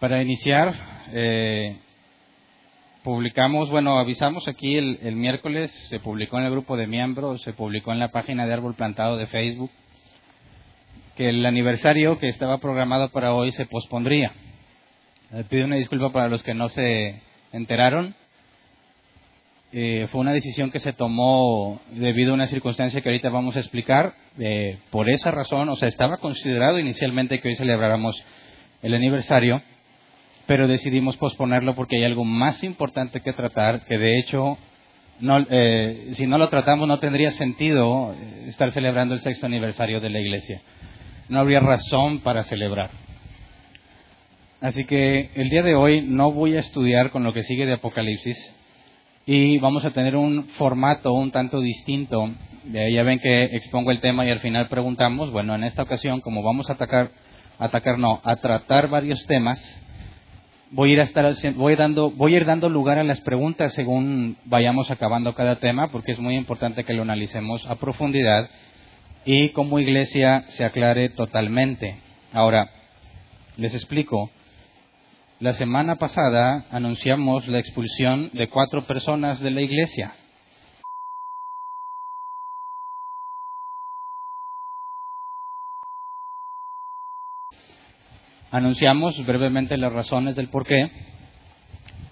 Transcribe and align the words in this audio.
Para 0.00 0.20
iniciar, 0.20 0.74
eh, 1.14 1.78
publicamos, 3.02 3.70
bueno, 3.70 3.98
avisamos 3.98 4.46
aquí 4.46 4.76
el, 4.76 5.16
miércoles, 5.16 5.70
se 5.88 6.00
publicó 6.00 6.36
en 6.36 6.44
el 6.44 6.50
grupo 6.50 6.76
de 6.76 6.86
miembros, 6.86 7.40
se 7.40 7.54
publicó 7.54 7.92
en 7.92 8.00
la 8.00 8.10
página 8.10 8.46
de 8.46 8.52
Árbol 8.52 8.74
Plantado 8.74 9.16
de 9.16 9.26
Facebook, 9.26 9.70
que 11.16 11.30
el 11.30 11.46
aniversario 11.46 12.18
que 12.18 12.28
estaba 12.28 12.58
programado 12.58 13.08
para 13.08 13.32
hoy 13.32 13.52
se 13.52 13.64
pospondría. 13.64 14.34
Le 15.32 15.44
pido 15.44 15.64
una 15.64 15.76
disculpa 15.76 16.12
para 16.12 16.28
los 16.28 16.42
que 16.42 16.52
no 16.52 16.68
se 16.68 17.22
enteraron. 17.52 18.14
Eh, 19.72 20.08
fue 20.10 20.20
una 20.20 20.34
decisión 20.34 20.70
que 20.70 20.78
se 20.78 20.92
tomó 20.92 21.80
debido 21.92 22.32
a 22.32 22.34
una 22.34 22.48
circunstancia 22.48 23.00
que 23.00 23.08
ahorita 23.08 23.30
vamos 23.30 23.56
a 23.56 23.60
explicar. 23.60 24.14
Eh, 24.38 24.78
por 24.90 25.08
esa 25.08 25.30
razón, 25.30 25.70
o 25.70 25.76
sea, 25.76 25.88
estaba 25.88 26.18
considerado 26.18 26.78
inicialmente 26.78 27.40
que 27.40 27.48
hoy 27.48 27.56
celebráramos 27.56 28.22
el 28.82 28.92
aniversario, 28.92 29.62
pero 30.46 30.68
decidimos 30.68 31.16
posponerlo 31.16 31.74
porque 31.74 31.96
hay 31.96 32.04
algo 32.04 32.24
más 32.24 32.62
importante 32.62 33.20
que 33.20 33.32
tratar, 33.32 33.84
que 33.84 33.98
de 33.98 34.18
hecho, 34.18 34.56
no, 35.20 35.44
eh, 35.50 36.10
si 36.12 36.26
no 36.26 36.38
lo 36.38 36.48
tratamos 36.48 36.86
no 36.86 36.98
tendría 36.98 37.30
sentido 37.30 38.14
estar 38.46 38.70
celebrando 38.70 39.14
el 39.14 39.20
sexto 39.20 39.46
aniversario 39.46 40.00
de 40.00 40.10
la 40.10 40.20
iglesia. 40.20 40.62
No 41.28 41.40
habría 41.40 41.60
razón 41.60 42.20
para 42.20 42.44
celebrar. 42.44 42.90
Así 44.60 44.84
que 44.84 45.30
el 45.34 45.50
día 45.50 45.62
de 45.62 45.74
hoy 45.74 46.02
no 46.02 46.32
voy 46.32 46.56
a 46.56 46.60
estudiar 46.60 47.10
con 47.10 47.24
lo 47.24 47.32
que 47.32 47.42
sigue 47.42 47.66
de 47.66 47.74
Apocalipsis 47.74 48.36
y 49.26 49.58
vamos 49.58 49.84
a 49.84 49.90
tener 49.90 50.16
un 50.16 50.44
formato 50.50 51.12
un 51.12 51.32
tanto 51.32 51.60
distinto. 51.60 52.30
Ya 52.72 53.02
ven 53.02 53.18
que 53.18 53.44
expongo 53.56 53.90
el 53.90 54.00
tema 54.00 54.24
y 54.24 54.30
al 54.30 54.40
final 54.40 54.68
preguntamos. 54.68 55.30
Bueno, 55.30 55.54
en 55.54 55.64
esta 55.64 55.82
ocasión, 55.82 56.20
como 56.20 56.42
vamos 56.42 56.70
a 56.70 56.74
atacar, 56.74 57.10
atacar 57.58 57.98
no, 57.98 58.20
a 58.24 58.36
tratar 58.36 58.88
varios 58.88 59.24
temas, 59.26 59.60
voy 60.70 60.98
a 60.98 61.02
ir, 61.02 61.54
voy 61.54 61.76
dando, 61.76 62.10
voy 62.10 62.34
a 62.34 62.36
ir 62.38 62.46
dando 62.46 62.68
lugar 62.68 62.98
a 62.98 63.04
las 63.04 63.20
preguntas 63.20 63.72
según 63.74 64.36
vayamos 64.44 64.90
acabando 64.90 65.34
cada 65.34 65.56
tema, 65.56 65.90
porque 65.90 66.12
es 66.12 66.18
muy 66.18 66.36
importante 66.36 66.84
que 66.84 66.94
lo 66.94 67.02
analicemos 67.02 67.66
a 67.66 67.76
profundidad 67.76 68.50
y 69.24 69.50
como 69.50 69.78
iglesia 69.78 70.44
se 70.46 70.64
aclare 70.64 71.08
totalmente. 71.10 71.96
Ahora, 72.32 72.70
les 73.56 73.74
explico. 73.74 74.30
La 75.38 75.52
semana 75.52 75.96
pasada 75.96 76.64
anunciamos 76.70 77.46
la 77.48 77.58
expulsión 77.58 78.30
de 78.32 78.48
cuatro 78.48 78.84
personas 78.84 79.40
de 79.40 79.50
la 79.50 79.60
iglesia. 79.60 80.14
Anunciamos 88.50 89.24
brevemente 89.26 89.76
las 89.76 89.92
razones 89.92 90.36
del 90.36 90.48
por 90.48 90.66
qué 90.66 90.90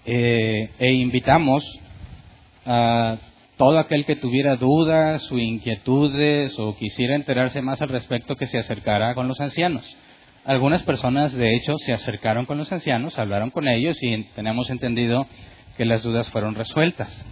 eh, 0.05 0.69
e 0.77 0.93
invitamos 0.93 1.63
a 2.65 3.17
todo 3.57 3.79
aquel 3.79 4.05
que 4.05 4.15
tuviera 4.15 4.57
dudas 4.57 5.31
o 5.31 5.37
inquietudes 5.37 6.59
o 6.59 6.75
quisiera 6.75 7.15
enterarse 7.15 7.61
más 7.61 7.81
al 7.81 7.89
respecto 7.89 8.35
que 8.35 8.47
se 8.47 8.57
acercara 8.57 9.15
con 9.15 9.27
los 9.27 9.39
ancianos. 9.39 9.97
Algunas 10.43 10.83
personas, 10.83 11.33
de 11.33 11.55
hecho, 11.55 11.77
se 11.77 11.93
acercaron 11.93 12.45
con 12.45 12.57
los 12.57 12.71
ancianos, 12.71 13.17
hablaron 13.17 13.49
con 13.49 13.67
ellos 13.67 13.97
y 14.01 14.23
tenemos 14.35 14.69
entendido 14.69 15.25
que 15.77 15.85
las 15.85 16.03
dudas 16.03 16.29
fueron 16.29 16.53
resueltas. 16.53 17.25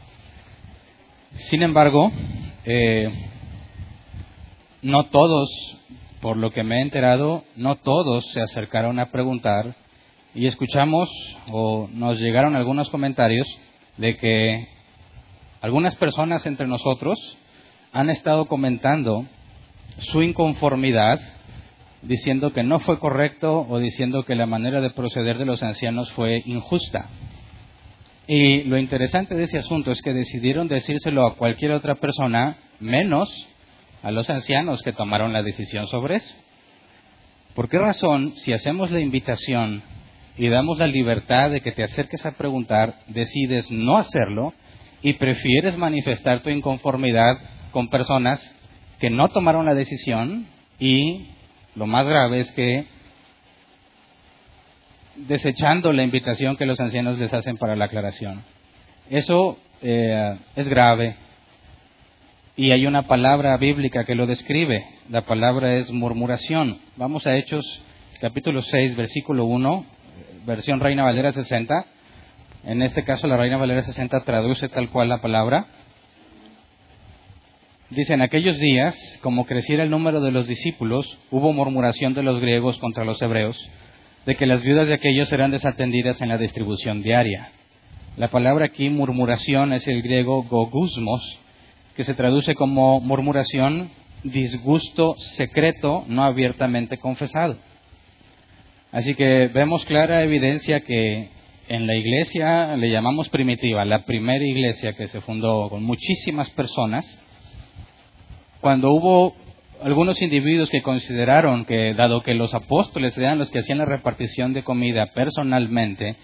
Sin 1.35 1.61
embargo, 1.61 2.11
eh, 2.65 3.11
no 4.81 5.05
todos, 5.05 5.49
por 6.23 6.37
lo 6.37 6.51
que 6.51 6.63
me 6.63 6.77
he 6.77 6.81
enterado, 6.81 7.43
no 7.57 7.75
todos 7.75 8.31
se 8.31 8.41
acercaron 8.41 8.97
a 8.97 9.11
preguntar 9.11 9.75
y 10.33 10.45
escuchamos 10.45 11.09
o 11.51 11.89
nos 11.91 12.17
llegaron 12.17 12.55
algunos 12.55 12.89
comentarios 12.89 13.45
de 13.97 14.15
que 14.15 14.69
algunas 15.59 15.95
personas 15.95 16.45
entre 16.45 16.65
nosotros 16.65 17.19
han 17.91 18.09
estado 18.09 18.45
comentando 18.45 19.25
su 19.97 20.21
inconformidad 20.21 21.19
diciendo 22.03 22.53
que 22.53 22.63
no 22.63 22.79
fue 22.79 22.99
correcto 22.99 23.67
o 23.69 23.79
diciendo 23.79 24.23
que 24.23 24.35
la 24.35 24.45
manera 24.45 24.79
de 24.79 24.91
proceder 24.91 25.37
de 25.37 25.45
los 25.45 25.61
ancianos 25.61 26.09
fue 26.13 26.41
injusta. 26.45 27.09
Y 28.27 28.63
lo 28.63 28.77
interesante 28.77 29.35
de 29.35 29.43
ese 29.43 29.57
asunto 29.57 29.91
es 29.91 30.01
que 30.01 30.13
decidieron 30.13 30.69
decírselo 30.69 31.27
a 31.27 31.35
cualquier 31.35 31.73
otra 31.73 31.95
persona, 31.95 32.55
menos 32.79 33.29
a 34.03 34.11
los 34.11 34.29
ancianos 34.29 34.83
que 34.83 34.93
tomaron 34.93 35.33
la 35.33 35.41
decisión 35.41 35.87
sobre 35.87 36.15
eso. 36.15 36.35
¿Por 37.55 37.69
qué 37.69 37.79
razón, 37.79 38.33
si 38.35 38.51
hacemos 38.51 38.91
la 38.91 38.99
invitación 38.99 39.81
y 40.37 40.49
damos 40.49 40.77
la 40.77 40.87
libertad 40.87 41.49
de 41.49 41.61
que 41.61 41.71
te 41.71 41.83
acerques 41.83 42.25
a 42.25 42.31
preguntar, 42.31 42.99
decides 43.07 43.71
no 43.71 43.97
hacerlo 43.97 44.53
y 45.01 45.13
prefieres 45.13 45.77
manifestar 45.77 46.41
tu 46.43 46.49
inconformidad 46.49 47.37
con 47.71 47.89
personas 47.89 48.39
que 48.99 49.09
no 49.09 49.29
tomaron 49.29 49.65
la 49.65 49.73
decisión 49.73 50.47
y 50.79 51.29
lo 51.75 51.85
más 51.87 52.05
grave 52.05 52.39
es 52.39 52.51
que 52.51 52.85
desechando 55.15 55.93
la 55.93 56.03
invitación 56.03 56.55
que 56.55 56.65
los 56.65 56.79
ancianos 56.79 57.19
les 57.19 57.33
hacen 57.33 57.57
para 57.57 57.75
la 57.75 57.85
aclaración. 57.85 58.43
Eso 59.09 59.57
eh, 59.81 60.37
es 60.55 60.67
grave. 60.67 61.15
Y 62.55 62.71
hay 62.71 62.85
una 62.85 63.07
palabra 63.07 63.57
bíblica 63.57 64.03
que 64.03 64.13
lo 64.13 64.27
describe. 64.27 64.85
La 65.09 65.23
palabra 65.23 65.75
es 65.75 65.91
murmuración. 65.91 66.77
Vamos 66.97 67.25
a 67.25 67.35
Hechos 67.35 67.65
capítulo 68.21 68.61
6, 68.61 68.95
versículo 68.95 69.45
1, 69.45 69.85
versión 70.45 70.79
Reina 70.79 71.03
Valera 71.03 71.31
60. 71.31 71.85
En 72.65 72.83
este 72.83 73.03
caso 73.03 73.25
la 73.25 73.37
Reina 73.37 73.57
Valera 73.57 73.81
60 73.81 74.23
traduce 74.23 74.69
tal 74.69 74.91
cual 74.91 75.09
la 75.09 75.19
palabra. 75.19 75.65
Dice, 77.89 78.13
en 78.13 78.21
aquellos 78.21 78.59
días, 78.59 78.95
como 79.23 79.47
creciera 79.47 79.81
el 79.81 79.89
número 79.89 80.21
de 80.21 80.29
los 80.29 80.47
discípulos, 80.47 81.17
hubo 81.31 81.53
murmuración 81.53 82.13
de 82.13 82.21
los 82.21 82.39
griegos 82.39 82.77
contra 82.77 83.03
los 83.03 83.19
hebreos, 83.23 83.57
de 84.27 84.35
que 84.35 84.45
las 84.45 84.61
viudas 84.61 84.87
de 84.87 84.93
aquellos 84.93 85.27
serán 85.27 85.49
desatendidas 85.49 86.21
en 86.21 86.29
la 86.29 86.37
distribución 86.37 87.01
diaria. 87.01 87.49
La 88.15 88.27
palabra 88.27 88.65
aquí, 88.65 88.91
murmuración, 88.91 89.73
es 89.73 89.87
el 89.87 90.03
griego 90.03 90.43
gogusmos, 90.43 91.39
que 91.95 92.03
se 92.03 92.13
traduce 92.13 92.55
como 92.55 92.99
murmuración, 92.99 93.91
disgusto 94.23 95.15
secreto, 95.17 96.05
no 96.07 96.23
abiertamente 96.23 96.97
confesado. 96.97 97.57
Así 98.91 99.15
que 99.15 99.47
vemos 99.47 99.85
clara 99.85 100.23
evidencia 100.23 100.81
que 100.81 101.29
en 101.67 101.87
la 101.87 101.95
iglesia 101.95 102.75
le 102.75 102.91
llamamos 102.91 103.29
primitiva, 103.29 103.85
la 103.85 104.05
primera 104.05 104.45
iglesia 104.45 104.93
que 104.93 105.07
se 105.07 105.21
fundó 105.21 105.69
con 105.69 105.83
muchísimas 105.83 106.49
personas, 106.51 107.19
cuando 108.61 108.91
hubo 108.91 109.35
algunos 109.81 110.21
individuos 110.21 110.69
que 110.69 110.81
consideraron 110.81 111.65
que, 111.65 111.93
dado 111.93 112.21
que 112.21 112.33
los 112.33 112.53
apóstoles 112.53 113.17
eran 113.17 113.37
los 113.37 113.51
que 113.51 113.59
hacían 113.59 113.79
la 113.79 113.85
repartición 113.85 114.53
de 114.53 114.63
comida 114.63 115.11
personalmente, 115.13 116.15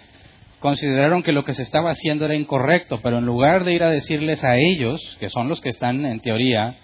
consideraron 0.60 1.22
que 1.22 1.32
lo 1.32 1.44
que 1.44 1.54
se 1.54 1.62
estaba 1.62 1.90
haciendo 1.90 2.26
era 2.26 2.34
incorrecto, 2.34 3.00
pero 3.02 3.18
en 3.18 3.24
lugar 3.24 3.64
de 3.64 3.74
ir 3.74 3.82
a 3.82 3.90
decirles 3.90 4.44
a 4.44 4.56
ellos, 4.56 5.16
que 5.18 5.28
son 5.28 5.48
los 5.48 5.60
que 5.60 5.70
están 5.70 6.04
en 6.04 6.20
teoría 6.20 6.76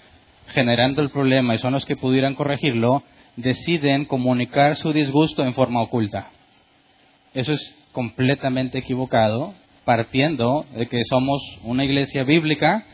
generando 0.49 1.03
el 1.03 1.11
problema 1.11 1.55
y 1.55 1.59
son 1.59 1.73
los 1.73 1.85
que 1.85 1.97
pudieran 1.97 2.35
corregirlo, 2.35 3.03
deciden 3.37 4.07
comunicar 4.07 4.77
su 4.77 4.93
disgusto 4.93 5.45
en 5.45 5.55
forma 5.55 5.83
oculta. 5.83 6.31
Eso 7.35 7.53
es 7.53 7.77
completamente 7.93 8.79
equivocado, 8.79 9.55
partiendo 9.85 10.65
de 10.75 10.87
que 10.87 11.03
somos 11.09 11.43
una 11.63 11.85
iglesia 11.85 12.25
bíblica 12.25 12.85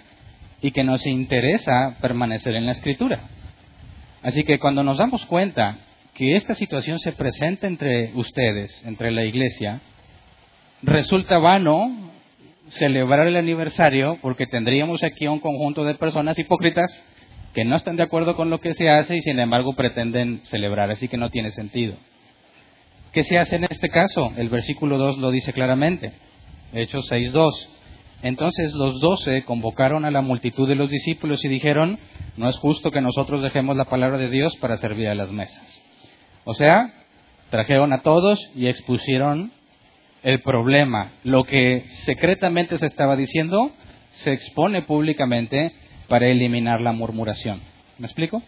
y 0.60 0.72
que 0.72 0.84
nos 0.84 1.06
interesa 1.06 1.96
permanecer 2.00 2.54
en 2.54 2.66
la 2.66 2.72
escritura. 2.72 3.28
Así 4.22 4.44
que 4.44 4.58
cuando 4.58 4.82
nos 4.82 4.98
damos 4.98 5.24
cuenta 5.26 5.78
que 6.14 6.36
esta 6.36 6.54
situación 6.54 6.98
se 6.98 7.12
presenta 7.12 7.66
entre 7.66 8.12
ustedes, 8.14 8.82
entre 8.84 9.10
la 9.10 9.24
iglesia, 9.24 9.80
resulta 10.82 11.38
vano 11.38 12.10
celebrar 12.70 13.26
el 13.26 13.36
aniversario 13.36 14.18
porque 14.20 14.46
tendríamos 14.46 15.02
aquí 15.02 15.26
un 15.26 15.40
conjunto 15.40 15.84
de 15.84 15.94
personas 15.94 16.38
hipócritas 16.38 17.04
que 17.54 17.64
no 17.64 17.76
están 17.76 17.96
de 17.96 18.02
acuerdo 18.02 18.34
con 18.34 18.50
lo 18.50 18.60
que 18.60 18.74
se 18.74 18.88
hace 18.88 19.16
y 19.16 19.20
sin 19.20 19.38
embargo 19.38 19.74
pretenden 19.74 20.40
celebrar, 20.44 20.90
así 20.90 21.08
que 21.08 21.18
no 21.18 21.28
tiene 21.30 21.50
sentido. 21.50 21.96
¿Qué 23.12 23.22
se 23.24 23.38
hace 23.38 23.56
en 23.56 23.64
este 23.64 23.90
caso? 23.90 24.32
El 24.36 24.48
versículo 24.48 24.96
2 24.96 25.18
lo 25.18 25.30
dice 25.30 25.52
claramente. 25.52 26.12
Hechos 26.72 27.10
6.2. 27.12 27.68
Entonces 28.22 28.72
los 28.72 29.00
doce 29.00 29.42
convocaron 29.44 30.06
a 30.06 30.10
la 30.10 30.22
multitud 30.22 30.66
de 30.66 30.76
los 30.76 30.88
discípulos 30.88 31.44
y 31.44 31.48
dijeron, 31.48 31.98
no 32.38 32.48
es 32.48 32.56
justo 32.56 32.90
que 32.90 33.02
nosotros 33.02 33.42
dejemos 33.42 33.76
la 33.76 33.84
palabra 33.84 34.16
de 34.16 34.30
Dios 34.30 34.56
para 34.56 34.78
servir 34.78 35.08
a 35.08 35.14
las 35.14 35.30
mesas. 35.30 35.82
O 36.44 36.54
sea, 36.54 36.90
trajeron 37.50 37.92
a 37.92 38.00
todos 38.00 38.50
y 38.54 38.68
expusieron 38.68 39.52
el 40.22 40.40
problema. 40.42 41.12
Lo 41.24 41.44
que 41.44 41.84
secretamente 41.88 42.78
se 42.78 42.86
estaba 42.86 43.16
diciendo 43.16 43.70
se 44.12 44.32
expone 44.32 44.82
públicamente 44.82 45.72
para 46.08 46.28
eliminar 46.28 46.80
la 46.80 46.92
murmuración. 46.92 47.60
¿Me 47.98 48.06
explico? 48.06 48.42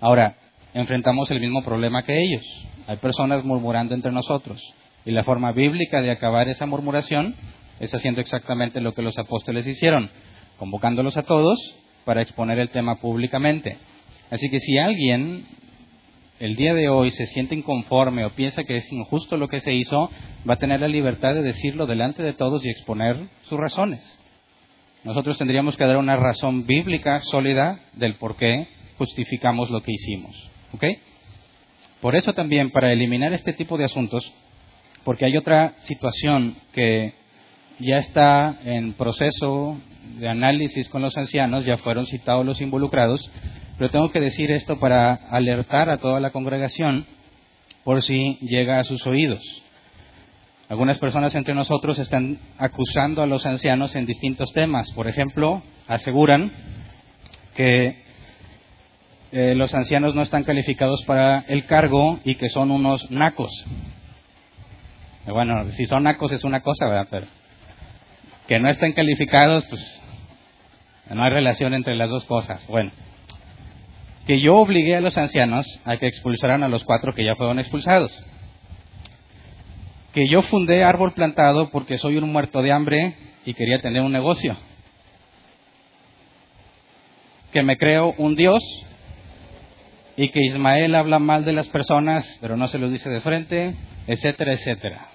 Ahora, 0.00 0.36
enfrentamos 0.74 1.30
el 1.30 1.40
mismo 1.40 1.62
problema 1.64 2.02
que 2.02 2.22
ellos. 2.22 2.44
hay 2.86 2.96
personas 2.96 3.44
murmurando 3.44 3.94
entre 3.94 4.12
nosotros. 4.12 4.60
Y 5.04 5.10
la 5.10 5.24
forma 5.24 5.52
bíblica 5.52 6.00
de 6.00 6.10
acabar 6.10 6.48
esa 6.48 6.66
murmuración 6.66 7.34
es 7.80 7.94
haciendo 7.94 8.20
exactamente 8.20 8.80
lo 8.80 8.94
que 8.94 9.02
los 9.02 9.18
apóstoles 9.18 9.66
hicieron, 9.66 10.10
convocándolos 10.56 11.16
a 11.16 11.22
todos 11.22 11.58
para 12.04 12.22
exponer 12.22 12.58
el 12.58 12.70
tema 12.70 12.96
públicamente. 12.96 13.78
Así 14.30 14.48
que 14.50 14.58
si 14.58 14.78
alguien 14.78 15.46
el 16.42 16.56
día 16.56 16.74
de 16.74 16.88
hoy 16.88 17.12
se 17.12 17.26
siente 17.26 17.54
inconforme 17.54 18.24
o 18.24 18.34
piensa 18.34 18.64
que 18.64 18.74
es 18.74 18.92
injusto 18.92 19.36
lo 19.36 19.46
que 19.46 19.60
se 19.60 19.72
hizo, 19.72 20.10
va 20.48 20.54
a 20.54 20.58
tener 20.58 20.80
la 20.80 20.88
libertad 20.88 21.34
de 21.34 21.42
decirlo 21.42 21.86
delante 21.86 22.20
de 22.20 22.32
todos 22.32 22.64
y 22.64 22.68
exponer 22.68 23.16
sus 23.42 23.60
razones. 23.60 24.18
Nosotros 25.04 25.38
tendríamos 25.38 25.76
que 25.76 25.86
dar 25.86 25.98
una 25.98 26.16
razón 26.16 26.66
bíblica 26.66 27.20
sólida 27.20 27.78
del 27.92 28.16
por 28.16 28.34
qué 28.34 28.66
justificamos 28.98 29.70
lo 29.70 29.84
que 29.84 29.92
hicimos. 29.92 30.50
¿Ok? 30.72 30.84
Por 32.00 32.16
eso 32.16 32.32
también, 32.32 32.72
para 32.72 32.92
eliminar 32.92 33.32
este 33.32 33.52
tipo 33.52 33.78
de 33.78 33.84
asuntos, 33.84 34.34
porque 35.04 35.26
hay 35.26 35.36
otra 35.36 35.74
situación 35.78 36.56
que 36.72 37.14
ya 37.78 37.98
está 37.98 38.58
en 38.64 38.94
proceso 38.94 39.78
de 40.18 40.28
análisis 40.28 40.88
con 40.88 41.02
los 41.02 41.16
ancianos, 41.16 41.64
ya 41.64 41.76
fueron 41.76 42.04
citados 42.06 42.44
los 42.44 42.60
involucrados, 42.60 43.30
pero 43.78 43.90
tengo 43.90 44.10
que 44.10 44.20
decir 44.20 44.50
esto 44.50 44.78
para 44.78 45.14
alertar 45.14 45.90
a 45.90 45.98
toda 45.98 46.20
la 46.20 46.30
congregación 46.30 47.06
por 47.84 48.02
si 48.02 48.38
llega 48.40 48.78
a 48.78 48.84
sus 48.84 49.06
oídos. 49.06 49.42
Algunas 50.68 50.98
personas 50.98 51.34
entre 51.34 51.54
nosotros 51.54 51.98
están 51.98 52.38
acusando 52.56 53.22
a 53.22 53.26
los 53.26 53.44
ancianos 53.44 53.94
en 53.94 54.06
distintos 54.06 54.52
temas. 54.52 54.90
Por 54.94 55.06
ejemplo, 55.06 55.62
aseguran 55.86 56.50
que 57.54 58.02
eh, 59.32 59.54
los 59.54 59.74
ancianos 59.74 60.14
no 60.14 60.22
están 60.22 60.44
calificados 60.44 61.04
para 61.04 61.40
el 61.48 61.66
cargo 61.66 62.20
y 62.24 62.36
que 62.36 62.48
son 62.48 62.70
unos 62.70 63.10
nacos. 63.10 63.50
Bueno, 65.26 65.70
si 65.72 65.86
son 65.86 66.04
nacos 66.04 66.32
es 66.32 66.44
una 66.44 66.62
cosa, 66.62 66.86
¿verdad? 66.86 67.08
Pero 67.10 67.26
que 68.48 68.58
no 68.58 68.68
estén 68.68 68.92
calificados, 68.92 69.64
pues 69.66 70.00
no 71.10 71.22
hay 71.22 71.30
relación 71.30 71.74
entre 71.74 71.96
las 71.96 72.10
dos 72.10 72.24
cosas. 72.24 72.66
Bueno, 72.66 72.90
que 74.26 74.40
yo 74.40 74.56
obligué 74.56 74.96
a 74.96 75.00
los 75.00 75.18
ancianos 75.18 75.66
a 75.84 75.96
que 75.96 76.06
expulsaran 76.06 76.62
a 76.62 76.68
los 76.68 76.84
cuatro 76.84 77.12
que 77.14 77.24
ya 77.24 77.34
fueron 77.34 77.58
expulsados. 77.58 78.12
Que 80.12 80.28
yo 80.28 80.42
fundé 80.42 80.84
árbol 80.84 81.12
plantado 81.12 81.70
porque 81.70 81.98
soy 81.98 82.16
un 82.16 82.30
muerto 82.30 82.62
de 82.62 82.72
hambre 82.72 83.16
y 83.44 83.54
quería 83.54 83.80
tener 83.80 84.02
un 84.02 84.12
negocio. 84.12 84.56
Que 87.52 87.62
me 87.62 87.76
creo 87.76 88.14
un 88.18 88.36
Dios 88.36 88.62
y 90.16 90.28
que 90.28 90.40
Ismael 90.40 90.94
habla 90.94 91.18
mal 91.18 91.44
de 91.44 91.52
las 91.52 91.68
personas, 91.68 92.38
pero 92.40 92.56
no 92.56 92.68
se 92.68 92.78
lo 92.78 92.90
dice 92.90 93.10
de 93.10 93.20
frente, 93.20 93.74
etcétera, 94.06 94.52
etcétera. 94.52 95.08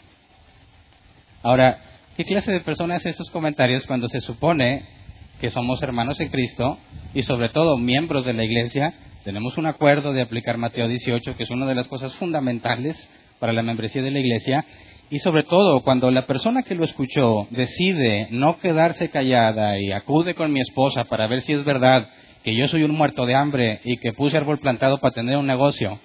Ahora, 1.43 1.79
¿qué 2.17 2.25
clase 2.25 2.51
de 2.51 2.59
personas 2.61 3.05
estos 3.05 3.29
comentarios 3.29 3.85
cuando 3.85 4.07
se 4.07 4.19
supone 4.19 4.96
que 5.39 5.49
somos 5.49 5.81
hermanos 5.83 6.19
en 6.19 6.29
Cristo 6.29 6.77
y 7.13 7.23
sobre 7.23 7.49
todo 7.49 7.77
miembros 7.77 8.25
de 8.25 8.33
la 8.33 8.43
iglesia? 8.43 8.93
Tenemos 9.23 9.57
un 9.57 9.65
acuerdo 9.65 10.13
de 10.13 10.21
aplicar 10.21 10.57
Mateo 10.57 10.87
18, 10.87 11.35
que 11.35 11.43
es 11.43 11.49
una 11.49 11.65
de 11.65 11.75
las 11.75 11.87
cosas 11.87 12.15
fundamentales 12.15 13.09
para 13.39 13.53
la 13.53 13.61
membresía 13.61 14.01
de 14.01 14.11
la 14.11 14.19
iglesia. 14.19 14.65
Y 15.09 15.19
sobre 15.19 15.43
todo, 15.43 15.81
cuando 15.81 16.11
la 16.11 16.25
persona 16.25 16.63
que 16.63 16.75
lo 16.75 16.83
escuchó 16.83 17.47
decide 17.51 18.27
no 18.31 18.57
quedarse 18.57 19.09
callada 19.09 19.79
y 19.79 19.91
acude 19.91 20.35
con 20.35 20.51
mi 20.51 20.59
esposa 20.59 21.05
para 21.05 21.27
ver 21.27 21.41
si 21.41 21.53
es 21.53 21.63
verdad 21.63 22.09
que 22.43 22.55
yo 22.55 22.67
soy 22.67 22.83
un 22.83 22.91
muerto 22.91 23.25
de 23.25 23.35
hambre 23.35 23.81
y 23.83 23.97
que 23.97 24.13
puse 24.13 24.37
árbol 24.37 24.59
plantado 24.59 24.99
para 24.99 25.13
tener 25.13 25.37
un 25.37 25.47
negocio, 25.47 25.99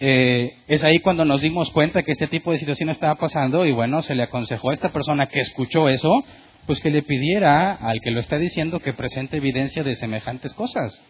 eh, 0.00 0.54
es 0.68 0.84
ahí 0.84 0.98
cuando 1.00 1.24
nos 1.24 1.40
dimos 1.40 1.70
cuenta 1.70 2.04
que 2.04 2.12
este 2.12 2.28
tipo 2.28 2.52
de 2.52 2.58
situación 2.58 2.88
estaba 2.88 3.16
pasando 3.16 3.66
y 3.66 3.72
bueno, 3.72 4.00
se 4.02 4.14
le 4.14 4.22
aconsejó 4.22 4.70
a 4.70 4.74
esta 4.74 4.90
persona 4.90 5.26
que 5.26 5.40
escuchó 5.40 5.88
eso, 5.88 6.12
pues 6.68 6.80
que 6.80 6.90
le 6.90 7.02
pidiera 7.02 7.72
al 7.72 7.98
que 8.02 8.10
lo 8.10 8.20
está 8.20 8.36
diciendo 8.36 8.78
que 8.80 8.92
presente 8.92 9.38
evidencia 9.38 9.82
de 9.82 9.94
semejantes 9.94 10.52
cosas. 10.52 11.02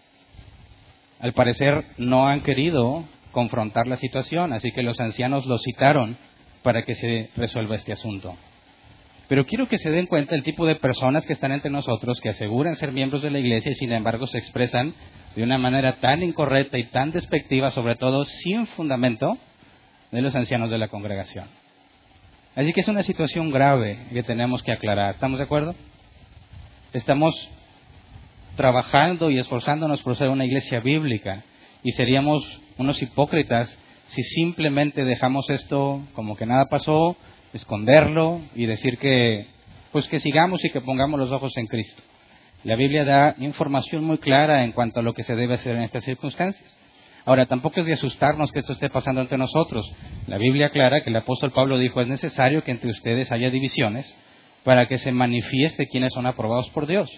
Al 1.19 1.32
parecer 1.32 1.84
no 1.96 2.28
han 2.28 2.43
querido 2.43 3.05
confrontar 3.32 3.88
la 3.88 3.96
situación, 3.96 4.52
así 4.52 4.70
que 4.70 4.84
los 4.84 5.00
ancianos 5.00 5.46
lo 5.46 5.58
citaron 5.58 6.16
para 6.62 6.84
que 6.84 6.94
se 6.94 7.31
resuelva 7.34 7.75
este 7.75 7.90
asunto. 7.93 8.37
Pero 9.26 9.46
quiero 9.46 9.66
que 9.69 9.78
se 9.78 9.90
den 9.90 10.06
cuenta 10.06 10.37
el 10.37 10.44
tipo 10.44 10.64
de 10.64 10.76
personas 10.76 11.26
que 11.26 11.32
están 11.32 11.50
entre 11.50 11.72
nosotros, 11.72 12.20
que 12.20 12.28
aseguran 12.28 12.76
ser 12.76 12.93
miembros 12.93 13.22
de 13.22 13.32
la 13.32 13.40
iglesia 13.40 13.72
y 13.72 13.75
sin 13.75 13.90
embargo 13.90 14.28
se 14.28 14.38
expresan 14.38 14.94
de 15.34 15.43
una 15.43 15.58
manera 15.58 15.96
tan 15.96 16.22
incorrecta 16.22 16.78
y 16.78 16.84
tan 16.90 17.10
despectiva, 17.10 17.72
sobre 17.72 17.96
todo 17.96 18.25
sin 18.25 18.64
fundamento, 18.69 19.37
de 20.12 20.22
los 20.22 20.37
ancianos 20.37 20.70
de 20.70 20.78
la 20.78 20.87
congregación. 20.87 21.49
Así 22.58 22.72
que 22.72 22.81
es 22.81 22.88
una 22.88 23.05
situación 23.05 23.52
grave 23.52 24.08
que 24.12 24.25
tenemos 24.25 24.64
que 24.64 24.72
aclarar. 24.72 25.14
¿Estamos 25.14 25.38
de 25.38 25.44
acuerdo? 25.44 25.76
Estamos 26.93 27.32
trabajando 28.56 29.31
y 29.31 29.38
esforzándonos 29.38 30.02
por 30.02 30.16
ser 30.16 30.28
una 30.28 30.44
iglesia 30.44 30.81
bíblica 30.81 31.44
y 31.84 31.93
seríamos 31.93 32.43
unos 32.76 33.00
hipócritas 33.00 33.78
si 34.08 34.25
simplemente 34.25 35.05
dejamos 35.05 35.49
esto 35.50 36.02
como 36.14 36.34
que 36.34 36.46
nada 36.46 36.64
pasó, 36.64 37.16
esconderlo 37.52 38.40
y 38.56 38.66
decir 38.66 38.99
que 38.99 39.46
pues 39.93 40.08
que 40.08 40.19
sigamos 40.19 40.64
y 40.64 40.70
que 40.70 40.81
pongamos 40.81 41.20
los 41.20 41.31
ojos 41.31 41.56
en 41.58 41.69
Cristo. 41.69 42.02
La 42.64 42.75
Biblia 42.75 43.05
da 43.05 43.37
información 43.38 44.02
muy 44.02 44.19
clara 44.19 44.64
en 44.64 44.72
cuanto 44.72 44.99
a 44.99 45.05
lo 45.05 45.14
que 45.14 45.22
se 45.22 45.37
debe 45.37 45.55
hacer 45.55 45.76
en 45.76 45.82
estas 45.82 46.02
circunstancias. 46.02 46.76
Ahora, 47.28 47.44
tampoco 47.44 47.80
es 47.80 47.84
de 47.84 47.92
asustarnos 47.92 48.50
que 48.52 48.60
esto 48.60 48.72
esté 48.72 48.88
pasando 48.88 49.20
entre 49.20 49.36
nosotros. 49.36 49.86
La 50.28 50.38
Biblia 50.38 50.69
aclara 50.69 51.02
que 51.02 51.10
el 51.10 51.16
apóstol 51.16 51.52
Pablo 51.52 51.76
dijo, 51.76 52.00
es 52.00 52.08
necesario 52.08 52.64
que 52.64 52.70
entre 52.70 52.88
ustedes 52.88 53.30
haya 53.30 53.50
divisiones 53.50 54.16
para 54.64 54.88
que 54.88 54.96
se 54.96 55.12
manifieste 55.12 55.88
quienes 55.88 56.14
son 56.14 56.25
aprobados 56.25 56.70
por 56.70 56.86
Dios. 56.86 57.10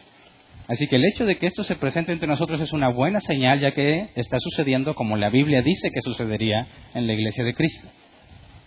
Así 0.66 0.88
que 0.88 0.96
el 0.96 1.04
hecho 1.04 1.26
de 1.26 1.38
que 1.38 1.46
esto 1.46 1.62
se 1.62 1.76
presente 1.76 2.10
entre 2.10 2.26
nosotros 2.26 2.60
es 2.60 2.72
una 2.72 2.88
buena 2.88 3.20
señal, 3.20 3.60
ya 3.60 3.70
que 3.70 4.08
está 4.16 4.38
sucediendo 4.40 4.96
como 4.96 5.16
la 5.16 5.30
Biblia 5.30 5.62
dice 5.62 5.92
que 5.92 6.00
sucedería 6.00 6.66
en 6.92 7.06
la 7.06 7.12
iglesia 7.12 7.44
de 7.44 7.54
Cristo. 7.54 7.86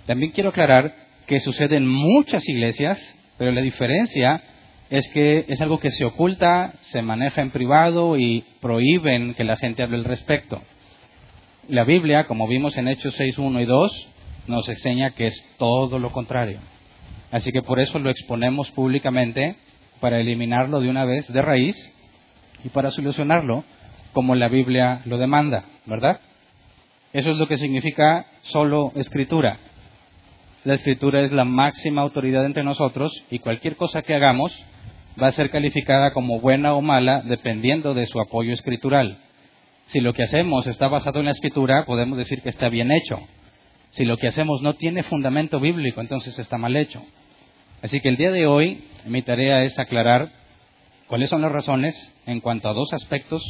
También 0.05 0.31
quiero 0.31 0.51
aclarar 0.51 0.95
que 1.27 1.41
sucede 1.41 1.75
en 1.75 1.89
muchas 1.89 2.47
iglesias, 2.47 2.97
pero 3.37 3.51
la 3.51 3.59
diferencia 3.59 4.41
es 4.89 5.11
que 5.11 5.43
es 5.49 5.59
algo 5.59 5.77
que 5.77 5.89
se 5.89 6.05
oculta, 6.05 6.75
se 6.79 7.01
maneja 7.01 7.41
en 7.41 7.51
privado 7.51 8.15
y 8.17 8.45
prohíben 8.61 9.33
que 9.33 9.43
la 9.43 9.57
gente 9.57 9.83
hable 9.83 9.97
al 9.97 10.05
respecto. 10.05 10.61
La 11.69 11.85
Biblia, 11.85 12.25
como 12.25 12.45
vimos 12.45 12.75
en 12.75 12.89
Hechos 12.89 13.13
6, 13.15 13.37
1 13.37 13.61
y 13.61 13.65
2, 13.65 14.09
nos 14.47 14.67
enseña 14.67 15.11
que 15.11 15.27
es 15.27 15.45
todo 15.57 15.97
lo 15.97 16.11
contrario. 16.11 16.59
Así 17.31 17.53
que 17.53 17.61
por 17.61 17.79
eso 17.79 17.99
lo 17.99 18.09
exponemos 18.09 18.69
públicamente 18.71 19.55
para 20.01 20.19
eliminarlo 20.19 20.81
de 20.81 20.89
una 20.89 21.05
vez 21.05 21.31
de 21.31 21.41
raíz 21.41 21.95
y 22.65 22.69
para 22.69 22.91
solucionarlo 22.91 23.63
como 24.11 24.35
la 24.35 24.49
Biblia 24.49 25.03
lo 25.05 25.17
demanda, 25.17 25.63
¿verdad? 25.85 26.19
Eso 27.13 27.31
es 27.31 27.37
lo 27.37 27.47
que 27.47 27.55
significa 27.55 28.25
solo 28.41 28.91
escritura. 28.95 29.57
La 30.65 30.73
escritura 30.73 31.21
es 31.21 31.31
la 31.31 31.45
máxima 31.45 32.01
autoridad 32.01 32.45
entre 32.45 32.65
nosotros 32.65 33.23
y 33.31 33.39
cualquier 33.39 33.77
cosa 33.77 34.01
que 34.01 34.13
hagamos 34.13 34.53
va 35.21 35.27
a 35.27 35.31
ser 35.31 35.49
calificada 35.49 36.11
como 36.11 36.41
buena 36.41 36.73
o 36.73 36.81
mala 36.81 37.21
dependiendo 37.21 37.93
de 37.93 38.05
su 38.05 38.19
apoyo 38.19 38.53
escritural. 38.53 39.17
Si 39.87 39.99
lo 39.99 40.13
que 40.13 40.23
hacemos 40.23 40.67
está 40.67 40.87
basado 40.87 41.19
en 41.19 41.25
la 41.25 41.31
escritura, 41.31 41.85
podemos 41.85 42.17
decir 42.17 42.41
que 42.41 42.49
está 42.49 42.69
bien 42.69 42.91
hecho. 42.91 43.19
Si 43.91 44.05
lo 44.05 44.17
que 44.17 44.27
hacemos 44.27 44.61
no 44.61 44.73
tiene 44.75 45.03
fundamento 45.03 45.59
bíblico, 45.59 46.01
entonces 46.01 46.37
está 46.39 46.57
mal 46.57 46.75
hecho. 46.75 47.03
Así 47.81 47.99
que 47.99 48.09
el 48.09 48.17
día 48.17 48.31
de 48.31 48.47
hoy 48.47 48.85
mi 49.05 49.21
tarea 49.21 49.63
es 49.63 49.77
aclarar 49.77 50.29
cuáles 51.07 51.29
son 51.29 51.41
las 51.41 51.51
razones 51.51 51.95
en 52.25 52.39
cuanto 52.39 52.69
a 52.69 52.73
dos 52.73 52.91
aspectos 52.93 53.43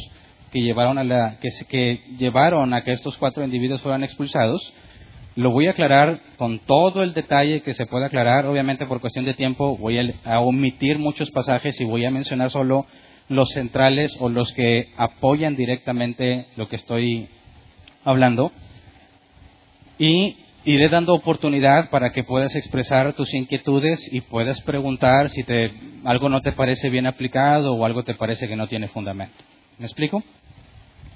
que 0.52 0.60
llevaron 0.60 0.98
a, 0.98 1.04
la, 1.04 1.38
que, 1.40 2.02
llevaron 2.18 2.74
a 2.74 2.82
que 2.82 2.92
estos 2.92 3.16
cuatro 3.16 3.44
individuos 3.44 3.82
fueran 3.82 4.04
expulsados 4.04 4.72
lo 5.36 5.50
voy 5.50 5.66
a 5.66 5.72
aclarar 5.72 6.20
con 6.36 6.60
todo 6.60 7.02
el 7.02 7.12
detalle 7.12 7.60
que 7.62 7.74
se 7.74 7.86
pueda 7.86 8.06
aclarar. 8.06 8.46
Obviamente, 8.46 8.86
por 8.86 9.00
cuestión 9.00 9.24
de 9.24 9.34
tiempo, 9.34 9.76
voy 9.76 9.98
a, 10.24 10.40
omitir 10.40 10.98
muchos 10.98 11.30
pasajes 11.30 11.80
y 11.80 11.84
voy 11.84 12.04
a 12.04 12.10
mencionar 12.10 12.50
solo 12.50 12.86
los 13.28 13.50
centrales 13.50 14.16
o 14.20 14.28
los 14.28 14.52
que 14.52 14.92
apoyan 14.96 15.56
directamente 15.56 16.46
lo 16.56 16.68
que 16.68 16.76
estoy 16.76 17.28
hablando. 18.04 18.52
Y 19.98 20.36
iré 20.64 20.88
dando 20.88 21.14
oportunidad 21.14 21.90
para 21.90 22.10
que 22.10 22.24
puedas 22.24 22.54
expresar 22.56 23.12
tus 23.14 23.32
inquietudes 23.34 24.00
y 24.12 24.22
puedas 24.22 24.60
preguntar 24.62 25.30
si 25.30 25.42
te, 25.44 25.72
algo 26.04 26.28
no 26.28 26.40
te 26.40 26.52
parece 26.52 26.90
bien 26.90 27.06
aplicado 27.06 27.74
o 27.74 27.84
algo 27.84 28.02
te 28.02 28.14
parece 28.14 28.48
que 28.48 28.56
no 28.56 28.66
tiene 28.66 28.88
fundamento. 28.88 29.36
¿Me 29.78 29.86
explico? 29.86 30.22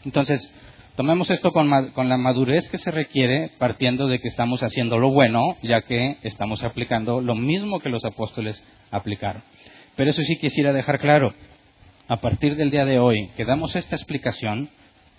Entonces, 0.05 0.53
Tomemos 0.99 1.31
esto 1.31 1.53
con, 1.53 1.71
la 1.71 2.17
madurez 2.17 2.69
que 2.71 2.77
se 2.77 2.91
requiere, 2.91 3.53
partiendo 3.57 4.09
de 4.09 4.19
que 4.19 4.27
estamos 4.27 4.65
haciendo 4.65 4.99
lo 4.99 5.13
bueno, 5.13 5.57
ya 5.63 5.83
que 5.83 6.17
estamos 6.25 6.65
aplicando 6.65 7.21
lo 7.21 7.37
mismo 7.37 7.79
que 7.79 7.89
los 7.89 8.05
apóstoles 8.05 8.61
aplicaron. 8.91 9.45
Pero 9.95 10.11
eso 10.11 10.23
sí 10.23 10.35
quisiera 10.41 10.73
dejar 10.73 10.99
claro, 10.99 11.35
a 12.09 12.17
partir 12.17 12.57
del 12.57 12.71
día 12.71 12.87
de 12.87 12.99
hoy, 12.99 13.29
que 13.37 13.45
damos 13.45 13.77
esta 13.77 13.95
explicación 13.95 14.71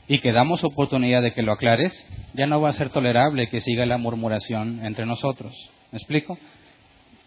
y 0.07 0.19
que 0.19 0.31
damos 0.31 0.63
oportunidad 0.63 1.21
de 1.21 1.33
que 1.33 1.43
lo 1.43 1.53
aclares, 1.53 1.93
ya 2.33 2.47
no 2.47 2.59
va 2.59 2.69
a 2.69 2.73
ser 2.73 2.89
tolerable 2.89 3.47
que 3.47 3.61
siga 3.61 3.85
la 3.85 3.99
murmuración 3.99 4.83
entre 4.83 5.05
nosotros. 5.05 5.53
¿Me 5.91 5.99
explico? 5.99 6.39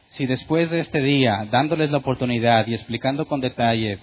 Si 0.08 0.26
después 0.26 0.68
de 0.70 0.80
este 0.80 1.00
día, 1.00 1.46
dándoles 1.48 1.92
la 1.92 1.98
oportunidad 1.98 2.66
y 2.66 2.74
explicando 2.74 3.26
con 3.26 3.40
detalle, 3.40 4.00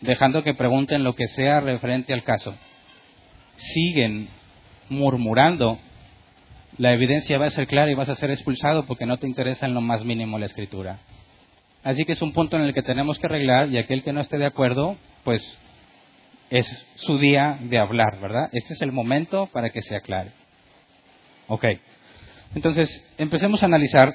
dejando 0.00 0.42
que 0.42 0.54
pregunten 0.54 1.04
lo 1.04 1.14
que 1.14 1.28
sea 1.28 1.60
referente 1.60 2.12
al 2.12 2.24
caso, 2.24 2.52
siguen 3.54 4.28
murmurando, 4.88 5.78
la 6.78 6.92
evidencia 6.92 7.38
va 7.38 7.46
a 7.46 7.50
ser 7.50 7.68
clara 7.68 7.92
y 7.92 7.94
vas 7.94 8.08
a 8.08 8.16
ser 8.16 8.32
expulsado 8.32 8.86
porque 8.86 9.06
no 9.06 9.18
te 9.18 9.28
interesa 9.28 9.66
en 9.66 9.74
lo 9.74 9.80
más 9.80 10.04
mínimo 10.04 10.36
la 10.36 10.46
escritura. 10.46 10.98
Así 11.84 12.04
que 12.04 12.12
es 12.12 12.22
un 12.22 12.32
punto 12.32 12.56
en 12.56 12.64
el 12.64 12.74
que 12.74 12.82
tenemos 12.82 13.18
que 13.18 13.26
arreglar 13.26 13.68
y 13.68 13.78
aquel 13.78 14.02
que 14.02 14.12
no 14.12 14.20
esté 14.20 14.38
de 14.38 14.46
acuerdo, 14.46 14.96
pues 15.22 15.58
es 16.50 16.66
su 16.96 17.18
día 17.18 17.58
de 17.60 17.78
hablar, 17.78 18.20
¿verdad? 18.20 18.48
Este 18.52 18.72
es 18.72 18.82
el 18.82 18.90
momento 18.90 19.46
para 19.52 19.70
que 19.70 19.82
se 19.82 19.94
aclare. 19.94 20.30
Ok. 21.46 21.66
Entonces, 22.54 23.06
empecemos 23.18 23.62
a 23.62 23.66
analizar 23.66 24.14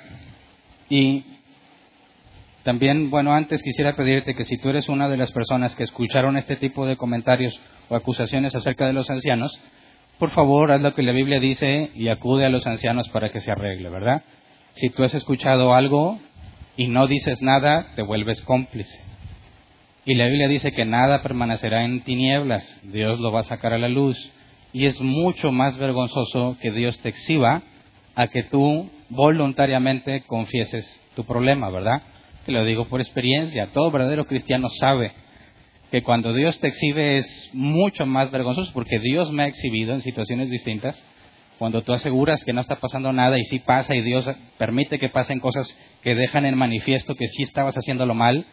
y 0.90 1.24
también, 2.64 3.10
bueno, 3.10 3.34
antes 3.34 3.62
quisiera 3.62 3.96
pedirte 3.96 4.34
que 4.34 4.44
si 4.44 4.58
tú 4.58 4.70
eres 4.70 4.90
una 4.90 5.08
de 5.08 5.18
las 5.18 5.32
personas 5.32 5.76
que 5.76 5.84
escucharon 5.84 6.38
este 6.38 6.56
tipo 6.56 6.86
de 6.88 6.98
comentarios 6.98 7.60
o 7.88 7.96
acusaciones 7.96 8.56
acerca 8.56 8.88
de 8.88 8.94
los 8.94 9.10
ancianos, 9.10 9.60
por 10.18 10.32
favor, 10.32 10.72
haz 10.72 10.82
lo 10.82 10.94
que 10.94 11.04
la 11.04 11.12
Biblia 11.12 11.40
dice 11.40 11.92
y 11.94 12.10
acude 12.10 12.46
a 12.46 12.50
los 12.50 12.66
ancianos 12.66 13.08
para 13.10 13.30
que 13.30 13.42
se 13.42 13.52
arregle, 13.52 13.90
¿verdad? 13.90 14.24
Si 14.74 14.90
tú 14.90 15.04
has 15.04 15.14
escuchado 15.14 15.74
algo 15.74 16.20
y 16.80 16.88
no 16.88 17.08
dices 17.08 17.42
nada, 17.42 17.88
te 17.98 18.02
vuelves 18.04 18.42
cómplice. 18.44 18.98
Y 20.06 20.16
la 20.16 20.28
Biblia 20.28 20.48
dice 20.48 20.72
que 20.72 20.86
nada 20.86 21.22
permanecerá 21.22 21.84
en 21.84 22.00
tinieblas, 22.06 22.66
Dios 22.84 23.20
lo 23.20 23.34
va 23.34 23.42
a 23.42 23.44
sacar 23.44 23.74
a 23.74 23.78
la 23.78 23.90
luz. 23.90 24.16
Y 24.72 24.86
es 24.86 25.02
mucho 25.02 25.52
más 25.52 25.78
vergonzoso 25.78 26.56
que 26.62 26.72
Dios 26.72 26.98
te 27.00 27.10
exhiba 27.10 27.64
a 28.16 28.28
que 28.28 28.44
tú 28.44 28.90
voluntariamente 29.10 30.22
confieses 30.22 30.86
tu 31.18 31.26
problema, 31.26 31.70
¿verdad? 31.70 32.02
Te 32.46 32.54
lo 32.54 32.64
digo 32.64 32.88
por 32.88 33.02
experiencia. 33.02 33.68
Todo 33.74 33.92
verdadero 33.92 34.24
cristiano 34.24 34.70
sabe 34.80 35.12
que 35.92 36.02
cuando 36.02 36.34
Dios 36.34 36.62
te 36.62 36.70
exhibe 36.70 37.18
es 37.18 37.50
mucho 37.52 38.06
más 38.06 38.32
vergonzoso 38.32 38.72
porque 38.74 39.00
Dios 39.00 39.34
me 39.34 39.44
ha 39.44 39.48
exhibido 39.48 39.94
en 39.96 40.02
situaciones 40.02 40.50
distintas. 40.50 41.06
Cuando 41.60 41.82
tú 41.82 41.92
aseguras 41.92 42.46
que 42.46 42.54
no 42.54 42.62
está 42.62 42.78
pasando 42.78 43.12
nada 43.12 43.38
y 43.38 43.44
sí 43.44 43.60
pasa 43.60 43.94
y 43.94 44.02
Dios 44.02 44.32
permite 44.58 44.98
que 44.98 45.10
pasen 45.10 45.42
cosas 45.42 45.78
que 46.02 46.16
dejan 46.16 46.46
en 46.46 46.58
manifiesto 46.58 47.16
que 47.16 47.26
sí 47.26 47.44
estabas 47.44 47.76
haciéndolo 47.76 48.16
mal, 48.16 48.46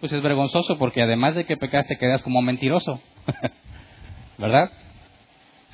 pues 0.00 0.10
es 0.12 0.22
vergonzoso 0.22 0.78
porque 0.78 1.02
además 1.02 1.34
de 1.34 1.44
que 1.44 1.58
pecaste 1.58 1.98
quedas 1.98 2.22
como 2.22 2.40
mentiroso. 2.40 2.98
¿Verdad? 4.38 4.70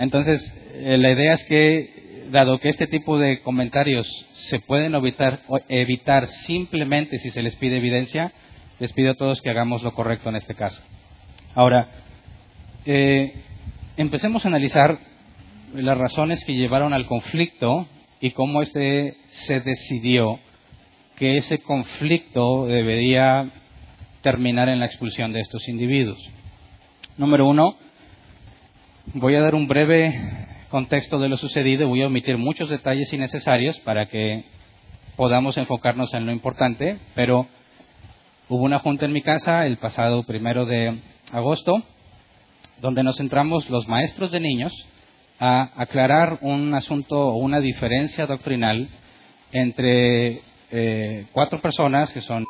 Entonces, 0.01 0.41
eh, 0.75 0.99
la 0.99 1.13
idea 1.13 1.35
es 1.35 1.45
que, 1.45 2.27
dado 2.33 2.59
que 2.59 2.71
este 2.71 2.89
tipo 2.89 3.17
de 3.17 3.43
comentarios 3.43 4.09
se 4.33 4.59
pueden 4.59 4.93
evitar, 5.69 6.27
simplemente 6.27 7.19
si 7.19 7.31
se 7.31 7.43
les 7.43 7.55
pide 7.55 7.77
evidencia, 7.77 8.33
les 8.81 8.93
pido 8.93 9.13
a 9.13 9.15
todos 9.15 9.41
que 9.41 9.51
hagamos 9.51 9.85
lo 9.85 9.93
correcto 9.95 10.31
en 10.31 10.37
este 10.37 10.57
caso. 10.57 10.83
Ahora, 11.55 11.89
eh, 12.87 13.35
empecemos 13.97 14.45
a 14.45 14.49
analizar 14.49 15.12
las 15.75 15.97
razones 15.97 16.45
que 16.45 16.55
llevaron 16.55 16.93
al 16.93 17.07
conflicto 17.07 17.87
y 18.21 18.33
cómo 18.33 18.63
este 18.63 19.17
se 19.29 19.61
decidió 19.61 20.39
que 21.17 21.37
ese 21.37 21.59
conflicto 21.59 22.67
debería 22.67 23.51
terminar 24.23 24.69
en 24.69 24.81
la 24.81 24.87
expulsión 24.87 25.33
de 25.33 25.41
estos 25.41 25.69
individuos. 25.69 26.19
Número 27.17 27.49
uno, 27.49 27.77
voy 29.15 29.35
a 29.35 29.41
dar 29.41 29.55
un 29.55 29.67
breve 29.67 30.13
contexto 30.69 31.19
de 31.19 31.29
lo 31.29 31.37
sucedido, 31.37 31.89
voy 31.89 32.03
a 32.03 32.07
omitir 32.07 32.39
muchos 32.39 32.71
detalles 32.71 33.13
innecesarios 33.13 33.79
para 33.81 34.07
que 34.07 34.45
podamos 35.17 35.59
enfocarnos 35.59 36.15
en 36.15 36.27
lo 36.27 36.33
importante, 36.33 36.99
pero 37.15 37.47
hubo 38.49 38.63
una 38.63 38.79
junta 38.79 39.05
en 39.05 39.13
mi 39.13 39.23
casa 39.23 39.67
el 39.67 39.77
pasado 39.77 40.23
primero 40.23 40.65
de 40.65 40.99
agosto, 41.33 41.83
donde 42.81 43.03
nos 43.03 43.17
centramos 43.17 43.69
los 43.69 43.87
maestros 43.89 44.31
de 44.33 44.41
niños 44.41 44.73
a 45.39 45.73
aclarar 45.77 46.39
un 46.43 46.75
asunto 46.75 47.17
o 47.17 47.37
una 47.37 47.61
diferencia 47.61 48.27
doctrinal 48.27 48.89
entre 49.51 50.43
eh, 50.71 51.27
cuatro 51.33 51.61
personas 51.61 52.13
que 52.13 52.21
son 52.21 52.47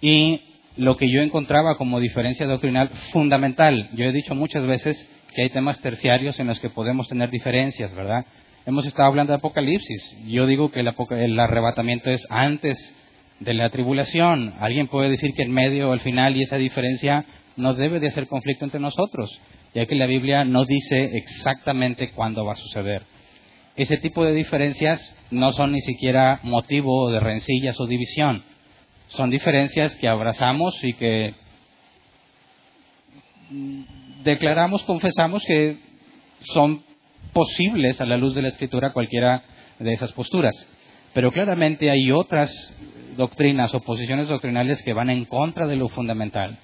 y 0.00 0.40
lo 0.76 0.96
que 0.96 1.10
yo 1.10 1.22
encontraba 1.22 1.76
como 1.76 2.00
diferencia 2.00 2.46
doctrinal 2.46 2.90
fundamental. 3.12 3.90
Yo 3.94 4.04
he 4.04 4.12
dicho 4.12 4.34
muchas 4.34 4.66
veces 4.66 5.08
que 5.34 5.42
hay 5.42 5.50
temas 5.50 5.80
terciarios 5.80 6.38
en 6.38 6.46
los 6.46 6.60
que 6.60 6.70
podemos 6.70 7.08
tener 7.08 7.30
diferencias, 7.30 7.94
¿verdad? 7.94 8.26
Hemos 8.66 8.86
estado 8.86 9.08
hablando 9.08 9.32
de 9.32 9.38
Apocalipsis. 9.38 10.18
Yo 10.26 10.46
digo 10.46 10.70
que 10.70 10.80
el, 10.80 10.92
el 11.10 11.40
arrebatamiento 11.40 12.10
es 12.10 12.26
antes 12.30 12.94
de 13.40 13.54
la 13.54 13.70
tribulación. 13.70 14.54
Alguien 14.60 14.88
puede 14.88 15.10
decir 15.10 15.32
que 15.34 15.42
en 15.42 15.52
medio 15.52 15.90
o 15.90 15.92
al 15.92 16.00
final 16.00 16.36
y 16.36 16.42
esa 16.42 16.56
diferencia 16.56 17.24
no 17.56 17.74
debe 17.74 18.00
de 18.00 18.08
hacer 18.08 18.26
conflicto 18.28 18.64
entre 18.64 18.80
nosotros, 18.80 19.40
ya 19.74 19.86
que 19.86 19.94
la 19.94 20.06
Biblia 20.06 20.44
no 20.44 20.64
dice 20.64 21.16
exactamente 21.16 22.10
cuándo 22.10 22.44
va 22.44 22.52
a 22.52 22.56
suceder. 22.56 23.02
Ese 23.76 23.98
tipo 23.98 24.24
de 24.24 24.32
diferencias 24.32 25.16
no 25.30 25.52
son 25.52 25.72
ni 25.72 25.80
siquiera 25.80 26.40
motivo 26.42 27.10
de 27.10 27.20
rencillas 27.20 27.78
o 27.80 27.86
división 27.86 28.42
son 29.08 29.30
diferencias 29.30 29.94
que 29.96 30.08
abrazamos 30.08 30.82
y 30.82 30.92
que 30.94 31.34
declaramos, 34.24 34.82
confesamos 34.82 35.44
que 35.46 35.78
son 36.40 36.82
posibles 37.32 38.00
a 38.00 38.06
la 38.06 38.16
luz 38.16 38.34
de 38.34 38.42
la 38.42 38.48
escritura 38.48 38.92
cualquiera 38.92 39.44
de 39.78 39.92
esas 39.92 40.12
posturas. 40.12 40.54
Pero 41.14 41.30
claramente 41.30 41.90
hay 41.90 42.10
otras 42.10 42.50
doctrinas 43.16 43.74
o 43.74 43.80
posiciones 43.80 44.28
doctrinales 44.28 44.82
que 44.82 44.92
van 44.92 45.10
en 45.10 45.24
contra 45.24 45.66
de 45.66 45.76
lo 45.76 45.88
fundamental, 45.88 46.58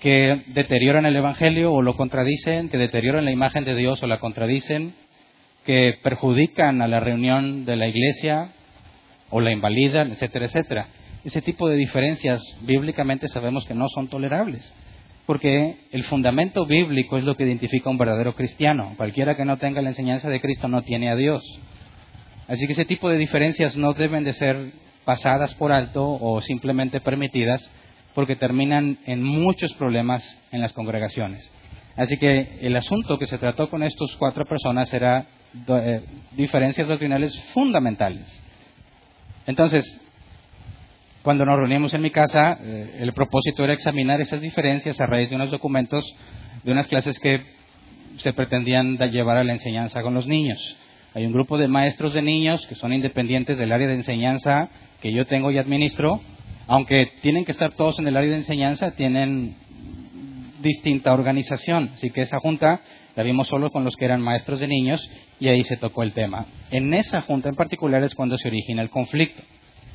que 0.00 0.42
deterioran 0.48 1.06
el 1.06 1.16
Evangelio 1.16 1.72
o 1.72 1.82
lo 1.82 1.96
contradicen, 1.96 2.68
que 2.68 2.78
deterioran 2.78 3.24
la 3.24 3.30
imagen 3.30 3.64
de 3.64 3.74
Dios 3.74 4.02
o 4.02 4.06
la 4.06 4.18
contradicen, 4.18 4.94
que 5.64 5.98
perjudican 6.02 6.82
a 6.82 6.88
la 6.88 7.00
reunión 7.00 7.64
de 7.64 7.76
la 7.76 7.86
iglesia 7.86 8.52
o 9.28 9.40
la 9.40 9.52
invalidan, 9.52 10.10
etcétera, 10.10 10.46
etcétera 10.46 10.88
ese 11.24 11.42
tipo 11.42 11.68
de 11.68 11.76
diferencias 11.76 12.40
bíblicamente 12.62 13.28
sabemos 13.28 13.66
que 13.66 13.74
no 13.74 13.88
son 13.88 14.08
tolerables. 14.08 14.72
Porque 15.26 15.76
el 15.92 16.02
fundamento 16.04 16.66
bíblico 16.66 17.18
es 17.18 17.24
lo 17.24 17.36
que 17.36 17.44
identifica 17.44 17.88
a 17.88 17.92
un 17.92 17.98
verdadero 17.98 18.34
cristiano. 18.34 18.94
Cualquiera 18.96 19.36
que 19.36 19.44
no 19.44 19.58
tenga 19.58 19.82
la 19.82 19.90
enseñanza 19.90 20.28
de 20.28 20.40
Cristo 20.40 20.66
no 20.66 20.82
tiene 20.82 21.10
a 21.10 21.16
Dios. 21.16 21.42
Así 22.48 22.66
que 22.66 22.72
ese 22.72 22.84
tipo 22.84 23.08
de 23.08 23.18
diferencias 23.18 23.76
no 23.76 23.92
deben 23.92 24.24
de 24.24 24.32
ser 24.32 24.72
pasadas 25.04 25.54
por 25.54 25.72
alto 25.72 26.04
o 26.04 26.40
simplemente 26.40 27.00
permitidas 27.00 27.70
porque 28.14 28.36
terminan 28.36 28.98
en 29.06 29.22
muchos 29.22 29.72
problemas 29.74 30.22
en 30.52 30.60
las 30.60 30.72
congregaciones. 30.72 31.50
Así 31.96 32.16
que 32.18 32.58
el 32.60 32.76
asunto 32.76 33.18
que 33.18 33.26
se 33.26 33.38
trató 33.38 33.68
con 33.68 33.82
estas 33.82 34.14
cuatro 34.16 34.44
personas 34.44 34.92
era 34.92 35.26
eh, 35.68 36.02
diferencias 36.32 36.88
doctrinales 36.88 37.38
fundamentales. 37.52 38.42
Entonces, 39.46 40.00
cuando 41.22 41.44
nos 41.44 41.58
reunimos 41.58 41.92
en 41.92 42.02
mi 42.02 42.10
casa, 42.10 42.58
eh, 42.62 42.98
el 43.00 43.12
propósito 43.12 43.64
era 43.64 43.72
examinar 43.72 44.20
esas 44.20 44.40
diferencias 44.40 45.00
a 45.00 45.06
raíz 45.06 45.28
de 45.28 45.36
unos 45.36 45.50
documentos 45.50 46.04
de 46.62 46.72
unas 46.72 46.86
clases 46.86 47.18
que 47.18 47.42
se 48.18 48.32
pretendían 48.32 48.96
llevar 48.96 49.36
a 49.36 49.44
la 49.44 49.52
enseñanza 49.52 50.02
con 50.02 50.14
los 50.14 50.26
niños. 50.26 50.76
Hay 51.14 51.26
un 51.26 51.32
grupo 51.32 51.58
de 51.58 51.68
maestros 51.68 52.14
de 52.14 52.22
niños 52.22 52.64
que 52.68 52.74
son 52.74 52.92
independientes 52.92 53.58
del 53.58 53.72
área 53.72 53.88
de 53.88 53.94
enseñanza 53.94 54.70
que 55.00 55.12
yo 55.12 55.26
tengo 55.26 55.50
y 55.50 55.58
administro, 55.58 56.20
aunque 56.70 57.10
tienen 57.20 57.44
que 57.44 57.50
estar 57.50 57.72
todos 57.72 57.98
en 57.98 58.06
el 58.06 58.16
área 58.16 58.30
de 58.30 58.36
enseñanza, 58.36 58.92
tienen 58.92 59.56
distinta 60.62 61.12
organización. 61.12 61.90
Así 61.94 62.10
que 62.10 62.20
esa 62.20 62.38
junta 62.38 62.80
la 63.16 63.24
vimos 63.24 63.48
solo 63.48 63.72
con 63.72 63.82
los 63.82 63.96
que 63.96 64.04
eran 64.04 64.22
maestros 64.22 64.60
de 64.60 64.68
niños 64.68 65.00
y 65.40 65.48
ahí 65.48 65.64
se 65.64 65.76
tocó 65.76 66.04
el 66.04 66.12
tema. 66.12 66.46
En 66.70 66.94
esa 66.94 67.22
junta 67.22 67.48
en 67.48 67.56
particular 67.56 68.04
es 68.04 68.14
cuando 68.14 68.38
se 68.38 68.46
origina 68.46 68.82
el 68.82 68.90
conflicto. 68.90 69.42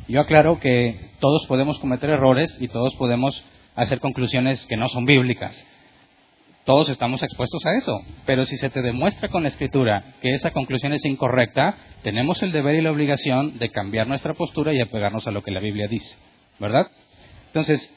Yo 0.10 0.20
aclaro 0.20 0.60
que 0.60 1.12
todos 1.22 1.46
podemos 1.48 1.80
cometer 1.80 2.10
errores 2.10 2.58
y 2.60 2.68
todos 2.68 2.94
podemos 2.96 3.42
hacer 3.76 4.02
conclusiones 4.02 4.66
que 4.66 4.76
no 4.76 4.90
son 4.90 5.06
bíblicas. 5.06 5.66
Todos 6.66 6.90
estamos 6.90 7.24
expuestos 7.24 7.66
a 7.66 7.78
eso. 7.78 8.02
Pero 8.26 8.44
si 8.44 8.58
se 8.58 8.70
te 8.70 8.82
demuestra 8.82 9.30
con 9.30 9.44
la 9.44 9.50
escritura 9.50 10.16
que 10.22 10.34
esa 10.34 10.52
conclusión 10.52 10.92
es 10.92 11.06
incorrecta, 11.06 11.78
tenemos 12.04 12.44
el 12.44 12.52
deber 12.52 12.76
y 12.76 12.82
la 12.82 12.92
obligación 12.92 13.60
de 13.60 13.72
cambiar 13.72 14.08
nuestra 14.08 14.34
postura 14.34 14.74
y 14.74 14.82
apegarnos 14.82 15.26
a 15.26 15.32
lo 15.32 15.42
que 15.42 15.52
la 15.52 15.62
Biblia 15.62 15.88
dice. 15.88 16.18
¿Verdad? 16.60 16.88
Entonces, 17.48 17.92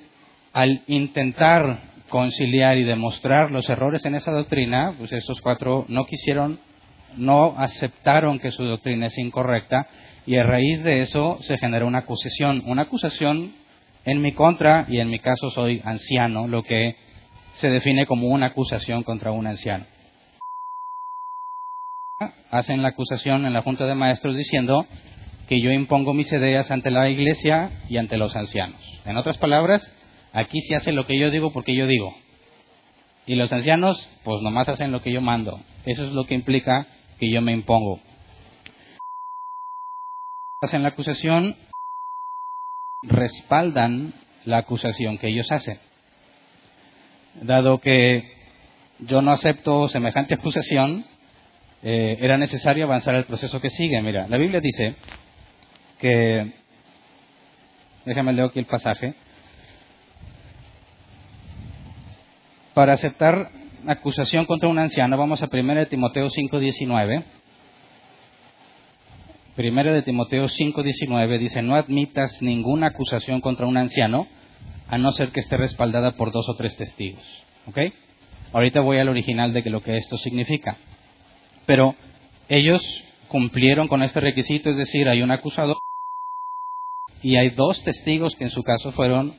al 0.52 0.82
intentar 0.86 1.80
conciliar 2.08 2.78
y 2.78 2.84
demostrar 2.84 3.50
los 3.50 3.68
errores 3.68 4.04
en 4.04 4.14
esa 4.14 4.32
doctrina, 4.32 4.94
pues 4.98 5.12
esos 5.12 5.40
cuatro 5.40 5.84
no 5.88 6.06
quisieron, 6.06 6.58
no 7.16 7.54
aceptaron 7.58 8.38
que 8.38 8.50
su 8.50 8.64
doctrina 8.64 9.06
es 9.06 9.18
incorrecta 9.18 9.86
y 10.26 10.36
a 10.36 10.42
raíz 10.42 10.82
de 10.82 11.00
eso 11.02 11.38
se 11.42 11.58
generó 11.58 11.86
una 11.86 12.00
acusación, 12.00 12.62
una 12.66 12.82
acusación 12.82 13.54
en 14.04 14.22
mi 14.22 14.32
contra, 14.32 14.86
y 14.88 15.00
en 15.00 15.08
mi 15.08 15.18
caso 15.18 15.50
soy 15.50 15.82
anciano, 15.84 16.48
lo 16.48 16.62
que 16.62 16.96
se 17.54 17.68
define 17.68 18.06
como 18.06 18.28
una 18.28 18.46
acusación 18.46 19.02
contra 19.02 19.32
un 19.32 19.46
anciano. 19.46 19.84
Hacen 22.50 22.82
la 22.82 22.88
acusación 22.88 23.46
en 23.46 23.52
la 23.52 23.62
Junta 23.62 23.86
de 23.86 23.94
Maestros 23.94 24.36
diciendo 24.36 24.86
que 25.48 25.60
yo 25.62 25.72
impongo 25.72 26.12
mis 26.12 26.30
ideas 26.30 26.70
ante 26.70 26.90
la 26.90 27.08
iglesia 27.08 27.70
y 27.88 27.96
ante 27.96 28.18
los 28.18 28.36
ancianos. 28.36 28.78
En 29.06 29.16
otras 29.16 29.38
palabras, 29.38 29.92
aquí 30.32 30.60
se 30.60 30.76
hace 30.76 30.92
lo 30.92 31.06
que 31.06 31.18
yo 31.18 31.30
digo 31.30 31.52
porque 31.52 31.74
yo 31.74 31.86
digo. 31.86 32.14
Y 33.26 33.34
los 33.34 33.50
ancianos, 33.52 34.10
pues 34.24 34.42
nomás 34.42 34.68
hacen 34.68 34.92
lo 34.92 35.00
que 35.00 35.10
yo 35.10 35.22
mando. 35.22 35.60
Eso 35.86 36.04
es 36.04 36.12
lo 36.12 36.24
que 36.24 36.34
implica 36.34 36.86
que 37.18 37.30
yo 37.30 37.40
me 37.40 37.52
impongo. 37.52 38.00
Hacen 40.60 40.82
la 40.82 40.90
acusación, 40.90 41.56
respaldan 43.02 44.12
la 44.44 44.58
acusación 44.58 45.16
que 45.16 45.28
ellos 45.28 45.50
hacen. 45.50 45.78
Dado 47.40 47.78
que 47.78 48.32
yo 48.98 49.22
no 49.22 49.30
acepto 49.30 49.88
semejante 49.88 50.34
acusación, 50.34 51.06
eh, 51.82 52.18
era 52.20 52.36
necesario 52.36 52.84
avanzar 52.84 53.14
el 53.14 53.24
proceso 53.24 53.60
que 53.60 53.70
sigue. 53.70 54.02
Mira, 54.02 54.26
la 54.28 54.36
Biblia 54.36 54.60
dice 54.60 54.94
que, 55.98 56.52
déjame 58.04 58.32
leer 58.32 58.48
aquí 58.48 58.58
el 58.58 58.66
pasaje, 58.66 59.14
para 62.74 62.92
aceptar 62.92 63.50
acusación 63.86 64.46
contra 64.46 64.68
un 64.68 64.78
anciano, 64.78 65.16
vamos 65.16 65.42
a 65.42 65.48
1 65.52 65.86
Timoteo 65.86 66.26
5.19. 66.26 67.24
Primera 69.56 69.92
de 69.92 70.02
Timoteo 70.02 70.44
5:19 70.44 71.38
dice, 71.38 71.62
no 71.62 71.74
admitas 71.74 72.40
ninguna 72.40 72.88
acusación 72.88 73.40
contra 73.40 73.66
un 73.66 73.76
anciano, 73.76 74.28
a 74.86 74.98
no 74.98 75.10
ser 75.10 75.30
que 75.30 75.40
esté 75.40 75.56
respaldada 75.56 76.12
por 76.12 76.30
dos 76.30 76.48
o 76.48 76.54
tres 76.54 76.76
testigos. 76.76 77.24
¿Ok? 77.66 77.78
Ahorita 78.52 78.80
voy 78.80 78.98
al 78.98 79.08
original 79.08 79.52
de 79.52 79.68
lo 79.68 79.82
que 79.82 79.96
esto 79.96 80.16
significa. 80.16 80.76
Pero 81.66 81.96
ellos 82.48 82.82
cumplieron 83.26 83.88
con 83.88 84.04
este 84.04 84.20
requisito, 84.20 84.70
es 84.70 84.76
decir, 84.76 85.08
hay 85.08 85.22
un 85.22 85.32
acusador 85.32 85.78
y 87.22 87.36
hay 87.36 87.50
dos 87.50 87.82
testigos 87.82 88.36
que 88.36 88.44
en 88.44 88.50
su 88.50 88.62
caso 88.62 88.92
fueron. 88.92 89.36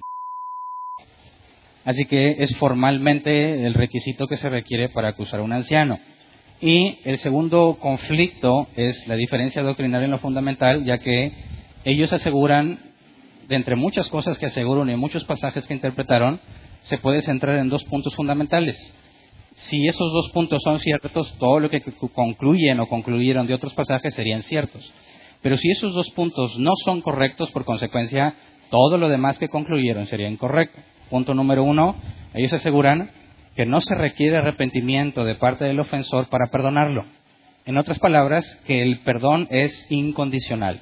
Así 1.85 2.05
que 2.05 2.35
es 2.39 2.55
formalmente 2.57 3.65
el 3.65 3.73
requisito 3.73 4.27
que 4.27 4.37
se 4.37 4.49
requiere 4.49 4.89
para 4.89 5.09
acusar 5.09 5.39
a 5.39 5.43
un 5.43 5.53
anciano. 5.53 5.99
Y 6.61 6.99
el 7.05 7.17
segundo 7.19 7.77
conflicto 7.79 8.67
es 8.75 9.07
la 9.07 9.15
diferencia 9.15 9.63
doctrinal 9.63 10.03
en 10.03 10.11
lo 10.11 10.19
fundamental, 10.19 10.83
ya 10.83 10.97
que 10.97 11.31
ellos 11.85 12.11
aseguran, 12.11 12.79
de 13.47 13.55
entre 13.55 13.75
muchas 13.75 14.09
cosas 14.09 14.37
que 14.37 14.47
aseguran 14.47 14.89
y 14.89 14.95
muchos 14.95 15.23
pasajes 15.23 15.65
que 15.65 15.73
interpretaron, 15.73 16.39
se 16.81 16.97
puede 16.97 17.21
centrar 17.21 17.57
en 17.57 17.69
dos 17.69 17.83
puntos 17.85 18.13
fundamentales. 18.13 18.77
Si 19.55 19.87
esos 19.87 20.11
dos 20.13 20.29
puntos 20.31 20.61
son 20.63 20.79
ciertos, 20.79 21.35
todo 21.39 21.59
lo 21.59 21.69
que 21.69 21.81
concluyen 22.13 22.79
o 22.79 22.87
concluyeron 22.87 23.47
de 23.47 23.53
otros 23.53 23.73
pasajes 23.73 24.13
serían 24.13 24.43
ciertos. 24.43 24.93
Pero 25.41 25.57
si 25.57 25.69
esos 25.71 25.93
dos 25.93 26.09
puntos 26.11 26.57
no 26.59 26.71
son 26.83 27.01
correctos, 27.01 27.51
por 27.51 27.65
consecuencia, 27.65 28.35
todo 28.69 28.97
lo 28.97 29.09
demás 29.09 29.39
que 29.39 29.47
concluyeron 29.47 30.05
sería 30.05 30.29
incorrecto. 30.29 30.79
Punto 31.09 31.33
número 31.33 31.63
uno, 31.63 31.95
ellos 32.33 32.53
aseguran 32.53 33.11
que 33.55 33.65
no 33.65 33.81
se 33.81 33.95
requiere 33.95 34.37
arrepentimiento 34.37 35.23
de 35.23 35.35
parte 35.35 35.65
del 35.65 35.79
ofensor 35.79 36.27
para 36.27 36.47
perdonarlo. 36.47 37.03
En 37.65 37.77
otras 37.77 37.99
palabras, 37.99 38.45
que 38.65 38.81
el 38.81 38.99
perdón 38.99 39.47
es 39.49 39.85
incondicional. 39.89 40.81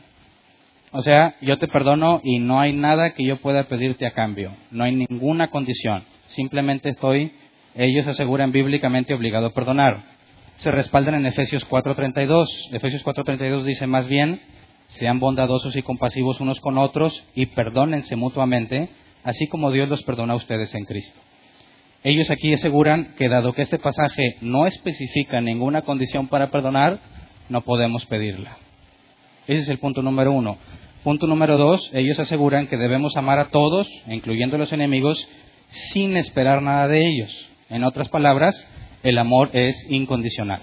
O 0.91 1.01
sea, 1.01 1.35
yo 1.41 1.57
te 1.57 1.67
perdono 1.67 2.21
y 2.23 2.39
no 2.39 2.59
hay 2.59 2.73
nada 2.73 3.13
que 3.13 3.25
yo 3.25 3.37
pueda 3.37 3.63
pedirte 3.63 4.05
a 4.05 4.11
cambio. 4.11 4.51
No 4.71 4.83
hay 4.83 4.95
ninguna 4.95 5.49
condición. 5.49 6.03
Simplemente 6.27 6.89
estoy, 6.89 7.31
ellos 7.75 8.07
aseguran 8.07 8.51
bíblicamente 8.51 9.13
obligado 9.13 9.47
a 9.47 9.53
perdonar. 9.53 10.16
Se 10.57 10.71
respaldan 10.71 11.15
en 11.15 11.25
Efesios 11.27 11.67
4.32. 11.69 12.47
Efesios 12.71 13.05
4.32 13.05 13.63
dice 13.63 13.85
más 13.85 14.07
bien, 14.07 14.41
sean 14.87 15.19
bondadosos 15.19 15.75
y 15.75 15.83
compasivos 15.83 16.41
unos 16.41 16.59
con 16.59 16.79
otros 16.79 17.23
y 17.35 17.45
perdónense 17.47 18.15
mutuamente, 18.15 18.89
así 19.23 19.47
como 19.47 19.71
Dios 19.71 19.87
los 19.87 20.01
perdona 20.01 20.33
a 20.33 20.37
ustedes 20.37 20.73
en 20.73 20.85
Cristo. 20.85 21.19
Ellos 22.03 22.31
aquí 22.31 22.53
aseguran 22.53 23.13
que 23.17 23.29
dado 23.29 23.53
que 23.53 23.61
este 23.61 23.77
pasaje 23.77 24.37
no 24.41 24.65
especifica 24.65 25.41
ninguna 25.41 25.83
condición 25.83 26.27
para 26.27 26.49
perdonar, 26.49 26.99
no 27.49 27.61
podemos 27.61 28.07
pedirla. 28.07 28.57
Ese 29.45 29.61
es 29.61 29.69
el 29.69 29.77
punto 29.77 30.01
número 30.01 30.31
uno. 30.31 30.57
Punto 31.03 31.27
número 31.27 31.57
dos, 31.57 31.91
ellos 31.93 32.19
aseguran 32.19 32.65
que 32.65 32.77
debemos 32.77 33.15
amar 33.15 33.37
a 33.37 33.49
todos, 33.49 33.87
incluyendo 34.07 34.55
a 34.55 34.59
los 34.59 34.73
enemigos, 34.73 35.27
sin 35.69 36.17
esperar 36.17 36.63
nada 36.63 36.87
de 36.87 37.07
ellos. 37.07 37.47
En 37.69 37.83
otras 37.83 38.09
palabras, 38.09 38.67
el 39.03 39.17
amor 39.17 39.49
es 39.53 39.85
incondicional. 39.89 40.61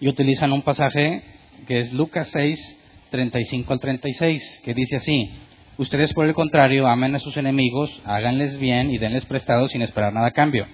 Y 0.00 0.08
utilizan 0.08 0.52
un 0.52 0.62
pasaje 0.62 1.22
que 1.66 1.78
es 1.78 1.92
Lucas 1.92 2.28
6, 2.28 2.80
35 3.10 3.72
al 3.72 3.80
36, 3.80 4.60
que 4.64 4.74
dice 4.74 4.96
así, 4.96 5.30
Ustedes, 5.76 6.12
por 6.12 6.24
el 6.24 6.34
contrario, 6.34 6.86
amen 6.86 7.16
a 7.16 7.18
sus 7.18 7.36
enemigos, 7.36 8.00
háganles 8.04 8.60
bien 8.60 8.90
y 8.90 8.98
denles 8.98 9.26
prestado 9.26 9.66
sin 9.66 9.82
esperar 9.82 10.12
nada 10.12 10.28
a 10.28 10.30
cambio. 10.30 10.68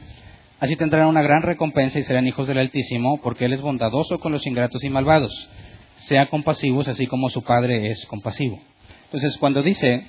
Así 0.58 0.76
tendrán 0.76 1.06
una 1.06 1.22
gran 1.22 1.40
recompensa 1.40 1.98
y 1.98 2.02
serán 2.02 2.26
hijos 2.26 2.46
del 2.46 2.58
Altísimo, 2.58 3.18
porque 3.22 3.46
Él 3.46 3.54
es 3.54 3.62
bondadoso 3.62 4.18
con 4.18 4.30
los 4.30 4.46
ingratos 4.46 4.84
y 4.84 4.90
malvados. 4.90 5.48
Sean 5.96 6.26
compasivos, 6.26 6.86
así 6.86 7.06
como 7.06 7.30
su 7.30 7.42
Padre 7.42 7.90
es 7.90 8.04
compasivo. 8.04 8.60
Entonces, 9.04 9.38
cuando 9.38 9.62
dice, 9.62 10.04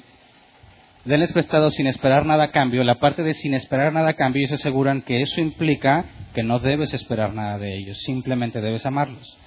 denles 1.05 1.31
prestado 1.31 1.69
sin 1.69 1.87
esperar 1.87 2.25
nada 2.25 2.45
a 2.45 2.51
cambio, 2.51 2.83
la 2.83 2.99
parte 2.99 3.23
de 3.23 3.33
sin 3.33 3.53
esperar 3.53 3.93
nada 3.93 4.09
a 4.09 4.15
cambio, 4.15 4.41
ellos 4.41 4.59
aseguran 4.59 5.03
que 5.03 5.21
eso 5.21 5.39
implica 5.39 6.03
que 6.33 6.43
no 6.43 6.59
debes 6.59 6.93
esperar 6.93 7.33
nada 7.33 7.57
de 7.57 7.77
ellos, 7.77 7.97
simplemente 8.01 8.61
debes 8.61 8.85
amarlos. 8.85 9.37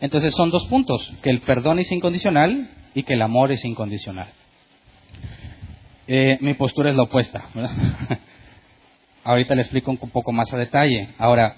Entonces, 0.00 0.34
son 0.34 0.50
dos 0.50 0.66
puntos, 0.68 1.12
que 1.22 1.30
el 1.30 1.40
perdón 1.40 1.78
es 1.78 1.90
incondicional 1.90 2.70
y 2.94 3.02
que 3.02 3.14
el 3.14 3.22
amor 3.22 3.52
es 3.52 3.64
incondicional. 3.64 4.28
Eh, 6.06 6.38
mi 6.40 6.54
postura 6.54 6.90
es 6.90 6.96
la 6.96 7.04
opuesta. 7.04 7.44
Ahorita 9.24 9.54
le 9.54 9.62
explico 9.62 9.90
un 9.90 9.98
poco 9.98 10.32
más 10.32 10.52
a 10.52 10.56
detalle. 10.56 11.10
Ahora, 11.18 11.56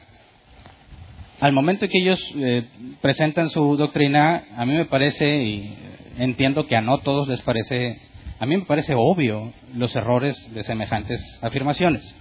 al 1.40 1.52
momento 1.52 1.88
que 1.88 1.98
ellos 1.98 2.20
eh, 2.36 2.64
presentan 3.00 3.48
su 3.48 3.76
doctrina, 3.76 4.44
a 4.56 4.64
mí 4.64 4.74
me 4.74 4.84
parece, 4.84 5.42
y 5.42 5.74
entiendo 6.18 6.66
que 6.66 6.76
a 6.76 6.80
no 6.80 6.98
todos 6.98 7.28
les 7.28 7.40
parece, 7.42 8.00
a 8.38 8.46
mí 8.46 8.56
me 8.56 8.64
parece 8.64 8.94
obvio 8.96 9.52
los 9.74 9.94
errores 9.96 10.36
de 10.54 10.62
semejantes 10.62 11.20
afirmaciones. 11.42 12.14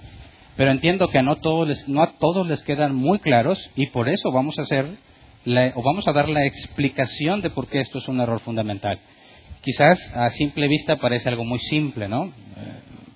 Pero 0.56 0.72
entiendo 0.72 1.08
que 1.10 1.22
no 1.22 1.38
todos 1.38 1.68
les, 1.68 1.88
no 1.88 2.02
a 2.04 2.14
todos 2.18 2.48
les 2.48 2.64
quedan 2.64 2.96
muy 2.96 3.20
claros 3.20 3.70
y 3.76 3.88
por 3.88 4.10
eso 4.10 4.32
vamos 4.32 4.60
a 4.60 4.64
hacer 4.64 4.88
o 5.76 5.82
vamos 5.82 6.08
a 6.08 6.14
dar 6.14 6.30
la 6.30 6.46
explicación 6.46 7.42
de 7.42 7.50
por 7.50 7.68
qué 7.68 7.80
esto 7.80 7.98
es 7.98 8.08
un 8.08 8.20
error 8.20 8.40
fundamental. 8.40 9.00
Quizás 9.62 10.16
a 10.16 10.30
simple 10.30 10.68
vista 10.68 10.98
parece 10.98 11.30
algo 11.30 11.46
muy 11.46 11.60
simple, 11.60 12.08
¿no? 12.08 12.26
Eh, 12.26 12.32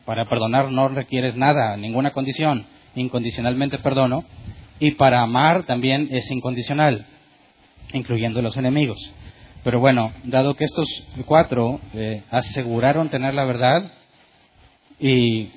para 0.05 0.25
perdonar 0.25 0.71
no 0.71 0.87
requieres 0.87 1.35
nada, 1.35 1.75
ninguna 1.77 2.11
condición, 2.11 2.65
incondicionalmente 2.95 3.79
perdono. 3.79 4.25
Y 4.79 4.91
para 4.91 5.21
amar 5.21 5.65
también 5.65 6.09
es 6.11 6.29
incondicional, 6.31 7.05
incluyendo 7.93 8.41
los 8.41 8.57
enemigos. 8.57 8.97
Pero 9.63 9.79
bueno, 9.79 10.11
dado 10.23 10.53
que 10.55 10.65
estos 10.65 10.87
cuatro 11.25 11.79
eh, 11.93 12.21
aseguraron 12.29 13.09
tener 13.09 13.33
la 13.33 13.45
verdad 13.45 13.91
y 14.99 15.49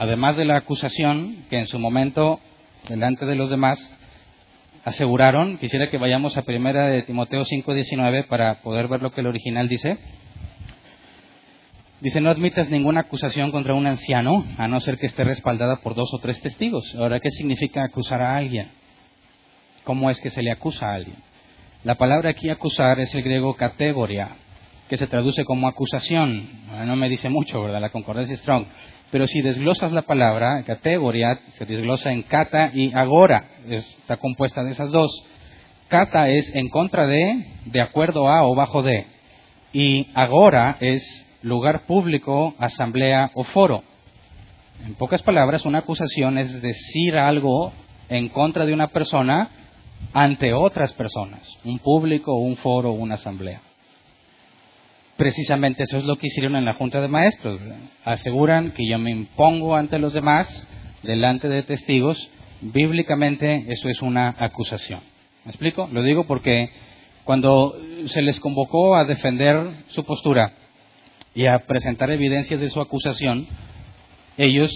además 0.00 0.34
de 0.38 0.46
la 0.46 0.56
acusación 0.56 1.44
que 1.50 1.58
en 1.58 1.66
su 1.66 1.78
momento 1.78 2.40
delante 2.88 3.26
de 3.26 3.34
los 3.34 3.50
demás 3.50 3.78
aseguraron, 4.82 5.58
quisiera 5.58 5.90
que 5.90 5.98
vayamos 5.98 6.38
a 6.38 6.42
primera 6.42 6.86
de 6.86 7.02
Timoteo 7.02 7.44
5:19 7.44 8.26
para 8.26 8.62
poder 8.62 8.88
ver 8.88 9.02
lo 9.02 9.12
que 9.12 9.20
el 9.20 9.26
original 9.26 9.68
dice. 9.68 9.98
Dice, 12.00 12.22
no 12.22 12.30
admitas 12.30 12.70
ninguna 12.70 13.00
acusación 13.00 13.50
contra 13.50 13.74
un 13.74 13.86
anciano, 13.86 14.42
a 14.56 14.66
no 14.68 14.80
ser 14.80 14.96
que 14.96 15.04
esté 15.04 15.22
respaldada 15.22 15.76
por 15.82 15.94
dos 15.94 16.08
o 16.14 16.18
tres 16.18 16.40
testigos. 16.40 16.94
Ahora, 16.94 17.20
¿qué 17.20 17.30
significa 17.30 17.84
acusar 17.84 18.22
a 18.22 18.38
alguien? 18.38 18.70
¿Cómo 19.84 20.08
es 20.08 20.18
que 20.18 20.30
se 20.30 20.42
le 20.42 20.50
acusa 20.50 20.86
a 20.86 20.94
alguien? 20.94 21.16
La 21.84 21.96
palabra 21.96 22.30
aquí 22.30 22.48
acusar 22.48 23.00
es 23.00 23.14
el 23.14 23.22
griego 23.22 23.52
categoria, 23.52 24.30
que 24.88 24.96
se 24.96 25.06
traduce 25.06 25.44
como 25.44 25.68
acusación. 25.68 26.48
no 26.86 26.96
me 26.96 27.10
dice 27.10 27.28
mucho, 27.28 27.60
¿verdad? 27.60 27.82
La 27.82 27.90
concordancia 27.90 28.34
strong. 28.34 28.64
Pero 29.10 29.26
si 29.26 29.42
desglosas 29.42 29.92
la 29.92 30.02
palabra, 30.02 30.62
categoría, 30.64 31.40
se 31.48 31.66
desglosa 31.66 32.12
en 32.12 32.22
kata 32.22 32.70
y 32.72 32.92
agora. 32.94 33.44
Está 33.68 34.16
compuesta 34.16 34.62
de 34.62 34.70
esas 34.70 34.90
dos. 34.92 35.10
Kata 35.88 36.28
es 36.28 36.54
en 36.54 36.68
contra 36.68 37.06
de, 37.06 37.46
de 37.66 37.80
acuerdo 37.80 38.28
a 38.28 38.46
o 38.46 38.54
bajo 38.54 38.82
de. 38.82 39.06
Y 39.72 40.08
agora 40.14 40.76
es 40.80 41.26
lugar 41.42 41.86
público, 41.86 42.54
asamblea 42.58 43.32
o 43.34 43.44
foro. 43.44 43.82
En 44.86 44.94
pocas 44.94 45.22
palabras, 45.22 45.66
una 45.66 45.78
acusación 45.78 46.38
es 46.38 46.62
decir 46.62 47.16
algo 47.16 47.72
en 48.08 48.28
contra 48.28 48.64
de 48.64 48.72
una 48.72 48.88
persona 48.88 49.50
ante 50.12 50.54
otras 50.54 50.92
personas, 50.94 51.42
un 51.64 51.78
público, 51.78 52.34
un 52.34 52.56
foro, 52.56 52.92
una 52.92 53.16
asamblea. 53.16 53.60
Precisamente 55.20 55.82
eso 55.82 55.98
es 55.98 56.04
lo 56.04 56.16
que 56.16 56.28
hicieron 56.28 56.56
en 56.56 56.64
la 56.64 56.72
Junta 56.72 57.02
de 57.02 57.06
Maestros. 57.06 57.60
Aseguran 58.06 58.70
que 58.70 58.88
yo 58.88 58.98
me 58.98 59.10
impongo 59.10 59.76
ante 59.76 59.98
los 59.98 60.14
demás, 60.14 60.66
delante 61.02 61.46
de 61.46 61.62
testigos. 61.62 62.30
Bíblicamente 62.62 63.66
eso 63.68 63.90
es 63.90 64.00
una 64.00 64.34
acusación. 64.38 65.00
¿Me 65.44 65.50
explico? 65.50 65.90
Lo 65.92 66.02
digo 66.02 66.24
porque 66.24 66.70
cuando 67.24 67.78
se 68.06 68.22
les 68.22 68.40
convocó 68.40 68.96
a 68.96 69.04
defender 69.04 69.84
su 69.88 70.04
postura 70.04 70.54
y 71.34 71.44
a 71.44 71.58
presentar 71.66 72.10
evidencia 72.10 72.56
de 72.56 72.70
su 72.70 72.80
acusación, 72.80 73.46
ellos 74.38 74.72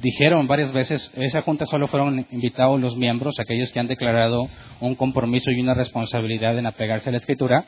dijeron 0.00 0.46
varias 0.46 0.72
veces, 0.72 1.12
esa 1.14 1.42
junta 1.42 1.66
solo 1.66 1.88
fueron 1.88 2.24
invitados 2.30 2.80
los 2.80 2.96
miembros, 2.96 3.38
aquellos 3.38 3.70
que 3.70 3.80
han 3.80 3.86
declarado 3.86 4.48
un 4.80 4.94
compromiso 4.94 5.50
y 5.50 5.60
una 5.60 5.74
responsabilidad 5.74 6.58
en 6.58 6.64
apegarse 6.64 7.10
a 7.10 7.12
la 7.12 7.18
escritura, 7.18 7.66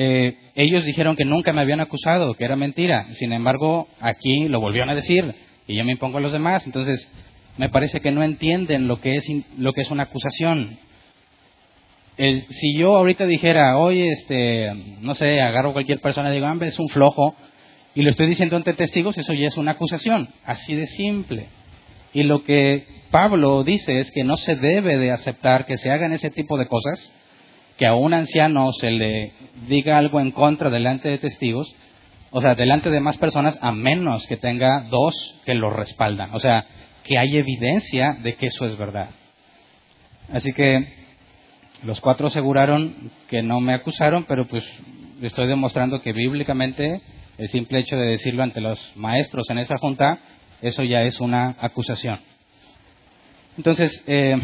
eh, 0.00 0.36
ellos 0.54 0.84
dijeron 0.84 1.16
que 1.16 1.24
nunca 1.24 1.52
me 1.52 1.60
habían 1.60 1.80
acusado, 1.80 2.34
que 2.34 2.44
era 2.44 2.54
mentira. 2.54 3.08
Sin 3.14 3.32
embargo, 3.32 3.88
aquí 3.98 4.46
lo 4.48 4.60
volvieron 4.60 4.90
a 4.90 4.94
decir 4.94 5.34
y 5.66 5.76
yo 5.76 5.84
me 5.84 5.90
impongo 5.90 6.18
a 6.18 6.20
los 6.20 6.32
demás. 6.32 6.64
Entonces, 6.66 7.12
me 7.56 7.68
parece 7.68 7.98
que 7.98 8.12
no 8.12 8.22
entienden 8.22 8.86
lo 8.86 9.00
que 9.00 9.16
es, 9.16 9.26
lo 9.58 9.72
que 9.72 9.80
es 9.80 9.90
una 9.90 10.04
acusación. 10.04 10.78
si 12.16 12.78
yo 12.78 12.96
ahorita 12.96 13.26
dijera, 13.26 13.76
oye, 13.76 14.08
este, 14.08 14.72
no 15.00 15.16
sé, 15.16 15.40
agarro 15.40 15.70
a 15.70 15.72
cualquier 15.72 15.98
persona 15.98 16.30
y 16.30 16.34
digo, 16.34 16.46
ah, 16.46 16.56
es 16.60 16.78
un 16.78 16.88
flojo, 16.88 17.34
y 17.96 18.02
lo 18.02 18.10
estoy 18.10 18.28
diciendo 18.28 18.54
ante 18.54 18.74
testigos, 18.74 19.18
eso 19.18 19.32
ya 19.32 19.48
es 19.48 19.56
una 19.56 19.72
acusación, 19.72 20.28
así 20.44 20.76
de 20.76 20.86
simple. 20.86 21.46
Y 22.12 22.22
lo 22.22 22.44
que 22.44 22.86
Pablo 23.10 23.64
dice 23.64 23.98
es 23.98 24.12
que 24.12 24.22
no 24.22 24.36
se 24.36 24.54
debe 24.54 24.96
de 24.96 25.10
aceptar 25.10 25.66
que 25.66 25.76
se 25.76 25.90
hagan 25.90 26.12
ese 26.12 26.30
tipo 26.30 26.56
de 26.56 26.68
cosas, 26.68 27.12
que 27.78 27.86
a 27.86 27.94
un 27.94 28.12
anciano 28.12 28.72
se 28.72 28.90
le 28.90 29.32
diga 29.68 29.96
algo 29.96 30.20
en 30.20 30.32
contra 30.32 30.68
delante 30.68 31.08
de 31.08 31.18
testigos, 31.18 31.74
o 32.30 32.40
sea, 32.40 32.54
delante 32.54 32.90
de 32.90 33.00
más 33.00 33.16
personas, 33.16 33.56
a 33.62 33.72
menos 33.72 34.26
que 34.26 34.36
tenga 34.36 34.84
dos 34.90 35.14
que 35.46 35.54
lo 35.54 35.70
respaldan. 35.70 36.34
O 36.34 36.40
sea, 36.40 36.66
que 37.04 37.16
hay 37.16 37.36
evidencia 37.36 38.18
de 38.20 38.34
que 38.34 38.46
eso 38.46 38.66
es 38.66 38.76
verdad. 38.76 39.10
Así 40.32 40.52
que 40.52 40.92
los 41.84 42.00
cuatro 42.00 42.26
aseguraron 42.26 43.12
que 43.28 43.42
no 43.42 43.60
me 43.60 43.74
acusaron, 43.74 44.24
pero 44.24 44.44
pues 44.46 44.64
estoy 45.22 45.46
demostrando 45.46 46.02
que 46.02 46.12
bíblicamente 46.12 47.00
el 47.38 47.48
simple 47.48 47.78
hecho 47.78 47.96
de 47.96 48.10
decirlo 48.10 48.42
ante 48.42 48.60
los 48.60 48.92
maestros 48.96 49.48
en 49.50 49.58
esa 49.58 49.78
junta, 49.78 50.18
eso 50.60 50.82
ya 50.82 51.02
es 51.02 51.20
una 51.20 51.56
acusación. 51.60 52.18
Entonces, 53.56 54.04
eh, 54.08 54.36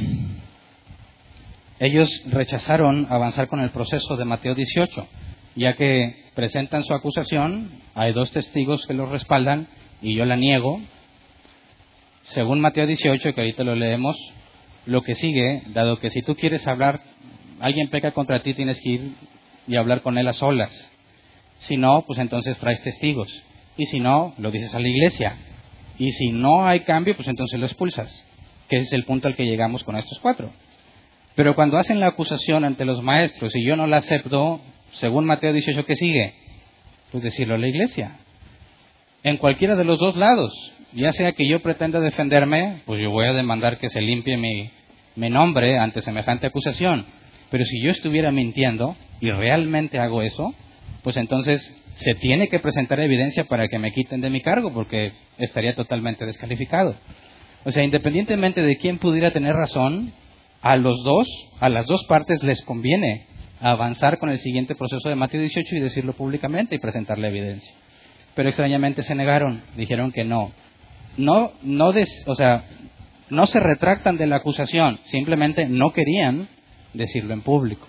ellos 1.79 2.23
rechazaron 2.27 3.07
avanzar 3.11 3.49
con 3.49 3.61
el 3.61 3.71
proceso 3.71 4.17
de 4.17 4.25
Mateo 4.25 4.55
18, 4.55 5.09
ya 5.57 5.75
que 5.75 6.25
presentan 6.35 6.83
su 6.85 6.95
acusación, 6.95 7.71
hay 7.95 8.13
dos 8.13 8.31
testigos 8.31 8.87
que 8.87 8.95
los 8.95 9.11
respaldan 9.11 9.69
y 10.01 10.17
yo 10.17 10.25
la 10.25 10.37
niego. 10.37 10.81
Según 12.25 12.61
Mateo 12.61 12.87
18, 12.87 13.35
que 13.35 13.41
ahorita 13.41 13.65
lo 13.65 13.75
leemos, 13.75 14.17
lo 14.87 15.03
que 15.03 15.15
sigue, 15.15 15.63
dado 15.69 15.99
que 15.99 16.11
si 16.11 16.23
tú 16.23 16.37
quieres 16.37 16.67
hablar, 16.67 17.03
alguien 17.61 17.89
peca 17.89 18.13
contra 18.13 18.43
ti, 18.43 18.55
tienes 18.55 18.81
que 18.81 18.91
ir 18.91 19.15
y 19.67 19.77
hablar 19.77 20.03
con 20.03 20.19
él 20.19 20.29
a 20.29 20.33
solas. 20.33 20.91
Si 21.59 21.77
no, 21.77 22.05
pues 22.07 22.19
entonces 22.19 22.59
traes 22.59 22.83
testigos. 22.83 23.31
Y 23.77 23.87
si 23.87 24.01
no, 24.01 24.35
lo 24.39 24.51
dices 24.51 24.75
a 24.75 24.81
la 24.81 24.89
iglesia. 24.89 25.37
Y 25.99 26.11
si 26.11 26.31
no 26.31 26.67
hay 26.67 26.81
cambio, 26.81 27.17
pues 27.17 27.29
entonces 27.29 27.59
lo 27.59 27.67
expulsas. 27.67 28.25
Que 28.69 28.77
ese 28.77 28.87
es 28.87 28.93
el 28.93 29.05
punto 29.05 29.29
al 29.29 29.37
que 29.37 29.45
llegamos 29.45 29.85
con 29.85 29.97
estos 29.97 30.19
cuatro. 30.21 30.51
Pero 31.35 31.55
cuando 31.55 31.79
hacen 31.79 32.01
la 32.01 32.09
acusación 32.09 32.65
ante 32.65 32.85
los 32.85 33.03
maestros 33.03 33.55
y 33.57 33.65
yo 33.65 33.77
no 33.77 33.87
la 33.87 33.99
acepto, 33.99 34.61
según 34.93 35.25
Mateo 35.25 35.53
18, 35.53 35.85
¿qué 35.85 35.97
sigue? 35.97 36.35
Pues 37.11 37.25
decirlo 37.25 37.55
a 37.55 37.59
la 37.59 37.69
iglesia. 37.69 38.19
En 39.23 39.39
cualquiera 39.39 39.75
de 39.75 39.85
los 39.85 39.99
dos 39.99 40.17
lados. 40.17 40.53
Ya 40.93 41.11
sea 41.11 41.33
que 41.33 41.49
yo 41.49 41.61
pretenda 41.61 41.99
defenderme, 41.99 42.83
pues 42.85 43.03
yo 43.03 43.11
voy 43.11 43.27
a 43.27 43.33
demandar 43.33 43.79
que 43.79 43.89
se 43.89 44.01
limpie 44.01 44.37
mi, 44.37 44.71
mi 45.17 45.29
nombre 45.29 45.77
ante 45.79 46.01
semejante 46.01 46.47
acusación. 46.47 47.07
Pero 47.51 47.65
si 47.65 47.83
yo 47.83 47.91
estuviera 47.91 48.31
mintiendo 48.31 48.97
y 49.21 49.31
realmente 49.31 49.99
hago 49.99 50.23
eso, 50.23 50.55
pues 51.03 51.17
entonces 51.17 51.81
se 51.97 52.15
tiene 52.15 52.49
que 52.49 52.61
presentar 52.61 53.01
evidencia 53.01 53.45
para 53.45 53.69
que 53.69 53.79
me 53.79 53.93
quiten 53.93 54.21
de 54.21 54.31
mi 54.31 54.41
cargo, 54.41 54.73
porque 54.73 55.13
estaría 55.39 55.75
totalmente 55.75 56.27
descalificado. 56.27 56.95
O 57.65 57.71
sea, 57.71 57.83
independientemente 57.83 58.63
de 58.63 58.77
quién 58.77 58.99
pudiera 58.99 59.33
tener 59.33 59.55
razón, 59.55 60.13
a 60.65 60.77
los 60.77 61.05
dos, 61.05 61.29
a 61.61 61.69
las 61.69 61.87
dos 61.87 62.07
partes 62.09 62.43
les 62.43 62.63
conviene 62.63 63.27
avanzar 63.61 64.19
con 64.19 64.31
el 64.31 64.39
siguiente 64.39 64.75
proceso 64.75 65.11
de 65.11 65.15
Mateo 65.15 65.43
18 65.43 65.77
y 65.77 65.81
decirlo 65.81 66.15
públicamente 66.15 66.75
y 66.75 66.79
presentar 66.79 67.19
la 67.19 67.29
evidencia. 67.29 67.75
Pero 68.35 68.49
extrañamente 68.49 69.03
se 69.03 69.15
negaron, 69.15 69.61
dijeron 69.77 70.11
que 70.11 70.25
no. 70.25 70.53
No, 71.19 71.53
no, 71.63 71.93
o 72.27 72.35
sea, 72.35 72.65
no 73.29 73.47
se 73.47 73.61
retractan 73.61 74.17
de 74.17 74.27
la 74.27 74.37
acusación, 74.37 75.01
simplemente 75.05 75.67
no 75.69 75.93
querían 75.93 76.49
decirlo 76.95 77.35
en 77.35 77.43
público. 77.43 77.87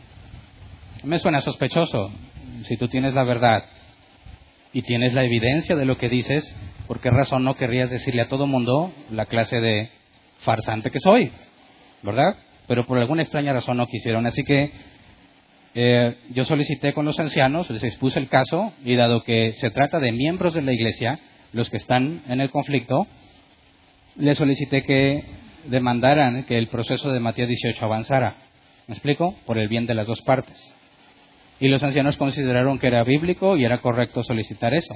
Me 1.05 1.17
suena 1.17 1.39
sospechoso. 1.39 2.11
Si 2.63 2.75
tú 2.75 2.89
tienes 2.89 3.13
la 3.13 3.23
verdad 3.23 3.63
y 4.73 4.81
tienes 4.81 5.13
la 5.13 5.23
evidencia 5.23 5.77
de 5.77 5.85
lo 5.85 5.97
que 5.97 6.09
dices, 6.09 6.53
¿por 6.87 6.99
qué 6.99 7.09
razón 7.09 7.45
no 7.45 7.55
querrías 7.55 7.89
decirle 7.89 8.23
a 8.23 8.27
todo 8.27 8.47
mundo 8.47 8.91
la 9.11 9.27
clase 9.27 9.61
de 9.61 9.91
farsante 10.39 10.91
que 10.91 10.99
soy? 10.99 11.31
¿Verdad? 12.03 12.35
Pero 12.67 12.85
por 12.85 12.97
alguna 12.97 13.21
extraña 13.21 13.53
razón 13.53 13.77
no 13.77 13.87
quisieron. 13.87 14.25
Así 14.25 14.43
que 14.43 14.71
eh, 15.73 16.15
yo 16.31 16.45
solicité 16.45 16.93
con 16.93 17.05
los 17.05 17.19
ancianos, 17.19 17.69
les 17.69 17.83
expuse 17.83 18.17
el 18.17 18.29
caso 18.29 18.73
y 18.83 18.95
dado 18.95 19.23
que 19.23 19.51
se 19.53 19.71
trata 19.71 19.99
de 19.99 20.11
miembros 20.11 20.53
de 20.53 20.61
la 20.61 20.73
iglesia, 20.73 21.19
los 21.51 21.69
que 21.69 21.77
están 21.77 22.23
en 22.27 22.41
el 22.41 22.49
conflicto, 22.49 23.07
les 24.15 24.37
solicité 24.37 24.83
que 24.83 25.23
demandaran 25.65 26.43
que 26.43 26.57
el 26.57 26.67
proceso 26.67 27.11
de 27.11 27.19
Matías 27.19 27.49
18 27.49 27.83
avanzara. 27.83 28.37
¿Me 28.87 28.93
explico? 28.93 29.35
Por 29.45 29.57
el 29.57 29.67
bien 29.67 29.85
de 29.85 29.95
las 29.95 30.07
dos 30.07 30.21
partes. 30.21 30.75
Y 31.59 31.67
los 31.67 31.83
ancianos 31.83 32.17
consideraron 32.17 32.79
que 32.79 32.87
era 32.87 33.03
bíblico 33.03 33.57
y 33.57 33.65
era 33.65 33.79
correcto 33.79 34.23
solicitar 34.23 34.73
eso. 34.73 34.93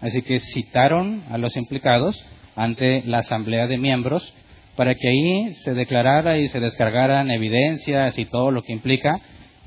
Así 0.00 0.22
que 0.22 0.38
citaron 0.38 1.24
a 1.30 1.38
los 1.38 1.56
implicados 1.56 2.24
ante 2.56 3.02
la 3.02 3.18
asamblea 3.18 3.66
de 3.66 3.78
miembros 3.78 4.34
para 4.80 4.94
que 4.94 5.08
ahí 5.10 5.54
se 5.56 5.74
declarara 5.74 6.38
y 6.38 6.48
se 6.48 6.58
descargaran 6.58 7.30
evidencias 7.30 8.18
y 8.18 8.24
todo 8.24 8.50
lo 8.50 8.62
que 8.62 8.72
implica, 8.72 9.20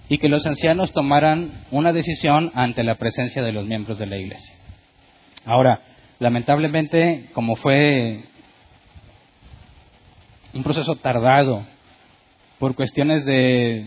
y 0.09 0.17
que 0.17 0.27
los 0.27 0.43
ancianos 0.47 0.91
tomaran 0.91 1.51
una 1.69 1.93
decisión 1.93 2.51
ante 2.55 2.83
la 2.83 2.95
presencia 2.95 3.43
de 3.43 3.51
los 3.51 3.67
miembros 3.67 3.99
de 3.99 4.07
la 4.07 4.17
iglesia. 4.17 4.55
Ahora, 5.45 5.81
lamentablemente, 6.17 7.29
como 7.33 7.55
fue 7.57 8.23
un 10.51 10.63
proceso 10.63 10.95
tardado 10.95 11.63
por 12.57 12.73
cuestiones 12.73 13.23
de 13.23 13.85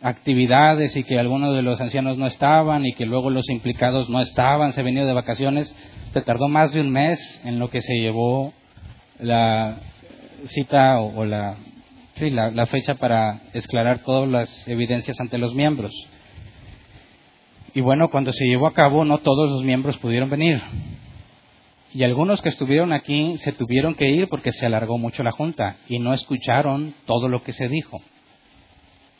actividades 0.00 0.94
y 0.94 1.02
que 1.02 1.18
algunos 1.18 1.56
de 1.56 1.62
los 1.62 1.80
ancianos 1.80 2.18
no 2.18 2.26
estaban 2.26 2.86
y 2.86 2.94
que 2.94 3.04
luego 3.04 3.30
los 3.30 3.50
implicados 3.50 4.08
no 4.08 4.20
estaban, 4.20 4.72
se 4.74 4.84
venían 4.84 5.08
de 5.08 5.12
vacaciones, 5.12 5.76
se 6.12 6.20
tardó 6.20 6.46
más 6.46 6.72
de 6.72 6.82
un 6.82 6.90
mes 6.90 7.42
en 7.44 7.58
lo 7.58 7.68
que 7.68 7.80
se 7.80 7.96
llevó 7.96 8.54
la 9.22 9.78
cita 10.46 11.00
o, 11.00 11.24
la, 11.24 11.56
la, 12.18 12.66
fecha 12.66 12.96
para 12.96 13.40
esclarar 13.52 14.00
todas 14.00 14.28
las 14.28 14.68
evidencias 14.68 15.18
ante 15.20 15.38
los 15.38 15.54
miembros. 15.54 15.92
Y 17.74 17.80
bueno, 17.80 18.10
cuando 18.10 18.32
se 18.32 18.44
llevó 18.44 18.66
a 18.66 18.74
cabo, 18.74 19.04
no 19.04 19.18
todos 19.18 19.50
los 19.50 19.64
miembros 19.64 19.96
pudieron 19.98 20.28
venir. 20.28 20.60
Y 21.94 22.04
algunos 22.04 22.40
que 22.42 22.48
estuvieron 22.48 22.92
aquí 22.92 23.36
se 23.38 23.52
tuvieron 23.52 23.94
que 23.94 24.08
ir 24.08 24.28
porque 24.28 24.52
se 24.52 24.66
alargó 24.66 24.98
mucho 24.98 25.22
la 25.22 25.30
junta 25.30 25.76
y 25.88 25.98
no 25.98 26.12
escucharon 26.12 26.94
todo 27.06 27.28
lo 27.28 27.42
que 27.42 27.52
se 27.52 27.68
dijo. 27.68 28.00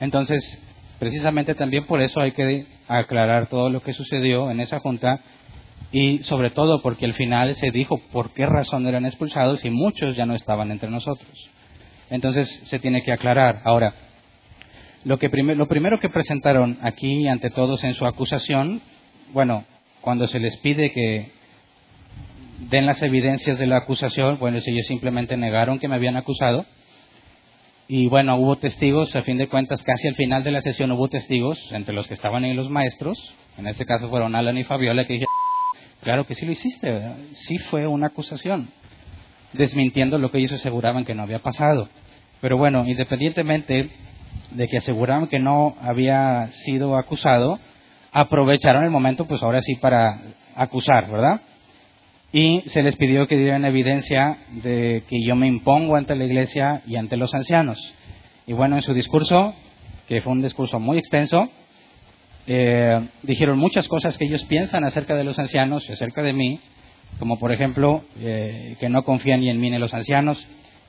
Entonces, 0.00 0.60
precisamente 0.98 1.54
también 1.54 1.86
por 1.86 2.00
eso 2.00 2.20
hay 2.20 2.32
que 2.32 2.66
aclarar 2.88 3.48
todo 3.48 3.70
lo 3.70 3.82
que 3.82 3.92
sucedió 3.92 4.50
en 4.50 4.60
esa 4.60 4.80
junta 4.80 5.20
y 5.90 6.22
sobre 6.22 6.50
todo 6.50 6.80
porque 6.80 7.04
al 7.04 7.14
final 7.14 7.54
se 7.56 7.70
dijo 7.70 7.98
por 8.12 8.32
qué 8.32 8.46
razón 8.46 8.86
eran 8.86 9.04
expulsados 9.04 9.64
y 9.64 9.70
muchos 9.70 10.16
ya 10.16 10.26
no 10.26 10.34
estaban 10.34 10.70
entre 10.70 10.90
nosotros. 10.90 11.50
Entonces 12.10 12.48
se 12.64 12.78
tiene 12.78 13.02
que 13.02 13.12
aclarar. 13.12 13.62
Ahora, 13.64 13.94
lo, 15.04 15.18
que 15.18 15.28
lo 15.28 15.66
primero 15.66 15.98
que 15.98 16.08
presentaron 16.08 16.78
aquí 16.82 17.26
ante 17.26 17.50
todos 17.50 17.84
en 17.84 17.94
su 17.94 18.06
acusación, 18.06 18.80
bueno, 19.32 19.64
cuando 20.00 20.26
se 20.26 20.38
les 20.38 20.56
pide 20.58 20.92
que 20.92 21.32
den 22.70 22.86
las 22.86 23.02
evidencias 23.02 23.58
de 23.58 23.66
la 23.66 23.78
acusación, 23.78 24.38
bueno, 24.38 24.58
ellos 24.64 24.86
simplemente 24.86 25.36
negaron 25.36 25.78
que 25.78 25.88
me 25.88 25.96
habían 25.96 26.16
acusado. 26.16 26.66
Y 27.88 28.06
bueno, 28.06 28.36
hubo 28.36 28.56
testigos, 28.56 29.14
a 29.16 29.22
fin 29.22 29.38
de 29.38 29.48
cuentas, 29.48 29.82
casi 29.82 30.08
al 30.08 30.14
final 30.14 30.44
de 30.44 30.52
la 30.52 30.62
sesión 30.62 30.92
hubo 30.92 31.08
testigos, 31.08 31.58
entre 31.72 31.94
los 31.94 32.06
que 32.06 32.14
estaban 32.14 32.44
ahí 32.44 32.54
los 32.54 32.70
maestros, 32.70 33.18
en 33.58 33.66
este 33.66 33.84
caso 33.84 34.08
fueron 34.08 34.34
Alan 34.34 34.56
y 34.56 34.64
Fabiola, 34.64 35.04
que 35.04 35.14
dijeron, 35.14 35.32
Claro 36.02 36.26
que 36.26 36.34
sí 36.34 36.44
lo 36.44 36.50
hiciste, 36.50 37.00
sí 37.34 37.58
fue 37.58 37.86
una 37.86 38.08
acusación, 38.08 38.68
desmintiendo 39.52 40.18
lo 40.18 40.32
que 40.32 40.38
ellos 40.38 40.52
aseguraban 40.52 41.04
que 41.04 41.14
no 41.14 41.22
había 41.22 41.38
pasado. 41.38 41.88
Pero 42.40 42.58
bueno, 42.58 42.84
independientemente 42.84 43.88
de 44.50 44.68
que 44.68 44.78
aseguraban 44.78 45.28
que 45.28 45.38
no 45.38 45.76
había 45.80 46.48
sido 46.50 46.96
acusado, 46.96 47.60
aprovecharon 48.10 48.82
el 48.82 48.90
momento, 48.90 49.26
pues 49.26 49.44
ahora 49.44 49.60
sí, 49.60 49.76
para 49.76 50.20
acusar, 50.56 51.08
¿verdad? 51.08 51.40
Y 52.32 52.62
se 52.66 52.82
les 52.82 52.96
pidió 52.96 53.28
que 53.28 53.36
dieran 53.36 53.64
evidencia 53.64 54.38
de 54.62 55.04
que 55.08 55.24
yo 55.24 55.36
me 55.36 55.46
impongo 55.46 55.94
ante 55.94 56.16
la 56.16 56.24
iglesia 56.24 56.82
y 56.84 56.96
ante 56.96 57.16
los 57.16 57.32
ancianos. 57.32 57.78
Y 58.44 58.54
bueno, 58.54 58.74
en 58.74 58.82
su 58.82 58.92
discurso, 58.92 59.54
que 60.08 60.20
fue 60.20 60.32
un 60.32 60.42
discurso 60.42 60.80
muy 60.80 60.98
extenso, 60.98 61.48
eh, 62.46 63.08
dijeron 63.22 63.58
muchas 63.58 63.86
cosas 63.88 64.18
que 64.18 64.24
ellos 64.24 64.44
piensan 64.44 64.84
acerca 64.84 65.14
de 65.14 65.24
los 65.24 65.38
ancianos 65.38 65.88
y 65.88 65.92
acerca 65.92 66.22
de 66.22 66.32
mí, 66.32 66.60
como 67.18 67.38
por 67.38 67.52
ejemplo 67.52 68.02
eh, 68.20 68.76
que 68.80 68.88
no 68.88 69.04
confían 69.04 69.40
ni 69.40 69.50
en 69.50 69.60
mí 69.60 69.70
ni 69.70 69.76
en 69.76 69.80
los 69.80 69.94
ancianos, 69.94 70.44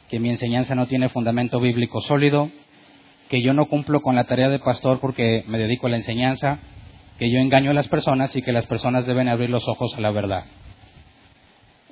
que 0.09 0.19
mi 0.19 0.29
enseñanza 0.29 0.75
no 0.75 0.87
tiene 0.87 1.09
fundamento 1.09 1.59
bíblico 1.59 2.01
sólido, 2.01 2.49
que 3.29 3.41
yo 3.41 3.53
no 3.53 3.67
cumplo 3.67 4.01
con 4.01 4.15
la 4.15 4.25
tarea 4.25 4.49
de 4.49 4.59
pastor 4.59 4.99
porque 4.99 5.43
me 5.47 5.57
dedico 5.57 5.87
a 5.87 5.89
la 5.91 5.97
enseñanza, 5.97 6.59
que 7.17 7.31
yo 7.31 7.39
engaño 7.39 7.71
a 7.71 7.73
las 7.73 7.87
personas 7.87 8.35
y 8.35 8.41
que 8.41 8.51
las 8.51 8.67
personas 8.67 9.05
deben 9.05 9.27
abrir 9.27 9.49
los 9.49 9.67
ojos 9.67 9.95
a 9.97 10.01
la 10.01 10.11
verdad. 10.11 10.45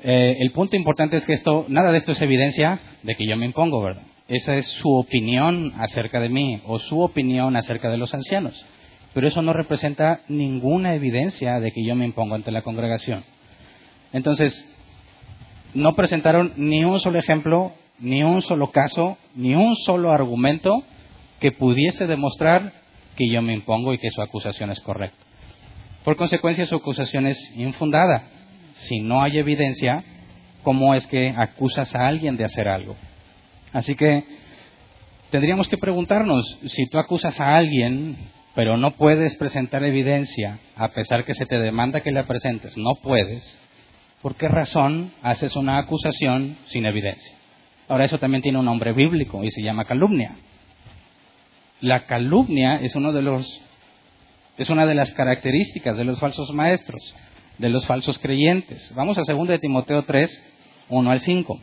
Eh, 0.04 0.38
el 0.40 0.52
punto 0.52 0.76
importante 0.76 1.18
es 1.18 1.26
que 1.26 1.34
esto, 1.34 1.66
nada 1.70 1.92
de 1.92 1.98
esto 1.98 2.12
es 2.14 2.22
evidencia 2.22 2.80
de 3.04 3.16
que 3.16 3.28
yo 3.28 3.38
me 3.38 3.46
impongo, 3.46 3.82
¿verdad? 3.82 4.04
Esa 4.28 4.56
es 4.56 4.68
su 4.68 4.90
opinión 4.90 5.74
acerca 5.78 6.20
de 6.20 6.30
mí 6.30 6.62
o 6.66 6.80
su 6.80 7.02
opinión 7.02 7.56
acerca 7.56 7.90
de 7.90 7.98
los 7.98 8.14
ancianos. 8.14 8.66
Pero 9.14 9.28
eso 9.28 9.42
no 9.42 9.54
representa 9.54 10.22
ninguna 10.28 10.96
evidencia 10.96 11.60
de 11.60 11.72
que 11.72 11.84
yo 11.86 11.96
me 11.96 12.06
impongo 12.06 12.36
ante 12.36 12.52
la 12.52 12.62
congregación. 12.62 13.24
Entonces, 14.14 14.68
no 15.74 15.96
presentaron 15.96 16.54
ni 16.58 16.84
un 16.84 17.00
solo 17.00 17.20
ejemplo, 17.20 17.74
ni 18.00 18.24
un 18.24 18.42
solo 18.42 18.72
caso, 18.72 19.18
ni 19.36 19.56
un 19.56 19.76
solo 19.76 20.12
argumento 20.12 20.84
que 21.40 21.52
pudiese 21.52 22.08
demostrar 22.08 22.74
que 23.16 23.30
yo 23.30 23.42
me 23.42 23.54
impongo 23.54 23.94
y 23.94 23.98
que 23.98 24.10
su 24.10 24.22
acusación 24.22 24.72
es 24.72 24.80
correcta. 24.80 25.18
Por 26.04 26.16
consecuencia, 26.16 26.66
su 26.66 26.76
acusación 26.76 27.28
es 27.28 27.38
infundada. 27.56 28.24
Si 28.74 29.00
no 29.00 29.22
hay 29.22 29.38
evidencia, 29.38 30.04
¿cómo 30.64 30.96
es 30.96 31.06
que 31.08 31.34
acusas 31.36 31.94
a 31.96 32.08
alguien 32.08 32.38
de 32.38 32.46
hacer 32.46 32.68
algo? 32.68 32.96
Así 33.72 33.96
que 33.96 34.24
tendríamos 35.30 35.68
que 35.68 35.78
preguntarnos, 35.78 36.60
si 36.68 36.88
tú 36.90 36.98
acusas 36.98 37.40
a 37.40 37.56
alguien, 37.56 38.18
pero 38.56 38.78
no 38.78 38.92
puedes 38.92 39.36
presentar 39.36 39.84
evidencia, 39.84 40.60
a 40.76 40.90
pesar 40.90 41.26
que 41.26 41.34
se 41.34 41.46
te 41.46 41.60
demanda 41.60 42.02
que 42.02 42.12
la 42.12 42.28
presentes, 42.28 42.78
no 42.78 42.96
puedes, 43.02 43.58
¿por 44.22 44.36
qué 44.36 44.48
razón 44.48 45.14
haces 45.22 45.56
una 45.56 45.78
acusación 45.78 46.58
sin 46.66 46.86
evidencia? 46.86 47.36
Ahora, 47.88 48.06
eso 48.06 48.20
también 48.20 48.42
tiene 48.42 48.60
un 48.60 48.66
nombre 48.66 48.94
bíblico 48.94 49.44
y 49.44 49.50
se 49.50 49.62
llama 49.62 49.86
calumnia. 49.86 50.36
La 51.82 52.06
calumnia 52.06 52.76
es 52.76 52.96
uno 52.96 53.12
de 53.12 53.22
los 53.22 53.62
es 54.58 54.70
una 54.70 54.86
de 54.86 54.94
las 54.94 55.12
características 55.14 55.98
de 55.98 56.04
los 56.04 56.20
falsos 56.20 56.54
maestros, 56.54 57.16
de 57.58 57.70
los 57.70 57.86
falsos 57.88 58.20
creyentes. 58.20 58.94
Vamos 58.96 59.18
a 59.18 59.24
2 59.28 59.48
de 59.48 59.60
Timoteo 59.60 60.04
3, 60.04 60.54
1 60.90 61.12
al 61.12 61.20
5. 61.20 61.60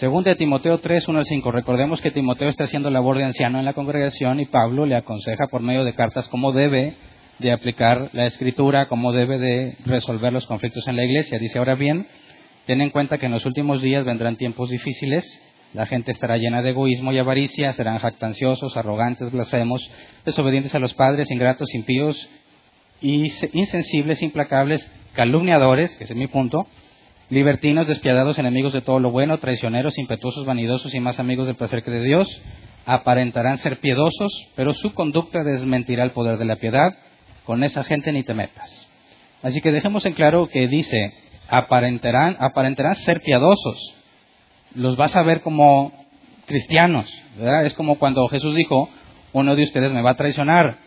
2 0.00 0.24
de 0.24 0.34
Timoteo 0.34 0.78
3, 0.78 1.08
1 1.08 1.18
al 1.18 1.24
5. 1.24 1.52
Recordemos 1.52 2.00
que 2.00 2.10
Timoteo 2.10 2.48
está 2.48 2.64
haciendo 2.64 2.90
labor 2.90 3.16
de 3.16 3.24
anciano 3.24 3.58
en 3.58 3.64
la 3.64 3.74
congregación 3.74 4.40
y 4.40 4.46
Pablo 4.46 4.86
le 4.86 4.96
aconseja 4.96 5.46
por 5.46 5.62
medio 5.62 5.84
de 5.84 5.94
cartas 5.94 6.28
cómo 6.28 6.52
debe 6.52 6.96
de 7.38 7.52
aplicar 7.52 8.10
la 8.12 8.26
escritura, 8.26 8.88
cómo 8.88 9.12
debe 9.12 9.38
de 9.38 9.76
resolver 9.84 10.32
los 10.32 10.46
conflictos 10.46 10.88
en 10.88 10.96
la 10.96 11.04
iglesia. 11.04 11.38
Dice, 11.38 11.58
ahora 11.58 11.74
bien, 11.74 12.06
ten 12.66 12.80
en 12.80 12.90
cuenta 12.90 13.18
que 13.18 13.26
en 13.26 13.32
los 13.32 13.46
últimos 13.46 13.82
días 13.82 14.04
vendrán 14.04 14.36
tiempos 14.36 14.70
difíciles 14.70 15.40
la 15.74 15.86
gente 15.86 16.12
estará 16.12 16.36
llena 16.36 16.62
de 16.62 16.70
egoísmo 16.70 17.12
y 17.12 17.18
avaricia, 17.18 17.72
serán 17.72 17.98
jactanciosos, 17.98 18.76
arrogantes, 18.76 19.32
blasfemos, 19.32 19.90
desobedientes 20.24 20.72
a 20.76 20.78
los 20.78 20.94
padres, 20.94 21.32
ingratos, 21.32 21.74
impíos, 21.74 22.30
insensibles, 23.00 24.22
implacables, 24.22 24.88
calumniadores, 25.14 25.96
que 25.96 26.04
es 26.04 26.14
mi 26.14 26.28
punto, 26.28 26.68
libertinos, 27.30 27.86
despiadados, 27.86 28.38
enemigos 28.38 28.72
de 28.72 28.80
todo 28.80 29.00
lo 29.00 29.10
bueno, 29.10 29.38
traicioneros, 29.38 29.98
impetuosos, 29.98 30.44
vanidosos 30.44 30.94
y 30.94 31.00
más 31.00 31.18
amigos 31.18 31.46
del 31.46 31.56
placer 31.56 31.82
que 31.82 31.90
de 31.90 32.02
Dios, 32.02 32.28
aparentarán 32.86 33.58
ser 33.58 33.78
piedosos, 33.78 34.32
pero 34.56 34.74
su 34.74 34.92
conducta 34.92 35.42
desmentirá 35.42 36.04
el 36.04 36.10
poder 36.10 36.38
de 36.38 36.44
la 36.44 36.56
piedad. 36.56 36.96
Con 37.44 37.62
esa 37.62 37.84
gente 37.84 38.10
ni 38.10 38.22
te 38.22 38.32
metas. 38.32 38.90
Así 39.42 39.60
que 39.60 39.70
dejemos 39.70 40.06
en 40.06 40.14
claro 40.14 40.48
que 40.48 40.66
dice, 40.66 41.12
aparentarán, 41.48 42.36
aparentarán 42.40 42.94
ser 42.94 43.20
piadosos, 43.20 43.94
los 44.74 44.96
vas 44.96 45.14
a 45.14 45.22
ver 45.22 45.42
como 45.42 45.92
cristianos. 46.46 47.10
¿verdad? 47.36 47.66
Es 47.66 47.74
como 47.74 47.98
cuando 47.98 48.26
Jesús 48.28 48.54
dijo, 48.54 48.88
uno 49.32 49.54
de 49.56 49.64
ustedes 49.64 49.92
me 49.92 50.02
va 50.02 50.12
a 50.12 50.16
traicionar. 50.16 50.78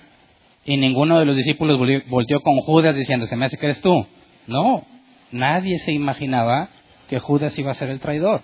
Y 0.65 0.77
ninguno 0.77 1.19
de 1.19 1.25
los 1.25 1.35
discípulos 1.35 1.79
volteó 2.09 2.41
con 2.41 2.55
Judas 2.61 2.95
diciendo, 2.95 3.25
se 3.27 3.35
me 3.35 3.45
hace 3.45 3.57
que 3.57 3.67
eres 3.67 3.81
tú. 3.81 4.05
No, 4.47 4.83
nadie 5.31 5.79
se 5.79 5.91
imaginaba 5.91 6.69
que 7.07 7.19
Judas 7.19 7.57
iba 7.59 7.71
a 7.71 7.75
ser 7.75 7.89
el 7.89 7.99
traidor. 7.99 8.41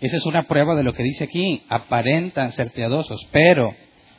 Esa 0.00 0.16
es 0.16 0.26
una 0.26 0.44
prueba 0.44 0.74
de 0.74 0.82
lo 0.82 0.92
que 0.92 1.02
dice 1.02 1.24
aquí. 1.24 1.62
Aparentan 1.68 2.52
ser 2.52 2.72
piadosos, 2.72 3.20
pero 3.32 3.74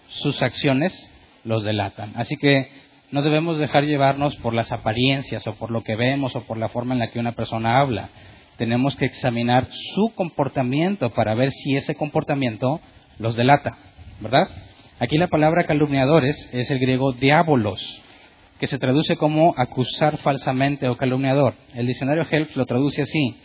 sus 0.07 0.41
acciones 0.41 1.09
los 1.43 1.63
delatan. 1.63 2.13
Así 2.15 2.35
que 2.37 2.69
no 3.11 3.21
debemos 3.21 3.57
dejar 3.57 3.83
llevarnos 3.83 4.35
por 4.37 4.53
las 4.53 4.71
apariencias 4.71 5.45
o 5.47 5.55
por 5.55 5.71
lo 5.71 5.83
que 5.83 5.95
vemos 5.95 6.35
o 6.35 6.41
por 6.43 6.57
la 6.57 6.69
forma 6.69 6.93
en 6.93 6.99
la 6.99 7.07
que 7.07 7.19
una 7.19 7.33
persona 7.33 7.79
habla 7.79 8.09
tenemos 8.61 8.95
que 8.95 9.05
examinar 9.05 9.67
su 9.71 10.13
comportamiento 10.13 11.09
para 11.09 11.33
ver 11.33 11.49
si 11.49 11.75
ese 11.75 11.95
comportamiento 11.95 12.79
los 13.17 13.35
delata, 13.35 13.75
¿verdad? 14.19 14.49
Aquí 14.99 15.17
la 15.17 15.29
palabra 15.29 15.63
calumniadores 15.63 16.47
es 16.53 16.69
el 16.69 16.77
griego 16.77 17.11
diabolos, 17.11 18.03
que 18.61 18.67
se 18.67 18.77
traduce 18.77 19.17
como 19.17 19.55
acusar 19.57 20.19
falsamente 20.19 20.87
o 20.87 20.95
calumniador. 20.95 21.55
El 21.73 21.87
diccionario 21.87 22.27
Helf 22.29 22.55
lo 22.55 22.67
traduce 22.67 23.01
así. 23.01 23.35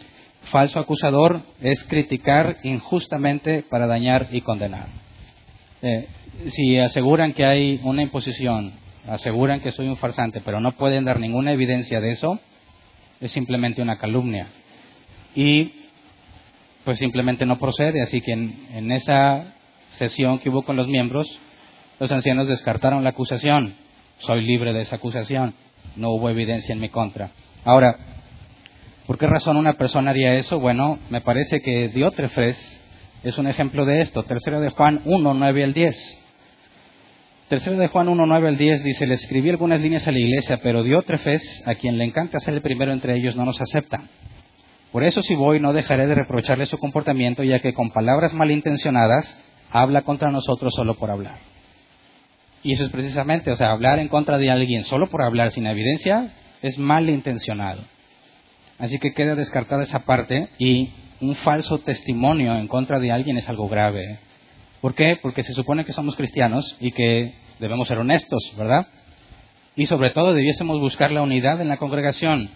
Falso 0.42 0.78
acusador 0.78 1.40
es 1.58 1.84
criticar 1.84 2.58
injustamente 2.64 3.62
para 3.62 3.86
dañar 3.86 4.28
y 4.30 4.42
condenar. 4.42 4.88
Eh, 5.80 6.06
si 6.48 6.76
aseguran 6.76 7.32
que 7.32 7.46
hay 7.46 7.80
una 7.82 8.02
imposición, 8.02 8.74
aseguran 9.08 9.60
que 9.60 9.72
soy 9.72 9.88
un 9.88 9.96
farsante, 9.96 10.42
pero 10.44 10.60
no 10.60 10.72
pueden 10.72 11.06
dar 11.06 11.18
ninguna 11.18 11.50
evidencia 11.52 11.98
de 11.98 12.10
eso, 12.10 12.38
es 13.18 13.32
simplemente 13.32 13.80
una 13.80 13.96
calumnia 13.96 14.48
y 15.34 15.72
pues 16.84 16.98
simplemente 16.98 17.46
no 17.46 17.58
procede. 17.58 18.02
Así 18.02 18.20
que 18.20 18.32
en, 18.32 18.92
esa 18.92 19.54
sesión 19.92 20.40
que 20.40 20.50
hubo 20.50 20.60
con 20.60 20.76
los 20.76 20.88
miembros, 20.88 21.26
los 21.98 22.12
ancianos 22.12 22.48
descartaron 22.48 23.02
la 23.02 23.10
acusación. 23.10 23.85
Soy 24.18 24.44
libre 24.44 24.72
de 24.72 24.82
esa 24.82 24.96
acusación. 24.96 25.54
No 25.96 26.10
hubo 26.10 26.30
evidencia 26.30 26.72
en 26.72 26.80
mi 26.80 26.88
contra. 26.88 27.30
Ahora, 27.64 27.96
¿por 29.06 29.18
qué 29.18 29.26
razón 29.26 29.56
una 29.56 29.74
persona 29.74 30.10
haría 30.10 30.34
eso? 30.34 30.58
Bueno, 30.58 30.98
me 31.10 31.20
parece 31.20 31.60
que 31.60 31.88
Diótrefes 31.88 32.82
es 33.22 33.38
un 33.38 33.46
ejemplo 33.46 33.84
de 33.84 34.00
esto. 34.00 34.22
Tercero 34.22 34.60
de 34.60 34.70
Juan 34.70 35.02
1, 35.04 35.34
9 35.34 35.64
al 35.64 35.72
10. 35.72 36.22
Tercero 37.48 37.78
de 37.78 37.88
Juan 37.88 38.08
1, 38.08 38.26
9 38.26 38.48
al 38.48 38.56
10 38.56 38.84
dice, 38.84 39.06
le 39.06 39.14
escribí 39.14 39.50
algunas 39.50 39.80
líneas 39.80 40.08
a 40.08 40.12
la 40.12 40.18
iglesia, 40.18 40.58
pero 40.62 40.82
Diótrefes, 40.82 41.62
a 41.66 41.76
quien 41.76 41.96
le 41.96 42.04
encanta 42.04 42.40
ser 42.40 42.54
el 42.54 42.60
primero 42.60 42.92
entre 42.92 43.16
ellos, 43.16 43.36
no 43.36 43.44
nos 43.44 43.60
acepta. 43.60 44.02
Por 44.90 45.04
eso 45.04 45.22
si 45.22 45.34
voy 45.34 45.60
no 45.60 45.72
dejaré 45.72 46.06
de 46.06 46.14
reprocharle 46.14 46.66
su 46.66 46.78
comportamiento, 46.78 47.44
ya 47.44 47.60
que 47.60 47.74
con 47.74 47.90
palabras 47.90 48.34
malintencionadas 48.34 49.40
habla 49.70 50.02
contra 50.02 50.30
nosotros 50.30 50.74
solo 50.74 50.94
por 50.94 51.10
hablar. 51.10 51.38
Y 52.66 52.72
eso 52.72 52.84
es 52.84 52.90
precisamente, 52.90 53.52
o 53.52 53.56
sea, 53.56 53.70
hablar 53.70 54.00
en 54.00 54.08
contra 54.08 54.38
de 54.38 54.50
alguien 54.50 54.82
solo 54.82 55.06
por 55.06 55.22
hablar 55.22 55.52
sin 55.52 55.68
evidencia 55.68 56.32
es 56.62 56.80
malintencionado. 56.80 57.80
Así 58.76 58.98
que 58.98 59.14
queda 59.14 59.36
descartada 59.36 59.84
esa 59.84 60.00
parte 60.00 60.48
y 60.58 60.90
un 61.20 61.36
falso 61.36 61.78
testimonio 61.78 62.56
en 62.56 62.66
contra 62.66 62.98
de 62.98 63.12
alguien 63.12 63.36
es 63.36 63.48
algo 63.48 63.68
grave. 63.68 64.18
¿Por 64.80 64.96
qué? 64.96 65.16
Porque 65.22 65.44
se 65.44 65.54
supone 65.54 65.84
que 65.84 65.92
somos 65.92 66.16
cristianos 66.16 66.76
y 66.80 66.90
que 66.90 67.34
debemos 67.60 67.86
ser 67.86 67.98
honestos, 67.98 68.52
¿verdad? 68.58 68.88
Y 69.76 69.86
sobre 69.86 70.10
todo 70.10 70.34
debiésemos 70.34 70.80
buscar 70.80 71.12
la 71.12 71.22
unidad 71.22 71.60
en 71.60 71.68
la 71.68 71.76
congregación. 71.76 72.50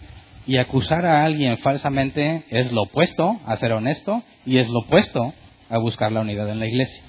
Y 0.45 0.57
acusar 0.57 1.05
a 1.05 1.23
alguien 1.23 1.57
falsamente 1.57 2.43
es 2.49 2.73
lo 2.73 2.81
opuesto 2.81 3.39
a 3.45 3.55
ser 3.55 3.71
honesto 3.71 4.21
y 4.45 4.57
es 4.57 4.67
lo 4.67 4.79
opuesto 4.79 5.33
a 5.69 5.77
buscar 5.77 6.11
la 6.11 6.19
unidad 6.19 6.49
en 6.49 6.59
la 6.59 6.67
iglesia. 6.67 7.01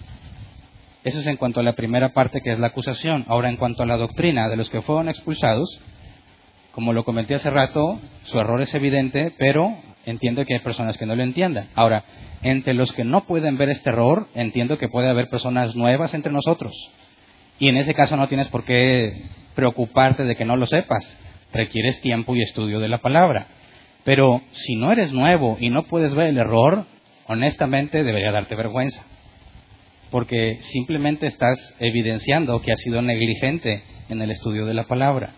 Eso 1.04 1.20
es 1.20 1.26
en 1.26 1.36
cuanto 1.36 1.60
a 1.60 1.62
la 1.64 1.72
primera 1.72 2.10
parte 2.10 2.40
que 2.40 2.52
es 2.52 2.58
la 2.58 2.68
acusación. 2.68 3.24
Ahora, 3.28 3.48
en 3.48 3.56
cuanto 3.56 3.82
a 3.82 3.86
la 3.86 3.96
doctrina 3.96 4.48
de 4.48 4.56
los 4.56 4.70
que 4.70 4.82
fueron 4.82 5.08
expulsados, 5.08 5.80
como 6.72 6.92
lo 6.92 7.04
comenté 7.04 7.34
hace 7.34 7.50
rato, 7.50 8.00
su 8.22 8.38
error 8.38 8.60
es 8.62 8.72
evidente, 8.74 9.32
pero 9.36 9.76
entiendo 10.06 10.44
que 10.44 10.54
hay 10.54 10.60
personas 10.60 10.96
que 10.96 11.06
no 11.06 11.16
lo 11.16 11.22
entiendan. 11.22 11.68
Ahora, 11.74 12.04
entre 12.42 12.74
los 12.74 12.92
que 12.92 13.04
no 13.04 13.22
pueden 13.22 13.58
ver 13.58 13.68
este 13.68 13.90
error, 13.90 14.28
entiendo 14.34 14.78
que 14.78 14.88
puede 14.88 15.08
haber 15.08 15.28
personas 15.28 15.74
nuevas 15.74 16.14
entre 16.14 16.32
nosotros. 16.32 16.72
Y 17.58 17.68
en 17.68 17.76
ese 17.76 17.94
caso 17.94 18.16
no 18.16 18.28
tienes 18.28 18.48
por 18.48 18.64
qué 18.64 19.22
preocuparte 19.54 20.24
de 20.24 20.36
que 20.36 20.44
no 20.44 20.56
lo 20.56 20.66
sepas 20.66 21.18
requieres 21.52 22.00
tiempo 22.00 22.34
y 22.34 22.42
estudio 22.42 22.80
de 22.80 22.88
la 22.88 22.98
palabra. 22.98 23.46
Pero 24.04 24.40
si 24.52 24.76
no 24.76 24.90
eres 24.90 25.12
nuevo 25.12 25.56
y 25.60 25.70
no 25.70 25.84
puedes 25.84 26.14
ver 26.14 26.28
el 26.28 26.38
error, 26.38 26.86
honestamente 27.26 28.02
debería 28.02 28.32
darte 28.32 28.54
vergüenza. 28.56 29.04
Porque 30.12 30.58
simplemente 30.60 31.26
estás 31.26 31.74
evidenciando 31.80 32.60
que 32.60 32.70
has 32.70 32.80
sido 32.80 33.00
negligente 33.00 33.82
en 34.10 34.20
el 34.20 34.30
estudio 34.30 34.66
de 34.66 34.74
la 34.74 34.84
palabra. 34.84 35.30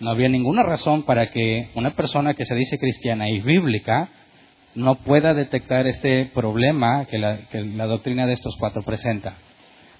No 0.00 0.10
había 0.10 0.28
ninguna 0.28 0.62
razón 0.62 1.04
para 1.04 1.30
que 1.30 1.70
una 1.74 1.96
persona 1.96 2.34
que 2.34 2.44
se 2.44 2.54
dice 2.54 2.78
cristiana 2.78 3.30
y 3.30 3.40
bíblica 3.40 4.10
no 4.74 4.96
pueda 4.96 5.32
detectar 5.32 5.86
este 5.86 6.26
problema 6.26 7.06
que 7.06 7.18
la, 7.18 7.48
que 7.48 7.62
la 7.62 7.86
doctrina 7.86 8.26
de 8.26 8.34
estos 8.34 8.54
cuatro 8.58 8.82
presenta. 8.82 9.34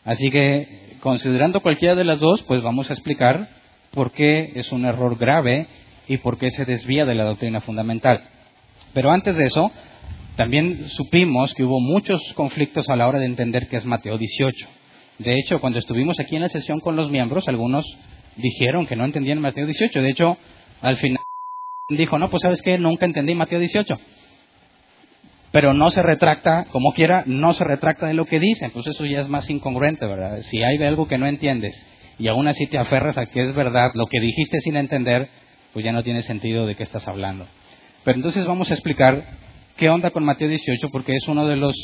Así 0.05 0.31
que, 0.31 0.97
considerando 1.01 1.61
cualquiera 1.61 1.95
de 1.95 2.05
las 2.05 2.21
dos, 2.21 2.43
pues 2.43 2.63
vamos 2.63 2.91
a 2.91 2.93
explicar 2.93 3.49
por 3.93 4.13
qué 4.13 4.53
es 4.57 4.73
un 4.73 4.85
error 4.85 5.17
grave 5.17 5.69
y 6.07 6.19
por 6.19 6.37
qué 6.37 6.51
se 6.51 6.67
desvía 6.67 7.07
de 7.07 7.15
la 7.15 7.25
doctrina 7.25 7.63
fundamental. 7.63 8.25
Pero 8.93 9.11
antes 9.11 9.37
de 9.37 9.45
eso, 9.45 9.71
también 10.37 10.89
supimos 10.89 11.55
que 11.55 11.65
hubo 11.65 11.81
muchos 11.81 12.21
conflictos 12.35 12.89
a 12.89 12.97
la 12.97 13.07
hora 13.07 13.19
de 13.19 13.27
entender 13.27 13.69
qué 13.69 13.77
es 13.77 13.85
Mateo 13.85 14.17
18. 14.17 14.67
De 15.19 15.35
hecho, 15.35 15.61
cuando 15.61 15.79
estuvimos 15.79 16.19
aquí 16.21 16.37
en 16.37 16.43
la 16.43 16.49
sesión 16.49 16.81
con 16.81 16.97
los 16.97 17.11
miembros, 17.11 17.49
algunos 17.49 17.85
dijeron 18.37 18.87
que 18.87 18.97
no 18.97 19.05
entendían 19.05 19.41
Mateo 19.41 19.67
18. 19.67 20.01
De 20.01 20.11
hecho, 20.11 20.39
al 20.81 20.97
final 20.97 21.21
dijo, 21.89 22.19
no, 22.19 22.31
pues 22.31 22.43
sabes 22.43 22.63
qué, 22.63 22.79
nunca 22.79 23.05
entendí 23.05 23.35
Mateo 23.35 23.59
18. 23.59 23.99
Pero 25.53 25.75
no 25.75 25.91
se 25.91 26.03
retracta, 26.03 26.65
como 26.71 26.93
quiera, 26.93 27.25
no 27.27 27.53
se 27.53 27.65
retracta 27.65 28.07
de 28.07 28.15
lo 28.15 28.25
que 28.25 28.41
dice. 28.41 28.65
Entonces 28.65 28.95
eso 28.95 29.05
ya 29.05 29.21
es 29.21 29.29
más 29.29 29.51
incongruente, 29.51 30.07
¿verdad? 30.07 30.39
Si 30.41 30.63
hay 30.63 30.83
algo 30.83 31.07
que 31.07 31.19
no 31.19 31.27
entiendes 31.27 31.87
y 32.19 32.29
aún 32.29 32.49
así 32.49 32.67
te 32.67 32.79
aferras 32.79 33.19
a 33.19 33.27
que 33.27 33.43
es 33.43 33.55
verdad 33.55 33.91
lo 33.95 34.07
que 34.07 34.19
dijiste 34.19 34.61
sin 34.61 34.77
entender, 34.77 35.29
pues 35.75 35.85
ya 35.85 35.93
no 35.93 36.03
tiene 36.03 36.23
sentido 36.23 36.67
de 36.67 36.75
qué 36.75 36.83
estás 36.83 37.07
hablando. 37.07 37.47
Pero 38.03 38.17
entonces 38.17 38.47
vamos 38.47 38.71
a 38.71 38.75
explicar 38.75 39.25
qué 39.83 39.91
onda 39.91 40.13
con 40.13 40.25
Mateo 40.25 40.47
18 40.47 40.91
porque 40.91 41.13
es 41.17 41.27
uno 41.27 41.45
de 41.45 41.57
los 41.57 41.75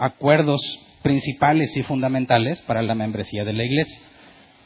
acuerdos 0.00 0.60
principales 1.00 1.76
y 1.76 1.84
fundamentales 1.84 2.60
para 2.62 2.82
la 2.82 2.96
membresía 2.96 3.44
de 3.44 3.52
la 3.52 3.62
iglesia. 3.62 4.00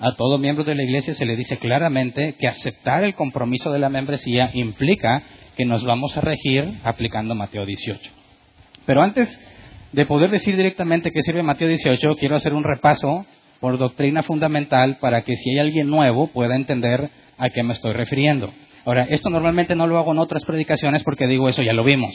A 0.01 0.17
todo 0.17 0.39
miembro 0.39 0.65
de 0.65 0.75
la 0.75 0.83
iglesia 0.83 1.13
se 1.13 1.27
le 1.27 1.37
dice 1.37 1.59
claramente 1.59 2.37
que 2.39 2.49
aceptar 2.49 3.05
el 3.05 3.15
compromiso 3.15 3.71
de 3.71 3.81
la 3.81 3.91
membresía 3.91 4.51
implica 4.55 5.25
que 5.59 5.67
nos 5.67 5.85
vamos 5.85 6.17
a 6.17 6.23
regir 6.23 6.81
aplicando 6.85 7.35
Mateo 7.35 7.67
18. 7.67 8.01
Pero 8.87 9.03
antes 9.03 9.39
de 9.93 10.07
poder 10.07 10.31
decir 10.31 10.57
directamente 10.57 11.13
qué 11.13 11.23
sirve 11.23 11.43
Mateo 11.43 11.69
18, 11.69 12.17
quiero 12.17 12.35
hacer 12.35 12.55
un 12.55 12.65
repaso 12.65 13.27
por 13.61 13.77
doctrina 13.77 14.23
fundamental 14.23 14.97
para 15.03 15.21
que 15.21 15.35
si 15.35 15.51
hay 15.51 15.59
alguien 15.59 15.89
nuevo 15.89 16.29
pueda 16.29 16.57
entender 16.57 17.11
a 17.37 17.51
qué 17.51 17.63
me 17.63 17.75
estoy 17.75 17.93
refiriendo. 17.93 18.55
Ahora, 18.87 19.05
esto 19.05 19.29
normalmente 19.29 19.75
no 19.75 19.87
lo 19.87 19.99
hago 19.99 20.13
en 20.13 20.19
otras 20.19 20.47
predicaciones 20.47 21.05
porque 21.05 21.27
digo 21.27 21.47
eso 21.47 21.63
ya 21.63 21.75
lo 21.75 21.85
vimos, 21.85 22.15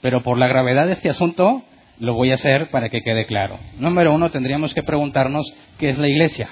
pero 0.00 0.22
por 0.22 0.38
la 0.38 0.48
gravedad 0.48 0.86
de 0.86 0.92
este 0.92 1.08
asunto 1.08 1.62
lo 1.98 2.14
voy 2.14 2.30
a 2.30 2.34
hacer 2.34 2.68
para 2.70 2.88
que 2.88 3.02
quede 3.02 3.26
claro. 3.26 3.58
Número 3.78 4.14
uno, 4.14 4.30
tendríamos 4.30 4.74
que 4.74 4.82
preguntarnos 4.82 5.52
qué 5.78 5.90
es 5.90 5.98
la 5.98 6.08
iglesia. 6.08 6.48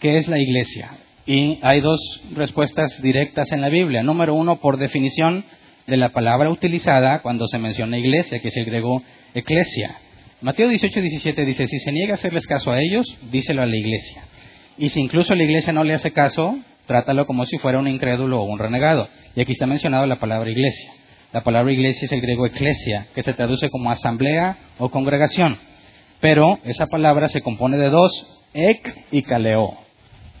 ¿Qué 0.00 0.18
es 0.18 0.28
la 0.28 0.38
iglesia? 0.38 0.90
Y 1.26 1.58
hay 1.62 1.80
dos 1.80 2.20
respuestas 2.34 3.00
directas 3.00 3.52
en 3.52 3.62
la 3.62 3.70
Biblia. 3.70 4.02
Número 4.02 4.34
uno, 4.34 4.60
por 4.60 4.76
definición 4.76 5.44
de 5.86 5.96
la 5.96 6.10
palabra 6.10 6.50
utilizada 6.50 7.20
cuando 7.22 7.46
se 7.46 7.58
menciona 7.58 7.98
iglesia, 7.98 8.38
que 8.38 8.48
es 8.48 8.56
el 8.56 8.64
griego 8.64 9.02
eclesia. 9.34 9.96
Mateo 10.40 10.68
18, 10.68 11.00
17 11.00 11.44
dice, 11.44 11.66
si 11.66 11.78
se 11.78 11.92
niega 11.92 12.12
a 12.12 12.14
hacerles 12.14 12.46
caso 12.46 12.70
a 12.70 12.80
ellos, 12.80 13.06
díselo 13.30 13.62
a 13.62 13.66
la 13.66 13.76
iglesia. 13.76 14.24
Y 14.76 14.88
si 14.88 15.00
incluso 15.00 15.34
la 15.34 15.44
iglesia 15.44 15.72
no 15.72 15.84
le 15.84 15.94
hace 15.94 16.10
caso, 16.10 16.58
trátalo 16.86 17.26
como 17.26 17.46
si 17.46 17.56
fuera 17.58 17.78
un 17.78 17.88
incrédulo 17.88 18.42
o 18.42 18.44
un 18.44 18.58
renegado. 18.58 19.08
Y 19.34 19.40
aquí 19.40 19.52
está 19.52 19.66
mencionado 19.66 20.06
la 20.06 20.18
palabra 20.18 20.50
iglesia. 20.50 20.92
La 21.34 21.42
palabra 21.42 21.72
iglesia 21.72 22.06
es 22.06 22.12
el 22.12 22.20
griego 22.20 22.46
eclesia, 22.46 23.08
que 23.12 23.24
se 23.24 23.32
traduce 23.32 23.68
como 23.68 23.90
asamblea 23.90 24.56
o 24.78 24.88
congregación. 24.88 25.58
Pero 26.20 26.60
esa 26.62 26.86
palabra 26.86 27.26
se 27.26 27.40
compone 27.40 27.76
de 27.76 27.90
dos, 27.90 28.44
ek 28.54 29.06
y 29.10 29.22
kaleo. 29.22 29.76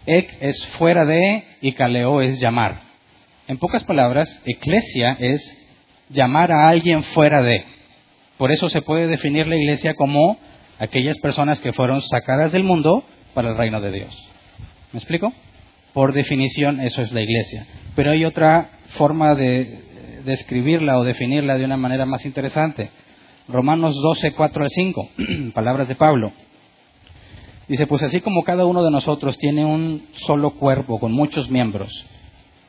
Ek 0.06 0.38
es 0.40 0.64
fuera 0.68 1.04
de 1.04 1.42
y 1.60 1.72
kaleo 1.72 2.22
es 2.22 2.38
llamar. 2.38 2.82
En 3.48 3.58
pocas 3.58 3.82
palabras, 3.82 4.40
eclesia 4.44 5.16
es 5.18 5.42
llamar 6.10 6.52
a 6.52 6.68
alguien 6.68 7.02
fuera 7.02 7.42
de. 7.42 7.64
Por 8.38 8.52
eso 8.52 8.68
se 8.68 8.80
puede 8.80 9.08
definir 9.08 9.48
la 9.48 9.56
iglesia 9.56 9.94
como 9.94 10.38
aquellas 10.78 11.18
personas 11.18 11.60
que 11.60 11.72
fueron 11.72 12.02
sacadas 12.02 12.52
del 12.52 12.62
mundo 12.62 13.02
para 13.34 13.48
el 13.48 13.56
reino 13.56 13.80
de 13.80 13.90
Dios. 13.90 14.28
¿Me 14.92 14.98
explico? 14.98 15.32
Por 15.92 16.12
definición, 16.12 16.80
eso 16.80 17.02
es 17.02 17.10
la 17.10 17.20
iglesia. 17.20 17.66
Pero 17.96 18.12
hay 18.12 18.24
otra 18.24 18.78
forma 18.90 19.34
de 19.34 19.92
describirla 20.24 20.98
o 20.98 21.04
definirla 21.04 21.56
de 21.56 21.64
una 21.64 21.76
manera 21.76 22.06
más 22.06 22.24
interesante. 22.24 22.90
Romanos 23.48 23.94
12, 24.00 24.32
4 24.32 24.64
al 24.64 24.70
5, 24.70 25.08
palabras 25.54 25.88
de 25.88 25.94
Pablo. 25.94 26.32
Dice, 27.68 27.86
pues 27.86 28.02
así 28.02 28.20
como 28.20 28.42
cada 28.42 28.66
uno 28.66 28.84
de 28.84 28.90
nosotros 28.90 29.38
tiene 29.38 29.64
un 29.64 30.06
solo 30.12 30.50
cuerpo 30.50 30.98
con 30.98 31.12
muchos 31.12 31.50
miembros, 31.50 31.90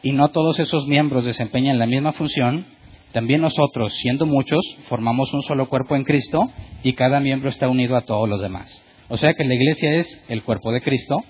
y 0.01 0.11
no 0.11 0.29
todos 0.29 0.59
esos 0.59 0.87
miembros 0.87 1.25
desempeñan 1.25 1.79
la 1.79 1.87
misma 1.87 2.13
función, 2.13 2.65
también 3.11 3.41
nosotros, 3.41 3.93
siendo 3.93 4.25
muchos, 4.25 4.59
formamos 4.87 5.33
un 5.33 5.41
solo 5.41 5.67
cuerpo 5.69 5.95
en 5.95 6.03
Cristo 6.03 6.51
y 6.83 6.93
cada 6.93 7.21
miembro 7.21 7.49
está 7.49 7.69
unido 7.69 7.95
a 7.95 8.01
todos 8.01 8.27
los 8.27 8.41
demás. 8.41 8.83
O 9.07 9.17
sea 9.17 9.33
que 9.33 9.45
la 9.45 9.55
iglesia 9.55 9.95
es 9.95 10.23
el 10.27 10.43
cuerpo 10.43 10.71
de 10.71 10.81
Cristo 10.81 11.23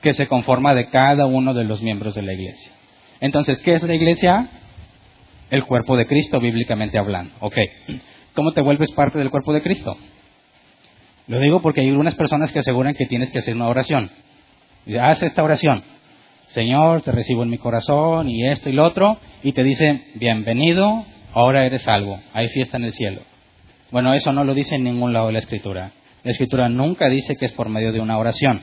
que 0.00 0.12
se 0.12 0.28
conforma 0.28 0.74
de 0.74 0.86
cada 0.86 1.26
uno 1.26 1.54
de 1.54 1.64
los 1.64 1.82
miembros 1.82 2.14
de 2.14 2.22
la 2.22 2.32
iglesia. 2.34 2.72
Entonces, 3.20 3.60
¿qué 3.62 3.74
es 3.74 3.82
la 3.82 3.94
iglesia? 3.94 4.48
El 5.52 5.64
cuerpo 5.66 5.98
de 5.98 6.06
Cristo, 6.06 6.40
bíblicamente 6.40 6.96
hablando. 6.96 7.34
Ok. 7.40 7.58
¿Cómo 8.34 8.52
te 8.52 8.62
vuelves 8.62 8.90
parte 8.92 9.18
del 9.18 9.28
cuerpo 9.28 9.52
de 9.52 9.60
Cristo? 9.60 9.94
Lo 11.26 11.38
digo 11.40 11.60
porque 11.60 11.82
hay 11.82 11.90
algunas 11.90 12.14
personas 12.14 12.50
que 12.50 12.60
aseguran 12.60 12.94
que 12.94 13.04
tienes 13.04 13.30
que 13.30 13.40
hacer 13.40 13.54
una 13.54 13.68
oración. 13.68 14.10
Haz 14.98 15.22
esta 15.22 15.44
oración. 15.44 15.82
Señor, 16.46 17.02
te 17.02 17.12
recibo 17.12 17.42
en 17.42 17.50
mi 17.50 17.58
corazón 17.58 18.30
y 18.30 18.48
esto 18.48 18.70
y 18.70 18.72
lo 18.72 18.86
otro, 18.86 19.18
y 19.42 19.52
te 19.52 19.62
dice, 19.62 20.04
bienvenido, 20.14 21.04
ahora 21.34 21.66
eres 21.66 21.82
salvo, 21.82 22.18
hay 22.32 22.48
fiesta 22.48 22.78
en 22.78 22.84
el 22.84 22.92
cielo. 22.92 23.20
Bueno, 23.90 24.14
eso 24.14 24.32
no 24.32 24.44
lo 24.44 24.54
dice 24.54 24.76
en 24.76 24.84
ningún 24.84 25.12
lado 25.12 25.26
de 25.26 25.34
la 25.34 25.40
Escritura. 25.40 25.92
La 26.24 26.30
Escritura 26.30 26.70
nunca 26.70 27.10
dice 27.10 27.36
que 27.36 27.44
es 27.44 27.52
por 27.52 27.68
medio 27.68 27.92
de 27.92 28.00
una 28.00 28.16
oración. 28.16 28.62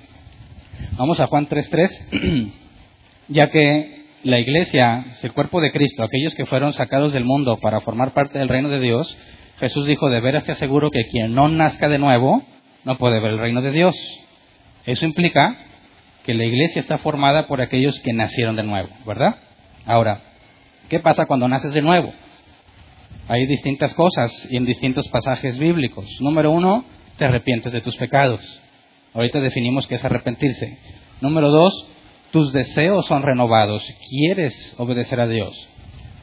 Vamos 0.97 1.19
a 1.19 1.27
Juan 1.27 1.47
3.3, 1.47 2.51
ya 3.27 3.51
que 3.51 3.98
la 4.23 4.39
iglesia 4.39 5.05
es 5.11 5.23
el 5.23 5.31
cuerpo 5.31 5.61
de 5.61 5.71
Cristo, 5.71 6.03
aquellos 6.03 6.35
que 6.35 6.45
fueron 6.45 6.73
sacados 6.73 7.13
del 7.13 7.25
mundo 7.25 7.57
para 7.61 7.81
formar 7.81 8.13
parte 8.13 8.37
del 8.37 8.49
reino 8.49 8.69
de 8.69 8.79
Dios, 8.79 9.17
Jesús 9.59 9.87
dijo, 9.87 10.09
de 10.09 10.21
veras 10.21 10.45
te 10.45 10.51
aseguro 10.51 10.89
que 10.89 11.05
quien 11.05 11.33
no 11.33 11.47
nazca 11.47 11.87
de 11.89 11.99
nuevo 11.99 12.43
no 12.85 12.97
puede 12.97 13.19
ver 13.19 13.31
el 13.31 13.39
reino 13.39 13.61
de 13.61 13.71
Dios. 13.71 13.95
Eso 14.85 15.05
implica 15.05 15.57
que 16.23 16.33
la 16.33 16.45
iglesia 16.45 16.79
está 16.79 16.97
formada 16.97 17.47
por 17.47 17.61
aquellos 17.61 17.99
que 17.99 18.13
nacieron 18.13 18.55
de 18.55 18.63
nuevo, 18.63 18.89
¿verdad? 19.05 19.35
Ahora, 19.85 20.21
¿qué 20.89 20.99
pasa 20.99 21.25
cuando 21.25 21.47
naces 21.47 21.73
de 21.73 21.81
nuevo? 21.81 22.13
Hay 23.27 23.45
distintas 23.45 23.93
cosas 23.93 24.47
y 24.49 24.57
en 24.57 24.65
distintos 24.65 25.07
pasajes 25.09 25.59
bíblicos. 25.59 26.09
Número 26.19 26.51
uno, 26.51 26.85
te 27.17 27.25
arrepientes 27.25 27.71
de 27.71 27.81
tus 27.81 27.95
pecados. 27.95 28.41
Ahorita 29.13 29.39
definimos 29.39 29.87
qué 29.87 29.95
es 29.95 30.05
arrepentirse. 30.05 30.77
Número 31.21 31.49
dos, 31.49 31.91
tus 32.31 32.53
deseos 32.53 33.05
son 33.05 33.23
renovados. 33.23 33.85
Quieres 34.09 34.75
obedecer 34.77 35.19
a 35.19 35.27
Dios. 35.27 35.69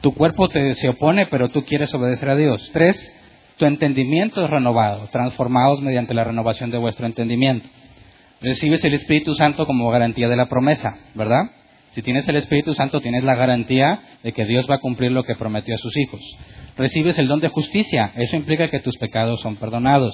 Tu 0.01 0.13
cuerpo 0.13 0.47
te, 0.49 0.73
se 0.73 0.89
opone, 0.89 1.27
pero 1.27 1.49
tú 1.49 1.63
quieres 1.63 1.93
obedecer 1.93 2.29
a 2.29 2.35
Dios. 2.35 2.69
Tres, 2.71 3.13
tu 3.57 3.65
entendimiento 3.65 4.43
es 4.43 4.49
renovado, 4.49 5.07
transformados 5.11 5.81
mediante 5.81 6.13
la 6.13 6.23
renovación 6.23 6.71
de 6.71 6.77
vuestro 6.77 7.05
entendimiento 7.07 7.67
recibes 8.41 8.83
el 8.83 8.93
Espíritu 8.93 9.33
Santo 9.33 9.65
como 9.65 9.89
garantía 9.89 10.27
de 10.27 10.35
la 10.35 10.47
promesa, 10.47 10.97
¿verdad? 11.15 11.51
Si 11.91 12.01
tienes 12.01 12.27
el 12.27 12.35
Espíritu 12.35 12.73
Santo, 12.73 13.01
tienes 13.01 13.23
la 13.23 13.35
garantía 13.35 13.99
de 14.23 14.31
que 14.31 14.45
Dios 14.45 14.69
va 14.69 14.75
a 14.75 14.79
cumplir 14.79 15.11
lo 15.11 15.23
que 15.23 15.35
prometió 15.35 15.73
a 15.73 15.79
sus 15.79 15.97
hijos. 15.97 16.21
Recibes 16.77 17.17
el 17.17 17.27
don 17.27 17.39
de 17.39 17.47
justicia, 17.47 18.11
eso 18.15 18.35
implica 18.35 18.69
que 18.69 18.79
tus 18.79 18.97
pecados 18.97 19.41
son 19.41 19.55
perdonados. 19.55 20.13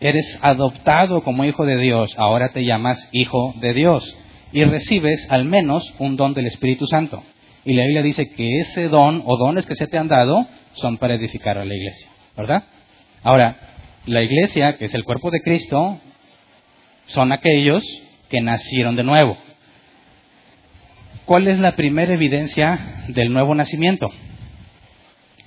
Eres 0.00 0.38
adoptado 0.42 1.22
como 1.22 1.44
hijo 1.44 1.64
de 1.64 1.78
Dios, 1.78 2.14
ahora 2.18 2.50
te 2.50 2.64
llamas 2.64 3.08
hijo 3.12 3.54
de 3.60 3.72
Dios. 3.72 4.18
Y 4.52 4.64
recibes 4.64 5.26
al 5.30 5.44
menos 5.44 5.94
un 5.98 6.16
don 6.16 6.32
del 6.32 6.46
Espíritu 6.46 6.86
Santo. 6.86 7.22
Y 7.64 7.74
la 7.74 7.82
Biblia 7.82 8.02
dice 8.02 8.30
que 8.30 8.60
ese 8.60 8.88
don 8.88 9.22
o 9.24 9.36
dones 9.36 9.66
que 9.66 9.74
se 9.74 9.86
te 9.86 9.98
han 9.98 10.08
dado 10.08 10.46
son 10.72 10.98
para 10.98 11.14
edificar 11.14 11.58
a 11.58 11.64
la 11.64 11.74
iglesia, 11.74 12.08
¿verdad? 12.36 12.64
Ahora, 13.22 13.56
la 14.06 14.22
iglesia, 14.22 14.76
que 14.76 14.86
es 14.86 14.94
el 14.94 15.04
cuerpo 15.04 15.30
de 15.30 15.42
Cristo, 15.42 16.00
son 17.06 17.32
aquellos 17.32 17.84
que 18.28 18.40
nacieron 18.40 18.96
de 18.96 19.04
nuevo. 19.04 19.36
¿Cuál 21.26 21.48
es 21.48 21.60
la 21.60 21.76
primera 21.76 22.14
evidencia 22.14 23.04
del 23.08 23.32
nuevo 23.32 23.54
nacimiento? 23.54 24.08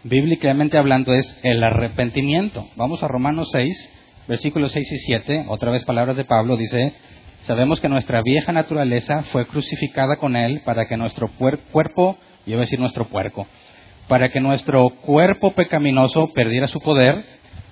Bíblicamente 0.03 0.77
hablando 0.77 1.13
es 1.13 1.39
el 1.43 1.63
arrepentimiento. 1.63 2.69
Vamos 2.75 3.03
a 3.03 3.07
Romanos 3.07 3.49
6, 3.51 4.25
versículos 4.27 4.73
6 4.73 4.91
y 4.91 4.97
7, 4.97 5.45
otra 5.47 5.71
vez 5.71 5.83
palabras 5.83 6.15
de 6.15 6.25
Pablo, 6.25 6.57
dice, 6.57 6.93
sabemos 7.45 7.79
que 7.79 7.89
nuestra 7.89 8.21
vieja 8.21 8.51
naturaleza 8.51 9.23
fue 9.23 9.47
crucificada 9.47 10.17
con 10.17 10.35
él 10.35 10.61
para 10.65 10.85
que 10.85 10.97
nuestro 10.97 11.29
cuerpo, 11.29 12.17
yo 12.45 12.53
voy 12.53 12.57
a 12.57 12.59
decir 12.59 12.79
nuestro 12.79 13.05
puerco, 13.05 13.47
para 14.07 14.29
que 14.29 14.39
nuestro 14.39 14.89
cuerpo 14.89 15.51
pecaminoso 15.51 16.31
perdiera 16.33 16.67
su 16.67 16.79
poder 16.81 17.23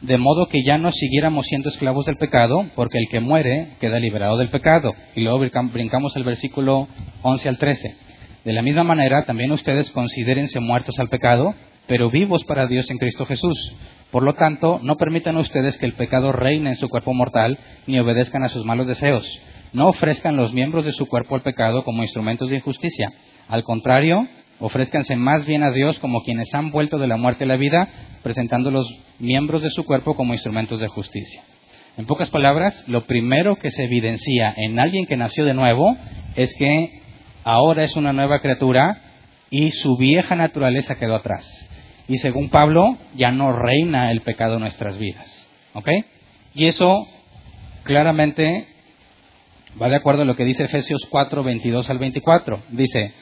de 0.01 0.17
modo 0.17 0.47
que 0.47 0.63
ya 0.63 0.77
no 0.79 0.91
siguiéramos 0.91 1.45
siendo 1.45 1.69
esclavos 1.69 2.05
del 2.07 2.17
pecado, 2.17 2.65
porque 2.75 2.97
el 2.97 3.07
que 3.07 3.19
muere 3.19 3.73
queda 3.79 3.99
liberado 3.99 4.37
del 4.37 4.49
pecado. 4.49 4.93
Y 5.15 5.21
luego 5.21 5.39
brincamos 5.39 6.15
el 6.15 6.23
versículo 6.23 6.87
11 7.21 7.49
al 7.49 7.57
13. 7.59 7.95
De 8.43 8.53
la 8.53 8.63
misma 8.63 8.83
manera, 8.83 9.25
también 9.25 9.51
ustedes 9.51 9.91
considérense 9.91 10.59
muertos 10.59 10.97
al 10.99 11.09
pecado, 11.09 11.53
pero 11.85 12.09
vivos 12.09 12.43
para 12.45 12.65
Dios 12.65 12.89
en 12.89 12.97
Cristo 12.97 13.27
Jesús. 13.27 13.75
Por 14.09 14.23
lo 14.23 14.33
tanto, 14.33 14.79
no 14.81 14.97
permitan 14.97 15.37
ustedes 15.37 15.77
que 15.77 15.85
el 15.85 15.93
pecado 15.93 16.31
reine 16.31 16.71
en 16.71 16.75
su 16.77 16.89
cuerpo 16.89 17.13
mortal, 17.13 17.59
ni 17.85 17.99
obedezcan 17.99 18.43
a 18.43 18.49
sus 18.49 18.65
malos 18.65 18.87
deseos. 18.87 19.39
No 19.73 19.87
ofrezcan 19.87 20.35
los 20.35 20.53
miembros 20.53 20.85
de 20.85 20.91
su 20.91 21.07
cuerpo 21.07 21.35
al 21.35 21.41
pecado 21.41 21.83
como 21.83 22.03
instrumentos 22.03 22.49
de 22.49 22.57
injusticia. 22.57 23.11
Al 23.47 23.63
contrario, 23.63 24.27
ofrézcanse 24.59 25.15
más 25.15 25.45
bien 25.45 25.63
a 25.63 25.71
Dios 25.71 25.99
como 25.99 26.23
quienes 26.23 26.53
han 26.53 26.71
vuelto 26.71 26.97
de 26.97 27.07
la 27.07 27.17
muerte 27.17 27.45
a 27.45 27.47
la 27.47 27.57
vida, 27.57 27.89
presentando 28.21 28.69
los 28.71 28.87
miembros 29.19 29.63
de 29.63 29.69
su 29.69 29.85
cuerpo 29.85 30.15
como 30.15 30.33
instrumentos 30.33 30.79
de 30.79 30.87
justicia. 30.87 31.43
En 31.97 32.05
pocas 32.05 32.29
palabras, 32.29 32.87
lo 32.87 33.05
primero 33.05 33.55
que 33.55 33.69
se 33.69 33.83
evidencia 33.83 34.53
en 34.55 34.79
alguien 34.79 35.05
que 35.05 35.17
nació 35.17 35.45
de 35.45 35.53
nuevo 35.53 35.95
es 36.35 36.53
que 36.55 37.01
ahora 37.43 37.83
es 37.83 37.95
una 37.95 38.13
nueva 38.13 38.39
criatura 38.39 39.01
y 39.49 39.71
su 39.71 39.97
vieja 39.97 40.35
naturaleza 40.35 40.97
quedó 40.97 41.15
atrás. 41.15 41.69
Y 42.07 42.17
según 42.17 42.49
Pablo, 42.49 42.97
ya 43.15 43.31
no 43.31 43.51
reina 43.51 44.11
el 44.11 44.21
pecado 44.21 44.55
en 44.55 44.61
nuestras 44.61 44.97
vidas. 44.97 45.49
¿Ok? 45.73 45.89
Y 46.53 46.65
eso 46.65 47.07
claramente 47.83 48.67
va 49.79 49.89
de 49.89 49.95
acuerdo 49.95 50.23
a 50.23 50.25
lo 50.25 50.35
que 50.35 50.45
dice 50.45 50.65
Efesios 50.65 51.07
4, 51.09 51.43
22 51.43 51.89
al 51.89 51.99
24. 51.99 52.63
Dice, 52.69 53.13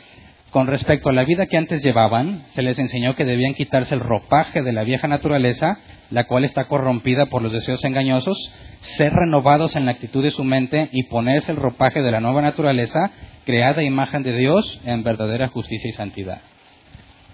con 0.51 0.67
respecto 0.67 1.09
a 1.09 1.13
la 1.13 1.25
vida 1.25 1.45
que 1.45 1.57
antes 1.57 1.83
llevaban, 1.83 2.43
se 2.49 2.63
les 2.63 2.79
enseñó 2.79 3.15
que 3.15 3.25
debían 3.25 3.53
quitarse 3.53 3.93
el 3.93 4.01
ropaje 4.01 4.61
de 4.61 4.73
la 4.73 4.83
vieja 4.83 5.07
naturaleza, 5.07 5.77
la 6.09 6.25
cual 6.25 6.43
está 6.43 6.65
corrompida 6.65 7.27
por 7.27 7.41
los 7.43 7.51
deseos 7.51 7.83
engañosos, 7.85 8.51
ser 8.79 9.13
renovados 9.13 9.75
en 9.75 9.85
la 9.85 9.91
actitud 9.91 10.23
de 10.23 10.31
su 10.31 10.43
mente 10.43 10.89
y 10.91 11.03
ponerse 11.03 11.51
el 11.51 11.57
ropaje 11.57 12.01
de 12.01 12.11
la 12.11 12.19
nueva 12.19 12.41
naturaleza, 12.41 13.11
creada 13.45 13.83
imagen 13.83 14.23
de 14.23 14.35
Dios 14.35 14.81
en 14.85 15.03
verdadera 15.03 15.47
justicia 15.49 15.89
y 15.89 15.93
santidad. 15.93 16.41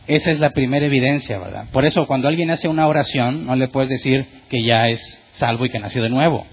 Esa 0.08 0.32
es 0.32 0.40
la 0.40 0.52
primera 0.52 0.86
evidencia, 0.86 1.40
¿verdad? 1.40 1.66
Por 1.72 1.86
eso 1.86 2.06
cuando 2.06 2.28
alguien 2.28 2.52
hace 2.52 2.68
una 2.68 2.88
oración, 2.88 3.46
no 3.46 3.56
le 3.56 3.70
puedes 3.70 3.90
decir 3.90 4.26
que 4.50 4.62
ya 4.62 4.88
es 4.88 5.02
salvo 5.32 5.66
y 5.66 5.70
que 5.70 5.80
nació 5.80 6.04
de 6.04 6.10
nuevo, 6.10 6.46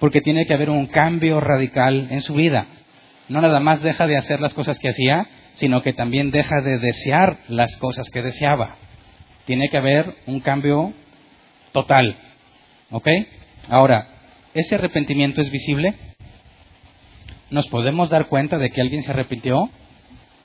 porque 0.00 0.22
tiene 0.22 0.46
que 0.46 0.54
haber 0.54 0.70
un 0.70 0.86
cambio 0.86 1.38
radical 1.40 2.08
en 2.10 2.22
su 2.22 2.34
vida. 2.34 2.66
No 3.28 3.40
nada 3.40 3.60
más 3.60 3.82
deja 3.82 4.06
de 4.06 4.16
hacer 4.16 4.40
las 4.40 4.54
cosas 4.54 4.78
que 4.80 4.88
hacía, 4.88 5.28
sino 5.54 5.82
que 5.82 5.92
también 5.92 6.30
deja 6.30 6.60
de 6.62 6.78
desear 6.78 7.38
las 7.48 7.76
cosas 7.76 8.08
que 8.10 8.22
deseaba. 8.22 8.76
Tiene 9.44 9.68
que 9.68 9.76
haber 9.76 10.16
un 10.26 10.40
cambio 10.40 10.92
total. 11.72 12.16
¿Ok? 12.90 13.08
Ahora, 13.68 14.08
¿ese 14.54 14.74
arrepentimiento 14.74 15.40
es 15.40 15.50
visible? 15.50 15.94
¿Nos 17.50 17.68
podemos 17.68 18.10
dar 18.10 18.26
cuenta 18.26 18.58
de 18.58 18.70
que 18.70 18.80
alguien 18.80 19.02
se 19.02 19.12
arrepintió? 19.12 19.68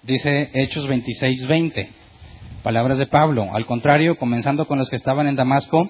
Dice 0.04 0.52
Hechos 0.54 0.88
26, 0.88 1.48
20. 1.48 1.90
Palabras 2.62 2.98
de 2.98 3.08
Pablo. 3.08 3.50
Al 3.54 3.66
contrario, 3.66 4.18
comenzando 4.18 4.68
con 4.68 4.80
los 4.80 4.90
que 4.90 4.96
estaban 4.96 5.28
en 5.28 5.36
Damasco, 5.36 5.90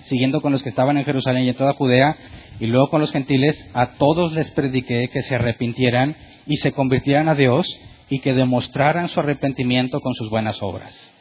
siguiendo 0.00 0.40
con 0.40 0.52
los 0.52 0.62
que 0.62 0.68
estaban 0.68 0.96
en 0.96 1.04
Jerusalén 1.04 1.44
y 1.44 1.48
en 1.48 1.56
toda 1.56 1.72
Judea, 1.72 2.16
y 2.60 2.66
luego 2.66 2.88
con 2.88 3.00
los 3.00 3.12
gentiles, 3.12 3.68
a 3.74 3.94
todos 3.98 4.32
les 4.32 4.50
prediqué 4.50 5.08
que 5.12 5.22
se 5.22 5.34
arrepintieran 5.34 6.16
y 6.46 6.56
se 6.56 6.72
convirtieran 6.72 7.28
a 7.28 7.34
Dios 7.34 7.66
y 8.08 8.20
que 8.20 8.32
demostraran 8.32 9.08
su 9.08 9.20
arrepentimiento 9.20 10.00
con 10.00 10.14
sus 10.14 10.30
buenas 10.30 10.62
obras. 10.62 11.12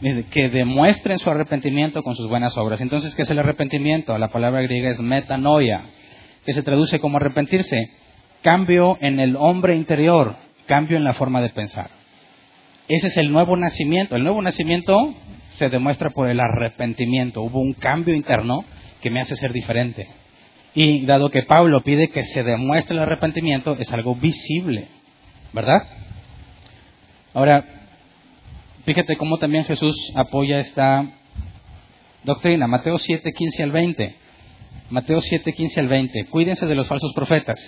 Que 0.00 0.48
demuestren 0.50 1.18
su 1.18 1.30
arrepentimiento 1.30 2.02
con 2.02 2.14
sus 2.14 2.28
buenas 2.28 2.56
obras. 2.58 2.80
Entonces, 2.80 3.14
¿qué 3.14 3.22
es 3.22 3.30
el 3.30 3.38
arrepentimiento? 3.38 4.16
La 4.18 4.28
palabra 4.28 4.60
griega 4.62 4.90
es 4.90 5.00
metanoia, 5.00 5.82
que 6.44 6.52
se 6.52 6.62
traduce 6.62 7.00
como 7.00 7.16
arrepentirse. 7.16 7.90
Cambio 8.42 8.98
en 9.00 9.18
el 9.18 9.36
hombre 9.36 9.74
interior, 9.74 10.36
cambio 10.66 10.96
en 10.96 11.04
la 11.04 11.14
forma 11.14 11.40
de 11.40 11.48
pensar. 11.48 11.90
Ese 12.88 13.08
es 13.08 13.16
el 13.16 13.32
nuevo 13.32 13.56
nacimiento. 13.56 14.16
El 14.16 14.22
nuevo 14.22 14.42
nacimiento 14.42 15.14
se 15.56 15.68
demuestra 15.68 16.10
por 16.10 16.30
el 16.30 16.40
arrepentimiento. 16.40 17.42
Hubo 17.42 17.60
un 17.60 17.74
cambio 17.74 18.14
interno 18.14 18.64
que 19.02 19.10
me 19.10 19.20
hace 19.20 19.36
ser 19.36 19.52
diferente. 19.52 20.08
Y 20.74 21.04
dado 21.06 21.30
que 21.30 21.42
Pablo 21.42 21.82
pide 21.82 22.08
que 22.08 22.22
se 22.22 22.42
demuestre 22.42 22.96
el 22.96 23.02
arrepentimiento, 23.02 23.76
es 23.78 23.92
algo 23.92 24.14
visible. 24.14 24.88
¿verdad? 25.56 25.86
Ahora, 27.32 27.64
fíjate 28.84 29.16
cómo 29.16 29.38
también 29.38 29.64
Jesús 29.64 29.94
apoya 30.14 30.58
esta 30.58 31.02
doctrina. 32.24 32.66
Mateo 32.66 32.98
7, 32.98 33.32
15 33.32 33.62
al 33.62 33.72
20. 33.72 34.16
Mateo 34.90 35.20
7, 35.22 35.52
15 35.52 35.80
al 35.80 35.88
20. 35.88 36.26
Cuídense 36.26 36.66
de 36.66 36.74
los 36.74 36.86
falsos 36.86 37.12
profetas. 37.14 37.58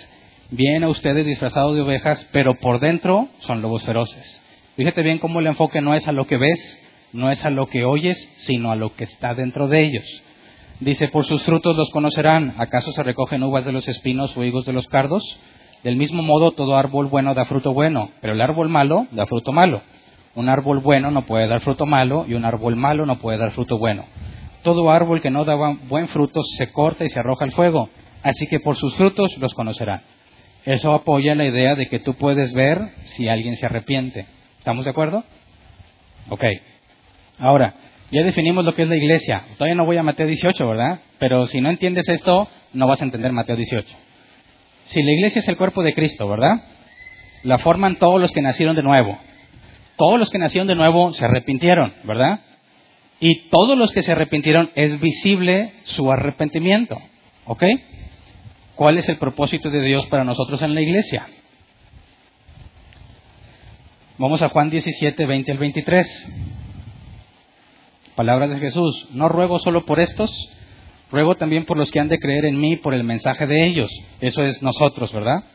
Vienen 0.51 0.83
a 0.83 0.89
ustedes 0.89 1.25
disfrazados 1.25 1.75
de 1.75 1.81
ovejas, 1.81 2.27
pero 2.31 2.59
por 2.59 2.79
dentro 2.79 3.29
son 3.39 3.63
lobos 3.63 3.83
feroces. 3.83 4.39
Fíjate 4.75 5.01
bien 5.01 5.17
cómo 5.17 5.39
el 5.39 5.47
enfoque 5.47 5.81
no 5.81 5.95
es 5.95 6.07
a 6.07 6.11
lo 6.11 6.27
que 6.27 6.37
ves, 6.37 6.88
no 7.13 7.31
es 7.31 7.43
a 7.45 7.49
lo 7.49 7.67
que 7.67 7.85
oyes, 7.85 8.17
sino 8.37 8.71
a 8.71 8.75
lo 8.75 8.95
que 8.95 9.03
está 9.03 9.33
dentro 9.33 9.67
de 9.67 9.83
ellos. 9.83 10.05
Dice, 10.79 11.09
por 11.09 11.25
sus 11.25 11.43
frutos 11.43 11.75
los 11.75 11.89
conocerán. 11.91 12.55
¿Acaso 12.57 12.91
se 12.91 13.03
recogen 13.03 13.43
uvas 13.43 13.65
de 13.65 13.73
los 13.73 13.87
espinos 13.87 14.35
o 14.37 14.43
higos 14.43 14.65
de 14.65 14.73
los 14.73 14.87
cardos? 14.87 15.23
Del 15.83 15.95
mismo 15.95 16.23
modo, 16.23 16.51
todo 16.51 16.77
árbol 16.77 17.07
bueno 17.07 17.33
da 17.33 17.45
fruto 17.45 17.73
bueno, 17.73 18.11
pero 18.21 18.33
el 18.33 18.41
árbol 18.41 18.69
malo 18.69 19.07
da 19.11 19.25
fruto 19.25 19.51
malo. 19.51 19.81
Un 20.35 20.47
árbol 20.47 20.79
bueno 20.79 21.11
no 21.11 21.25
puede 21.25 21.47
dar 21.47 21.61
fruto 21.61 21.85
malo 21.85 22.25
y 22.27 22.33
un 22.33 22.45
árbol 22.45 22.75
malo 22.75 23.05
no 23.05 23.17
puede 23.19 23.37
dar 23.37 23.51
fruto 23.51 23.77
bueno. 23.77 24.05
Todo 24.63 24.91
árbol 24.91 25.21
que 25.21 25.31
no 25.31 25.45
da 25.45 25.55
buen 25.55 26.07
fruto 26.07 26.41
se 26.43 26.71
corta 26.71 27.05
y 27.05 27.09
se 27.09 27.19
arroja 27.19 27.45
al 27.45 27.51
fuego, 27.51 27.89
así 28.23 28.47
que 28.47 28.59
por 28.59 28.75
sus 28.75 28.95
frutos 28.95 29.37
los 29.37 29.53
conocerán. 29.53 30.01
Eso 30.65 30.93
apoya 30.93 31.35
la 31.35 31.45
idea 31.45 31.75
de 31.75 31.87
que 31.87 31.99
tú 31.99 32.13
puedes 32.15 32.53
ver 32.53 32.91
si 33.03 33.27
alguien 33.27 33.55
se 33.55 33.65
arrepiente. 33.65 34.27
¿Estamos 34.59 34.85
de 34.85 34.91
acuerdo? 34.91 35.23
Ok. 36.29 36.43
Ahora, 37.39 37.73
ya 38.11 38.23
definimos 38.23 38.65
lo 38.65 38.73
que 38.73 38.83
es 38.83 38.89
la 38.89 38.95
iglesia. 38.95 39.43
Todavía 39.57 39.75
no 39.75 39.85
voy 39.85 39.97
a 39.97 40.03
Mateo 40.03 40.27
18, 40.27 40.67
¿verdad? 40.67 40.99
Pero 41.19 41.47
si 41.47 41.61
no 41.61 41.69
entiendes 41.69 42.09
esto, 42.09 42.47
no 42.73 42.87
vas 42.87 43.01
a 43.01 43.05
entender 43.05 43.31
Mateo 43.31 43.55
18. 43.55 43.87
Si 44.85 45.03
la 45.03 45.11
iglesia 45.11 45.39
es 45.39 45.47
el 45.47 45.57
cuerpo 45.57 45.83
de 45.83 45.93
Cristo, 45.93 46.27
¿verdad? 46.27 46.63
La 47.43 47.59
forman 47.59 47.97
todos 47.97 48.19
los 48.19 48.31
que 48.31 48.41
nacieron 48.41 48.75
de 48.75 48.83
nuevo. 48.83 49.17
Todos 49.95 50.19
los 50.19 50.29
que 50.29 50.39
nacieron 50.39 50.67
de 50.67 50.75
nuevo 50.75 51.13
se 51.13 51.25
arrepintieron, 51.25 51.93
¿verdad? 52.03 52.41
Y 53.19 53.49
todos 53.49 53.77
los 53.77 53.91
que 53.91 54.01
se 54.01 54.13
arrepintieron 54.13 54.71
es 54.75 54.99
visible 54.99 55.73
su 55.83 56.11
arrepentimiento. 56.11 56.97
¿Ok? 57.45 57.63
¿Cuál 58.75 58.97
es 58.97 59.09
el 59.09 59.17
propósito 59.17 59.69
de 59.69 59.81
Dios 59.81 60.07
para 60.07 60.23
nosotros 60.23 60.61
en 60.61 60.73
la 60.73 60.81
iglesia? 60.81 61.27
Vamos 64.17 64.41
a 64.41 64.49
Juan 64.49 64.69
17, 64.69 65.25
20 65.25 65.51
al 65.51 65.57
23. 65.57 66.27
Palabras 68.19 68.49
de 68.49 68.59
Jesús. 68.59 69.07
No 69.13 69.29
ruego 69.29 69.59
solo 69.59 69.85
por 69.85 70.01
estos, 70.01 70.29
Ruego 71.09 71.35
también 71.35 71.63
por 71.63 71.77
los 71.77 71.89
que 71.89 72.01
han 72.01 72.09
de 72.09 72.19
creer 72.19 72.43
en 72.43 72.59
mí 72.59 72.75
por 72.75 72.93
el 72.93 73.05
mensaje 73.05 73.47
de 73.47 73.65
ellos. 73.65 73.89
Eso 74.19 74.43
es 74.43 74.61
nosotros, 74.61 75.13
¿verdad? 75.13 75.45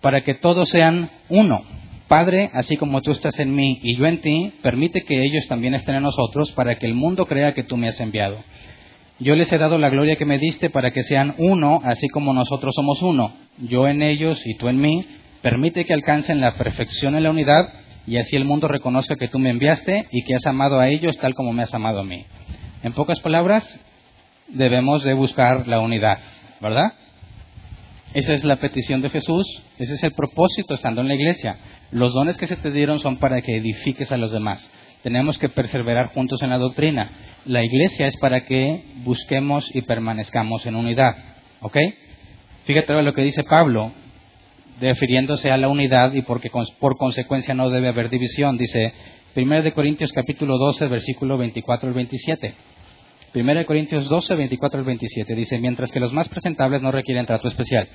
Para 0.00 0.22
que 0.22 0.32
todos 0.32 0.70
sean 0.70 1.10
uno. 1.28 1.60
Padre, 2.08 2.48
así 2.54 2.78
como 2.78 3.02
tú 3.02 3.10
estás 3.10 3.38
en 3.40 3.54
mí 3.54 3.78
y 3.82 3.98
yo 3.98 4.06
en 4.06 4.22
ti, 4.22 4.54
permite 4.62 5.02
que 5.02 5.22
ellos 5.22 5.46
también 5.48 5.74
estén 5.74 5.96
en 5.96 6.04
nosotros 6.04 6.50
para 6.52 6.76
que 6.78 6.86
el 6.86 6.94
mundo 6.94 7.26
crea 7.26 7.52
que 7.52 7.62
tú 7.62 7.76
me 7.76 7.88
has 7.88 8.00
enviado. 8.00 8.42
Yo 9.18 9.34
les 9.34 9.52
he 9.52 9.58
dado 9.58 9.76
la 9.76 9.90
gloria 9.90 10.16
que 10.16 10.24
me 10.24 10.38
diste 10.38 10.70
para 10.70 10.92
que 10.92 11.02
sean 11.02 11.34
uno, 11.36 11.82
así 11.84 12.08
como 12.08 12.32
nosotros 12.32 12.74
somos 12.74 13.02
uno. 13.02 13.34
Yo 13.58 13.86
en 13.86 14.00
ellos 14.00 14.40
y 14.46 14.56
tú 14.56 14.68
en 14.68 14.80
mí. 14.80 15.04
Permite 15.42 15.84
que 15.84 15.92
alcancen 15.92 16.40
la 16.40 16.56
perfección 16.56 17.16
en 17.16 17.24
la 17.24 17.30
unidad 17.30 17.68
y 18.08 18.16
así 18.16 18.36
el 18.36 18.46
mundo 18.46 18.68
reconozca 18.68 19.16
que 19.16 19.28
tú 19.28 19.38
me 19.38 19.50
enviaste 19.50 20.06
y 20.10 20.22
que 20.22 20.34
has 20.34 20.46
amado 20.46 20.80
a 20.80 20.88
ellos 20.88 21.18
tal 21.18 21.34
como 21.34 21.52
me 21.52 21.62
has 21.62 21.74
amado 21.74 22.00
a 22.00 22.04
mí. 22.04 22.24
En 22.82 22.94
pocas 22.94 23.20
palabras, 23.20 23.78
debemos 24.48 25.04
de 25.04 25.12
buscar 25.12 25.68
la 25.68 25.80
unidad, 25.80 26.18
¿verdad? 26.60 26.94
Esa 28.14 28.32
es 28.32 28.44
la 28.44 28.56
petición 28.56 29.02
de 29.02 29.10
Jesús, 29.10 29.44
ese 29.78 29.94
es 29.94 30.02
el 30.02 30.12
propósito 30.12 30.72
estando 30.72 31.02
en 31.02 31.08
la 31.08 31.14
iglesia. 31.14 31.58
Los 31.90 32.14
dones 32.14 32.38
que 32.38 32.46
se 32.46 32.56
te 32.56 32.70
dieron 32.70 32.98
son 32.98 33.18
para 33.18 33.42
que 33.42 33.56
edifiques 33.56 34.10
a 34.10 34.16
los 34.16 34.32
demás. 34.32 34.72
Tenemos 35.02 35.38
que 35.38 35.50
perseverar 35.50 36.08
juntos 36.08 36.40
en 36.42 36.48
la 36.48 36.56
doctrina. 36.56 37.10
La 37.44 37.62
iglesia 37.62 38.06
es 38.06 38.16
para 38.16 38.44
que 38.44 38.84
busquemos 39.04 39.70
y 39.74 39.82
permanezcamos 39.82 40.64
en 40.64 40.76
unidad. 40.76 41.14
¿Ok? 41.60 41.76
Fíjate 42.64 43.02
lo 43.02 43.12
que 43.12 43.22
dice 43.22 43.42
Pablo, 43.44 43.92
refiriéndose 44.80 45.50
a 45.50 45.56
la 45.56 45.68
unidad 45.68 46.12
y 46.12 46.22
porque 46.22 46.50
por 46.78 46.96
consecuencia 46.96 47.54
no 47.54 47.70
debe 47.70 47.88
haber 47.88 48.10
división. 48.10 48.56
Dice 48.56 48.92
1 49.34 49.62
de 49.62 49.72
Corintios 49.72 50.12
capítulo 50.12 50.58
12, 50.58 50.86
versículo 50.86 51.38
24 51.38 51.88
al 51.88 51.94
27. 51.94 52.54
1 53.34 53.66
Corintios 53.66 54.08
12, 54.08 54.34
24 54.34 54.80
al 54.80 54.86
27 54.86 55.34
dice, 55.34 55.58
mientras 55.58 55.92
que 55.92 56.00
los 56.00 56.12
más 56.12 56.28
presentables 56.28 56.80
no 56.82 56.90
requieren 56.90 57.26
trato 57.26 57.48
especial. 57.48 57.88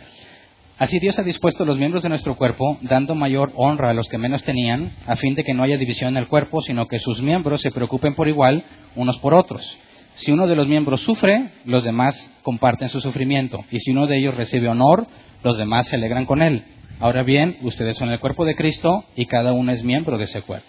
Así 0.77 0.99
Dios 0.99 1.19
ha 1.19 1.23
dispuesto 1.23 1.65
los 1.65 1.77
miembros 1.77 2.03
de 2.03 2.09
nuestro 2.09 2.35
cuerpo, 2.35 2.77
dando 2.81 3.13
mayor 3.13 3.51
honra 3.55 3.91
a 3.91 3.93
los 3.93 4.09
que 4.09 4.17
menos 4.17 4.43
tenían, 4.43 4.93
a 5.05 5.15
fin 5.15 5.35
de 5.35 5.43
que 5.43 5.53
no 5.53 5.63
haya 5.63 5.77
división 5.77 6.09
en 6.09 6.17
el 6.17 6.27
cuerpo, 6.27 6.61
sino 6.61 6.87
que 6.87 6.99
sus 6.99 7.21
miembros 7.21 7.61
se 7.61 7.71
preocupen 7.71 8.15
por 8.15 8.27
igual 8.27 8.65
unos 8.95 9.17
por 9.19 9.33
otros. 9.33 9.77
Si 10.15 10.31
uno 10.31 10.47
de 10.47 10.55
los 10.55 10.67
miembros 10.67 11.01
sufre, 11.01 11.51
los 11.65 11.83
demás 11.83 12.39
comparten 12.43 12.89
su 12.89 13.01
sufrimiento. 13.01 13.63
Y 13.71 13.79
si 13.79 13.91
uno 13.91 14.07
de 14.07 14.17
ellos 14.17 14.35
recibe 14.35 14.67
honor, 14.67 15.07
los 15.43 15.57
demás 15.57 15.87
se 15.87 15.95
alegran 15.95 16.25
con 16.25 16.41
él. 16.41 16.63
Ahora 16.99 17.23
bien, 17.23 17.57
ustedes 17.61 17.97
son 17.97 18.09
el 18.09 18.19
cuerpo 18.19 18.45
de 18.45 18.55
Cristo 18.55 19.05
y 19.15 19.25
cada 19.25 19.53
uno 19.53 19.71
es 19.71 19.83
miembro 19.83 20.17
de 20.17 20.25
ese 20.25 20.41
cuerpo. 20.41 20.67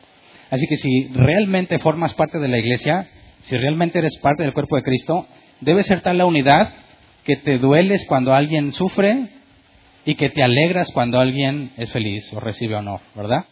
Así 0.50 0.66
que 0.68 0.76
si 0.76 1.08
realmente 1.08 1.78
formas 1.78 2.14
parte 2.14 2.38
de 2.38 2.48
la 2.48 2.58
iglesia, 2.58 3.08
si 3.42 3.56
realmente 3.56 3.98
eres 3.98 4.18
parte 4.18 4.42
del 4.42 4.52
cuerpo 4.52 4.76
de 4.76 4.82
Cristo, 4.82 5.26
debe 5.60 5.82
ser 5.82 6.00
tal 6.00 6.18
la 6.18 6.26
unidad 6.26 6.72
que 7.24 7.36
te 7.36 7.58
dueles 7.58 8.04
cuando 8.06 8.34
alguien 8.34 8.72
sufre 8.72 9.28
y 10.04 10.14
que 10.14 10.30
te 10.30 10.42
alegras 10.42 10.90
cuando 10.92 11.18
alguien 11.18 11.72
es 11.76 11.90
feliz 11.90 12.32
o 12.32 12.40
recibe 12.40 12.74
honor, 12.74 13.00
¿verdad? 13.14 13.46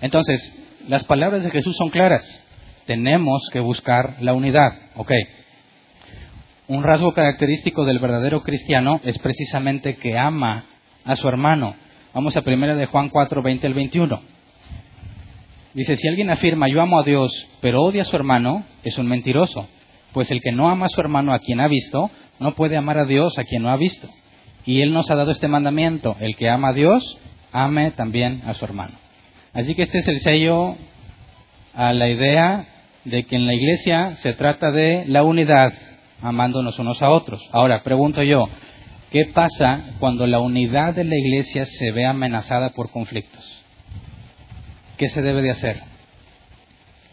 Entonces, 0.00 0.52
las 0.88 1.04
palabras 1.04 1.44
de 1.44 1.50
Jesús 1.50 1.76
son 1.76 1.90
claras. 1.90 2.44
Tenemos 2.86 3.48
que 3.52 3.60
buscar 3.60 4.16
la 4.20 4.34
unidad, 4.34 4.78
¿ok? 4.96 5.12
Un 6.66 6.82
rasgo 6.82 7.12
característico 7.12 7.84
del 7.84 7.98
verdadero 7.98 8.42
cristiano 8.42 9.00
es 9.04 9.18
precisamente 9.18 9.96
que 9.96 10.18
ama 10.18 10.64
a 11.04 11.16
su 11.16 11.28
hermano. 11.28 11.74
Vamos 12.12 12.36
a 12.36 12.42
primera 12.42 12.74
de 12.74 12.86
Juan 12.86 13.08
4, 13.08 13.42
20 13.42 13.66
al 13.66 13.74
21. 13.74 14.20
Dice, 15.74 15.96
si 15.96 16.08
alguien 16.08 16.30
afirma 16.30 16.68
yo 16.68 16.80
amo 16.80 17.00
a 17.00 17.02
Dios, 17.02 17.32
pero 17.60 17.82
odia 17.82 18.02
a 18.02 18.04
su 18.04 18.14
hermano, 18.14 18.64
es 18.84 18.96
un 18.98 19.08
mentiroso, 19.08 19.66
pues 20.12 20.30
el 20.30 20.40
que 20.40 20.52
no 20.52 20.68
ama 20.68 20.86
a 20.86 20.88
su 20.88 21.00
hermano 21.00 21.32
a 21.32 21.40
quien 21.40 21.60
ha 21.60 21.66
visto, 21.66 22.10
no 22.38 22.54
puede 22.54 22.76
amar 22.76 22.98
a 22.98 23.04
Dios 23.04 23.38
a 23.38 23.44
quien 23.44 23.62
no 23.62 23.70
ha 23.70 23.76
visto. 23.76 24.08
Y 24.64 24.80
Él 24.82 24.92
nos 24.92 25.10
ha 25.10 25.16
dado 25.16 25.32
este 25.32 25.48
mandamiento, 25.48 26.16
el 26.20 26.36
que 26.36 26.48
ama 26.48 26.68
a 26.68 26.72
Dios, 26.72 27.18
ame 27.52 27.90
también 27.90 28.42
a 28.46 28.54
su 28.54 28.64
hermano. 28.64 28.94
Así 29.52 29.74
que 29.74 29.82
este 29.82 29.98
es 29.98 30.08
el 30.08 30.20
sello 30.20 30.76
a 31.74 31.92
la 31.92 32.08
idea 32.08 32.66
de 33.04 33.24
que 33.24 33.36
en 33.36 33.46
la 33.46 33.54
iglesia 33.54 34.14
se 34.16 34.32
trata 34.32 34.70
de 34.70 35.04
la 35.06 35.22
unidad, 35.22 35.72
amándonos 36.22 36.78
unos 36.78 37.02
a 37.02 37.10
otros. 37.10 37.40
Ahora, 37.52 37.82
pregunto 37.82 38.22
yo, 38.22 38.48
¿qué 39.14 39.26
pasa 39.26 39.94
cuando 40.00 40.26
la 40.26 40.40
unidad 40.40 40.92
de 40.92 41.04
la 41.04 41.16
iglesia 41.16 41.64
se 41.66 41.92
ve 41.92 42.04
amenazada 42.04 42.70
por 42.70 42.90
conflictos? 42.90 43.62
¿Qué 44.96 45.08
se 45.08 45.22
debe 45.22 45.40
de 45.40 45.52
hacer? 45.52 45.80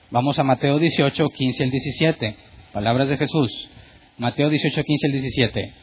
Vamos 0.10 0.40
a 0.40 0.44
Mateo 0.44 0.80
18, 0.80 1.30
15 1.30 1.64
al 1.64 1.70
17. 1.70 2.36
Palabras 2.74 3.08
de 3.08 3.18
Jesús. 3.18 3.70
Mateo 4.18 4.50
18, 4.50 4.84
15 4.84 5.08
al 5.08 5.12
17. 5.12 5.74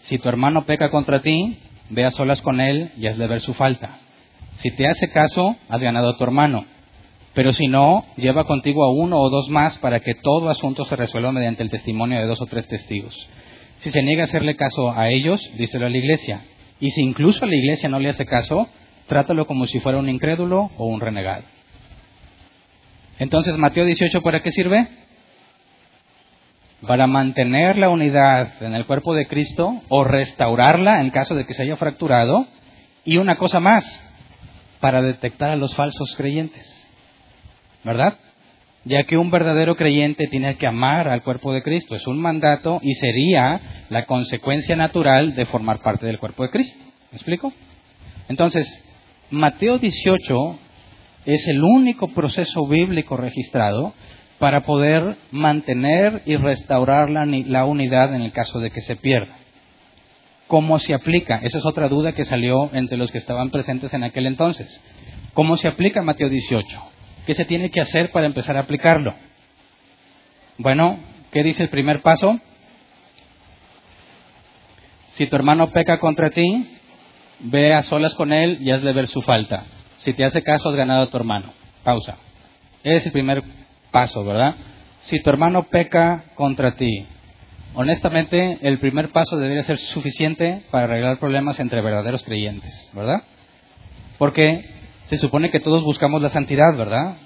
Si 0.00 0.18
tu 0.18 0.30
hermano 0.30 0.64
peca 0.64 0.90
contra 0.90 1.20
ti, 1.20 1.58
ve 1.90 2.06
a 2.06 2.10
solas 2.10 2.40
con 2.40 2.62
él 2.62 2.92
y 2.96 3.06
hazle 3.06 3.26
ver 3.26 3.40
su 3.40 3.52
falta. 3.52 3.98
Si 4.54 4.70
te 4.70 4.88
hace 4.88 5.10
caso, 5.10 5.54
has 5.68 5.82
ganado 5.82 6.08
a 6.08 6.16
tu 6.16 6.24
hermano. 6.24 6.64
Pero 7.34 7.52
si 7.52 7.66
no, 7.66 8.06
lleva 8.16 8.44
contigo 8.44 8.84
a 8.84 8.90
uno 8.90 9.20
o 9.20 9.28
dos 9.28 9.50
más 9.50 9.76
para 9.76 10.00
que 10.00 10.14
todo 10.14 10.48
asunto 10.48 10.86
se 10.86 10.96
resuelva 10.96 11.30
mediante 11.30 11.62
el 11.62 11.68
testimonio 11.68 12.18
de 12.20 12.26
dos 12.26 12.40
o 12.40 12.46
tres 12.46 12.66
testigos. 12.68 13.28
Si 13.78 13.90
se 13.90 14.02
niega 14.02 14.22
a 14.22 14.24
hacerle 14.24 14.56
caso 14.56 14.90
a 14.90 15.08
ellos, 15.08 15.40
díselo 15.56 15.86
a 15.86 15.90
la 15.90 15.96
iglesia. 15.96 16.42
Y 16.80 16.90
si 16.90 17.02
incluso 17.02 17.46
la 17.46 17.56
iglesia 17.56 17.88
no 17.88 17.98
le 17.98 18.08
hace 18.08 18.26
caso, 18.26 18.68
trátalo 19.06 19.46
como 19.46 19.66
si 19.66 19.80
fuera 19.80 19.98
un 19.98 20.08
incrédulo 20.08 20.70
o 20.76 20.86
un 20.86 21.00
renegado. 21.00 21.44
Entonces, 23.18 23.56
Mateo 23.56 23.84
18, 23.84 24.22
¿para 24.22 24.42
qué 24.42 24.50
sirve? 24.50 24.88
Para 26.86 27.06
mantener 27.06 27.76
la 27.76 27.88
unidad 27.88 28.62
en 28.62 28.74
el 28.74 28.86
cuerpo 28.86 29.14
de 29.14 29.26
Cristo 29.26 29.82
o 29.88 30.04
restaurarla 30.04 31.00
en 31.00 31.10
caso 31.10 31.34
de 31.34 31.44
que 31.44 31.54
se 31.54 31.62
haya 31.62 31.76
fracturado. 31.76 32.46
Y 33.04 33.16
una 33.16 33.36
cosa 33.36 33.58
más, 33.58 33.84
para 34.80 35.02
detectar 35.02 35.50
a 35.50 35.56
los 35.56 35.74
falsos 35.74 36.14
creyentes. 36.16 36.78
¿verdad? 37.84 38.18
Ya 38.84 39.04
que 39.04 39.18
un 39.18 39.30
verdadero 39.30 39.76
creyente 39.76 40.28
tiene 40.28 40.56
que 40.56 40.66
amar 40.66 41.08
al 41.08 41.22
cuerpo 41.22 41.52
de 41.52 41.62
Cristo. 41.62 41.94
Es 41.94 42.06
un 42.06 42.20
mandato 42.20 42.78
y 42.82 42.94
sería 42.94 43.60
la 43.90 44.06
consecuencia 44.06 44.76
natural 44.76 45.34
de 45.34 45.44
formar 45.44 45.80
parte 45.80 46.06
del 46.06 46.18
cuerpo 46.18 46.44
de 46.44 46.50
Cristo. 46.50 46.78
¿Me 47.10 47.16
explico? 47.16 47.52
Entonces, 48.28 48.84
Mateo 49.30 49.78
18 49.78 50.58
es 51.26 51.46
el 51.48 51.62
único 51.62 52.08
proceso 52.08 52.66
bíblico 52.66 53.16
registrado 53.16 53.92
para 54.38 54.60
poder 54.64 55.16
mantener 55.30 56.22
y 56.24 56.36
restaurar 56.36 57.10
la, 57.10 57.26
la, 57.26 57.64
unidad 57.64 58.14
en 58.14 58.22
el 58.22 58.32
caso 58.32 58.60
de 58.60 58.70
que 58.70 58.80
se 58.80 58.96
pierda. 58.96 59.36
¿Cómo 60.46 60.78
se 60.78 60.94
aplica? 60.94 61.40
Esa 61.42 61.58
es 61.58 61.66
otra 61.66 61.88
duda 61.88 62.12
que 62.12 62.24
salió 62.24 62.70
entre 62.72 62.96
los 62.96 63.10
que 63.10 63.18
estaban 63.18 63.50
presentes 63.50 63.92
en 63.92 64.04
aquel 64.04 64.26
entonces. 64.26 64.80
¿Cómo 65.34 65.56
se 65.56 65.68
aplica 65.68 66.02
Mateo 66.02 66.28
18? 66.28 66.97
¿Qué 67.28 67.34
se 67.34 67.44
tiene 67.44 67.70
que 67.70 67.82
hacer 67.82 68.10
para 68.10 68.24
empezar 68.24 68.56
a 68.56 68.60
aplicarlo? 68.60 69.14
Bueno, 70.56 70.98
¿qué 71.30 71.42
dice 71.42 71.62
el 71.62 71.68
primer 71.68 72.00
paso? 72.00 72.40
Si 75.10 75.26
tu 75.26 75.36
hermano 75.36 75.68
peca 75.68 75.98
contra 75.98 76.30
ti, 76.30 76.46
ve 77.40 77.74
a 77.74 77.82
solas 77.82 78.14
con 78.14 78.32
él 78.32 78.56
y 78.62 78.70
hazle 78.70 78.94
ver 78.94 79.08
su 79.08 79.20
falta. 79.20 79.66
Si 79.98 80.14
te 80.14 80.24
hace 80.24 80.42
caso, 80.42 80.70
has 80.70 80.74
ganado 80.74 81.02
a 81.02 81.10
tu 81.10 81.18
hermano. 81.18 81.52
Pausa. 81.84 82.16
Es 82.82 83.04
el 83.04 83.12
primer 83.12 83.42
paso, 83.90 84.24
¿verdad? 84.24 84.54
Si 85.00 85.20
tu 85.20 85.28
hermano 85.28 85.64
peca 85.64 86.24
contra 86.34 86.76
ti, 86.76 87.04
honestamente, 87.74 88.58
el 88.62 88.80
primer 88.80 89.10
paso 89.10 89.36
debería 89.36 89.64
ser 89.64 89.76
suficiente 89.76 90.62
para 90.70 90.84
arreglar 90.84 91.18
problemas 91.18 91.60
entre 91.60 91.82
verdaderos 91.82 92.22
creyentes, 92.22 92.90
¿verdad? 92.94 93.22
Porque 94.16 94.77
se 95.08 95.16
supone 95.16 95.50
que 95.50 95.60
todos 95.60 95.82
buscamos 95.84 96.20
la 96.20 96.28
santidad, 96.28 96.76
¿verdad? 96.76 97.16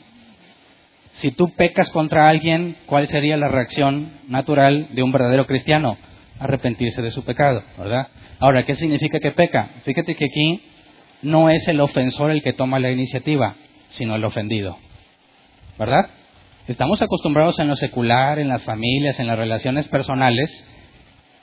Si 1.12 1.32
tú 1.32 1.48
pecas 1.48 1.90
contra 1.90 2.28
alguien, 2.28 2.76
¿cuál 2.86 3.08
sería 3.08 3.36
la 3.36 3.48
reacción 3.48 4.12
natural 4.28 4.88
de 4.92 5.02
un 5.02 5.10
verdadero 5.10 5.46
cristiano? 5.46 5.98
Arrepentirse 6.38 7.02
de 7.02 7.10
su 7.10 7.24
pecado, 7.24 7.62
¿verdad? 7.76 8.08
Ahora, 8.38 8.62
¿qué 8.62 8.74
significa 8.76 9.18
que 9.18 9.32
peca? 9.32 9.70
Fíjate 9.82 10.14
que 10.14 10.26
aquí 10.26 10.62
no 11.22 11.50
es 11.50 11.66
el 11.66 11.80
ofensor 11.80 12.30
el 12.30 12.42
que 12.42 12.52
toma 12.52 12.78
la 12.78 12.90
iniciativa, 12.90 13.56
sino 13.88 14.14
el 14.14 14.24
ofendido, 14.24 14.78
¿verdad? 15.76 16.08
Estamos 16.68 17.02
acostumbrados 17.02 17.58
en 17.58 17.66
lo 17.66 17.74
secular, 17.74 18.38
en 18.38 18.48
las 18.48 18.62
familias, 18.62 19.18
en 19.18 19.26
las 19.26 19.36
relaciones 19.36 19.88
personales, 19.88 20.66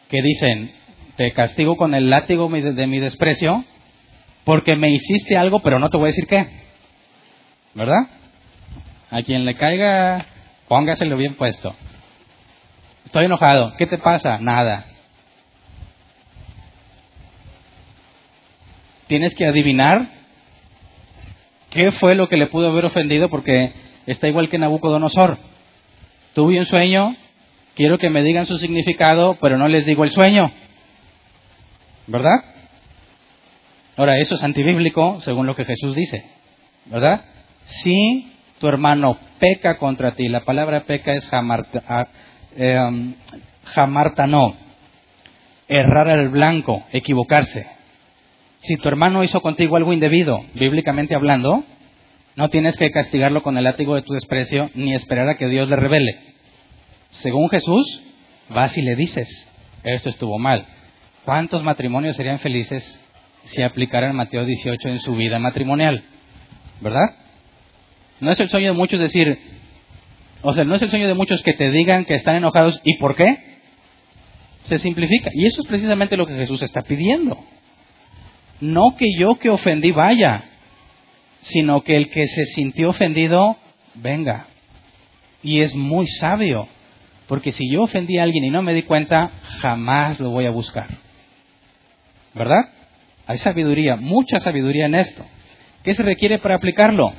que 0.08 0.22
dicen, 0.22 0.72
te 1.18 1.32
castigo 1.34 1.76
con 1.76 1.94
el 1.94 2.10
látigo 2.10 2.50
de 2.50 2.88
mi 2.88 3.00
desprecio 3.00 3.66
porque 4.50 4.76
me 4.76 4.90
hiciste 4.90 5.38
algo, 5.38 5.60
pero 5.60 5.78
no 5.78 5.90
te 5.90 5.98
voy 5.98 6.06
a 6.06 6.08
decir 6.08 6.26
qué. 6.26 6.44
¿Verdad? 7.76 8.10
A 9.12 9.22
quien 9.22 9.46
le 9.46 9.54
caiga, 9.54 10.26
póngaselo 10.68 11.18
bien 11.18 11.36
puesto. 11.36 11.76
Estoy 13.06 13.26
enojado. 13.26 13.74
¿Qué 13.78 13.86
te 13.86 14.00
pasa? 14.00 14.40
Nada. 14.40 14.88
Tienes 19.06 19.36
que 19.36 19.46
adivinar 19.46 20.10
qué 21.70 21.92
fue 21.92 22.16
lo 22.16 22.28
que 22.28 22.38
le 22.38 22.48
pudo 22.48 22.72
haber 22.72 22.86
ofendido 22.86 23.30
porque 23.30 23.72
está 24.08 24.30
igual 24.30 24.50
que 24.50 24.58
Nabucodonosor. 24.58 25.38
Tuve 26.34 26.58
un 26.58 26.66
sueño, 26.66 27.16
quiero 27.76 28.00
que 28.00 28.10
me 28.10 28.24
digan 28.24 28.48
su 28.48 28.58
significado, 28.58 29.38
pero 29.40 29.60
no 29.60 29.68
les 29.68 29.86
digo 29.86 30.04
el 30.04 30.10
sueño. 30.10 30.50
¿Verdad? 32.08 32.59
Ahora, 34.00 34.18
eso 34.18 34.36
es 34.36 34.44
antibíblico 34.46 35.20
según 35.20 35.46
lo 35.46 35.58
que 35.58 35.66
Jesús 35.66 35.94
dice, 35.94 36.24
¿verdad? 36.86 37.20
Si 37.66 38.32
tu 38.58 38.70
hermano 38.70 39.20
peca 39.40 39.78
contra 39.78 40.16
ti, 40.16 40.30
la 40.30 40.46
palabra 40.46 40.86
peca 40.86 41.12
es 41.12 41.30
em, 42.56 43.14
jamartano, 43.66 44.56
errar 45.68 46.08
al 46.08 46.30
blanco, 46.30 46.86
equivocarse. 46.94 47.68
Si 48.60 48.78
tu 48.78 48.88
hermano 48.88 49.22
hizo 49.22 49.42
contigo 49.42 49.76
algo 49.76 49.92
indebido, 49.92 50.46
bíblicamente 50.54 51.14
hablando, 51.14 51.66
no 52.38 52.48
tienes 52.48 52.78
que 52.78 52.92
castigarlo 52.92 53.44
con 53.44 53.58
el 53.58 53.66
látigo 53.66 53.96
de 53.96 54.04
tu 54.04 54.14
desprecio 54.14 54.70
ni 54.76 54.94
esperar 54.94 55.28
a 55.28 55.36
que 55.36 55.50
Dios 55.50 55.68
le 55.68 55.76
revele. 55.76 56.36
Según 57.10 57.50
Jesús, 57.50 58.02
vas 58.48 58.78
y 58.78 58.82
le 58.82 58.96
dices, 58.96 59.28
esto 59.84 60.08
estuvo 60.08 60.40
mal. 60.40 60.66
¿Cuántos 61.26 61.64
matrimonios 61.64 62.16
serían 62.16 62.40
felices 62.40 63.06
si 63.44 63.62
aplicara 63.64 64.08
el 64.08 64.14
Mateo 64.14 64.46
18 64.46 64.90
en 64.90 65.00
su 65.00 65.16
vida 65.16 65.40
matrimonial. 65.40 66.04
¿Verdad? 66.82 67.16
No 68.20 68.32
es 68.32 68.40
el 68.40 68.50
sueño 68.50 68.68
de 68.68 68.78
muchos 68.78 69.00
decir, 69.00 69.38
o 70.42 70.54
sea, 70.54 70.64
no 70.64 70.76
es 70.76 70.82
el 70.82 70.90
sueño 70.90 71.08
de 71.08 71.14
muchos 71.14 71.42
que 71.44 71.54
te 71.54 71.70
digan 71.72 72.06
que 72.06 72.16
están 72.16 72.36
enojados 72.36 72.82
y 72.84 72.98
por 72.98 73.16
qué. 73.16 73.60
Se 74.64 74.78
simplifica. 74.78 75.32
Y 75.34 75.46
eso 75.46 75.62
es 75.62 75.68
precisamente 75.68 76.18
lo 76.18 76.26
que 76.26 76.36
Jesús 76.36 76.62
está 76.62 76.82
pidiendo. 76.82 77.38
No 78.62 78.96
que 78.98 79.06
yo 79.18 79.36
que 79.36 79.50
ofendí 79.50 79.92
vaya, 79.92 80.44
sino 81.42 81.82
que 81.82 81.96
el 81.96 82.10
que 82.10 82.28
se 82.28 82.46
sintió 82.46 82.90
ofendido 82.90 83.58
venga. 83.96 84.48
Y 85.42 85.62
es 85.62 85.76
muy 85.76 86.08
sabio, 86.08 86.68
porque 87.28 87.52
si 87.52 87.72
yo 87.72 87.84
ofendí 87.84 88.18
a 88.18 88.24
alguien 88.24 88.44
y 88.44 88.50
no 88.50 88.62
me 88.62 88.74
di 88.74 88.84
cuenta, 88.84 89.32
jamás 89.62 90.20
lo 90.20 90.32
voy 90.32 90.46
a 90.46 90.52
buscar. 90.52 90.88
¿Verdad? 92.34 92.70
Hay 93.30 93.38
sabiduría, 93.38 93.96
mucha 93.96 94.40
sabiduría 94.40 94.88
en 94.88 94.96
esto. 94.96 95.24
¿Qué 95.84 95.94
se 95.94 96.02
requiere 96.02 96.40
para 96.40 96.56
aplicarlo? 96.56 97.14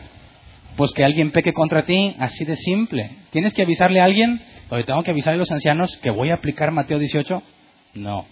Pues 0.75 0.91
que 0.91 1.05
alguien 1.05 1.31
peque 1.31 1.53
contra 1.53 1.85
ti, 1.85 2.17
así 2.19 2.45
de 2.45 2.57
simple. 2.57 3.11
Tienes 3.31 3.55
que 3.55 3.63
avisarle 3.63 4.01
a 4.01 4.07
alguien, 4.07 4.43
Oye, 4.71 4.83
¿tengo 4.83 5.05
que 5.05 5.13
avisar 5.13 5.35
a 5.35 5.37
los 5.37 5.53
ancianos 5.53 5.97
que 5.99 6.11
voy 6.11 6.31
a 6.31 6.35
aplicar 6.35 6.73
Mateo 6.73 6.99
18? 6.99 7.43
No. 7.95 8.27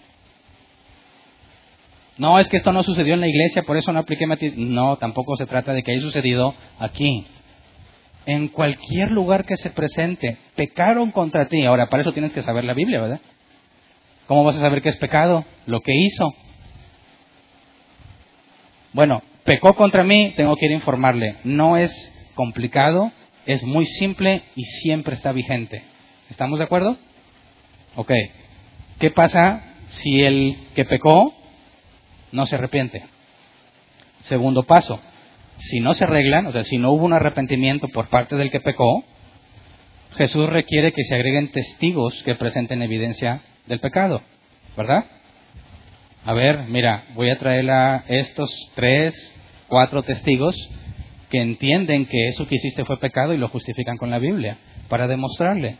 No, 2.17 2.37
es 2.37 2.49
que 2.49 2.57
esto 2.57 2.73
no 2.73 2.83
sucedió 2.83 3.13
en 3.13 3.21
la 3.21 3.29
iglesia, 3.29 3.63
por 3.63 3.77
eso 3.77 3.93
no 3.93 3.99
apliqué 3.99 4.27
Mateo. 4.27 4.51
No, 4.57 4.97
tampoco 4.97 5.37
se 5.37 5.45
trata 5.45 5.71
de 5.71 5.81
que 5.81 5.93
haya 5.93 6.01
sucedido 6.01 6.53
aquí. 6.79 7.25
En 8.25 8.49
cualquier 8.49 9.09
lugar 9.11 9.45
que 9.45 9.55
se 9.55 9.69
presente, 9.69 10.37
pecaron 10.57 11.11
contra 11.11 11.47
ti. 11.47 11.65
Ahora, 11.65 11.87
para 11.87 12.01
eso 12.01 12.11
tienes 12.11 12.33
que 12.33 12.41
saber 12.41 12.65
la 12.65 12.73
Biblia, 12.73 12.99
¿verdad? 12.99 13.21
¿Cómo 14.27 14.43
vas 14.43 14.57
a 14.57 14.59
saber 14.59 14.81
qué 14.81 14.89
es 14.89 14.97
pecado? 14.97 15.45
Lo 15.65 15.79
que 15.79 15.93
hizo. 15.95 16.27
Bueno, 18.93 19.21
pecó 19.43 19.75
contra 19.75 20.03
mí, 20.03 20.33
tengo 20.35 20.55
que 20.55 20.65
ir 20.65 20.71
a 20.71 20.75
informarle. 20.75 21.35
No 21.43 21.77
es 21.77 21.91
complicado, 22.35 23.11
es 23.45 23.63
muy 23.63 23.85
simple 23.85 24.43
y 24.55 24.63
siempre 24.63 25.15
está 25.15 25.31
vigente. 25.31 25.83
¿Estamos 26.29 26.59
de 26.59 26.65
acuerdo? 26.65 26.97
Ok. 27.95 28.11
¿Qué 28.99 29.11
pasa 29.11 29.63
si 29.89 30.21
el 30.21 30.57
que 30.75 30.85
pecó 30.85 31.33
no 32.31 32.45
se 32.45 32.55
arrepiente? 32.55 33.03
Segundo 34.21 34.63
paso. 34.63 34.99
Si 35.57 35.79
no 35.79 35.93
se 35.93 36.05
arreglan, 36.05 36.47
o 36.47 36.51
sea, 36.51 36.63
si 36.63 36.77
no 36.77 36.91
hubo 36.91 37.05
un 37.05 37.13
arrepentimiento 37.13 37.87
por 37.89 38.09
parte 38.09 38.35
del 38.35 38.51
que 38.51 38.61
pecó, 38.61 39.03
Jesús 40.11 40.47
requiere 40.49 40.93
que 40.93 41.03
se 41.03 41.15
agreguen 41.15 41.51
testigos 41.51 42.23
que 42.23 42.35
presenten 42.35 42.81
evidencia 42.81 43.41
del 43.67 43.79
pecado, 43.79 44.21
¿verdad? 44.75 45.05
A 46.25 46.33
ver, 46.33 46.65
mira, 46.67 47.05
voy 47.15 47.29
a 47.29 47.39
traer 47.39 47.69
a 47.71 48.03
estos 48.07 48.49
tres, 48.75 49.15
cuatro 49.67 50.03
testigos 50.03 50.55
que 51.29 51.41
entienden 51.41 52.05
que 52.05 52.27
eso 52.27 52.47
que 52.47 52.55
hiciste 52.55 52.85
fue 52.85 52.97
pecado 52.97 53.33
y 53.33 53.37
lo 53.37 53.47
justifican 53.47 53.97
con 53.97 54.09
la 54.09 54.19
Biblia, 54.19 54.57
para 54.89 55.07
demostrarle. 55.07 55.77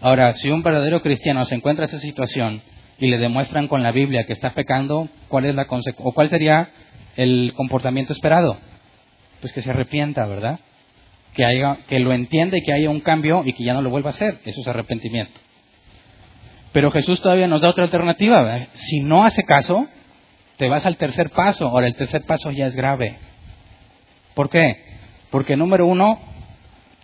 Ahora, 0.00 0.32
si 0.34 0.50
un 0.50 0.62
verdadero 0.62 1.02
cristiano 1.02 1.44
se 1.44 1.56
encuentra 1.56 1.84
en 1.84 1.88
esa 1.88 1.98
situación 1.98 2.62
y 2.98 3.08
le 3.08 3.18
demuestran 3.18 3.68
con 3.68 3.82
la 3.82 3.92
Biblia 3.92 4.24
que 4.24 4.32
está 4.32 4.54
pecando, 4.54 5.08
¿cuál 5.28 5.44
es 5.44 5.54
la 5.54 5.66
o 5.98 6.12
cuál 6.12 6.28
sería 6.28 6.70
el 7.16 7.52
comportamiento 7.54 8.12
esperado? 8.12 8.56
Pues 9.40 9.52
que 9.52 9.60
se 9.60 9.70
arrepienta, 9.70 10.26
¿verdad? 10.26 10.60
Que 11.34 11.44
haya, 11.44 11.78
que 11.88 11.98
lo 11.98 12.12
entienda 12.12 12.56
y 12.56 12.62
que 12.62 12.72
haya 12.72 12.90
un 12.90 13.00
cambio 13.00 13.42
y 13.44 13.52
que 13.52 13.64
ya 13.64 13.74
no 13.74 13.82
lo 13.82 13.90
vuelva 13.90 14.10
a 14.10 14.12
hacer. 14.12 14.38
Eso 14.44 14.60
es 14.60 14.68
arrepentimiento. 14.68 15.38
Pero 16.72 16.90
Jesús 16.90 17.20
todavía 17.20 17.46
nos 17.46 17.62
da 17.62 17.70
otra 17.70 17.84
alternativa. 17.84 18.68
Si 18.74 19.00
no 19.00 19.24
hace 19.24 19.42
caso, 19.42 19.86
te 20.56 20.68
vas 20.68 20.84
al 20.86 20.96
tercer 20.96 21.30
paso. 21.30 21.66
Ahora, 21.66 21.86
el 21.86 21.96
tercer 21.96 22.24
paso 22.24 22.50
ya 22.50 22.66
es 22.66 22.76
grave. 22.76 23.16
¿Por 24.34 24.50
qué? 24.50 24.84
Porque 25.30 25.56
número 25.56 25.86
uno, 25.86 26.18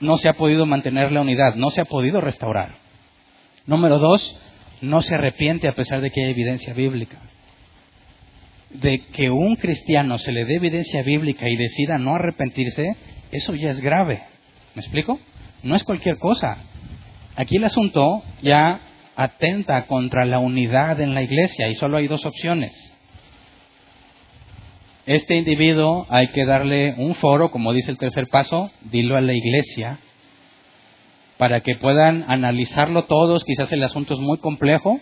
no 0.00 0.16
se 0.16 0.28
ha 0.28 0.34
podido 0.34 0.66
mantener 0.66 1.12
la 1.12 1.20
unidad, 1.20 1.54
no 1.54 1.70
se 1.70 1.80
ha 1.80 1.84
podido 1.84 2.20
restaurar. 2.20 2.76
Número 3.66 3.98
dos, 3.98 4.38
no 4.80 5.00
se 5.00 5.14
arrepiente 5.14 5.68
a 5.68 5.74
pesar 5.74 6.00
de 6.00 6.10
que 6.10 6.22
hay 6.22 6.30
evidencia 6.30 6.74
bíblica. 6.74 7.18
De 8.70 9.06
que 9.06 9.30
un 9.30 9.56
cristiano 9.56 10.18
se 10.18 10.32
le 10.32 10.44
dé 10.44 10.56
evidencia 10.56 11.02
bíblica 11.02 11.48
y 11.48 11.56
decida 11.56 11.96
no 11.98 12.16
arrepentirse, 12.16 12.96
eso 13.30 13.54
ya 13.54 13.70
es 13.70 13.80
grave. 13.80 14.22
¿Me 14.74 14.82
explico? 14.82 15.18
No 15.62 15.76
es 15.76 15.84
cualquier 15.84 16.18
cosa. 16.18 16.58
Aquí 17.36 17.56
el 17.56 17.64
asunto 17.64 18.22
ya 18.42 18.80
atenta 19.16 19.86
contra 19.86 20.24
la 20.24 20.38
unidad 20.38 21.00
en 21.00 21.14
la 21.14 21.22
iglesia 21.22 21.68
y 21.68 21.74
solo 21.74 21.96
hay 21.96 22.08
dos 22.08 22.24
opciones. 22.26 22.72
Este 25.06 25.36
individuo 25.36 26.06
hay 26.08 26.28
que 26.28 26.46
darle 26.46 26.94
un 26.96 27.14
foro, 27.14 27.50
como 27.50 27.72
dice 27.74 27.90
el 27.90 27.98
tercer 27.98 28.28
paso, 28.28 28.70
dilo 28.82 29.16
a 29.16 29.20
la 29.20 29.34
iglesia, 29.34 29.98
para 31.36 31.60
que 31.60 31.76
puedan 31.76 32.24
analizarlo 32.26 33.04
todos. 33.04 33.44
Quizás 33.44 33.70
el 33.72 33.84
asunto 33.84 34.14
es 34.14 34.20
muy 34.20 34.38
complejo. 34.38 35.00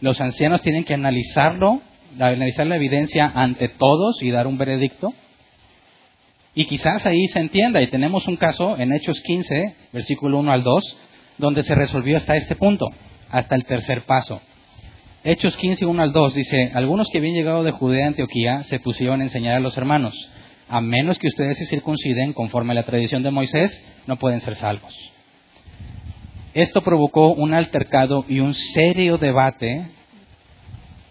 Los 0.00 0.20
ancianos 0.20 0.62
tienen 0.62 0.84
que 0.84 0.94
analizarlo, 0.94 1.80
analizar 2.20 2.66
la 2.66 2.76
evidencia 2.76 3.32
ante 3.34 3.68
todos 3.68 4.22
y 4.22 4.30
dar 4.30 4.46
un 4.46 4.56
veredicto. 4.56 5.12
Y 6.54 6.66
quizás 6.66 7.04
ahí 7.04 7.26
se 7.26 7.40
entienda, 7.40 7.82
y 7.82 7.90
tenemos 7.90 8.28
un 8.28 8.36
caso 8.36 8.78
en 8.78 8.92
Hechos 8.92 9.20
15, 9.20 9.74
versículo 9.92 10.38
1 10.38 10.52
al 10.52 10.62
2, 10.62 10.96
donde 11.38 11.64
se 11.64 11.74
resolvió 11.74 12.16
hasta 12.16 12.36
este 12.36 12.54
punto, 12.54 12.86
hasta 13.34 13.56
el 13.56 13.64
tercer 13.64 14.02
paso. 14.02 14.40
Hechos 15.24 15.56
15, 15.56 15.86
1 15.86 16.02
al 16.02 16.12
2 16.12 16.34
dice, 16.34 16.70
algunos 16.72 17.08
que 17.10 17.18
habían 17.18 17.34
llegado 17.34 17.64
de 17.64 17.72
Judea 17.72 18.04
a 18.04 18.08
Antioquía 18.08 18.62
se 18.62 18.78
pusieron 18.78 19.20
a 19.20 19.24
enseñar 19.24 19.56
a 19.56 19.60
los 19.60 19.76
hermanos, 19.76 20.14
a 20.68 20.80
menos 20.80 21.18
que 21.18 21.26
ustedes 21.26 21.58
se 21.58 21.66
circunciden 21.66 22.32
conforme 22.32 22.72
a 22.72 22.76
la 22.76 22.84
tradición 22.84 23.24
de 23.24 23.32
Moisés, 23.32 23.84
no 24.06 24.16
pueden 24.16 24.40
ser 24.40 24.54
salvos. 24.54 24.94
Esto 26.52 26.82
provocó 26.82 27.32
un 27.32 27.54
altercado 27.54 28.24
y 28.28 28.38
un 28.38 28.54
serio 28.54 29.18
debate 29.18 29.88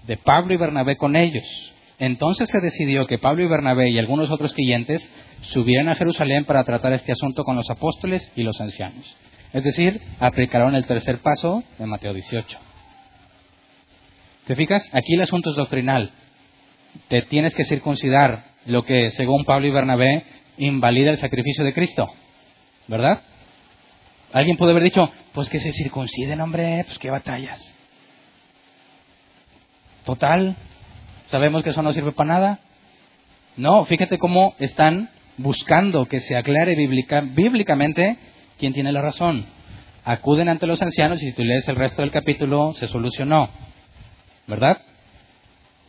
de 0.07 0.15
Pablo 0.15 0.53
y 0.53 0.57
Bernabé 0.57 0.95
con 0.95 1.17
ellos. 1.17 1.73
Entonces 1.99 2.49
se 2.49 2.61
decidió 2.61 3.05
que 3.05 3.17
Pablo 3.17 3.43
y 3.43 3.49
Bernabé 3.49 3.89
y 3.89 3.99
algunos 3.99 4.31
otros 4.31 4.53
clientes 4.53 5.11
subieran 5.41 5.89
a 5.89 5.95
Jerusalén 5.95 6.45
para 6.45 6.63
tratar 6.63 6.93
este 6.93 7.11
asunto 7.11 7.43
con 7.43 7.57
los 7.57 7.69
apóstoles 7.69 8.31
y 8.37 8.43
los 8.43 8.61
ancianos. 8.61 9.13
Es 9.53 9.63
decir, 9.63 10.01
aplicaron 10.19 10.73
el 10.73 10.87
tercer 10.87 11.19
paso 11.19 11.63
de 11.77 11.85
Mateo 11.85 12.13
18. 12.13 12.57
¿Te 14.45 14.55
fijas? 14.55 14.89
Aquí 14.93 15.13
el 15.13 15.21
asunto 15.21 15.51
es 15.51 15.55
doctrinal. 15.55 16.11
Te 17.07 17.21
tienes 17.21 17.53
que 17.53 17.63
circuncidar 17.63 18.45
lo 18.65 18.83
que, 18.83 19.11
según 19.11 19.45
Pablo 19.45 19.67
y 19.67 19.71
Bernabé, 19.71 20.25
invalida 20.57 21.11
el 21.11 21.17
sacrificio 21.17 21.63
de 21.63 21.73
Cristo. 21.73 22.07
¿Verdad? 22.87 23.21
Alguien 24.33 24.57
puede 24.57 24.71
haber 24.71 24.83
dicho, 24.83 25.11
pues 25.33 25.49
que 25.49 25.59
se 25.59 25.71
circunciden, 25.71 26.41
hombre, 26.41 26.83
pues 26.85 26.97
qué 26.97 27.11
batallas. 27.11 27.61
Total, 30.03 30.57
sabemos 31.27 31.63
que 31.63 31.69
eso 31.69 31.83
no 31.83 31.93
sirve 31.93 32.11
para 32.11 32.33
nada. 32.33 32.59
No, 33.55 33.85
fíjate 33.85 34.17
cómo 34.17 34.55
están 34.57 35.11
buscando 35.37 36.07
que 36.07 36.19
se 36.19 36.35
aclare 36.35 36.75
bíblicamente 36.75 38.17
quién 38.57 38.73
tiene 38.73 38.91
la 38.91 39.01
razón. 39.01 39.45
Acuden 40.03 40.49
ante 40.49 40.67
los 40.67 40.81
ancianos 40.81 41.21
y 41.21 41.27
si 41.27 41.33
tú 41.33 41.43
lees 41.43 41.67
el 41.69 41.75
resto 41.75 42.01
del 42.01 42.11
capítulo 42.11 42.73
se 42.73 42.87
solucionó. 42.87 43.49
¿Verdad? 44.47 44.81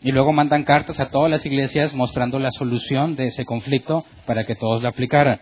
Y 0.03 0.13
luego 0.13 0.33
mandan 0.33 0.65
cartas 0.65 1.01
a 1.01 1.09
todas 1.09 1.31
las 1.31 1.45
iglesias 1.47 1.95
mostrando 1.95 2.39
la 2.39 2.51
solución 2.51 3.17
de 3.17 3.27
ese 3.27 3.45
conflicto 3.45 4.05
para 4.27 4.45
que 4.45 4.55
todos 4.55 4.83
la 4.83 4.91
aplicaran. 4.91 5.41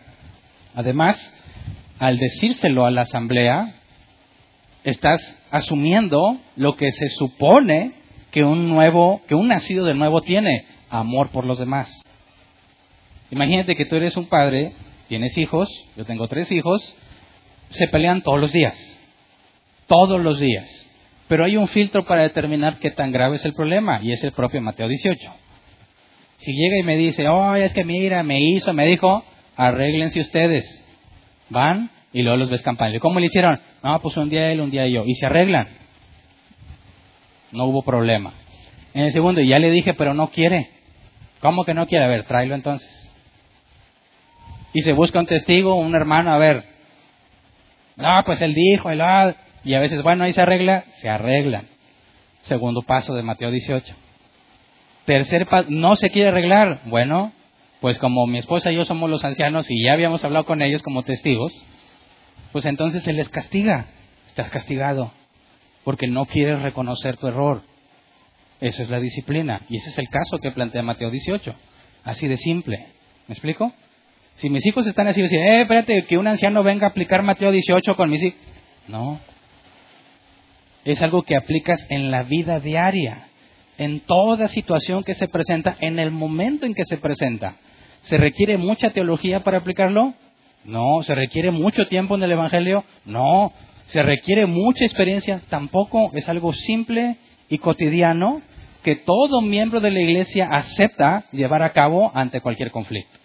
Además, 0.73 1.33
al 1.99 2.17
decírselo 2.17 2.85
a 2.85 2.91
la 2.91 3.01
asamblea, 3.01 3.75
estás 4.83 5.39
asumiendo 5.51 6.37
lo 6.55 6.75
que 6.75 6.91
se 6.91 7.09
supone 7.09 7.93
que 8.31 8.43
un 8.43 8.69
nuevo, 8.69 9.21
que 9.27 9.35
un 9.35 9.47
nacido 9.47 9.85
de 9.85 9.93
nuevo 9.93 10.21
tiene, 10.21 10.65
amor 10.89 11.29
por 11.29 11.45
los 11.45 11.59
demás. 11.59 12.01
Imagínate 13.29 13.75
que 13.75 13.85
tú 13.85 13.95
eres 13.95 14.17
un 14.17 14.25
padre, 14.25 14.73
tienes 15.07 15.37
hijos, 15.37 15.69
yo 15.95 16.05
tengo 16.05 16.27
tres 16.27 16.51
hijos, 16.51 16.95
se 17.73 17.87
pelean 17.87 18.21
todos 18.21 18.39
los 18.39 18.51
días, 18.51 18.77
todos 19.87 20.21
los 20.21 20.39
días. 20.39 20.69
Pero 21.27 21.45
hay 21.45 21.57
un 21.57 21.67
filtro 21.67 22.05
para 22.05 22.23
determinar 22.23 22.77
qué 22.79 22.91
tan 22.91 23.11
grave 23.11 23.37
es 23.37 23.45
el 23.45 23.53
problema 23.53 23.99
y 24.01 24.11
es 24.11 24.23
el 24.23 24.31
propio 24.31 24.61
Mateo 24.61 24.87
18. 24.87 25.31
Si 26.37 26.53
llega 26.53 26.77
y 26.77 26.83
me 26.83 26.97
dice, 26.97 27.27
oh, 27.27 27.55
es 27.55 27.73
que 27.73 27.83
mira, 27.83 28.21
me 28.23 28.39
hizo, 28.39 28.73
me 28.73 28.85
dijo, 28.85 29.23
arréglense 29.55 30.19
ustedes. 30.19 30.79
Van 31.49 31.89
y 32.11 32.21
luego 32.21 32.37
los 32.37 32.49
ves 32.49 32.61
campaña. 32.61 32.99
¿Cómo 32.99 33.19
le 33.19 33.27
hicieron? 33.27 33.59
No, 33.81 33.99
pues 33.99 34.17
un 34.17 34.29
día 34.29 34.51
él, 34.51 34.61
un 34.61 34.69
día 34.69 34.87
yo. 34.87 35.03
Y 35.05 35.15
se 35.15 35.25
arreglan. 35.25 35.67
No 37.51 37.65
hubo 37.65 37.83
problema. 37.83 38.33
En 38.93 39.05
el 39.05 39.11
segundo, 39.11 39.41
ya 39.41 39.57
le 39.59 39.71
dije, 39.71 39.93
pero 39.93 40.13
no 40.13 40.29
quiere. 40.29 40.69
¿Cómo 41.39 41.65
que 41.65 41.73
no 41.73 41.87
quiere? 41.87 42.05
A 42.05 42.09
ver, 42.09 42.25
tráelo 42.25 42.55
entonces. 42.55 42.89
Y 44.73 44.81
se 44.81 44.93
busca 44.93 45.19
un 45.19 45.25
testigo, 45.25 45.75
un 45.75 45.95
hermano, 45.95 46.33
a 46.33 46.37
ver. 46.37 46.72
No, 47.95 48.21
pues 48.25 48.41
él 48.41 48.53
dijo, 48.53 48.89
él, 48.89 49.01
ah", 49.01 49.35
y 49.63 49.75
a 49.75 49.79
veces, 49.79 50.01
bueno, 50.03 50.23
ahí 50.23 50.33
se 50.33 50.41
arregla, 50.41 50.85
se 50.91 51.09
arreglan. 51.09 51.67
Segundo 52.43 52.81
paso 52.81 53.13
de 53.13 53.23
Mateo 53.23 53.51
18. 53.51 53.95
Tercer 55.05 55.47
paso, 55.47 55.67
no 55.69 55.95
se 55.95 56.09
quiere 56.09 56.29
arreglar. 56.29 56.81
Bueno, 56.85 57.31
pues 57.79 57.97
como 57.97 58.27
mi 58.27 58.37
esposa 58.37 58.71
y 58.71 58.75
yo 58.75 58.85
somos 58.85 59.09
los 59.09 59.23
ancianos 59.23 59.67
y 59.69 59.83
ya 59.83 59.93
habíamos 59.93 60.23
hablado 60.23 60.45
con 60.45 60.61
ellos 60.61 60.81
como 60.83 61.03
testigos, 61.03 61.53
pues 62.51 62.65
entonces 62.65 63.03
se 63.03 63.13
les 63.13 63.29
castiga. 63.29 63.87
Estás 64.27 64.49
castigado 64.49 65.11
porque 65.83 66.07
no 66.07 66.25
quieres 66.25 66.61
reconocer 66.61 67.17
tu 67.17 67.27
error. 67.27 67.61
Eso 68.61 68.83
es 68.83 68.89
la 68.89 68.99
disciplina. 68.99 69.61
Y 69.69 69.77
ese 69.77 69.89
es 69.89 69.99
el 69.99 70.09
caso 70.09 70.39
que 70.39 70.51
plantea 70.51 70.81
Mateo 70.81 71.09
18. 71.09 71.53
Así 72.03 72.27
de 72.27 72.37
simple. 72.37 72.87
¿Me 73.27 73.33
explico? 73.33 73.73
Si 74.35 74.49
mis 74.49 74.65
hijos 74.65 74.87
están 74.87 75.07
así, 75.07 75.21
dicen, 75.21 75.41
eh, 75.41 75.61
espérate, 75.61 76.05
que 76.05 76.17
un 76.17 76.27
anciano 76.27 76.63
venga 76.63 76.87
a 76.87 76.89
aplicar 76.89 77.23
Mateo 77.23 77.51
18 77.51 77.95
con 77.95 78.09
mis 78.09 78.23
hijos. 78.23 78.39
No. 78.87 79.19
Es 80.83 81.01
algo 81.01 81.21
que 81.21 81.35
aplicas 81.35 81.85
en 81.89 82.11
la 82.11 82.23
vida 82.23 82.59
diaria, 82.59 83.27
en 83.77 84.01
toda 84.01 84.47
situación 84.47 85.03
que 85.03 85.13
se 85.13 85.27
presenta, 85.27 85.77
en 85.79 85.99
el 85.99 86.11
momento 86.11 86.65
en 86.65 86.73
que 86.73 86.83
se 86.83 86.97
presenta. 86.97 87.55
¿Se 88.01 88.17
requiere 88.17 88.57
mucha 88.57 88.89
teología 88.89 89.43
para 89.43 89.59
aplicarlo? 89.59 90.13
No. 90.65 91.03
¿Se 91.03 91.15
requiere 91.15 91.51
mucho 91.51 91.87
tiempo 91.87 92.15
en 92.15 92.23
el 92.23 92.31
Evangelio? 92.31 92.83
No. 93.05 93.53
se 93.87 94.01
requiere 94.01 94.45
mucha 94.45 94.85
experiencia, 94.85 95.41
tampoco 95.49 96.09
es 96.13 96.27
algo 96.27 96.53
simple 96.53 97.17
y 97.49 97.57
cotidiano 97.59 98.41
que 98.81 98.95
todo 98.95 99.41
miembro 99.41 99.79
de 99.81 99.91
la 99.91 100.01
iglesia 100.01 100.47
acepta 100.51 101.25
llevar 101.31 101.61
a 101.63 101.73
cabo 101.73 102.11
ante 102.15 102.41
cualquier 102.41 102.71
conflicto. 102.71 103.19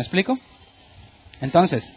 ¿Me 0.00 0.04
explico? 0.04 0.38
Entonces, 1.42 1.94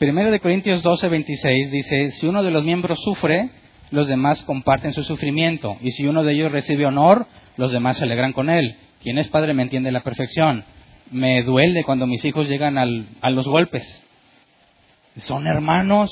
1 0.00 0.30
de 0.32 0.40
Corintios 0.40 0.82
12, 0.82 1.08
26 1.08 1.70
dice, 1.70 2.10
si 2.10 2.26
uno 2.26 2.42
de 2.42 2.50
los 2.50 2.64
miembros 2.64 2.98
sufre, 3.00 3.50
los 3.92 4.08
demás 4.08 4.42
comparten 4.42 4.92
su 4.92 5.04
sufrimiento, 5.04 5.76
y 5.80 5.92
si 5.92 6.04
uno 6.08 6.24
de 6.24 6.32
ellos 6.32 6.50
recibe 6.50 6.84
honor, 6.84 7.28
los 7.56 7.70
demás 7.70 7.96
se 7.96 8.06
alegran 8.06 8.32
con 8.32 8.50
él. 8.50 8.74
Quien 9.00 9.18
es 9.18 9.28
padre 9.28 9.54
me 9.54 9.62
entiende 9.62 9.92
la 9.92 10.02
perfección. 10.02 10.64
Me 11.12 11.44
duele 11.44 11.84
cuando 11.84 12.08
mis 12.08 12.24
hijos 12.24 12.48
llegan 12.48 12.76
a 12.76 13.30
los 13.30 13.46
golpes. 13.46 13.86
Son 15.18 15.46
hermanos. 15.46 16.10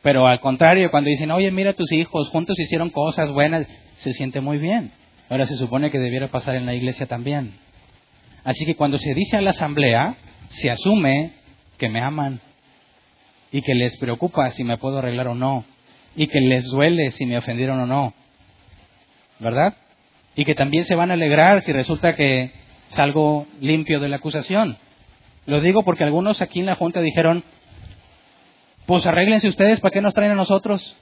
Pero 0.00 0.26
al 0.28 0.40
contrario, 0.40 0.90
cuando 0.90 1.10
dicen, 1.10 1.30
oye, 1.30 1.50
mira 1.50 1.74
tus 1.74 1.92
hijos, 1.92 2.30
juntos 2.30 2.58
hicieron 2.58 2.88
cosas 2.88 3.30
buenas, 3.32 3.66
se 3.96 4.14
siente 4.14 4.40
muy 4.40 4.56
bien. 4.56 4.92
Ahora 5.28 5.44
se 5.44 5.56
supone 5.56 5.90
que 5.90 5.98
debiera 5.98 6.28
pasar 6.28 6.54
en 6.54 6.64
la 6.64 6.72
iglesia 6.72 7.04
también. 7.04 7.52
Así 8.44 8.64
que 8.64 8.74
cuando 8.74 8.98
se 8.98 9.14
dice 9.14 9.36
a 9.36 9.40
la 9.40 9.50
asamblea, 9.50 10.16
se 10.48 10.70
asume 10.70 11.32
que 11.78 11.88
me 11.88 12.00
aman 12.00 12.40
y 13.52 13.62
que 13.62 13.74
les 13.74 13.96
preocupa 13.98 14.50
si 14.50 14.64
me 14.64 14.78
puedo 14.78 14.98
arreglar 14.98 15.28
o 15.28 15.34
no 15.34 15.64
y 16.16 16.26
que 16.26 16.40
les 16.40 16.66
duele 16.70 17.10
si 17.10 17.26
me 17.26 17.38
ofendieron 17.38 17.80
o 17.80 17.86
no. 17.86 18.14
¿Verdad? 19.38 19.74
Y 20.36 20.44
que 20.44 20.54
también 20.54 20.84
se 20.84 20.94
van 20.94 21.10
a 21.10 21.14
alegrar 21.14 21.62
si 21.62 21.72
resulta 21.72 22.14
que 22.14 22.52
salgo 22.88 23.46
limpio 23.60 24.00
de 24.00 24.08
la 24.08 24.16
acusación. 24.16 24.76
Lo 25.46 25.60
digo 25.60 25.82
porque 25.82 26.04
algunos 26.04 26.42
aquí 26.42 26.60
en 26.60 26.66
la 26.66 26.76
Junta 26.76 27.00
dijeron, 27.00 27.44
pues 28.86 29.06
arréglense 29.06 29.48
ustedes, 29.48 29.80
¿para 29.80 29.92
qué 29.92 30.00
nos 30.00 30.14
traen 30.14 30.32
a 30.32 30.36
nosotros? 30.36 30.96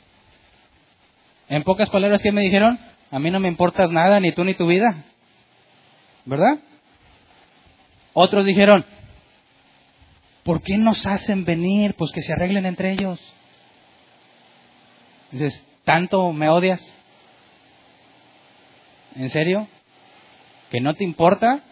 En 1.48 1.62
pocas 1.64 1.90
palabras, 1.90 2.22
¿qué 2.22 2.32
me 2.32 2.42
dijeron? 2.42 2.78
A 3.10 3.18
mí 3.18 3.30
no 3.30 3.40
me 3.40 3.48
importas 3.48 3.90
nada, 3.90 4.20
ni 4.20 4.32
tú 4.32 4.44
ni 4.44 4.54
tu 4.54 4.66
vida. 4.66 5.04
¿Verdad? 6.26 6.58
Otros 8.12 8.44
dijeron, 8.44 8.84
¿por 10.42 10.62
qué 10.62 10.76
nos 10.76 11.06
hacen 11.06 11.44
venir? 11.44 11.94
Pues 11.94 12.10
que 12.12 12.22
se 12.22 12.32
arreglen 12.32 12.66
entre 12.66 12.92
ellos. 12.92 13.20
Dices, 15.30 15.64
¿tanto 15.84 16.32
me 16.32 16.48
odias? 16.48 16.82
¿En 19.14 19.30
serio? 19.30 19.68
¿Que 20.70 20.80
no 20.80 20.94
te 20.94 21.04
importa? 21.04 21.62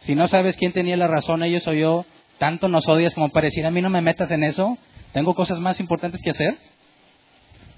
Si 0.00 0.14
no 0.14 0.28
sabes 0.28 0.56
quién 0.56 0.72
tenía 0.72 0.96
la 0.96 1.08
razón, 1.08 1.42
ellos 1.42 1.66
o 1.66 1.72
yo, 1.72 2.04
tanto 2.38 2.68
nos 2.68 2.86
odias 2.88 3.14
como 3.14 3.30
para 3.30 3.46
decir, 3.46 3.64
a 3.64 3.70
mí 3.70 3.80
no 3.80 3.88
me 3.88 4.02
metas 4.02 4.30
en 4.30 4.44
eso, 4.44 4.76
tengo 5.12 5.34
cosas 5.34 5.60
más 5.60 5.80
importantes 5.80 6.20
que 6.20 6.30
hacer. 6.30 6.58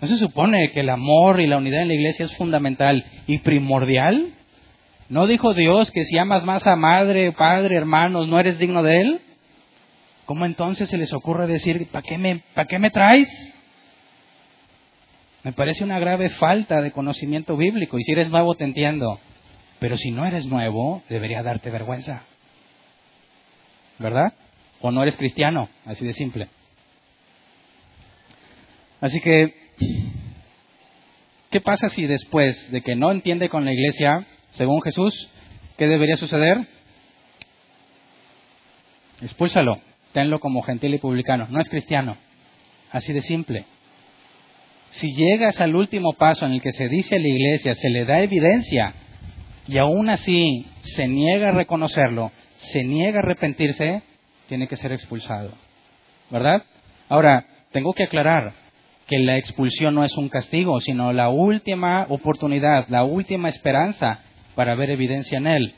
¿No 0.01 0.09
se 0.09 0.19
supone 0.19 0.71
que 0.71 0.81
el 0.81 0.91
amor 0.91 1.41
y 1.41 1.47
la 1.47 1.57
unidad 1.57 1.83
en 1.83 1.89
la 1.89 1.95
iglesia 1.95 2.25
es 2.25 2.37
fundamental 2.37 3.05
y 3.27 3.39
primordial? 3.39 4.35
¿No 5.09 5.27
dijo 5.27 5.55
Dios 5.55 5.91
que 5.93 6.05
si 6.05 6.19
amas 6.19 6.45
más 6.45 6.67
a 6.67 6.75
madre, 6.75 7.31
padre, 7.33 7.77
hermanos, 7.77 8.27
no 8.29 8.41
eres 8.41 8.59
digno 8.59 8.83
de 8.83 9.01
Él? 9.01 9.21
¿Cómo 10.25 10.45
entonces 10.45 10.91
se 10.91 10.99
les 10.99 11.13
ocurre 11.13 11.47
decir, 11.47 11.87
¿para 11.89 12.03
qué 12.03 12.19
me, 12.19 12.43
qué 12.69 12.79
me 12.81 12.91
traes? 12.91 13.29
Me 15.45 15.53
parece 15.53 15.85
una 15.85 16.01
grave 16.01 16.31
falta 16.31 16.83
de 16.83 16.91
conocimiento 16.91 17.57
bíblico. 17.57 17.99
Y 17.99 18.03
si 18.03 18.11
eres 18.11 18.31
nuevo, 18.31 18.57
te 18.57 18.65
entiendo. 18.65 19.21
Pero 19.79 19.97
si 19.97 20.11
no 20.11 20.27
eres 20.27 20.47
nuevo, 20.47 21.05
debería 21.09 21.45
darte 21.45 21.71
vergüenza. 21.71 22.25
¿Verdad? 24.01 24.33
O 24.81 24.91
no 24.91 25.03
eres 25.03 25.17
cristiano, 25.17 25.69
así 25.85 26.05
de 26.05 26.13
simple. 26.15 26.49
Así 29.01 29.21
que, 29.21 29.55
¿qué 31.51 31.61
pasa 31.61 31.89
si 31.91 32.07
después 32.07 32.73
de 32.73 32.81
que 32.81 32.97
no 32.97 33.13
entiende 33.13 33.49
con 33.49 33.65
la 33.65 33.73
iglesia, 33.73 34.27
según 34.57 34.81
Jesús, 34.81 35.29
qué 35.77 35.87
debería 35.87 36.17
suceder? 36.17 36.67
Expúlsalo, 39.21 39.81
tenlo 40.13 40.41
como 40.41 40.63
gentil 40.63 40.95
y 40.95 40.99
publicano. 40.99 41.47
No 41.51 41.61
es 41.61 41.69
cristiano, 41.69 42.17
así 42.91 43.13
de 43.13 43.21
simple. 43.21 43.67
Si 44.91 45.15
llegas 45.15 45.61
al 45.61 45.77
último 45.77 46.15
paso 46.15 46.47
en 46.47 46.53
el 46.53 46.63
que 46.63 46.73
se 46.73 46.89
dice 46.89 47.17
a 47.17 47.19
la 47.19 47.29
iglesia, 47.29 47.75
se 47.75 47.91
le 47.91 48.07
da 48.07 48.21
evidencia 48.21 48.95
y 49.69 49.77
aún 49.77 50.09
así 50.09 50.65
se 50.81 51.07
niega 51.07 51.49
a 51.49 51.53
reconocerlo, 51.53 52.33
se 52.57 52.83
niega 52.83 53.19
a 53.19 53.23
arrepentirse, 53.23 54.03
tiene 54.49 54.69
que 54.69 54.77
ser 54.77 54.93
expulsado. 54.93 55.51
¿Verdad? 56.31 56.65
Ahora, 57.11 57.47
tengo 57.73 57.93
que 57.93 58.05
aclarar 58.05 58.55
que 59.07 59.19
la 59.19 59.37
expulsión 59.37 59.95
no 59.95 60.03
es 60.03 60.17
un 60.17 60.31
castigo, 60.31 60.81
sino 60.81 61.13
la 61.13 61.29
última 61.29 62.07
oportunidad, 62.09 62.89
la 62.89 63.05
última 63.05 63.49
esperanza 63.49 64.23
para 64.57 64.75
ver 64.75 64.91
evidencia 64.91 65.39
en 65.39 65.47
él. 65.47 65.75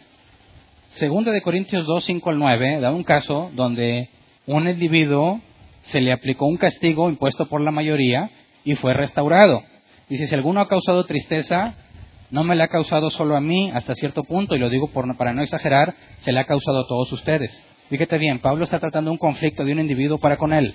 Segunda 0.91 1.33
de 1.33 1.43
Corintios 1.43 1.85
2, 1.85 2.03
5 2.03 2.31
al 2.31 2.39
9 2.39 2.81
da 2.81 2.91
un 2.91 3.05
caso 3.05 3.51
donde 3.53 4.09
un 4.47 4.67
individuo 4.67 5.43
se 5.83 6.01
le 6.01 6.13
aplicó 6.13 6.47
un 6.47 6.57
castigo 6.57 7.11
impuesto 7.11 7.47
por 7.47 7.61
la 7.61 7.71
mayoría 7.71 8.31
y 8.65 8.75
fue 8.75 8.95
restaurado. 8.95 9.63
Dice, 10.09 10.27
si 10.27 10.35
alguno 10.35 10.61
ha 10.61 10.69
causado 10.69 11.05
tristeza, 11.05 11.75
no 12.31 12.45
me 12.45 12.57
la 12.57 12.65
ha 12.65 12.69
causado 12.69 13.11
solo 13.11 13.37
a 13.37 13.41
mí 13.41 13.71
hasta 13.73 13.95
cierto 13.95 14.25
punto, 14.25 14.55
y 14.55 14.59
lo 14.59 14.71
digo 14.71 14.91
para 14.91 15.35
no 15.35 15.43
exagerar, 15.43 15.95
se 16.21 16.33
la 16.33 16.41
ha 16.41 16.45
causado 16.45 16.81
a 16.81 16.87
todos 16.87 17.13
ustedes. 17.13 17.67
Fíjate 17.91 18.17
bien, 18.19 18.39
Pablo 18.39 18.65
está 18.65 18.79
tratando 18.79 19.11
un 19.11 19.19
conflicto 19.19 19.65
de 19.65 19.73
un 19.73 19.81
individuo 19.81 20.19
para 20.19 20.37
con 20.37 20.53
él. 20.53 20.75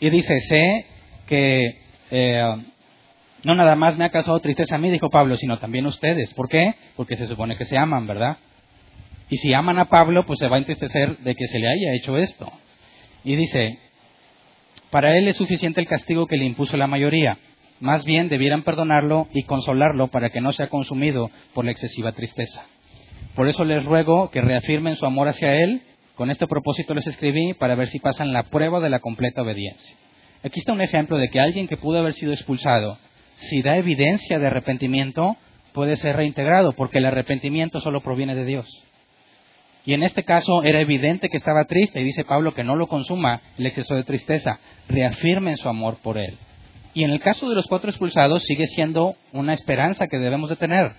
Y 0.00 0.10
dice, 0.10 0.38
sé 0.38 0.86
que 1.26 1.80
eh, 2.10 2.56
no 3.44 3.54
nada 3.54 3.74
más 3.74 3.96
me 3.96 4.04
ha 4.04 4.10
causado 4.10 4.38
tristeza 4.40 4.76
a 4.76 4.78
mí, 4.78 4.90
dijo 4.90 5.10
Pablo, 5.10 5.36
sino 5.36 5.58
también 5.58 5.86
a 5.86 5.88
ustedes. 5.88 6.34
¿Por 6.34 6.48
qué? 6.48 6.74
Porque 6.96 7.16
se 7.16 7.26
supone 7.26 7.56
que 7.56 7.64
se 7.64 7.78
aman, 7.78 8.06
¿verdad? 8.06 8.38
Y 9.30 9.36
si 9.36 9.54
aman 9.54 9.78
a 9.78 9.86
Pablo, 9.86 10.26
pues 10.26 10.38
se 10.38 10.48
va 10.48 10.56
a 10.56 10.58
entristecer 10.58 11.18
de 11.18 11.34
que 11.34 11.46
se 11.46 11.58
le 11.58 11.68
haya 11.68 11.94
hecho 11.94 12.18
esto. 12.18 12.50
Y 13.24 13.36
dice, 13.36 13.78
para 14.90 15.16
él 15.16 15.28
es 15.28 15.36
suficiente 15.36 15.80
el 15.80 15.86
castigo 15.86 16.26
que 16.26 16.36
le 16.36 16.44
impuso 16.44 16.76
la 16.76 16.88
mayoría. 16.88 17.38
Más 17.78 18.04
bien 18.04 18.28
debieran 18.28 18.62
perdonarlo 18.62 19.28
y 19.32 19.44
consolarlo 19.44 20.08
para 20.08 20.30
que 20.30 20.40
no 20.40 20.52
sea 20.52 20.68
consumido 20.68 21.30
por 21.54 21.64
la 21.64 21.70
excesiva 21.70 22.12
tristeza. 22.12 22.66
Por 23.34 23.48
eso 23.48 23.64
les 23.64 23.84
ruego 23.84 24.30
que 24.30 24.40
reafirmen 24.40 24.96
su 24.96 25.06
amor 25.06 25.28
hacia 25.28 25.54
Él. 25.54 25.82
Con 26.14 26.30
este 26.30 26.46
propósito 26.46 26.92
les 26.94 27.06
escribí 27.06 27.54
para 27.54 27.76
ver 27.76 27.88
si 27.88 28.00
pasan 28.00 28.32
la 28.32 28.42
prueba 28.44 28.80
de 28.80 28.90
la 28.90 28.98
completa 28.98 29.42
obediencia. 29.42 29.96
Aquí 30.42 30.58
está 30.58 30.72
un 30.72 30.82
ejemplo 30.82 31.16
de 31.16 31.28
que 31.28 31.40
alguien 31.40 31.68
que 31.68 31.76
pudo 31.76 31.98
haber 31.98 32.14
sido 32.14 32.32
expulsado, 32.32 32.98
si 33.40 33.62
da 33.62 33.76
evidencia 33.76 34.38
de 34.38 34.46
arrepentimiento, 34.46 35.36
puede 35.72 35.96
ser 35.96 36.16
reintegrado, 36.16 36.72
porque 36.72 36.98
el 36.98 37.06
arrepentimiento 37.06 37.80
solo 37.80 38.00
proviene 38.00 38.34
de 38.34 38.44
Dios. 38.44 38.84
Y 39.86 39.94
en 39.94 40.02
este 40.02 40.24
caso 40.24 40.62
era 40.62 40.80
evidente 40.80 41.30
que 41.30 41.38
estaba 41.38 41.64
triste 41.64 42.00
y 42.00 42.04
dice 42.04 42.24
Pablo 42.24 42.52
que 42.52 42.64
no 42.64 42.76
lo 42.76 42.86
consuma 42.86 43.40
el 43.56 43.66
exceso 43.66 43.94
de 43.94 44.04
tristeza, 44.04 44.60
reafirmen 44.88 45.56
su 45.56 45.68
amor 45.68 45.96
por 46.02 46.18
él. 46.18 46.36
Y 46.92 47.04
en 47.04 47.10
el 47.10 47.20
caso 47.20 47.48
de 47.48 47.54
los 47.54 47.66
cuatro 47.66 47.88
expulsados 47.88 48.42
sigue 48.42 48.66
siendo 48.66 49.16
una 49.32 49.54
esperanza 49.54 50.06
que 50.06 50.18
debemos 50.18 50.50
de 50.50 50.56
tener. 50.56 50.92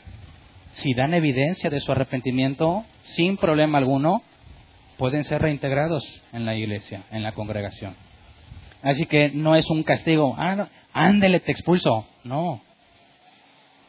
Si 0.72 0.94
dan 0.94 1.14
evidencia 1.14 1.70
de 1.70 1.80
su 1.80 1.92
arrepentimiento 1.92 2.86
sin 3.04 3.38
problema 3.38 3.78
alguno, 3.78 4.24
pueden 4.98 5.26
ser 5.26 5.42
reintegrados 5.42 6.24
en 6.34 6.46
la 6.46 6.56
iglesia, 6.56 7.04
en 7.12 7.22
la 7.22 7.34
congregación. 7.34 7.96
Así 8.82 9.06
que 9.06 9.30
no 9.30 9.56
es 9.56 9.70
un 9.70 9.84
castigo, 9.84 10.34
ah, 10.38 10.70
ándele, 10.92 11.40
te 11.40 11.52
expulso. 11.52 12.08
No. 12.24 12.62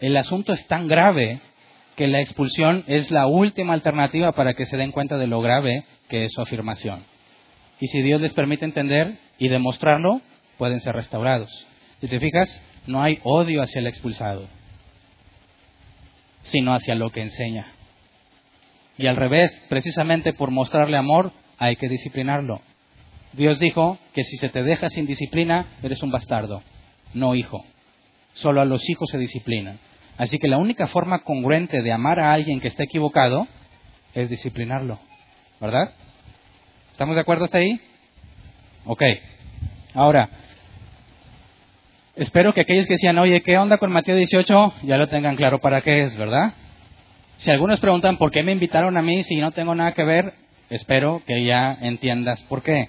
El 0.01 0.17
asunto 0.17 0.53
es 0.53 0.67
tan 0.67 0.89
grave 0.89 1.41
que 1.97 2.07
la 2.07 2.21
expulsión 2.21 2.85
es 2.87 3.11
la 3.11 3.27
última 3.27 3.75
alternativa 3.75 4.33
para 4.33 4.55
que 4.55 4.67
se 4.67 4.77
den 4.77 4.93
cuenta 4.93 5.19
de 5.19 5.27
lo 5.27 5.41
grave 5.41 5.85
que 6.09 6.25
es 6.25 6.33
su 6.33 6.41
afirmación. 6.41 7.05
Y 7.81 7.89
si 7.89 8.03
Dios 8.03 8.21
les 8.21 8.33
permite 8.33 8.65
entender 8.65 9.19
y 9.39 9.49
demostrarlo, 9.49 10.21
pueden 10.59 10.81
ser 10.81 10.95
restaurados. 10.95 11.67
Si 12.01 12.09
te 12.09 12.21
fijas, 12.21 12.63
no 12.87 13.03
hay 13.03 13.19
odio 13.23 13.63
hacia 13.63 13.81
el 13.81 13.87
expulsado, 13.87 14.47
sino 16.43 16.75
hacia 16.75 16.95
lo 16.95 17.11
que 17.11 17.23
enseña. 17.23 17.67
Y 18.99 19.07
al 19.07 19.17
revés, 19.17 19.63
precisamente 19.69 20.33
por 20.33 20.51
mostrarle 20.51 20.97
amor, 20.97 21.33
hay 21.59 21.77
que 21.77 21.89
disciplinarlo. 21.89 22.61
Dios 23.33 23.59
dijo 23.59 23.99
que 24.15 24.23
si 24.23 24.37
se 24.37 24.49
te 24.49 24.63
deja 24.63 24.89
sin 24.89 25.07
disciplina, 25.07 25.67
eres 25.83 26.03
un 26.03 26.11
bastardo, 26.11 26.63
no 27.15 27.35
hijo. 27.35 27.65
Solo 28.35 28.61
a 28.61 28.65
los 28.65 28.89
hijos 28.89 29.11
se 29.11 29.19
disciplinan. 29.19 29.79
Así 30.17 30.39
que 30.39 30.49
la 30.49 30.59
única 30.59 30.87
forma 30.87 31.23
congruente 31.25 31.83
de 31.83 31.93
amar 31.93 32.21
a 32.21 32.33
alguien 32.33 32.61
que 32.61 32.69
está 32.69 32.85
equivocado 32.85 33.47
es 34.15 34.31
disciplinarlo. 34.31 34.99
¿Verdad? 35.61 35.93
¿Estamos 36.91 37.15
de 37.15 37.21
acuerdo 37.21 37.45
hasta 37.45 37.59
ahí? 37.59 37.81
Ok. 38.85 39.03
Ahora, 39.95 40.29
espero 42.17 42.53
que 42.53 42.63
aquellos 42.63 42.87
que 42.87 42.95
decían, 42.95 43.19
oye, 43.19 43.43
¿qué 43.43 43.57
onda 43.59 43.79
con 43.79 43.93
Mateo 43.93 44.17
18? 44.17 44.75
Ya 44.85 44.97
lo 44.97 45.09
tengan 45.09 45.37
claro 45.37 45.61
para 45.61 45.81
qué 45.81 46.03
es, 46.03 46.17
¿verdad? 46.17 46.55
Si 47.39 47.51
algunos 47.51 47.81
preguntan, 47.81 48.19
¿por 48.19 48.31
qué 48.31 48.43
me 48.43 48.53
invitaron 48.53 48.97
a 48.97 49.03
mí 49.03 49.23
si 49.23 49.37
no 49.37 49.53
tengo 49.53 49.75
nada 49.75 49.93
que 49.93 50.05
ver? 50.05 50.35
Espero 50.71 51.23
que 51.27 51.45
ya 51.45 51.77
entiendas 51.81 52.43
por 52.45 52.63
qué. 52.63 52.89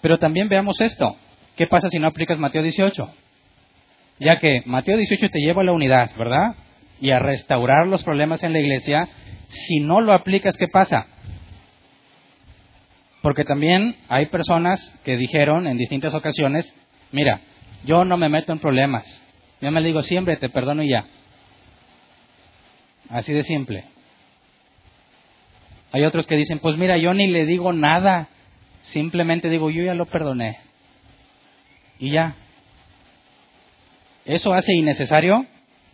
Pero 0.00 0.18
también 0.18 0.48
veamos 0.48 0.80
esto. 0.80 1.16
¿Qué 1.56 1.66
pasa 1.66 1.88
si 1.88 1.98
no 1.98 2.06
aplicas 2.06 2.38
Mateo 2.38 2.62
18? 2.62 3.10
Ya 4.18 4.38
que 4.38 4.62
Mateo 4.64 4.96
18 4.96 5.28
te 5.30 5.40
lleva 5.40 5.62
a 5.62 5.64
la 5.64 5.72
unidad, 5.72 6.10
¿verdad? 6.16 6.54
Y 7.00 7.10
a 7.10 7.18
restaurar 7.18 7.86
los 7.86 8.02
problemas 8.02 8.42
en 8.42 8.52
la 8.52 8.60
iglesia. 8.60 9.08
Si 9.48 9.80
no 9.80 10.00
lo 10.00 10.12
aplicas, 10.12 10.56
¿qué 10.56 10.68
pasa? 10.68 11.06
Porque 13.22 13.44
también 13.44 13.96
hay 14.08 14.26
personas 14.26 14.98
que 15.04 15.16
dijeron 15.16 15.66
en 15.66 15.76
distintas 15.76 16.14
ocasiones, 16.14 16.74
mira, 17.12 17.40
yo 17.84 18.04
no 18.04 18.16
me 18.16 18.28
meto 18.28 18.52
en 18.52 18.58
problemas. 18.58 19.22
Yo 19.60 19.70
me 19.70 19.82
digo 19.82 20.02
siempre, 20.02 20.36
te 20.36 20.48
perdono 20.48 20.82
y 20.82 20.90
ya. 20.90 21.06
Así 23.08 23.32
de 23.32 23.42
simple. 23.42 23.84
Hay 25.92 26.04
otros 26.04 26.26
que 26.26 26.36
dicen, 26.36 26.58
pues 26.58 26.76
mira, 26.76 26.96
yo 26.98 27.14
ni 27.14 27.26
le 27.26 27.46
digo 27.46 27.72
nada. 27.72 28.28
Simplemente 28.82 29.48
digo, 29.48 29.70
yo 29.70 29.82
ya 29.82 29.94
lo 29.94 30.06
perdoné. 30.06 30.58
Y 31.98 32.10
ya. 32.10 32.36
Eso 34.26 34.52
hace 34.52 34.74
innecesario 34.74 35.46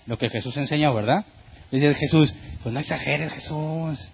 lo 0.07 0.19
que 0.19 0.31
Jesús 0.31 0.57
enseñó, 0.57 0.95
¿verdad? 0.95 1.25
Dice 1.71 1.95
Jesús, 1.95 2.35
pues 2.63 2.73
no 2.73 2.81
exageres, 2.81 3.33
Jesús. 3.33 4.11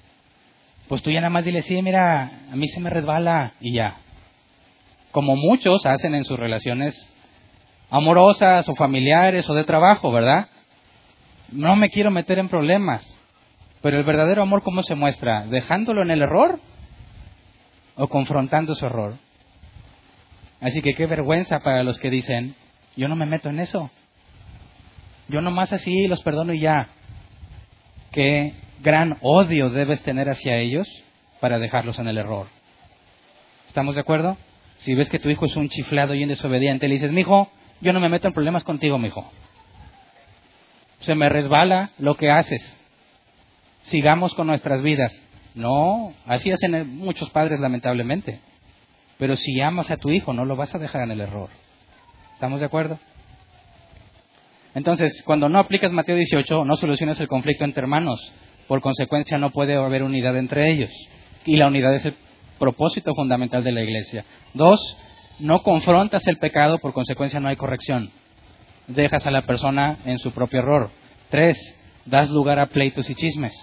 Pues 0.89 1.03
tú 1.03 1.11
ya 1.11 1.21
nada 1.21 1.31
más 1.31 1.45
dile, 1.45 1.63
sí, 1.63 1.81
mira, 1.83 2.47
a 2.51 2.57
mí 2.57 2.67
se 2.67 2.81
me 2.81 2.91
resbala 2.91 3.55
y 3.61 3.75
ya. 3.75 3.97
Como 5.13 5.37
muchos 5.37 5.87
hacen 5.87 6.15
en 6.15 6.25
sus 6.25 6.39
relaciones 6.39 7.13
amorosas 7.91 8.69
o 8.69 8.75
familiares 8.75 9.49
o 9.49 9.55
de 9.55 9.65
trabajo, 9.65 10.11
¿verdad? 10.11 10.49
No 11.53 11.77
me 11.77 11.89
quiero 11.91 12.11
meter 12.11 12.39
en 12.39 12.49
problemas. 12.49 13.19
Pero 13.83 13.99
el 13.99 14.05
verdadero 14.05 14.43
amor, 14.43 14.63
¿cómo 14.63 14.83
se 14.83 14.97
muestra? 14.97 15.47
¿Dejándolo 15.47 16.03
en 16.03 16.11
el 16.11 16.23
error 16.23 16.59
o 17.97 18.09
confrontando 18.09 18.75
su 18.75 18.85
error? 18.85 19.15
Así 20.61 20.83
que 20.83 20.95
qué 20.95 21.07
vergüenza 21.07 21.61
para 21.61 21.85
los 21.85 21.99
que 21.99 22.11
dicen, 22.11 22.57
yo 22.97 23.07
no 23.07 23.15
me 23.15 23.27
meto 23.27 23.49
en 23.49 23.61
eso. 23.61 23.91
Yo 25.29 25.41
nomás 25.43 25.73
así 25.73 26.09
los 26.09 26.23
perdono 26.23 26.53
y 26.55 26.61
ya. 26.61 26.89
Qué 28.13 28.55
gran 28.81 29.19
odio 29.21 29.71
debes 29.71 30.03
tener 30.03 30.29
hacia 30.29 30.57
ellos 30.57 30.89
para 31.41 31.59
dejarlos 31.59 31.99
en 31.99 32.09
el 32.09 32.19
error. 32.19 32.47
¿Estamos 33.67 33.95
de 33.95 34.01
acuerdo? 34.01 34.37
Si 34.79 34.95
ves 34.95 35.11
que 35.11 35.19
tu 35.19 35.29
hijo 35.29 35.47
es 35.47 35.57
un 35.57 35.69
chiflado 35.69 36.15
y 36.15 36.23
un 36.23 36.29
desobediente, 36.29 36.89
le 36.89 36.95
dices, 36.95 37.13
mi 37.13 37.21
hijo, 37.21 37.51
yo 37.81 37.93
no 37.93 38.01
me 38.01 38.09
meto 38.09 38.29
en 38.29 38.35
problemas 38.35 38.65
contigo, 38.65 38.99
mi 38.99 39.09
hijo. 39.09 39.31
Se 41.01 41.15
me 41.15 41.29
resbala 41.29 41.91
lo 41.99 42.17
que 42.17 42.31
haces. 42.31 42.77
Sigamos 43.83 44.35
con 44.35 44.47
nuestras 44.47 44.83
vidas. 44.83 45.21
No, 45.55 46.15
así 46.27 46.51
hacen 46.51 46.97
muchos 46.97 47.31
padres 47.31 47.61
lamentablemente. 47.61 48.41
Pero 49.19 49.37
si 49.37 49.61
amas 49.61 49.91
a 49.91 49.97
tu 49.97 50.11
hijo, 50.11 50.33
no 50.33 50.45
lo 50.45 50.57
vas 50.57 50.75
a 50.75 50.79
dejar 50.79 51.03
en 51.03 51.11
el 51.11 51.21
error. 51.21 51.51
¿Estamos 52.35 52.61
de 52.61 52.67
acuerdo? 52.67 52.99
Entonces, 54.75 55.23
cuando 55.25 55.49
no 55.49 55.59
aplicas 55.59 55.93
Mateo 55.93 56.17
18, 56.17 56.65
no 56.65 56.77
solucionas 56.77 57.19
el 57.21 57.29
conflicto 57.29 57.65
entre 57.65 57.83
hermanos. 57.83 58.33
Por 58.67 58.81
consecuencia, 58.81 59.39
no 59.39 59.51
puede 59.51 59.75
haber 59.75 60.03
unidad 60.03 60.37
entre 60.37 60.71
ellos. 60.71 60.91
Y 61.45 61.57
la 61.57 61.69
unidad 61.69 61.95
es 61.95 62.05
el 62.05 62.15
propósito 62.59 63.15
fundamental 63.15 63.65
de 63.65 63.73
la 63.73 63.83
iglesia. 63.83 64.25
Dos, 64.55 64.79
no 65.39 65.63
confrontas 65.63 66.27
el 66.27 66.39
pecado, 66.39 66.79
por 66.79 66.93
consecuencia 66.93 67.41
no 67.41 67.49
hay 67.49 67.57
corrección. 67.57 68.11
Dejas 68.87 69.27
a 69.27 69.31
la 69.31 69.43
persona 69.43 69.99
en 70.05 70.19
su 70.19 70.33
propio 70.33 70.61
error. 70.61 70.91
Tres, 71.31 71.57
das 72.05 72.31
lugar 72.31 72.59
a 72.59 72.67
pleitos 72.67 73.09
y 73.11 73.15
chismes. 73.15 73.55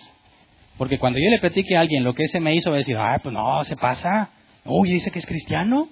Porque 0.78 1.00
cuando 1.00 1.20
yo 1.20 1.30
le 1.30 1.40
platique 1.40 1.76
a 1.76 1.82
alguien 1.82 2.04
lo 2.04 2.14
que 2.14 2.24
ese 2.24 2.40
me 2.40 2.56
hizo, 2.56 2.70
va 2.70 2.78
a 2.78 2.80
decir, 2.80 2.98
ay, 2.98 3.20
pues 3.22 3.34
no, 3.34 3.64
se 3.64 3.78
pasa. 3.78 4.30
Uy, 4.66 4.92
dice 4.92 5.12
que 5.12 5.20
es 5.20 5.26
cristiano. 5.26 5.90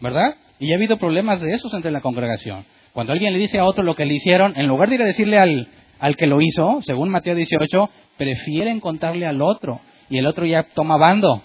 ¿Verdad? 0.00 0.34
Y 0.58 0.72
ha 0.72 0.76
habido 0.76 0.98
problemas 0.98 1.40
de 1.40 1.52
esos 1.52 1.72
entre 1.74 1.90
la 1.90 2.00
congregación. 2.00 2.64
Cuando 2.96 3.12
alguien 3.12 3.34
le 3.34 3.38
dice 3.38 3.58
a 3.58 3.66
otro 3.66 3.84
lo 3.84 3.94
que 3.94 4.06
le 4.06 4.14
hicieron, 4.14 4.54
en 4.56 4.66
lugar 4.66 4.88
de 4.88 4.94
ir 4.94 5.02
a 5.02 5.04
decirle 5.04 5.38
al, 5.38 5.68
al 5.98 6.16
que 6.16 6.26
lo 6.26 6.40
hizo, 6.40 6.80
según 6.80 7.10
Mateo 7.10 7.34
18, 7.34 7.90
prefieren 8.16 8.80
contarle 8.80 9.26
al 9.26 9.42
otro. 9.42 9.82
Y 10.08 10.16
el 10.16 10.24
otro 10.24 10.46
ya 10.46 10.62
toma 10.62 10.96
bando. 10.96 11.42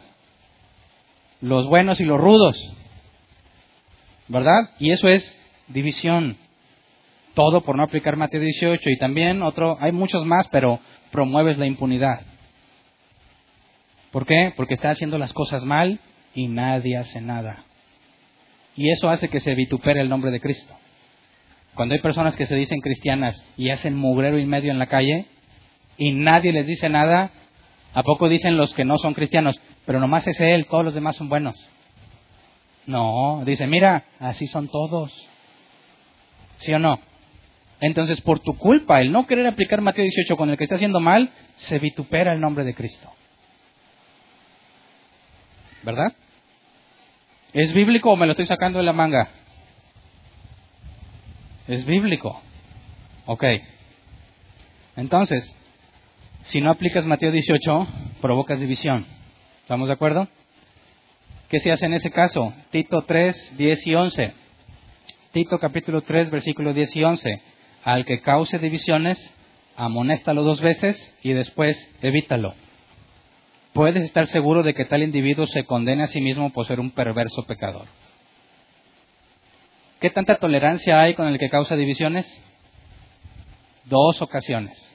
Los 1.42 1.68
buenos 1.68 2.00
y 2.00 2.06
los 2.06 2.22
rudos. 2.22 2.56
¿Verdad? 4.30 4.62
Y 4.80 4.92
eso 4.92 5.10
es 5.10 5.38
división. 5.68 6.38
Todo 7.34 7.60
por 7.60 7.76
no 7.76 7.84
aplicar 7.84 8.16
Mateo 8.16 8.40
18. 8.40 8.90
Y 8.90 8.98
también 8.98 9.44
otro, 9.44 9.76
hay 9.82 9.92
muchos 9.92 10.26
más, 10.26 10.48
pero 10.48 10.80
promueves 11.12 11.58
la 11.58 11.66
impunidad. 11.66 12.22
¿Por 14.14 14.26
qué? 14.26 14.54
Porque 14.56 14.76
está 14.76 14.88
haciendo 14.88 15.18
las 15.18 15.34
cosas 15.34 15.66
mal 15.66 16.00
y 16.34 16.48
nadie 16.48 16.96
hace 16.96 17.20
nada. 17.20 17.66
Y 18.78 18.90
eso 18.90 19.10
hace 19.10 19.28
que 19.28 19.42
se 19.42 19.54
vitupere 19.54 20.00
el 20.00 20.08
nombre 20.08 20.32
de 20.32 20.40
Cristo. 20.40 20.78
Cuando 21.76 21.96
hay 21.96 22.02
personas 22.02 22.36
que 22.36 22.46
se 22.46 22.56
dicen 22.56 22.82
cristianas 22.82 23.46
y 23.58 23.70
hacen 23.70 23.96
mugrero 23.96 24.38
y 24.38 24.46
medio 24.46 24.72
en 24.72 24.80
la 24.80 24.88
calle 24.88 25.26
y 25.98 26.12
nadie 26.12 26.52
les 26.52 26.68
dice 26.68 26.90
nada, 26.90 27.32
¿a 27.94 28.04
poco 28.04 28.28
dicen 28.28 28.58
los 28.58 28.74
que 28.74 28.86
no 28.86 28.98
son 28.98 29.14
cristianos? 29.14 29.62
Pero 29.86 30.00
nomás 30.00 30.28
es 30.28 30.40
él, 30.42 30.66
todos 30.68 30.84
los 30.84 30.94
demás 30.94 31.16
son 31.16 31.30
buenos. 31.30 31.56
No, 32.88 33.44
dice, 33.46 33.68
mira, 33.68 34.06
así 34.20 34.48
son 34.48 34.68
todos. 34.68 35.12
¿Sí 36.58 36.74
o 36.74 36.80
no? 36.80 37.00
Entonces, 37.80 38.22
por 38.22 38.40
tu 38.40 38.58
culpa, 38.58 39.02
el 39.02 39.12
no 39.12 39.26
querer 39.26 39.48
aplicar 39.48 39.82
Mateo 39.82 40.04
18 40.04 40.38
con 40.38 40.50
el 40.50 40.58
que 40.58 40.66
está 40.66 40.76
haciendo 40.76 41.00
mal, 41.00 41.32
se 41.56 41.80
vitupera 41.80 42.34
el 42.34 42.40
nombre 42.40 42.64
de 42.64 42.76
Cristo. 42.76 43.10
¿Verdad? 45.84 46.14
¿Es 47.54 47.74
bíblico 47.74 48.12
o 48.12 48.16
me 48.16 48.28
lo 48.28 48.32
estoy 48.32 48.46
sacando 48.46 48.80
de 48.80 48.86
la 48.86 48.94
manga? 48.94 49.30
Es 51.68 51.86
bíblico. 51.86 52.42
Ok. 53.26 53.44
Entonces, 54.96 55.56
si 56.44 56.60
no 56.60 56.72
aplicas 56.72 57.06
Mateo 57.06 57.32
18, 57.32 57.88
provocas 58.22 58.60
división. 58.60 59.06
¿Estamos 59.62 59.88
de 59.88 59.94
acuerdo? 59.94 60.28
¿Qué 61.50 61.60
se 61.60 61.72
hace 61.72 61.86
en 61.86 61.94
ese 61.94 62.12
caso? 62.12 62.54
Tito 62.72 63.04
3, 63.04 63.58
10 63.58 63.88
y 63.88 63.96
11. 63.96 64.34
Tito 65.32 65.60
capítulo 65.60 66.02
3, 66.02 66.32
versículo 66.32 66.74
10 66.74 66.96
y 66.96 67.04
11. 67.04 67.42
Al 67.84 68.06
que 68.06 68.22
cause 68.22 68.58
divisiones, 68.60 69.34
amonéstalo 69.76 70.44
dos 70.44 70.62
veces 70.62 71.18
y 71.24 71.34
después 71.34 71.90
evítalo. 72.02 72.54
Puedes 73.74 74.04
estar 74.04 74.28
seguro 74.28 74.64
de 74.64 74.74
que 74.74 74.86
tal 74.86 75.04
individuo 75.04 75.46
se 75.46 75.64
condena 75.66 76.06
a 76.06 76.08
sí 76.08 76.22
mismo 76.22 76.50
por 76.52 76.66
ser 76.66 76.80
un 76.80 76.92
perverso 76.92 77.44
pecador. 77.48 77.88
¿Qué 80.02 80.10
tanta 80.10 80.36
tolerancia 80.36 81.00
hay 81.00 81.14
con 81.14 81.28
el 81.28 81.40
que 81.40 81.50
causa 81.50 81.76
divisiones? 81.78 82.44
Dos 83.86 84.22
ocasiones. 84.22 84.94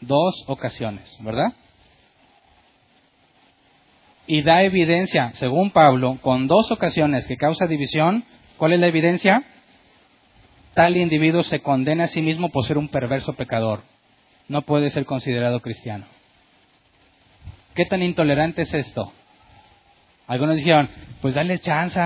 Dos 0.00 0.44
ocasiones, 0.46 1.18
¿verdad? 1.20 1.52
Y 4.26 4.42
da 4.42 4.62
evidencia, 4.62 5.32
según 5.34 5.72
Pablo, 5.72 6.18
con 6.22 6.46
dos 6.46 6.70
ocasiones 6.70 7.26
que 7.26 7.36
causa 7.36 7.66
división. 7.66 8.24
¿Cuál 8.56 8.72
es 8.72 8.80
la 8.80 8.86
evidencia? 8.86 9.42
tal 10.74 10.96
individuo 10.96 11.42
se 11.42 11.60
condena 11.60 12.04
a 12.04 12.06
sí 12.06 12.22
mismo 12.22 12.50
por 12.50 12.64
ser 12.64 12.78
un 12.78 12.88
perverso 12.88 13.34
pecador. 13.34 13.82
No 14.48 14.62
puede 14.62 14.90
ser 14.90 15.04
considerado 15.04 15.60
cristiano. 15.60 16.06
¿Qué 17.74 17.84
tan 17.84 18.02
intolerante 18.02 18.62
es 18.62 18.72
esto? 18.72 19.12
Algunos 20.26 20.56
dijeron, 20.56 20.88
pues 21.20 21.34
dale 21.34 21.58
chance. 21.58 22.00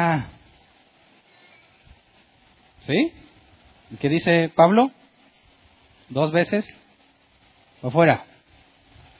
¿Sí? 2.86 3.12
¿Qué 3.98 4.08
dice 4.08 4.48
Pablo? 4.54 4.92
¿Dos 6.08 6.30
veces? 6.30 6.64
¿O 7.82 7.90
fuera? 7.90 8.24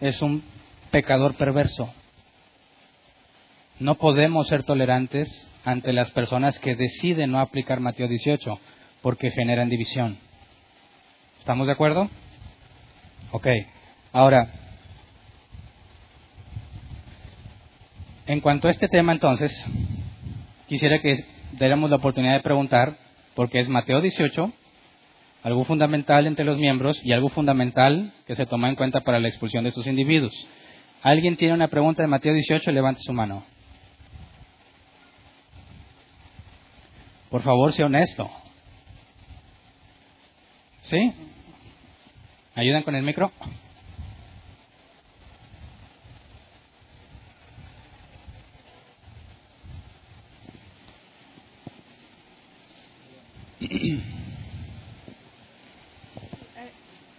Es 0.00 0.22
un 0.22 0.44
pecador 0.92 1.34
perverso. 1.34 1.92
No 3.80 3.96
podemos 3.96 4.46
ser 4.46 4.62
tolerantes 4.62 5.48
ante 5.64 5.92
las 5.92 6.12
personas 6.12 6.60
que 6.60 6.76
deciden 6.76 7.32
no 7.32 7.40
aplicar 7.40 7.80
Mateo 7.80 8.06
18 8.06 8.60
porque 9.02 9.32
generan 9.32 9.68
división. 9.68 10.16
¿Estamos 11.40 11.66
de 11.66 11.72
acuerdo? 11.72 12.08
Ok. 13.32 13.48
Ahora, 14.12 14.48
en 18.26 18.40
cuanto 18.40 18.68
a 18.68 18.70
este 18.70 18.86
tema 18.86 19.12
entonces, 19.12 19.52
quisiera 20.68 21.00
que 21.00 21.16
diéramos 21.58 21.90
la 21.90 21.96
oportunidad 21.96 22.34
de 22.34 22.42
preguntar, 22.42 23.05
porque 23.37 23.61
es 23.61 23.68
Mateo 23.68 24.01
18, 24.01 24.51
algo 25.45 25.64
fundamental 25.64 26.26
entre 26.26 26.45
los 26.45 26.57
miembros 26.57 26.99
y 27.05 27.12
algo 27.12 27.28
fundamental 27.28 28.12
que 28.26 28.34
se 28.34 28.47
toma 28.47 28.68
en 28.70 28.74
cuenta 28.74 29.03
para 29.03 29.20
la 29.20 29.28
expulsión 29.28 29.62
de 29.62 29.68
estos 29.68 29.87
individuos. 29.87 30.32
¿Alguien 31.03 31.37
tiene 31.37 31.55
una 31.55 31.68
pregunta 31.68 32.03
de 32.03 32.09
Mateo 32.09 32.32
18? 32.32 32.72
Levante 32.72 33.03
su 33.03 33.12
mano. 33.12 33.45
Por 37.30 37.43
favor, 37.43 37.72
sea 37.74 37.87
honesto. 37.87 38.28
¿Sí? 40.84 41.12
¿Ayudan 42.55 42.82
con 42.84 42.95
el 42.95 43.03
micro? 43.03 43.30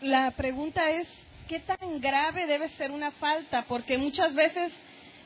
La 0.02 0.32
pregunta 0.32 0.90
es, 0.92 1.08
¿qué 1.48 1.60
tan 1.60 2.00
grave 2.00 2.46
debe 2.46 2.70
ser 2.70 2.92
una 2.92 3.12
falta? 3.12 3.66
Porque 3.68 3.98
muchas 3.98 4.34
veces 4.36 4.72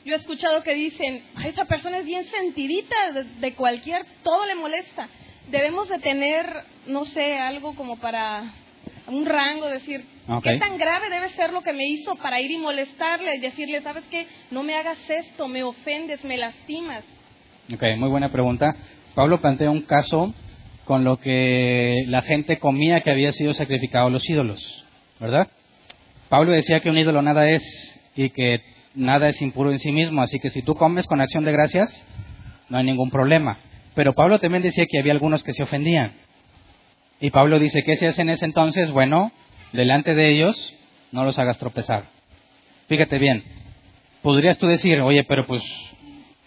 yo 0.04 0.14
he 0.14 0.16
escuchado 0.16 0.62
que 0.62 0.74
dicen, 0.74 1.22
esa 1.44 1.66
persona 1.66 1.98
es 1.98 2.04
bien 2.04 2.24
sentidita, 2.24 2.96
de, 3.40 3.54
cualquier, 3.54 4.04
todo 4.22 4.46
le 4.46 4.54
molesta. 4.54 5.08
Debemos 5.50 5.88
de 5.88 5.98
tener, 5.98 6.64
no 6.86 7.04
sé, 7.04 7.38
algo 7.38 7.74
como 7.74 7.98
para 7.98 8.42
un 9.06 9.26
rango, 9.26 9.66
decir, 9.66 10.04
¿qué 10.42 10.56
tan 10.58 10.78
grave 10.78 11.10
debe 11.10 11.30
ser 11.30 11.52
lo 11.52 11.62
que 11.62 11.72
me 11.72 11.84
hizo 11.84 12.16
para 12.16 12.40
ir 12.40 12.50
y 12.50 12.58
molestarle 12.58 13.36
y 13.36 13.40
decirle, 13.40 13.82
sabes 13.82 14.04
qué, 14.10 14.26
no 14.50 14.62
me 14.62 14.74
hagas 14.74 14.98
esto, 15.08 15.46
me 15.48 15.62
ofendes, 15.62 16.24
me 16.24 16.36
lastimas? 16.36 17.04
Ok, 17.72 17.82
muy 17.98 18.08
buena 18.08 18.30
pregunta. 18.30 18.74
Pablo 19.14 19.40
plantea 19.40 19.70
un 19.70 19.82
caso 19.82 20.34
con 20.84 21.04
lo 21.04 21.18
que 21.18 22.04
la 22.06 22.22
gente 22.22 22.58
comía 22.58 23.00
que 23.00 23.10
había 23.10 23.32
sido 23.32 23.52
sacrificado 23.52 24.06
a 24.06 24.10
los 24.10 24.28
ídolos, 24.28 24.84
¿verdad? 25.20 25.48
Pablo 26.28 26.52
decía 26.52 26.80
que 26.80 26.90
un 26.90 26.98
ídolo 26.98 27.22
nada 27.22 27.48
es 27.50 28.00
y 28.16 28.30
que 28.30 28.60
nada 28.94 29.28
es 29.28 29.40
impuro 29.42 29.70
en 29.70 29.78
sí 29.78 29.92
mismo, 29.92 30.22
así 30.22 30.38
que 30.38 30.50
si 30.50 30.62
tú 30.62 30.74
comes 30.74 31.06
con 31.06 31.20
acción 31.20 31.44
de 31.44 31.52
gracias, 31.52 32.06
no 32.68 32.78
hay 32.78 32.84
ningún 32.84 33.10
problema. 33.10 33.58
Pero 33.94 34.14
Pablo 34.14 34.40
también 34.40 34.62
decía 34.62 34.86
que 34.88 34.98
había 34.98 35.12
algunos 35.12 35.42
que 35.42 35.52
se 35.52 35.62
ofendían. 35.62 36.14
Y 37.20 37.30
Pablo 37.30 37.58
dice, 37.58 37.82
¿qué 37.84 37.96
se 37.96 38.08
hace 38.08 38.22
en 38.22 38.30
ese 38.30 38.46
entonces? 38.46 38.90
Bueno, 38.90 39.30
delante 39.72 40.14
de 40.14 40.30
ellos, 40.30 40.74
no 41.12 41.24
los 41.24 41.38
hagas 41.38 41.58
tropezar. 41.58 42.04
Fíjate 42.88 43.18
bien, 43.18 43.44
podrías 44.22 44.58
tú 44.58 44.66
decir, 44.66 45.00
oye, 45.00 45.24
pero 45.24 45.46
pues 45.46 45.62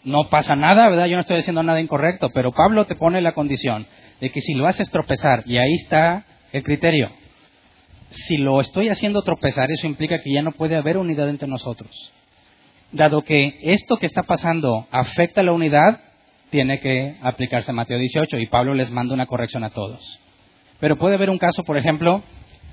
no 0.04 0.30
pasa 0.30 0.56
nada, 0.56 0.90
¿verdad? 0.90 1.06
Yo 1.06 1.16
no 1.16 1.22
estoy 1.22 1.38
haciendo 1.38 1.64
nada 1.64 1.80
incorrecto, 1.80 2.30
pero 2.34 2.52
Pablo 2.52 2.86
te 2.86 2.96
pone 2.96 3.22
la 3.22 3.34
condición 3.34 3.88
de 4.26 4.32
que 4.32 4.41
si 4.41 4.55
lo 4.55 4.65
haces 4.65 4.89
tropezar, 4.89 5.43
y 5.45 5.57
ahí 5.57 5.73
está 5.73 6.26
el 6.51 6.63
criterio, 6.63 7.11
si 8.09 8.38
lo 8.38 8.59
estoy 8.59 8.89
haciendo 8.89 9.21
tropezar, 9.21 9.69
eso 9.69 9.86
implica 9.86 10.19
que 10.19 10.34
ya 10.34 10.41
no 10.41 10.51
puede 10.51 10.76
haber 10.76 10.97
unidad 10.97 11.30
entre 11.30 11.47
nosotros. 11.47 12.11
Dado 12.91 13.21
que 13.21 13.59
esto 13.61 13.97
que 13.97 14.07
está 14.07 14.23
pasando 14.23 14.88
afecta 14.89 15.41
a 15.41 15.43
la 15.43 15.51
unidad, 15.51 16.01
tiene 16.49 16.80
que 16.80 17.17
aplicarse 17.21 17.71
Mateo 17.71 17.99
18 17.99 18.39
y 18.39 18.47
Pablo 18.47 18.73
les 18.73 18.89
manda 18.89 19.13
una 19.13 19.28
corrección 19.28 19.63
a 19.63 19.69
todos. 19.69 20.01
Pero 20.80 20.95
puede 20.95 21.13
haber 21.13 21.30
un 21.30 21.38
caso, 21.38 21.61
por 21.61 21.78
ejemplo, 21.78 22.23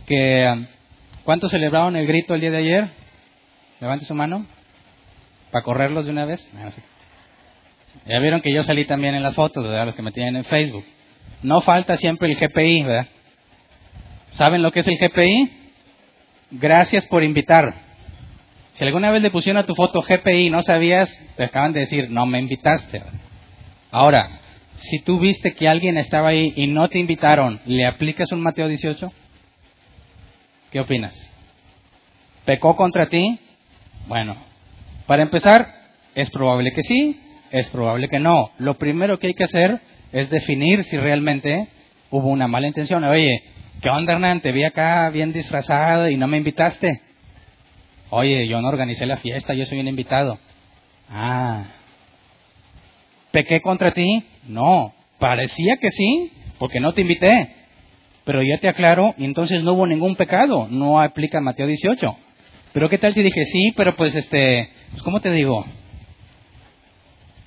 que 0.07 0.68
¿cuántos 1.24 1.50
celebraron 1.50 1.96
el 1.96 2.07
grito 2.07 2.34
el 2.34 2.40
día 2.40 2.50
de 2.50 2.57
ayer? 2.57 2.88
Levante 3.78 4.07
su 4.07 4.14
mano 4.14 4.46
para 5.50 5.64
correrlos 5.64 6.07
de 6.07 6.12
una 6.12 6.24
vez. 6.24 6.50
Ya 8.07 8.18
vieron 8.20 8.40
que 8.40 8.55
yo 8.55 8.64
salí 8.64 8.86
también 8.86 9.14
en 9.14 9.22
las 9.22 9.34
fotos, 9.34 9.62
¿verdad? 9.62 9.84
Los 9.84 9.94
que 9.94 10.03
me 10.03 10.12
tienen 10.12 10.36
en 10.36 10.44
Facebook. 10.44 10.84
No 11.43 11.61
falta 11.61 11.97
siempre 11.97 12.30
el 12.30 12.36
GPI, 12.36 12.82
¿verdad? 12.82 13.09
¿Saben 14.32 14.62
lo 14.62 14.72
que 14.72 14.80
es 14.80 14.88
el 14.88 14.99
GPI? 14.99 15.51
Gracias 16.53 17.07
por 17.07 17.22
invitar. 17.22 17.74
Si 18.72 18.84
alguna 18.84 19.11
vez 19.11 19.20
le 19.22 19.30
pusieron 19.30 19.62
a 19.62 19.66
tu 19.66 19.74
foto 19.74 20.01
GPI 20.01 20.47
y 20.47 20.51
no 20.51 20.62
sabías, 20.62 21.11
te 21.36 21.45
acaban 21.45 21.72
de 21.72 21.80
decir, 21.80 22.11
no 22.11 22.24
me 22.26 22.38
invitaste. 22.38 23.03
Ahora, 23.90 24.40
si 24.76 25.01
tú 25.01 25.18
viste 25.18 25.55
que 25.55 25.68
alguien 25.68 25.99
estaba 25.99 26.28
ahí 26.28 26.53
y 26.57 26.66
no 26.66 26.88
te 26.88 26.99
invitaron, 26.99 27.61
¿le 27.66 27.86
aplicas 27.86 28.32
un 28.32 28.40
Mateo 28.40 28.68
18? 28.68 29.12
¿Qué 30.70 30.80
opinas? 30.80 31.14
¿Pecó 32.45 32.74
contra 32.74 33.09
ti? 33.09 33.38
Bueno, 34.07 34.36
para 35.07 35.22
empezar, 35.22 35.68
es 36.14 36.30
probable 36.30 36.72
que 36.72 36.82
sí, 36.82 37.20
es 37.51 37.68
probable 37.70 38.09
que 38.09 38.18
no. 38.18 38.51
Lo 38.59 38.74
primero 38.74 39.18
que 39.18 39.28
hay 39.28 39.34
que 39.34 39.45
hacer 39.45 39.80
es 40.13 40.31
definir 40.31 40.85
si 40.85 40.97
realmente 40.97 41.69
hubo 42.11 42.29
una 42.29 42.47
mala 42.47 42.67
intención. 42.67 43.03
Oye, 43.05 43.43
¿qué 43.81 43.89
onda 43.89 44.13
Hernán? 44.13 44.41
Te 44.41 44.53
vi 44.53 44.65
acá 44.65 45.09
bien 45.11 45.33
disfrazado 45.33 46.09
y 46.09 46.17
no 46.17 46.29
me 46.29 46.37
invitaste. 46.37 47.01
Oye, 48.11 48.47
yo 48.47 48.61
no 48.61 48.69
organicé 48.69 49.07
la 49.07 49.17
fiesta, 49.17 49.55
yo 49.55 49.65
soy 49.65 49.81
un 49.81 49.89
invitado. 49.89 50.39
Ah. 51.11 51.65
¿Pequé 53.31 53.63
contra 53.63 53.93
ti? 53.93 54.25
No. 54.47 54.93
Parecía 55.19 55.79
que 55.79 55.91
sí, 55.91 56.31
porque 56.59 56.79
no 56.79 56.93
te 56.93 57.01
invité. 57.01 57.55
Pero 58.25 58.43
ya 58.43 58.59
te 58.59 58.69
aclaro, 58.69 59.15
y 59.17 59.25
entonces 59.25 59.65
no 59.65 59.73
hubo 59.73 59.87
ningún 59.87 60.15
pecado. 60.17 60.69
No 60.69 61.01
aplica 61.01 61.41
Mateo 61.41 61.67
18. 61.67 62.17
Pero 62.73 62.89
¿qué 62.89 62.99
tal 62.99 63.15
si 63.15 63.23
dije 63.23 63.43
sí, 63.45 63.73
pero 63.77 63.97
pues 63.97 64.15
este, 64.15 64.69
pues, 64.91 65.03
¿cómo 65.03 65.21
te 65.21 65.31
digo? 65.31 65.65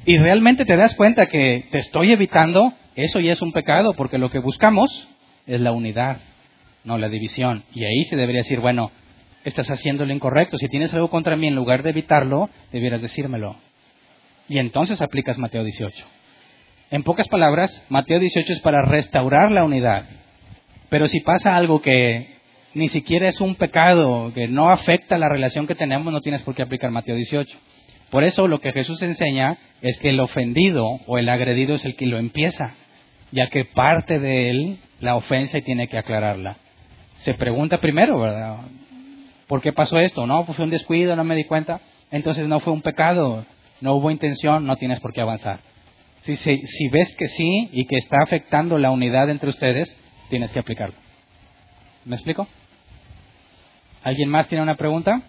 Y 0.05 0.17
realmente 0.17 0.65
te 0.65 0.75
das 0.75 0.95
cuenta 0.95 1.25
que 1.25 1.65
te 1.71 1.79
estoy 1.79 2.11
evitando, 2.11 2.73
eso 2.95 3.19
ya 3.19 3.33
es 3.33 3.41
un 3.41 3.51
pecado, 3.51 3.93
porque 3.93 4.17
lo 4.17 4.29
que 4.29 4.39
buscamos 4.39 5.07
es 5.47 5.59
la 5.61 5.71
unidad, 5.71 6.17
no 6.83 6.97
la 6.97 7.09
división. 7.09 7.63
Y 7.73 7.85
ahí 7.85 8.03
se 8.03 8.15
debería 8.15 8.41
decir, 8.41 8.59
bueno, 8.59 8.91
estás 9.43 9.69
haciendo 9.71 10.05
lo 10.05 10.13
incorrecto. 10.13 10.57
Si 10.57 10.67
tienes 10.67 10.93
algo 10.93 11.09
contra 11.09 11.35
mí, 11.35 11.47
en 11.47 11.55
lugar 11.55 11.83
de 11.83 11.89
evitarlo, 11.89 12.49
debieras 12.71 13.01
decírmelo. 13.01 13.55
Y 14.47 14.59
entonces 14.59 15.01
aplicas 15.01 15.39
Mateo 15.39 15.63
18. 15.63 16.05
En 16.91 17.03
pocas 17.03 17.27
palabras, 17.27 17.85
Mateo 17.89 18.19
18 18.19 18.53
es 18.53 18.59
para 18.59 18.83
restaurar 18.83 19.51
la 19.51 19.63
unidad. 19.63 20.05
Pero 20.89 21.07
si 21.07 21.19
pasa 21.19 21.55
algo 21.55 21.81
que 21.81 22.35
ni 22.75 22.89
siquiera 22.89 23.27
es 23.27 23.41
un 23.41 23.55
pecado, 23.55 24.31
que 24.33 24.47
no 24.47 24.69
afecta 24.69 25.17
la 25.17 25.29
relación 25.29 25.65
que 25.65 25.73
tenemos, 25.73 26.13
no 26.13 26.21
tienes 26.21 26.43
por 26.43 26.53
qué 26.53 26.61
aplicar 26.61 26.91
Mateo 26.91 27.15
18. 27.15 27.57
Por 28.15 28.23
eso 28.23 28.47
lo 28.47 28.61
que 28.61 28.71
Jesús 28.71 29.01
enseña 29.01 29.57
es 29.81 29.99
que 29.99 30.11
el 30.11 30.21
ofendido 30.21 30.85
o 31.05 31.17
el 31.17 31.27
agredido 31.27 31.75
es 31.75 31.83
el 31.83 31.97
que 31.97 32.05
lo 32.05 32.17
empieza, 32.17 32.73
ya 33.33 33.47
que 33.47 33.65
parte 33.65 34.19
de 34.19 34.49
él 34.49 34.79
la 35.01 35.17
ofensa 35.17 35.57
y 35.57 35.63
tiene 35.63 35.89
que 35.89 35.97
aclararla. 35.97 36.55
Se 37.17 37.33
pregunta 37.33 37.81
primero, 37.81 38.17
¿verdad? 38.17 38.59
¿Por 39.47 39.61
qué 39.61 39.73
pasó 39.73 39.99
esto? 39.99 40.25
No, 40.25 40.45
pues 40.45 40.55
fue 40.55 40.63
un 40.63 40.71
descuido, 40.71 41.13
no 41.17 41.25
me 41.25 41.35
di 41.35 41.43
cuenta. 41.43 41.81
Entonces 42.09 42.47
no 42.47 42.61
fue 42.61 42.71
un 42.71 42.81
pecado, 42.81 43.45
no 43.81 43.95
hubo 43.95 44.09
intención, 44.09 44.65
no 44.65 44.77
tienes 44.77 45.01
por 45.01 45.11
qué 45.11 45.19
avanzar. 45.19 45.59
Si, 46.21 46.37
si 46.37 46.87
ves 46.87 47.13
que 47.17 47.27
sí 47.27 47.69
y 47.73 47.83
que 47.83 47.97
está 47.97 48.23
afectando 48.23 48.77
la 48.77 48.91
unidad 48.91 49.29
entre 49.29 49.49
ustedes, 49.49 49.93
tienes 50.29 50.53
que 50.53 50.59
aplicarlo. 50.59 50.95
¿Me 52.05 52.15
explico? 52.15 52.47
¿Alguien 54.03 54.29
más 54.29 54.47
tiene 54.47 54.63
una 54.63 54.75
pregunta? 54.75 55.21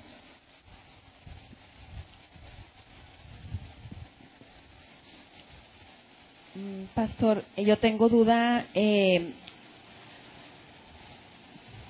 Pastor, 6.94 7.44
yo 7.56 7.78
tengo 7.78 8.08
duda. 8.08 8.66
Eh, 8.74 9.32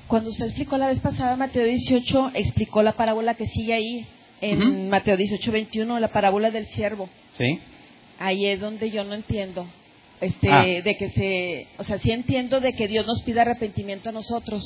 cuando 0.07 0.31
usted 0.31 0.47
explicó 0.47 0.79
la 0.79 0.89
vez 0.89 1.01
pasada 1.01 1.37
Mateo 1.37 1.65
18, 1.65 2.33
explicó 2.35 2.83
la 2.83 2.93
parábola 2.93 3.35
que 3.35 3.47
sigue 3.47 3.75
ahí 3.75 4.07
en 4.41 4.89
Mateo 4.89 5.17
18, 5.17 5.51
21, 5.51 5.99
la 5.99 6.09
parábola 6.09 6.51
del 6.51 6.67
siervo. 6.67 7.09
Sí. 7.33 7.59
Ahí 8.19 8.47
es 8.47 8.61
donde 8.61 8.91
yo 8.91 9.05
no 9.05 9.15
entiendo. 9.15 9.67
Este, 10.21 10.49
ah. 10.51 10.65
de 10.65 10.97
que 10.97 11.11
se, 11.11 11.69
o 11.79 11.85
sea, 11.85 11.99
sí 11.99 12.11
entiendo 12.11 12.61
de 12.61 12.73
que 12.73 12.89
Dios 12.89 13.07
nos 13.07 13.23
pida 13.23 13.43
arrepentimiento 13.43 14.09
a 14.09 14.13
nosotros 14.13 14.63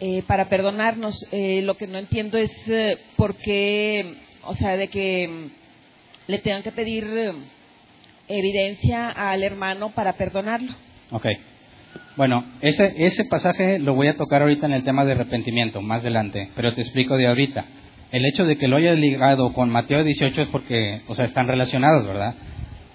eh, 0.00 0.22
para 0.26 0.48
perdonarnos. 0.48 1.14
Eh, 1.32 1.62
lo 1.62 1.76
que 1.76 1.86
no 1.86 1.98
entiendo 1.98 2.38
es 2.38 2.52
por 3.16 3.36
qué, 3.36 4.16
o 4.44 4.54
sea, 4.54 4.76
de 4.76 4.88
que 4.88 5.50
le 6.26 6.38
tengan 6.38 6.62
que 6.62 6.72
pedir 6.72 7.06
evidencia 8.28 9.10
al 9.10 9.42
hermano 9.42 9.90
para 9.90 10.14
perdonarlo. 10.14 10.72
Ok. 11.10 11.26
Bueno, 12.16 12.44
ese, 12.60 12.92
ese 12.98 13.24
pasaje 13.24 13.78
lo 13.78 13.94
voy 13.94 14.08
a 14.08 14.16
tocar 14.16 14.42
ahorita 14.42 14.66
en 14.66 14.72
el 14.72 14.84
tema 14.84 15.04
de 15.04 15.12
arrepentimiento, 15.12 15.80
más 15.80 16.00
adelante, 16.00 16.50
pero 16.54 16.74
te 16.74 16.82
explico 16.82 17.16
de 17.16 17.26
ahorita. 17.26 17.64
El 18.10 18.26
hecho 18.26 18.44
de 18.44 18.58
que 18.58 18.68
lo 18.68 18.76
haya 18.76 18.92
ligado 18.92 19.52
con 19.54 19.70
Mateo 19.70 20.04
18 20.04 20.42
es 20.42 20.48
porque, 20.48 21.00
o 21.08 21.14
sea, 21.14 21.24
están 21.24 21.48
relacionados, 21.48 22.06
¿verdad? 22.06 22.34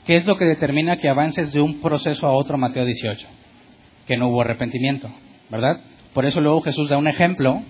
¿Qué 0.06 0.16
es 0.16 0.26
lo 0.26 0.38
que 0.38 0.46
determina 0.46 0.98
que 0.98 1.10
avances 1.10 1.52
de 1.52 1.62
un 1.62 1.82
proceso 1.82 2.28
a 2.28 2.32
otro 2.32 2.58
Mateo 2.58 2.86
18? 2.86 3.28
Que 4.06 4.18
no 4.18 4.30
hubo 4.30 4.42
arrepentimiento, 4.42 5.10
¿verdad? 5.50 5.82
Por 6.14 6.26
eso 6.26 6.40
luego 6.40 6.62
Jesús 6.62 6.90
da 6.90 6.98
un 6.98 7.08
ejemplo 7.08 7.64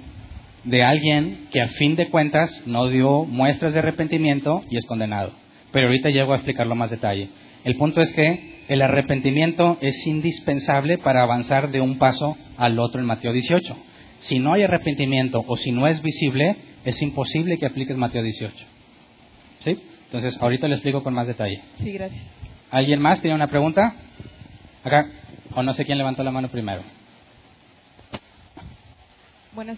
de 0.66 0.84
alguien 0.84 1.47
que 1.51 1.62
a 1.62 1.68
fin 1.68 1.95
de 1.95 2.10
cuentas 2.10 2.64
no 2.66 2.89
dio 2.89 3.24
muestras 3.24 3.74
de 3.74 3.80
arrepentimiento 3.80 4.64
y 4.70 4.78
es 4.78 4.86
condenado. 4.86 5.32
Pero 5.72 5.88
ahorita 5.88 6.10
llego 6.10 6.34
a 6.34 6.36
explicarlo 6.36 6.76
más 6.76 6.91
detalle. 6.91 7.30
El 7.68 7.76
punto 7.76 7.99
es 7.99 8.13
que 8.13 8.63
el 8.70 8.82
arrepentimiento 8.82 9.78
es 9.82 10.07
indispensable 10.07 10.99
para 10.99 11.22
avanzar 11.22 11.70
de 11.70 11.82
un 11.82 11.97
paso 11.97 12.38
al 12.55 12.80
otro 12.80 13.01
en 13.01 13.07
Mateo 13.07 13.34
18. 13.34 13.76
Si 14.20 14.39
no 14.39 14.53
hay 14.53 14.63
arrepentimiento 14.63 15.43
o 15.45 15.57
si 15.57 15.74
no 15.74 15.86
es 15.86 16.01
visible, 16.01 16.55
es 16.86 17.01
imposible 17.01 17.57
que 17.57 17.65
apliques 17.65 17.97
Mateo 17.97 18.24
18. 18.24 18.55
¿Sí? 19.59 19.82
Entonces, 20.05 20.41
ahorita 20.41 20.70
le 20.70 20.76
explico 20.76 21.03
con 21.03 21.13
más 21.13 21.28
detalle. 21.28 21.61
Sí, 21.80 21.91
gracias. 21.91 22.24
¿Alguien 22.72 23.01
más 23.01 23.20
tiene 23.20 23.36
una 23.36 23.49
pregunta? 23.49 23.97
Acá. 24.86 25.11
O 25.53 25.61
no 25.61 25.74
sé 25.74 25.84
quién 25.84 25.97
levantó 25.97 26.24
la 26.24 26.32
mano 26.32 26.47
primero. 26.47 26.84
Buenas, 29.53 29.78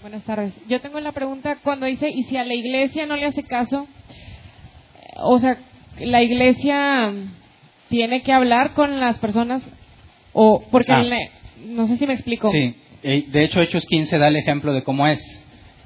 buenas 0.00 0.22
tardes. 0.24 0.54
Yo 0.66 0.80
tengo 0.80 0.98
la 1.00 1.12
pregunta 1.12 1.58
cuando 1.62 1.84
dice, 1.84 2.08
¿y 2.08 2.22
si 2.22 2.38
a 2.38 2.44
la 2.44 2.54
iglesia 2.54 3.04
no 3.04 3.16
le 3.16 3.26
hace 3.26 3.42
caso? 3.42 3.86
O 5.20 5.38
sea, 5.38 5.58
la 6.00 6.22
iglesia 6.22 7.12
tiene 7.88 8.22
que 8.22 8.32
hablar 8.32 8.72
con 8.74 9.00
las 9.00 9.18
personas 9.18 9.68
O 10.34 10.62
porque 10.70 10.92
Ah. 10.92 11.02
le- 11.02 11.30
no 11.68 11.86
sé 11.86 11.96
si 11.96 12.06
me 12.06 12.12
explico. 12.12 12.50
Sí, 12.50 12.74
eh, 13.02 13.24
de 13.28 13.44
hecho 13.44 13.60
Hechos 13.60 13.84
15 13.86 14.18
da 14.18 14.28
el 14.28 14.36
ejemplo 14.36 14.72
de 14.72 14.82
cómo 14.84 15.06
es. 15.08 15.20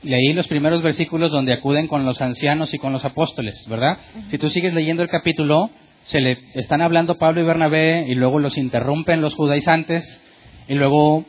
Leí 0.03 0.33
los 0.35 0.49
primeros 0.49 0.83
versículos 0.83 1.31
donde 1.31 1.53
acuden 1.55 1.87
con 1.87 2.05
los 2.05 2.21
ancianos 2.21 2.75
y 2.75 2.79
con 2.79 2.93
los 2.93 3.05
apóstoles, 3.05 3.65
¿verdad? 3.69 3.99
Si 4.31 4.37
tú 4.39 4.51
sigues 4.51 4.75
leyendo 4.75 5.03
el 5.03 5.09
capítulo, 5.09 5.71
se 6.03 6.21
le 6.21 6.39
están 6.55 6.83
hablando 6.83 7.17
Pablo 7.19 7.41
y 7.41 7.45
Bernabé 7.45 8.05
y 8.09 8.15
luego 8.17 8.41
los 8.41 8.59
interrumpen 8.59 9.21
los 9.23 9.35
judaizantes 9.35 10.21
y 10.69 10.75
luego 10.75 11.25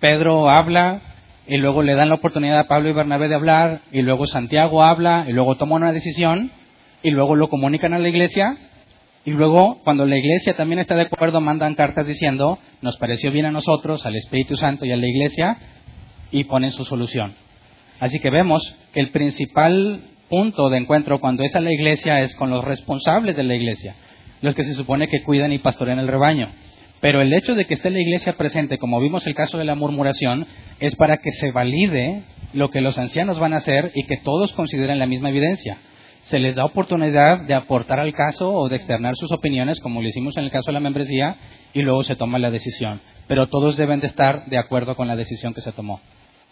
Pedro 0.00 0.48
habla 0.50 1.00
y 1.46 1.58
luego 1.58 1.82
le 1.82 1.94
dan 1.94 2.08
la 2.08 2.16
oportunidad 2.16 2.58
a 2.58 2.68
Pablo 2.68 2.88
y 2.88 2.92
Bernabé 2.94 3.28
de 3.28 3.34
hablar 3.34 3.82
y 3.92 4.02
luego 4.02 4.26
Santiago 4.26 4.82
habla 4.82 5.26
y 5.28 5.32
luego 5.32 5.56
toma 5.56 5.76
una 5.76 5.92
decisión 5.92 6.50
y 7.02 7.10
luego 7.10 7.36
lo 7.36 7.48
comunican 7.48 7.94
a 7.94 7.98
la 7.98 8.08
iglesia 8.08 8.56
y 9.24 9.30
luego, 9.30 9.80
cuando 9.84 10.04
la 10.04 10.18
iglesia 10.18 10.54
también 10.56 10.80
está 10.80 10.96
de 10.96 11.02
acuerdo, 11.02 11.40
mandan 11.40 11.76
cartas 11.76 12.06
diciendo, 12.08 12.58
nos 12.80 12.96
pareció 12.96 13.30
bien 13.30 13.46
a 13.46 13.52
nosotros, 13.52 14.04
al 14.04 14.16
Espíritu 14.16 14.56
Santo 14.56 14.84
y 14.84 14.90
a 14.90 14.96
la 14.96 15.06
iglesia, 15.06 15.58
y 16.32 16.44
ponen 16.44 16.72
su 16.72 16.84
solución. 16.84 17.34
Así 18.00 18.18
que 18.18 18.30
vemos 18.30 18.76
que 18.92 18.98
el 18.98 19.10
principal 19.10 20.02
punto 20.28 20.70
de 20.70 20.78
encuentro 20.78 21.20
cuando 21.20 21.44
es 21.44 21.54
a 21.54 21.60
la 21.60 21.72
iglesia 21.72 22.20
es 22.20 22.34
con 22.34 22.50
los 22.50 22.64
responsables 22.64 23.36
de 23.36 23.44
la 23.44 23.54
iglesia, 23.54 23.94
los 24.40 24.56
que 24.56 24.64
se 24.64 24.74
supone 24.74 25.06
que 25.06 25.22
cuidan 25.22 25.52
y 25.52 25.60
pastorean 25.60 26.00
el 26.00 26.08
rebaño. 26.08 26.48
Pero 27.00 27.20
el 27.20 27.32
hecho 27.32 27.54
de 27.54 27.64
que 27.66 27.74
esté 27.74 27.90
la 27.90 28.00
iglesia 28.00 28.32
presente, 28.36 28.78
como 28.78 29.00
vimos 29.00 29.26
el 29.28 29.36
caso 29.36 29.56
de 29.56 29.64
la 29.64 29.76
murmuración, 29.76 30.46
es 30.80 30.96
para 30.96 31.18
que 31.18 31.30
se 31.30 31.52
valide 31.52 32.24
lo 32.54 32.70
que 32.70 32.80
los 32.80 32.98
ancianos 32.98 33.38
van 33.38 33.52
a 33.52 33.58
hacer 33.58 33.92
y 33.94 34.04
que 34.06 34.16
todos 34.16 34.52
consideren 34.52 34.98
la 34.98 35.06
misma 35.06 35.28
evidencia 35.28 35.78
se 36.22 36.38
les 36.38 36.54
da 36.56 36.64
oportunidad 36.64 37.40
de 37.46 37.54
aportar 37.54 37.98
al 38.00 38.12
caso 38.12 38.52
o 38.52 38.68
de 38.68 38.76
externar 38.76 39.14
sus 39.16 39.32
opiniones, 39.32 39.80
como 39.80 40.00
lo 40.02 40.08
hicimos 40.08 40.36
en 40.36 40.44
el 40.44 40.50
caso 40.50 40.66
de 40.70 40.74
la 40.74 40.80
membresía, 40.80 41.36
y 41.74 41.82
luego 41.82 42.02
se 42.04 42.16
toma 42.16 42.38
la 42.38 42.50
decisión. 42.50 43.00
Pero 43.28 43.48
todos 43.48 43.76
deben 43.76 44.00
de 44.00 44.06
estar 44.06 44.46
de 44.46 44.58
acuerdo 44.58 44.94
con 44.96 45.08
la 45.08 45.16
decisión 45.16 45.52
que 45.54 45.60
se 45.60 45.72
tomó. 45.72 46.00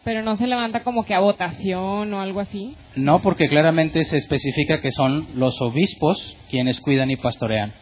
Pero 0.02 0.22
no 0.22 0.34
se 0.36 0.46
levanta 0.46 0.82
como 0.82 1.04
que 1.04 1.14
a 1.14 1.20
votación 1.20 2.12
o 2.14 2.20
algo 2.20 2.40
así. 2.40 2.74
No 2.96 3.20
porque 3.20 3.48
claramente 3.48 4.04
se 4.06 4.16
especifica 4.16 4.80
que 4.80 4.90
son 4.92 5.28
los 5.34 5.60
obispos 5.60 6.36
quienes 6.48 6.80
cuidan 6.80 7.10
y 7.10 7.16
pastorean. 7.16 7.72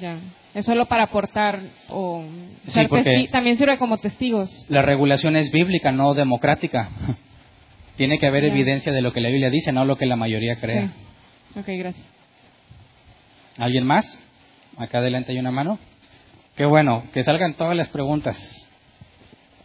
Ya. 0.00 0.18
Es 0.54 0.66
solo 0.66 0.86
para 0.86 1.04
aportar 1.04 1.60
o 1.88 2.22
Sí, 2.68 2.80
porque- 2.88 3.28
también 3.32 3.56
sirve 3.56 3.76
como 3.78 3.98
testigos. 3.98 4.50
La 4.68 4.82
regulación 4.82 5.36
es 5.36 5.50
bíblica, 5.50 5.90
no 5.90 6.14
democrática. 6.14 6.90
Tiene 7.96 8.18
que 8.18 8.26
haber 8.26 8.44
Ya. 8.44 8.52
evidencia 8.52 8.92
de 8.92 9.00
lo 9.02 9.12
que 9.12 9.20
la 9.20 9.28
Biblia 9.30 9.50
dice, 9.50 9.72
no 9.72 9.84
lo 9.84 9.96
que 9.96 10.06
la 10.06 10.16
mayoría 10.16 10.56
crea. 10.60 10.88
Sí. 10.88 11.03
Ok, 11.56 11.66
gracias. 11.66 12.06
¿Alguien 13.58 13.86
más? 13.86 14.18
Acá 14.76 14.98
adelante 14.98 15.32
hay 15.32 15.38
una 15.38 15.52
mano. 15.52 15.78
Qué 16.56 16.64
bueno, 16.64 17.04
que 17.12 17.22
salgan 17.22 17.54
todas 17.54 17.76
las 17.76 17.88
preguntas. 17.88 18.36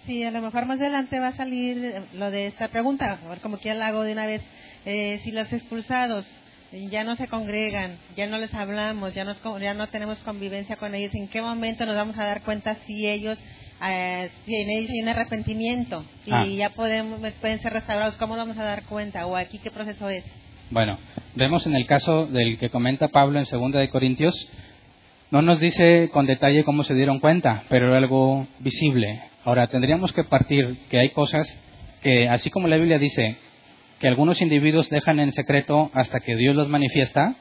Sí, 0.05 0.23
a 0.23 0.31
lo 0.31 0.41
mejor 0.41 0.65
más 0.65 0.79
adelante 0.79 1.19
va 1.19 1.27
a 1.29 1.35
salir 1.37 1.77
eh, 1.83 2.01
lo 2.13 2.31
de 2.31 2.47
esta 2.47 2.67
pregunta, 2.69 3.19
a 3.23 3.29
ver 3.29 3.39
como 3.41 3.57
que 3.59 3.73
la 3.73 3.87
hago 3.87 4.03
de 4.03 4.13
una 4.13 4.25
vez. 4.25 4.41
Eh, 4.85 5.19
si 5.23 5.31
los 5.31 5.51
expulsados 5.51 6.25
ya 6.71 7.03
no 7.03 7.15
se 7.15 7.27
congregan, 7.27 7.97
ya 8.15 8.27
no 8.27 8.37
les 8.37 8.53
hablamos, 8.53 9.13
ya, 9.15 9.23
nos 9.23 9.37
ya 9.59 9.73
no 9.73 9.87
tenemos 9.87 10.17
convivencia 10.19 10.75
con 10.77 10.93
ellos, 10.93 11.13
¿en 11.15 11.27
qué 11.27 11.41
momento 11.41 11.85
nos 11.85 11.95
vamos 11.95 12.17
a 12.17 12.25
dar 12.25 12.43
cuenta 12.43 12.77
si 12.85 13.07
ellos, 13.07 13.39
eh, 13.87 14.29
si 14.45 14.55
en 14.55 14.69
ellos 14.69 14.89
hay 14.91 15.01
un 15.01 15.09
arrepentimiento? 15.09 16.05
Si 16.25 16.31
Ah. 16.31 16.45
ya 16.45 16.69
podemos, 16.69 17.19
pueden 17.41 17.59
ser 17.59 17.73
restaurados, 17.73 18.15
¿cómo 18.15 18.35
nos 18.35 18.45
vamos 18.47 18.59
a 18.61 18.63
dar 18.65 18.83
cuenta? 18.83 19.25
¿O 19.25 19.35
aquí 19.35 19.57
qué 19.59 19.71
proceso 19.71 20.09
es? 20.09 20.23
Bueno, 20.71 20.99
vemos 21.33 21.65
en 21.65 21.75
el 21.75 21.87
caso 21.87 22.27
del 22.27 22.59
que 22.59 22.69
comenta 22.69 23.07
Pablo 23.07 23.39
en 23.39 23.47
Segunda 23.47 23.79
de 23.79 23.89
Corintios, 23.89 24.35
no 25.31 25.41
nos 25.41 25.59
dice 25.59 26.09
con 26.13 26.27
detalle 26.27 26.63
cómo 26.63 26.83
se 26.83 26.93
dieron 26.93 27.19
cuenta, 27.19 27.63
pero 27.69 27.87
era 27.87 27.97
algo 27.97 28.45
visible. 28.59 29.19
Ahora, 29.45 29.65
tendríamos 29.65 30.13
que 30.13 30.23
partir 30.23 30.77
que 30.89 30.99
hay 30.99 31.09
cosas 31.09 31.59
que, 32.03 32.29
así 32.29 32.51
como 32.51 32.67
la 32.67 32.77
Biblia 32.77 32.99
dice, 32.99 33.37
que 33.99 34.07
algunos 34.07 34.43
individuos 34.43 34.89
dejan 34.91 35.19
en 35.19 35.31
secreto 35.31 35.89
hasta 35.95 36.19
que 36.19 36.35
Dios 36.35 36.55
los 36.55 36.69
manifiesta, 36.69 37.35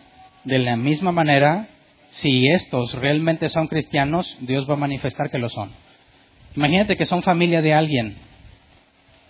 de 0.44 0.58
la 0.60 0.76
misma 0.76 1.12
manera, 1.12 1.68
si 2.08 2.48
estos 2.48 2.94
realmente 2.94 3.50
son 3.50 3.66
cristianos, 3.66 4.38
Dios 4.40 4.68
va 4.68 4.72
a 4.72 4.78
manifestar 4.78 5.28
que 5.28 5.38
lo 5.38 5.50
son. 5.50 5.70
Imagínate 6.56 6.96
que 6.96 7.04
son 7.04 7.22
familia 7.22 7.60
de 7.60 7.74
alguien 7.74 8.16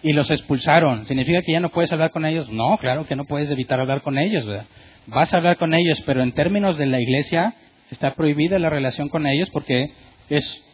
y 0.03 0.13
los 0.13 0.31
expulsaron. 0.31 1.07
¿Significa 1.07 1.43
que 1.43 1.53
ya 1.53 1.61
no 1.61 1.71
puedes 1.71 1.93
hablar 1.93 2.11
con 2.11 2.25
ellos? 2.25 2.49
No, 2.51 2.77
claro 2.79 3.07
que 3.07 3.17
no 3.17 3.25
puedes 3.25 3.51
evitar 3.51 3.81
hablar 3.81 4.03
con 4.03 4.19
ellos. 4.19 4.47
¿verdad? 4.47 4.67
Vas 5.07 5.33
a 5.33 5.39
hablar 5.39 5.57
con 5.59 5.75
ellos, 5.75 6.03
pero 6.07 6.23
en 6.23 6.33
términos 6.33 6.79
de 6.79 6.87
la 6.87 7.01
iglesia 7.01 7.55
está 7.91 8.15
prohibida 8.15 8.59
la 8.59 8.71
relación 8.71 9.09
con 9.09 9.27
ellos 9.27 9.51
porque 9.51 9.93
es 10.29 10.65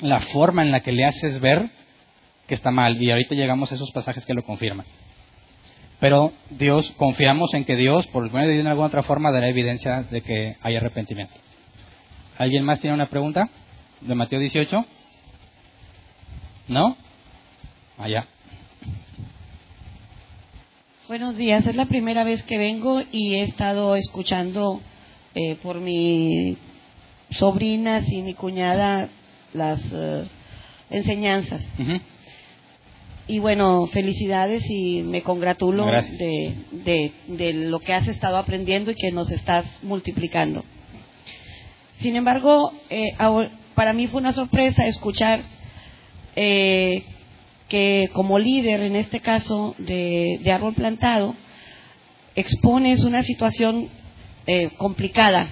la 0.00 0.18
forma 0.20 0.62
en 0.62 0.70
la 0.70 0.80
que 0.80 0.92
le 0.92 1.04
haces 1.04 1.40
ver 1.40 1.70
que 2.46 2.54
está 2.54 2.70
mal. 2.70 3.00
Y 3.00 3.10
ahorita 3.10 3.34
llegamos 3.34 3.72
a 3.72 3.74
esos 3.74 3.90
pasajes 3.92 4.24
que 4.24 4.34
lo 4.34 4.42
confirman. 4.42 4.86
Pero 6.00 6.32
Dios, 6.50 6.92
confiamos 6.96 7.54
en 7.54 7.64
que 7.64 7.76
Dios, 7.76 8.06
por 8.08 8.30
medio 8.32 8.48
de 8.48 8.68
alguna 8.68 8.88
otra 8.88 9.04
forma, 9.04 9.30
dará 9.30 9.48
evidencia 9.48 10.02
de 10.02 10.20
que 10.20 10.56
hay 10.60 10.76
arrepentimiento. 10.76 11.34
¿Alguien 12.38 12.64
más 12.64 12.80
tiene 12.80 12.94
una 12.94 13.08
pregunta? 13.08 13.48
¿De 14.00 14.14
Mateo 14.14 14.40
18? 14.40 14.84
¿No? 16.68 16.96
Allá. 17.98 18.26
Buenos 21.12 21.36
días, 21.36 21.66
es 21.66 21.76
la 21.76 21.84
primera 21.84 22.24
vez 22.24 22.42
que 22.44 22.56
vengo 22.56 23.02
y 23.12 23.34
he 23.34 23.42
estado 23.42 23.96
escuchando 23.96 24.80
eh, 25.34 25.56
por 25.62 25.78
mis 25.78 26.56
sobrinas 27.32 28.10
y 28.10 28.22
mi 28.22 28.32
cuñada 28.32 29.10
las 29.52 29.82
eh, 29.92 30.24
enseñanzas. 30.88 31.62
Y 33.28 33.40
bueno, 33.40 33.88
felicidades 33.88 34.64
y 34.70 35.02
me 35.02 35.22
congratulo 35.22 35.84
de, 35.84 36.54
de, 36.70 37.12
de 37.26 37.52
lo 37.68 37.80
que 37.80 37.92
has 37.92 38.08
estado 38.08 38.38
aprendiendo 38.38 38.90
y 38.90 38.94
que 38.94 39.12
nos 39.12 39.30
estás 39.32 39.66
multiplicando. 39.82 40.64
Sin 41.96 42.16
embargo, 42.16 42.72
eh, 42.88 43.12
para 43.74 43.92
mí 43.92 44.06
fue 44.06 44.22
una 44.22 44.32
sorpresa 44.32 44.86
escuchar 44.86 45.42
eh, 46.36 47.04
que 47.72 48.10
como 48.12 48.38
líder, 48.38 48.82
en 48.82 48.96
este 48.96 49.20
caso 49.20 49.74
de, 49.78 50.38
de 50.42 50.52
árbol 50.52 50.74
plantado, 50.74 51.34
expones 52.34 53.02
una 53.02 53.22
situación 53.22 53.88
eh, 54.46 54.72
complicada. 54.76 55.48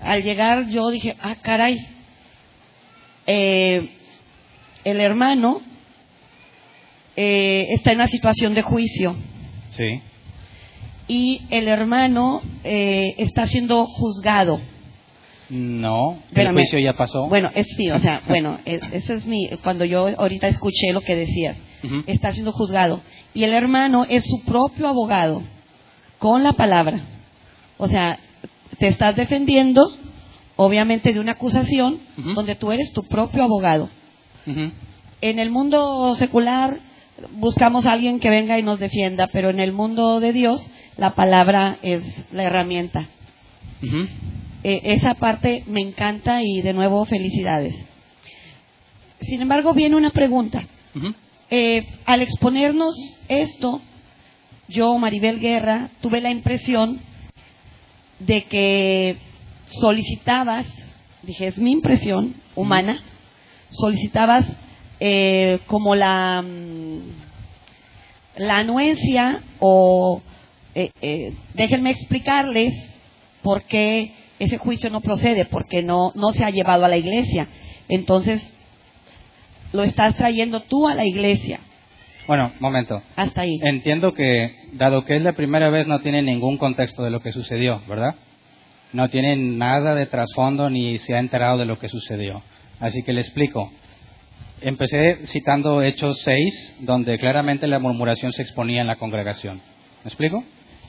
Al 0.00 0.22
llegar 0.22 0.68
yo 0.68 0.88
dije, 0.88 1.16
ah, 1.20 1.34
caray, 1.42 1.84
eh, 3.26 3.90
el 4.84 5.00
hermano 5.00 5.60
eh, 7.16 7.66
está 7.70 7.90
en 7.90 7.96
una 7.96 8.06
situación 8.06 8.54
de 8.54 8.62
juicio 8.62 9.16
Sí. 9.70 10.00
y 11.08 11.40
el 11.50 11.66
hermano 11.66 12.40
está 12.62 13.48
siendo 13.48 13.84
juzgado. 13.84 14.60
No, 15.50 16.22
el 16.30 16.52
juicio 16.60 16.78
ya 16.78 16.92
pasó. 16.96 17.26
Bueno, 17.28 17.50
es 17.54 17.66
sí, 17.76 17.90
o 17.90 17.98
sea, 17.98 18.22
bueno, 18.28 18.58
es- 18.64 18.80
ese 18.92 19.14
es 19.14 19.26
mi, 19.26 19.48
cuando 19.62 19.84
yo 19.84 20.06
ahorita 20.16 20.46
escuché 20.46 20.92
lo 20.92 21.00
que 21.00 21.16
decías, 21.16 21.58
está 22.06 22.30
siendo 22.32 22.52
juzgado. 22.52 23.00
Y 23.34 23.44
el 23.44 23.52
hermano 23.52 24.04
es 24.08 24.24
su 24.24 24.44
propio 24.44 24.86
abogado, 24.88 25.42
con 26.18 26.42
la 26.44 26.52
palabra. 26.52 27.02
O 27.78 27.88
sea, 27.88 28.18
te 28.78 28.88
estás 28.88 29.16
defendiendo, 29.16 29.90
obviamente, 30.56 31.12
de 31.12 31.20
una 31.20 31.32
acusación 31.32 31.98
donde 32.34 32.54
tú 32.54 32.70
eres 32.72 32.92
tu 32.92 33.02
propio 33.04 33.42
abogado. 33.42 33.88
En 35.22 35.38
el 35.38 35.50
mundo 35.50 36.14
secular 36.14 36.78
buscamos 37.32 37.84
a 37.86 37.92
alguien 37.92 38.20
que 38.20 38.30
venga 38.30 38.58
y 38.58 38.62
nos 38.62 38.78
defienda, 38.78 39.26
pero 39.32 39.50
en 39.50 39.60
el 39.60 39.72
mundo 39.72 40.20
de 40.20 40.32
Dios 40.32 40.70
la 40.96 41.14
palabra 41.14 41.78
es 41.82 42.02
la 42.32 42.44
herramienta. 42.44 43.06
Ujú. 43.82 44.06
Eh, 44.62 44.80
esa 44.84 45.14
parte 45.14 45.64
me 45.66 45.80
encanta 45.80 46.42
y 46.42 46.60
de 46.60 46.72
nuevo 46.72 47.04
felicidades. 47.06 47.74
Sin 49.20 49.42
embargo, 49.42 49.74
viene 49.74 49.96
una 49.96 50.10
pregunta. 50.10 50.66
Eh, 51.50 51.86
al 52.06 52.22
exponernos 52.22 52.94
esto, 53.28 53.80
yo, 54.68 54.96
Maribel 54.98 55.40
Guerra, 55.40 55.90
tuve 56.00 56.20
la 56.20 56.30
impresión 56.30 57.00
de 58.18 58.42
que 58.42 59.16
solicitabas, 59.66 60.66
dije, 61.22 61.48
es 61.48 61.58
mi 61.58 61.72
impresión 61.72 62.34
humana, 62.54 63.02
solicitabas 63.70 64.50
eh, 65.00 65.60
como 65.66 65.94
la, 65.94 66.42
mm, 66.42 66.98
la 68.36 68.56
anuencia 68.58 69.42
o, 69.58 70.22
eh, 70.74 70.90
eh, 71.00 71.34
déjenme 71.54 71.90
explicarles 71.90 72.74
por 73.42 73.64
qué 73.64 74.12
ese 74.40 74.56
juicio 74.56 74.90
no 74.90 75.02
procede, 75.02 75.44
porque 75.44 75.82
no, 75.82 76.12
no 76.16 76.32
se 76.32 76.44
ha 76.44 76.50
llevado 76.50 76.84
a 76.86 76.88
la 76.88 76.96
iglesia. 76.96 77.46
Entonces, 77.88 78.56
lo 79.72 79.84
estás 79.84 80.16
trayendo 80.16 80.60
tú 80.60 80.88
a 80.88 80.94
la 80.94 81.04
iglesia. 81.06 81.60
Bueno, 82.26 82.50
momento. 82.58 83.02
Hasta 83.16 83.42
ahí. 83.42 83.58
Entiendo 83.62 84.14
que, 84.14 84.56
dado 84.72 85.04
que 85.04 85.16
es 85.16 85.22
la 85.22 85.34
primera 85.34 85.68
vez, 85.68 85.86
no 85.86 86.00
tiene 86.00 86.22
ningún 86.22 86.56
contexto 86.56 87.02
de 87.02 87.10
lo 87.10 87.20
que 87.20 87.32
sucedió, 87.32 87.82
¿verdad? 87.86 88.14
No 88.94 89.10
tiene 89.10 89.36
nada 89.36 89.94
de 89.94 90.06
trasfondo 90.06 90.70
ni 90.70 90.96
se 90.96 91.14
ha 91.14 91.18
enterado 91.18 91.58
de 91.58 91.66
lo 91.66 91.78
que 91.78 91.88
sucedió. 91.88 92.42
Así 92.80 93.02
que 93.02 93.12
le 93.12 93.20
explico. 93.20 93.70
Empecé 94.62 95.26
citando 95.26 95.82
Hechos 95.82 96.18
6, 96.22 96.78
donde 96.80 97.18
claramente 97.18 97.66
la 97.66 97.78
murmuración 97.78 98.32
se 98.32 98.42
exponía 98.42 98.80
en 98.80 98.86
la 98.86 98.96
congregación. 98.96 99.60
¿Me 100.02 100.08
explico? 100.08 100.44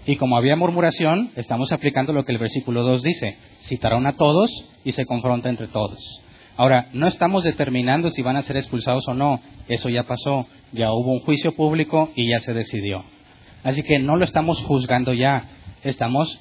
Y 0.06 0.16
como 0.16 0.36
había 0.36 0.56
murmuración, 0.56 1.32
estamos 1.36 1.72
aplicando 1.72 2.12
lo 2.12 2.26
que 2.26 2.32
el 2.32 2.40
versículo 2.40 2.84
2 2.84 3.04
dice. 3.04 3.38
Citaron 3.62 4.08
a 4.08 4.14
todos 4.14 4.50
y 4.84 4.94
se 4.94 5.06
confronta 5.06 5.50
entre 5.50 5.68
todos. 5.68 6.22
Ahora, 6.58 6.90
no 6.94 7.08
estamos 7.08 7.44
determinando 7.44 8.10
si 8.10 8.22
van 8.22 8.36
a 8.36 8.42
ser 8.42 8.58
expulsados 8.58 9.08
o 9.08 9.14
no. 9.14 9.40
Eso 9.68 9.90
ya 9.90 10.04
pasó. 10.04 10.48
Ya 10.72 10.92
hubo 10.92 11.14
un 11.14 11.20
juicio 11.20 11.56
público 11.56 12.10
y 12.16 12.30
ya 12.30 12.40
se 12.40 12.54
decidió. 12.54 13.04
Así 13.64 13.84
que 13.84 14.00
no 14.00 14.16
lo 14.16 14.26
estamos 14.26 14.62
juzgando 14.64 15.14
ya. 15.14 15.46
Estamos 15.84 16.40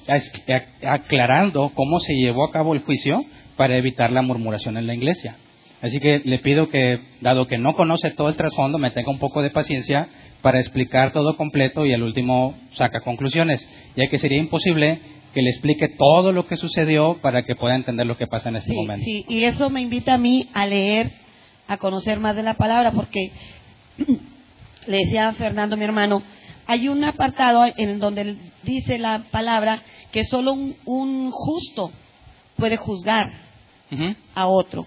aclarando 0.83 1.71
cómo 1.73 1.99
se 1.99 2.13
llevó 2.13 2.45
a 2.45 2.51
cabo 2.51 2.73
el 2.73 2.81
juicio 2.81 3.23
para 3.57 3.77
evitar 3.77 4.11
la 4.11 4.23
murmuración 4.23 4.77
en 4.77 4.87
la 4.87 4.95
iglesia. 4.95 5.35
Así 5.81 5.99
que 5.99 6.21
le 6.23 6.39
pido 6.39 6.69
que, 6.69 6.99
dado 7.21 7.47
que 7.47 7.57
no 7.57 7.73
conoce 7.73 8.11
todo 8.11 8.29
el 8.29 8.35
trasfondo, 8.35 8.77
me 8.77 8.91
tenga 8.91 9.09
un 9.09 9.19
poco 9.19 9.41
de 9.41 9.49
paciencia 9.49 10.07
para 10.41 10.59
explicar 10.59 11.11
todo 11.11 11.35
completo 11.37 11.85
y 11.85 11.93
al 11.93 12.03
último 12.03 12.55
saca 12.73 13.01
conclusiones, 13.01 13.67
ya 13.95 14.07
que 14.07 14.17
sería 14.17 14.37
imposible 14.37 14.99
que 15.33 15.41
le 15.41 15.49
explique 15.49 15.87
todo 15.89 16.31
lo 16.33 16.45
que 16.45 16.55
sucedió 16.55 17.19
para 17.21 17.43
que 17.43 17.55
pueda 17.55 17.75
entender 17.75 18.05
lo 18.05 18.17
que 18.17 18.27
pasa 18.27 18.49
en 18.49 18.57
este 18.57 18.73
momento. 18.73 19.03
Sí, 19.03 19.25
y 19.27 19.43
eso 19.43 19.69
me 19.69 19.81
invita 19.81 20.15
a 20.15 20.17
mí 20.17 20.47
a 20.53 20.67
leer, 20.67 21.13
a 21.67 21.77
conocer 21.77 22.19
más 22.19 22.35
de 22.35 22.43
la 22.43 22.55
palabra, 22.55 22.91
porque 22.91 23.31
le 24.87 24.97
decía 24.97 25.29
a 25.29 25.33
Fernando, 25.33 25.77
mi 25.77 25.85
hermano, 25.85 26.21
hay 26.67 26.89
un 26.89 27.03
apartado 27.03 27.65
en 27.75 27.99
donde 27.99 28.35
dice 28.63 28.97
la 28.97 29.23
palabra 29.31 29.81
que 30.11 30.23
solo 30.23 30.53
un, 30.53 31.31
justo 31.31 31.91
puede 32.55 32.77
juzgar 32.77 33.31
a 34.35 34.47
otro. 34.47 34.85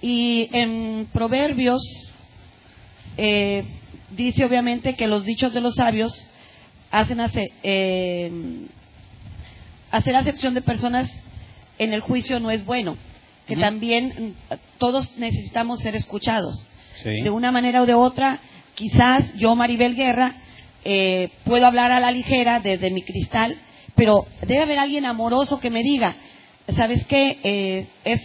Y 0.00 0.48
en 0.52 1.08
Proverbios 1.12 1.82
eh, 3.16 3.64
dice 4.10 4.44
obviamente 4.44 4.94
que 4.96 5.06
los 5.06 5.24
dichos 5.24 5.52
de 5.52 5.60
los 5.60 5.74
sabios 5.74 6.12
hacen 6.90 7.20
hacer, 7.20 7.48
eh, 7.62 8.66
hacer 9.90 10.16
acepción 10.16 10.54
de 10.54 10.62
personas 10.62 11.10
en 11.78 11.92
el 11.92 12.00
juicio 12.00 12.40
no 12.40 12.50
es 12.50 12.64
bueno, 12.64 12.96
que 13.46 13.56
también 13.56 14.36
todos 14.78 15.16
necesitamos 15.18 15.80
ser 15.80 15.96
escuchados. 15.96 16.66
De 17.02 17.30
una 17.30 17.50
manera 17.50 17.82
o 17.82 17.86
de 17.86 17.94
otra, 17.94 18.40
quizás 18.74 19.34
yo, 19.38 19.54
Maribel 19.56 19.96
Guerra, 19.96 20.36
eh, 20.84 21.30
puedo 21.44 21.66
hablar 21.66 21.92
a 21.92 22.00
la 22.00 22.10
ligera 22.10 22.60
desde 22.60 22.90
mi 22.90 23.02
cristal, 23.02 23.56
pero 23.94 24.26
debe 24.42 24.62
haber 24.62 24.78
alguien 24.78 25.06
amoroso 25.06 25.60
que 25.60 25.70
me 25.70 25.82
diga, 25.82 26.16
¿sabes 26.68 27.06
qué? 27.06 27.38
Eh, 27.42 27.86
es, 28.04 28.20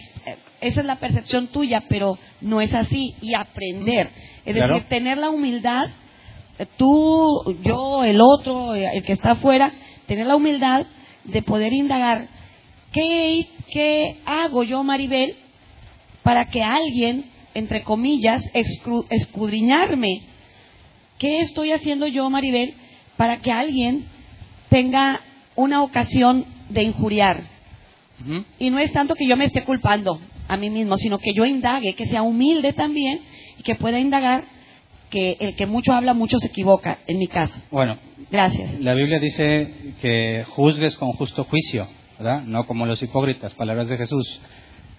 esa 0.60 0.80
es 0.80 0.86
la 0.86 0.96
percepción 0.96 1.48
tuya, 1.48 1.84
pero 1.88 2.18
no 2.40 2.60
es 2.60 2.74
así, 2.74 3.14
y 3.20 3.34
aprender. 3.34 4.10
Es 4.44 4.54
decir, 4.54 4.84
tener 4.88 5.18
la 5.18 5.30
humildad, 5.30 5.88
tú, 6.76 7.58
yo, 7.62 8.04
el 8.04 8.20
otro, 8.20 8.74
el 8.74 9.02
que 9.04 9.12
está 9.12 9.32
afuera, 9.32 9.72
tener 10.06 10.26
la 10.26 10.36
humildad 10.36 10.86
de 11.24 11.42
poder 11.42 11.72
indagar, 11.72 12.28
¿qué, 12.92 13.46
qué 13.70 14.20
hago 14.24 14.62
yo, 14.62 14.82
Maribel, 14.82 15.36
para 16.22 16.46
que 16.46 16.62
alguien, 16.62 17.30
entre 17.54 17.82
comillas, 17.82 18.42
escudriñarme? 18.54 20.22
¿Qué 21.18 21.40
estoy 21.40 21.72
haciendo 21.72 22.06
yo, 22.06 22.28
Maribel, 22.30 22.74
para 23.16 23.38
que 23.40 23.52
alguien 23.52 24.06
tenga 24.68 25.20
una 25.54 25.82
ocasión 25.82 26.46
de 26.70 26.82
injuriar? 26.82 27.44
Y 28.58 28.70
no 28.70 28.78
es 28.78 28.92
tanto 28.92 29.14
que 29.14 29.28
yo 29.28 29.36
me 29.36 29.44
esté 29.44 29.62
culpando 29.62 30.18
a 30.48 30.56
mí 30.56 30.70
mismo, 30.70 30.96
sino 30.96 31.18
que 31.18 31.32
yo 31.34 31.44
indague, 31.44 31.94
que 31.94 32.06
sea 32.06 32.22
humilde 32.22 32.72
también 32.72 33.20
y 33.58 33.62
que 33.62 33.74
pueda 33.74 33.98
indagar 33.98 34.44
que 35.10 35.36
el 35.40 35.54
que 35.56 35.66
mucho 35.66 35.92
habla, 35.92 36.14
mucho 36.14 36.38
se 36.38 36.48
equivoca, 36.48 36.98
en 37.06 37.18
mi 37.18 37.28
caso. 37.28 37.60
Bueno, 37.70 37.98
gracias. 38.30 38.80
La 38.80 38.94
Biblia 38.94 39.18
dice 39.20 39.94
que 40.00 40.44
juzgues 40.48 40.96
con 40.96 41.12
justo 41.12 41.44
juicio, 41.44 41.86
¿verdad? 42.18 42.42
No 42.42 42.66
como 42.66 42.86
los 42.86 43.02
hipócritas, 43.02 43.54
palabras 43.54 43.88
de 43.88 43.96
Jesús. 43.96 44.40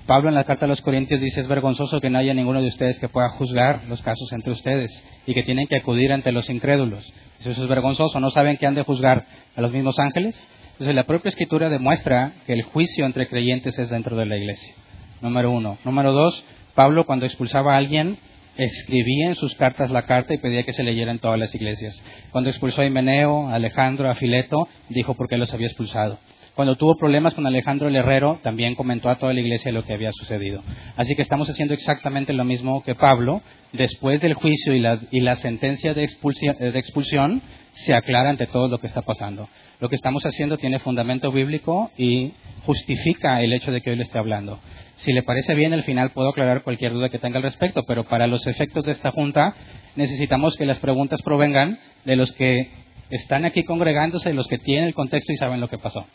Pablo 0.05 0.29
en 0.29 0.35
la 0.35 0.45
carta 0.45 0.63
a 0.63 0.69
los 0.69 0.81
Corintios 0.81 1.19
dice, 1.19 1.41
es 1.41 1.47
vergonzoso 1.49 1.99
que 1.99 2.09
no 2.09 2.17
haya 2.17 2.33
ninguno 2.33 2.61
de 2.61 2.69
ustedes 2.69 2.97
que 2.97 3.09
pueda 3.09 3.27
juzgar 3.29 3.83
los 3.89 4.01
casos 4.01 4.31
entre 4.31 4.53
ustedes 4.53 5.03
y 5.25 5.33
que 5.33 5.43
tienen 5.43 5.67
que 5.67 5.75
acudir 5.75 6.13
ante 6.13 6.31
los 6.31 6.49
incrédulos. 6.49 7.05
Eso 7.41 7.51
es 7.51 7.67
vergonzoso, 7.67 8.17
¿no 8.21 8.29
saben 8.31 8.55
que 8.55 8.65
han 8.65 8.75
de 8.75 8.83
juzgar 8.83 9.25
a 9.53 9.61
los 9.61 9.73
mismos 9.73 9.99
ángeles? 9.99 10.47
Entonces 10.71 10.95
la 10.95 11.03
propia 11.03 11.29
escritura 11.29 11.69
demuestra 11.69 12.35
que 12.45 12.53
el 12.53 12.63
juicio 12.63 13.05
entre 13.05 13.27
creyentes 13.27 13.77
es 13.79 13.89
dentro 13.89 14.15
de 14.15 14.27
la 14.27 14.37
iglesia. 14.37 14.73
Número 15.21 15.51
uno. 15.51 15.77
Número 15.83 16.11
dos, 16.11 16.43
Pablo 16.75 17.05
cuando 17.05 17.25
expulsaba 17.25 17.73
a 17.73 17.77
alguien 17.77 18.17
escribía 18.57 19.27
en 19.27 19.35
sus 19.35 19.55
cartas 19.55 19.91
la 19.91 20.03
carta 20.03 20.33
y 20.33 20.39
pedía 20.39 20.63
que 20.63 20.73
se 20.73 20.83
leyera 20.83 21.11
en 21.11 21.19
todas 21.19 21.39
las 21.39 21.53
iglesias. 21.53 22.03
Cuando 22.31 22.49
expulsó 22.49 22.81
a 22.81 22.85
Himeneo, 22.85 23.49
a 23.49 23.55
Alejandro, 23.55 24.09
a 24.09 24.15
Fileto, 24.15 24.67
dijo 24.89 25.13
por 25.13 25.27
qué 25.27 25.37
los 25.37 25.53
había 25.53 25.67
expulsado. 25.67 26.19
Cuando 26.55 26.75
tuvo 26.75 26.95
problemas 26.95 27.35
con 27.35 27.45
Alejandro 27.45 27.87
el 27.87 27.95
Herrero, 27.95 28.39
también 28.41 28.73
comentó 28.73 29.09
a 29.09 29.19
toda 29.19 29.31
la 29.31 29.41
iglesia 29.41 29.71
lo 29.71 29.83
que 29.83 29.93
había 29.93 30.11
sucedido. 30.11 30.63
Así 30.95 31.15
que 31.15 31.21
estamos 31.21 31.47
haciendo 31.49 31.75
exactamente 31.75 32.33
lo 32.33 32.45
mismo 32.45 32.83
que 32.83 32.95
Pablo. 32.95 33.41
Después 33.73 34.21
del 34.21 34.33
juicio 34.33 34.73
y 34.73 35.19
la, 35.19 35.35
sentencia 35.35 35.93
de 35.93 36.03
expulsión, 36.03 37.41
se 37.83 37.93
aclara 37.93 38.29
ante 38.29 38.47
todo 38.47 38.67
lo 38.67 38.79
que 38.79 38.87
está 38.87 39.01
pasando. 39.03 39.47
Lo 39.79 39.87
que 39.87 39.95
estamos 39.95 40.25
haciendo 40.25 40.57
tiene 40.57 40.79
fundamento 40.79 41.31
bíblico 41.31 41.91
y 41.97 42.33
justifica 42.65 43.41
el 43.41 43.53
hecho 43.53 43.71
de 43.71 43.81
que 43.81 43.91
hoy 43.91 43.95
le 43.97 44.01
esté 44.01 44.17
hablando. 44.17 44.59
Si 44.95 45.13
le 45.13 45.21
parece 45.21 45.53
bien, 45.53 45.73
al 45.73 45.83
final 45.83 46.09
puedo 46.09 46.29
aclarar 46.29 46.63
cualquier 46.63 46.93
duda 46.93 47.09
que 47.09 47.19
tenga 47.19 47.37
al 47.37 47.43
respecto, 47.43 47.83
pero 47.87 48.05
para 48.05 48.25
los 48.25 48.47
efectos 48.47 48.83
de 48.85 48.93
esta 48.93 49.11
junta 49.11 49.55
necesitamos 49.95 50.55
que 50.57 50.65
las 50.65 50.79
preguntas 50.79 51.21
provengan 51.21 51.79
de 52.03 52.15
los 52.15 52.33
que 52.33 52.71
están 53.11 53.45
aquí 53.45 53.63
congregándose, 53.63 54.29
de 54.29 54.35
los 54.35 54.47
que 54.47 54.57
tienen 54.57 54.85
el 54.85 54.95
contexto 54.95 55.31
y 55.31 55.37
saben 55.37 55.61
lo 55.61 55.69
que 55.69 55.77
pasó. 55.77 56.07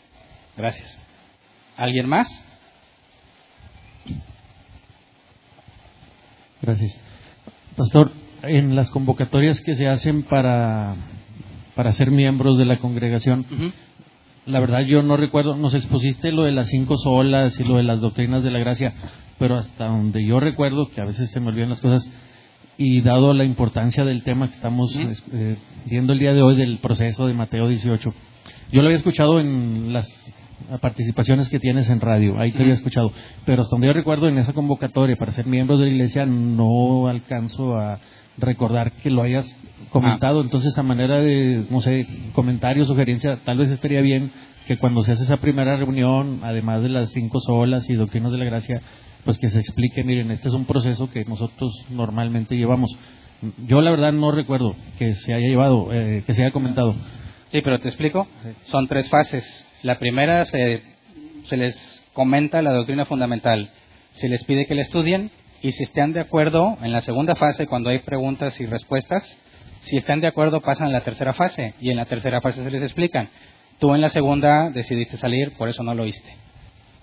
Gracias. 0.57 0.99
¿Alguien 1.77 2.09
más? 2.09 2.27
Gracias. 6.61 6.99
Pastor, 7.77 8.11
en 8.43 8.75
las 8.75 8.89
convocatorias 8.89 9.61
que 9.61 9.75
se 9.75 9.87
hacen 9.87 10.23
para, 10.23 10.95
para 11.75 11.91
ser 11.91 12.11
miembros 12.11 12.57
de 12.57 12.65
la 12.65 12.79
congregación, 12.79 13.45
la 14.45 14.59
verdad 14.59 14.81
yo 14.81 15.01
no 15.03 15.17
recuerdo, 15.17 15.55
nos 15.55 15.73
expusiste 15.73 16.31
lo 16.31 16.43
de 16.43 16.51
las 16.51 16.67
cinco 16.67 16.97
solas 16.97 17.59
y 17.59 17.63
lo 17.63 17.77
de 17.77 17.83
las 17.83 18.01
doctrinas 18.01 18.43
de 18.43 18.51
la 18.51 18.59
gracia, 18.59 18.93
pero 19.39 19.55
hasta 19.55 19.87
donde 19.87 20.25
yo 20.25 20.39
recuerdo, 20.39 20.89
que 20.89 21.01
a 21.01 21.05
veces 21.05 21.31
se 21.31 21.39
me 21.39 21.47
olvidan 21.47 21.69
las 21.69 21.81
cosas, 21.81 22.11
y 22.77 23.01
dado 23.01 23.33
la 23.33 23.43
importancia 23.43 24.03
del 24.03 24.23
tema 24.23 24.47
que 24.47 24.53
estamos 24.53 24.95
eh, 24.95 25.57
viendo 25.85 26.13
el 26.13 26.19
día 26.19 26.33
de 26.33 26.41
hoy 26.41 26.55
del 26.55 26.79
proceso 26.79 27.27
de 27.27 27.33
Mateo 27.33 27.67
18, 27.67 28.13
yo 28.71 28.81
lo 28.81 28.87
había 28.87 28.97
escuchado 28.97 29.39
en 29.39 29.93
las 29.93 30.07
participaciones 30.81 31.49
que 31.49 31.59
tienes 31.59 31.89
en 31.89 31.99
radio, 31.99 32.39
ahí 32.39 32.51
te 32.51 32.61
había 32.61 32.73
escuchado, 32.73 33.11
pero 33.45 33.61
hasta 33.61 33.75
donde 33.75 33.87
yo 33.87 33.93
recuerdo 33.93 34.27
en 34.27 34.37
esa 34.37 34.53
convocatoria 34.53 35.15
para 35.15 35.31
ser 35.31 35.45
miembro 35.45 35.77
de 35.77 35.85
la 35.85 35.91
iglesia 35.91 36.25
no 36.25 37.07
alcanzo 37.07 37.77
a 37.77 37.99
recordar 38.37 38.93
que 38.93 39.09
lo 39.09 39.21
hayas 39.21 39.45
comentado, 39.89 40.39
ah. 40.39 40.43
entonces 40.43 40.77
a 40.77 40.83
manera 40.83 41.19
de, 41.19 41.65
no 41.69 41.81
sé, 41.81 42.07
comentario, 42.33 42.85
sugerencia, 42.85 43.37
tal 43.45 43.57
vez 43.57 43.69
estaría 43.69 44.01
bien 44.01 44.31
que 44.67 44.77
cuando 44.77 45.03
se 45.03 45.11
hace 45.11 45.23
esa 45.23 45.37
primera 45.37 45.77
reunión, 45.77 46.39
además 46.43 46.81
de 46.81 46.89
las 46.89 47.11
cinco 47.11 47.39
solas 47.39 47.89
y 47.89 47.93
doctrinas 47.93 48.31
de 48.31 48.37
la 48.37 48.45
gracia, 48.45 48.81
pues 49.25 49.37
que 49.37 49.49
se 49.49 49.59
explique, 49.59 50.03
miren, 50.03 50.31
este 50.31 50.47
es 50.47 50.53
un 50.53 50.65
proceso 50.65 51.09
que 51.09 51.25
nosotros 51.25 51.71
normalmente 51.89 52.55
llevamos. 52.55 52.89
Yo 53.67 53.81
la 53.81 53.91
verdad 53.91 54.13
no 54.13 54.31
recuerdo 54.31 54.75
que 54.97 55.15
se 55.15 55.33
haya 55.33 55.47
llevado, 55.47 55.93
eh, 55.93 56.23
que 56.25 56.33
se 56.33 56.43
haya 56.43 56.51
comentado. 56.51 56.95
Sí, 57.49 57.61
pero 57.61 57.79
te 57.79 57.89
explico. 57.89 58.27
Son 58.63 58.87
tres 58.87 59.09
fases. 59.09 59.67
La 59.83 59.95
primera 59.99 60.45
se, 60.45 60.81
se 61.43 61.57
les 61.57 62.03
comenta 62.13 62.61
la 62.61 62.71
doctrina 62.71 63.05
fundamental. 63.05 63.69
Se 64.13 64.29
les 64.29 64.43
pide 64.45 64.65
que 64.65 64.75
la 64.75 64.81
estudien 64.81 65.29
y 65.63 65.71
si 65.71 65.83
están 65.83 66.11
de 66.11 66.19
acuerdo, 66.19 66.77
en 66.81 66.91
la 66.91 66.99
segunda 66.99 67.35
fase, 67.35 67.67
cuando 67.67 67.89
hay 67.89 67.99
preguntas 67.99 68.59
y 68.59 68.65
respuestas, 68.65 69.39
si 69.79 69.95
están 69.95 70.19
de 70.19 70.27
acuerdo 70.27 70.59
pasan 70.59 70.87
a 70.87 70.91
la 70.91 71.01
tercera 71.01 71.31
fase 71.31 71.73
y 71.79 71.89
en 71.89 71.95
la 71.95 72.05
tercera 72.05 72.41
fase 72.41 72.61
se 72.61 72.69
les 72.69 72.83
explican. 72.83 73.29
Tú 73.79 73.95
en 73.95 74.01
la 74.01 74.09
segunda 74.09 74.69
decidiste 74.71 75.15
salir, 75.15 75.53
por 75.57 75.69
eso 75.69 75.81
no 75.81 75.95
lo 75.95 76.03
oíste. 76.03 76.29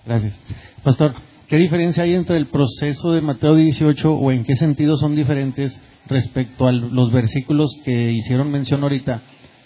Gracias. 0.05 0.39
Pastor, 0.83 1.15
¿qué 1.47 1.57
diferencia 1.57 2.03
hay 2.03 2.13
entre 2.13 2.37
el 2.37 2.47
proceso 2.47 3.13
de 3.13 3.21
Mateo 3.21 3.55
18 3.55 4.13
o 4.13 4.31
en 4.31 4.43
qué 4.43 4.53
sentido 4.53 4.95
son 4.95 5.15
diferentes 5.15 5.81
respecto 6.07 6.67
a 6.67 6.71
los 6.71 7.11
versículos 7.11 7.75
que 7.83 8.11
hicieron 8.11 8.51
mención 8.51 8.83
ahorita 8.83 9.23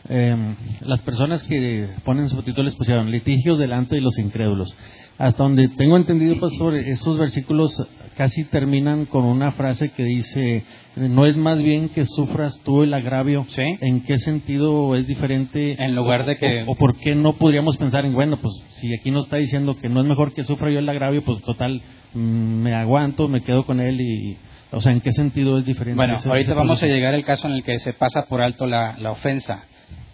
em, 0.10 0.56
las 0.82 1.02
personas 1.02 1.44
que 1.44 1.90
ponen 2.04 2.30
subtítulos 2.30 2.76
pusieron 2.76 3.12
litigio 3.12 3.56
delante 3.58 3.96
de 3.96 4.02
los 4.02 4.18
incrédulos. 4.20 4.78
Hasta 5.18 5.44
donde 5.44 5.70
tengo 5.70 5.96
entendido, 5.98 6.38
pastor, 6.40 6.76
estos 6.76 7.18
versículos 7.18 7.72
casi 8.18 8.44
terminan 8.46 9.06
con 9.06 9.24
una 9.24 9.52
frase 9.54 9.92
que 9.92 10.04
dice, 10.04 10.64
no 10.98 11.26
es 11.26 11.36
más 11.38 11.62
bien 11.62 11.90
que 11.90 12.04
sufras 12.06 12.60
tú 12.66 12.84
el 12.84 12.94
agravio. 12.94 13.46
Sí. 13.50 13.64
¿En 13.82 14.04
qué 14.04 14.18
sentido 14.18 14.96
es 14.96 15.08
diferente? 15.08 15.82
En 15.82 15.96
lugar 15.96 16.26
de 16.26 16.36
que- 16.38 16.64
O, 16.64 16.72
o 16.74 16.76
por 16.76 16.98
qué 16.98 17.16
no 17.16 17.34
podríamos 17.38 17.78
pensar 17.78 18.06
en, 18.06 18.14
bueno, 18.14 18.38
pues 18.42 18.54
si 18.72 18.94
aquí 18.94 19.10
nos 19.12 19.26
está 19.26 19.38
diciendo 19.38 19.76
que 19.78 19.88
no 19.90 20.02
es 20.02 20.06
mejor 20.08 20.34
que 20.34 20.44
sufra 20.44 20.70
yo 20.70 20.80
el 20.80 20.90
agravio, 20.90 21.24
pues 21.24 21.42
total, 21.44 21.82
mm, 22.14 22.20
me 22.20 22.74
aguanto, 22.74 23.28
me 23.30 23.42
quedo 23.42 23.66
con 23.66 23.80
él 23.80 24.00
y... 24.02 24.38
O 24.72 24.82
sea, 24.82 24.92
¿en 24.92 25.00
qué 25.00 25.14
sentido 25.14 25.58
es 25.60 25.66
diferente? 25.66 25.96
Bueno, 25.96 26.16
ese- 26.16 26.28
ahorita 26.28 26.52
ese 26.52 26.58
vamos 26.58 26.84
a 26.84 26.88
llegar 26.88 27.14
al 27.14 27.24
caso 27.24 27.48
en 27.48 27.54
el 27.54 27.64
que 27.64 27.80
se 27.80 27.94
pasa 27.94 28.26
por 28.28 28.42
alto 28.42 28.66
la, 28.66 28.98
la 29.00 29.12
ofensa. 29.12 29.64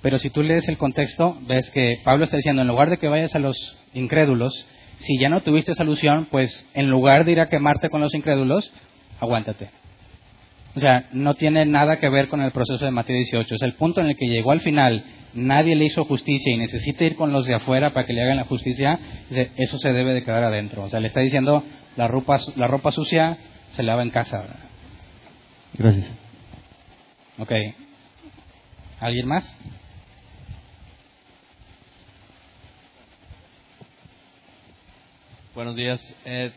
Pero 0.01 0.17
si 0.17 0.29
tú 0.29 0.41
lees 0.41 0.67
el 0.67 0.77
contexto, 0.77 1.37
ves 1.41 1.69
que 1.71 1.99
Pablo 2.03 2.23
está 2.23 2.37
diciendo, 2.37 2.61
en 2.61 2.67
lugar 2.67 2.89
de 2.89 2.97
que 2.97 3.07
vayas 3.07 3.35
a 3.35 3.39
los 3.39 3.77
incrédulos, 3.93 4.67
si 4.97 5.17
ya 5.19 5.29
no 5.29 5.41
tuviste 5.41 5.75
solución, 5.75 6.27
pues 6.29 6.67
en 6.73 6.89
lugar 6.89 7.25
de 7.25 7.33
ir 7.33 7.39
a 7.39 7.49
quemarte 7.49 7.89
con 7.89 8.01
los 8.01 8.13
incrédulos, 8.13 8.71
aguántate. 9.19 9.69
O 10.75 10.79
sea, 10.79 11.07
no 11.11 11.33
tiene 11.35 11.65
nada 11.65 11.99
que 11.99 12.09
ver 12.09 12.29
con 12.29 12.41
el 12.41 12.51
proceso 12.51 12.85
de 12.85 12.91
Mateo 12.91 13.15
18. 13.15 13.55
Es 13.55 13.61
el 13.61 13.73
punto 13.73 14.01
en 14.01 14.07
el 14.07 14.15
que 14.15 14.27
llegó 14.27 14.51
al 14.51 14.61
final, 14.61 15.03
nadie 15.33 15.75
le 15.75 15.85
hizo 15.85 16.05
justicia 16.05 16.53
y 16.53 16.57
necesita 16.57 17.03
ir 17.03 17.15
con 17.15 17.33
los 17.33 17.45
de 17.45 17.55
afuera 17.55 17.93
para 17.93 18.05
que 18.05 18.13
le 18.13 18.23
hagan 18.23 18.37
la 18.37 18.45
justicia, 18.45 18.99
eso 19.29 19.77
se 19.77 19.91
debe 19.91 20.13
de 20.13 20.23
quedar 20.23 20.43
adentro. 20.43 20.83
O 20.83 20.89
sea, 20.89 20.99
le 20.99 21.07
está 21.07 21.19
diciendo, 21.19 21.63
la 21.95 22.07
ropa, 22.07 22.39
la 22.55 22.67
ropa 22.67 22.91
sucia 22.91 23.37
se 23.71 23.83
lava 23.83 24.01
en 24.01 24.11
casa. 24.11 24.45
Gracias. 25.73 26.11
Ok. 27.37 27.51
¿Alguien 28.99 29.27
más? 29.27 29.55
Buenos 35.55 35.75
días. 35.75 36.15
Eh, 36.25 36.51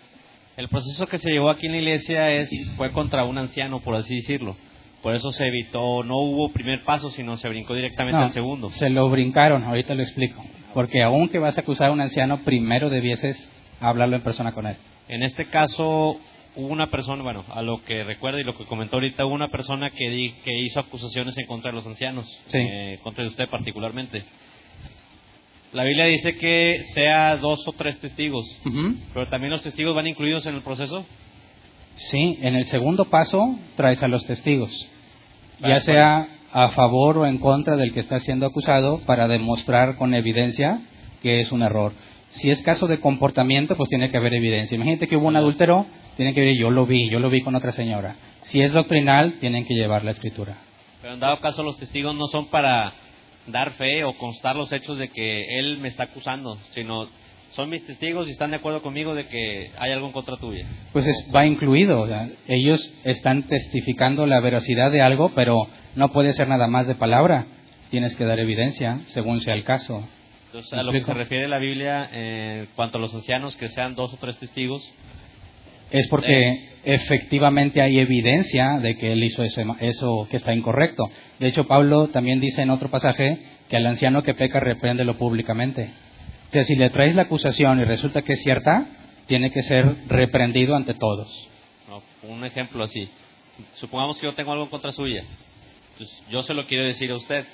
el 0.56 0.68
proceso 0.68 1.06
que 1.06 1.18
se 1.18 1.30
llevó 1.30 1.50
aquí 1.50 1.66
en 1.66 1.72
la 1.72 1.78
iglesia 1.78 2.30
es 2.30 2.50
fue 2.76 2.92
contra 2.92 3.24
un 3.24 3.38
anciano, 3.38 3.80
por 3.80 3.94
así 3.96 4.16
decirlo. 4.16 4.56
Por 5.02 5.14
eso 5.14 5.30
se 5.32 5.46
evitó, 5.48 6.02
no 6.02 6.16
hubo 6.18 6.50
primer 6.52 6.82
paso, 6.84 7.10
sino 7.10 7.36
se 7.36 7.48
brincó 7.48 7.74
directamente 7.74 8.18
No, 8.18 8.24
al 8.24 8.30
segundo. 8.30 8.70
Se 8.70 8.88
lo 8.88 9.08
brincaron, 9.10 9.64
ahorita 9.64 9.94
lo 9.94 10.02
explico. 10.02 10.42
Porque 10.72 11.02
aunque 11.02 11.38
vas 11.38 11.58
a 11.58 11.60
acusar 11.60 11.88
a 11.88 11.92
un 11.92 12.00
anciano, 12.00 12.40
primero 12.44 12.88
debieses 12.88 13.50
hablarlo 13.80 14.16
en 14.16 14.22
persona 14.22 14.52
con 14.52 14.66
él. 14.66 14.76
En 15.08 15.22
este 15.22 15.46
caso 15.46 16.18
hubo 16.56 16.66
una 16.68 16.86
persona, 16.86 17.22
bueno, 17.22 17.44
a 17.52 17.60
lo 17.62 17.82
que 17.84 18.04
recuerdo 18.04 18.38
y 18.38 18.44
lo 18.44 18.56
que 18.56 18.64
comentó 18.64 18.96
ahorita, 18.96 19.26
hubo 19.26 19.34
una 19.34 19.48
persona 19.48 19.90
que, 19.90 20.08
di- 20.08 20.32
que 20.44 20.56
hizo 20.60 20.80
acusaciones 20.80 21.36
en 21.36 21.46
contra 21.46 21.70
de 21.70 21.76
los 21.76 21.86
ancianos, 21.86 22.26
Sí. 22.46 22.58
eh, 22.58 22.98
contra 23.02 23.26
usted 23.26 23.48
particularmente. 23.48 24.24
La 25.74 25.82
Biblia 25.82 26.04
dice 26.04 26.36
que 26.36 26.84
sea 26.94 27.36
dos 27.36 27.66
o 27.66 27.72
tres 27.72 27.98
testigos, 27.98 28.46
pero 29.12 29.26
también 29.26 29.50
los 29.50 29.60
testigos 29.60 29.92
van 29.92 30.06
incluidos 30.06 30.46
en 30.46 30.54
el 30.54 30.62
proceso. 30.62 31.04
Sí, 31.96 32.38
en 32.42 32.54
el 32.54 32.64
segundo 32.66 33.06
paso 33.06 33.58
traes 33.74 34.00
a 34.00 34.06
los 34.06 34.24
testigos, 34.24 34.70
Vale, 35.58 35.74
ya 35.74 35.80
sea 35.80 36.28
a 36.52 36.68
favor 36.68 37.18
o 37.18 37.26
en 37.26 37.38
contra 37.38 37.74
del 37.74 37.92
que 37.92 37.98
está 37.98 38.20
siendo 38.20 38.46
acusado 38.46 39.00
para 39.00 39.26
demostrar 39.26 39.96
con 39.96 40.14
evidencia 40.14 40.80
que 41.20 41.40
es 41.40 41.50
un 41.50 41.62
error. 41.62 41.92
Si 42.30 42.50
es 42.50 42.62
caso 42.62 42.86
de 42.86 43.00
comportamiento, 43.00 43.76
pues 43.76 43.88
tiene 43.88 44.12
que 44.12 44.16
haber 44.16 44.34
evidencia. 44.34 44.76
Imagínate 44.76 45.08
que 45.08 45.16
hubo 45.16 45.26
un 45.26 45.36
adúltero, 45.36 45.86
tiene 46.16 46.34
que 46.34 46.40
ver, 46.40 46.56
yo 46.56 46.70
lo 46.70 46.86
vi, 46.86 47.10
yo 47.10 47.18
lo 47.18 47.30
vi 47.30 47.42
con 47.42 47.56
otra 47.56 47.72
señora. 47.72 48.14
Si 48.42 48.60
es 48.60 48.72
doctrinal, 48.72 49.38
tienen 49.40 49.66
que 49.66 49.74
llevar 49.74 50.04
la 50.04 50.12
escritura. 50.12 50.56
Pero 51.02 51.14
en 51.14 51.20
dado 51.20 51.40
caso 51.40 51.64
los 51.64 51.78
testigos 51.78 52.14
no 52.14 52.26
son 52.28 52.46
para 52.46 52.92
dar 53.46 53.72
fe 53.72 54.04
o 54.04 54.16
constar 54.16 54.56
los 54.56 54.72
hechos 54.72 54.98
de 54.98 55.08
que 55.08 55.58
él 55.58 55.78
me 55.78 55.88
está 55.88 56.04
acusando, 56.04 56.58
sino 56.74 57.08
son 57.52 57.70
mis 57.70 57.86
testigos 57.86 58.26
y 58.26 58.32
están 58.32 58.50
de 58.50 58.56
acuerdo 58.56 58.82
conmigo 58.82 59.14
de 59.14 59.28
que 59.28 59.70
hay 59.78 59.92
algo 59.92 60.06
en 60.06 60.12
contra 60.12 60.36
tuya. 60.36 60.66
Pues 60.92 61.06
es- 61.06 61.30
va 61.34 61.46
incluido. 61.46 62.00
o 62.02 62.06
sea, 62.08 62.28
ellos 62.48 62.92
están 63.04 63.44
testificando 63.44 64.26
la 64.26 64.40
veracidad 64.40 64.90
de 64.90 65.02
algo, 65.02 65.32
pero 65.34 65.68
no 65.94 66.08
puede 66.08 66.32
ser 66.32 66.48
nada 66.48 66.66
más 66.66 66.86
de 66.88 66.94
palabra. 66.96 67.46
Tienes 67.90 68.16
que 68.16 68.24
dar 68.24 68.40
evidencia, 68.40 69.00
según 69.08 69.40
sea 69.40 69.54
el 69.54 69.62
caso. 69.62 70.04
Entonces, 70.46 70.72
¿Me 70.72 70.80
a 70.80 70.82
lo 70.82 70.92
que 70.92 71.02
se 71.02 71.14
refiere 71.14 71.46
la 71.48 71.58
Biblia, 71.58 72.08
eh, 72.12 72.66
cuanto 72.74 72.98
a 72.98 73.00
los 73.00 73.14
ancianos, 73.14 73.56
que 73.56 73.68
sean 73.68 73.94
dos 73.94 74.12
o 74.12 74.16
tres 74.16 74.36
testigos, 74.38 74.82
Es 75.90 76.08
porque 76.08 76.70
efectivamente 76.84 77.80
hay 77.80 77.98
evidencia 77.98 78.78
de 78.78 78.96
que 78.96 79.12
él 79.12 79.22
hizo 79.22 79.42
ese 79.42 79.64
eso 79.80 80.26
que 80.30 80.36
está 80.36 80.54
incorrecto. 80.54 81.04
De 81.38 81.48
hecho, 81.48 81.66
Pablo 81.66 82.08
también 82.08 82.40
dice 82.40 82.62
en 82.62 82.70
otro 82.70 82.90
pasaje 82.90 83.38
que 83.68 83.76
al 83.76 83.86
anciano 83.86 84.22
que 84.22 84.34
peca 84.34 84.60
repréndelo 84.60 85.16
públicamente. 85.16 85.90
O 86.48 86.52
sea, 86.52 86.62
si 86.62 86.76
le 86.76 86.90
traes 86.90 87.14
la 87.14 87.22
acusación 87.22 87.80
y 87.80 87.84
resulta 87.84 88.22
que 88.22 88.34
es 88.34 88.42
cierta, 88.42 88.86
tiene 89.26 89.50
que 89.50 89.62
ser 89.62 89.96
reprendido 90.08 90.76
ante 90.76 90.94
todos. 90.94 91.48
¿no? 91.88 92.02
un 92.28 92.44
ejemplo 92.44 92.84
así. 92.84 93.08
Supongamos 93.74 94.18
que 94.18 94.26
yo 94.26 94.34
tengo 94.34 94.52
algo 94.52 94.64
en 94.64 94.70
contra 94.70 94.92
suya. 94.92 95.24
Pues 95.96 96.22
yo 96.30 96.42
se 96.42 96.54
lo 96.54 96.66
quiero 96.66 96.84
decir 96.84 97.10
a 97.10 97.16
usted, 97.16 97.46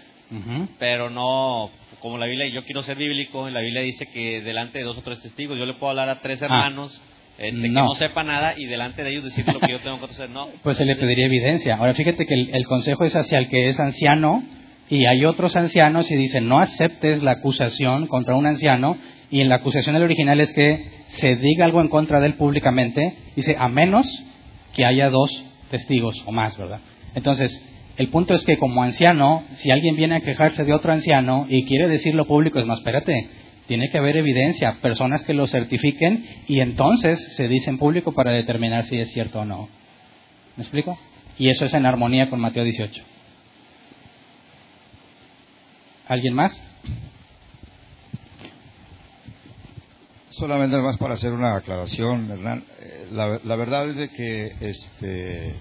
pero 0.78 1.10
no, 1.10 1.70
como 2.00 2.16
la 2.16 2.26
Biblia, 2.26 2.46
yo 2.48 2.64
quiero 2.64 2.82
ser 2.82 2.96
bíblico, 2.96 3.46
en 3.48 3.54
la 3.54 3.60
Biblia 3.60 3.82
dice 3.82 4.06
que 4.06 4.40
delante 4.40 4.78
de 4.78 4.84
dos 4.84 4.96
o 4.96 5.02
tres 5.02 5.20
testigos, 5.20 5.58
yo 5.58 5.66
le 5.66 5.74
puedo 5.74 5.90
hablar 5.90 6.08
a 6.08 6.20
tres 6.20 6.40
hermanos 6.40 6.98
este, 7.40 7.60
que 7.62 7.68
no. 7.68 7.94
sepa 7.94 8.22
nada 8.22 8.54
y 8.56 8.66
delante 8.66 9.02
de 9.02 9.10
ellos 9.10 9.24
decirle 9.24 9.54
lo 9.54 9.60
que 9.60 9.72
yo 9.72 9.80
tengo 9.80 9.98
de 9.98 10.04
usted. 10.04 10.28
No, 10.28 10.48
Pues 10.62 10.76
se 10.76 10.84
le 10.84 10.96
pediría 10.96 11.26
evidencia. 11.26 11.76
Ahora 11.76 11.94
fíjate 11.94 12.26
que 12.26 12.34
el, 12.34 12.54
el 12.54 12.64
consejo 12.64 13.04
es 13.04 13.16
hacia 13.16 13.38
el 13.38 13.48
que 13.48 13.66
es 13.66 13.80
anciano 13.80 14.42
y 14.88 15.06
hay 15.06 15.24
otros 15.24 15.56
ancianos 15.56 16.10
y 16.10 16.16
dicen 16.16 16.48
no 16.48 16.58
aceptes 16.58 17.22
la 17.22 17.32
acusación 17.32 18.06
contra 18.06 18.34
un 18.34 18.46
anciano 18.46 18.98
y 19.30 19.40
en 19.40 19.48
la 19.48 19.56
acusación 19.56 19.94
del 19.94 20.02
original 20.02 20.40
es 20.40 20.52
que 20.52 20.84
se 21.06 21.36
diga 21.36 21.64
algo 21.64 21.80
en 21.80 21.88
contra 21.88 22.20
de 22.20 22.26
él 22.26 22.34
públicamente, 22.34 23.16
dice 23.36 23.56
a 23.58 23.68
menos 23.68 24.06
que 24.74 24.84
haya 24.84 25.08
dos 25.08 25.44
testigos 25.70 26.16
o 26.26 26.32
más, 26.32 26.58
¿verdad? 26.58 26.80
Entonces, 27.14 27.64
el 27.96 28.08
punto 28.08 28.34
es 28.34 28.44
que 28.44 28.58
como 28.58 28.82
anciano, 28.82 29.44
si 29.52 29.70
alguien 29.70 29.96
viene 29.96 30.16
a 30.16 30.20
quejarse 30.20 30.64
de 30.64 30.72
otro 30.72 30.92
anciano 30.92 31.46
y 31.48 31.64
quiere 31.64 31.86
decirlo 31.86 32.24
público, 32.24 32.58
es 32.58 32.66
más, 32.66 32.78
espérate, 32.78 33.28
tiene 33.70 33.88
que 33.88 33.98
haber 33.98 34.16
evidencia, 34.16 34.78
personas 34.82 35.24
que 35.24 35.32
lo 35.32 35.46
certifiquen 35.46 36.26
y 36.48 36.58
entonces 36.58 37.36
se 37.36 37.46
dice 37.46 37.70
en 37.70 37.78
público 37.78 38.10
para 38.10 38.32
determinar 38.32 38.82
si 38.82 38.98
es 38.98 39.12
cierto 39.12 39.38
o 39.38 39.44
no. 39.44 39.68
¿Me 40.56 40.64
explico? 40.64 40.98
Y 41.38 41.50
eso 41.50 41.66
es 41.66 41.74
en 41.74 41.86
armonía 41.86 42.28
con 42.28 42.40
Mateo 42.40 42.64
18. 42.64 43.00
¿Alguien 46.08 46.34
más? 46.34 46.60
Solamente 50.30 50.76
más 50.78 50.98
para 50.98 51.14
hacer 51.14 51.30
una 51.30 51.54
aclaración, 51.54 52.28
Hernán. 52.28 52.64
Eh, 52.80 53.06
La, 53.12 53.54
verdad 53.54 53.88
es 53.88 53.96
de 53.96 54.08
que, 54.08 54.52
este, 54.62 55.54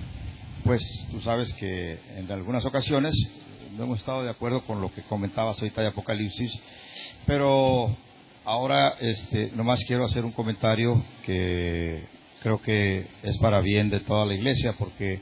pues, 0.64 0.82
tú 1.12 1.22
sabes 1.22 1.54
que 1.54 2.00
en 2.16 2.32
algunas 2.32 2.66
ocasiones 2.66 3.14
no 3.78 3.84
hemos 3.84 4.00
estado 4.00 4.24
de 4.24 4.32
acuerdo 4.32 4.64
con 4.64 4.82
lo 4.82 4.92
que 4.92 5.04
comentabas 5.04 5.62
ahorita 5.62 5.82
de 5.84 5.90
Apocalipsis, 5.90 6.60
pero 7.30 7.96
ahora, 8.44 8.96
este, 9.00 9.52
nomás 9.56 9.84
quiero 9.86 10.04
hacer 10.04 10.26
un 10.26 10.32
comentario 10.32 11.06
que 11.24 12.06
creo 12.42 12.60
que 12.60 13.06
es 13.22 13.38
para 13.38 13.62
bien 13.62 13.92
de 13.92 14.00
toda 14.00 14.26
la 14.26 14.34
iglesia, 14.34 14.74
porque 14.80 15.20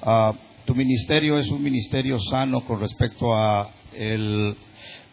ah, 0.00 0.32
tu 0.64 0.74
ministerio 0.74 1.38
es 1.38 1.50
un 1.50 1.62
ministerio 1.62 2.18
sano 2.18 2.64
con 2.64 2.80
respecto 2.80 3.34
a 3.36 3.70
el 3.94 4.56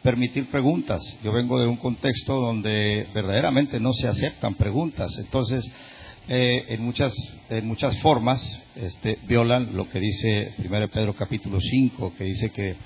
permitir 0.01 0.49
preguntas. 0.49 1.01
Yo 1.21 1.33
vengo 1.33 1.59
de 1.59 1.67
un 1.67 1.75
contexto 1.75 2.39
donde 2.39 3.07
verdaderamente 3.13 3.81
no 3.81 3.91
se 3.91 4.07
aceptan 4.07 4.55
preguntas. 4.55 5.11
Entonces, 5.17 5.69
eh, 6.29 6.63
en, 6.69 6.81
muchas, 6.81 7.13
en 7.49 7.67
muchas 7.67 7.99
formas 7.99 8.41
este, 8.77 9.17
violan 9.27 9.75
lo 9.75 9.89
que 9.89 9.99
dice 9.99 10.53
1 10.59 10.87
Pedro 10.93 11.13
capítulo 11.13 11.59
5, 11.59 12.13
que 12.17 12.23
dice 12.23 12.51
que 12.51 12.77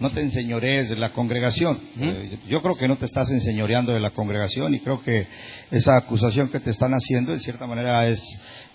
no 0.00 0.10
te 0.10 0.20
enseñorees 0.20 0.88
de 0.90 0.96
la 0.96 1.10
congregación. 1.12 1.78
Eh, 2.00 2.38
yo 2.48 2.60
creo 2.62 2.74
que 2.74 2.88
no 2.88 2.96
te 2.96 3.04
estás 3.04 3.30
enseñoreando 3.30 3.92
de 3.92 4.00
la 4.00 4.10
congregación 4.10 4.74
y 4.74 4.80
creo 4.80 5.02
que 5.02 5.26
esa 5.70 5.96
acusación 5.96 6.48
que 6.50 6.60
te 6.60 6.70
están 6.70 6.92
haciendo, 6.92 7.32
en 7.32 7.40
cierta 7.40 7.66
manera, 7.66 8.06
es, 8.08 8.20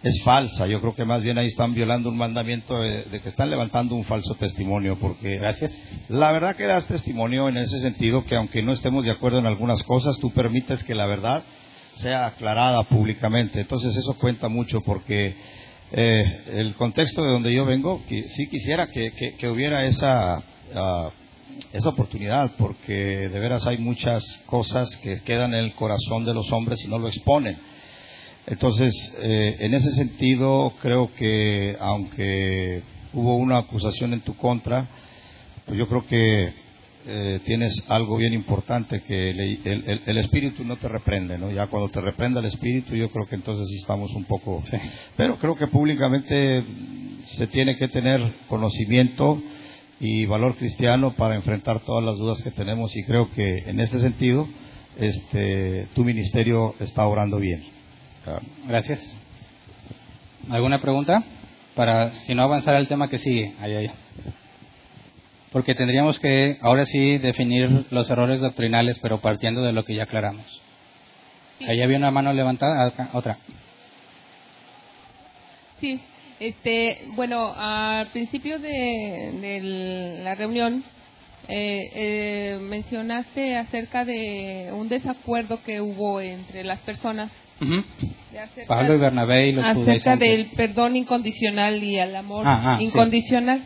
es 0.04 0.22
falsa. 0.24 0.68
Yo 0.68 0.80
creo 0.82 0.96
que 0.96 1.04
más 1.06 1.22
bien 1.24 1.38
ahí 1.38 1.48
están 1.48 1.74
violando 1.74 2.10
un 2.10 2.18
mandamiento 2.18 2.80
de, 2.80 3.04
de 3.06 3.20
que 3.22 3.30
están 3.30 3.50
levantando 3.50 3.96
un 3.96 4.04
falso 4.04 4.36
testimonio, 4.36 4.98
porque 5.00 5.38
Gracias. 5.38 5.78
la 6.10 6.32
verdad 6.32 6.56
que 6.56 6.66
das 6.66 6.86
testimonio 6.88 7.50
en 7.50 7.58
ese 7.58 7.80
sentido 7.80 8.24
que 8.26 8.36
aunque 8.36 8.62
no 8.62 8.72
estemos 8.72 9.04
de 9.04 9.12
acuerdo 9.12 9.40
en 9.40 9.46
algunas 9.48 9.84
cosas, 9.84 10.18
tú 10.20 10.32
permites 10.32 10.84
que 10.84 10.96
la 10.96 11.06
verdad 11.08 11.44
sea 11.96 12.28
aclarada 12.28 12.84
públicamente. 12.84 13.62
Entonces 13.62 13.96
eso 13.98 14.18
cuenta 14.20 14.48
mucho 14.50 14.82
porque 14.82 15.36
eh, 15.92 16.42
el 16.54 16.76
contexto 16.76 17.24
de 17.24 17.32
donde 17.32 17.54
yo 17.54 17.66
vengo, 17.66 18.04
que 18.08 18.24
sí 18.28 18.48
quisiera 18.50 18.88
que, 18.88 19.12
que- 19.14 19.36
que 19.38 19.48
hubiera 19.48 19.86
esa, 19.86 20.44
ah, 20.74 21.10
esa 21.74 21.90
oportunidad, 21.90 22.52
porque 22.58 22.94
de 22.94 23.40
veras 23.40 23.66
hay 23.68 23.78
muchas 23.78 24.24
cosas 24.46 24.90
que 25.04 25.22
quedan 25.24 25.54
en 25.54 25.66
el 25.66 25.74
corazón 25.76 26.26
de 26.26 26.34
los 26.34 26.52
hombres 26.52 26.84
y 26.84 26.90
no 26.90 26.98
lo 27.00 27.08
exponen. 27.08 27.58
Entonces, 28.48 28.94
eh, 29.22 29.56
en 29.60 29.74
ese 29.74 29.90
sentido, 29.92 30.74
creo 30.82 31.12
que 31.16 31.76
aunque 31.80 32.84
hubo 33.14 33.38
una 33.38 33.60
acusación 33.60 34.14
en 34.14 34.22
tu 34.22 34.36
contra, 34.36 34.88
pues 35.66 35.78
yo 35.80 35.88
creo 35.88 36.06
que 36.06 36.66
eh, 37.08 37.40
tienes 37.46 37.74
algo 37.88 38.18
bien 38.18 38.34
importante, 38.34 39.02
que 39.04 39.30
el, 39.30 39.40
el- 39.64 40.02
el 40.06 40.18
espíritu 40.18 40.64
no 40.64 40.76
te 40.78 40.88
reprende, 40.90 41.38
¿no? 41.38 41.52
Ya 41.52 41.68
cuando 41.68 41.90
te 41.90 42.02
reprenda 42.02 42.40
el 42.40 42.48
espíritu, 42.48 42.96
yo 42.96 43.10
creo 43.12 43.28
que 43.28 43.36
entonces 43.36 43.68
estamos 43.80 44.12
un 44.16 44.26
poco... 44.26 44.62
Pero 45.16 45.38
creo 45.38 45.56
que 45.56 45.68
públicamente 45.68 46.64
se 47.38 47.48
tiene 47.48 47.78
que 47.78 47.88
tener 47.90 48.22
conocimiento 48.48 49.42
y 50.00 50.26
valor 50.26 50.56
cristiano 50.56 51.16
para 51.16 51.36
enfrentar 51.36 51.80
todas 51.82 52.04
las 52.04 52.18
dudas 52.18 52.42
que 52.44 52.52
tenemos 52.52 52.96
y 52.96 53.04
creo 53.04 53.32
que 53.32 53.64
en 53.66 53.80
ese 53.80 54.00
sentido 54.00 54.48
este, 54.98 55.88
tu 55.94 56.04
ministerio 56.04 56.76
está 56.80 57.06
obrando 57.06 57.38
bien. 57.38 57.64
Gracias. 58.68 59.00
¿Alguna 60.50 60.80
pregunta? 60.80 61.24
Para, 61.76 62.12
si 62.12 62.34
no, 62.34 62.44
avanzar 62.44 62.76
al 62.76 62.88
tema 62.88 63.10
que 63.10 63.18
sigue. 63.18 63.54
Ahí, 63.60 63.74
ahí. 63.74 63.92
Porque 65.52 65.76
tendríamos 65.76 66.20
que, 66.20 66.58
ahora 66.62 66.86
sí, 66.86 67.18
definir 67.18 67.86
los 67.90 68.10
errores 68.10 68.42
doctrinales, 68.42 69.00
pero 69.00 69.22
partiendo 69.22 69.62
de 69.62 69.74
lo 69.74 69.86
que 69.86 69.96
ya 69.96 70.04
aclaramos. 70.04 70.62
Ahí 71.68 71.82
había 71.82 71.98
una 71.98 72.12
mano 72.12 72.34
levantada, 72.34 72.86
acá, 72.86 73.10
otra. 73.14 73.38
Sí, 75.80 76.02
este, 76.40 77.00
bueno, 77.16 77.54
al 77.56 78.08
principio 78.08 78.60
de, 78.60 79.32
de 79.42 80.20
la 80.24 80.36
reunión 80.36 80.84
eh, 81.48 81.90
eh, 81.96 82.58
mencionaste 82.62 83.56
acerca 83.58 84.04
de 84.06 84.70
un 84.74 84.90
desacuerdo 84.90 85.62
que 85.64 85.80
hubo 85.82 86.20
entre 86.22 86.64
las 86.64 86.80
personas 86.80 87.32
de 87.60 88.40
acerca- 88.40 88.68
Pablo 88.76 88.96
y 88.96 88.98
Bernabé 89.00 89.48
y 89.50 89.52
los 89.54 89.64
acerca 89.66 90.18
del 90.18 90.48
perdón 90.58 90.96
incondicional 90.98 91.82
y 91.84 91.98
el 91.98 92.16
amor 92.16 92.46
Ah, 92.46 92.74
ah, 92.74 92.78
sí. 92.80 92.86
incondicional. 92.86 93.62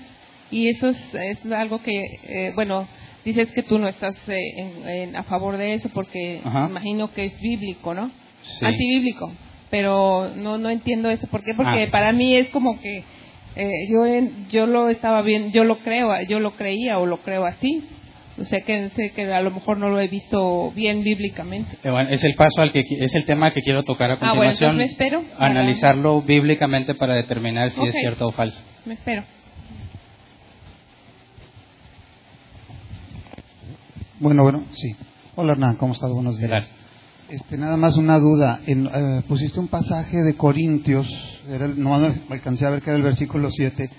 Y 0.51 0.67
eso 0.69 0.89
es, 0.89 0.97
es 1.13 1.51
algo 1.51 1.81
que, 1.81 1.99
eh, 2.23 2.51
bueno, 2.55 2.87
dices 3.25 3.49
que 3.51 3.63
tú 3.63 3.79
no 3.79 3.87
estás 3.87 4.15
eh, 4.27 4.39
en- 4.57 4.87
en- 4.87 5.15
a 5.15 5.23
favor 5.23 5.57
de 5.57 5.73
eso 5.73 5.89
porque 5.93 6.41
Ajá. 6.43 6.67
imagino 6.69 7.11
que 7.13 7.25
es 7.25 7.39
bíblico, 7.39 7.93
¿no? 7.93 8.11
Sí. 8.43 8.65
Antibíblico. 8.65 9.31
Pero 9.69 10.29
no 10.35 10.57
no 10.57 10.69
entiendo 10.69 11.09
eso. 11.09 11.27
¿Por 11.27 11.43
qué? 11.43 11.53
Porque 11.53 11.83
Ah. 11.83 11.91
para 11.91 12.11
mí 12.11 12.35
es 12.35 12.49
como 12.49 12.79
que 12.81 13.03
eh, 13.55 13.69
yo 13.91 14.05
yo 14.51 14.65
lo 14.67 14.89
estaba 14.89 15.21
bien, 15.21 15.51
yo 15.51 15.63
lo 15.63 15.77
creo, 15.79 16.11
yo 16.27 16.39
lo 16.39 16.51
creía 16.51 16.97
o 16.99 17.05
lo 17.05 17.17
creo 17.21 17.45
así. 17.45 17.83
O 18.39 18.45
sea 18.45 18.61
que 18.61 18.89
sé 18.91 19.11
que 19.11 19.31
a 19.33 19.41
lo 19.41 19.51
mejor 19.51 19.77
no 19.77 19.89
lo 19.89 19.99
he 19.99 20.07
visto 20.07 20.71
bien 20.71 21.03
bíblicamente. 21.03 21.77
Eh, 21.83 21.89
bueno, 21.91 22.09
es 22.09 22.23
el 22.23 22.35
paso 22.35 22.61
al 22.61 22.71
que 22.71 22.83
es 22.87 23.13
el 23.15 23.25
tema 23.25 23.51
que 23.53 23.61
quiero 23.61 23.83
tocar 23.83 24.11
a 24.11 24.13
Ah, 24.13 24.17
bueno, 24.33 24.51
continuación. 24.51 24.77
me 24.77 24.85
espero 24.85 25.23
para- 25.37 25.45
Analizarlo 25.51 26.21
bíblicamente 26.21 26.95
para 26.95 27.15
determinar 27.15 27.71
si 27.71 27.85
es 27.85 27.93
cierto 27.95 28.27
o 28.27 28.31
falso. 28.31 28.61
Me 28.85 28.93
espero. 28.93 29.23
Bueno, 34.19 34.43
bueno, 34.43 34.63
sí. 34.73 34.95
Hola 35.35 35.53
Hernán, 35.53 35.75
¿cómo 35.75 35.93
estás? 35.93 36.09
Buenos 36.11 36.37
días. 36.37 36.73
Este, 37.29 37.57
nada 37.57 37.77
más 37.77 37.95
una 37.95 38.17
duda. 38.17 38.59
En, 38.65 38.87
eh, 38.87 39.21
pusiste 39.27 39.59
un 39.59 39.67
pasaje 39.67 40.17
de 40.17 40.35
Corintios, 40.35 41.07
era 41.47 41.65
el- 41.65 41.79
no 41.81 41.93
alcancé 42.29 42.65
a 42.65 42.71
ver 42.71 42.81
que 42.81 42.89
era 42.89 42.97
el 42.97 43.03
versículo 43.03 43.49
7, 43.51 43.89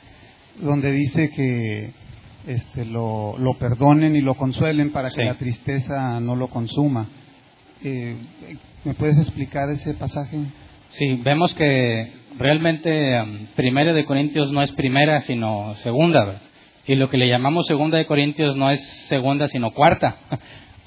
donde 0.60 0.90
dice 0.92 1.30
que 1.30 1.92
este, 2.46 2.86
lo, 2.86 3.36
lo 3.38 3.54
perdonen 3.58 4.16
y 4.16 4.22
lo 4.22 4.34
consuelen 4.34 4.90
para 4.92 5.10
que 5.10 5.16
Sí. 5.16 5.24
la 5.24 5.36
tristeza 5.36 6.18
no 6.20 6.34
lo 6.36 6.48
consuma. 6.48 7.06
Eh, 7.84 8.16
¿Me 8.84 8.94
puedes 8.94 9.18
explicar 9.18 9.68
ese 9.70 9.92
pasaje? 9.94 10.38
Sí, 10.90 11.20
vemos 11.22 11.54
que 11.54 12.12
realmente 12.38 13.20
um, 13.22 13.46
Primera 13.54 13.92
de 13.92 14.06
Corintios 14.06 14.50
no 14.52 14.62
es 14.62 14.72
primera, 14.72 15.20
sino 15.20 15.74
segunda. 15.76 16.40
Y 16.86 16.94
lo 16.94 17.08
que 17.10 17.18
le 17.18 17.28
llamamos 17.28 17.66
Segunda 17.66 17.98
de 17.98 18.06
Corintios 18.06 18.56
no 18.56 18.70
es 18.70 18.80
segunda, 19.08 19.46
sino 19.46 19.70
cuarta. 19.70 20.16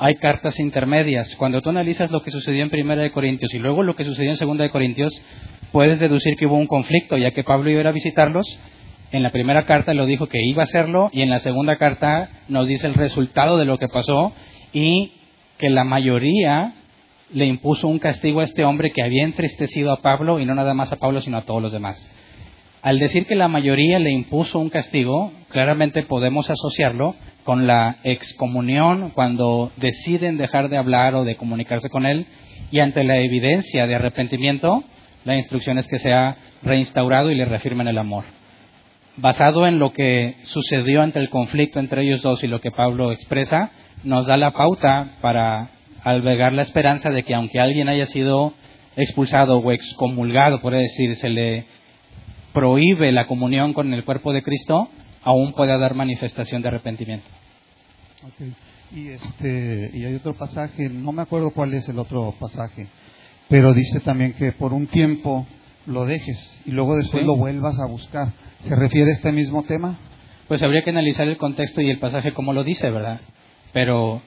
Hay 0.06 0.16
cartas 0.16 0.60
intermedias. 0.60 1.34
Cuando 1.38 1.62
tú 1.62 1.70
analizas 1.70 2.12
lo 2.12 2.22
que 2.22 2.30
sucedió 2.30 2.62
en 2.62 2.70
Primera 2.70 3.02
de 3.02 3.12
Corintios 3.12 3.54
y 3.54 3.58
luego 3.58 3.84
lo 3.84 3.96
que 3.96 4.04
sucedió 4.04 4.32
en 4.32 4.36
Segunda 4.36 4.66
de 4.66 4.70
Corintios, 4.70 5.14
puedes 5.72 5.98
deducir 5.98 6.36
que 6.36 6.46
hubo 6.46 6.58
un 6.58 6.68
conflicto, 6.68 7.18
ya 7.18 7.32
que 7.32 7.46
Pablo 7.46 7.70
iba 7.70 7.88
a 7.88 7.94
visitarlos. 7.94 8.46
En 9.14 9.24
la 9.24 9.30
primera 9.30 9.64
carta 9.64 9.94
lo 9.94 10.06
dijo 10.06 10.28
que 10.28 10.44
iba 10.44 10.62
a 10.62 10.66
hacerlo 10.66 11.10
y 11.14 11.22
en 11.22 11.30
la 11.30 11.40
segunda 11.40 11.78
carta 11.78 12.30
nos 12.50 12.68
dice 12.68 12.86
el 12.86 12.96
resultado 12.96 13.58
de 13.58 13.64
lo 13.64 13.80
que 13.80 13.88
pasó 13.88 14.34
y 14.74 15.14
que 15.58 15.70
la 15.70 15.86
mayoría 15.86 16.74
le 17.32 17.46
impuso 17.46 17.88
un 17.88 18.00
castigo 18.00 18.42
a 18.42 18.44
este 18.44 18.66
hombre 18.66 18.92
que 18.92 19.04
había 19.04 19.24
entristecido 19.24 19.94
a 19.94 20.02
Pablo 20.02 20.42
y 20.42 20.46
no 20.46 20.54
nada 20.54 20.74
más 20.74 20.92
a 20.92 20.98
Pablo 20.98 21.22
sino 21.22 21.38
a 21.38 21.44
todos 21.44 21.62
los 21.62 21.72
demás. 21.72 22.12
Al 22.82 23.00
decir 23.00 23.26
que 23.26 23.36
la 23.36 23.48
mayoría 23.48 24.00
le 24.00 24.12
impuso 24.12 24.60
un 24.60 24.70
castigo, 24.70 25.32
claramente 25.48 26.04
podemos 26.04 26.50
asociarlo 26.50 27.16
con 27.44 27.68
la 27.68 27.98
excomunión 28.04 29.12
cuando 29.12 29.72
deciden 29.78 30.38
dejar 30.38 30.70
de 30.70 30.78
hablar 30.78 31.16
o 31.16 31.24
de 31.24 31.36
comunicarse 31.36 31.90
con 31.90 32.06
él 32.06 32.28
y 32.72 32.80
ante 32.80 33.04
la 33.04 33.18
evidencia 33.18 33.86
de 33.86 33.96
arrepentimiento, 33.96 34.84
la 35.26 35.36
instrucción 35.36 35.78
es 35.78 35.88
que 35.88 36.00
sea 36.00 36.38
reinstaurado 36.64 37.30
y 37.30 37.36
le 37.36 37.46
reafirmen 37.46 37.88
el 37.88 37.98
amor. 37.98 38.24
Basado 39.16 39.68
en 39.68 39.78
lo 39.78 39.94
que 39.94 40.38
sucedió 40.42 41.02
ante 41.02 41.20
el 41.20 41.30
conflicto 41.30 41.80
entre 41.80 42.02
ellos 42.02 42.22
dos 42.22 42.44
y 42.44 42.48
lo 42.48 42.62
que 42.62 42.72
Pablo 42.72 43.12
expresa, 43.12 43.72
nos 44.04 44.26
da 44.26 44.38
la 44.38 44.52
pauta 44.52 45.18
para 45.22 45.70
albergar 46.04 46.54
la 46.54 46.64
esperanza 46.64 47.10
de 47.10 47.24
que 47.24 47.36
aunque 47.36 47.60
alguien 47.60 47.90
haya 47.90 48.06
sido 48.06 48.54
expulsado 48.96 49.60
o 49.60 49.72
excomulgado, 49.72 50.62
por 50.62 50.74
decir, 50.74 51.16
se 51.16 51.30
le 51.30 51.66
prohíbe 52.54 53.12
la 53.12 53.28
comunión 53.28 53.74
con 53.74 53.94
el 53.94 54.04
cuerpo 54.04 54.34
de 54.34 54.44
Cristo, 54.44 54.90
aún 55.24 55.54
pueda 55.54 55.78
dar 55.78 55.94
manifestación 55.96 56.62
de 56.62 56.68
arrepentimiento. 56.70 57.28
Y, 58.96 59.08
este, 59.10 59.92
y 59.94 60.06
hay 60.06 60.16
otro 60.16 60.34
pasaje, 60.36 60.88
no 60.90 61.12
me 61.12 61.24
acuerdo 61.24 61.52
cuál 61.52 61.74
es 61.74 61.88
el 61.90 61.98
otro 62.00 62.34
pasaje, 62.40 62.88
pero 63.50 63.74
dice 63.74 64.00
también 64.02 64.34
que 64.34 64.52
por 64.52 64.72
un 64.74 64.88
tiempo 64.88 65.46
lo 65.86 66.06
dejes 66.06 66.62
y 66.66 66.72
luego 66.72 66.96
después 66.96 67.22
Sí. 67.22 67.28
lo 67.28 67.36
vuelvas 67.36 67.80
a 67.80 67.88
buscar. 67.88 68.30
¿Se 68.62 68.76
refiere 68.76 69.10
a 69.10 69.14
este 69.14 69.32
mismo 69.32 69.64
tema? 69.64 69.98
Pues 70.48 70.62
habría 70.64 70.84
que 70.84 70.92
analizar 70.92 71.28
el 71.28 71.38
contexto 71.38 71.82
y 71.82 71.90
el 71.90 72.00
pasaje 72.00 72.34
como 72.34 72.54
lo 72.54 72.64
dice, 72.64 72.90
¿verdad? 72.90 73.20
Pero 73.74 74.22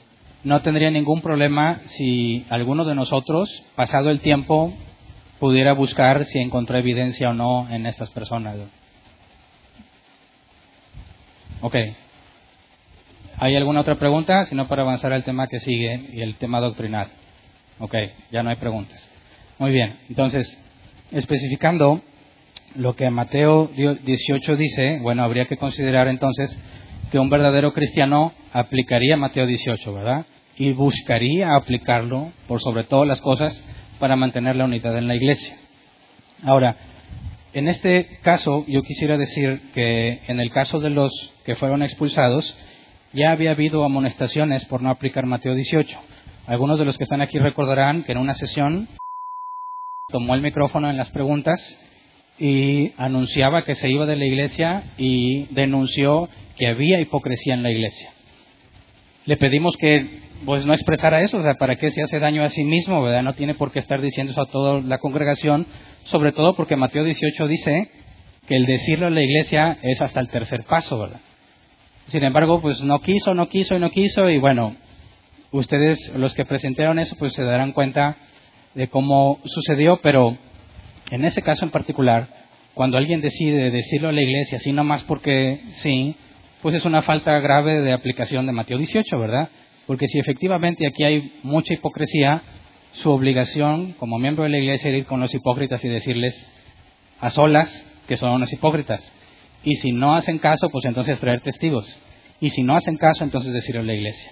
no 0.44 0.60
tendría 0.62 0.90
ningún 0.90 1.22
problema 1.22 1.80
si 1.86 2.44
alguno 2.50 2.84
de 2.84 2.94
nosotros, 2.94 3.48
pasado 3.76 4.10
el 4.10 4.20
tiempo, 4.20 4.74
pudiera 5.38 5.72
buscar 5.72 6.24
si 6.24 6.38
encontró 6.40 6.76
evidencia 6.76 7.30
o 7.30 7.34
no 7.34 7.68
en 7.70 7.86
estas 7.86 8.10
personas. 8.10 8.56
Ok. 11.60 11.74
¿Hay 13.38 13.56
alguna 13.56 13.80
otra 13.80 13.98
pregunta? 13.98 14.46
Si 14.46 14.54
no, 14.54 14.68
para 14.68 14.82
avanzar 14.82 15.12
al 15.12 15.24
tema 15.24 15.46
que 15.48 15.60
sigue 15.60 16.10
y 16.12 16.20
el 16.22 16.36
tema 16.36 16.60
doctrinal. 16.60 17.08
Ok, 17.78 17.94
ya 18.30 18.42
no 18.42 18.50
hay 18.50 18.56
preguntas. 18.56 19.08
Muy 19.58 19.70
bien, 19.70 19.98
entonces, 20.08 20.62
especificando 21.12 22.00
lo 22.74 22.94
que 22.94 23.08
Mateo 23.10 23.68
18 23.68 24.56
dice, 24.56 24.98
bueno, 25.00 25.22
habría 25.22 25.46
que 25.46 25.56
considerar 25.56 26.08
entonces 26.08 26.58
que 27.10 27.18
un 27.18 27.30
verdadero 27.30 27.72
cristiano 27.72 28.32
aplicaría 28.52 29.16
Mateo 29.16 29.46
18, 29.46 29.94
¿verdad? 29.94 30.26
Y 30.56 30.72
buscaría 30.72 31.54
aplicarlo 31.54 32.32
por 32.48 32.60
sobre 32.60 32.84
todas 32.84 33.06
las 33.06 33.20
cosas 33.20 33.62
para 33.98 34.16
mantener 34.16 34.56
la 34.56 34.64
unidad 34.64 34.96
en 34.96 35.08
la 35.08 35.14
iglesia. 35.14 35.56
Ahora, 36.42 36.76
en 37.52 37.68
este 37.68 38.18
caso, 38.22 38.64
yo 38.66 38.82
quisiera 38.82 39.16
decir 39.16 39.70
que 39.72 40.20
en 40.26 40.40
el 40.40 40.50
caso 40.50 40.80
de 40.80 40.90
los 40.90 41.32
que 41.46 41.54
fueron 41.54 41.82
expulsados, 41.82 42.58
ya 43.12 43.30
había 43.30 43.52
habido 43.52 43.84
amonestaciones 43.84 44.64
por 44.66 44.82
no 44.82 44.90
aplicar 44.90 45.26
Mateo 45.26 45.54
18. 45.54 45.96
Algunos 46.46 46.78
de 46.78 46.84
los 46.84 46.98
que 46.98 47.04
están 47.04 47.22
aquí 47.22 47.38
recordarán 47.38 48.02
que 48.02 48.12
en 48.12 48.18
una 48.18 48.34
sesión 48.34 48.88
tomó 50.08 50.34
el 50.34 50.42
micrófono 50.42 50.90
en 50.90 50.96
las 50.96 51.10
preguntas 51.10 51.60
y 52.38 52.92
anunciaba 52.98 53.62
que 53.62 53.76
se 53.76 53.88
iba 53.88 54.06
de 54.06 54.16
la 54.16 54.26
iglesia 54.26 54.82
y 54.98 55.46
denunció 55.54 56.28
que 56.56 56.66
había 56.66 57.00
hipocresía 57.00 57.54
en 57.54 57.62
la 57.62 57.70
iglesia. 57.70 58.10
Le 59.24 59.36
pedimos 59.36 59.76
que 59.76 60.26
pues 60.44 60.66
no 60.66 60.74
expresara 60.74 61.22
eso, 61.22 61.38
o 61.38 61.42
sea, 61.42 61.54
para 61.54 61.76
qué 61.76 61.90
se 61.90 62.02
hace 62.02 62.18
daño 62.18 62.42
a 62.42 62.50
sí 62.50 62.64
mismo, 62.64 63.02
¿verdad? 63.02 63.22
No 63.22 63.34
tiene 63.34 63.54
por 63.54 63.72
qué 63.72 63.78
estar 63.78 64.00
diciendo 64.00 64.32
eso 64.32 64.42
a 64.42 64.50
toda 64.50 64.80
la 64.82 64.98
congregación, 64.98 65.66
sobre 66.04 66.32
todo 66.32 66.54
porque 66.56 66.76
Mateo 66.76 67.04
18 67.04 67.48
dice 67.48 67.88
que 68.46 68.56
el 68.56 68.66
decirlo 68.66 69.06
en 69.06 69.14
la 69.14 69.22
iglesia 69.22 69.78
es 69.82 70.00
hasta 70.00 70.20
el 70.20 70.28
tercer 70.28 70.64
paso, 70.64 70.98
¿verdad? 70.98 71.20
Sin 72.08 72.22
embargo, 72.22 72.60
pues 72.60 72.82
no 72.82 73.00
quiso, 73.00 73.34
no 73.34 73.48
quiso 73.48 73.74
y 73.74 73.80
no 73.80 73.90
quiso 73.90 74.30
y 74.30 74.38
bueno, 74.38 74.76
ustedes 75.50 76.14
los 76.16 76.34
que 76.34 76.44
presentaron 76.44 76.98
eso 76.98 77.16
pues 77.18 77.32
se 77.32 77.42
darán 77.42 77.72
cuenta 77.72 78.16
de 78.74 78.88
cómo 78.88 79.40
sucedió, 79.44 80.00
pero 80.02 80.36
en 81.10 81.24
ese 81.24 81.42
caso 81.42 81.64
en 81.64 81.72
particular, 81.72 82.28
cuando 82.74 82.96
alguien 82.96 83.20
decide 83.20 83.70
decirlo 83.70 84.10
a 84.10 84.12
la 84.12 84.22
iglesia, 84.22 84.58
así 84.58 84.72
nomás 84.72 85.02
porque 85.04 85.60
sí, 85.74 86.14
pues 86.62 86.74
es 86.74 86.84
una 86.84 87.02
falta 87.02 87.38
grave 87.40 87.80
de 87.80 87.92
aplicación 87.92 88.46
de 88.46 88.52
Mateo 88.52 88.78
18, 88.78 89.18
¿verdad? 89.18 89.48
Porque 89.86 90.06
si 90.06 90.18
efectivamente 90.18 90.86
aquí 90.86 91.02
hay 91.02 91.32
mucha 91.42 91.74
hipocresía, 91.74 92.42
su 92.92 93.10
obligación 93.10 93.94
como 93.94 94.18
miembro 94.18 94.44
de 94.44 94.50
la 94.50 94.58
iglesia 94.58 94.90
era 94.90 94.98
ir 94.98 95.06
con 95.06 95.20
los 95.20 95.34
hipócritas 95.34 95.84
y 95.84 95.88
decirles 95.88 96.46
a 97.20 97.30
solas 97.30 97.84
que 98.06 98.16
son 98.16 98.30
unos 98.30 98.52
hipócritas. 98.52 99.12
Y 99.66 99.74
si 99.74 99.90
no 99.90 100.14
hacen 100.14 100.38
caso, 100.38 100.70
pues 100.70 100.84
entonces 100.84 101.18
traer 101.18 101.40
testigos. 101.40 101.98
y 102.38 102.50
si 102.50 102.62
no 102.62 102.76
hacen 102.76 102.98
caso, 102.98 103.24
entonces 103.24 103.52
decirlo 103.52 103.80
a 103.80 103.84
la 103.84 103.94
iglesia. 103.94 104.30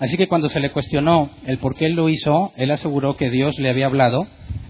Así 0.00 0.16
que 0.16 0.26
cuando 0.26 0.48
se 0.48 0.58
le 0.58 0.72
cuestionó 0.72 1.30
el 1.46 1.58
por 1.58 1.76
qué 1.76 1.86
él 1.86 1.92
lo 1.92 2.08
hizo, 2.08 2.52
él 2.56 2.72
aseguró 2.72 3.16
que 3.16 3.30
Dios 3.30 3.58
le 3.60 3.70
había 3.70 3.86
hablado 3.86 4.26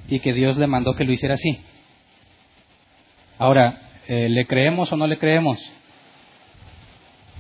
y 0.09 0.21
que 0.21 0.35
Dios 0.35 0.59
le 0.59 0.67
mandó 0.67 0.95
que 0.95 1.05
lo 1.05 1.13
hiciera 1.13 1.35
así. 1.35 1.61
Ahora, 3.39 3.91
eh, 4.07 4.29
¿le 4.29 4.47
creemos 4.47 4.93
o 4.93 4.97
no 4.97 5.07
le 5.07 5.17
creemos? 5.17 5.61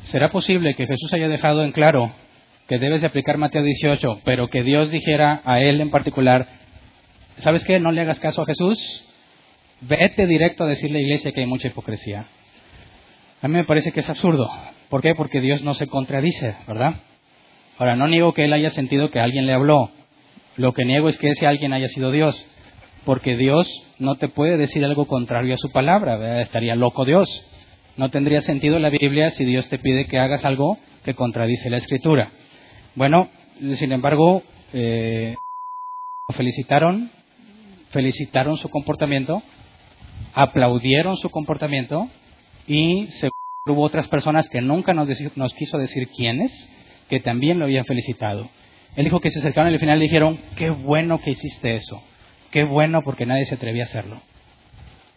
¿Será 0.05 0.31
posible 0.31 0.75
que 0.75 0.87
Jesús 0.87 1.13
haya 1.13 1.29
dejado 1.29 1.63
en 1.63 1.73
claro 1.73 2.13
que 2.69 2.79
debes 2.79 3.03
de 3.03 3.09
aplicar 3.09 3.37
Mateo 3.37 3.65
18, 3.65 4.21
pero 4.25 4.49
que 4.49 4.63
Dios 4.63 4.91
dijera 4.91 5.43
a 5.45 5.61
él 5.61 5.83
en 5.83 5.91
particular, 5.91 6.49
¿sabes 7.39 7.65
qué? 7.65 7.81
No 7.81 7.93
le 7.93 8.01
hagas 8.01 8.19
caso 8.19 8.41
a 8.41 8.47
Jesús. 8.47 9.05
Vete 9.83 10.27
directo 10.27 10.65
a 10.65 10.69
decirle 10.69 10.99
a 10.99 11.01
la 11.01 11.07
iglesia 11.07 11.33
que 11.33 11.41
hay 11.41 11.47
mucha 11.47 11.69
hipocresía. 11.69 12.29
A 13.47 13.49
mí 13.49 13.55
me 13.55 13.65
parece 13.65 13.93
que 13.93 14.01
es 14.01 14.09
absurdo. 14.09 14.51
¿Por 14.91 15.03
qué? 15.03 15.15
Porque 15.15 15.41
Dios 15.41 15.63
no 15.63 15.73
se 15.75 15.87
contradice, 15.87 16.57
¿verdad? 16.67 16.97
Ahora, 17.79 17.95
no 17.95 18.09
niego 18.09 18.35
que 18.35 18.45
él 18.45 18.53
haya 18.53 18.71
sentido 18.71 19.13
que 19.13 19.21
alguien 19.21 19.47
le 19.47 19.53
habló. 19.53 19.93
Lo 20.57 20.73
que 20.73 20.85
niego 20.85 21.09
es 21.09 21.17
que 21.17 21.29
ese 21.29 21.47
alguien 21.47 21.73
haya 21.73 21.87
sido 21.87 22.11
Dios. 22.11 22.45
Porque 23.05 23.37
Dios 23.37 23.71
no 24.01 24.17
te 24.17 24.27
puede 24.27 24.57
decir 24.57 24.85
algo 24.85 25.07
contrario 25.07 25.55
a 25.55 25.59
su 25.59 25.71
palabra. 25.71 26.41
Estaría 26.41 26.75
loco 26.75 27.05
Dios. 27.05 27.49
No 27.97 28.09
tendría 28.09 28.41
sentido 28.41 28.81
la 28.81 28.91
Biblia 28.91 29.31
si 29.31 29.45
Dios 29.45 29.69
te 29.69 29.79
pide 29.79 30.09
que 30.09 30.19
hagas 30.19 30.45
algo 30.45 30.79
que 31.05 31.15
contradice 31.15 31.71
la 31.71 31.77
Escritura. 31.77 32.33
Bueno, 32.97 33.29
sin 33.77 33.93
embargo, 33.93 34.43
eh, 34.73 35.37
felicitaron, 36.35 37.13
felicitaron 37.91 38.57
su 38.57 38.69
comportamiento, 38.71 39.41
aplaudieron 40.35 41.17
su 41.17 41.31
comportamiento 41.31 42.09
y 42.67 43.07
se, 43.07 43.31
hubo 43.67 43.83
otras 43.83 44.07
personas 44.09 44.49
que 44.49 44.61
nunca 44.61 44.95
nos, 44.95 45.09
quiso 45.55 45.79
decir 45.79 46.09
quiénes, 46.09 46.71
que 47.09 47.21
también 47.21 47.59
lo 47.59 47.65
habían 47.65 47.85
felicitado. 47.85 48.49
Él 48.95 49.05
dijo 49.05 49.21
que 49.21 49.31
se 49.31 49.41
acercaron 49.41 49.73
al 49.73 49.79
final 49.79 49.99
le 49.99 50.05
dijeron, 50.05 50.39
qué 50.57 50.71
bueno 50.71 51.21
que 51.21 51.31
hiciste 51.31 51.75
eso, 51.75 52.03
qué 52.51 52.65
bueno 52.65 53.03
porque 53.03 53.27
nadie 53.27 53.45
se 53.45 53.57
atrevía 53.57 53.83
a 53.83 53.87
hacerlo. 53.87 54.21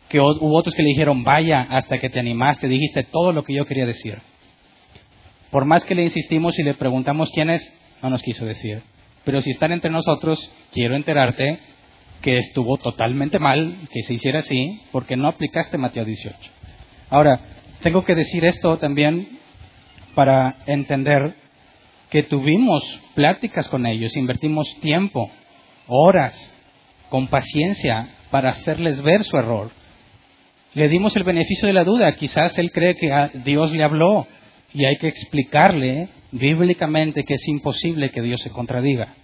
Que 0.10 0.20
hubo 0.20 0.58
otros 0.58 0.74
que 0.74 0.82
le 0.82 0.90
dijeron, 0.90 1.24
vaya, 1.24 1.62
hasta 1.62 2.00
que 2.00 2.10
te 2.10 2.20
animaste, 2.20 2.68
dijiste 2.68 3.04
todo 3.04 3.32
lo 3.32 3.44
que 3.44 3.54
yo 3.54 3.66
quería 3.66 3.86
decir. 3.86 4.18
Por 5.52 5.66
más 5.66 5.86
que 5.86 5.96
le 5.96 6.04
insistimos 6.04 6.58
y 6.60 6.64
le 6.64 6.74
preguntamos 6.74 7.32
quién 7.34 7.50
es, 7.50 7.74
no 8.02 8.10
nos 8.10 8.22
quiso 8.22 8.46
decir. 8.46 8.82
Pero 9.24 9.42
si 9.42 9.52
están 9.52 9.72
entre 9.72 9.92
nosotros, 9.92 10.52
quiero 10.72 10.96
enterarte 10.96 11.60
que 12.22 12.38
estuvo 12.38 12.78
totalmente 12.78 13.40
mal 13.40 13.78
que 13.92 14.02
se 14.02 14.16
hiciera 14.16 14.40
así 14.40 14.82
porque 14.92 15.16
no 15.16 15.28
aplicaste 15.28 15.78
Mateo 15.78 16.06
18. 16.06 16.36
Ahora, 17.10 17.40
tengo 17.82 18.04
que 18.04 18.16
decir 18.16 18.46
esto 18.46 18.78
también 18.78 19.40
para 20.16 20.58
entender 20.66 21.36
que 22.10 22.24
tuvimos 22.24 22.84
pláticas 23.16 23.68
con 23.70 23.86
ellos, 23.86 24.18
invertimos 24.18 24.80
tiempo, 24.82 25.30
horas, 25.88 26.54
con 27.10 27.28
paciencia 27.28 28.10
para 28.32 28.50
hacerles 28.50 29.02
ver 29.02 29.24
su 29.24 29.38
error. 29.38 29.72
Le 30.74 30.88
dimos 30.88 31.16
el 31.16 31.24
beneficio 31.24 31.68
de 31.68 31.74
la 31.74 31.84
duda, 31.84 32.14
quizás 32.14 32.58
él 32.58 32.72
cree 32.72 32.96
que 32.96 33.12
Dios 33.44 33.72
le 33.72 33.84
habló, 33.84 34.28
y 34.74 34.86
hay 34.86 34.98
que 34.98 35.08
explicarle 35.08 36.10
bíblicamente 36.32 37.24
que 37.24 37.34
es 37.36 37.48
imposible 37.48 38.12
que 38.12 38.22
Dios 38.22 38.42
se 38.42 38.52
contradiga. 38.52 39.16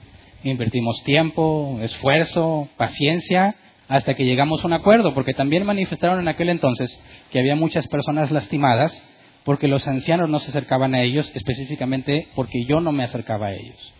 Invertimos 0.43 1.03
tiempo, 1.03 1.79
esfuerzo, 1.81 2.67
paciencia, 2.77 3.55
hasta 3.87 4.15
que 4.15 4.25
llegamos 4.25 4.63
a 4.63 4.67
un 4.67 4.73
acuerdo, 4.73 5.13
porque 5.13 5.33
también 5.33 5.65
manifestaron 5.65 6.19
en 6.19 6.27
aquel 6.27 6.49
entonces 6.49 6.99
que 7.31 7.39
había 7.39 7.55
muchas 7.55 7.87
personas 7.87 8.31
lastimadas 8.31 9.03
porque 9.43 9.67
los 9.67 9.87
ancianos 9.87 10.27
no 10.27 10.39
se 10.39 10.49
acercaban 10.49 10.95
a 10.95 11.03
ellos, 11.03 11.31
específicamente 11.35 12.27
porque 12.35 12.65
yo 12.65 12.81
no 12.81 12.91
me 12.91 13.03
acercaba 13.03 13.47
a 13.47 13.53
ellos. 13.53 13.93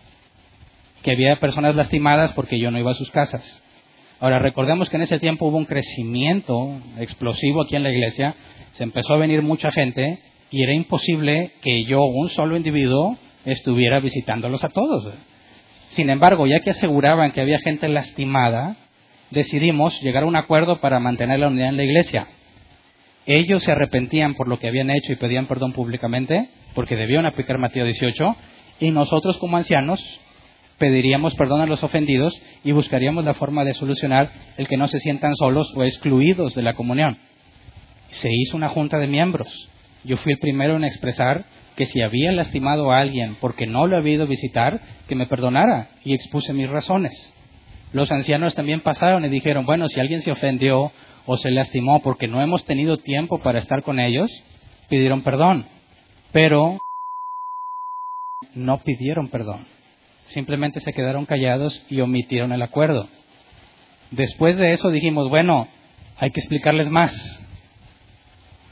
Que 1.02 1.12
había 1.12 1.36
personas 1.36 1.76
lastimadas 1.76 2.32
porque 2.32 2.58
yo 2.58 2.72
no 2.72 2.80
iba 2.80 2.90
a 2.90 2.94
sus 2.94 3.12
casas. 3.12 3.62
Ahora, 4.18 4.40
recordemos 4.40 4.90
que 4.90 4.96
en 4.96 5.02
ese 5.02 5.20
tiempo 5.20 5.46
hubo 5.46 5.56
un 5.56 5.66
crecimiento 5.66 6.80
explosivo 6.98 7.62
aquí 7.62 7.76
en 7.76 7.84
la 7.84 7.92
iglesia, 7.92 8.34
se 8.72 8.82
empezó 8.82 9.14
a 9.14 9.18
venir 9.18 9.42
mucha 9.42 9.70
gente 9.70 10.18
y 10.50 10.62
era 10.62 10.72
imposible 10.72 11.52
que 11.62 11.84
yo, 11.84 12.02
un 12.02 12.28
solo 12.28 12.56
individuo, 12.56 13.16
estuviera 13.44 14.00
visitándolos 14.00 14.64
a 14.64 14.70
todos. 14.70 15.12
Sin 15.88 16.10
embargo, 16.10 16.46
ya 16.46 16.60
que 16.60 16.70
aseguraban 16.70 17.30
que 17.30 17.40
había 17.40 17.58
gente 17.58 17.88
lastimada, 17.88 18.76
decidimos 19.30 20.00
llegar 20.02 20.22
a 20.22 20.26
un 20.26 20.36
acuerdo 20.36 20.76
para 20.76 21.00
mantener 21.00 21.38
la 21.38 21.48
unidad 21.48 21.68
en 21.68 21.76
la 21.76 21.84
iglesia. 21.84 22.26
Ellos 23.26 23.62
se 23.62 23.72
arrepentían 23.72 24.34
por 24.34 24.48
lo 24.48 24.58
que 24.58 24.68
habían 24.68 24.90
hecho 24.90 25.12
y 25.12 25.16
pedían 25.16 25.46
perdón 25.46 25.72
públicamente, 25.72 26.48
porque 26.74 26.96
debían 26.96 27.26
aplicar 27.26 27.58
Mateo 27.58 27.84
18, 27.84 28.36
y 28.80 28.90
nosotros 28.90 29.38
como 29.38 29.56
ancianos 29.56 30.00
pediríamos 30.78 31.34
perdón 31.34 31.62
a 31.62 31.66
los 31.66 31.82
ofendidos 31.82 32.40
y 32.62 32.72
buscaríamos 32.72 33.24
la 33.24 33.34
forma 33.34 33.64
de 33.64 33.72
solucionar 33.72 34.30
el 34.56 34.68
que 34.68 34.76
no 34.76 34.86
se 34.86 35.00
sientan 35.00 35.34
solos 35.34 35.72
o 35.74 35.82
excluidos 35.82 36.54
de 36.54 36.62
la 36.62 36.74
comunión. 36.74 37.18
Se 38.10 38.28
hizo 38.30 38.56
una 38.56 38.68
junta 38.68 38.98
de 38.98 39.06
miembros 39.06 39.70
yo 40.06 40.16
fui 40.16 40.32
el 40.32 40.38
primero 40.38 40.76
en 40.76 40.84
expresar 40.84 41.44
que 41.74 41.84
si 41.84 42.00
había 42.00 42.30
lastimado 42.32 42.92
a 42.92 43.00
alguien 43.00 43.36
porque 43.40 43.66
no 43.66 43.86
lo 43.86 43.96
había 43.96 44.14
ido 44.14 44.22
a 44.22 44.28
visitar, 44.28 44.80
que 45.08 45.16
me 45.16 45.26
perdonara 45.26 45.90
y 46.04 46.14
expuse 46.14 46.52
mis 46.52 46.70
razones. 46.70 47.34
Los 47.92 48.12
ancianos 48.12 48.54
también 48.54 48.80
pasaron 48.80 49.24
y 49.24 49.28
dijeron, 49.28 49.64
bueno, 49.64 49.88
si 49.88 50.00
alguien 50.00 50.22
se 50.22 50.32
ofendió 50.32 50.92
o 51.24 51.36
se 51.36 51.50
lastimó 51.50 52.02
porque 52.02 52.28
no 52.28 52.42
hemos 52.42 52.64
tenido 52.64 52.98
tiempo 52.98 53.38
para 53.38 53.58
estar 53.58 53.82
con 53.82 54.00
ellos, 54.00 54.30
pidieron 54.88 55.22
perdón. 55.22 55.66
Pero 56.32 56.78
no 58.54 58.78
pidieron 58.78 59.28
perdón. 59.28 59.66
Simplemente 60.28 60.80
se 60.80 60.92
quedaron 60.92 61.26
callados 61.26 61.84
y 61.88 62.00
omitieron 62.00 62.52
el 62.52 62.62
acuerdo. 62.62 63.08
Después 64.10 64.58
de 64.58 64.72
eso 64.72 64.90
dijimos, 64.90 65.28
bueno, 65.28 65.68
hay 66.18 66.30
que 66.30 66.40
explicarles 66.40 66.90
más. 66.90 67.42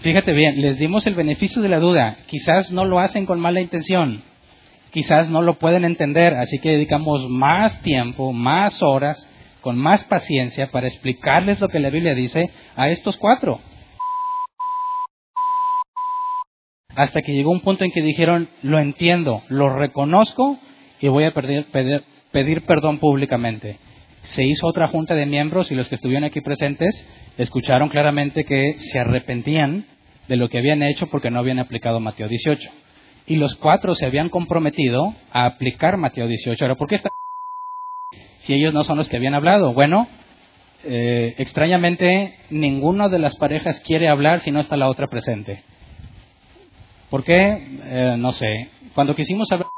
Fíjate 0.00 0.32
bien, 0.32 0.60
les 0.60 0.78
dimos 0.78 1.06
el 1.06 1.14
beneficio 1.14 1.62
de 1.62 1.68
la 1.68 1.78
duda. 1.78 2.18
Quizás 2.26 2.70
no 2.72 2.84
lo 2.84 2.98
hacen 2.98 3.26
con 3.26 3.40
mala 3.40 3.60
intención. 3.60 4.22
Quizás 4.94 5.28
no 5.28 5.42
lo 5.42 5.54
pueden 5.58 5.84
entender. 5.84 6.34
Así 6.34 6.60
que 6.60 6.70
dedicamos 6.70 7.28
más 7.28 7.82
tiempo, 7.82 8.32
más 8.32 8.80
horas, 8.80 9.28
con 9.60 9.76
más 9.76 10.04
paciencia 10.04 10.68
para 10.70 10.86
explicarles 10.86 11.58
lo 11.58 11.66
que 11.66 11.80
la 11.80 11.90
Biblia 11.90 12.14
dice 12.14 12.48
a 12.76 12.88
estos 12.88 13.16
cuatro. 13.16 13.58
Hasta 16.94 17.22
que 17.22 17.32
llegó 17.32 17.50
un 17.50 17.60
punto 17.60 17.82
en 17.82 17.90
que 17.90 18.02
dijeron, 18.02 18.48
lo 18.62 18.78
entiendo, 18.78 19.42
lo 19.48 19.68
reconozco 19.68 20.60
y 21.00 21.08
voy 21.08 21.24
a 21.24 21.32
pedir, 21.34 22.62
perdón 22.62 22.98
públicamente 22.98 23.78
se 24.22 24.42
hizo 24.42 24.66
otra 24.68 24.88
junta 24.88 25.14
de 25.14 25.26
miembros 25.26 25.70
y 25.70 25.74
los 25.74 25.88
que 25.88 25.96
estuvieron 25.96 26.24
aquí 26.24 26.40
presentes 26.40 27.06
escucharon 27.36 27.90
claramente 27.90 28.44
que 28.44 28.76
se 28.78 28.98
arrepentían 28.98 29.84
de 30.28 30.36
lo 30.36 30.48
que 30.48 30.56
habían 30.56 30.82
hecho 30.82 31.08
porque 31.08 31.30
no 31.30 31.40
habían 31.40 31.58
aplicado 31.58 32.00
Mateo 32.00 32.26
18. 32.26 32.83
Y 33.26 33.36
los 33.36 33.56
cuatro 33.56 33.94
se 33.94 34.06
habían 34.06 34.28
comprometido 34.28 35.14
a 35.32 35.46
aplicar 35.46 35.96
Mateo 35.96 36.26
18. 36.26 36.64
Ahora, 36.64 36.74
¿por 36.74 36.88
qué 36.88 36.96
está 36.96 37.10
si 38.38 38.52
ellos 38.52 38.74
no 38.74 38.84
son 38.84 38.98
los 38.98 39.08
que 39.08 39.16
habían 39.16 39.34
hablado? 39.34 39.72
Bueno, 39.72 40.06
eh, 40.84 41.34
extrañamente 41.38 42.38
ninguno 42.50 43.08
de 43.08 43.18
las 43.18 43.36
parejas 43.36 43.80
quiere 43.80 44.08
hablar 44.08 44.40
si 44.40 44.50
no 44.50 44.60
está 44.60 44.76
la 44.76 44.90
otra 44.90 45.06
presente. 45.06 45.62
¿Por 47.08 47.24
qué? 47.24 47.78
Eh, 47.84 48.16
no 48.18 48.32
sé. 48.32 48.68
Cuando 48.94 49.14
quisimos 49.14 49.50
hablar, 49.50 49.70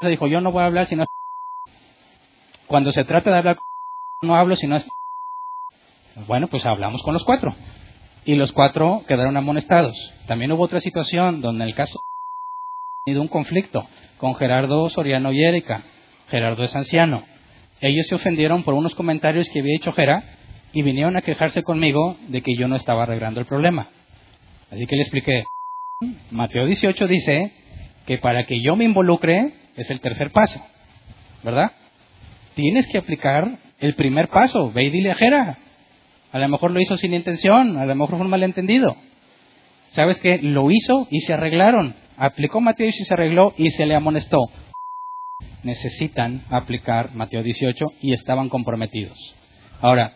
se 0.00 0.08
dijo, 0.08 0.26
yo 0.26 0.40
no 0.40 0.50
voy 0.50 0.62
a 0.62 0.66
hablar 0.66 0.86
si 0.86 0.96
no 0.96 1.04
Cuando 2.66 2.90
se 2.90 3.04
trata 3.04 3.30
de 3.30 3.38
hablar, 3.38 3.58
no 4.22 4.34
hablo 4.34 4.56
si 4.56 4.66
no 4.66 4.76
es... 4.76 4.88
Bueno, 6.26 6.48
pues 6.48 6.66
hablamos 6.66 7.02
con 7.02 7.14
los 7.14 7.24
cuatro 7.24 7.54
y 8.24 8.34
los 8.34 8.52
cuatro 8.52 9.04
quedaron 9.06 9.36
amonestados. 9.36 10.12
También 10.26 10.52
hubo 10.52 10.64
otra 10.64 10.80
situación 10.80 11.40
donde 11.40 11.64
en 11.64 11.68
el 11.68 11.74
caso 11.74 12.00
tenido 13.04 13.22
un 13.22 13.28
conflicto 13.28 13.88
con 14.18 14.34
Gerardo 14.34 14.90
Soriano 14.90 15.32
y 15.32 15.42
Erika. 15.42 15.84
Gerardo 16.28 16.62
es 16.64 16.76
anciano. 16.76 17.24
Ellos 17.80 18.06
se 18.06 18.14
ofendieron 18.14 18.62
por 18.62 18.74
unos 18.74 18.94
comentarios 18.94 19.48
que 19.48 19.60
había 19.60 19.76
hecho 19.76 19.92
Gera 19.92 20.22
y 20.74 20.82
vinieron 20.82 21.16
a 21.16 21.22
quejarse 21.22 21.62
conmigo 21.62 22.18
de 22.28 22.42
que 22.42 22.54
yo 22.54 22.68
no 22.68 22.76
estaba 22.76 23.04
arreglando 23.04 23.40
el 23.40 23.46
problema. 23.46 23.88
Así 24.70 24.86
que 24.86 24.96
le 24.96 25.02
expliqué. 25.02 25.44
Mateo 26.30 26.66
18 26.66 27.06
dice 27.06 27.52
que 28.04 28.18
para 28.18 28.44
que 28.44 28.60
yo 28.60 28.76
me 28.76 28.84
involucre 28.84 29.54
es 29.76 29.90
el 29.90 30.00
tercer 30.00 30.30
paso, 30.30 30.60
¿verdad? 31.42 31.72
Tienes 32.52 32.86
que 32.86 32.98
aplicar 32.98 33.60
el 33.78 33.94
primer 33.94 34.28
paso. 34.28 34.70
Ve 34.72 34.84
y 34.84 34.90
dile 34.90 35.12
a 35.12 35.14
Gera, 35.14 35.56
a 36.32 36.38
lo 36.38 36.48
mejor 36.48 36.70
lo 36.70 36.80
hizo 36.80 36.98
sin 36.98 37.14
intención, 37.14 37.78
a 37.78 37.86
lo 37.86 37.94
mejor 37.94 38.16
fue 38.16 38.26
un 38.26 38.30
malentendido. 38.30 38.94
¿Sabes 39.88 40.18
qué? 40.18 40.38
Lo 40.42 40.70
hizo 40.70 41.08
y 41.10 41.20
se 41.20 41.32
arreglaron. 41.32 41.94
Aplicó 42.20 42.60
Mateo 42.60 42.86
y 42.86 42.92
se 42.92 43.12
arregló 43.12 43.54
y 43.56 43.70
se 43.70 43.86
le 43.86 43.96
amonestó. 43.96 44.38
Necesitan 45.64 46.42
aplicar 46.50 47.14
Mateo 47.14 47.42
18 47.42 47.84
y 48.02 48.12
estaban 48.12 48.48
comprometidos. 48.48 49.18
Ahora, 49.80 50.12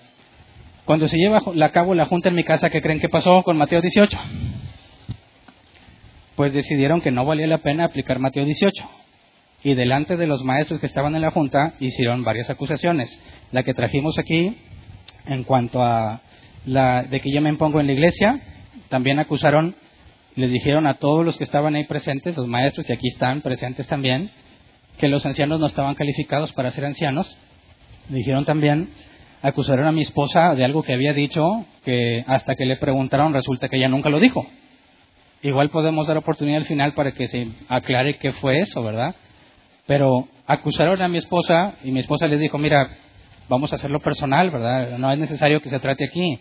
cuando 0.85 1.09
se 1.09 1.16
lleva 1.16 1.39
a 1.39 1.72
cabo 1.72 1.94
la 1.94 2.06
junta 2.06 2.28
en 2.28 2.35
mi 2.35 2.44
casa, 2.44 2.70
¿qué 2.70 2.81
creen 2.81 3.01
que 3.01 3.09
pasó 3.09 3.43
con 3.43 3.56
Mateo 3.56 3.81
18? 3.81 4.18
pues 6.36 6.52
decidieron 6.52 7.01
que 7.01 7.10
no 7.10 7.24
valía 7.24 7.47
la 7.47 7.59
pena 7.59 7.85
aplicar 7.85 8.18
Mateo 8.18 8.44
18. 8.44 8.85
Y 9.62 9.74
delante 9.74 10.16
de 10.16 10.26
los 10.26 10.44
maestros 10.44 10.81
que 10.81 10.86
estaban 10.86 11.14
en 11.14 11.22
la 11.22 11.31
junta 11.31 11.74
hicieron 11.81 12.22
varias 12.24 12.51
acusaciones. 12.51 13.22
La 13.51 13.62
que 13.62 13.72
trajimos 13.72 14.18
aquí 14.18 14.56
en 15.26 15.44
cuanto 15.44 15.82
a 15.82 16.20
la 16.66 17.05
de 17.05 17.20
que 17.20 17.32
yo 17.32 17.40
me 17.40 17.48
impongo 17.48 17.81
en 17.81 17.86
la 17.86 17.93
iglesia, 17.93 18.40
también 18.89 19.18
acusaron, 19.18 19.74
les 20.36 20.51
dijeron 20.51 20.86
a 20.86 20.94
todos 20.94 21.24
los 21.24 21.36
que 21.36 21.44
estaban 21.44 21.74
ahí 21.74 21.85
presentes, 21.85 22.36
los 22.36 22.47
maestros 22.47 22.86
que 22.86 22.94
aquí 22.94 23.09
están 23.09 23.40
presentes 23.40 23.86
también, 23.86 24.31
que 24.98 25.09
los 25.09 25.24
ancianos 25.27 25.61
no 25.61 25.66
estaban 25.66 25.94
calificados 25.94 26.52
para 26.52 26.70
ser 26.70 26.85
ancianos. 26.85 27.36
Dijeron 28.09 28.44
también, 28.44 28.90
acusaron 29.43 29.86
a 29.86 29.93
mi 29.93 30.02
esposa 30.02 30.55
de 30.55 30.65
algo 30.65 30.82
que 30.82 30.93
había 30.93 31.12
dicho, 31.12 31.65
que 31.85 32.24
hasta 32.27 32.55
que 32.55 32.66
le 32.66 32.77
preguntaron 32.77 33.32
resulta 33.32 33.69
que 33.69 33.77
ella 33.77 33.89
nunca 33.89 34.11
lo 34.11 34.20
dijo. 34.20 34.47
Igual 35.43 35.70
podemos 35.70 36.06
dar 36.06 36.16
oportunidad 36.16 36.59
al 36.59 36.65
final 36.65 36.94
para 36.94 37.12
que 37.12 37.28
se 37.28 37.48
aclare 37.69 38.16
qué 38.19 38.32
fue 38.32 38.61
eso, 38.61 38.82
¿verdad? 38.82 39.15
Pero 39.86 40.28
acusaron 40.47 41.02
a 41.02 41.09
mi 41.09 41.19
esposa 41.19 41.74
y 41.85 41.90
mi 41.90 42.01
esposa 42.01 42.27
les 42.27 42.40
dijo, 42.40 42.56
mira, 42.56 42.89
vamos 43.48 43.73
a 43.73 43.77
hacerlo 43.77 44.01
personal, 44.01 44.51
¿verdad? 44.51 44.97
No 44.98 45.12
es 45.12 45.19
necesario 45.19 45.61
que 45.61 45.69
se 45.69 45.78
trate 45.78 46.05
aquí. 46.05 46.40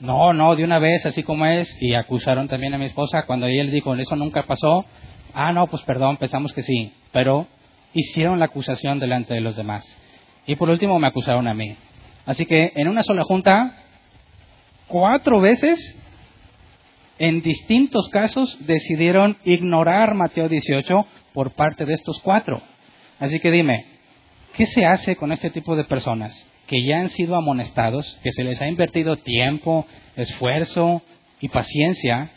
No, 0.00 0.32
no, 0.32 0.56
de 0.56 0.64
una 0.64 0.78
vez, 0.78 1.06
así 1.06 1.22
como 1.22 1.46
es. 1.46 1.76
Y 1.80 1.94
acusaron 1.94 2.48
también 2.48 2.74
a 2.74 2.78
mi 2.78 2.86
esposa 2.86 3.24
cuando 3.26 3.46
ella 3.46 3.64
le 3.64 3.70
dijo, 3.70 3.94
eso 3.94 4.16
nunca 4.16 4.44
pasó. 4.44 4.84
Ah, 5.32 5.52
no, 5.52 5.66
pues 5.66 5.82
perdón, 5.82 6.16
pensamos 6.16 6.52
que 6.52 6.62
sí. 6.62 6.92
Pero 7.12 7.46
hicieron 7.92 8.38
la 8.38 8.46
acusación 8.46 8.98
delante 8.98 9.34
de 9.34 9.40
los 9.40 9.56
demás. 9.56 9.84
Y 10.46 10.56
por 10.56 10.68
último 10.68 10.98
me 10.98 11.06
acusaron 11.06 11.48
a 11.48 11.54
mí. 11.54 11.76
Así 12.26 12.44
que 12.46 12.72
en 12.74 12.88
una 12.88 13.02
sola 13.02 13.22
junta, 13.24 13.76
cuatro 14.88 15.40
veces 15.40 16.00
en 17.18 17.42
distintos 17.42 18.08
casos 18.08 18.58
decidieron 18.66 19.36
ignorar 19.44 20.14
Mateo 20.14 20.48
18 20.48 21.06
por 21.32 21.52
parte 21.52 21.84
de 21.84 21.94
estos 21.94 22.20
cuatro. 22.20 22.60
Así 23.20 23.38
que 23.38 23.50
dime, 23.50 23.86
¿qué 24.56 24.66
se 24.66 24.84
hace 24.84 25.16
con 25.16 25.32
este 25.32 25.50
tipo 25.50 25.76
de 25.76 25.84
personas 25.84 26.50
que 26.66 26.82
ya 26.82 27.00
han 27.00 27.08
sido 27.08 27.36
amonestados, 27.36 28.18
que 28.22 28.32
se 28.32 28.44
les 28.44 28.60
ha 28.60 28.68
invertido 28.68 29.16
tiempo, 29.16 29.86
esfuerzo 30.16 31.02
y 31.40 31.48
paciencia, 31.48 32.30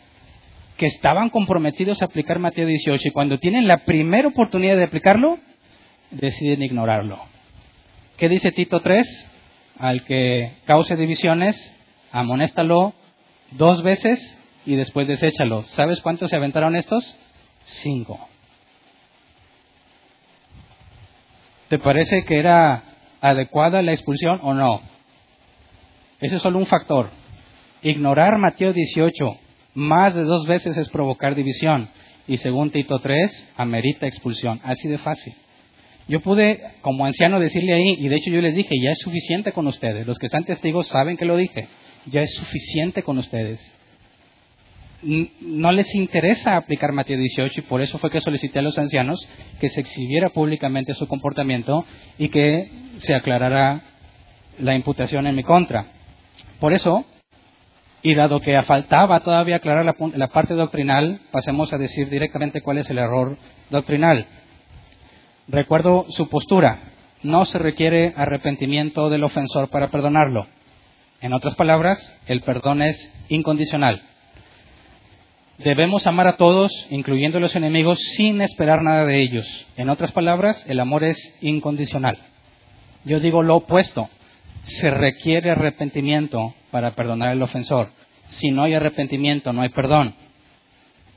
que 0.78 0.86
estaban 0.86 1.30
comprometidos 1.30 2.02
a 2.02 2.06
aplicar 2.06 2.40
Mateo 2.40 2.68
18 2.68 3.08
y 3.08 3.12
cuando 3.12 3.40
tienen 3.40 3.68
la 3.68 3.80
primera 3.80 4.28
oportunidad 4.28 4.76
de 4.76 4.84
aplicarlo, 4.84 5.40
deciden 6.12 6.62
ignorarlo? 6.62 7.20
¿Qué 8.18 8.30
dice 8.30 8.52
Tito 8.52 8.82
3? 8.82 9.34
Al 9.80 10.04
que 10.04 10.54
cause 10.66 10.96
divisiones, 10.96 11.74
amonéstalo 12.12 12.94
dos 13.52 13.84
veces 13.84 14.44
y 14.66 14.76
después 14.76 15.08
deséchalo. 15.08 15.64
¿Sabes 15.64 16.02
cuántos 16.02 16.30
se 16.30 16.36
aventaron 16.36 16.76
estos? 16.76 17.18
Cinco. 17.64 18.28
¿Te 21.70 21.80
parece 21.80 22.24
que 22.24 22.40
era 22.40 22.87
adecuada 23.22 23.82
la 23.82 23.92
expulsión 23.92 24.40
o 24.44 24.54
no? 24.54 24.82
Ese 26.20 26.38
es 26.38 26.42
solo 26.42 26.60
un 26.60 26.66
factor. 26.66 27.10
Ignorar 27.82 28.38
Mateo 28.38 28.74
18 28.74 29.38
más 29.76 30.16
de 30.16 30.24
dos 30.24 30.48
veces 30.48 30.76
es 30.78 30.90
provocar 30.90 31.36
división. 31.36 31.90
Y 32.28 32.38
según 32.38 32.72
Tito 32.72 33.00
3, 33.00 33.54
amerita 33.58 34.08
expulsión. 34.08 34.60
Así 34.64 34.88
de 34.88 34.98
fácil. 34.98 35.34
Yo 36.08 36.22
pude, 36.22 36.62
como 36.82 37.06
anciano, 37.06 37.40
decirle 37.40 37.74
ahí, 37.74 37.96
y 38.00 38.08
de 38.08 38.16
hecho 38.16 38.32
yo 38.32 38.42
les 38.42 38.56
dije, 38.56 38.76
ya 38.82 38.92
es 38.92 39.00
suficiente 39.00 39.52
con 39.52 39.68
ustedes. 39.68 40.08
Los 40.08 40.18
que 40.18 40.26
están 40.26 40.46
testigos 40.46 40.88
saben 40.88 41.18
que 41.18 41.26
lo 41.26 41.38
dije. 41.38 41.68
Ya 42.08 42.22
es 42.22 42.34
suficiente 42.34 43.04
con 43.04 43.18
ustedes 43.18 43.77
no 45.08 45.72
les 45.72 45.96
interesa 45.96 46.58
aplicar 46.58 46.92
Mateo 46.92 47.18
18 47.18 47.62
y 47.62 47.64
por 47.64 47.82
eso 47.82 47.98
fue 47.98 48.12
que 48.12 48.20
solicité 48.20 48.60
a 48.60 48.62
los 48.62 48.78
ancianos 48.78 49.26
que 49.60 49.70
se 49.70 49.80
exhibiera 49.80 50.30
públicamente 50.30 50.94
su 50.94 51.08
comportamiento 51.08 51.86
y 52.18 52.28
que 52.28 52.70
se 52.98 53.16
aclarara 53.16 53.84
la 54.60 54.76
imputación 54.76 55.26
en 55.26 55.36
mi 55.36 55.44
contra. 55.44 55.86
Por 56.60 56.74
eso, 56.74 57.06
y 58.02 58.16
dado 58.16 58.42
que 58.42 58.62
faltaba 58.64 59.22
todavía 59.22 59.58
aclarar 59.58 59.86
la, 59.86 59.96
la 60.16 60.28
parte 60.28 60.56
doctrinal, 60.56 61.22
pasemos 61.32 61.72
a 61.72 61.78
decir 61.78 62.10
directamente 62.10 62.62
cuál 62.62 62.80
es 62.80 62.90
el 62.90 62.98
error 62.98 63.38
doctrinal. 63.70 64.26
Recuerdo 65.48 66.06
su 66.10 66.28
postura. 66.28 66.80
No 67.24 67.46
se 67.46 67.60
requiere 67.60 68.14
arrepentimiento 68.18 69.10
del 69.10 69.24
ofensor 69.24 69.70
para 69.70 69.90
perdonarlo. 69.90 70.48
En 71.22 71.34
otras 71.34 71.56
palabras, 71.56 72.16
el 72.28 72.42
perdón 72.42 72.82
es 72.82 73.12
incondicional. 73.30 74.02
Debemos 75.58 76.06
amar 76.06 76.28
a 76.28 76.38
todos, 76.38 76.86
incluyendo 76.92 77.40
a 77.40 77.42
los 77.42 77.56
enemigos, 77.56 78.00
sin 78.16 78.42
esperar 78.42 78.84
nada 78.84 79.06
de 79.06 79.24
ellos. 79.24 79.68
En 79.76 79.90
otras 79.90 80.12
palabras, 80.12 80.64
el 80.70 80.80
amor 80.80 81.04
es 81.04 81.36
incondicional. 81.42 82.20
Yo 83.06 83.20
digo 83.20 83.42
lo 83.42 83.56
opuesto. 83.56 84.08
Se 84.62 84.92
requiere 84.92 85.50
arrepentimiento 85.50 86.54
para 86.70 86.94
perdonar 86.94 87.30
al 87.30 87.42
ofensor. 87.42 87.90
Si 88.28 88.50
no 88.50 88.64
hay 88.64 88.76
arrepentimiento, 88.76 89.52
no 89.52 89.64
hay 89.64 89.70
perdón. 89.70 90.14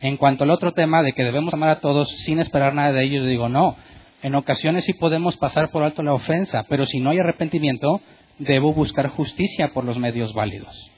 En 0.00 0.16
cuanto 0.16 0.44
al 0.44 0.50
otro 0.50 0.72
tema 0.72 1.02
de 1.02 1.12
que 1.12 1.24
debemos 1.24 1.52
amar 1.52 1.68
a 1.68 1.80
todos 1.80 2.08
sin 2.24 2.38
esperar 2.38 2.74
nada 2.74 2.92
de 2.92 3.04
ellos, 3.04 3.26
digo 3.26 3.50
no. 3.50 3.76
En 4.22 4.34
ocasiones 4.34 4.84
sí 4.84 4.94
podemos 4.94 5.36
pasar 5.36 5.70
por 5.70 5.82
alto 5.82 6.02
la 6.02 6.14
ofensa, 6.14 6.64
pero 6.66 6.84
si 6.84 7.00
no 7.00 7.10
hay 7.10 7.18
arrepentimiento, 7.18 8.00
debo 8.38 8.72
buscar 8.72 9.08
justicia 9.08 9.68
por 9.74 9.84
los 9.84 9.98
medios 9.98 10.32
válidos. 10.32 10.90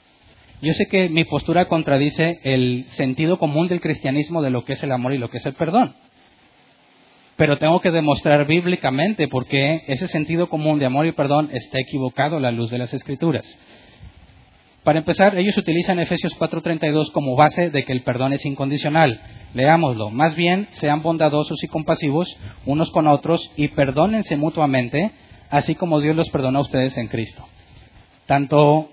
Yo 0.61 0.73
sé 0.73 0.85
que 0.87 1.09
mi 1.09 1.25
postura 1.25 1.65
contradice 1.65 2.39
el 2.43 2.85
sentido 2.89 3.37
común 3.37 3.67
del 3.67 3.81
cristianismo 3.81 4.41
de 4.41 4.49
lo 4.49 4.63
que 4.63 4.73
es 4.73 4.83
el 4.83 4.91
amor 4.91 5.13
y 5.13 5.17
lo 5.17 5.29
que 5.29 5.37
es 5.37 5.45
el 5.45 5.53
perdón. 5.53 5.93
Pero 7.35 7.57
tengo 7.57 7.81
que 7.81 7.91
demostrar 7.91 8.45
bíblicamente 8.45 9.27
por 9.27 9.47
qué 9.47 9.83
ese 9.87 10.07
sentido 10.07 10.49
común 10.49 10.79
de 10.79 10.85
amor 10.85 11.07
y 11.07 11.11
perdón 11.11 11.49
está 11.51 11.79
equivocado 11.79 12.37
a 12.37 12.39
la 12.39 12.51
luz 12.51 12.69
de 12.69 12.77
las 12.77 12.93
Escrituras. 12.93 13.59
Para 14.83 14.99
empezar, 14.99 15.37
ellos 15.37 15.57
utilizan 15.57 15.99
Efesios 15.99 16.37
4:32 16.37 17.11
como 17.11 17.35
base 17.35 17.69
de 17.69 17.85
que 17.85 17.93
el 17.93 18.03
perdón 18.03 18.33
es 18.33 18.45
incondicional. 18.45 19.19
Leámoslo. 19.53 20.09
Más 20.09 20.35
bien, 20.35 20.67
sean 20.71 21.01
bondadosos 21.01 21.63
y 21.63 21.67
compasivos 21.67 22.37
unos 22.65 22.91
con 22.91 23.07
otros 23.07 23.51
y 23.55 23.69
perdónense 23.69 24.35
mutuamente, 24.35 25.11
así 25.49 25.75
como 25.75 26.01
Dios 26.01 26.15
los 26.15 26.29
perdonó 26.29 26.59
a 26.59 26.63
ustedes 26.63 26.97
en 26.97 27.07
Cristo. 27.07 27.45
Tanto 28.25 28.89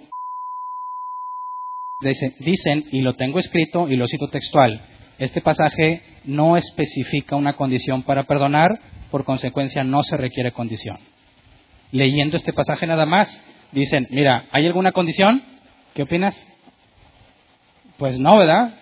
Dicen, 2.02 2.84
y 2.90 3.00
lo 3.02 3.14
tengo 3.14 3.38
escrito 3.38 3.88
y 3.88 3.96
lo 3.96 4.06
cito 4.06 4.28
textual, 4.28 4.80
este 5.18 5.42
pasaje 5.42 6.02
no 6.24 6.56
especifica 6.56 7.36
una 7.36 7.54
condición 7.54 8.02
para 8.02 8.24
perdonar, 8.24 8.80
por 9.10 9.24
consecuencia 9.24 9.84
no 9.84 10.02
se 10.02 10.16
requiere 10.16 10.52
condición. 10.52 10.98
Leyendo 11.92 12.36
este 12.36 12.54
pasaje 12.54 12.86
nada 12.86 13.04
más, 13.04 13.44
dicen, 13.72 14.06
mira, 14.10 14.46
¿hay 14.50 14.66
alguna 14.66 14.92
condición? 14.92 15.42
¿Qué 15.94 16.02
opinas? 16.02 16.46
Pues 17.98 18.18
no, 18.18 18.38
¿verdad? 18.38 18.76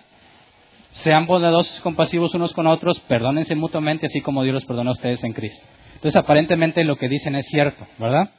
Sean 0.91 1.25
bondadosos 1.25 1.81
compasivos 1.81 2.33
unos 2.35 2.53
con 2.53 2.67
otros, 2.67 2.99
perdónense 3.01 3.55
mutuamente, 3.55 4.05
así 4.05 4.21
como 4.21 4.43
Dios 4.43 4.53
los 4.53 4.65
perdona 4.65 4.91
a 4.91 4.93
ustedes 4.93 5.23
en 5.23 5.33
Cristo. 5.33 5.65
Entonces, 5.95 6.15
aparentemente 6.15 6.85
lo 6.85 6.95
que 6.95 7.09
dicen 7.09 7.35
es 7.35 7.47
cierto, 7.47 7.85
¿verdad? 7.97 8.31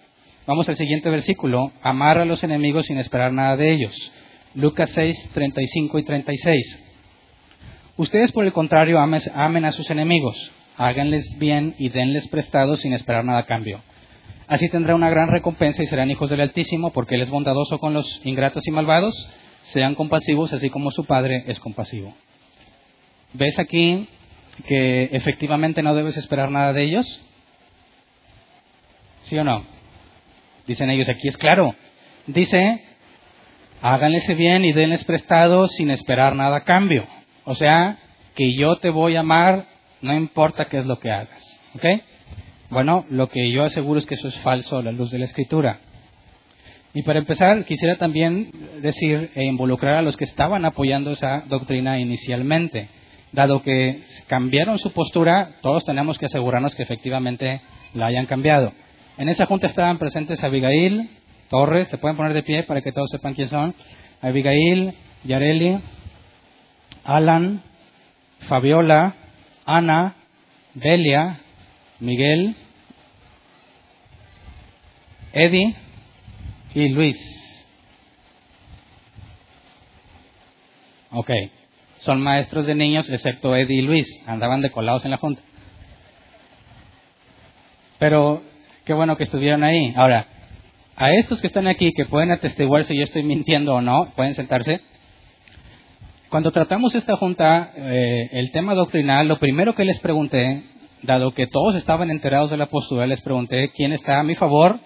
Vamos 0.46 0.68
al 0.68 0.76
siguiente 0.76 1.10
versículo. 1.10 1.70
Amar 1.82 2.18
a 2.18 2.24
los 2.24 2.42
enemigos 2.42 2.86
sin 2.86 2.96
esperar 2.96 3.32
nada 3.32 3.56
de 3.56 3.72
ellos. 3.72 4.12
Lucas 4.54 4.90
6, 4.90 5.30
35 5.32 5.98
y 5.98 6.04
36. 6.04 6.86
Ustedes, 7.96 8.32
por 8.32 8.44
el 8.44 8.52
contrario, 8.52 8.98
amen 8.98 9.64
a 9.64 9.72
sus 9.72 9.90
enemigos, 9.90 10.52
háganles 10.76 11.38
bien 11.38 11.74
y 11.78 11.90
denles 11.90 12.28
prestado 12.28 12.76
sin 12.76 12.92
esperar 12.92 13.24
nada 13.24 13.40
a 13.40 13.46
cambio. 13.46 13.82
Así 14.48 14.68
tendrá 14.68 14.96
una 14.96 15.10
gran 15.10 15.28
recompensa 15.28 15.82
y 15.82 15.86
serán 15.86 16.10
hijos 16.10 16.28
del 16.28 16.40
Altísimo, 16.40 16.90
porque 16.90 17.14
Él 17.14 17.22
es 17.22 17.30
bondadoso 17.30 17.78
con 17.78 17.94
los 17.94 18.20
ingratos 18.24 18.66
y 18.66 18.72
malvados. 18.72 19.14
Sean 19.62 19.94
compasivos, 19.94 20.52
así 20.52 20.70
como 20.70 20.90
su 20.90 21.04
Padre 21.04 21.44
es 21.46 21.60
compasivo. 21.60 22.12
¿Ves 23.32 23.58
aquí 23.60 24.08
que 24.66 25.04
efectivamente 25.12 25.82
no 25.82 25.94
debes 25.94 26.16
esperar 26.16 26.50
nada 26.50 26.72
de 26.72 26.82
ellos? 26.82 27.22
¿Sí 29.22 29.38
o 29.38 29.44
no? 29.44 29.64
Dicen 30.66 30.90
ellos, 30.90 31.08
aquí 31.08 31.28
es 31.28 31.36
claro. 31.36 31.76
Dice 32.26 32.82
háganles 33.82 34.36
bien 34.36 34.64
y 34.64 34.72
denles 34.72 35.04
prestado 35.04 35.66
sin 35.66 35.90
esperar 35.90 36.34
nada 36.34 36.58
a 36.58 36.64
cambio. 36.64 37.06
O 37.44 37.54
sea, 37.54 37.98
que 38.34 38.54
yo 38.54 38.76
te 38.76 38.90
voy 38.90 39.16
a 39.16 39.20
amar, 39.20 39.66
no 40.02 40.14
importa 40.14 40.66
qué 40.66 40.78
es 40.78 40.86
lo 40.86 40.98
que 40.98 41.10
hagas. 41.10 41.60
¿Ok? 41.74 41.84
Bueno, 42.70 43.04
lo 43.10 43.28
que 43.28 43.50
yo 43.50 43.64
aseguro 43.64 43.98
es 43.98 44.06
que 44.06 44.14
eso 44.14 44.28
es 44.28 44.38
falso 44.38 44.78
a 44.78 44.82
la 44.82 44.92
luz 44.92 45.10
de 45.10 45.18
la 45.18 45.24
escritura. 45.24 45.80
Y 46.92 47.02
para 47.02 47.20
empezar, 47.20 47.64
quisiera 47.64 47.96
también 47.96 48.50
decir 48.82 49.30
e 49.34 49.44
involucrar 49.44 49.94
a 49.94 50.02
los 50.02 50.16
que 50.16 50.24
estaban 50.24 50.64
apoyando 50.64 51.12
esa 51.12 51.44
doctrina 51.48 52.00
inicialmente. 52.00 52.88
Dado 53.32 53.62
que 53.62 54.02
cambiaron 54.26 54.78
su 54.78 54.92
postura, 54.92 55.56
todos 55.62 55.84
tenemos 55.84 56.18
que 56.18 56.26
asegurarnos 56.26 56.74
que 56.74 56.82
efectivamente 56.82 57.60
la 57.94 58.06
hayan 58.06 58.26
cambiado. 58.26 58.72
En 59.18 59.28
esa 59.28 59.46
junta 59.46 59.68
estaban 59.68 59.98
presentes 59.98 60.42
Abigail, 60.42 61.10
Torres, 61.50 61.88
se 61.88 61.98
pueden 61.98 62.16
poner 62.16 62.32
de 62.32 62.44
pie 62.44 62.62
para 62.62 62.80
que 62.80 62.92
todos 62.92 63.10
sepan 63.10 63.34
quién 63.34 63.48
son. 63.48 63.74
Abigail, 64.22 64.94
Yareli, 65.24 65.80
Alan, 67.02 67.60
Fabiola, 68.48 69.16
Ana, 69.66 70.14
Belia, 70.74 71.40
Miguel, 71.98 72.54
Eddie 75.32 75.74
y 76.72 76.88
Luis. 76.90 77.18
Ok, 81.10 81.30
son 81.98 82.20
maestros 82.22 82.68
de 82.68 82.76
niños 82.76 83.10
excepto 83.10 83.56
Eddie 83.56 83.80
y 83.80 83.82
Luis, 83.82 84.06
andaban 84.28 84.62
decolados 84.62 85.04
en 85.04 85.10
la 85.10 85.16
junta. 85.16 85.42
Pero 87.98 88.44
qué 88.84 88.92
bueno 88.94 89.16
que 89.16 89.24
estuvieron 89.24 89.64
ahí. 89.64 89.92
Ahora, 89.96 90.28
a 91.00 91.12
estos 91.12 91.40
que 91.40 91.46
están 91.46 91.66
aquí, 91.66 91.94
que 91.94 92.04
pueden 92.04 92.30
atestiguar 92.30 92.84
si 92.84 92.94
yo 92.94 93.02
estoy 93.02 93.22
mintiendo 93.22 93.74
o 93.74 93.80
no, 93.80 94.12
pueden 94.14 94.34
sentarse. 94.34 94.82
Cuando 96.28 96.52
tratamos 96.52 96.94
esta 96.94 97.16
junta, 97.16 97.72
eh, 97.74 98.28
el 98.32 98.52
tema 98.52 98.74
doctrinal, 98.74 99.26
lo 99.26 99.38
primero 99.38 99.74
que 99.74 99.86
les 99.86 99.98
pregunté, 100.00 100.62
dado 101.00 101.32
que 101.32 101.46
todos 101.46 101.74
estaban 101.76 102.10
enterados 102.10 102.50
de 102.50 102.58
la 102.58 102.66
postura, 102.66 103.06
les 103.06 103.22
pregunté 103.22 103.70
quién 103.74 103.94
está 103.94 104.20
a 104.20 104.22
mi 104.22 104.34
favor 104.34 104.78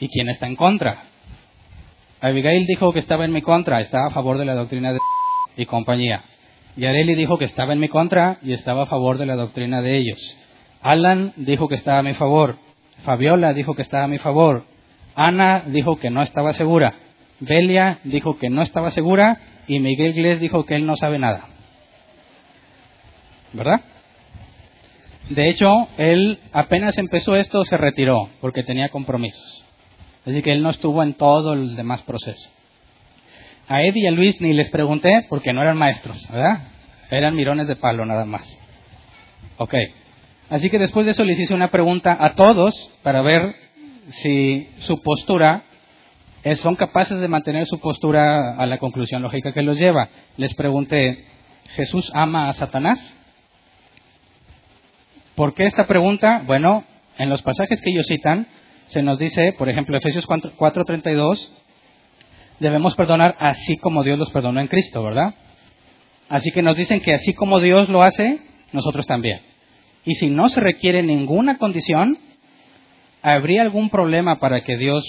y 0.00 0.08
quién 0.08 0.30
está 0.30 0.46
en 0.46 0.56
contra. 0.56 1.04
Abigail 2.22 2.64
dijo 2.66 2.90
que 2.94 2.98
estaba 3.00 3.26
en 3.26 3.32
mi 3.32 3.42
contra, 3.42 3.82
estaba 3.82 4.06
a 4.06 4.10
favor 4.10 4.38
de 4.38 4.46
la 4.46 4.54
doctrina 4.54 4.94
de 4.94 5.00
y 5.54 5.66
compañía. 5.66 6.24
Y 6.78 6.86
Areli 6.86 7.14
dijo 7.14 7.36
que 7.36 7.44
estaba 7.44 7.74
en 7.74 7.80
mi 7.80 7.88
contra 7.88 8.38
y 8.42 8.54
estaba 8.54 8.84
a 8.84 8.86
favor 8.86 9.18
de 9.18 9.26
la 9.26 9.36
doctrina 9.36 9.82
de 9.82 9.98
ellos. 9.98 10.38
Alan 10.80 11.34
dijo 11.36 11.68
que 11.68 11.74
estaba 11.74 11.98
a 11.98 12.02
mi 12.02 12.14
favor. 12.14 12.56
Fabiola 13.02 13.52
dijo 13.52 13.74
que 13.74 13.82
estaba 13.82 14.04
a 14.04 14.08
mi 14.08 14.16
favor. 14.16 14.69
Ana 15.22 15.64
dijo 15.66 15.96
que 15.96 16.08
no 16.08 16.22
estaba 16.22 16.54
segura. 16.54 16.94
Belia 17.40 17.98
dijo 18.04 18.38
que 18.38 18.48
no 18.48 18.62
estaba 18.62 18.90
segura. 18.90 19.38
Y 19.66 19.78
Miguel 19.78 20.14
Glés 20.14 20.40
dijo 20.40 20.64
que 20.64 20.76
él 20.76 20.86
no 20.86 20.96
sabe 20.96 21.18
nada. 21.18 21.44
¿Verdad? 23.52 23.82
De 25.28 25.50
hecho, 25.50 25.88
él 25.98 26.38
apenas 26.52 26.96
empezó 26.96 27.36
esto 27.36 27.64
se 27.64 27.76
retiró 27.76 28.30
porque 28.40 28.62
tenía 28.62 28.88
compromisos. 28.88 29.62
Así 30.24 30.40
que 30.40 30.52
él 30.52 30.62
no 30.62 30.70
estuvo 30.70 31.02
en 31.02 31.12
todo 31.12 31.52
el 31.52 31.76
demás 31.76 32.00
proceso. 32.02 32.48
A 33.68 33.82
Eddie 33.82 34.04
y 34.04 34.06
a 34.06 34.12
Luis 34.12 34.40
ni 34.40 34.54
les 34.54 34.70
pregunté 34.70 35.26
porque 35.28 35.52
no 35.52 35.60
eran 35.60 35.76
maestros, 35.76 36.26
¿verdad? 36.32 36.62
Eran 37.10 37.36
mirones 37.36 37.68
de 37.68 37.76
palo 37.76 38.06
nada 38.06 38.24
más. 38.24 38.58
Ok. 39.58 39.74
Así 40.48 40.70
que 40.70 40.78
después 40.78 41.04
de 41.04 41.12
eso 41.12 41.24
les 41.24 41.38
hice 41.38 41.54
una 41.54 41.68
pregunta 41.68 42.16
a 42.18 42.32
todos 42.32 42.90
para 43.02 43.20
ver 43.20 43.54
si 44.10 44.68
su 44.78 45.00
postura 45.02 45.64
son 46.56 46.76
capaces 46.76 47.20
de 47.20 47.28
mantener 47.28 47.66
su 47.66 47.78
postura 47.80 48.56
a 48.56 48.66
la 48.66 48.78
conclusión 48.78 49.22
lógica 49.22 49.52
que 49.52 49.62
los 49.62 49.78
lleva. 49.78 50.08
Les 50.36 50.54
pregunté, 50.54 51.24
¿Jesús 51.70 52.10
ama 52.14 52.48
a 52.48 52.52
Satanás? 52.52 53.16
¿Por 55.34 55.54
qué 55.54 55.64
esta 55.64 55.86
pregunta? 55.86 56.42
Bueno, 56.46 56.84
en 57.18 57.28
los 57.28 57.42
pasajes 57.42 57.80
que 57.80 57.90
ellos 57.90 58.06
citan, 58.06 58.46
se 58.86 59.02
nos 59.02 59.18
dice, 59.18 59.54
por 59.56 59.68
ejemplo, 59.68 59.96
Efesios 59.96 60.26
4:32, 60.26 61.52
debemos 62.58 62.94
perdonar 62.96 63.36
así 63.38 63.76
como 63.76 64.02
Dios 64.02 64.18
los 64.18 64.30
perdonó 64.30 64.60
en 64.60 64.66
Cristo, 64.66 65.02
¿verdad? 65.02 65.34
Así 66.28 66.50
que 66.50 66.62
nos 66.62 66.76
dicen 66.76 67.00
que 67.00 67.12
así 67.12 67.34
como 67.34 67.60
Dios 67.60 67.88
lo 67.88 68.02
hace, 68.02 68.40
nosotros 68.72 69.06
también. 69.06 69.40
Y 70.04 70.14
si 70.14 70.30
no 70.30 70.48
se 70.48 70.60
requiere 70.60 71.02
ninguna 71.02 71.58
condición, 71.58 72.18
¿habría 73.22 73.62
algún 73.62 73.90
problema 73.90 74.38
para 74.38 74.62
que 74.62 74.76
Dios 74.76 75.04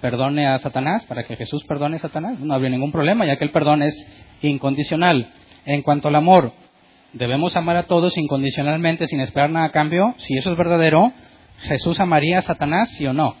perdone 0.00 0.46
a 0.46 0.58
Satanás, 0.58 1.04
para 1.06 1.24
que 1.24 1.36
Jesús 1.36 1.64
perdone 1.64 1.96
a 1.96 2.00
Satanás? 2.00 2.38
No 2.40 2.54
habría 2.54 2.70
ningún 2.70 2.92
problema, 2.92 3.26
ya 3.26 3.36
que 3.36 3.44
el 3.44 3.50
perdón 3.50 3.82
es 3.82 3.94
incondicional. 4.42 5.32
En 5.64 5.82
cuanto 5.82 6.08
al 6.08 6.14
amor, 6.14 6.52
debemos 7.12 7.56
amar 7.56 7.76
a 7.76 7.84
todos 7.84 8.16
incondicionalmente, 8.16 9.06
sin 9.06 9.20
esperar 9.20 9.50
nada 9.50 9.66
a 9.66 9.72
cambio. 9.72 10.14
Si 10.18 10.36
eso 10.36 10.52
es 10.52 10.58
verdadero, 10.58 11.12
¿Jesús 11.60 11.98
amaría 12.00 12.38
a 12.38 12.42
Satanás, 12.42 12.90
sí 12.90 13.06
o 13.06 13.12
no? 13.12 13.34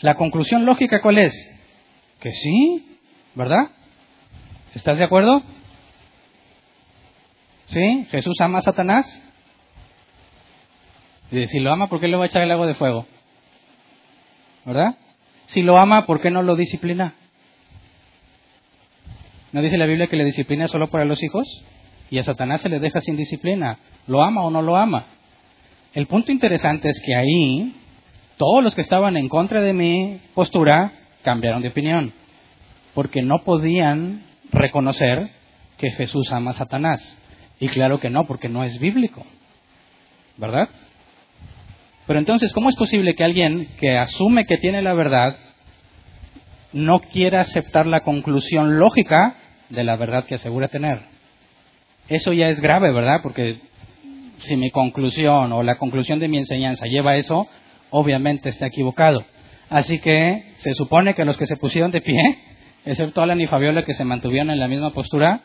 La 0.00 0.14
conclusión 0.14 0.64
lógica, 0.66 1.00
¿cuál 1.00 1.18
es? 1.18 1.32
Que 2.20 2.30
sí, 2.30 2.98
¿verdad? 3.34 3.70
¿Estás 4.74 4.98
de 4.98 5.04
acuerdo? 5.04 5.42
¿Sí? 7.66 8.06
¿Jesús 8.10 8.40
ama 8.40 8.58
a 8.58 8.62
Satanás? 8.62 9.22
Si 11.30 11.58
lo 11.58 11.72
ama, 11.72 11.88
¿por 11.88 12.00
qué 12.00 12.08
le 12.08 12.16
va 12.16 12.24
a 12.24 12.26
echar 12.26 12.42
el 12.42 12.50
agua 12.50 12.66
de 12.66 12.74
fuego? 12.74 13.06
¿Verdad? 14.64 14.96
Si 15.46 15.62
lo 15.62 15.78
ama, 15.78 16.06
¿por 16.06 16.20
qué 16.20 16.30
no 16.30 16.42
lo 16.42 16.56
disciplina? 16.56 17.14
¿No 19.52 19.62
dice 19.62 19.78
la 19.78 19.86
Biblia 19.86 20.08
que 20.08 20.16
le 20.16 20.24
disciplina 20.24 20.68
solo 20.68 20.88
para 20.88 21.04
los 21.04 21.22
hijos? 21.22 21.46
Y 22.10 22.18
a 22.18 22.24
Satanás 22.24 22.60
se 22.60 22.68
le 22.68 22.78
deja 22.78 23.00
sin 23.00 23.16
disciplina. 23.16 23.78
¿Lo 24.06 24.22
ama 24.22 24.42
o 24.42 24.50
no 24.50 24.62
lo 24.62 24.76
ama? 24.76 25.06
El 25.94 26.06
punto 26.06 26.30
interesante 26.30 26.88
es 26.88 27.00
que 27.04 27.14
ahí 27.14 27.74
todos 28.36 28.62
los 28.62 28.74
que 28.74 28.82
estaban 28.82 29.16
en 29.16 29.28
contra 29.28 29.60
de 29.60 29.72
mi 29.72 30.20
postura 30.34 30.92
cambiaron 31.22 31.62
de 31.62 31.68
opinión, 31.68 32.12
porque 32.94 33.22
no 33.22 33.42
podían 33.44 34.22
reconocer 34.52 35.30
que 35.78 35.90
Jesús 35.90 36.32
ama 36.32 36.50
a 36.50 36.54
Satanás. 36.54 37.20
Y 37.58 37.68
claro 37.68 37.98
que 37.98 38.10
no, 38.10 38.26
porque 38.26 38.48
no 38.48 38.62
es 38.62 38.78
bíblico. 38.78 39.24
¿Verdad? 40.36 40.68
Pero 42.06 42.18
entonces, 42.18 42.52
¿cómo 42.52 42.68
es 42.68 42.76
posible 42.76 43.14
que 43.14 43.24
alguien 43.24 43.68
que 43.78 43.98
asume 43.98 44.46
que 44.46 44.58
tiene 44.58 44.82
la 44.82 44.94
verdad 44.94 45.36
no 46.72 47.00
quiera 47.00 47.40
aceptar 47.40 47.86
la 47.86 48.00
conclusión 48.00 48.78
lógica 48.78 49.36
de 49.70 49.82
la 49.82 49.96
verdad 49.96 50.24
que 50.24 50.36
asegura 50.36 50.68
tener? 50.68 51.00
Eso 52.08 52.32
ya 52.32 52.48
es 52.48 52.60
grave, 52.60 52.92
¿verdad? 52.92 53.20
Porque 53.22 53.58
si 54.38 54.56
mi 54.56 54.70
conclusión 54.70 55.52
o 55.52 55.62
la 55.62 55.76
conclusión 55.76 56.20
de 56.20 56.28
mi 56.28 56.36
enseñanza 56.36 56.86
lleva 56.86 57.16
eso, 57.16 57.48
obviamente 57.90 58.48
está 58.48 58.66
equivocado. 58.66 59.24
Así 59.68 59.98
que 59.98 60.52
se 60.56 60.74
supone 60.74 61.14
que 61.14 61.24
los 61.24 61.36
que 61.36 61.46
se 61.46 61.56
pusieron 61.56 61.90
de 61.90 62.00
pie, 62.00 62.38
excepto 62.84 63.20
Alan 63.20 63.40
y 63.40 63.48
Fabiola 63.48 63.82
que 63.82 63.94
se 63.94 64.04
mantuvieron 64.04 64.50
en 64.50 64.60
la 64.60 64.68
misma 64.68 64.90
postura, 64.90 65.40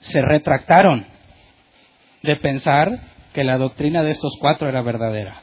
se 0.00 0.22
retractaron 0.22 1.06
de 2.22 2.36
pensar 2.36 3.00
que 3.34 3.44
la 3.44 3.58
doctrina 3.58 4.02
de 4.02 4.12
estos 4.12 4.38
cuatro 4.40 4.68
era 4.68 4.80
verdadera. 4.80 5.42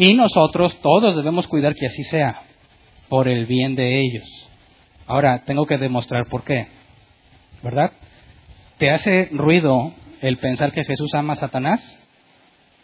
Y 0.00 0.14
nosotros 0.14 0.80
todos 0.80 1.14
debemos 1.14 1.46
cuidar 1.46 1.74
que 1.74 1.84
así 1.84 2.04
sea, 2.04 2.40
por 3.10 3.28
el 3.28 3.44
bien 3.44 3.74
de 3.74 4.00
ellos. 4.00 4.24
Ahora, 5.06 5.44
tengo 5.44 5.66
que 5.66 5.76
demostrar 5.76 6.24
por 6.24 6.42
qué. 6.42 6.68
¿Verdad? 7.62 7.92
¿Te 8.78 8.90
hace 8.90 9.28
ruido 9.30 9.92
el 10.22 10.38
pensar 10.38 10.72
que 10.72 10.84
Jesús 10.84 11.12
ama 11.12 11.34
a 11.34 11.36
Satanás? 11.36 12.02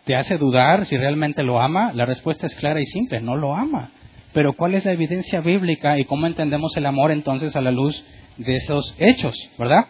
¿Te 0.04 0.14
hace 0.14 0.36
dudar 0.36 0.84
si 0.84 0.98
realmente 0.98 1.42
lo 1.42 1.58
ama? 1.58 1.90
La 1.94 2.04
respuesta 2.04 2.46
es 2.46 2.54
clara 2.54 2.82
y 2.82 2.84
simple, 2.84 3.22
no 3.22 3.34
lo 3.34 3.56
ama. 3.56 3.92
Pero 4.34 4.52
¿cuál 4.52 4.74
es 4.74 4.84
la 4.84 4.92
evidencia 4.92 5.40
bíblica 5.40 5.98
y 5.98 6.04
cómo 6.04 6.26
entendemos 6.26 6.76
el 6.76 6.84
amor 6.84 7.12
entonces 7.12 7.56
a 7.56 7.62
la 7.62 7.70
luz 7.70 8.04
de 8.36 8.52
esos 8.52 8.94
hechos, 8.98 9.34
verdad? 9.58 9.86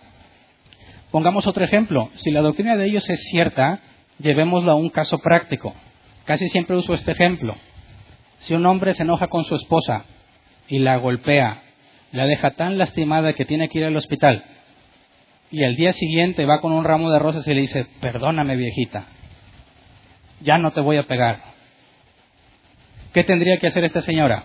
Pongamos 1.11 1.48
otro 1.48 1.65
ejemplo. 1.65 2.09
Si 2.15 2.31
la 2.31 2.40
doctrina 2.40 2.77
de 2.77 2.86
ellos 2.86 3.11
es 3.11 3.20
cierta, 3.31 3.81
llevémoslo 4.20 4.70
a 4.70 4.77
un 4.77 4.90
caso 4.90 5.19
práctico. 5.19 5.74
Casi 6.27 6.48
siempre 6.48 6.77
uso 6.77 6.93
este 6.93 7.12
ejemplo. 7.12 7.57
Si 8.39 8.55
un 8.55 8.66
hombre 8.66 8.94
se 8.94 9.05
enoja 9.05 9.28
con 9.28 9.44
su 9.44 9.55
esposa 9.55 10.05
y 10.69 10.81
la 10.81 10.97
golpea, 10.97 11.62
la 12.12 12.27
deja 12.27 12.51
tan 12.51 12.77
lastimada 12.77 13.32
que 13.32 13.44
tiene 13.44 13.69
que 13.69 13.78
ir 13.78 13.85
al 13.85 13.97
hospital, 13.97 14.44
y 15.51 15.65
al 15.65 15.77
día 15.77 15.93
siguiente 15.93 16.44
va 16.44 16.61
con 16.61 16.73
un 16.73 16.85
ramo 16.85 17.11
de 17.11 17.19
rosas 17.19 17.47
y 17.47 17.55
le 17.55 17.61
dice, 17.61 17.86
perdóname 18.01 18.57
viejita, 18.57 19.07
ya 20.40 20.59
no 20.59 20.73
te 20.73 20.81
voy 20.81 20.97
a 20.97 21.07
pegar. 21.07 21.40
¿Qué 23.12 23.24
tendría 23.24 23.59
que 23.59 23.69
hacer 23.69 23.85
esta 23.85 24.03
señora? 24.03 24.44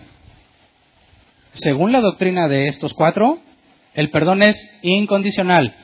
Según 1.54 1.92
la 1.92 2.00
doctrina 2.00 2.48
de 2.48 2.68
estos 2.68 2.94
cuatro, 2.94 3.40
el 3.94 4.10
perdón 4.10 4.44
es 4.44 4.58
incondicional. 4.82 5.76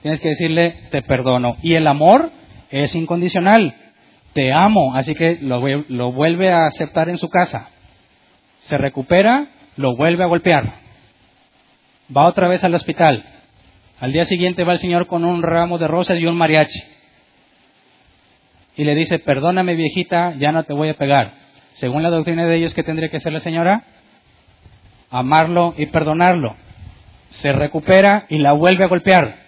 Tienes 0.00 0.20
que 0.20 0.30
decirle, 0.30 0.88
te 0.90 1.02
perdono. 1.02 1.56
Y 1.62 1.74
el 1.74 1.86
amor 1.86 2.30
es 2.70 2.94
incondicional. 2.94 3.74
Te 4.34 4.52
amo, 4.52 4.94
así 4.94 5.14
que 5.14 5.38
lo, 5.40 6.12
vuelve 6.12 6.52
a 6.52 6.66
aceptar 6.66 7.08
en 7.08 7.18
su 7.18 7.28
casa. 7.28 7.70
Se 8.60 8.76
recupera, 8.76 9.46
lo 9.76 9.96
vuelve 9.96 10.24
a 10.24 10.26
golpear. 10.26 10.80
Va 12.14 12.28
otra 12.28 12.48
vez 12.48 12.62
al 12.64 12.74
hospital. 12.74 13.24
Al 14.00 14.12
día 14.12 14.24
siguiente 14.24 14.64
va 14.64 14.72
el 14.72 14.78
Señor 14.78 15.06
con 15.06 15.24
un 15.24 15.42
ramo 15.42 15.78
de 15.78 15.88
rosas 15.88 16.18
y 16.18 16.26
un 16.26 16.36
mariachi. 16.36 16.80
Y 18.76 18.84
le 18.84 18.94
dice, 18.96 19.20
perdóname 19.20 19.76
viejita, 19.76 20.34
ya 20.36 20.50
no 20.50 20.64
te 20.64 20.72
voy 20.74 20.88
a 20.88 20.94
pegar. 20.94 21.34
Según 21.74 22.02
la 22.02 22.10
doctrina 22.10 22.44
de 22.44 22.56
ellos, 22.56 22.74
¿qué 22.74 22.82
tendría 22.82 23.08
que 23.08 23.18
hacer 23.18 23.32
la 23.32 23.40
señora? 23.40 23.84
Amarlo 25.10 25.74
y 25.78 25.86
perdonarlo. 25.86 26.56
Se 27.30 27.52
recupera 27.52 28.26
y 28.28 28.38
la 28.38 28.52
vuelve 28.52 28.84
a 28.84 28.88
golpear 28.88 29.44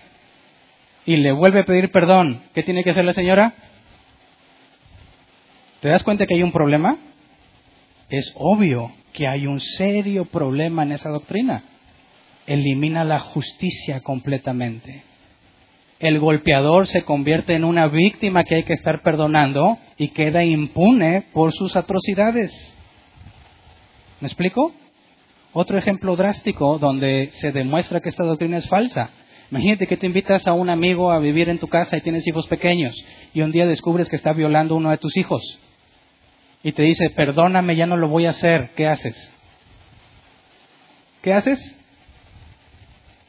y 1.07 1.17
le 1.17 1.33
vuelve 1.33 1.61
a 1.61 1.65
pedir 1.65 1.91
perdón, 1.91 2.43
¿qué 2.53 2.65
tiene 2.65 2.83
que 2.83 2.91
hacer 2.91 3.05
la 3.05 3.13
señora? 3.13 3.55
¿Te 5.81 5.89
das 5.89 6.03
cuenta 6.03 6.27
que 6.27 6.35
hay 6.35 6.43
un 6.43 6.53
problema? 6.53 6.97
Es 8.09 8.33
obvio 8.37 8.93
que 9.13 9.27
hay 9.27 9.47
un 9.47 9.61
serio 9.61 10.25
problema 10.25 10.85
en 10.85 10.93
esa 10.93 11.11
doctrina. 11.11 11.65
Elimina 12.47 13.05
la 13.05 13.21
justicia 13.21 14.01
completamente. 14.01 15.03
el 15.99 16.21
golpeador 16.21 16.87
se 16.87 17.05
convierte 17.05 17.55
en 17.55 17.65
una 17.65 17.89
víctima 17.89 18.45
que 18.45 18.57
hay 18.57 18.63
que 18.65 18.75
estar 18.75 19.03
perdonando 19.03 19.79
y 19.97 20.09
queda 20.09 20.45
impune 20.45 21.25
por 21.33 21.53
sus 21.53 21.75
atrocidades. 21.75 22.53
¿Me 24.21 24.27
explico? 24.27 24.73
Otro 25.55 25.79
ejemplo 25.79 26.15
drástico 26.15 26.79
donde 26.79 27.29
se 27.33 27.51
demuestra 27.51 28.01
que 28.01 28.11
esta 28.11 28.25
doctrina 28.25 28.59
es 28.59 28.69
falsa. 28.69 29.09
Imagínate 29.51 29.87
que 29.87 29.97
te 29.97 30.07
invitas 30.07 30.47
a 30.47 30.53
un 30.53 30.69
amigo 30.69 31.11
a 31.11 31.19
vivir 31.19 31.49
en 31.49 31.59
tu 31.59 31.69
casa 31.69 31.97
y 31.97 32.03
tienes 32.03 32.27
hijos 32.27 32.47
pequeños 32.47 32.95
y 33.33 33.41
un 33.41 33.53
día 33.53 33.67
descubres 33.67 34.11
que 34.11 34.17
está 34.17 34.35
violando 34.35 34.77
uno 34.77 34.91
de 34.91 34.99
tus 34.99 35.17
hijos 35.17 35.59
y 36.63 36.73
te 36.73 36.83
dice, 36.83 37.11
perdóname, 37.11 37.77
ya 37.77 37.87
no 37.87 37.97
lo 37.97 38.09
voy 38.09 38.27
a 38.27 38.31
hacer. 38.31 38.71
¿Qué 38.75 38.87
haces? 38.87 39.33
¿Qué 41.23 41.33
haces? 41.33 41.79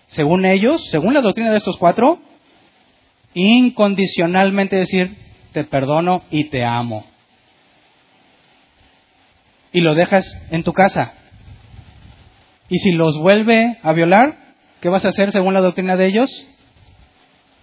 Según 0.07 0.45
ellos, 0.45 0.89
según 0.89 1.13
la 1.13 1.21
doctrina 1.21 1.51
de 1.51 1.57
estos 1.57 1.77
cuatro, 1.77 2.19
incondicionalmente 3.33 4.75
decir, 4.75 5.15
te 5.51 5.63
perdono 5.63 6.23
y 6.31 6.45
te 6.45 6.63
amo. 6.63 7.05
Y 9.71 9.81
lo 9.81 9.95
dejas 9.95 10.25
en 10.49 10.63
tu 10.63 10.73
casa. 10.73 11.13
Y 12.69 12.79
si 12.79 12.93
los 12.93 13.17
vuelve 13.19 13.77
a 13.83 13.93
violar, 13.93 14.37
¿qué 14.81 14.89
vas 14.89 15.05
a 15.05 15.09
hacer 15.09 15.31
según 15.31 15.53
la 15.53 15.61
doctrina 15.61 15.95
de 15.95 16.07
ellos? 16.07 16.29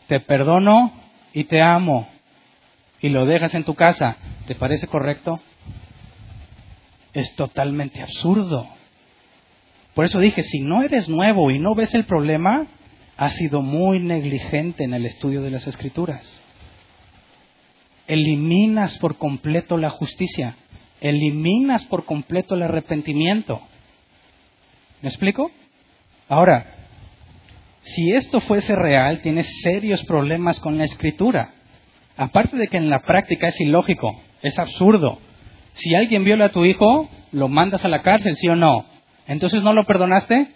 Te 0.06 0.20
perdono 0.20 0.92
y 1.32 1.44
te 1.44 1.60
amo. 1.60 2.08
Y 3.00 3.08
lo 3.08 3.26
dejas 3.26 3.54
en 3.54 3.64
tu 3.64 3.74
casa. 3.74 4.16
¿Te 4.46 4.54
parece 4.54 4.86
correcto? 4.86 5.40
Es 7.14 7.34
totalmente 7.36 8.02
absurdo. 8.02 8.68
Por 9.94 10.04
eso 10.04 10.18
dije, 10.18 10.42
si 10.42 10.60
no 10.60 10.82
eres 10.82 11.08
nuevo 11.08 11.50
y 11.50 11.58
no 11.58 11.74
ves 11.74 11.94
el 11.94 12.04
problema, 12.04 12.66
has 13.16 13.36
sido 13.36 13.62
muy 13.62 14.00
negligente 14.00 14.84
en 14.84 14.92
el 14.92 15.06
estudio 15.06 15.40
de 15.40 15.50
las 15.50 15.66
escrituras. 15.68 16.42
Eliminas 18.08 18.98
por 18.98 19.16
completo 19.16 19.78
la 19.78 19.90
justicia, 19.90 20.56
eliminas 21.00 21.84
por 21.86 22.04
completo 22.04 22.56
el 22.56 22.64
arrepentimiento. 22.64 23.60
¿Me 25.00 25.08
explico? 25.08 25.50
Ahora, 26.28 26.74
si 27.82 28.12
esto 28.12 28.40
fuese 28.40 28.74
real, 28.74 29.20
tienes 29.22 29.60
serios 29.62 30.02
problemas 30.04 30.58
con 30.58 30.76
la 30.76 30.84
escritura. 30.84 31.54
Aparte 32.16 32.56
de 32.56 32.68
que 32.68 32.78
en 32.78 32.90
la 32.90 33.00
práctica 33.00 33.48
es 33.48 33.60
ilógico, 33.60 34.20
es 34.42 34.58
absurdo. 34.58 35.18
Si 35.74 35.94
alguien 35.94 36.24
viola 36.24 36.46
a 36.46 36.50
tu 36.50 36.64
hijo, 36.64 37.08
lo 37.32 37.48
mandas 37.48 37.84
a 37.84 37.88
la 37.88 38.00
cárcel, 38.00 38.36
¿sí 38.36 38.48
o 38.48 38.56
no? 38.56 38.86
Entonces 39.26 39.62
no 39.62 39.72
lo 39.72 39.84
perdonaste. 39.84 40.48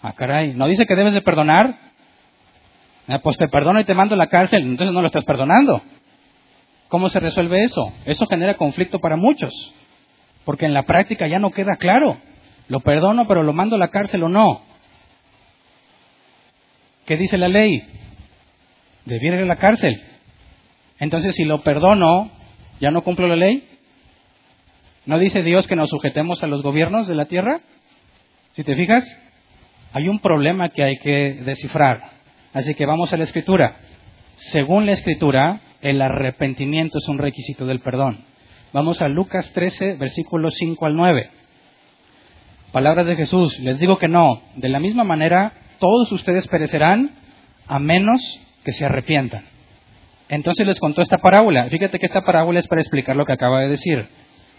Ah, 0.00 0.14
caray, 0.14 0.54
¿no 0.54 0.66
dice 0.66 0.86
que 0.86 0.94
debes 0.94 1.14
de 1.14 1.22
perdonar? 1.22 1.78
Ah, 3.08 3.18
pues 3.18 3.36
te 3.36 3.48
perdono 3.48 3.80
y 3.80 3.84
te 3.84 3.94
mando 3.94 4.14
a 4.14 4.18
la 4.18 4.28
cárcel, 4.28 4.62
entonces 4.62 4.94
no 4.94 5.00
lo 5.00 5.06
estás 5.06 5.24
perdonando. 5.24 5.82
¿Cómo 6.88 7.08
se 7.08 7.20
resuelve 7.20 7.64
eso? 7.64 7.92
Eso 8.04 8.26
genera 8.26 8.54
conflicto 8.54 9.00
para 9.00 9.16
muchos, 9.16 9.52
porque 10.44 10.66
en 10.66 10.74
la 10.74 10.84
práctica 10.84 11.26
ya 11.26 11.38
no 11.38 11.50
queda 11.50 11.76
claro. 11.76 12.18
Lo 12.68 12.80
perdono, 12.80 13.26
pero 13.26 13.42
lo 13.42 13.52
mando 13.52 13.76
a 13.76 13.78
la 13.78 13.88
cárcel 13.88 14.22
o 14.22 14.28
no. 14.28 14.62
¿Qué 17.06 17.16
dice 17.16 17.38
la 17.38 17.48
ley? 17.48 17.82
Debiera 19.04 19.36
ir 19.36 19.42
a 19.42 19.46
la 19.46 19.56
cárcel. 19.56 20.00
Entonces, 21.00 21.34
si 21.34 21.44
lo 21.44 21.62
perdono, 21.62 22.30
¿ya 22.80 22.90
no 22.90 23.02
cumplo 23.02 23.26
la 23.26 23.36
ley? 23.36 23.68
¿No 25.04 25.18
dice 25.18 25.42
Dios 25.42 25.66
que 25.66 25.74
nos 25.74 25.90
sujetemos 25.90 26.42
a 26.42 26.46
los 26.46 26.62
gobiernos 26.62 27.08
de 27.08 27.16
la 27.16 27.24
tierra? 27.24 27.60
Si 28.52 28.62
te 28.62 28.76
fijas, 28.76 29.04
hay 29.92 30.08
un 30.08 30.20
problema 30.20 30.68
que 30.68 30.84
hay 30.84 30.98
que 30.98 31.40
descifrar. 31.44 32.12
Así 32.52 32.74
que 32.74 32.86
vamos 32.86 33.12
a 33.12 33.16
la 33.16 33.24
escritura. 33.24 33.76
Según 34.36 34.86
la 34.86 34.92
escritura, 34.92 35.60
el 35.80 36.00
arrepentimiento 36.00 36.98
es 36.98 37.08
un 37.08 37.18
requisito 37.18 37.66
del 37.66 37.80
perdón. 37.80 38.24
Vamos 38.72 39.02
a 39.02 39.08
Lucas 39.08 39.52
13, 39.52 39.96
versículos 39.96 40.54
5 40.54 40.86
al 40.86 40.96
9. 40.96 41.30
Palabras 42.70 43.04
de 43.04 43.16
Jesús, 43.16 43.58
les 43.58 43.80
digo 43.80 43.98
que 43.98 44.08
no. 44.08 44.40
De 44.54 44.68
la 44.68 44.78
misma 44.78 45.02
manera, 45.02 45.52
todos 45.80 46.12
ustedes 46.12 46.46
perecerán 46.46 47.10
a 47.66 47.80
menos 47.80 48.40
que 48.64 48.70
se 48.70 48.84
arrepientan. 48.84 49.44
Entonces 50.28 50.64
les 50.64 50.78
contó 50.78 51.02
esta 51.02 51.18
parábola. 51.18 51.68
Fíjate 51.68 51.98
que 51.98 52.06
esta 52.06 52.22
parábola 52.22 52.60
es 52.60 52.68
para 52.68 52.80
explicar 52.80 53.16
lo 53.16 53.26
que 53.26 53.32
acaba 53.32 53.60
de 53.60 53.68
decir. 53.68 54.06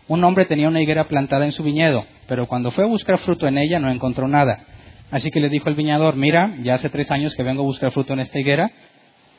Un 0.08 0.24
hombre 0.24 0.46
tenía 0.46 0.68
una 0.68 0.82
higuera 0.82 1.06
plantada 1.06 1.46
en 1.46 1.52
su 1.52 1.64
viñedo, 1.64 2.06
pero 2.28 2.48
cuando 2.48 2.72
fue 2.72 2.84
a 2.84 2.88
buscar 2.88 3.18
fruto 3.20 3.48
en 3.48 3.58
ella 3.58 3.80
no 3.80 3.92
encontró 3.92 4.28
nada. 4.28 4.66
Así 5.12 5.30
que 5.30 5.40
le 5.40 5.50
dijo 5.50 5.70
el 5.70 5.76
viñador, 5.76 6.16
mira, 6.16 6.56
ya 6.64 6.74
hace 6.74 6.90
tres 6.90 7.12
años 7.12 7.36
que 7.36 7.44
vengo 7.44 7.62
a 7.62 7.66
buscar 7.66 7.92
fruto 7.92 8.14
en 8.14 8.20
esta 8.20 8.40
higuera 8.40 8.72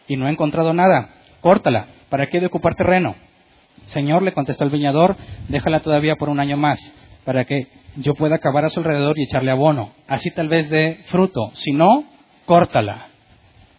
y 0.09 0.17
no 0.17 0.29
he 0.29 0.31
encontrado 0.31 0.73
nada. 0.73 1.11
Córtala, 1.41 1.87
¿para 2.09 2.29
qué 2.29 2.41
de 2.41 2.47
ocupar 2.47 2.75
terreno? 2.75 3.17
Señor, 3.87 4.23
le 4.23 4.33
contestó 4.33 4.65
el 4.65 4.71
viñador, 4.71 5.17
déjala 5.49 5.81
todavía 5.81 6.17
por 6.17 6.29
un 6.29 6.41
año 6.41 6.57
más, 6.57 6.81
para 7.25 7.45
que 7.45 7.67
yo 7.97 8.15
pueda 8.15 8.37
acabar 8.37 8.65
a 8.65 8.71
su 8.71 8.81
alrededor 8.81 9.19
y 9.19 9.25
echarle 9.25 9.51
abono. 9.51 9.93
Así 10.07 10.31
tal 10.31 10.49
vez 10.49 10.71
de 10.71 11.01
fruto. 11.07 11.51
Si 11.55 11.73
no, 11.73 12.05
córtala. 12.47 13.09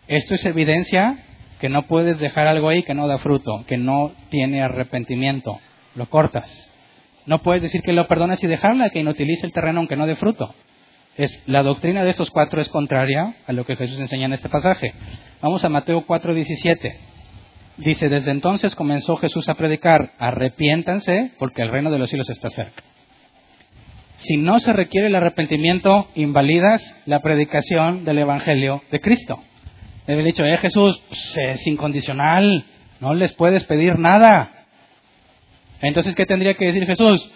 Esto 0.07 0.35
es 0.35 0.45
evidencia 0.45 1.17
que 1.59 1.69
no 1.69 1.83
puedes 1.83 2.19
dejar 2.19 2.47
algo 2.47 2.69
ahí 2.69 2.83
que 2.83 2.93
no 2.93 3.07
da 3.07 3.17
fruto, 3.17 3.63
que 3.67 3.77
no 3.77 4.11
tiene 4.29 4.61
arrepentimiento. 4.61 5.59
Lo 5.95 6.07
cortas. 6.09 6.74
No 7.25 7.39
puedes 7.39 7.61
decir 7.61 7.81
que 7.81 7.93
lo 7.93 8.07
perdonas 8.07 8.43
y 8.43 8.47
dejarla, 8.47 8.89
que 8.89 8.99
inutilice 8.99 9.45
el 9.45 9.53
terreno 9.53 9.79
aunque 9.79 9.95
no 9.95 10.05
dé 10.05 10.15
fruto. 10.15 10.53
Es, 11.17 11.43
la 11.47 11.63
doctrina 11.63 12.03
de 12.03 12.09
estos 12.09 12.29
cuatro 12.29 12.59
es 12.61 12.69
contraria 12.69 13.35
a 13.47 13.53
lo 13.53 13.65
que 13.65 13.75
Jesús 13.75 13.99
enseña 13.99 14.25
en 14.25 14.33
este 14.33 14.49
pasaje. 14.49 14.93
Vamos 15.41 15.63
a 15.63 15.69
Mateo 15.69 16.05
4:17. 16.05 16.97
Dice, 17.77 18.09
desde 18.09 18.31
entonces 18.31 18.75
comenzó 18.75 19.17
Jesús 19.17 19.49
a 19.49 19.55
predicar, 19.55 20.13
arrepiéntanse 20.17 21.31
porque 21.39 21.61
el 21.61 21.71
reino 21.71 21.91
de 21.91 21.99
los 21.99 22.09
cielos 22.09 22.29
está 22.29 22.49
cerca. 22.49 22.83
Si 24.17 24.37
no 24.37 24.59
se 24.59 24.71
requiere 24.71 25.07
el 25.07 25.15
arrepentimiento, 25.15 26.07
invalidas 26.15 26.95
la 27.05 27.21
predicación 27.21 28.05
del 28.05 28.19
Evangelio 28.19 28.81
de 28.91 29.01
Cristo. 29.01 29.39
Debe 30.07 30.23
dicho, 30.23 30.45
eh 30.45 30.57
Jesús, 30.57 31.01
pues, 31.09 31.37
es 31.37 31.67
incondicional, 31.67 32.63
no 33.01 33.13
les 33.13 33.33
puedes 33.33 33.65
pedir 33.65 33.99
nada. 33.99 34.64
Entonces, 35.81 36.15
¿qué 36.15 36.25
tendría 36.25 36.53
que 36.53 36.65
decir 36.65 36.85
Jesús? 36.85 37.31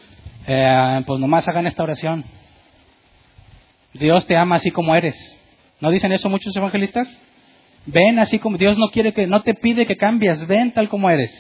Eh, 0.47 1.03
pues 1.05 1.19
nomás 1.19 1.47
hagan 1.47 1.67
esta 1.67 1.83
oración. 1.83 2.23
Dios 3.93 4.25
te 4.25 4.35
ama 4.35 4.55
así 4.55 4.71
como 4.71 4.95
eres. 4.95 5.15
¿No 5.79 5.91
dicen 5.91 6.11
eso 6.11 6.29
muchos 6.29 6.55
evangelistas? 6.55 7.07
Ven 7.85 8.19
así 8.19 8.39
como 8.39 8.57
Dios 8.57 8.77
no 8.77 8.89
quiere 8.91 9.13
que, 9.13 9.25
no 9.27 9.41
te 9.41 9.53
pide 9.53 9.85
que 9.85 9.97
cambies, 9.97 10.47
ven 10.47 10.71
tal 10.73 10.89
como 10.89 11.09
eres. 11.09 11.31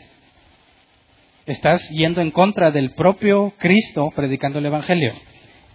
Estás 1.45 1.89
yendo 1.89 2.21
en 2.21 2.31
contra 2.31 2.71
del 2.71 2.91
propio 2.93 3.53
Cristo 3.57 4.11
predicando 4.15 4.59
el 4.59 4.67
Evangelio. 4.67 5.13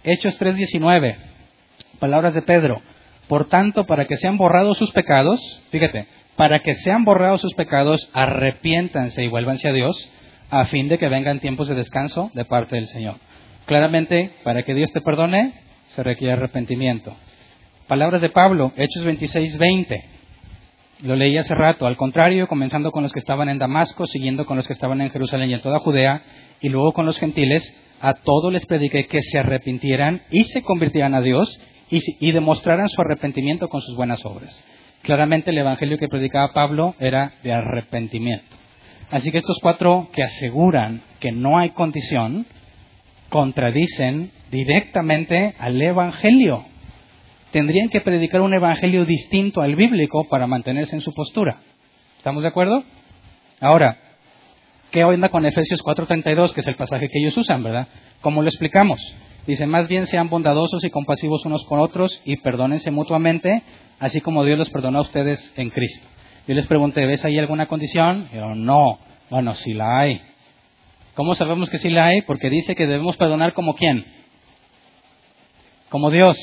Hechos 0.03 0.39
3:19, 0.39 1.17
palabras 1.99 2.33
de 2.33 2.41
Pedro. 2.41 2.81
Por 3.27 3.47
tanto, 3.47 3.85
para 3.85 4.05
que 4.05 4.17
sean 4.17 4.37
borrados 4.37 4.77
sus 4.77 4.91
pecados, 4.91 5.41
fíjate, 5.71 6.07
para 6.35 6.59
que 6.59 6.75
sean 6.75 7.03
borrados 7.03 7.41
sus 7.41 7.53
pecados, 7.55 8.09
arrepiéntanse 8.13 9.23
y 9.23 9.27
vuélvanse 9.27 9.67
a 9.67 9.73
Dios, 9.73 10.09
a 10.49 10.65
fin 10.65 10.87
de 10.87 10.97
que 10.97 11.09
vengan 11.09 11.39
tiempos 11.39 11.67
de 11.67 11.75
descanso 11.75 12.31
de 12.33 12.45
parte 12.45 12.75
del 12.75 12.87
Señor. 12.87 13.15
Claramente, 13.65 14.31
para 14.43 14.63
que 14.63 14.73
Dios 14.73 14.91
te 14.91 15.01
perdone, 15.01 15.53
se 15.87 16.03
requiere 16.03 16.33
arrepentimiento. 16.33 17.15
Palabras 17.87 18.21
de 18.21 18.29
Pablo, 18.29 18.71
Hechos 18.75 19.03
26, 19.03 19.57
20. 19.57 20.05
Lo 21.03 21.15
leí 21.15 21.37
hace 21.37 21.53
rato. 21.53 21.85
Al 21.85 21.97
contrario, 21.97 22.47
comenzando 22.47 22.91
con 22.91 23.03
los 23.03 23.11
que 23.11 23.19
estaban 23.19 23.49
en 23.49 23.59
Damasco, 23.59 24.05
siguiendo 24.05 24.45
con 24.45 24.57
los 24.57 24.67
que 24.67 24.73
estaban 24.73 25.01
en 25.01 25.09
Jerusalén 25.09 25.49
y 25.49 25.53
en 25.53 25.61
toda 25.61 25.79
Judea, 25.79 26.23
y 26.61 26.69
luego 26.69 26.93
con 26.93 27.05
los 27.05 27.19
gentiles, 27.19 27.63
a 28.01 28.13
todos 28.13 28.51
les 28.51 28.65
prediqué 28.65 29.07
que 29.07 29.21
se 29.21 29.39
arrepintieran 29.39 30.21
y 30.31 30.43
se 30.45 30.61
convirtieran 30.61 31.15
a 31.15 31.21
Dios 31.21 31.59
y, 31.89 31.99
y 32.19 32.31
demostraran 32.31 32.89
su 32.89 33.01
arrepentimiento 33.01 33.69
con 33.69 33.81
sus 33.81 33.95
buenas 33.95 34.25
obras. 34.25 34.63
Claramente 35.01 35.51
el 35.51 35.57
evangelio 35.57 35.97
que 35.97 36.07
predicaba 36.07 36.53
Pablo 36.53 36.95
era 36.99 37.33
de 37.43 37.53
arrepentimiento. 37.53 38.64
Así 39.11 39.31
que 39.31 39.37
estos 39.37 39.59
cuatro 39.61 40.09
que 40.11 40.23
aseguran 40.23 41.01
que 41.19 41.31
no 41.31 41.57
hay 41.57 41.69
condición, 41.71 42.45
contradicen 43.29 44.31
directamente 44.51 45.55
al 45.59 45.81
Evangelio. 45.81 46.65
Tendrían 47.51 47.89
que 47.89 48.01
predicar 48.01 48.41
un 48.41 48.53
Evangelio 48.53 49.05
distinto 49.05 49.61
al 49.61 49.75
bíblico 49.75 50.25
para 50.29 50.47
mantenerse 50.47 50.95
en 50.95 51.01
su 51.01 51.13
postura. 51.13 51.57
¿Estamos 52.17 52.43
de 52.43 52.49
acuerdo? 52.49 52.83
Ahora, 53.59 53.97
¿qué 54.91 55.03
onda 55.03 55.29
con 55.29 55.45
Efesios 55.45 55.81
4:32, 55.83 56.53
que 56.53 56.61
es 56.61 56.67
el 56.67 56.75
pasaje 56.75 57.09
que 57.09 57.19
ellos 57.19 57.37
usan, 57.37 57.63
verdad? 57.63 57.87
¿Cómo 58.21 58.41
lo 58.41 58.49
explicamos? 58.49 59.01
Dice, 59.47 59.67
más 59.67 59.87
bien 59.87 60.07
sean 60.07 60.29
bondadosos 60.29 60.83
y 60.83 60.89
compasivos 60.89 61.45
unos 61.45 61.65
con 61.65 61.79
otros 61.79 62.21
y 62.25 62.37
perdónense 62.37 62.89
mutuamente, 62.89 63.61
así 63.99 64.19
como 64.21 64.43
Dios 64.43 64.57
los 64.57 64.71
perdonó 64.71 64.99
a 64.99 65.01
ustedes 65.01 65.53
en 65.55 65.69
Cristo. 65.69 66.07
Yo 66.47 66.53
les 66.53 66.67
pregunté, 66.67 67.05
¿ves 67.05 67.25
ahí 67.25 67.39
alguna 67.39 67.67
condición? 67.67 68.29
Yo, 68.33 68.53
no. 68.53 68.99
Bueno, 69.29 69.53
sí 69.55 69.73
la 69.73 69.99
hay. 69.99 70.21
¿Cómo 71.15 71.33
sabemos 71.33 71.69
que 71.69 71.79
sí 71.79 71.89
la 71.89 72.05
hay? 72.05 72.21
Porque 72.21 72.49
dice 72.49 72.75
que 72.75 72.85
debemos 72.85 73.17
perdonar 73.17 73.53
como 73.53 73.73
quién. 73.73 74.05
Como 75.89 76.11
Dios. 76.11 76.37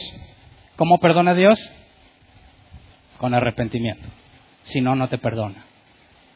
¿Cómo 0.76 0.98
perdona 0.98 1.34
Dios? 1.34 1.58
Con 3.18 3.34
arrepentimiento. 3.34 4.08
si 4.64 4.80
no, 4.80 4.94
no 4.94 5.08
te 5.08 5.18
perdona. 5.18 5.64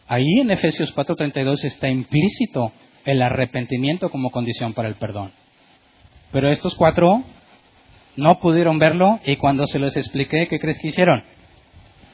Ahí 0.08 0.40
en 0.40 0.50
Efesios 0.50 0.94
4:32 0.94 1.64
está 1.64 1.88
implícito 1.88 2.72
el 3.04 3.22
arrepentimiento 3.22 4.10
como 4.10 4.30
condición 4.30 4.72
para 4.74 4.88
el 4.88 4.94
perdón. 4.94 5.32
Pero 6.32 6.48
estos 6.48 6.74
cuatro 6.74 7.24
no 8.16 8.38
pudieron 8.40 8.78
verlo 8.78 9.20
y 9.24 9.36
cuando 9.36 9.66
se 9.66 9.78
los 9.78 9.96
expliqué, 9.96 10.48
¿qué 10.48 10.58
crees 10.58 10.78
que 10.78 10.88
hicieron? 10.88 11.22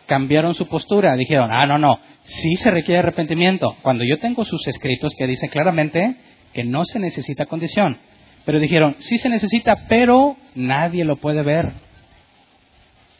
Cambiaron 0.07 0.55
su 0.55 0.69
postura, 0.69 1.17
dijeron, 1.17 1.51
ah, 1.53 1.67
no, 1.67 1.79
no, 1.79 2.01
sí 2.25 2.57
se 2.57 2.71
requiere 2.71 3.01
arrepentimiento. 3.01 3.77
Cuando 3.83 4.05
yo 4.05 4.19
tengo 4.19 4.45
sus 4.45 4.67
escritos 4.69 5.15
que 5.17 5.27
dicen 5.27 5.51
claramente 5.51 6.17
que 6.53 6.65
no 6.65 6.85
se 6.85 6.99
necesita 6.99 7.47
condición. 7.47 7.97
Pero 8.45 8.59
dijeron, 8.59 8.97
sí 8.99 9.19
se 9.19 9.29
necesita, 9.29 9.75
pero 9.89 10.37
nadie 10.55 11.05
lo 11.05 11.17
puede 11.17 11.43
ver. 11.43 11.73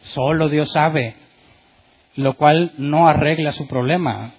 Solo 0.01 0.49
Dios 0.49 0.71
sabe, 0.71 1.15
lo 2.15 2.35
cual 2.35 2.73
no 2.77 3.07
arregla 3.07 3.53
su 3.53 3.67
problema, 3.67 4.33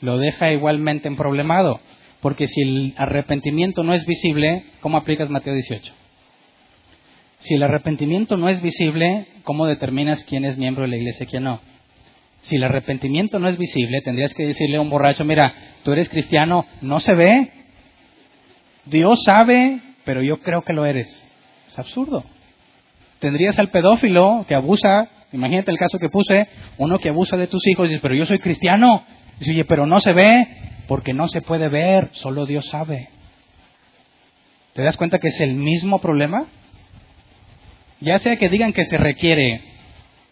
lo 0.00 0.18
deja 0.18 0.52
igualmente 0.52 1.08
emproblemado. 1.08 1.80
Porque 2.20 2.46
si 2.46 2.62
el 2.62 2.94
arrepentimiento 2.96 3.82
no 3.84 3.94
es 3.94 4.04
visible, 4.06 4.64
¿cómo 4.80 4.98
aplicas 4.98 5.30
Mateo 5.30 5.54
18? 5.54 5.94
Si 7.38 7.54
el 7.54 7.62
arrepentimiento 7.62 8.36
no 8.36 8.48
es 8.48 8.60
visible, 8.60 9.26
¿cómo 9.44 9.66
determinas 9.66 10.24
quién 10.24 10.44
es 10.44 10.58
miembro 10.58 10.82
de 10.82 10.88
la 10.88 10.96
iglesia 10.96 11.24
y 11.24 11.26
quién 11.28 11.44
no? 11.44 11.60
Si 12.40 12.56
el 12.56 12.64
arrepentimiento 12.64 13.38
no 13.38 13.48
es 13.48 13.58
visible, 13.58 14.00
tendrías 14.02 14.32
que 14.34 14.46
decirle 14.46 14.76
a 14.76 14.80
un 14.80 14.90
borracho, 14.90 15.24
mira, 15.24 15.52
tú 15.82 15.92
eres 15.92 16.08
cristiano, 16.08 16.66
no 16.80 17.00
se 17.00 17.14
ve. 17.14 17.50
Dios 18.86 19.22
sabe, 19.24 19.80
pero 20.04 20.22
yo 20.22 20.40
creo 20.40 20.62
que 20.62 20.72
lo 20.72 20.86
eres. 20.86 21.24
Es 21.66 21.78
absurdo. 21.78 22.24
Tendrías 23.18 23.58
al 23.58 23.70
pedófilo 23.70 24.44
que 24.46 24.54
abusa, 24.54 25.08
imagínate 25.32 25.70
el 25.70 25.78
caso 25.78 25.98
que 25.98 26.08
puse, 26.08 26.46
uno 26.78 26.98
que 26.98 27.10
abusa 27.10 27.36
de 27.36 27.48
tus 27.48 27.66
hijos 27.66 27.86
y 27.86 27.90
dice, 27.90 28.00
pero 28.02 28.14
yo 28.14 28.24
soy 28.24 28.38
cristiano. 28.38 29.04
Dice, 29.38 29.52
oye, 29.52 29.64
pero 29.64 29.86
no 29.86 29.98
se 29.98 30.12
ve, 30.12 30.48
porque 30.86 31.12
no 31.12 31.26
se 31.26 31.42
puede 31.42 31.68
ver, 31.68 32.08
solo 32.12 32.46
Dios 32.46 32.66
sabe. 32.66 33.10
¿Te 34.72 34.82
das 34.82 34.96
cuenta 34.96 35.18
que 35.18 35.28
es 35.28 35.40
el 35.40 35.54
mismo 35.54 35.98
problema? 35.98 36.46
Ya 38.00 38.18
sea 38.18 38.36
que 38.36 38.48
digan 38.48 38.72
que 38.72 38.84
se 38.84 38.96
requiere, 38.96 39.60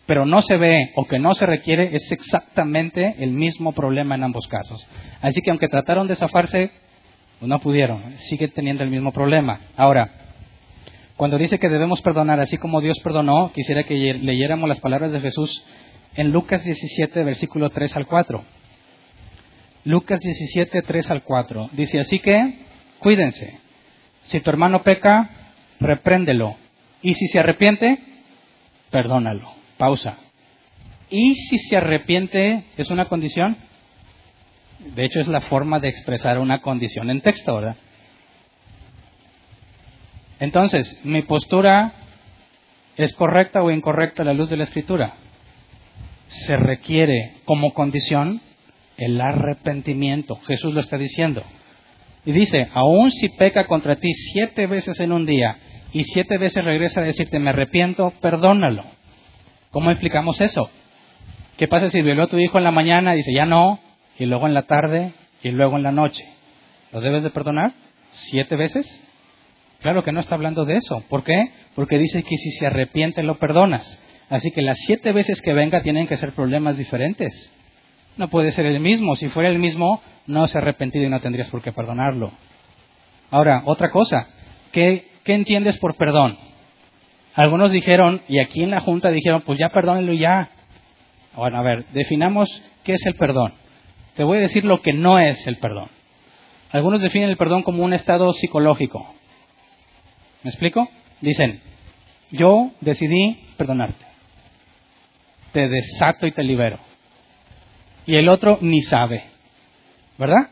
pero 0.06 0.24
no 0.24 0.40
se 0.40 0.56
ve, 0.56 0.92
o 0.94 1.04
que 1.06 1.18
no 1.18 1.34
se 1.34 1.46
requiere, 1.46 1.94
es 1.94 2.10
exactamente 2.12 3.16
el 3.18 3.32
mismo 3.32 3.72
problema 3.72 4.14
en 4.14 4.24
ambos 4.24 4.46
casos. 4.46 4.88
Así 5.20 5.40
que 5.42 5.50
aunque 5.50 5.68
trataron 5.68 6.06
de 6.06 6.16
zafarse, 6.16 6.70
no 7.40 7.58
pudieron, 7.58 8.16
sigue 8.18 8.48
teniendo 8.48 8.84
el 8.84 8.90
mismo 8.90 9.12
problema. 9.12 9.60
Ahora, 9.76 10.10
cuando 11.16 11.38
dice 11.38 11.58
que 11.58 11.68
debemos 11.68 12.02
perdonar 12.02 12.40
así 12.40 12.56
como 12.56 12.80
Dios 12.80 12.98
perdonó, 13.02 13.50
quisiera 13.52 13.82
que 13.82 13.94
leyéramos 13.94 14.68
las 14.68 14.80
palabras 14.80 15.12
de 15.12 15.20
Jesús 15.20 15.64
en 16.14 16.30
Lucas 16.30 16.64
17, 16.64 17.24
versículo 17.24 17.70
3 17.70 17.96
al 17.96 18.06
4. 18.06 18.44
Lucas 19.84 20.20
17, 20.20 20.82
3 20.82 21.10
al 21.10 21.22
4. 21.22 21.70
Dice, 21.72 22.00
así 22.00 22.18
que 22.18 22.58
cuídense. 22.98 23.58
Si 24.24 24.40
tu 24.40 24.50
hermano 24.50 24.82
peca, 24.82 25.30
repréndelo. 25.80 26.56
Y 27.02 27.14
si 27.14 27.28
se 27.28 27.38
arrepiente, 27.38 27.98
perdónalo. 28.90 29.52
Pausa. 29.76 30.18
Y 31.10 31.34
si 31.34 31.58
se 31.58 31.76
arrepiente, 31.76 32.64
¿es 32.76 32.90
una 32.90 33.06
condición? 33.06 33.56
De 34.94 35.04
hecho, 35.04 35.20
es 35.20 35.28
la 35.28 35.40
forma 35.40 35.80
de 35.80 35.88
expresar 35.88 36.38
una 36.38 36.60
condición 36.60 37.10
en 37.10 37.20
texto, 37.20 37.54
¿verdad? 37.54 37.76
Entonces, 40.38 41.00
¿mi 41.04 41.22
postura 41.22 41.92
es 42.96 43.14
correcta 43.14 43.62
o 43.62 43.70
incorrecta 43.70 44.22
a 44.22 44.26
la 44.26 44.34
luz 44.34 44.50
de 44.50 44.56
la 44.56 44.64
escritura? 44.64 45.14
Se 46.26 46.56
requiere 46.56 47.36
como 47.44 47.72
condición 47.72 48.40
el 48.96 49.20
arrepentimiento. 49.20 50.36
Jesús 50.46 50.74
lo 50.74 50.80
está 50.80 50.98
diciendo. 50.98 51.42
Y 52.24 52.32
dice, 52.32 52.68
aun 52.74 53.10
si 53.12 53.28
peca 53.28 53.66
contra 53.66 53.96
ti 53.96 54.12
siete 54.12 54.66
veces 54.66 54.98
en 55.00 55.12
un 55.12 55.24
día 55.24 55.58
y 55.92 56.02
siete 56.02 56.38
veces 56.38 56.64
regresa 56.64 57.00
a 57.00 57.04
decirte, 57.04 57.38
me 57.38 57.50
arrepiento, 57.50 58.12
perdónalo. 58.20 58.84
¿Cómo 59.70 59.90
explicamos 59.90 60.40
eso? 60.40 60.70
¿Qué 61.56 61.68
pasa 61.68 61.90
si 61.90 62.02
violó 62.02 62.24
a 62.24 62.28
tu 62.28 62.38
hijo 62.38 62.58
en 62.58 62.64
la 62.64 62.70
mañana 62.70 63.14
y 63.14 63.18
dice, 63.18 63.32
ya 63.34 63.46
no, 63.46 63.80
y 64.18 64.26
luego 64.26 64.46
en 64.46 64.54
la 64.54 64.62
tarde 64.62 65.12
y 65.42 65.50
luego 65.50 65.76
en 65.76 65.82
la 65.82 65.92
noche? 65.92 66.24
¿Lo 66.92 67.00
debes 67.00 67.22
de 67.22 67.30
perdonar? 67.30 67.72
¿Siete 68.10 68.56
veces? 68.56 69.02
Claro 69.80 70.02
que 70.02 70.12
no 70.12 70.20
está 70.20 70.34
hablando 70.34 70.64
de 70.64 70.76
eso. 70.76 71.02
¿Por 71.08 71.24
qué? 71.24 71.50
Porque 71.74 71.98
dice 71.98 72.22
que 72.22 72.36
si 72.36 72.50
se 72.52 72.66
arrepiente 72.66 73.22
lo 73.22 73.38
perdonas. 73.38 74.02
Así 74.28 74.50
que 74.50 74.62
las 74.62 74.78
siete 74.78 75.12
veces 75.12 75.40
que 75.40 75.52
venga 75.52 75.82
tienen 75.82 76.06
que 76.06 76.16
ser 76.16 76.32
problemas 76.32 76.78
diferentes. 76.78 77.52
No 78.16 78.28
puede 78.28 78.52
ser 78.52 78.66
el 78.66 78.80
mismo. 78.80 79.14
Si 79.14 79.28
fuera 79.28 79.48
el 79.48 79.58
mismo, 79.58 80.00
no 80.26 80.46
se 80.46 80.58
arrepentido 80.58 81.04
y 81.04 81.10
no 81.10 81.20
tendrías 81.20 81.50
por 81.50 81.62
qué 81.62 81.72
perdonarlo. 81.72 82.32
Ahora, 83.30 83.62
otra 83.66 83.90
cosa. 83.90 84.26
¿Qué, 84.72 85.06
qué 85.24 85.34
entiendes 85.34 85.78
por 85.78 85.96
perdón? 85.96 86.38
Algunos 87.36 87.70
dijeron, 87.70 88.22
y 88.28 88.40
aquí 88.40 88.64
en 88.64 88.72
la 88.72 88.80
Junta 88.80 89.10
dijeron, 89.10 89.42
pues 89.42 89.58
ya 89.58 89.68
perdónenlo 89.68 90.12
ya. 90.14 90.50
Bueno, 91.34 91.58
a 91.58 91.62
ver, 91.62 91.86
definamos 91.92 92.48
qué 92.82 92.94
es 92.94 93.06
el 93.06 93.14
perdón. 93.14 93.52
Te 94.16 94.24
voy 94.24 94.38
a 94.38 94.40
decir 94.40 94.64
lo 94.64 94.82
que 94.82 94.92
no 94.92 95.20
es 95.20 95.46
el 95.46 95.56
perdón. 95.56 95.88
Algunos 96.72 97.00
definen 97.00 97.28
el 97.28 97.36
perdón 97.36 97.62
como 97.62 97.84
un 97.84 97.92
estado 97.92 98.32
psicológico. 98.32 99.14
¿Me 100.42 100.50
explico? 100.50 100.88
Dicen, 101.20 101.60
yo 102.32 102.72
decidí 102.80 103.38
perdonarte. 103.56 104.04
Te 105.52 105.68
desato 105.68 106.26
y 106.26 106.32
te 106.32 106.42
libero 106.42 106.80
y 108.06 108.14
el 108.14 108.28
otro 108.28 108.58
ni 108.60 108.80
sabe. 108.80 109.24
¿Verdad? 110.16 110.48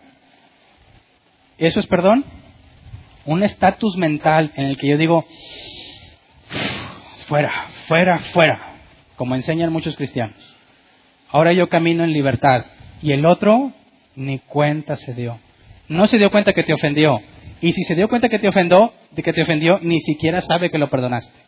¿Eso 1.57 1.81
es 1.81 1.87
perdón? 1.87 2.25
Un 3.25 3.43
estatus 3.43 3.97
mental 3.97 4.53
en 4.57 4.67
el 4.67 4.77
que 4.77 4.89
yo 4.89 4.99
digo, 4.99 5.25
fuera, 7.27 7.69
fuera, 7.87 8.19
fuera, 8.19 8.75
como 9.17 9.35
enseñan 9.35 9.73
muchos 9.73 9.97
cristianos. 9.97 10.37
Ahora 11.31 11.53
yo 11.53 11.69
camino 11.69 12.05
en 12.05 12.13
libertad 12.13 12.67
y 13.03 13.13
el 13.13 13.27
otro 13.27 13.73
ni 14.17 14.39
cuenta 14.39 14.97
se 14.97 15.15
dio. 15.15 15.39
No 15.89 16.07
se 16.07 16.19
dio 16.19 16.31
cuenta 16.31 16.53
que 16.53 16.63
te 16.63 16.73
ofendió. 16.73 17.21
Y 17.61 17.73
si 17.73 17.83
se 17.85 17.95
dio 17.95 18.09
cuenta 18.09 18.29
que 18.29 18.39
te 18.39 18.49
ofendió, 18.49 18.93
de 19.11 19.23
que 19.23 19.33
te 19.33 19.43
ofendió, 19.43 19.79
ni 19.81 19.99
siquiera 20.01 20.41
sabe 20.41 20.71
que 20.71 20.79
lo 20.79 20.89
perdonaste. 20.89 21.39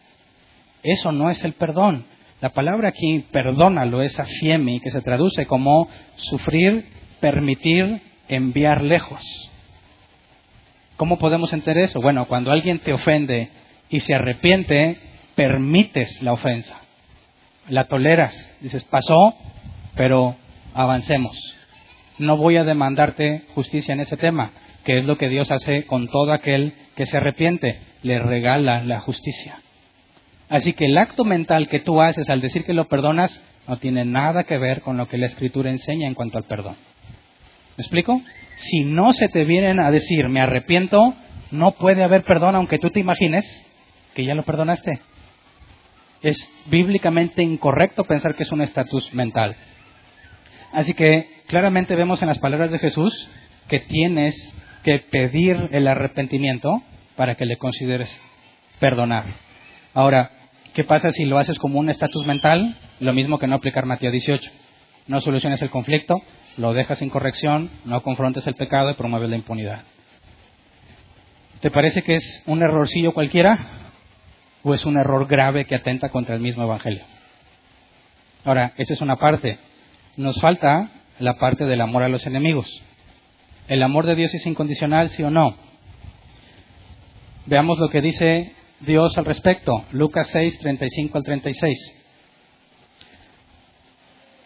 Eso 0.83 1.13
no 1.13 1.31
es 1.31 1.45
el 1.45 1.53
perdón. 1.55 2.05
La 2.41 2.51
palabra 2.51 2.89
aquí, 2.89 3.25
perdónalo, 3.33 4.03
es 4.03 4.19
afiemi, 4.21 4.81
que 4.81 4.91
se 4.91 5.01
traduce 5.01 5.47
como 5.47 5.89
sufrir, 6.17 6.87
permitir, 7.21 8.01
enviar 8.29 8.83
lejos. 8.83 9.23
¿Cómo 10.97 11.19
podemos 11.19 11.53
entender 11.53 11.85
eso? 11.85 12.01
Bueno, 12.01 12.27
cuando 12.27 12.51
alguien 12.51 12.79
te 12.79 12.93
ofende 12.93 13.51
y 13.89 14.01
se 14.01 14.15
arrepiente, 14.15 14.97
permites 15.37 16.21
la 16.23 16.33
ofensa. 16.33 16.81
La 17.69 17.85
toleras. 17.85 18.35
Dices, 18.61 18.85
pasó, 18.85 19.35
pero 19.95 20.35
avancemos. 20.75 21.37
No 22.19 22.37
voy 22.37 22.57
a 22.57 22.65
demandarte 22.65 23.45
justicia 23.55 23.93
en 23.93 24.01
ese 24.01 24.17
tema, 24.17 24.51
que 24.85 24.99
es 24.99 25.05
lo 25.05 25.17
que 25.17 25.29
Dios 25.29 25.53
hace 25.53 25.85
con 25.85 26.09
todo 26.09 26.33
aquel 26.33 26.75
que 26.97 27.07
se 27.07 27.19
arrepiente. 27.19 27.79
Le 28.03 28.19
regala 28.19 28.83
la 28.83 29.01
justicia. 29.01 29.61
Así 30.49 30.73
que 30.73 30.87
el 30.87 30.97
acto 30.97 31.25
mental 31.25 31.69
que 31.69 31.81
tú 31.81 32.01
haces 32.01 32.31
al 32.31 32.41
decir 32.41 32.65
que 32.65 32.73
lo 32.73 32.89
perdonas 32.89 33.45
no 33.69 33.79
tiene 33.79 34.05
nada 34.05 34.45
que 34.45 34.59
ver 34.59 34.81
con 34.81 34.97
lo 34.97 35.09
que 35.09 35.19
la 35.19 35.27
escritura 35.27 35.71
enseña 35.71 36.07
en 36.07 36.15
cuanto 36.15 36.39
al 36.39 36.45
perdón. 36.45 36.77
¿Me 37.77 37.83
explico? 37.83 38.23
Si 38.55 38.85
no 38.85 39.13
se 39.13 39.29
te 39.29 39.45
vienen 39.45 39.81
a 39.81 39.91
decir 39.91 40.29
me 40.29 40.41
arrepiento, 40.41 41.15
no 41.51 41.73
puede 41.73 42.05
haber 42.05 42.23
perdón 42.23 42.55
aunque 42.55 42.79
tú 42.79 42.91
te 42.91 43.01
imagines 43.01 43.45
que 44.15 44.25
ya 44.25 44.35
lo 44.35 44.45
perdonaste. 44.45 45.01
Es 46.23 46.51
bíblicamente 46.67 47.43
incorrecto 47.43 48.05
pensar 48.05 48.35
que 48.35 48.43
es 48.43 48.53
un 48.53 48.63
estatus 48.63 49.13
mental. 49.15 49.57
Así 50.73 50.95
que 50.95 51.29
claramente 51.47 51.95
vemos 51.95 52.23
en 52.23 52.29
las 52.29 52.39
palabras 52.39 52.71
de 52.71 52.79
Jesús 52.79 53.29
que 53.69 53.81
tienes 53.81 54.55
que 54.83 54.99
pedir 54.99 55.69
el 55.73 55.89
arrepentimiento 55.89 56.83
para 57.17 57.35
que 57.35 57.47
le 57.47 57.57
consideres 57.57 58.15
perdonar. 58.79 59.25
Ahora, 59.95 60.31
¿Qué 60.77 60.85
pasa 60.85 61.11
si 61.11 61.25
lo 61.25 61.39
haces 61.39 61.59
como 61.59 61.79
un 61.79 61.89
estatus 61.89 62.27
mental? 62.27 62.77
Lo 63.01 63.15
mismo 63.15 63.39
que 63.39 63.47
no 63.47 63.57
aplicar 63.57 63.87
Mateo 63.87 64.11
18. 64.11 64.51
No 65.07 65.23
soluciones 65.23 65.63
el 65.63 65.71
conflicto, 65.71 66.21
lo 66.59 66.75
dejas 66.75 66.99
sin 66.99 67.09
corrección, 67.09 67.71
no 67.87 68.03
confrontes 68.03 68.47
el 68.47 68.57
pecado 68.57 68.91
y 68.91 68.95
promueves 68.95 69.31
la 69.31 69.37
impunidad. 69.37 69.85
¿Te 71.61 71.71
parece 71.71 72.03
que 72.03 72.17
es 72.17 72.45
un 72.47 72.63
errorcillo 72.63 73.15
cualquiera 73.15 73.86
o 74.69 74.75
es 74.75 74.85
un 74.85 74.97
error 74.97 75.29
grave 75.29 75.65
que 75.65 75.77
atenta 75.77 76.09
contra 76.09 76.35
el 76.35 76.41
mismo 76.41 76.65
Evangelio? 76.65 77.05
Ahora, 78.45 78.73
esa 78.77 78.95
es 78.95 79.01
una 79.01 79.15
parte. 79.15 79.61
Nos 80.17 80.41
falta 80.41 80.91
la 81.21 81.35
parte 81.35 81.65
del 81.67 81.81
amor 81.81 82.03
a 82.03 82.09
los 82.09 82.27
enemigos. 82.27 82.83
¿El 83.69 83.81
amor 83.85 84.07
de 84.07 84.17
Dios 84.17 84.35
es 84.35 84.45
incondicional, 84.45 85.09
sí 85.11 85.23
o 85.23 85.31
no? 85.31 85.57
Veamos 87.47 87.79
lo 87.79 87.91
que 87.91 88.01
dice 88.01 88.55
Dios 88.81 89.17
al 89.17 89.25
respecto. 89.25 89.85
Lucas 89.93 90.27
6, 90.29 90.59
35 90.59 91.17
al 91.17 91.23
36. 91.23 92.03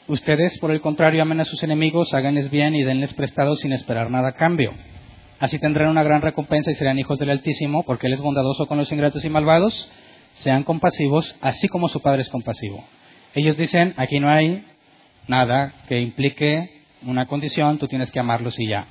Ustedes, 0.07 0.59
por 0.59 0.71
el 0.71 0.83
contrario, 0.83 1.23
amen 1.23 1.41
a 1.41 1.45
sus 1.45 1.63
enemigos, 1.63 2.13
háganles 2.13 2.51
bien 2.51 2.75
y 2.75 2.83
denles 2.83 3.15
prestado 3.15 3.57
sin 3.57 3.73
esperar 3.73 4.11
nada 4.11 4.29
a 4.29 4.33
cambio. 4.33 4.75
Así 5.39 5.59
tendrán 5.59 5.89
una 5.89 6.03
gran 6.03 6.21
recompensa 6.21 6.71
y 6.71 6.75
serán 6.75 6.99
hijos 6.99 7.19
del 7.19 7.31
Altísimo, 7.31 7.85
porque 7.85 8.07
Él 8.07 8.13
es 8.13 8.21
bondadoso 8.21 8.67
con 8.67 8.77
los 8.77 8.93
ingratos 8.93 9.25
y 9.25 9.31
malvados. 9.31 9.91
Sean 10.41 10.65
compasivos, 10.65 11.37
así 11.41 11.69
como 11.69 11.89
su 11.89 12.01
Padre 12.01 12.23
es 12.23 12.31
compasivo. 12.31 12.83
Ellos 13.35 13.57
dicen, 13.57 13.95
aquí 13.97 14.21
no 14.21 14.31
hay 14.31 14.65
nada 15.29 15.73
que 15.87 16.01
implique 16.01 16.83
una 17.03 17.27
condición, 17.27 17.79
tú 17.79 17.89
tienes 17.89 18.11
que 18.11 18.21
amarlos 18.21 18.59
y 18.59 18.67
ya. 18.67 18.87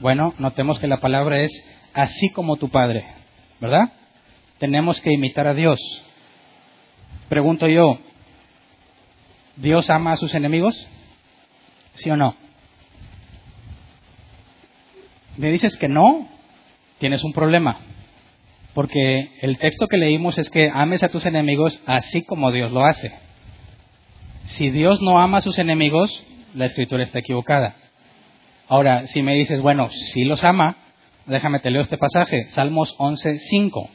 Bueno, 0.00 0.34
notemos 0.38 0.78
que 0.78 0.88
la 0.88 0.98
palabra 0.98 1.40
es 1.40 1.64
así 1.94 2.30
como 2.30 2.56
tu 2.56 2.68
Padre, 2.68 3.04
¿verdad? 3.60 3.92
Tenemos 4.58 5.00
que 5.00 5.12
imitar 5.12 5.46
a 5.46 5.54
Dios. 5.54 5.80
Pregunto 7.28 7.68
yo, 7.68 7.98
¿Dios 9.56 9.90
ama 9.90 10.12
a 10.12 10.16
sus 10.16 10.34
enemigos? 10.34 10.88
¿Sí 11.94 12.10
o 12.10 12.16
no? 12.16 12.34
Me 15.36 15.50
dices 15.52 15.76
que 15.76 15.88
no, 15.88 16.28
tienes 16.98 17.22
un 17.22 17.32
problema. 17.32 17.78
Porque 18.74 19.30
el 19.40 19.58
texto 19.58 19.86
que 19.86 19.96
leímos 19.96 20.38
es 20.38 20.50
que 20.50 20.70
ames 20.72 21.02
a 21.02 21.08
tus 21.08 21.26
enemigos 21.26 21.82
así 21.86 22.22
como 22.22 22.52
Dios 22.52 22.72
lo 22.72 22.84
hace. 22.84 23.12
Si 24.46 24.70
Dios 24.70 25.02
no 25.02 25.20
ama 25.20 25.38
a 25.38 25.42
sus 25.42 25.58
enemigos, 25.58 26.24
la 26.54 26.66
escritura 26.66 27.02
está 27.02 27.18
equivocada. 27.18 27.76
Ahora, 28.68 29.06
si 29.06 29.22
me 29.22 29.34
dices, 29.34 29.60
bueno, 29.60 29.88
si 29.90 30.24
los 30.24 30.44
ama, 30.44 30.76
déjame 31.26 31.60
te 31.60 31.70
leo 31.70 31.82
este 31.82 31.98
pasaje, 31.98 32.46
Salmos 32.48 32.94
11, 32.98 33.38
5. 33.38 33.90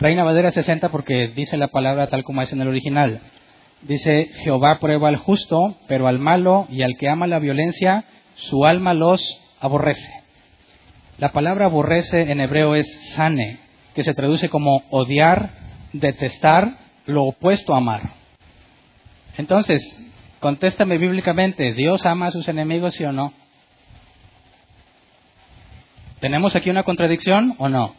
Reina 0.00 0.24
Valera 0.24 0.50
60 0.50 0.88
porque 0.88 1.28
dice 1.28 1.56
la 1.56 1.68
palabra 1.68 2.06
tal 2.08 2.24
como 2.24 2.42
es 2.42 2.52
en 2.52 2.62
el 2.62 2.68
original. 2.68 3.20
Dice, 3.82 4.30
Jehová 4.44 4.78
prueba 4.78 5.08
al 5.08 5.16
justo, 5.16 5.76
pero 5.88 6.06
al 6.06 6.18
malo 6.18 6.66
y 6.70 6.82
al 6.82 6.96
que 6.96 7.08
ama 7.08 7.26
la 7.26 7.38
violencia, 7.38 8.04
su 8.34 8.64
alma 8.64 8.94
los 8.94 9.40
aborrece. 9.60 10.19
La 11.20 11.32
palabra 11.32 11.66
aborrece 11.66 12.32
en 12.32 12.40
hebreo 12.40 12.74
es 12.74 13.12
sane, 13.14 13.60
que 13.94 14.02
se 14.02 14.14
traduce 14.14 14.48
como 14.48 14.84
odiar, 14.90 15.50
detestar, 15.92 16.78
lo 17.04 17.24
opuesto 17.24 17.74
a 17.74 17.78
amar. 17.78 18.14
Entonces, 19.36 19.80
contéstame 20.40 20.96
bíblicamente, 20.96 21.74
¿Dios 21.74 22.06
ama 22.06 22.28
a 22.28 22.30
sus 22.30 22.48
enemigos, 22.48 22.94
sí 22.94 23.04
o 23.04 23.12
no? 23.12 23.34
¿Tenemos 26.20 26.56
aquí 26.56 26.70
una 26.70 26.84
contradicción 26.84 27.54
o 27.58 27.68
no? 27.68 27.94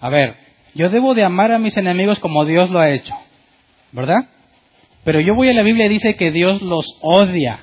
A 0.00 0.10
ver, 0.10 0.36
yo 0.74 0.90
debo 0.90 1.14
de 1.14 1.24
amar 1.24 1.50
a 1.50 1.58
mis 1.58 1.76
enemigos 1.78 2.20
como 2.20 2.44
Dios 2.44 2.70
lo 2.70 2.78
ha 2.78 2.90
hecho. 2.90 3.14
¿verdad? 3.94 4.28
Pero 5.04 5.20
yo 5.20 5.34
voy 5.34 5.48
a 5.48 5.54
la 5.54 5.62
Biblia 5.62 5.86
y 5.86 5.90
dice 5.90 6.16
que 6.16 6.30
Dios 6.30 6.60
los 6.60 6.98
odia, 7.00 7.60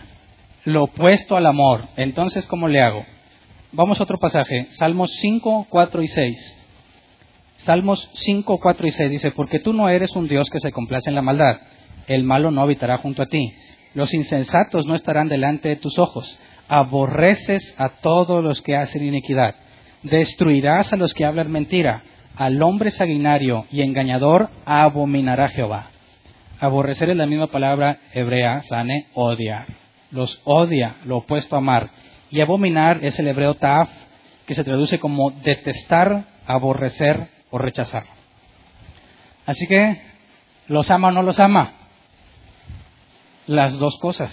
lo 0.63 0.85
opuesto 0.85 1.35
al 1.35 1.45
amor. 1.45 1.89
Entonces, 1.97 2.47
¿cómo 2.47 2.67
le 2.67 2.81
hago? 2.81 3.05
Vamos 3.73 4.01
a 4.01 4.03
otro 4.03 4.17
pasaje, 4.17 4.67
Salmos 4.71 5.13
5, 5.21 5.67
4 5.69 6.01
y 6.03 6.07
6. 6.09 6.57
Salmos 7.55 8.09
5, 8.15 8.59
4 8.59 8.87
y 8.87 8.91
6 8.91 9.09
dice, 9.09 9.31
porque 9.31 9.59
tú 9.59 9.71
no 9.71 9.87
eres 9.87 10.13
un 10.17 10.27
Dios 10.27 10.49
que 10.49 10.59
se 10.59 10.73
complace 10.73 11.09
en 11.09 11.15
la 11.15 11.21
maldad, 11.21 11.61
el 12.07 12.25
malo 12.25 12.51
no 12.51 12.59
habitará 12.59 12.97
junto 12.97 13.21
a 13.23 13.27
ti, 13.27 13.53
los 13.93 14.13
insensatos 14.13 14.85
no 14.85 14.93
estarán 14.93 15.29
delante 15.29 15.69
de 15.69 15.77
tus 15.77 15.99
ojos, 15.99 16.37
aborreces 16.67 17.73
a 17.77 17.87
todos 18.01 18.43
los 18.43 18.61
que 18.61 18.75
hacen 18.75 19.05
iniquidad, 19.05 19.55
destruirás 20.03 20.91
a 20.91 20.97
los 20.97 21.13
que 21.13 21.23
hablan 21.23 21.49
mentira, 21.49 22.03
al 22.35 22.61
hombre 22.61 22.91
sanguinario 22.91 23.67
y 23.71 23.83
engañador 23.83 24.49
abominará 24.65 25.47
Jehová. 25.47 25.91
Aborrecer 26.59 27.09
es 27.09 27.15
la 27.15 27.25
misma 27.25 27.47
palabra 27.47 27.99
hebrea, 28.13 28.63
sane, 28.63 29.07
odiar. 29.13 29.67
Los 30.11 30.41
odia, 30.43 30.97
lo 31.05 31.17
opuesto 31.17 31.55
a 31.55 31.59
amar. 31.59 31.91
Y 32.31 32.41
abominar 32.41 33.03
es 33.03 33.19
el 33.19 33.27
hebreo 33.27 33.55
taf, 33.55 33.89
que 34.45 34.55
se 34.55 34.63
traduce 34.63 34.99
como 34.99 35.31
detestar, 35.31 36.25
aborrecer 36.45 37.29
o 37.49 37.57
rechazar. 37.57 38.03
Así 39.45 39.67
que, 39.67 40.01
¿los 40.67 40.89
ama 40.89 41.09
o 41.09 41.11
no 41.11 41.23
los 41.23 41.39
ama? 41.39 41.73
Las 43.47 43.77
dos 43.79 43.97
cosas. 43.97 44.31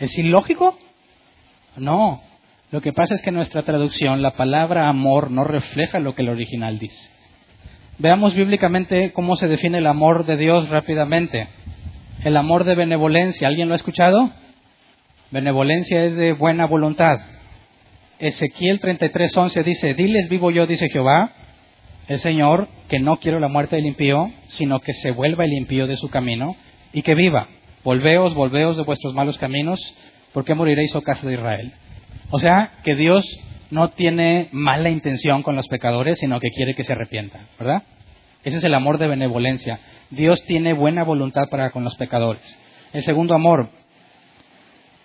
¿Es 0.00 0.18
ilógico? 0.18 0.78
No. 1.76 2.22
Lo 2.72 2.80
que 2.80 2.92
pasa 2.92 3.14
es 3.14 3.22
que 3.22 3.30
nuestra 3.30 3.62
traducción 3.62 4.22
la 4.22 4.32
palabra 4.32 4.88
amor 4.88 5.30
no 5.30 5.44
refleja 5.44 6.00
lo 6.00 6.14
que 6.14 6.22
el 6.22 6.30
original 6.30 6.78
dice. 6.78 7.10
Veamos 7.98 8.34
bíblicamente 8.34 9.12
cómo 9.12 9.36
se 9.36 9.48
define 9.48 9.78
el 9.78 9.86
amor 9.86 10.26
de 10.26 10.36
Dios 10.36 10.68
rápidamente. 10.68 11.48
El 12.24 12.36
amor 12.36 12.64
de 12.64 12.74
benevolencia, 12.74 13.48
¿alguien 13.48 13.68
lo 13.68 13.74
ha 13.74 13.76
escuchado? 13.76 14.30
Benevolencia 15.30 16.04
es 16.04 16.16
de 16.16 16.32
buena 16.32 16.66
voluntad. 16.66 17.18
Ezequiel 18.18 18.80
33:11 18.80 19.64
dice, 19.64 19.94
diles 19.94 20.28
vivo 20.28 20.50
yo, 20.50 20.66
dice 20.66 20.88
Jehová, 20.88 21.32
el 22.06 22.18
Señor, 22.18 22.68
que 22.88 23.00
no 23.00 23.16
quiero 23.16 23.40
la 23.40 23.48
muerte 23.48 23.76
del 23.76 23.86
impío, 23.86 24.30
sino 24.48 24.78
que 24.78 24.92
se 24.92 25.10
vuelva 25.10 25.44
el 25.44 25.52
impío 25.52 25.88
de 25.88 25.96
su 25.96 26.08
camino 26.08 26.54
y 26.92 27.02
que 27.02 27.14
viva. 27.14 27.48
Volveos, 27.82 28.34
volveos 28.34 28.76
de 28.76 28.84
vuestros 28.84 29.14
malos 29.14 29.38
caminos, 29.38 29.80
porque 30.32 30.54
moriréis, 30.54 30.94
oh 30.94 31.02
casa 31.02 31.26
de 31.26 31.34
Israel. 31.34 31.72
O 32.30 32.38
sea, 32.38 32.72
que 32.84 32.94
Dios 32.94 33.24
no 33.70 33.90
tiene 33.90 34.48
mala 34.52 34.90
intención 34.90 35.42
con 35.42 35.56
los 35.56 35.66
pecadores, 35.66 36.18
sino 36.18 36.38
que 36.38 36.50
quiere 36.50 36.74
que 36.74 36.84
se 36.84 36.92
arrepientan, 36.92 37.48
¿verdad? 37.58 37.82
Ese 38.44 38.58
es 38.58 38.64
el 38.64 38.74
amor 38.74 38.98
de 38.98 39.08
benevolencia. 39.08 39.80
Dios 40.10 40.44
tiene 40.44 40.72
buena 40.72 41.02
voluntad 41.02 41.48
para 41.50 41.70
con 41.70 41.82
los 41.82 41.96
pecadores. 41.96 42.58
El 42.92 43.02
segundo 43.02 43.34
amor, 43.34 43.70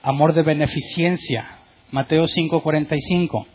amor 0.02 0.34
de 0.34 0.44
beneficencia. 0.44 1.46
Mateo 1.92 2.26
5:45. 2.28 3.46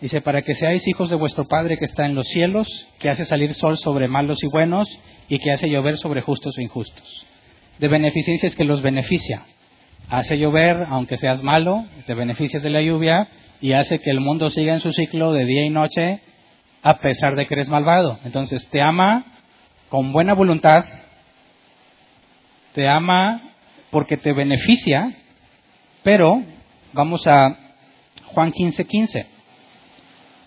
Dice, 0.00 0.20
para 0.20 0.42
que 0.42 0.54
seáis 0.54 0.86
hijos 0.88 1.08
de 1.08 1.16
vuestro 1.16 1.44
Padre 1.46 1.78
que 1.78 1.84
está 1.84 2.04
en 2.04 2.14
los 2.14 2.28
cielos, 2.28 2.68
que 2.98 3.08
hace 3.08 3.24
salir 3.24 3.54
sol 3.54 3.78
sobre 3.78 4.08
malos 4.08 4.42
y 4.42 4.48
buenos, 4.48 4.86
y 5.28 5.38
que 5.38 5.50
hace 5.50 5.68
llover 5.68 5.96
sobre 5.96 6.20
justos 6.20 6.58
e 6.58 6.62
injustos. 6.62 7.26
De 7.78 7.88
beneficencia 7.88 8.46
es 8.46 8.54
que 8.54 8.64
los 8.64 8.82
beneficia. 8.82 9.44
Hace 10.10 10.36
llover, 10.36 10.84
aunque 10.90 11.16
seas 11.16 11.42
malo, 11.42 11.86
te 12.06 12.14
beneficias 12.14 12.62
de 12.62 12.70
la 12.70 12.82
lluvia, 12.82 13.28
y 13.60 13.72
hace 13.72 14.00
que 14.00 14.10
el 14.10 14.20
mundo 14.20 14.50
siga 14.50 14.74
en 14.74 14.80
su 14.80 14.92
ciclo 14.92 15.32
de 15.32 15.46
día 15.46 15.64
y 15.64 15.70
noche 15.70 16.20
a 16.82 16.98
pesar 16.98 17.34
de 17.34 17.46
que 17.46 17.54
eres 17.54 17.70
malvado. 17.70 18.18
Entonces 18.24 18.68
te 18.68 18.82
ama 18.82 19.24
con 19.88 20.12
buena 20.12 20.34
voluntad, 20.34 20.84
te 22.74 22.86
ama 22.86 23.40
porque 23.90 24.18
te 24.18 24.34
beneficia, 24.34 25.14
pero 26.04 26.44
vamos 26.92 27.26
a 27.26 27.56
Juan 28.26 28.52
15:15, 28.52 28.86
15, 28.86 29.26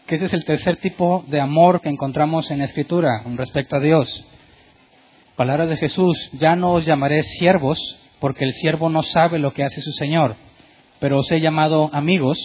que 0.06 0.16
ese 0.16 0.26
es 0.28 0.34
el 0.34 0.46
tercer 0.46 0.78
tipo 0.78 1.26
de 1.28 1.42
amor 1.42 1.82
que 1.82 1.90
encontramos 1.90 2.50
en 2.52 2.60
la 2.60 2.66
Escritura 2.66 3.24
con 3.24 3.38
respecto 3.38 3.76
a 3.76 3.80
Dios. 3.82 4.26
Palabras 5.36 5.68
de 5.68 5.78
Jesús, 5.78 6.30
ya 6.34 6.56
no 6.56 6.74
os 6.74 6.86
llamaré 6.86 7.24
siervos, 7.24 8.00
porque 8.20 8.46
el 8.46 8.54
siervo 8.54 8.90
no 8.90 9.02
sabe 9.02 9.40
lo 9.40 9.54
que 9.54 9.64
hace 9.64 9.82
su 9.82 9.92
Señor, 9.92 10.36
pero 11.00 11.18
os 11.18 11.32
he 11.32 11.42
llamado 11.42 11.90
amigos, 11.92 12.38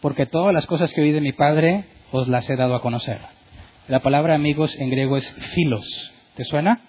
porque 0.00 0.24
todas 0.24 0.54
las 0.54 0.66
cosas 0.66 0.92
que 0.92 1.00
oí 1.00 1.12
de 1.12 1.20
mi 1.20 1.32
Padre 1.32 1.86
os 2.12 2.28
las 2.28 2.48
he 2.48 2.56
dado 2.56 2.74
a 2.76 2.82
conocer. 2.82 3.18
La 3.88 4.00
palabra 4.00 4.34
amigos 4.34 4.76
en 4.78 4.90
griego 4.90 5.16
es 5.16 5.28
filos. 5.54 6.12
¿Te 6.36 6.44
suena? 6.44 6.82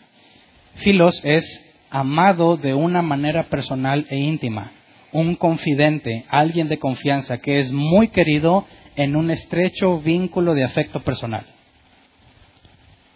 Filos 0.76 1.22
es 1.24 1.66
amado 1.90 2.56
de 2.56 2.76
una 2.76 3.02
manera 3.02 3.44
personal 3.50 4.06
e 4.10 4.18
íntima, 4.18 4.72
un 5.12 5.36
confidente, 5.36 6.26
alguien 6.30 6.68
de 6.68 6.78
confianza 6.78 7.40
que 7.40 7.58
es 7.58 7.72
muy 7.72 8.10
querido 8.10 8.66
en 8.96 9.16
un 9.16 9.32
estrecho 9.32 10.00
vínculo 10.00 10.54
de 10.54 10.64
afecto 10.64 11.02
personal. 11.02 11.46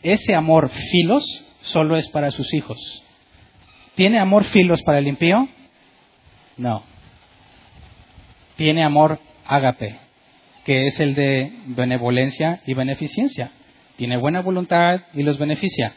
Ese 0.02 0.36
amor 0.36 0.70
filos 0.70 1.24
solo 1.62 1.96
es 1.96 2.10
para 2.10 2.32
sus 2.32 2.54
hijos. 2.54 2.78
¿Tiene 3.96 4.20
amor 4.20 4.44
filos 4.44 4.82
para 4.84 5.00
el 5.00 5.08
impío? 5.08 5.48
No. 6.58 6.84
Tiene 8.56 8.84
amor 8.84 9.20
ágape, 9.46 9.98
que 10.66 10.88
es 10.88 11.00
el 11.00 11.16
de 11.16 11.52
benevolencia 11.68 12.62
y 12.66 12.74
beneficencia. 12.74 13.52
Tiene 13.96 14.18
buena 14.18 14.42
voluntad 14.42 15.02
y 15.14 15.24
los 15.24 15.38
beneficia, 15.38 15.94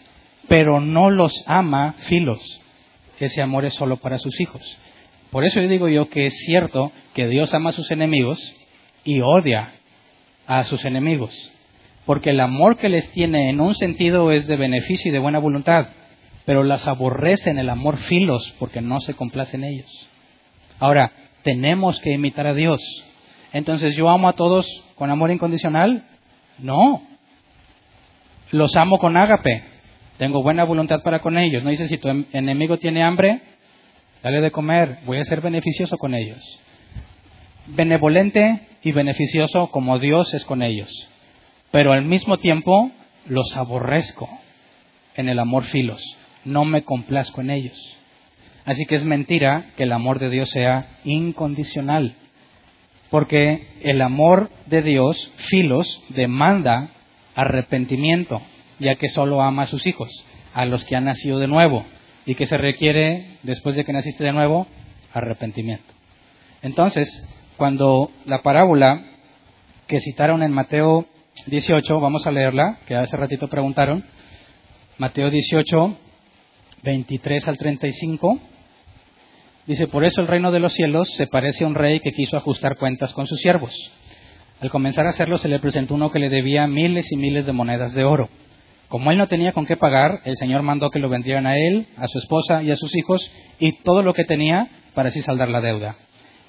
pero 0.48 0.80
no 0.80 1.10
los 1.10 1.44
ama 1.46 1.94
filos. 1.98 2.60
Ese 3.18 3.42
amor 3.42 3.64
es 3.64 3.74
solo 3.74 3.96
para 3.96 4.18
sus 4.18 4.40
hijos. 4.40 4.78
Por 5.30 5.44
eso 5.44 5.60
yo 5.60 5.68
digo 5.68 5.88
yo 5.88 6.08
que 6.08 6.26
es 6.26 6.38
cierto 6.44 6.92
que 7.14 7.26
Dios 7.26 7.52
ama 7.54 7.70
a 7.70 7.72
sus 7.72 7.90
enemigos 7.90 8.40
y 9.04 9.20
odia 9.20 9.72
a 10.46 10.64
sus 10.64 10.84
enemigos, 10.84 11.52
porque 12.04 12.30
el 12.30 12.40
amor 12.40 12.76
que 12.76 12.88
les 12.88 13.10
tiene 13.10 13.50
en 13.50 13.60
un 13.60 13.74
sentido 13.74 14.30
es 14.30 14.46
de 14.46 14.56
beneficio 14.56 15.10
y 15.10 15.12
de 15.12 15.18
buena 15.18 15.38
voluntad, 15.38 15.88
pero 16.44 16.62
las 16.62 16.86
aborrece 16.86 17.50
en 17.50 17.58
el 17.58 17.68
amor 17.68 17.96
filos 17.96 18.54
porque 18.58 18.80
no 18.80 19.00
se 19.00 19.14
complace 19.14 19.56
en 19.56 19.64
ellos. 19.64 20.08
Ahora, 20.78 21.12
tenemos 21.42 22.00
que 22.00 22.12
imitar 22.12 22.46
a 22.46 22.54
Dios. 22.54 22.82
Entonces, 23.52 23.96
¿yo 23.96 24.08
amo 24.08 24.28
a 24.28 24.34
todos 24.34 24.66
con 24.94 25.10
amor 25.10 25.30
incondicional? 25.30 26.04
No. 26.58 27.02
Los 28.50 28.76
amo 28.76 28.98
con 28.98 29.16
ágape. 29.16 29.62
Tengo 30.18 30.42
buena 30.42 30.64
voluntad 30.64 31.02
para 31.02 31.20
con 31.20 31.36
ellos. 31.36 31.62
No 31.62 31.70
dice 31.70 31.88
si 31.88 31.98
tu 31.98 32.08
enemigo 32.32 32.78
tiene 32.78 33.02
hambre, 33.02 33.40
dale 34.26 34.40
de 34.40 34.50
comer, 34.50 34.98
voy 35.06 35.18
a 35.18 35.24
ser 35.24 35.40
beneficioso 35.40 35.98
con 35.98 36.12
ellos. 36.12 36.42
Benevolente 37.68 38.66
y 38.82 38.90
beneficioso 38.90 39.68
como 39.68 40.00
Dios 40.00 40.34
es 40.34 40.44
con 40.44 40.64
ellos. 40.64 40.90
Pero 41.70 41.92
al 41.92 42.04
mismo 42.04 42.36
tiempo 42.36 42.90
los 43.26 43.56
aborrezco 43.56 44.28
en 45.14 45.28
el 45.28 45.38
amor 45.38 45.62
filos. 45.62 46.02
No 46.44 46.64
me 46.64 46.82
complazco 46.82 47.40
en 47.40 47.50
ellos. 47.50 47.96
Así 48.64 48.84
que 48.86 48.96
es 48.96 49.04
mentira 49.04 49.70
que 49.76 49.84
el 49.84 49.92
amor 49.92 50.18
de 50.18 50.28
Dios 50.28 50.50
sea 50.50 50.98
incondicional. 51.04 52.16
Porque 53.10 53.68
el 53.82 54.02
amor 54.02 54.50
de 54.66 54.82
Dios, 54.82 55.32
filos, 55.36 56.02
demanda 56.08 56.90
arrepentimiento, 57.36 58.42
ya 58.80 58.96
que 58.96 59.08
solo 59.08 59.40
ama 59.40 59.62
a 59.62 59.66
sus 59.66 59.86
hijos, 59.86 60.10
a 60.52 60.64
los 60.64 60.84
que 60.84 60.96
han 60.96 61.04
nacido 61.04 61.38
de 61.38 61.46
nuevo. 61.46 61.86
Y 62.26 62.34
que 62.34 62.46
se 62.46 62.58
requiere, 62.58 63.38
después 63.42 63.76
de 63.76 63.84
que 63.84 63.92
naciste 63.92 64.24
de 64.24 64.32
nuevo, 64.32 64.66
arrepentimiento. 65.12 65.94
Entonces, 66.62 67.26
cuando 67.56 68.10
la 68.24 68.42
parábola 68.42 69.02
que 69.86 70.00
citaron 70.00 70.42
en 70.42 70.52
Mateo 70.52 71.06
18, 71.46 72.00
vamos 72.00 72.26
a 72.26 72.32
leerla, 72.32 72.78
que 72.86 72.94
hace 72.94 73.16
ratito 73.16 73.48
preguntaron, 73.48 74.04
Mateo 74.98 75.30
18, 75.30 75.96
23 76.82 77.48
al 77.48 77.58
35, 77.58 78.38
dice, 79.66 79.86
por 79.86 80.04
eso 80.04 80.20
el 80.20 80.26
reino 80.26 80.50
de 80.50 80.60
los 80.60 80.72
cielos 80.72 81.08
se 81.14 81.26
parece 81.26 81.64
a 81.64 81.66
un 81.68 81.74
rey 81.74 82.00
que 82.00 82.12
quiso 82.12 82.36
ajustar 82.36 82.76
cuentas 82.76 83.12
con 83.12 83.26
sus 83.26 83.40
siervos. 83.40 83.74
Al 84.60 84.70
comenzar 84.70 85.06
a 85.06 85.10
hacerlo 85.10 85.36
se 85.36 85.48
le 85.48 85.58
presentó 85.58 85.94
uno 85.94 86.10
que 86.10 86.18
le 86.18 86.30
debía 86.30 86.66
miles 86.66 87.12
y 87.12 87.16
miles 87.16 87.44
de 87.44 87.52
monedas 87.52 87.92
de 87.92 88.04
oro. 88.04 88.28
Como 88.88 89.10
él 89.10 89.18
no 89.18 89.26
tenía 89.26 89.52
con 89.52 89.66
qué 89.66 89.76
pagar, 89.76 90.20
el 90.24 90.36
Señor 90.36 90.62
mandó 90.62 90.90
que 90.90 91.00
lo 91.00 91.08
vendieran 91.08 91.46
a 91.46 91.56
él, 91.58 91.88
a 91.96 92.06
su 92.06 92.18
esposa 92.18 92.62
y 92.62 92.70
a 92.70 92.76
sus 92.76 92.96
hijos 92.96 93.30
y 93.58 93.72
todo 93.82 94.02
lo 94.02 94.14
que 94.14 94.24
tenía 94.24 94.68
para 94.94 95.08
así 95.08 95.22
saldar 95.22 95.48
la 95.48 95.60
deuda. 95.60 95.96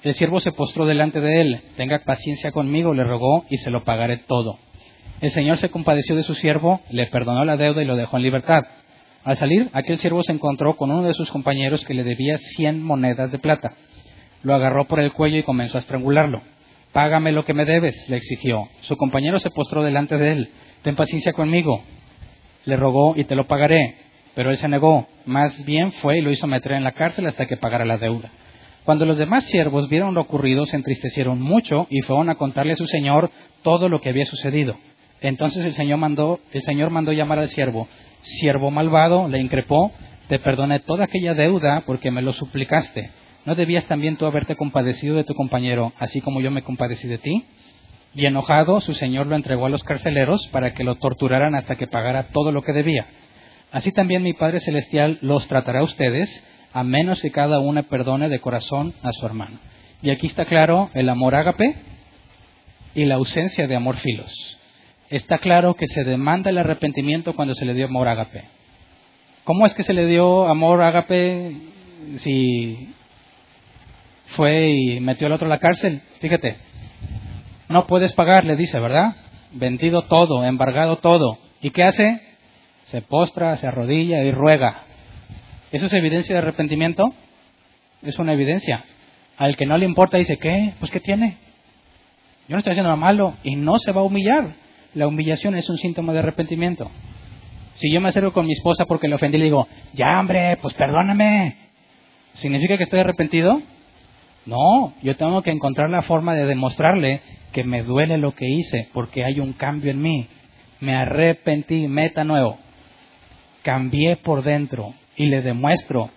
El 0.02 0.14
siervo 0.14 0.38
se 0.38 0.52
postró 0.52 0.86
delante 0.86 1.20
de 1.20 1.40
él. 1.40 1.60
Tenga 1.76 1.98
paciencia 2.04 2.52
conmigo, 2.52 2.94
le 2.94 3.02
rogó, 3.02 3.44
y 3.50 3.56
se 3.56 3.70
lo 3.70 3.82
pagaré 3.82 4.18
todo. 4.18 4.58
El 5.20 5.30
Señor 5.30 5.56
se 5.56 5.70
compadeció 5.70 6.14
de 6.14 6.22
su 6.22 6.34
siervo, 6.34 6.80
le 6.90 7.06
perdonó 7.08 7.44
la 7.44 7.56
deuda 7.56 7.82
y 7.82 7.86
lo 7.86 7.96
dejó 7.96 8.16
en 8.16 8.22
libertad. 8.22 8.62
Al 9.24 9.36
salir, 9.36 9.68
aquel 9.72 9.98
siervo 9.98 10.22
se 10.22 10.32
encontró 10.32 10.76
con 10.76 10.92
uno 10.92 11.02
de 11.02 11.14
sus 11.14 11.30
compañeros 11.30 11.84
que 11.84 11.94
le 11.94 12.04
debía 12.04 12.38
cien 12.38 12.84
monedas 12.84 13.32
de 13.32 13.40
plata. 13.40 13.72
Lo 14.44 14.54
agarró 14.54 14.86
por 14.86 15.00
el 15.00 15.12
cuello 15.12 15.38
y 15.38 15.42
comenzó 15.42 15.76
a 15.76 15.80
estrangularlo. 15.80 16.40
Págame 16.92 17.32
lo 17.32 17.44
que 17.44 17.52
me 17.52 17.64
debes, 17.64 18.08
le 18.08 18.16
exigió. 18.16 18.68
Su 18.80 18.96
compañero 18.96 19.40
se 19.40 19.50
postró 19.50 19.82
delante 19.82 20.16
de 20.16 20.32
él. 20.32 20.50
Ten 20.82 20.94
paciencia 20.94 21.32
conmigo, 21.32 21.82
le 22.68 22.76
rogó 22.76 23.14
y 23.16 23.24
te 23.24 23.34
lo 23.34 23.46
pagaré. 23.46 23.96
Pero 24.34 24.50
él 24.50 24.56
se 24.56 24.68
negó. 24.68 25.08
Más 25.24 25.64
bien 25.64 25.90
fue 25.92 26.18
y 26.18 26.20
lo 26.20 26.30
hizo 26.30 26.46
meter 26.46 26.72
en 26.72 26.84
la 26.84 26.92
cárcel 26.92 27.26
hasta 27.26 27.46
que 27.46 27.56
pagara 27.56 27.84
la 27.84 27.96
deuda. 27.96 28.30
Cuando 28.84 29.04
los 29.04 29.18
demás 29.18 29.44
siervos 29.44 29.88
vieron 29.88 30.14
lo 30.14 30.20
ocurrido, 30.20 30.64
se 30.66 30.76
entristecieron 30.76 31.40
mucho 31.40 31.86
y 31.90 32.02
fueron 32.02 32.30
a 32.30 32.36
contarle 32.36 32.72
a 32.72 32.76
su 32.76 32.86
señor 32.86 33.30
todo 33.62 33.88
lo 33.88 34.00
que 34.00 34.10
había 34.10 34.24
sucedido. 34.26 34.76
Entonces 35.20 35.64
el 35.64 35.72
señor 35.72 35.98
mandó, 35.98 36.40
el 36.52 36.62
señor 36.62 36.90
mandó 36.90 37.12
llamar 37.12 37.38
al 37.38 37.48
siervo. 37.48 37.88
Siervo 38.20 38.70
malvado, 38.70 39.28
le 39.28 39.38
increpó, 39.40 39.92
te 40.28 40.38
perdoné 40.38 40.80
toda 40.80 41.04
aquella 41.04 41.34
deuda 41.34 41.82
porque 41.86 42.10
me 42.10 42.22
lo 42.22 42.32
suplicaste. 42.32 43.10
¿No 43.44 43.54
debías 43.54 43.86
también 43.86 44.16
tú 44.16 44.26
haberte 44.26 44.56
compadecido 44.56 45.16
de 45.16 45.24
tu 45.24 45.34
compañero, 45.34 45.92
así 45.98 46.20
como 46.20 46.40
yo 46.40 46.50
me 46.50 46.62
compadecí 46.62 47.08
de 47.08 47.18
ti? 47.18 47.44
Y 48.14 48.26
enojado, 48.26 48.80
su 48.80 48.94
señor 48.94 49.26
lo 49.26 49.36
entregó 49.36 49.66
a 49.66 49.70
los 49.70 49.84
carceleros 49.84 50.48
para 50.48 50.74
que 50.74 50.84
lo 50.84 50.96
torturaran 50.96 51.54
hasta 51.54 51.76
que 51.76 51.86
pagara 51.86 52.28
todo 52.28 52.52
lo 52.52 52.62
que 52.62 52.72
debía. 52.72 53.06
Así 53.70 53.92
también 53.92 54.22
mi 54.22 54.32
Padre 54.32 54.60
Celestial 54.60 55.18
los 55.20 55.46
tratará 55.46 55.80
a 55.80 55.84
ustedes 55.84 56.44
a 56.72 56.82
menos 56.84 57.20
que 57.20 57.30
cada 57.30 57.60
uno 57.60 57.82
perdone 57.84 58.28
de 58.28 58.40
corazón 58.40 58.94
a 59.02 59.12
su 59.12 59.26
hermano. 59.26 59.58
Y 60.02 60.10
aquí 60.10 60.26
está 60.26 60.44
claro 60.44 60.90
el 60.94 61.08
amor 61.08 61.34
ágape 61.34 61.74
y 62.94 63.04
la 63.04 63.16
ausencia 63.16 63.66
de 63.66 63.76
amor 63.76 63.96
filos. 63.96 64.32
Está 65.10 65.38
claro 65.38 65.74
que 65.74 65.86
se 65.86 66.04
demanda 66.04 66.50
el 66.50 66.58
arrepentimiento 66.58 67.34
cuando 67.34 67.54
se 67.54 67.64
le 67.64 67.74
dio 67.74 67.86
amor 67.86 68.08
ágape. 68.08 68.44
¿Cómo 69.44 69.66
es 69.66 69.74
que 69.74 69.82
se 69.82 69.94
le 69.94 70.06
dio 70.06 70.46
amor 70.46 70.82
ágape 70.82 71.56
si 72.16 72.94
fue 74.26 74.70
y 74.70 75.00
metió 75.00 75.26
al 75.26 75.32
otro 75.32 75.46
a 75.46 75.50
la 75.50 75.58
cárcel? 75.58 76.02
Fíjate, 76.20 76.56
no 77.68 77.86
puedes 77.86 78.12
pagar, 78.14 78.44
le 78.44 78.56
dice, 78.56 78.78
¿verdad? 78.80 79.16
Vendido 79.52 80.02
todo, 80.02 80.44
embargado 80.44 80.96
todo. 80.96 81.38
¿Y 81.60 81.70
qué 81.70 81.84
hace? 81.84 82.20
Se 82.84 83.02
postra, 83.02 83.56
se 83.56 83.66
arrodilla 83.66 84.22
y 84.22 84.32
ruega. 84.32 84.84
¿Eso 85.70 85.86
es 85.86 85.92
evidencia 85.92 86.34
de 86.34 86.40
arrepentimiento? 86.40 87.04
Es 88.02 88.18
una 88.18 88.32
evidencia. 88.32 88.84
Al 89.36 89.56
que 89.56 89.66
no 89.66 89.76
le 89.76 89.84
importa 89.84 90.16
dice, 90.16 90.38
¿qué? 90.38 90.74
Pues 90.78 90.90
¿qué 90.90 91.00
tiene? 91.00 91.36
Yo 92.48 92.54
no 92.54 92.58
estoy 92.58 92.72
haciendo 92.72 92.88
nada 92.88 93.00
malo 93.00 93.34
y 93.44 93.56
no 93.56 93.78
se 93.78 93.92
va 93.92 94.00
a 94.00 94.04
humillar. 94.04 94.54
La 94.94 95.06
humillación 95.06 95.54
es 95.54 95.68
un 95.68 95.76
síntoma 95.76 96.14
de 96.14 96.20
arrepentimiento. 96.20 96.90
Si 97.74 97.92
yo 97.92 98.00
me 98.00 98.08
acerco 98.08 98.32
con 98.32 98.46
mi 98.46 98.52
esposa 98.52 98.86
porque 98.86 99.06
le 99.06 99.14
ofendí 99.14 99.38
le 99.38 99.44
digo, 99.44 99.68
ya 99.92 100.18
hombre, 100.18 100.56
pues 100.56 100.74
perdóname, 100.74 101.56
¿significa 102.32 102.76
que 102.76 102.82
estoy 102.82 103.00
arrepentido? 103.00 103.60
No, 104.46 104.94
yo 105.02 105.16
tengo 105.16 105.42
que 105.42 105.50
encontrar 105.50 105.90
la 105.90 106.02
forma 106.02 106.34
de 106.34 106.46
demostrarle 106.46 107.20
que 107.52 107.64
me 107.64 107.82
duele 107.82 108.18
lo 108.18 108.34
que 108.34 108.48
hice 108.48 108.88
porque 108.92 109.24
hay 109.24 109.40
un 109.40 109.52
cambio 109.52 109.90
en 109.90 110.00
mí. 110.00 110.26
Me 110.80 110.94
arrepentí, 110.94 111.88
meta 111.88 112.24
nuevo. 112.24 112.58
Cambié 113.62 114.16
por 114.16 114.42
dentro, 114.42 114.94
y 115.18 115.26
le 115.26 115.42
demuestro 115.42 116.08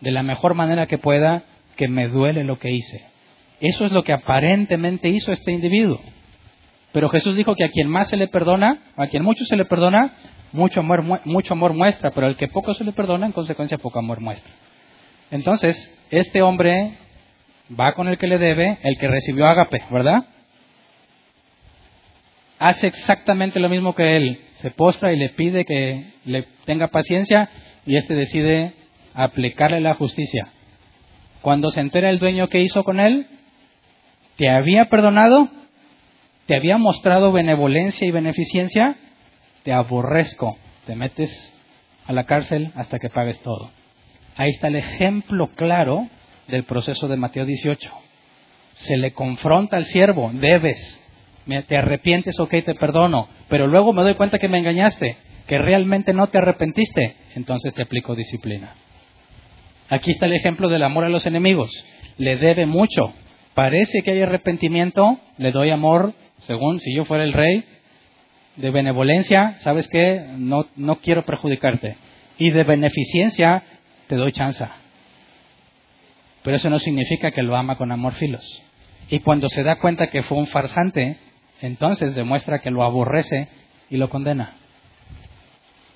de 0.00 0.12
la 0.12 0.22
mejor 0.22 0.54
manera 0.54 0.86
que 0.86 0.98
pueda 0.98 1.42
que 1.76 1.88
me 1.88 2.08
duele 2.08 2.44
lo 2.44 2.58
que 2.58 2.70
hice. 2.70 3.02
Eso 3.60 3.84
es 3.84 3.92
lo 3.92 4.04
que 4.04 4.12
aparentemente 4.12 5.08
hizo 5.08 5.32
este 5.32 5.50
individuo. 5.50 6.00
Pero 6.92 7.08
Jesús 7.08 7.36
dijo 7.36 7.54
que 7.54 7.64
a 7.64 7.70
quien 7.70 7.88
más 7.88 8.08
se 8.08 8.16
le 8.16 8.28
perdona, 8.28 8.78
a 8.96 9.06
quien 9.06 9.24
mucho 9.24 9.44
se 9.44 9.56
le 9.56 9.64
perdona, 9.64 10.12
mucho 10.52 10.80
amor, 10.80 11.04
mucho 11.24 11.54
amor 11.54 11.72
muestra, 11.72 12.10
pero 12.10 12.26
al 12.26 12.36
que 12.36 12.48
poco 12.48 12.74
se 12.74 12.84
le 12.84 12.92
perdona, 12.92 13.26
en 13.26 13.32
consecuencia 13.32 13.78
poco 13.78 13.98
amor 13.98 14.20
muestra. 14.20 14.52
Entonces, 15.30 15.76
este 16.10 16.42
hombre 16.42 16.98
va 17.78 17.92
con 17.92 18.08
el 18.08 18.18
que 18.18 18.26
le 18.26 18.38
debe, 18.38 18.78
el 18.82 18.98
que 18.98 19.08
recibió 19.08 19.46
ágape, 19.46 19.82
¿verdad? 19.90 20.24
Hace 22.58 22.88
exactamente 22.88 23.60
lo 23.60 23.68
mismo 23.68 23.94
que 23.94 24.16
él, 24.16 24.40
se 24.54 24.70
postra 24.70 25.12
y 25.12 25.16
le 25.16 25.30
pide 25.30 25.64
que 25.64 26.12
le 26.24 26.46
tenga 26.64 26.88
paciencia 26.88 27.48
y 27.86 27.96
este 27.96 28.14
decide 28.14 28.74
aplicarle 29.14 29.80
la 29.80 29.94
justicia. 29.94 30.48
Cuando 31.40 31.70
se 31.70 31.80
entera 31.80 32.10
el 32.10 32.18
dueño 32.18 32.48
que 32.48 32.60
hizo 32.60 32.84
con 32.84 33.00
él, 33.00 33.26
te 34.36 34.50
había 34.50 34.86
perdonado, 34.86 35.48
te 36.46 36.56
había 36.56 36.76
mostrado 36.76 37.32
benevolencia 37.32 38.06
y 38.06 38.10
beneficencia, 38.10 38.96
te 39.62 39.72
aborrezco, 39.72 40.58
te 40.86 40.94
metes 40.94 41.54
a 42.06 42.12
la 42.12 42.24
cárcel 42.24 42.72
hasta 42.74 42.98
que 42.98 43.08
pagues 43.08 43.40
todo. 43.40 43.70
Ahí 44.36 44.50
está 44.50 44.68
el 44.68 44.76
ejemplo 44.76 45.48
claro 45.54 46.08
del 46.50 46.64
proceso 46.64 47.08
de 47.08 47.16
Mateo 47.16 47.44
18. 47.44 47.90
Se 48.72 48.96
le 48.96 49.12
confronta 49.12 49.76
al 49.76 49.84
siervo, 49.84 50.30
debes, 50.32 51.00
te 51.66 51.76
arrepientes, 51.76 52.38
ok, 52.38 52.50
te 52.64 52.74
perdono, 52.74 53.28
pero 53.48 53.66
luego 53.66 53.92
me 53.92 54.02
doy 54.02 54.14
cuenta 54.14 54.38
que 54.38 54.48
me 54.48 54.58
engañaste, 54.58 55.16
que 55.46 55.58
realmente 55.58 56.12
no 56.12 56.28
te 56.28 56.38
arrepentiste, 56.38 57.16
entonces 57.34 57.74
te 57.74 57.82
aplico 57.82 58.14
disciplina. 58.14 58.74
Aquí 59.88 60.12
está 60.12 60.26
el 60.26 60.34
ejemplo 60.34 60.68
del 60.68 60.84
amor 60.84 61.04
a 61.04 61.08
los 61.08 61.26
enemigos. 61.26 61.72
Le 62.16 62.36
debe 62.36 62.64
mucho. 62.64 63.12
Parece 63.54 64.02
que 64.02 64.12
hay 64.12 64.22
arrepentimiento, 64.22 65.18
le 65.36 65.50
doy 65.50 65.70
amor, 65.70 66.14
según 66.38 66.78
si 66.78 66.94
yo 66.94 67.04
fuera 67.04 67.24
el 67.24 67.32
rey, 67.32 67.64
de 68.56 68.70
benevolencia, 68.70 69.56
¿sabes 69.60 69.88
qué? 69.88 70.24
No, 70.36 70.66
no 70.76 71.00
quiero 71.00 71.24
perjudicarte. 71.24 71.96
Y 72.38 72.50
de 72.50 72.62
beneficencia, 72.62 73.64
te 74.06 74.14
doy 74.14 74.32
chance. 74.32 74.64
Pero 76.42 76.56
eso 76.56 76.70
no 76.70 76.78
significa 76.78 77.30
que 77.30 77.42
lo 77.42 77.56
ama 77.56 77.76
con 77.76 77.92
amor 77.92 78.14
filos. 78.14 78.62
Y 79.08 79.20
cuando 79.20 79.48
se 79.48 79.62
da 79.62 79.76
cuenta 79.76 80.08
que 80.08 80.22
fue 80.22 80.38
un 80.38 80.46
farsante, 80.46 81.18
entonces 81.60 82.14
demuestra 82.14 82.60
que 82.60 82.70
lo 82.70 82.82
aborrece 82.82 83.48
y 83.90 83.96
lo 83.96 84.08
condena. 84.08 84.56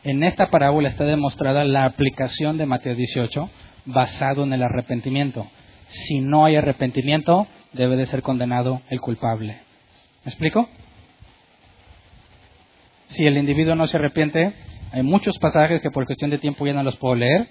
En 0.02 0.22
esta 0.22 0.50
parábola 0.50 0.88
está 0.88 1.04
demostrada 1.04 1.64
la 1.64 1.86
aplicación 1.86 2.58
de 2.58 2.66
Mateo 2.66 2.94
18 2.94 3.50
basado 3.86 4.44
en 4.44 4.52
el 4.52 4.62
arrepentimiento. 4.62 5.46
Si 5.86 6.20
no 6.20 6.44
hay 6.44 6.56
arrepentimiento, 6.56 7.46
debe 7.72 7.96
de 7.96 8.06
ser 8.06 8.22
condenado 8.22 8.82
el 8.90 9.00
culpable. 9.00 9.60
¿Me 10.24 10.30
explico? 10.30 10.68
Si 13.06 13.26
el 13.26 13.38
individuo 13.38 13.74
no 13.74 13.86
se 13.86 13.96
arrepiente, 13.96 14.52
hay 14.92 15.02
muchos 15.02 15.38
pasajes 15.38 15.80
que 15.80 15.90
por 15.90 16.06
cuestión 16.06 16.30
de 16.30 16.38
tiempo 16.38 16.66
ya 16.66 16.72
no 16.72 16.82
los 16.82 16.96
puedo 16.96 17.14
leer, 17.14 17.48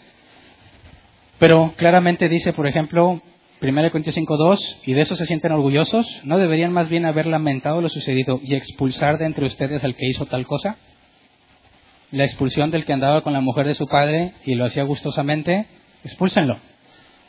pero 1.39 1.73
claramente 1.75 2.29
dice, 2.29 2.53
por 2.53 2.67
ejemplo, 2.67 3.21
1 3.61 3.91
Corintios 3.91 4.17
5.2, 4.17 4.77
y 4.85 4.93
de 4.93 5.01
eso 5.01 5.15
se 5.15 5.25
sienten 5.25 5.51
orgullosos, 5.51 6.21
¿no 6.23 6.37
deberían 6.37 6.73
más 6.73 6.89
bien 6.89 7.05
haber 7.05 7.27
lamentado 7.27 7.81
lo 7.81 7.89
sucedido 7.89 8.39
y 8.43 8.55
expulsar 8.55 9.17
de 9.17 9.25
entre 9.25 9.45
ustedes 9.45 9.83
al 9.83 9.95
que 9.95 10.07
hizo 10.07 10.25
tal 10.25 10.45
cosa? 10.45 10.77
la 12.13 12.25
expulsión 12.25 12.69
del 12.69 12.85
que 12.85 12.93
andaba 12.93 13.21
con 13.21 13.33
la 13.33 13.41
mujer 13.41 13.65
de 13.65 13.73
su 13.73 13.87
padre 13.87 14.33
y 14.45 14.53
lo 14.53 14.65
hacía 14.65 14.83
gustosamente, 14.83 15.65
expúlsenlo. 16.03 16.57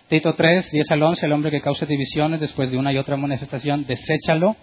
Tito 0.09 0.35
3, 0.35 0.70
10 0.70 0.90
al 0.90 1.02
11, 1.02 1.26
el 1.26 1.32
hombre 1.32 1.51
que 1.51 1.62
cause 1.62 1.86
divisiones 1.86 2.39
después 2.39 2.70
de 2.70 2.76
una 2.76 2.93
y 2.93 2.98
otra 2.98 3.16
manifestación, 3.16 3.86
deséchalo, 3.86 4.56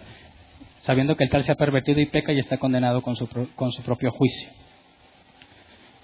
sabiendo 0.82 1.16
que 1.16 1.24
el 1.24 1.30
tal 1.30 1.42
se 1.42 1.50
ha 1.50 1.56
pervertido 1.56 2.00
y 2.00 2.06
peca 2.06 2.32
y 2.32 2.38
está 2.38 2.56
condenado 2.56 3.02
con 3.02 3.16
su, 3.16 3.28
con 3.56 3.72
su 3.72 3.82
propio 3.82 4.12
juicio. 4.12 4.48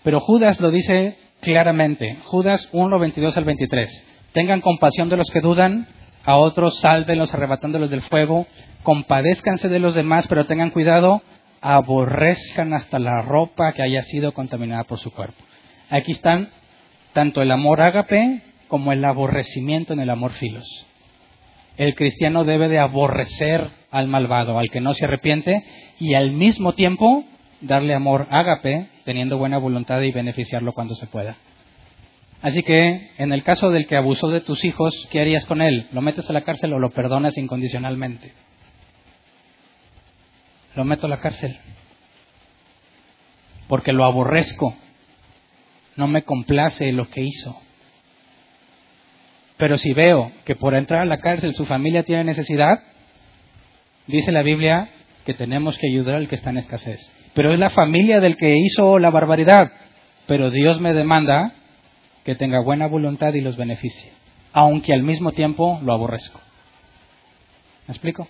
Pero 0.02 0.20
Judas 0.20 0.60
lo 0.60 0.72
dice 0.72 1.16
claramente, 1.40 2.18
Judas 2.24 2.68
1, 2.72 2.98
22 2.98 3.36
al 3.36 3.44
23. 3.44 4.04
Tengan 4.32 4.60
compasión 4.60 5.08
de 5.08 5.16
los 5.16 5.30
que 5.30 5.40
dudan, 5.40 5.88
a 6.24 6.36
otros 6.36 6.80
sálvenlos 6.80 7.32
arrebatándolos 7.32 7.90
del 7.90 8.02
fuego, 8.02 8.46
compadézcanse 8.82 9.68
de 9.68 9.78
los 9.78 9.94
demás, 9.94 10.26
pero 10.28 10.46
tengan 10.46 10.70
cuidado, 10.70 11.22
aborrezcan 11.60 12.74
hasta 12.74 12.98
la 12.98 13.22
ropa 13.22 13.72
que 13.72 13.82
haya 13.82 14.02
sido 14.02 14.32
contaminada 14.32 14.84
por 14.84 14.98
su 14.98 15.10
cuerpo. 15.10 15.42
Aquí 15.90 16.12
están 16.12 16.50
tanto 17.14 17.40
el 17.40 17.50
amor 17.50 17.80
ágape 17.80 18.42
como 18.68 18.92
el 18.92 19.04
aborrecimiento 19.04 19.94
en 19.94 20.00
el 20.00 20.10
amor 20.10 20.32
filos. 20.32 20.66
El 21.78 21.94
cristiano 21.94 22.44
debe 22.44 22.68
de 22.68 22.78
aborrecer 22.78 23.70
al 23.90 24.08
malvado, 24.08 24.58
al 24.58 24.68
que 24.68 24.80
no 24.80 24.94
se 24.94 25.06
arrepiente, 25.06 25.64
y 25.98 26.14
al 26.14 26.32
mismo 26.32 26.74
tiempo 26.74 27.24
darle 27.60 27.94
amor 27.94 28.26
ágape, 28.30 28.88
teniendo 29.04 29.38
buena 29.38 29.58
voluntad 29.58 30.00
y 30.02 30.12
beneficiarlo 30.12 30.72
cuando 30.72 30.94
se 30.94 31.06
pueda. 31.06 31.36
Así 32.40 32.62
que, 32.62 33.10
en 33.18 33.32
el 33.32 33.42
caso 33.42 33.70
del 33.70 33.86
que 33.86 33.96
abusó 33.96 34.28
de 34.28 34.40
tus 34.40 34.64
hijos, 34.64 35.08
¿qué 35.10 35.20
harías 35.20 35.44
con 35.44 35.60
él? 35.60 35.88
¿Lo 35.92 36.02
metes 36.02 36.30
a 36.30 36.32
la 36.32 36.42
cárcel 36.42 36.72
o 36.72 36.78
lo 36.78 36.90
perdonas 36.90 37.36
incondicionalmente? 37.36 38.32
Lo 40.76 40.84
meto 40.84 41.06
a 41.06 41.10
la 41.10 41.18
cárcel. 41.18 41.58
Porque 43.66 43.92
lo 43.92 44.04
aborrezco. 44.04 44.76
No 45.96 46.06
me 46.06 46.22
complace 46.22 46.92
lo 46.92 47.08
que 47.08 47.22
hizo. 47.22 47.60
Pero 49.56 49.76
si 49.76 49.92
veo 49.92 50.30
que 50.44 50.54
por 50.54 50.74
entrar 50.74 51.00
a 51.00 51.06
la 51.06 51.18
cárcel 51.18 51.54
su 51.54 51.66
familia 51.66 52.04
tiene 52.04 52.22
necesidad, 52.22 52.80
dice 54.06 54.30
la 54.30 54.42
Biblia 54.42 54.90
que 55.26 55.34
tenemos 55.34 55.76
que 55.76 55.88
ayudar 55.88 56.14
al 56.14 56.28
que 56.28 56.36
está 56.36 56.50
en 56.50 56.58
escasez. 56.58 57.12
Pero 57.34 57.52
es 57.52 57.58
la 57.58 57.70
familia 57.70 58.20
del 58.20 58.36
que 58.36 58.56
hizo 58.56 58.98
la 58.98 59.10
barbaridad. 59.10 59.70
Pero 60.26 60.50
Dios 60.50 60.80
me 60.80 60.92
demanda 60.92 61.54
que 62.24 62.34
tenga 62.34 62.60
buena 62.60 62.86
voluntad 62.86 63.32
y 63.34 63.40
los 63.40 63.56
beneficie, 63.56 64.12
aunque 64.52 64.92
al 64.92 65.02
mismo 65.02 65.32
tiempo 65.32 65.80
lo 65.82 65.94
aborrezco. 65.94 66.40
¿Me 67.86 67.92
explico? 67.92 68.28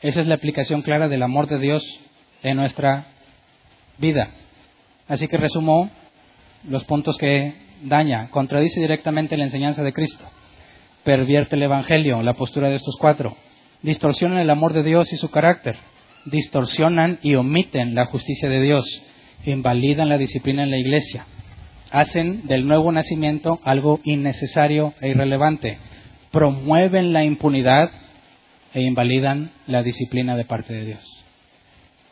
Esa 0.00 0.20
es 0.20 0.26
la 0.26 0.36
aplicación 0.36 0.82
clara 0.82 1.08
del 1.08 1.22
amor 1.22 1.48
de 1.48 1.58
Dios 1.58 1.82
en 2.42 2.56
nuestra 2.56 3.08
vida. 3.98 4.30
Así 5.08 5.28
que 5.28 5.36
resumo 5.36 5.90
los 6.68 6.84
puntos 6.84 7.16
que 7.18 7.54
daña, 7.82 8.30
contradice 8.30 8.80
directamente 8.80 9.36
la 9.36 9.44
enseñanza 9.44 9.82
de 9.82 9.92
Cristo, 9.92 10.24
pervierte 11.04 11.56
el 11.56 11.62
Evangelio, 11.62 12.22
la 12.22 12.34
postura 12.34 12.68
de 12.68 12.76
estos 12.76 12.96
cuatro, 12.98 13.36
distorsionan 13.82 14.38
el 14.38 14.50
amor 14.50 14.72
de 14.72 14.82
Dios 14.82 15.12
y 15.12 15.16
su 15.16 15.30
carácter, 15.30 15.76
distorsionan 16.26 17.18
y 17.22 17.34
omiten 17.34 17.94
la 17.94 18.06
justicia 18.06 18.48
de 18.48 18.60
Dios, 18.60 18.84
invalidan 19.44 20.08
la 20.08 20.18
disciplina 20.18 20.62
en 20.64 20.70
la 20.70 20.78
iglesia, 20.78 21.26
hacen 21.90 22.46
del 22.46 22.66
nuevo 22.66 22.92
nacimiento 22.92 23.60
algo 23.64 24.00
innecesario 24.04 24.94
e 25.00 25.08
irrelevante, 25.10 25.78
promueven 26.30 27.12
la 27.12 27.24
impunidad 27.24 27.90
e 28.74 28.82
invalidan 28.82 29.52
la 29.66 29.82
disciplina 29.82 30.36
de 30.36 30.44
parte 30.44 30.74
de 30.74 30.84
Dios. 30.84 31.24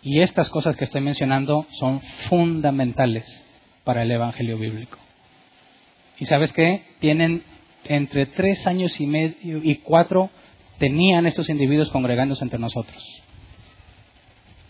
Y 0.03 0.20
estas 0.20 0.51
cosas 0.51 0.77
que 0.77 0.85
estoy 0.85 1.01
mencionando 1.01 1.66
son 1.70 2.01
fundamentales 2.28 3.47
para 3.85 4.03
el 4.03 4.11
Evangelio 4.11 4.59
bíblico. 4.59 4.99
¿Y 6.19 6.27
sabes 6.27 6.53
qué? 6.53 6.82
Tienen 7.01 7.43
entre 7.85 8.27
tres 8.27 8.66
años 8.66 9.01
y 9.01 9.07
medio 9.07 9.61
y 9.62 9.77
cuatro 9.77 10.31
tenían 10.78 11.27
estos 11.27 11.49
individuos 11.51 11.91
congregándose 11.91 12.45
entre 12.45 12.59
nosotros. 12.59 13.03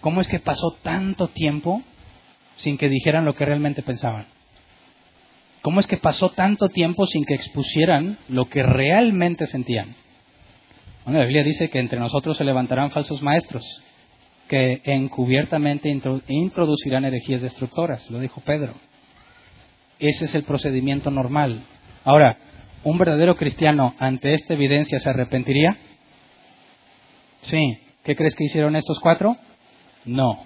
¿Cómo 0.05 0.21
es 0.21 0.29
que 0.29 0.39
pasó 0.39 0.77
tanto 0.83 1.29
tiempo 1.29 1.83
sin 2.57 2.77
que 2.77 2.91
dijeran 2.91 3.25
lo 3.25 3.35
que 3.35 3.47
realmente 3.47 3.83
pensaban? 3.83 4.27
¿Cómo 5.63 5.81
es 5.81 5.87
que 5.87 5.97
pasó 5.97 6.29
tanto 6.29 6.69
tiempo 6.69 7.07
sin 7.07 7.25
que 7.25 7.33
expusieran 7.33 8.19
lo 8.29 8.45
que 8.51 8.63
realmente 8.63 9.47
sentían? 9.47 9.97
Bueno, 11.05 11.21
la 11.21 11.25
Biblia 11.25 11.43
dice 11.43 11.71
que 11.71 11.79
entre 11.79 11.99
nosotros 11.99 12.37
se 12.37 12.45
levantarán 12.45 12.91
falsos 12.91 13.23
maestros 13.23 13.65
que 14.47 14.83
encubiertamente 14.85 15.89
introducirán 16.29 17.07
herejías 17.07 17.41
destructoras, 17.41 18.11
lo 18.11 18.21
dijo 18.21 18.43
Pedro. 18.43 18.75
Ese 19.99 20.27
es 20.27 20.35
el 20.35 20.43
procedimiento 20.43 21.11
normal. 21.11 21.65
Ahora, 22.05 22.37
¿un 22.83 22.99
verdadero 22.99 23.37
cristiano 23.37 23.95
ante 23.99 24.35
esta 24.35 24.53
evidencia 24.53 24.99
se 24.99 25.09
arrepentiría? 25.09 25.79
Sí. 27.41 27.79
¿Qué 28.05 28.15
crees 28.15 28.35
que 28.35 28.45
hicieron 28.45 28.77
estos 28.77 29.01
cuatro? 29.01 29.39
No. 30.05 30.45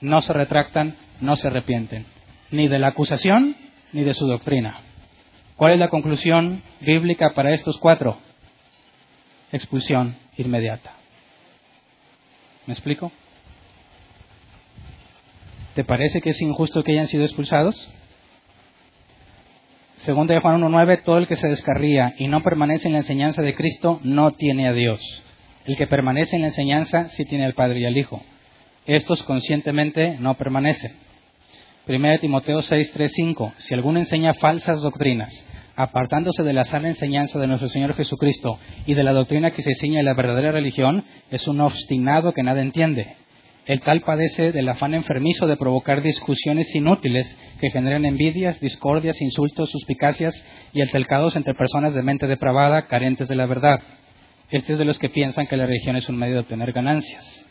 No 0.00 0.20
se 0.20 0.32
retractan, 0.32 0.96
no 1.20 1.36
se 1.36 1.48
arrepienten. 1.48 2.06
Ni 2.50 2.68
de 2.68 2.78
la 2.78 2.88
acusación, 2.88 3.56
ni 3.92 4.02
de 4.04 4.14
su 4.14 4.26
doctrina. 4.26 4.80
¿Cuál 5.56 5.72
es 5.72 5.78
la 5.78 5.88
conclusión 5.88 6.62
bíblica 6.80 7.32
para 7.34 7.52
estos 7.52 7.78
cuatro? 7.78 8.18
Expulsión 9.52 10.16
inmediata. 10.36 10.92
¿Me 12.66 12.72
explico? 12.72 13.12
¿Te 15.74 15.84
parece 15.84 16.20
que 16.20 16.30
es 16.30 16.40
injusto 16.42 16.82
que 16.82 16.92
hayan 16.92 17.08
sido 17.08 17.24
expulsados? 17.24 17.90
Segunda 19.96 20.34
de 20.34 20.40
Juan 20.40 20.60
1.9, 20.60 21.02
todo 21.04 21.18
el 21.18 21.28
que 21.28 21.36
se 21.36 21.48
descarría 21.48 22.14
y 22.18 22.26
no 22.26 22.42
permanece 22.42 22.88
en 22.88 22.94
la 22.94 23.00
enseñanza 23.00 23.40
de 23.40 23.54
Cristo 23.54 24.00
no 24.02 24.32
tiene 24.32 24.68
a 24.68 24.72
Dios. 24.72 25.00
El 25.64 25.76
que 25.76 25.86
permanece 25.86 26.36
en 26.36 26.42
la 26.42 26.48
enseñanza 26.48 27.08
sí 27.10 27.24
tiene 27.24 27.46
al 27.46 27.54
Padre 27.54 27.80
y 27.80 27.86
al 27.86 27.96
Hijo. 27.96 28.20
Estos 28.86 29.22
conscientemente 29.22 30.16
no 30.18 30.34
permanecen. 30.34 30.92
1 31.86 32.18
Timoteo 32.18 32.62
6, 32.62 32.92
3, 32.92 33.12
5. 33.14 33.54
Si 33.58 33.74
alguno 33.74 34.00
enseña 34.00 34.34
falsas 34.34 34.82
doctrinas, 34.82 35.46
apartándose 35.76 36.42
de 36.42 36.52
la 36.52 36.64
sana 36.64 36.88
enseñanza 36.88 37.38
de 37.38 37.46
nuestro 37.46 37.68
Señor 37.68 37.94
Jesucristo 37.94 38.58
y 38.86 38.94
de 38.94 39.04
la 39.04 39.12
doctrina 39.12 39.52
que 39.52 39.62
se 39.62 39.74
ciña 39.74 40.00
en 40.00 40.06
la 40.06 40.14
verdadera 40.14 40.52
religión, 40.52 41.04
es 41.30 41.46
un 41.46 41.60
obstinado 41.60 42.32
que 42.32 42.42
nada 42.42 42.60
entiende. 42.60 43.16
El 43.66 43.80
tal 43.82 44.00
padece 44.00 44.50
del 44.50 44.68
afán 44.68 44.94
enfermizo 44.94 45.46
de 45.46 45.56
provocar 45.56 46.02
discusiones 46.02 46.74
inútiles 46.74 47.36
que 47.60 47.70
generan 47.70 48.04
envidias, 48.04 48.58
discordias, 48.58 49.20
insultos, 49.20 49.70
suspicacias 49.70 50.34
y 50.72 50.80
altercados 50.80 51.36
entre 51.36 51.54
personas 51.54 51.94
de 51.94 52.02
mente 52.02 52.26
depravada, 52.26 52.86
carentes 52.88 53.28
de 53.28 53.36
la 53.36 53.46
verdad. 53.46 53.80
Este 54.50 54.72
es 54.72 54.78
de 54.80 54.84
los 54.84 54.98
que 54.98 55.08
piensan 55.08 55.46
que 55.46 55.56
la 55.56 55.66
religión 55.66 55.94
es 55.96 56.08
un 56.08 56.16
medio 56.16 56.34
de 56.34 56.40
obtener 56.40 56.72
ganancias. 56.72 57.46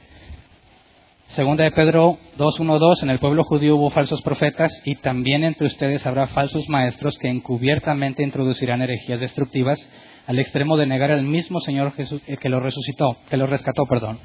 Segunda 1.32 1.64
de 1.64 1.72
Pedro 1.72 2.18
2.1.2, 2.38 3.04
en 3.04 3.10
el 3.10 3.20
pueblo 3.20 3.46
judío 3.46 3.78
hubo 3.78 3.90
falsos 3.90 4.22
profetas 4.22 4.82
y 4.84 4.96
también 4.96 5.46
entre 5.46 5.68
ustedes 5.68 6.06
habrá 6.06 6.28
falsos 6.28 6.68
maestros 6.68 7.18
que 7.18 7.30
encubiertamente 7.30 8.22
introducirán 8.22 8.82
herejías 8.82 9.22
destructivas 9.22 9.80
al 10.28 10.40
extremo 10.40 10.76
de 10.76 10.88
negar 10.88 11.10
al 11.10 11.24
mismo 11.24 11.62
Señor 11.62 11.94
Jesús 11.94 12.22
eh, 12.28 12.36
que 12.36 12.50
lo 12.50 12.60
resucitó, 12.60 13.16
que 13.30 13.38
lo 13.38 13.48
rescató, 13.48 13.86
perdón. 13.86 14.20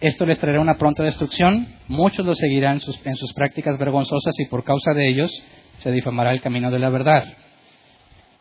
Esto 0.00 0.26
les 0.26 0.38
traerá 0.38 0.60
una 0.60 0.78
pronta 0.78 1.02
destrucción, 1.02 1.66
muchos 1.88 2.24
lo 2.24 2.36
seguirán 2.36 2.78
en 3.04 3.16
sus 3.16 3.34
prácticas 3.34 3.76
vergonzosas 3.76 4.38
y 4.38 4.46
por 4.46 4.62
causa 4.62 4.94
de 4.94 5.08
ellos 5.08 5.32
se 5.78 5.90
difamará 5.90 6.30
el 6.30 6.40
camino 6.40 6.70
de 6.70 6.78
la 6.78 6.88
verdad. 6.88 7.24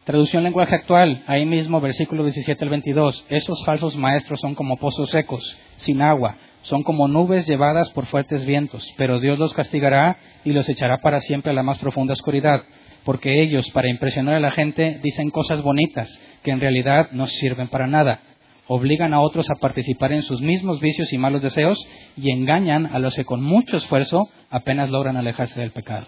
Traducción 0.03 0.44
lenguaje 0.44 0.76
actual, 0.76 1.23
ahí 1.26 1.48
mismo, 1.48 1.81
versículo 1.81 2.23
17 2.23 2.64
al 2.64 2.69
22. 2.69 3.26
Esos 3.30 3.65
falsos 3.65 3.95
maestros 3.95 4.40
son 4.40 4.53
como 4.53 4.77
pozos 4.77 5.10
secos, 5.10 5.57
sin 5.77 6.02
agua, 6.02 6.38
son 6.64 6.84
como 6.84 7.07
nubes 7.07 7.48
llevadas 7.48 7.91
por 7.91 8.06
fuertes 8.07 8.45
vientos, 8.45 8.94
pero 8.98 9.19
Dios 9.19 9.38
los 9.38 9.53
castigará 9.53 10.18
y 10.44 10.52
los 10.52 10.68
echará 10.68 10.98
para 10.98 11.19
siempre 11.22 11.52
a 11.52 11.56
la 11.56 11.64
más 11.64 11.77
profunda 11.80 12.14
oscuridad, 12.14 12.64
porque 13.03 13.41
ellos, 13.41 13.69
para 13.72 13.90
impresionar 13.90 14.35
a 14.35 14.40
la 14.40 14.52
gente, 14.52 14.99
dicen 15.03 15.30
cosas 15.30 15.61
bonitas 15.61 16.10
que 16.41 16.52
en 16.52 16.61
realidad 16.61 17.11
no 17.11 17.27
sirven 17.27 17.68
para 17.68 17.88
nada. 17.88 18.22
Obligan 18.68 19.14
a 19.14 19.19
otros 19.19 19.49
a 19.49 19.56
participar 19.56 20.14
en 20.14 20.23
sus 20.23 20.41
mismos 20.41 20.80
vicios 20.80 21.11
y 21.11 21.18
malos 21.18 21.41
deseos 21.41 21.85
y 22.15 22.31
engañan 22.31 22.85
a 22.85 22.99
los 22.99 23.14
que 23.14 23.26
con 23.26 23.44
mucho 23.44 23.76
esfuerzo 23.76 24.30
apenas 24.49 24.90
logran 24.90 25.18
alejarse 25.18 25.60
del 25.60 25.72
pecado. 25.72 26.07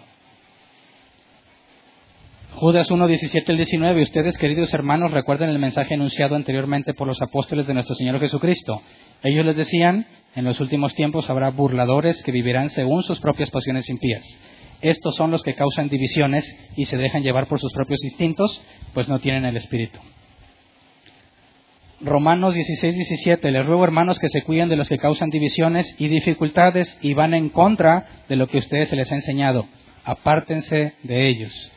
Judas 2.56 2.90
1, 2.90 3.06
17 3.06 3.52
al 3.52 3.58
19. 3.58 4.00
Ustedes, 4.00 4.38
queridos 4.38 4.72
hermanos, 4.72 5.10
recuerden 5.10 5.50
el 5.50 5.58
mensaje 5.58 5.92
anunciado 5.92 6.36
anteriormente 6.36 6.94
por 6.94 7.06
los 7.06 7.20
apóstoles 7.20 7.66
de 7.66 7.74
nuestro 7.74 7.94
Señor 7.94 8.18
Jesucristo. 8.18 8.80
Ellos 9.22 9.44
les 9.44 9.56
decían, 9.56 10.06
en 10.36 10.44
los 10.44 10.60
últimos 10.60 10.94
tiempos 10.94 11.28
habrá 11.30 11.50
burladores 11.50 12.22
que 12.22 12.30
vivirán 12.30 12.70
según 12.70 13.02
sus 13.02 13.20
propias 13.20 13.50
pasiones 13.50 13.88
impías. 13.88 14.22
Estos 14.82 15.16
son 15.16 15.30
los 15.30 15.42
que 15.42 15.54
causan 15.54 15.88
divisiones 15.88 16.44
y 16.76 16.84
se 16.84 16.98
dejan 16.98 17.22
llevar 17.22 17.48
por 17.48 17.58
sus 17.58 17.72
propios 17.72 18.04
instintos, 18.04 18.62
pues 18.92 19.08
no 19.08 19.18
tienen 19.18 19.46
el 19.46 19.56
Espíritu. 19.56 19.98
Romanos 22.02 22.54
16, 22.54 22.94
17. 22.94 23.50
Les 23.50 23.64
ruego, 23.64 23.82
hermanos, 23.82 24.18
que 24.18 24.28
se 24.28 24.42
cuiden 24.42 24.68
de 24.68 24.76
los 24.76 24.88
que 24.88 24.98
causan 24.98 25.30
divisiones 25.30 25.96
y 25.98 26.08
dificultades 26.08 26.98
y 27.00 27.14
van 27.14 27.32
en 27.32 27.48
contra 27.48 28.06
de 28.28 28.36
lo 28.36 28.46
que 28.48 28.58
a 28.58 28.60
ustedes 28.60 28.90
se 28.90 28.96
les 28.96 29.10
ha 29.10 29.14
enseñado. 29.14 29.66
Apártense 30.04 30.92
de 31.02 31.28
ellos. 31.28 31.72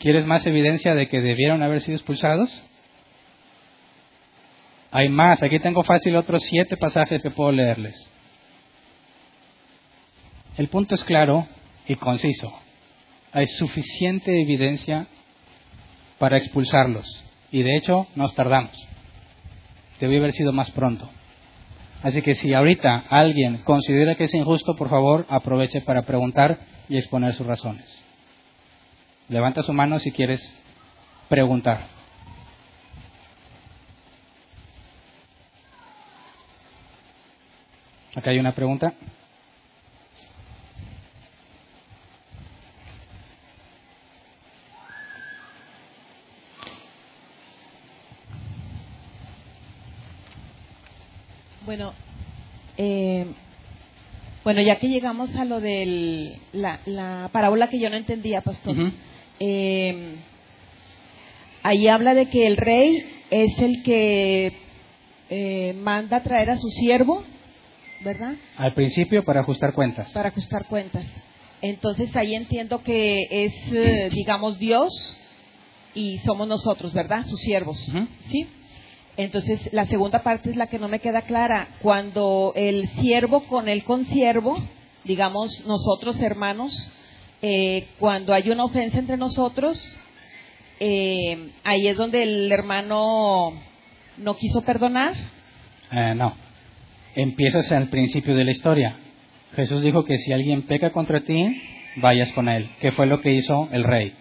¿Quieres 0.00 0.26
más 0.26 0.44
evidencia 0.46 0.96
de 0.96 1.06
que 1.06 1.20
debieron 1.20 1.62
haber 1.62 1.80
sido 1.80 1.96
expulsados? 1.96 2.50
Hay 4.90 5.08
más. 5.08 5.42
Aquí 5.42 5.58
tengo 5.58 5.82
fácil 5.82 6.16
otros 6.16 6.42
siete 6.44 6.76
pasajes 6.76 7.22
que 7.22 7.30
puedo 7.30 7.52
leerles. 7.52 7.94
El 10.56 10.68
punto 10.68 10.94
es 10.94 11.04
claro 11.04 11.46
y 11.86 11.96
conciso. 11.96 12.52
Hay 13.32 13.46
suficiente 13.46 14.40
evidencia 14.40 15.06
para 16.18 16.38
expulsarlos. 16.38 17.06
Y 17.52 17.62
de 17.62 17.76
hecho, 17.76 18.06
nos 18.14 18.34
tardamos. 18.34 18.76
Debía 20.00 20.18
haber 20.18 20.32
sido 20.32 20.52
más 20.52 20.70
pronto. 20.70 21.08
Así 22.02 22.22
que 22.22 22.34
si 22.34 22.54
ahorita 22.54 23.04
alguien 23.08 23.58
considera 23.58 24.14
que 24.14 24.24
es 24.24 24.34
injusto, 24.34 24.76
por 24.76 24.88
favor, 24.88 25.26
aproveche 25.28 25.80
para 25.80 26.02
preguntar 26.02 26.58
y 26.88 26.96
exponer 26.96 27.34
sus 27.34 27.46
razones. 27.46 28.02
Levanta 29.28 29.62
su 29.62 29.72
mano 29.72 29.98
si 29.98 30.12
quieres 30.12 30.56
preguntar. 31.28 31.95
Acá 38.16 38.30
hay 38.30 38.38
una 38.38 38.54
pregunta. 38.54 38.94
Bueno, 51.66 51.92
eh, 52.78 53.26
bueno, 54.44 54.62
ya 54.62 54.78
que 54.78 54.88
llegamos 54.88 55.36
a 55.36 55.44
lo 55.44 55.60
de 55.60 56.38
la, 56.54 57.28
parábola 57.32 57.68
que 57.68 57.78
yo 57.78 57.90
no 57.90 57.96
entendía, 57.96 58.40
pastor, 58.40 58.76
eh, 59.40 60.14
ahí 61.62 61.86
habla 61.86 62.14
de 62.14 62.30
que 62.30 62.46
el 62.46 62.56
rey 62.56 63.04
es 63.28 63.58
el 63.58 63.82
que 63.82 64.52
eh, 65.28 65.74
manda 65.74 66.18
a 66.18 66.22
traer 66.22 66.48
a 66.48 66.56
su 66.56 66.68
siervo, 66.70 67.22
¿verdad? 68.00 68.34
Al 68.56 68.74
principio 68.74 69.24
para 69.24 69.40
ajustar 69.40 69.72
cuentas. 69.72 70.10
Para 70.12 70.28
ajustar 70.28 70.66
cuentas. 70.66 71.04
Entonces 71.62 72.14
ahí 72.16 72.34
entiendo 72.34 72.82
que 72.82 73.26
es, 73.30 73.54
eh, 73.72 74.10
digamos, 74.12 74.58
Dios 74.58 75.16
y 75.94 76.18
somos 76.18 76.46
nosotros, 76.46 76.92
¿verdad? 76.92 77.24
Sus 77.24 77.40
siervos, 77.40 77.78
¿sí? 78.28 78.46
Entonces, 79.16 79.72
la 79.72 79.86
segunda 79.86 80.22
parte 80.22 80.50
es 80.50 80.56
la 80.56 80.66
que 80.66 80.78
no 80.78 80.88
me 80.88 81.00
queda 81.00 81.22
clara. 81.22 81.68
Cuando 81.80 82.52
el 82.54 82.86
siervo 83.00 83.46
con 83.46 83.68
el 83.68 83.82
consiervo, 83.84 84.58
digamos 85.04 85.64
nosotros 85.66 86.20
hermanos, 86.20 86.92
eh, 87.40 87.88
cuando 87.98 88.34
hay 88.34 88.50
una 88.50 88.64
ofensa 88.64 88.98
entre 88.98 89.16
nosotros, 89.16 89.78
eh, 90.80 91.50
ahí 91.64 91.88
es 91.88 91.96
donde 91.96 92.22
el 92.22 92.52
hermano 92.52 93.52
no 94.18 94.36
quiso 94.36 94.62
perdonar. 94.62 95.14
Eh, 95.90 96.14
no, 96.14 96.34
empiezas 97.16 97.72
al 97.72 97.88
principio 97.88 98.36
de 98.36 98.44
la 98.44 98.52
historia. 98.52 98.96
Jesús 99.54 99.82
dijo 99.82 100.04
que 100.04 100.18
si 100.18 100.32
alguien 100.32 100.62
peca 100.62 100.92
contra 100.92 101.22
ti, 101.22 101.62
vayas 101.96 102.30
con 102.32 102.48
él, 102.48 102.68
que 102.80 102.92
fue 102.92 103.06
lo 103.06 103.20
que 103.20 103.32
hizo 103.32 103.68
el 103.72 103.84
rey. 103.84 104.14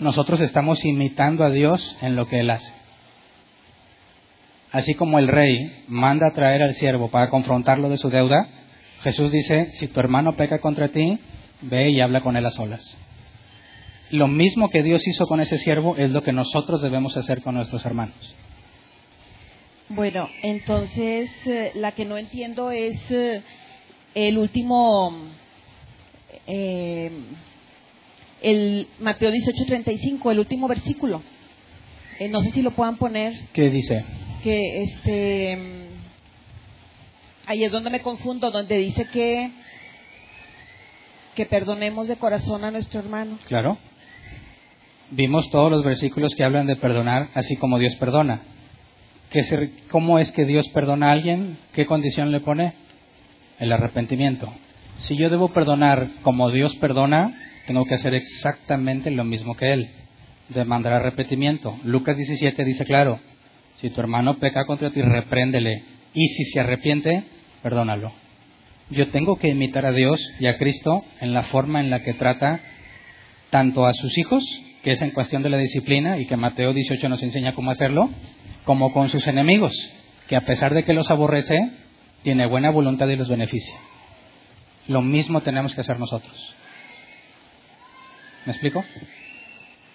Nosotros 0.00 0.40
estamos 0.40 0.84
imitando 0.84 1.44
a 1.44 1.50
Dios 1.50 1.96
en 2.00 2.16
lo 2.16 2.26
que 2.26 2.40
él 2.40 2.50
hace. 2.50 2.72
Así 4.72 4.94
como 4.94 5.18
el 5.18 5.28
rey 5.28 5.84
manda 5.88 6.28
a 6.28 6.32
traer 6.32 6.62
al 6.62 6.74
siervo 6.74 7.10
para 7.10 7.30
confrontarlo 7.30 7.88
de 7.88 7.98
su 7.98 8.10
deuda, 8.10 8.48
Jesús 9.02 9.30
dice, 9.30 9.70
si 9.72 9.88
tu 9.88 10.00
hermano 10.00 10.36
peca 10.36 10.58
contra 10.58 10.88
ti, 10.88 11.18
ve 11.62 11.90
y 11.90 12.00
habla 12.00 12.22
con 12.22 12.36
él 12.36 12.44
a 12.46 12.50
solas. 12.50 12.98
Lo 14.10 14.28
mismo 14.28 14.70
que 14.70 14.82
Dios 14.82 15.06
hizo 15.06 15.26
con 15.26 15.40
ese 15.40 15.58
siervo 15.58 15.96
es 15.96 16.10
lo 16.10 16.22
que 16.22 16.32
nosotros 16.32 16.80
debemos 16.80 17.16
hacer 17.16 17.42
con 17.42 17.54
nuestros 17.54 17.84
hermanos. 17.84 18.36
Bueno, 19.88 20.28
entonces 20.42 21.30
eh, 21.46 21.72
la 21.74 21.92
que 21.92 22.04
no 22.04 22.18
entiendo 22.18 22.70
es 22.70 22.98
eh, 23.10 23.42
el 24.14 24.38
último, 24.38 25.12
eh, 26.46 27.10
el 28.42 28.88
Mateo 28.98 29.30
18:35, 29.30 30.32
el 30.32 30.38
último 30.40 30.68
versículo. 30.68 31.22
no 32.30 32.40
sé 32.40 32.52
si 32.52 32.62
lo 32.62 32.72
puedan 32.72 32.96
poner. 32.96 33.48
¿Qué 33.52 33.70
dice? 33.70 34.04
que 34.46 34.82
este 34.84 35.58
ahí 37.46 37.64
es 37.64 37.72
donde 37.72 37.90
me 37.90 38.00
confundo, 38.00 38.52
donde 38.52 38.78
dice 38.78 39.06
que 39.12 39.50
que 41.34 41.46
perdonemos 41.46 42.06
de 42.06 42.14
corazón 42.14 42.62
a 42.62 42.70
nuestro 42.70 43.00
hermano. 43.00 43.38
Claro. 43.48 43.76
Vimos 45.10 45.50
todos 45.50 45.70
los 45.70 45.84
versículos 45.84 46.32
que 46.36 46.44
hablan 46.44 46.68
de 46.68 46.76
perdonar 46.76 47.28
así 47.34 47.56
como 47.56 47.80
Dios 47.80 47.96
perdona. 47.96 48.42
¿Cómo 49.90 50.18
es 50.18 50.32
que 50.32 50.44
Dios 50.44 50.68
perdona 50.68 51.08
a 51.08 51.12
alguien? 51.12 51.58
¿Qué 51.72 51.86
condición 51.86 52.32
le 52.32 52.40
pone? 52.40 52.72
El 53.58 53.72
arrepentimiento. 53.72 54.52
Si 54.98 55.16
yo 55.16 55.28
debo 55.28 55.48
perdonar 55.48 56.10
como 56.22 56.50
Dios 56.50 56.74
perdona, 56.76 57.34
tengo 57.66 57.84
que 57.84 57.94
hacer 57.94 58.14
exactamente 58.14 59.10
lo 59.10 59.24
mismo 59.24 59.54
que 59.54 59.72
Él. 59.72 59.90
Demandar 60.48 60.94
arrepentimiento. 60.94 61.76
Lucas 61.84 62.16
17 62.16 62.64
dice 62.64 62.84
claro, 62.84 63.20
si 63.76 63.90
tu 63.90 64.00
hermano 64.00 64.38
peca 64.38 64.64
contra 64.64 64.90
ti, 64.90 65.02
repréndele. 65.02 65.84
Y 66.14 66.26
si 66.28 66.44
se 66.44 66.60
arrepiente, 66.60 67.24
perdónalo. 67.62 68.12
Yo 68.88 69.08
tengo 69.08 69.36
que 69.36 69.48
imitar 69.48 69.84
a 69.84 69.92
Dios 69.92 70.20
y 70.38 70.46
a 70.46 70.56
Cristo 70.56 71.02
en 71.20 71.34
la 71.34 71.42
forma 71.42 71.80
en 71.80 71.90
la 71.90 72.02
que 72.02 72.14
trata 72.14 72.60
tanto 73.50 73.84
a 73.86 73.92
sus 73.92 74.16
hijos, 74.16 74.44
que 74.82 74.92
es 74.92 75.02
en 75.02 75.10
cuestión 75.10 75.42
de 75.42 75.50
la 75.50 75.58
disciplina 75.58 76.18
y 76.18 76.26
que 76.26 76.36
Mateo 76.36 76.72
18 76.72 77.08
nos 77.08 77.22
enseña 77.22 77.54
cómo 77.54 77.70
hacerlo, 77.70 78.08
como 78.66 78.92
con 78.92 79.08
sus 79.08 79.26
enemigos, 79.26 79.72
que 80.28 80.36
a 80.36 80.42
pesar 80.42 80.74
de 80.74 80.84
que 80.84 80.92
los 80.92 81.10
aborrece, 81.10 81.70
tiene 82.22 82.46
buena 82.46 82.70
voluntad 82.70 83.08
y 83.08 83.16
los 83.16 83.30
beneficia. 83.30 83.74
Lo 84.88 85.00
mismo 85.00 85.40
tenemos 85.40 85.74
que 85.74 85.80
hacer 85.80 85.98
nosotros. 85.98 86.54
¿Me 88.44 88.52
explico? 88.52 88.84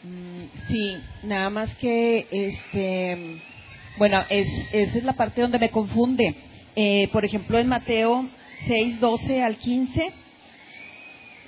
Mm, 0.03 0.43
sí, 0.67 0.97
nada 1.23 1.51
más 1.51 1.75
que 1.75 2.27
este 2.31 3.41
bueno, 3.97 4.23
es, 4.29 4.47
esa 4.71 4.97
es 4.97 5.03
la 5.03 5.13
parte 5.13 5.41
donde 5.41 5.59
me 5.59 5.69
confunde. 5.69 6.35
Eh, 6.75 7.09
por 7.11 7.25
ejemplo, 7.25 7.59
en 7.59 7.67
Mateo 7.67 8.27
6, 8.67 8.99
12 8.99 9.43
al 9.43 9.57
15, 9.57 10.01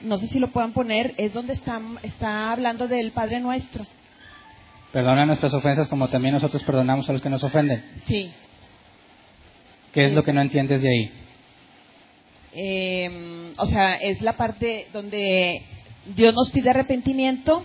no 0.02 0.18
sé 0.18 0.28
si 0.28 0.40
lo 0.40 0.52
puedan 0.52 0.74
poner, 0.74 1.14
es 1.18 1.34
donde 1.34 1.54
está, 1.54 1.82
está 2.04 2.52
hablando 2.52 2.88
del 2.88 3.12
Padre 3.12 3.40
Nuestro. 3.40 3.86
Perdona 4.94 5.26
nuestras 5.26 5.54
ofensas 5.56 5.88
como 5.88 6.08
también 6.08 6.36
nosotros 6.36 6.64
perdonamos 6.64 7.10
a 7.10 7.14
los 7.14 7.22
que 7.22 7.30
nos 7.30 7.44
ofenden. 7.44 7.84
Sí. 8.06 8.32
¿Qué 9.92 10.06
es 10.06 10.14
lo 10.14 10.24
que 10.24 10.34
no 10.34 10.42
entiendes 10.42 10.84
de 10.84 10.88
ahí? 10.88 11.12
Eh, 12.54 13.54
o 13.58 13.66
sea, 13.66 13.96
es 13.96 14.22
la 14.22 14.34
parte 14.34 14.86
donde 14.94 15.64
Dios 16.16 16.36
nos 16.36 16.52
pide 16.52 16.70
arrepentimiento, 16.70 17.64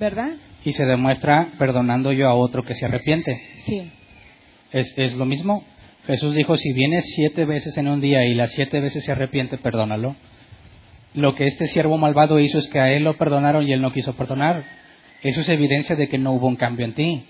¿verdad? 0.00 0.32
Y 0.64 0.72
se 0.72 0.84
demuestra 0.84 1.52
perdonando 1.56 2.12
yo 2.12 2.28
a 2.28 2.34
otro 2.34 2.64
que 2.64 2.74
se 2.74 2.86
arrepiente. 2.86 3.40
Sí. 3.64 3.92
Es, 4.72 5.14
lo 5.14 5.24
mismo. 5.24 5.64
Jesús 6.04 6.34
dijo, 6.34 6.56
si 6.56 6.72
vienes 6.72 7.04
siete 7.14 7.44
veces 7.44 7.76
en 7.78 7.86
un 7.86 8.00
día 8.00 8.26
y 8.26 8.34
las 8.34 8.50
siete 8.50 8.80
veces 8.80 9.04
se 9.04 9.12
arrepiente, 9.12 9.56
perdónalo. 9.56 10.16
Lo 11.14 11.36
que 11.36 11.46
este 11.46 11.68
siervo 11.68 11.96
malvado 11.96 12.40
hizo 12.40 12.58
es 12.58 12.68
que 12.68 12.80
a 12.80 12.90
él 12.90 13.04
lo 13.04 13.16
perdonaron 13.16 13.68
y 13.68 13.72
él 13.72 13.80
no 13.80 13.92
quiso 13.92 14.16
perdonar. 14.16 14.64
Eso 15.26 15.40
es 15.40 15.48
evidencia 15.48 15.96
de 15.96 16.08
que 16.08 16.18
no 16.18 16.32
hubo 16.32 16.46
un 16.46 16.56
cambio 16.56 16.84
en 16.84 16.94
ti. 16.94 17.24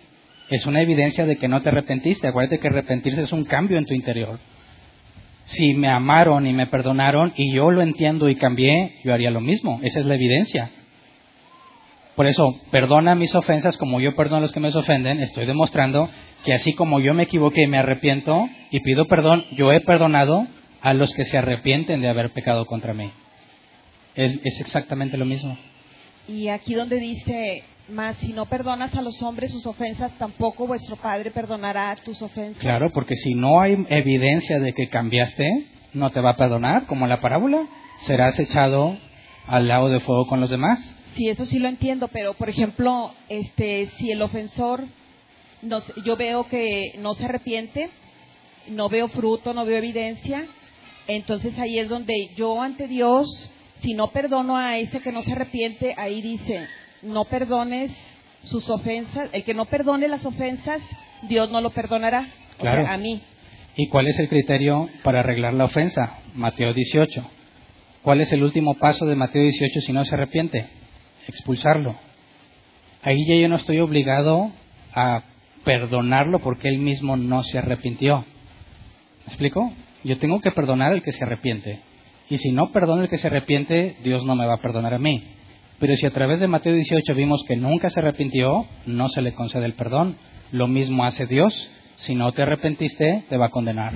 Es 0.51 0.67
una 0.67 0.83
evidencia 0.83 1.27
de 1.27 1.37
que 1.37 1.49
no 1.49 1.61
te 1.63 1.71
arrepentiste. 1.71 2.29
Acuérdate 2.29 2.59
que 2.59 2.69
arrepentirse 2.69 3.23
es 3.23 3.33
un 3.33 3.45
cambio 3.45 3.79
en 3.79 3.87
tu 3.87 3.95
interior. 3.95 4.39
Si 5.45 5.75
me 5.75 5.89
amaron 5.89 6.47
y 6.47 6.53
me 6.53 6.67
perdonaron 6.67 7.33
y 7.37 7.53
yo 7.53 7.71
lo 7.71 7.83
entiendo 7.83 8.29
y 8.29 8.35
cambié, 8.35 8.97
yo 9.05 9.15
haría 9.15 9.31
lo 9.31 9.41
mismo. 9.41 9.81
Esa 9.83 10.01
es 10.01 10.07
la 10.07 10.15
evidencia. 10.15 10.71
Por 12.17 12.27
eso, 12.27 12.55
perdona 12.71 13.15
mis 13.15 13.35
ofensas 13.35 13.77
como 13.77 14.01
yo 14.01 14.17
perdono 14.17 14.39
a 14.39 14.41
los 14.41 14.53
que 14.53 14.61
me 14.61 14.69
ofenden. 14.69 15.21
Estoy 15.21 15.47
demostrando 15.47 16.09
que 16.45 16.53
así 16.53 16.73
como 16.73 16.99
yo 16.99 17.15
me 17.15 17.25
equivoqué 17.25 17.63
y 17.63 17.67
me 17.67 17.79
arrepiento 17.79 18.49
y 18.71 18.81
pido 18.81 19.07
perdón, 19.07 19.45
yo 19.53 19.73
he 19.73 19.81
perdonado 19.81 20.47
a 20.81 20.95
los 20.95 21.13
que 21.13 21.25
se 21.25 21.37
arrepienten 21.37 22.01
de 22.01 22.09
haber 22.09 22.31
pecado 22.31 22.65
contra 22.65 22.95
mí. 22.95 23.11
Es, 24.15 24.41
exactamente 24.45 25.19
lo 25.19 25.27
mismo. 25.27 25.59
Y 26.27 26.49
aquí 26.49 26.75
donde 26.75 26.99
dice, 26.99 27.65
más 27.89 28.17
si 28.19 28.33
no 28.33 28.47
perdonas 28.47 28.95
a 28.95 29.03
los 29.03 29.23
hombres 29.23 29.53
sus 29.53 29.67
ofensas, 29.67 30.13
tampoco 30.19 30.67
vuestro 30.67 30.97
Padre 30.97 31.31
perdonará 31.31 31.95
tus 31.97 32.21
ofensas. 32.23 32.61
Claro, 32.61 32.91
porque 32.91 33.17
si 33.17 33.35
no 33.35 33.61
hay 33.61 33.77
evidencia 33.89 34.59
de 34.59 34.73
que 34.73 34.89
cambiaste, 34.89 35.67
no 35.93 36.11
te 36.11 36.21
va 36.21 36.31
a 36.31 36.37
perdonar, 36.37 36.87
como 36.87 37.05
en 37.05 37.11
la 37.11 37.21
parábola. 37.21 37.67
Serás 37.99 38.39
echado 38.39 38.97
al 39.47 39.69
lado 39.69 39.89
de 39.89 40.01
fuego 40.01 40.27
con 40.27 40.41
los 40.41 40.51
demás. 40.51 40.95
Sí, 41.15 41.29
eso 41.29 41.47
sí 41.47 41.59
lo 41.59 41.69
entiendo, 41.69 42.09
pero 42.09 42.35
por 42.35 42.51
ejemplo, 42.51 43.13
este, 43.29 43.87
si 43.97 44.11
el 44.11 44.21
ofensor, 44.21 44.85
yo 46.05 46.17
veo 46.17 46.47
que 46.49 46.93
no 46.99 47.15
se 47.15 47.25
arrepiente, 47.25 47.89
no 48.69 48.89
veo 48.89 49.09
fruto, 49.09 49.55
no 49.55 49.65
veo 49.65 49.79
evidencia, 49.79 50.45
entonces 51.07 51.59
ahí 51.59 51.79
es 51.79 51.89
donde 51.89 52.31
yo 52.37 52.61
ante 52.61 52.87
Dios, 52.87 53.27
si 53.81 53.95
no 53.95 54.09
perdono 54.09 54.57
a 54.57 54.79
ese 54.79 55.01
que 55.01 55.13
no 55.13 55.23
se 55.23 55.33
arrepiente, 55.33 55.95
ahí 55.97 56.21
dice, 56.21 56.67
no 57.07 57.25
perdones 57.25 57.97
sus 58.43 58.69
ofensas, 58.71 59.29
el 59.33 59.45
que 59.45 59.55
no 59.55 59.65
perdone 59.65 60.09
las 60.09 60.25
ofensas, 60.25 60.81
Dios 61.29 61.51
no 61.51 61.61
lo 61.61 61.71
perdonará. 61.71 62.29
O 62.59 62.63
sea, 62.63 62.93
a 62.93 62.97
mí. 62.97 63.21
¿Y 63.77 63.89
cuál 63.89 64.07
es 64.07 64.19
el 64.19 64.29
criterio 64.29 64.89
para 65.03 65.21
arreglar 65.21 65.55
la 65.55 65.65
ofensa? 65.65 66.19
Mateo 66.35 66.73
18. 66.73 67.31
¿Cuál 68.03 68.21
es 68.21 68.33
el 68.33 68.43
último 68.43 68.75
paso 68.75 69.05
de 69.05 69.17
Mateo 69.17 69.43
18 69.43 69.81
si 69.81 69.93
no 69.93 70.05
se 70.05 70.15
arrepiente? 70.15 70.67
Expulsarlo. 71.29 71.97
Ahí 73.03 73.27
ya 73.29 73.37
yo 73.37 73.49
no 73.49 73.57
estoy 73.57 73.81
obligado 73.81 74.51
a 74.95 75.23
perdonarlo 75.65 76.39
porque 76.39 76.69
él 76.69 76.79
mismo 76.79 77.17
no 77.17 77.43
se 77.43 77.59
arrepintió. 77.59 78.19
¿Me 78.19 79.27
explico? 79.27 79.73
Yo 80.05 80.19
tengo 80.19 80.41
que 80.41 80.53
perdonar 80.53 80.93
al 80.93 81.03
que 81.03 81.13
se 81.13 81.25
arrepiente. 81.25 81.81
Y 82.31 82.39
si 82.39 82.53
no 82.53 82.71
perdono 82.73 83.03
al 83.03 83.09
que 83.09 83.19
se 83.19 83.27
arrepiente, 83.27 83.97
Dios 84.03 84.25
no 84.25 84.37
me 84.37 84.47
va 84.47 84.55
a 84.55 84.61
perdonar 84.61 84.95
a 84.95 84.99
mí. 84.99 85.36
Pero 85.79 85.95
si 85.95 86.07
a 86.07 86.11
través 86.11 86.41
de 86.41 86.49
Mateo 86.49 86.75
18 86.75 87.15
vimos 87.15 87.45
que 87.47 87.57
nunca 87.57 87.91
se 87.91 88.01
arrepintió, 88.01 88.67
no 88.87 89.09
se 89.09 89.21
le 89.21 89.35
concede 89.35 89.67
el 89.67 89.75
perdón. 89.75 90.17
Lo 90.53 90.69
mismo 90.69 91.05
hace 91.05 91.27
Dios. 91.27 91.71
Si 91.97 92.15
no 92.15 92.33
te 92.33 92.43
arrepentiste, 92.43 93.25
te 93.29 93.37
va 93.37 93.47
a 93.47 93.51
condenar. 93.51 93.93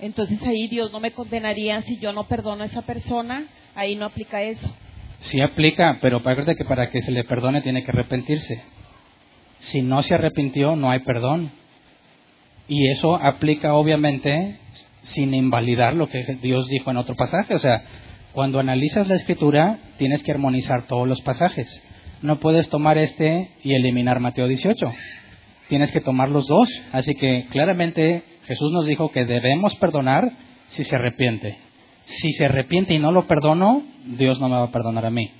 Entonces 0.00 0.40
ahí 0.42 0.66
Dios 0.68 0.92
no 0.92 1.00
me 1.00 1.12
condenaría 1.12 1.82
si 1.82 1.98
yo 1.98 2.12
no 2.12 2.24
perdono 2.24 2.62
a 2.62 2.66
esa 2.66 2.82
persona, 2.82 3.46
ahí 3.74 3.96
no 3.96 4.06
aplica 4.06 4.42
eso. 4.42 4.74
Sí 5.20 5.40
aplica, 5.40 5.98
pero 6.00 6.18
acuérdate 6.18 6.56
que 6.56 6.64
para 6.64 6.88
que 6.90 7.02
se 7.02 7.12
le 7.12 7.24
perdone 7.24 7.60
tiene 7.60 7.84
que 7.84 7.90
arrepentirse. 7.90 8.62
Si 9.58 9.82
no 9.82 10.02
se 10.02 10.14
arrepintió, 10.14 10.76
no 10.76 10.90
hay 10.90 11.00
perdón. 11.00 11.50
Y 12.66 12.88
eso 12.88 13.16
aplica 13.16 13.74
obviamente 13.74 14.58
sin 15.02 15.34
invalidar 15.34 15.94
lo 15.94 16.08
que 16.08 16.22
Dios 16.40 16.68
dijo 16.68 16.90
en 16.90 16.96
otro 16.96 17.14
pasaje. 17.14 17.54
O 17.54 17.58
sea, 17.58 17.82
cuando 18.32 18.60
analizas 18.60 19.08
la 19.08 19.16
escritura, 19.16 19.78
tienes 19.98 20.22
que 20.22 20.30
armonizar 20.30 20.86
todos 20.86 21.08
los 21.08 21.20
pasajes. 21.22 21.82
No 22.22 22.38
puedes 22.38 22.68
tomar 22.68 22.96
este 22.98 23.50
y 23.64 23.74
eliminar 23.74 24.20
Mateo 24.20 24.46
18. 24.46 24.86
Tienes 25.68 25.90
que 25.90 26.00
tomar 26.00 26.28
los 26.28 26.46
dos. 26.46 26.68
Así 26.92 27.14
que 27.14 27.46
claramente 27.50 28.22
Jesús 28.44 28.70
nos 28.72 28.86
dijo 28.86 29.10
que 29.10 29.24
debemos 29.24 29.74
perdonar 29.76 30.32
si 30.68 30.84
se 30.84 30.96
arrepiente. 30.96 31.56
Si 32.04 32.32
se 32.32 32.44
arrepiente 32.44 32.94
y 32.94 32.98
no 32.98 33.10
lo 33.10 33.26
perdono, 33.26 33.82
Dios 34.04 34.40
no 34.40 34.48
me 34.48 34.56
va 34.56 34.64
a 34.64 34.72
perdonar 34.72 35.06
a 35.06 35.10
mí. 35.10 35.30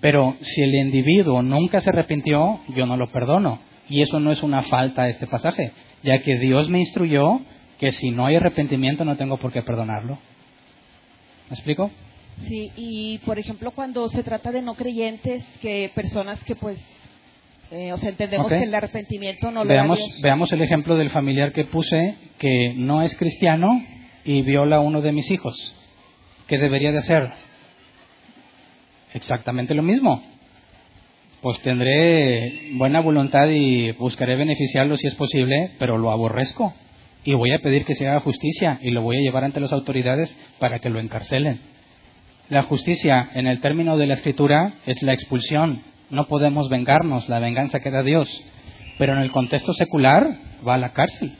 Pero 0.00 0.36
si 0.40 0.62
el 0.62 0.74
individuo 0.74 1.42
nunca 1.42 1.80
se 1.80 1.90
arrepintió, 1.90 2.60
yo 2.74 2.86
no 2.86 2.96
lo 2.96 3.10
perdono. 3.10 3.58
Y 3.88 4.02
eso 4.02 4.20
no 4.20 4.30
es 4.30 4.42
una 4.42 4.62
falta 4.62 5.02
a 5.02 5.08
este 5.08 5.26
pasaje, 5.26 5.72
ya 6.02 6.22
que 6.22 6.38
Dios 6.38 6.68
me 6.68 6.80
instruyó 6.80 7.40
que 7.78 7.92
si 7.92 8.10
no 8.10 8.26
hay 8.26 8.36
arrepentimiento 8.36 9.04
no 9.04 9.16
tengo 9.16 9.38
por 9.38 9.52
qué 9.52 9.62
perdonarlo. 9.62 10.18
¿Me 11.48 11.54
explico? 11.54 11.90
Sí, 12.42 12.70
y 12.76 13.18
por 13.18 13.38
ejemplo 13.38 13.70
cuando 13.70 14.08
se 14.08 14.22
trata 14.22 14.52
de 14.52 14.62
no 14.62 14.74
creyentes, 14.74 15.42
que 15.60 15.90
personas 15.94 16.42
que 16.44 16.54
pues, 16.54 16.84
eh, 17.70 17.92
o 17.92 17.96
sea, 17.96 18.10
entendemos 18.10 18.52
que 18.52 18.62
el 18.62 18.74
arrepentimiento 18.74 19.50
no 19.50 19.64
lo 19.64 19.68
Veamos, 19.68 19.98
da 19.98 20.04
Dios. 20.04 20.20
veamos 20.22 20.52
el 20.52 20.62
ejemplo 20.62 20.96
del 20.96 21.10
familiar 21.10 21.52
que 21.52 21.64
puse 21.64 22.16
que 22.38 22.74
no 22.76 23.02
es 23.02 23.16
cristiano 23.16 23.82
y 24.24 24.42
viola 24.42 24.76
a 24.76 24.80
uno 24.80 25.00
de 25.00 25.12
mis 25.12 25.30
hijos. 25.30 25.74
¿Qué 26.46 26.58
debería 26.58 26.92
de 26.92 26.98
hacer? 26.98 27.30
Exactamente 29.14 29.74
lo 29.74 29.82
mismo. 29.82 30.22
Pues 31.40 31.60
tendré 31.60 32.70
buena 32.74 33.00
voluntad 33.00 33.48
y 33.48 33.92
buscaré 33.92 34.36
beneficiarlo 34.36 34.96
si 34.96 35.06
es 35.06 35.14
posible, 35.14 35.72
pero 35.78 35.96
lo 35.96 36.10
aborrezco. 36.10 36.74
Y 37.24 37.34
voy 37.34 37.52
a 37.52 37.60
pedir 37.60 37.84
que 37.84 37.94
se 37.94 38.06
haga 38.06 38.20
justicia 38.20 38.78
y 38.82 38.90
lo 38.90 39.02
voy 39.02 39.16
a 39.16 39.20
llevar 39.20 39.44
ante 39.44 39.60
las 39.60 39.72
autoridades 39.72 40.36
para 40.58 40.78
que 40.78 40.90
lo 40.90 41.00
encarcelen. 41.00 41.60
La 42.48 42.62
justicia, 42.62 43.30
en 43.34 43.48
el 43.48 43.60
término 43.60 43.96
de 43.96 44.06
la 44.06 44.14
escritura, 44.14 44.74
es 44.86 45.02
la 45.02 45.12
expulsión. 45.12 45.82
No 46.10 46.28
podemos 46.28 46.68
vengarnos, 46.68 47.28
la 47.28 47.40
venganza 47.40 47.80
queda 47.80 48.00
a 48.00 48.04
Dios. 48.04 48.28
Pero 48.98 49.14
en 49.14 49.18
el 49.18 49.32
contexto 49.32 49.72
secular 49.72 50.38
va 50.66 50.74
a 50.74 50.78
la 50.78 50.92
cárcel, 50.92 51.32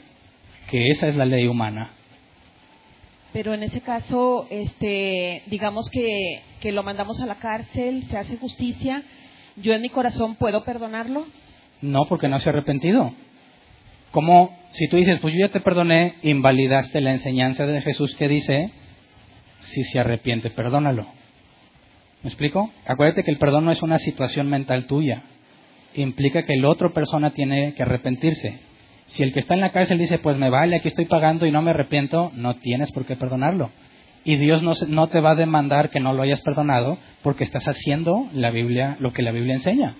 que 0.69 0.87
esa 0.89 1.07
es 1.07 1.15
la 1.15 1.25
ley 1.25 1.47
humana. 1.47 1.91
Pero 3.31 3.53
en 3.53 3.63
ese 3.63 3.79
caso, 3.79 4.47
este, 4.49 5.43
digamos 5.47 5.89
que, 5.89 6.41
que 6.59 6.73
lo 6.73 6.83
mandamos 6.83 7.21
a 7.21 7.25
la 7.25 7.35
cárcel, 7.35 8.05
se 8.09 8.17
hace 8.17 8.35
justicia, 8.35 9.01
yo 9.55 9.73
en 9.73 9.81
mi 9.81 9.89
corazón 9.89 10.35
puedo 10.35 10.65
perdonarlo. 10.65 11.25
No, 11.81 12.05
porque 12.09 12.27
no 12.27 12.39
se 12.39 12.49
ha 12.49 12.51
arrepentido. 12.51 13.13
Como 14.11 14.57
si 14.71 14.89
tú 14.89 14.97
dices, 14.97 15.19
pues 15.21 15.33
yo 15.33 15.39
ya 15.39 15.53
te 15.53 15.61
perdoné, 15.61 16.15
invalidaste 16.23 16.99
la 16.99 17.11
enseñanza 17.11 17.65
de 17.65 17.81
Jesús 17.81 18.13
que 18.15 18.27
dice, 18.27 18.71
si 19.61 19.83
se 19.83 19.99
arrepiente, 19.99 20.49
perdónalo. 20.49 21.07
¿Me 22.23 22.29
explico? 22.29 22.71
Acuérdate 22.85 23.23
que 23.23 23.31
el 23.31 23.37
perdón 23.37 23.65
no 23.65 23.71
es 23.71 23.83
una 23.83 23.99
situación 23.99 24.49
mental 24.49 24.87
tuya. 24.87 25.23
Implica 25.93 26.43
que 26.43 26.57
la 26.57 26.69
otra 26.69 26.89
persona 26.89 27.31
tiene 27.31 27.73
que 27.73 27.83
arrepentirse. 27.83 28.59
Si 29.07 29.23
el 29.23 29.31
que 29.33 29.39
está 29.39 29.53
en 29.53 29.61
la 29.61 29.71
cárcel 29.71 29.97
dice, 29.97 30.19
pues 30.19 30.37
me 30.37 30.49
vale, 30.49 30.75
aquí 30.75 30.87
estoy 30.87 31.05
pagando 31.05 31.45
y 31.45 31.51
no 31.51 31.61
me 31.61 31.71
arrepiento, 31.71 32.31
no 32.35 32.55
tienes 32.57 32.91
por 32.91 33.05
qué 33.05 33.15
perdonarlo. 33.15 33.71
Y 34.25 34.35
Dios 34.35 34.61
no, 34.61 34.73
no 34.89 35.07
te 35.07 35.21
va 35.21 35.31
a 35.31 35.35
demandar 35.35 35.89
que 35.89 36.01
no 36.01 36.11
lo 36.11 36.23
hayas 36.23 36.41
perdonado 36.41 36.97
porque 37.21 37.45
estás 37.45 37.67
haciendo 37.67 38.27
la 38.33 38.51
Biblia, 38.51 38.97
lo 38.99 39.13
que 39.13 39.21
la 39.21 39.31
Biblia 39.31 39.53
enseña. 39.53 39.95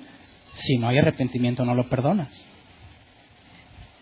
Si 0.55 0.77
no 0.77 0.89
hay 0.89 0.97
arrepentimiento, 0.97 1.63
no 1.63 1.75
lo 1.75 1.87
perdonas. 1.87 2.29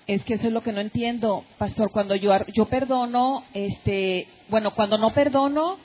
Es 0.08 0.24
que 0.24 0.36
eso 0.36 0.48
es 0.48 0.54
lo 0.54 0.62
que 0.62 0.72
no 0.72 0.82
entiendo, 0.82 1.44
pastor. 1.58 1.92
Cuando 1.92 2.16
yo 2.16 2.32
yo 2.54 2.66
perdono, 2.66 3.44
este, 3.54 4.28
bueno, 4.50 4.72
cuando 4.72 4.98
no 4.98 5.12
perdono, 5.12 5.78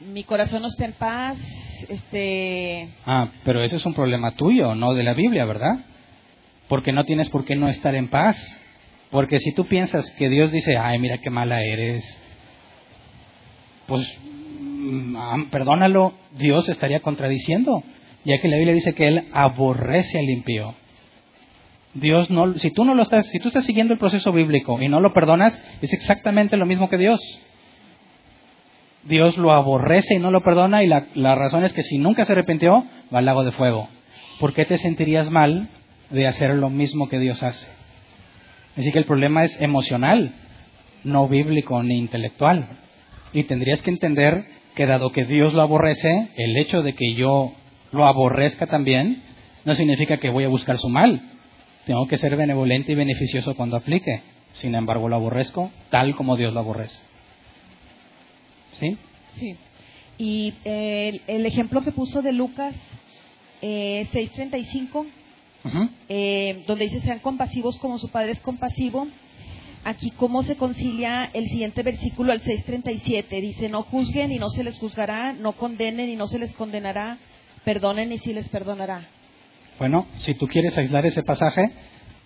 mi 0.00 0.24
corazón 0.24 0.62
no 0.62 0.68
está 0.68 0.84
en 0.84 0.92
paz, 0.94 1.38
este, 1.88 2.88
Ah, 3.06 3.28
pero 3.44 3.62
eso 3.62 3.76
es 3.76 3.86
un 3.86 3.94
problema 3.94 4.32
tuyo, 4.32 4.74
no 4.74 4.94
de 4.94 5.02
la 5.02 5.14
Biblia, 5.14 5.44
¿verdad? 5.44 5.84
Porque 6.68 6.92
no 6.92 7.04
tienes 7.04 7.28
por 7.28 7.44
qué 7.44 7.56
no 7.56 7.68
estar 7.68 7.94
en 7.94 8.08
paz. 8.08 8.36
Porque 9.10 9.40
si 9.40 9.52
tú 9.52 9.66
piensas 9.66 10.10
que 10.12 10.28
Dios 10.28 10.52
dice, 10.52 10.76
ay, 10.76 10.98
mira 10.98 11.18
qué 11.18 11.30
mala 11.30 11.62
eres, 11.62 12.04
pues 13.86 14.06
mm, 14.60 15.16
ah, 15.16 15.36
perdónalo, 15.50 16.14
Dios 16.32 16.68
estaría 16.68 17.00
contradiciendo, 17.00 17.82
ya 18.24 18.38
que 18.38 18.48
la 18.48 18.56
Biblia 18.56 18.74
dice 18.74 18.94
que 18.94 19.08
Él 19.08 19.28
aborrece 19.32 20.18
al 20.18 20.30
impío. 20.30 20.74
Dios 21.94 22.30
no, 22.30 22.56
si 22.56 22.70
tú 22.70 22.84
no 22.84 22.94
lo 22.94 23.02
estás, 23.02 23.26
si 23.28 23.38
tú 23.38 23.48
estás 23.48 23.64
siguiendo 23.64 23.92
el 23.92 23.98
proceso 23.98 24.32
bíblico 24.32 24.80
y 24.80 24.88
no 24.88 25.00
lo 25.00 25.12
perdonas, 25.12 25.62
es 25.82 25.92
exactamente 25.92 26.56
lo 26.56 26.66
mismo 26.66 26.88
que 26.88 26.98
Dios. 26.98 27.20
Dios 29.04 29.38
lo 29.38 29.52
aborrece 29.52 30.14
y 30.14 30.18
no 30.18 30.30
lo 30.30 30.42
perdona 30.42 30.84
y 30.84 30.86
la, 30.86 31.06
la 31.14 31.34
razón 31.34 31.64
es 31.64 31.72
que 31.72 31.82
si 31.82 31.98
nunca 31.98 32.24
se 32.24 32.32
arrepintió, 32.32 32.84
va 33.12 33.18
al 33.18 33.24
lago 33.24 33.44
de 33.44 33.52
fuego. 33.52 33.88
¿Por 34.38 34.52
qué 34.52 34.64
te 34.64 34.76
sentirías 34.76 35.30
mal 35.30 35.68
de 36.10 36.26
hacer 36.26 36.54
lo 36.54 36.70
mismo 36.70 37.08
que 37.08 37.18
Dios 37.18 37.42
hace? 37.42 37.66
Así 38.76 38.92
que 38.92 38.98
el 38.98 39.04
problema 39.04 39.44
es 39.44 39.60
emocional, 39.60 40.32
no 41.02 41.28
bíblico 41.28 41.82
ni 41.82 41.98
intelectual. 41.98 42.78
Y 43.32 43.44
tendrías 43.44 43.82
que 43.82 43.90
entender 43.90 44.44
que 44.74 44.86
dado 44.86 45.10
que 45.10 45.24
Dios 45.24 45.54
lo 45.54 45.62
aborrece, 45.62 46.28
el 46.36 46.56
hecho 46.56 46.82
de 46.82 46.94
que 46.94 47.14
yo 47.14 47.52
lo 47.92 48.06
aborrezca 48.06 48.66
también 48.66 49.22
no 49.64 49.74
significa 49.74 50.18
que 50.18 50.30
voy 50.30 50.44
a 50.44 50.48
buscar 50.48 50.78
su 50.78 50.88
mal. 50.88 51.20
Tengo 51.90 52.06
que 52.06 52.18
ser 52.18 52.36
benevolente 52.36 52.92
y 52.92 52.94
beneficioso 52.94 53.56
cuando 53.56 53.76
aplique. 53.76 54.22
Sin 54.52 54.76
embargo, 54.76 55.08
lo 55.08 55.16
aborrezco 55.16 55.72
tal 55.90 56.14
como 56.14 56.36
Dios 56.36 56.54
lo 56.54 56.60
aborrece. 56.60 57.02
¿Sí? 58.70 58.96
sí. 59.32 59.56
Y 60.16 60.54
eh, 60.64 61.08
el, 61.08 61.22
el 61.26 61.46
ejemplo 61.46 61.82
que 61.82 61.90
puso 61.90 62.22
de 62.22 62.32
Lucas 62.32 62.76
eh, 63.60 64.06
6:35, 64.12 65.04
Ujú. 65.64 65.88
eh, 66.08 66.62
donde 66.68 66.84
dice 66.84 67.00
sean 67.00 67.18
compasivos 67.18 67.76
como 67.80 67.98
su 67.98 68.08
padre 68.08 68.30
es 68.30 68.40
compasivo. 68.40 69.08
Aquí 69.82 70.12
cómo 70.12 70.44
se 70.44 70.54
concilia 70.54 71.28
el 71.34 71.48
siguiente 71.48 71.82
versículo 71.82 72.30
al 72.30 72.40
6:37 72.40 73.40
dice 73.40 73.68
no 73.68 73.82
juzguen 73.82 74.30
y 74.30 74.38
no 74.38 74.48
se 74.48 74.62
les 74.62 74.78
juzgará, 74.78 75.32
no 75.32 75.54
condenen 75.54 76.08
y 76.08 76.14
no 76.14 76.28
se 76.28 76.38
les 76.38 76.54
condenará, 76.54 77.18
perdonen 77.64 78.12
y 78.12 78.18
sí 78.18 78.32
les 78.32 78.48
perdonará. 78.48 79.08
Bueno, 79.80 80.06
si 80.18 80.34
tú 80.34 80.46
quieres 80.46 80.76
aislar 80.76 81.06
ese 81.06 81.22
pasaje, 81.22 81.62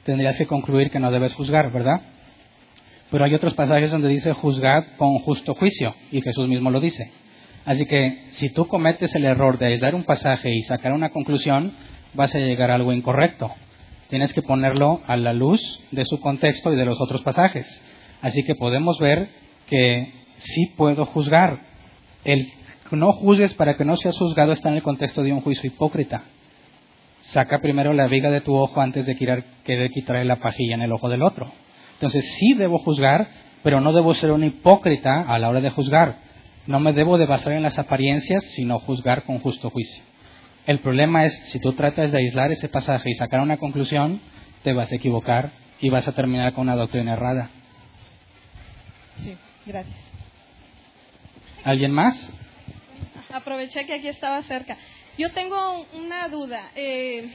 tendrías 0.03 0.37
que 0.37 0.45
concluir 0.45 0.91
que 0.91 0.99
no 0.99 1.13
debes 1.13 1.35
juzgar, 1.35 1.71
¿verdad? 1.71 2.01
Pero 3.13 3.25
hay 3.25 3.33
otros 3.33 3.55
pasajes 3.55 3.93
donde 3.93 4.09
dice 4.09 4.33
juzgad 4.33 4.83
con 4.97 5.21
justo 5.21 5.55
juicio, 5.55 5.95
y 6.11 6.21
Jesús 6.21 6.49
mismo 6.49 6.73
lo 6.73 6.81
dice. 6.81 7.13
Así 7.65 7.87
que 7.87 8.25
si 8.33 8.49
tú 8.49 8.67
cometes 8.67 9.15
el 9.15 9.25
error 9.25 9.57
de 9.57 9.67
aislar 9.67 9.95
un 9.95 10.03
pasaje 10.03 10.53
y 10.53 10.63
sacar 10.65 10.93
una 10.95 11.11
conclusión, 11.11 11.73
vas 12.13 12.35
a 12.35 12.41
llegar 12.41 12.73
a 12.73 12.75
algo 12.75 12.93
incorrecto. 12.93 13.53
Tienes 14.09 14.33
que 14.33 14.43
ponerlo 14.43 15.03
a 15.07 15.17
la 15.17 15.33
luz 15.33 15.61
de 15.93 16.05
su 16.05 16.19
contexto 16.19 16.73
y 16.73 16.77
de 16.77 16.85
los 16.85 17.01
otros 17.01 17.23
pasajes. 17.23 17.81
Así 18.21 18.43
que 18.43 18.57
podemos 18.57 18.99
ver 18.99 19.29
que 19.69 20.13
sí 20.39 20.73
puedo 20.77 21.07
juzgar. 21.07 21.61
El 22.25 22.49
no 22.91 23.13
juzgues 23.13 23.55
para 23.55 23.77
que 23.77 23.85
no 23.85 23.97
seas 23.97 24.19
juzgado 24.19 24.51
está 24.51 24.71
en 24.71 24.77
el 24.77 24.83
contexto 24.83 25.23
de 25.23 25.33
un 25.33 25.41
juicio 25.41 25.69
hipócrita. 25.69 26.25
Saca 27.25 27.61
primero 27.61 27.93
la 27.93 28.07
viga 28.07 28.31
de 28.31 28.41
tu 28.41 28.55
ojo 28.55 28.81
antes 28.81 29.07
de 29.07 29.17
querer, 29.17 29.45
querer 29.65 29.91
quitarle 29.91 30.25
la 30.25 30.37
pajilla 30.37 30.75
en 30.75 30.83
el 30.83 30.93
ojo 30.93 31.09
del 31.09 31.23
otro. 31.23 31.53
Entonces 31.95 32.37
sí 32.37 32.55
debo 32.55 32.79
juzgar, 32.79 33.29
pero 33.63 33.81
no 33.81 33.93
debo 33.93 34.15
ser 34.15 34.31
un 34.31 34.45
hipócrita 34.45 35.23
a 35.23 35.39
la 35.39 35.49
hora 35.49 35.61
de 35.61 35.71
juzgar. 35.71 36.19
No 36.67 36.81
me 36.81 36.93
debo 36.93 37.19
de 37.19 37.27
basar 37.27 37.53
en 37.53 37.63
las 37.63 37.79
apariencias, 37.79 38.45
sino 38.55 38.79
juzgar 38.79 39.25
con 39.25 39.39
justo 39.39 39.71
juicio. 39.71 40.03
El 40.67 40.81
problema 40.81 41.25
es, 41.25 41.35
si 41.51 41.59
tú 41.61 41.73
tratas 41.73 42.13
de 42.13 42.19
aislar 42.19 42.53
ese 42.53 42.69
pasaje 42.69 43.11
y 43.11 43.15
sacar 43.15 43.41
una 43.41 43.57
conclusión, 43.57 44.21
te 44.63 44.73
vas 44.73 44.93
a 44.93 44.97
equivocar 44.97 45.51
y 45.81 45.91
vas 45.91 46.07
a 46.07 46.13
terminar 46.13 46.53
con 46.53 46.63
una 46.63 46.77
doctrina 46.77 47.15
errada. 47.15 47.51
Sí, 49.23 49.37
gracias. 49.67 49.97
¿Alguien 51.65 51.91
más? 51.91 52.33
Aproveché 53.33 53.87
que 53.87 53.95
aquí 53.95 54.09
estaba 54.09 54.43
cerca. 54.43 54.77
Yo 55.17 55.31
tengo 55.33 55.87
una 55.93 56.29
duda. 56.29 56.73
Eh, 56.75 57.33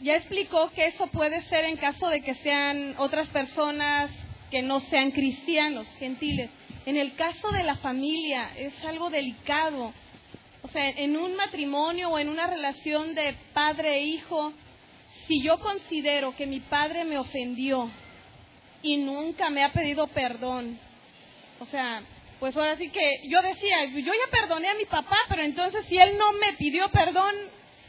ya 0.00 0.16
explicó 0.16 0.70
que 0.70 0.86
eso 0.86 1.08
puede 1.08 1.42
ser 1.48 1.64
en 1.64 1.76
caso 1.76 2.08
de 2.08 2.22
que 2.22 2.36
sean 2.36 2.94
otras 2.98 3.28
personas 3.28 4.10
que 4.52 4.62
no 4.62 4.78
sean 4.80 5.10
cristianos, 5.10 5.88
gentiles. 5.98 6.50
En 6.86 6.96
el 6.96 7.14
caso 7.16 7.50
de 7.50 7.64
la 7.64 7.76
familia 7.76 8.52
es 8.56 8.72
algo 8.84 9.10
delicado. 9.10 9.92
O 10.62 10.68
sea, 10.68 10.90
en 10.90 11.16
un 11.16 11.34
matrimonio 11.34 12.10
o 12.10 12.18
en 12.20 12.28
una 12.28 12.46
relación 12.46 13.16
de 13.16 13.34
padre 13.52 13.96
e 13.96 14.02
hijo, 14.04 14.52
si 15.26 15.42
yo 15.42 15.58
considero 15.58 16.36
que 16.36 16.46
mi 16.46 16.60
padre 16.60 17.04
me 17.04 17.18
ofendió 17.18 17.90
y 18.80 18.96
nunca 18.96 19.50
me 19.50 19.64
ha 19.64 19.72
pedido 19.72 20.06
perdón, 20.08 20.78
o 21.58 21.66
sea, 21.66 22.02
pues 22.42 22.56
ahora 22.56 22.74
sí 22.76 22.88
que 22.90 23.28
yo 23.28 23.40
decía, 23.40 23.84
yo 23.94 24.00
ya 24.12 24.36
perdoné 24.36 24.66
a 24.68 24.74
mi 24.74 24.84
papá, 24.84 25.14
pero 25.28 25.42
entonces 25.42 25.84
si 25.88 25.96
él 25.96 26.18
no 26.18 26.32
me 26.40 26.56
pidió 26.58 26.88
perdón, 26.88 27.30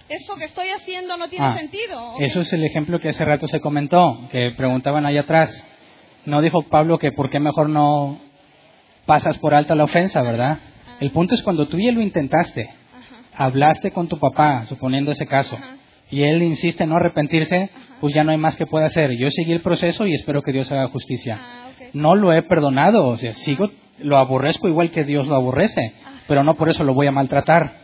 eso 0.08 0.36
que 0.36 0.46
estoy 0.46 0.68
haciendo 0.70 1.18
no 1.18 1.28
tiene 1.28 1.44
Ah, 1.48 1.58
sentido. 1.58 2.14
Eso 2.20 2.42
es 2.42 2.54
el 2.54 2.64
ejemplo 2.64 3.00
que 3.00 3.10
hace 3.10 3.26
rato 3.26 3.48
se 3.48 3.60
comentó, 3.60 4.28
que 4.32 4.52
preguntaban 4.56 5.08
allá 5.08 5.22
atrás. 5.22 5.66
No 6.26 6.40
dijo 6.44 6.62
Pablo 6.70 7.00
que 7.00 7.12
por 7.12 7.32
qué 7.32 7.40
mejor 7.40 7.68
no 7.68 8.22
pasas 9.08 9.40
por 9.40 9.56
alta 9.56 9.74
la 9.74 9.86
ofensa, 9.86 10.22
¿verdad? 10.22 10.60
El 11.00 11.10
punto 11.10 11.34
es 11.34 11.42
cuando 11.42 11.68
tú 11.68 11.80
ya 11.80 11.92
lo 11.92 12.02
intentaste, 12.02 12.70
hablaste 13.36 13.90
con 13.90 14.08
tu 14.08 14.20
papá, 14.20 14.68
suponiendo 14.68 15.10
ese 15.14 15.26
caso, 15.26 15.58
y 16.12 16.22
él 16.22 16.44
insiste 16.44 16.84
en 16.84 16.92
no 16.92 16.98
arrepentirse, 16.98 17.72
pues 18.00 18.14
ya 18.14 18.24
no 18.24 18.30
hay 18.30 18.38
más 18.38 18.56
que 18.56 18.68
pueda 18.68 18.86
hacer. 18.86 19.18
Yo 19.18 19.32
seguí 19.32 19.52
el 19.52 19.62
proceso 19.62 20.06
y 20.06 20.14
espero 20.14 20.44
que 20.44 20.52
Dios 20.52 20.72
haga 20.72 20.90
justicia. 20.90 21.42
No 21.94 22.16
lo 22.16 22.34
he 22.34 22.42
perdonado, 22.44 23.06
o 23.08 23.18
sea, 23.18 23.34
sigo, 23.34 23.70
lo 24.00 24.18
aborrezco 24.18 24.68
igual 24.68 24.92
que 24.92 25.04
Dios 25.04 25.28
lo 25.28 25.36
aborrece, 25.36 25.94
pero 26.28 26.44
no 26.44 26.56
por 26.56 26.70
eso 26.70 26.84
lo 26.84 26.94
voy 26.94 27.08
a 27.08 27.12
maltratar. 27.12 27.84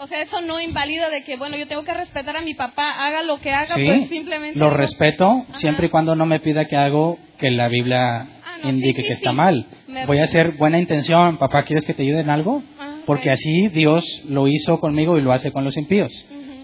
O 0.00 0.06
sea, 0.06 0.22
eso 0.22 0.40
no 0.42 0.60
invalida 0.60 1.10
de 1.10 1.24
que, 1.24 1.36
bueno, 1.36 1.56
yo 1.56 1.66
tengo 1.66 1.82
que 1.82 1.92
respetar 1.92 2.36
a 2.36 2.40
mi 2.40 2.54
papá, 2.54 3.04
haga 3.04 3.22
lo 3.24 3.40
que 3.40 3.50
haga, 3.50 3.74
Sí, 3.74 3.84
pues 3.84 4.08
simplemente... 4.08 4.56
lo 4.58 4.66
no- 4.70 4.76
respeto 4.76 5.44
siempre 5.54 5.86
y 5.86 5.90
cuando 5.90 6.14
no 6.14 6.24
me 6.24 6.38
pida 6.38 6.66
que 6.66 6.76
hago 6.76 7.18
que 7.38 7.50
la 7.50 7.66
Biblia 7.68 8.26
indique 8.62 9.02
que 9.02 9.12
está 9.14 9.32
mal. 9.32 9.66
Me- 9.88 10.06
Voy 10.06 10.18
a 10.20 10.24
hacer 10.24 10.52
buena 10.52 10.78
intención, 10.78 11.36
papá, 11.38 11.64
¿quieres 11.64 11.84
que 11.84 11.94
te 11.94 12.02
ayude 12.04 12.20
en 12.20 12.30
algo? 12.30 12.62
Ah, 12.78 12.98
Porque 13.06 13.30
así 13.30 13.68
Dios 13.68 14.04
lo 14.28 14.46
hizo 14.46 14.78
conmigo 14.78 15.18
y 15.18 15.22
lo 15.22 15.32
hace 15.32 15.50
con 15.50 15.64
los 15.64 15.76
impíos. 15.76 16.12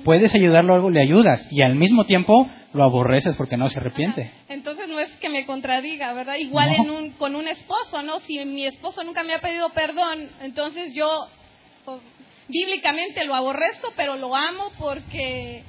Puedes 0.05 0.32
ayudarlo 0.35 0.74
algo, 0.74 0.90
le 0.90 1.01
ayudas 1.02 1.48
y 1.51 1.62
al 1.62 1.74
mismo 1.74 2.05
tiempo 2.05 2.48
lo 2.74 2.84
aborreces 2.84 3.36
porque 3.36 3.56
no 3.56 3.70
se 3.70 3.78
arrepiente. 3.78 4.30
Entonces 4.48 4.86
no 4.88 4.98
es 5.01 5.09
que 5.20 5.28
me 5.30 5.46
contradiga, 5.46 6.12
¿verdad? 6.12 6.34
Igual 6.36 6.68
No. 6.76 6.82
en 6.84 6.90
un, 6.90 7.10
con 7.12 7.34
un 7.36 7.48
esposo, 7.48 8.02
¿no? 8.02 8.20
Si 8.20 8.44
mi 8.44 8.66
esposo 8.66 9.02
nunca 9.05 9.22
me 9.24 9.32
ha 9.32 9.38
pedido 9.38 9.70
perdón, 9.70 10.28
entonces 10.42 10.92
yo 10.92 11.09
pues, 11.84 12.01
bíblicamente 12.48 13.24
lo 13.26 13.34
aborrezco, 13.34 13.92
pero 13.96 14.16
lo 14.16 14.34
amo 14.34 14.70
porque... 14.78 15.62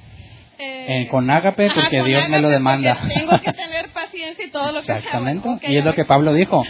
eh, 0.58 1.02
Eh, 1.02 1.08
con 1.10 1.30
ágape 1.30 1.70
porque 1.70 2.02
Dios 2.02 2.28
me 2.28 2.40
lo 2.40 2.48
demanda. 2.48 2.98
Tengo 3.14 3.38
que 3.40 3.52
tener 3.52 3.88
paciencia 3.94 4.44
y 4.44 4.50
todo 4.50 4.72
lo 4.72 4.80
que 4.80 4.86
sea. 4.86 4.96
Exactamente. 4.98 5.48
Bueno, 5.48 5.60
y 5.68 5.76
es 5.76 5.84
lo 5.84 5.92
que 5.94 6.04
Pablo 6.04 6.32
dijo. 6.34 6.62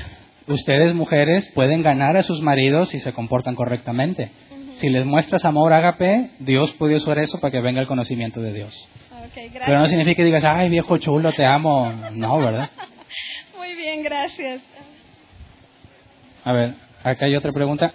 Ustedes 0.48 0.94
mujeres 0.94 1.50
pueden 1.54 1.82
ganar 1.82 2.16
a 2.16 2.22
sus 2.22 2.40
maridos 2.40 2.90
si 2.90 3.00
se 3.00 3.12
comportan 3.12 3.54
correctamente. 3.56 4.30
Si 4.74 4.90
les 4.90 5.04
muestras 5.06 5.44
amor 5.44 5.72
ágape, 5.72 6.30
Dios 6.38 6.72
puede 6.74 6.96
usar 6.96 7.18
eso 7.18 7.40
para 7.40 7.50
que 7.50 7.60
venga 7.60 7.80
el 7.80 7.86
conocimiento 7.86 8.40
de 8.42 8.52
Dios. 8.52 8.88
Pero 9.66 9.78
no 9.78 9.86
significa 9.86 10.16
que 10.16 10.24
digas, 10.24 10.44
ay 10.44 10.68
viejo 10.70 10.96
chulo, 10.98 11.32
te 11.32 11.44
amo. 11.44 11.92
No, 12.12 12.38
¿verdad? 12.38 12.70
Muy 13.56 13.74
bien, 13.74 14.02
gracias. 14.02 14.62
A 16.44 16.52
ver, 16.52 16.74
acá 17.04 17.26
hay 17.26 17.36
otra 17.36 17.52
pregunta. 17.52 17.92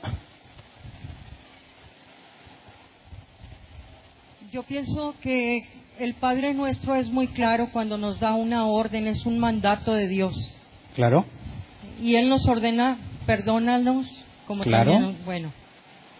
Yo 4.51 4.63
pienso 4.63 5.15
que 5.21 5.63
el 5.99 6.13
Padre 6.15 6.53
nuestro 6.53 6.95
es 6.95 7.09
muy 7.09 7.27
claro 7.27 7.69
cuando 7.71 7.97
nos 7.97 8.19
da 8.19 8.33
una 8.33 8.65
orden, 8.65 9.07
es 9.07 9.25
un 9.25 9.39
mandato 9.39 9.93
de 9.93 10.07
Dios. 10.07 10.33
Claro. 10.95 11.25
Y 12.01 12.15
Él 12.15 12.27
nos 12.27 12.45
ordena, 12.47 12.97
perdónanos, 13.25 14.07
como 14.47 14.63
Claro. 14.63 14.91
también, 14.91 15.17
bueno, 15.23 15.53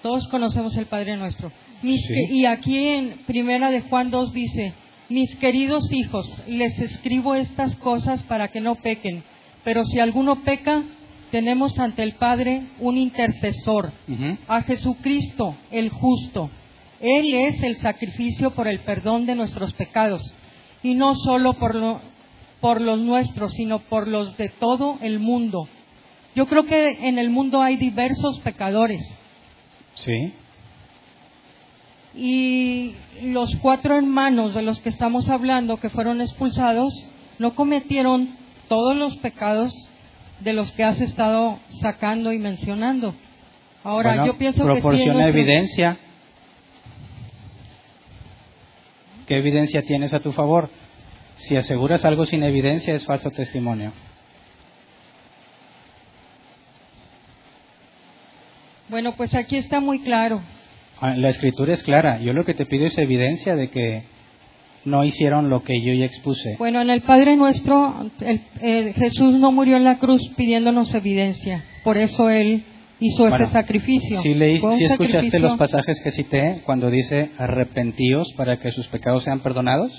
todos 0.01 0.27
conocemos 0.29 0.75
el 0.77 0.85
Padre 0.85 1.17
nuestro. 1.17 1.51
Mis 1.81 2.01
Sí. 2.01 2.07
que- 2.13 2.33
y 2.33 2.45
aquí 2.45 2.87
en 2.87 3.17
Primera 3.27 3.69
de 3.69 3.81
Juan 3.81 4.11
2 4.11 4.31
dice, 4.31 4.73
mis 5.11 5.35
queridos 5.37 5.91
hijos, 5.91 6.25
les 6.47 6.77
escribo 6.79 7.35
estas 7.35 7.75
cosas 7.77 8.23
para 8.23 8.47
que 8.49 8.61
no 8.61 8.75
pequen, 8.75 9.23
pero 9.63 9.85
si 9.85 9.99
alguno 9.99 10.43
peca, 10.43 10.83
tenemos 11.31 11.79
ante 11.79 12.03
el 12.03 12.13
Padre 12.13 12.63
un 12.79 12.97
intercesor, 12.97 13.91
a 14.47 14.61
Jesucristo, 14.63 15.55
el 15.71 15.89
justo. 15.89 16.49
Él 16.99 17.33
es 17.33 17.63
el 17.63 17.77
sacrificio 17.77 18.51
por 18.51 18.67
el 18.67 18.79
perdón 18.79 19.25
de 19.25 19.35
nuestros 19.35 19.73
pecados, 19.73 20.21
y 20.83 20.95
no 20.95 21.15
solo 21.15 21.53
por, 21.53 21.75
lo- 21.75 22.01
por 22.59 22.81
los 22.81 22.99
nuestros, 22.99 23.53
sino 23.53 23.79
por 23.79 24.07
los 24.07 24.37
de 24.37 24.49
todo 24.49 24.97
el 25.01 25.19
mundo. 25.19 25.67
Yo 26.35 26.47
creo 26.47 26.65
que 26.65 27.07
en 27.07 27.17
el 27.17 27.29
mundo 27.29 27.61
hay 27.61 27.75
diversos 27.77 28.39
pecadores, 28.39 29.01
Sí. 29.95 30.33
Y 32.15 32.95
los 33.21 33.55
cuatro 33.61 33.97
hermanos 33.97 34.53
de 34.53 34.61
los 34.61 34.81
que 34.81 34.89
estamos 34.89 35.29
hablando 35.29 35.77
que 35.77 35.89
fueron 35.89 36.21
expulsados 36.21 36.93
no 37.39 37.55
cometieron 37.55 38.35
todos 38.67 38.95
los 38.95 39.17
pecados 39.17 39.73
de 40.39 40.53
los 40.53 40.71
que 40.73 40.83
has 40.83 40.99
estado 40.99 41.59
sacando 41.81 42.33
y 42.33 42.39
mencionando. 42.39 43.15
Ahora, 43.83 44.09
Bueno, 44.09 44.25
yo 44.27 44.37
pienso 44.37 44.65
que 44.65 44.75
sí 44.75 44.81
proporciona 44.81 45.27
evidencia. 45.27 45.97
¿Qué 49.27 49.37
evidencia 49.37 49.81
tienes 49.81 50.13
a 50.13 50.19
tu 50.19 50.31
favor? 50.33 50.69
Si 51.37 51.55
aseguras 51.55 52.05
algo 52.05 52.25
sin 52.25 52.43
evidencia 52.43 52.93
es 52.93 53.05
falso 53.05 53.31
testimonio. 53.31 53.93
Bueno, 58.89 59.13
pues 59.13 59.33
aquí 59.33 59.55
está 59.55 59.79
muy 59.79 60.01
claro. 60.01 60.41
Ah, 61.01 61.15
La 61.17 61.29
escritura 61.29 61.73
es 61.73 61.83
clara. 61.83 62.19
Yo 62.21 62.33
lo 62.33 62.45
que 62.45 62.53
te 62.53 62.65
pido 62.65 62.85
es 62.85 62.97
evidencia 62.97 63.55
de 63.55 63.69
que 63.69 64.03
no 64.85 65.03
hicieron 65.03 65.49
lo 65.49 65.63
que 65.63 65.81
yo 65.81 65.93
ya 65.93 66.05
expuse. 66.05 66.55
Bueno, 66.57 66.81
en 66.81 66.89
el 66.89 67.01
Padre 67.01 67.35
Nuestro, 67.35 68.09
el- 68.21 68.93
Jesús 68.93 69.35
no 69.39 69.51
murió 69.51 69.77
en 69.77 69.83
la 69.83 69.97
cruz 69.97 70.21
pidiéndonos 70.35 70.93
evidencia. 70.93 71.63
Por 71.83 71.97
eso 71.97 72.29
Él 72.29 72.63
hizo 72.99 73.27
Bueno, 73.27 73.45
ese 73.45 73.53
sacrificio. 73.53 74.21
Si, 74.21 74.33
leí, 74.35 74.59
si 74.59 74.65
escuchaste 74.85 75.07
sacrificio- 75.09 75.39
los 75.39 75.57
pasajes 75.57 75.99
que 76.03 76.11
cité 76.11 76.61
cuando 76.65 76.89
dice 76.89 77.31
arrepentíos 77.37 78.31
para 78.37 78.57
que 78.57 78.71
sus 78.71 78.87
pecados 78.87 79.23
sean 79.23 79.41
perdonados, 79.41 79.91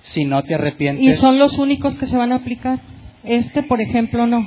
si 0.00 0.24
no 0.24 0.42
te 0.42 0.54
arrepientes, 0.54 1.04
Y 1.04 1.12
son 1.14 1.38
los 1.38 1.58
únicos 1.58 1.94
que 1.96 2.06
se 2.06 2.16
van 2.16 2.32
a 2.32 2.36
aplicar. 2.36 2.80
Este, 3.24 3.62
por 3.62 3.80
ejemplo, 3.80 4.26
no. 4.26 4.46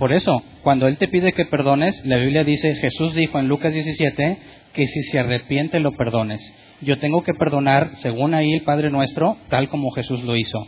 Por 0.00 0.14
eso, 0.14 0.42
cuando 0.62 0.88
Él 0.88 0.96
te 0.96 1.08
pide 1.08 1.34
que 1.34 1.44
perdones, 1.44 2.02
la 2.06 2.16
Biblia 2.16 2.42
dice, 2.42 2.74
Jesús 2.74 3.14
dijo 3.14 3.38
en 3.38 3.48
Lucas 3.48 3.74
17, 3.74 4.38
que 4.72 4.86
si 4.86 5.02
se 5.02 5.18
arrepiente 5.18 5.78
lo 5.78 5.92
perdones. 5.92 6.40
Yo 6.80 6.98
tengo 6.98 7.22
que 7.22 7.34
perdonar, 7.34 7.90
según 7.96 8.32
ahí 8.32 8.50
el 8.50 8.62
Padre 8.62 8.88
Nuestro, 8.88 9.36
tal 9.50 9.68
como 9.68 9.90
Jesús 9.90 10.24
lo 10.24 10.36
hizo. 10.36 10.58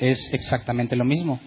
Es 0.00 0.34
exactamente 0.34 0.96
lo 0.96 1.04
mismo. 1.04 1.38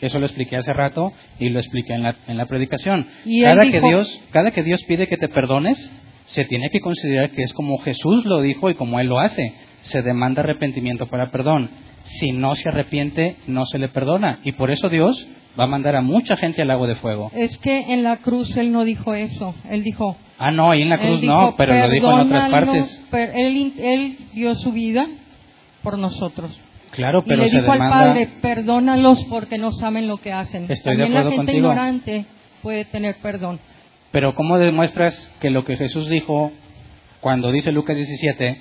Eso 0.00 0.18
lo 0.18 0.26
expliqué 0.26 0.56
hace 0.56 0.72
rato 0.72 1.12
y 1.38 1.48
lo 1.48 1.60
expliqué 1.60 1.92
en 1.92 2.02
la, 2.02 2.16
en 2.26 2.36
la 2.36 2.46
predicación. 2.46 3.06
Y 3.24 3.42
cada, 3.42 3.62
que 3.62 3.80
Dios, 3.80 4.20
cada 4.32 4.50
que 4.50 4.64
Dios 4.64 4.82
pide 4.82 5.06
que 5.06 5.16
te 5.16 5.28
perdones, 5.28 5.92
se 6.26 6.44
tiene 6.44 6.70
que 6.70 6.80
considerar 6.80 7.30
que 7.30 7.44
es 7.44 7.52
como 7.52 7.78
Jesús 7.78 8.24
lo 8.24 8.40
dijo 8.40 8.68
y 8.68 8.74
como 8.74 8.98
Él 8.98 9.06
lo 9.06 9.20
hace. 9.20 9.54
Se 9.82 10.02
demanda 10.02 10.42
arrepentimiento 10.42 11.06
para 11.06 11.30
perdón. 11.30 11.70
Si 12.02 12.32
no 12.32 12.56
se 12.56 12.68
arrepiente, 12.68 13.36
no 13.46 13.64
se 13.64 13.78
le 13.78 13.86
perdona. 13.86 14.40
Y 14.42 14.52
por 14.52 14.72
eso 14.72 14.88
Dios 14.88 15.24
va 15.58 15.64
a 15.64 15.66
mandar 15.66 15.96
a 15.96 16.00
mucha 16.02 16.36
gente 16.36 16.62
al 16.62 16.68
lago 16.68 16.86
de 16.86 16.94
fuego. 16.96 17.30
Es 17.34 17.56
que 17.58 17.92
en 17.92 18.02
la 18.02 18.18
cruz 18.18 18.56
Él 18.56 18.70
no 18.72 18.84
dijo 18.84 19.14
eso. 19.14 19.54
Él 19.70 19.82
dijo. 19.82 20.16
Ah, 20.38 20.50
no, 20.52 20.70
ahí 20.70 20.82
en 20.82 20.88
la 20.90 20.98
cruz 20.98 21.20
dijo, 21.20 21.32
no, 21.32 21.54
pero 21.56 21.74
lo 21.74 21.88
dijo 21.90 22.12
en 22.12 22.20
otras 22.20 22.50
partes. 22.50 23.04
per- 23.10 23.32
él, 23.34 23.72
él 23.78 24.18
dio 24.34 24.54
su 24.54 24.70
vida 24.72 25.06
por 25.82 25.98
nosotros. 25.98 26.56
Claro, 26.92 27.22
y 27.24 27.28
pero 27.28 27.42
le 27.42 27.50
se 27.50 27.60
dijo 27.60 27.72
al 27.72 27.78
demanda. 27.80 28.04
Padre, 28.06 28.28
perdónalos 28.40 29.24
porque 29.26 29.58
no 29.58 29.72
saben 29.72 30.06
lo 30.06 30.18
que 30.18 30.32
hacen. 30.32 30.66
Estoy 30.70 30.96
de 30.96 31.02
También 31.04 31.14
la 31.14 31.20
acuerdo 31.20 31.36
gente 31.38 31.52
contigo. 31.52 31.68
ignorante 31.68 32.24
puede 32.62 32.84
tener 32.84 33.16
perdón. 33.16 33.58
Pero 34.10 34.32
¿cómo 34.34 34.58
demuestras 34.58 35.30
que 35.40 35.50
lo 35.50 35.64
que 35.64 35.76
Jesús 35.76 36.08
dijo 36.08 36.50
cuando 37.20 37.50
dice 37.52 37.72
Lucas 37.72 37.96
17, 37.96 38.58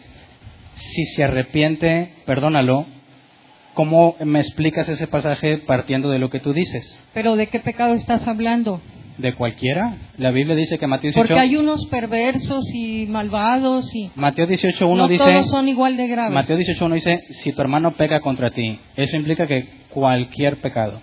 si 0.73 1.05
se 1.05 1.23
arrepiente, 1.23 2.13
perdónalo? 2.25 2.85
¿Cómo 3.77 4.15
me 4.25 4.39
explicas 4.39 4.89
ese 4.89 5.05
pasaje 5.05 5.59
partiendo 5.59 6.09
de 6.09 6.17
lo 6.17 6.31
que 6.31 6.39
tú 6.39 6.51
dices? 6.51 6.99
Pero 7.13 7.35
¿de 7.35 7.45
qué 7.45 7.59
pecado 7.59 7.93
estás 7.93 8.27
hablando? 8.27 8.81
de 9.19 9.35
cualquiera. 9.35 9.97
La 10.17 10.31
Biblia 10.31 10.55
dice 10.55 10.79
que 10.79 10.87
Mateo 10.87 11.09
18... 11.09 11.27
Porque 11.27 11.39
hay 11.39 11.55
unos 11.57 11.85
perversos 11.87 12.65
y 12.73 13.05
malvados 13.07 13.93
y... 13.95 14.11
Mateo 14.15 14.47
18.1 14.47 14.95
no 14.95 15.07
dice... 15.07 15.23
todos 15.23 15.49
son 15.49 15.67
igual 15.69 15.95
de 15.95 16.07
graves. 16.07 16.33
Mateo 16.33 16.57
18.1 16.57 16.93
dice, 16.93 17.23
si 17.29 17.51
tu 17.51 17.61
hermano 17.61 17.95
peca 17.95 18.19
contra 18.19 18.49
ti, 18.51 18.79
eso 18.95 19.15
implica 19.15 19.47
que 19.47 19.67
cualquier 19.89 20.61
pecado, 20.61 20.99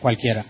cualquiera. 0.00 0.44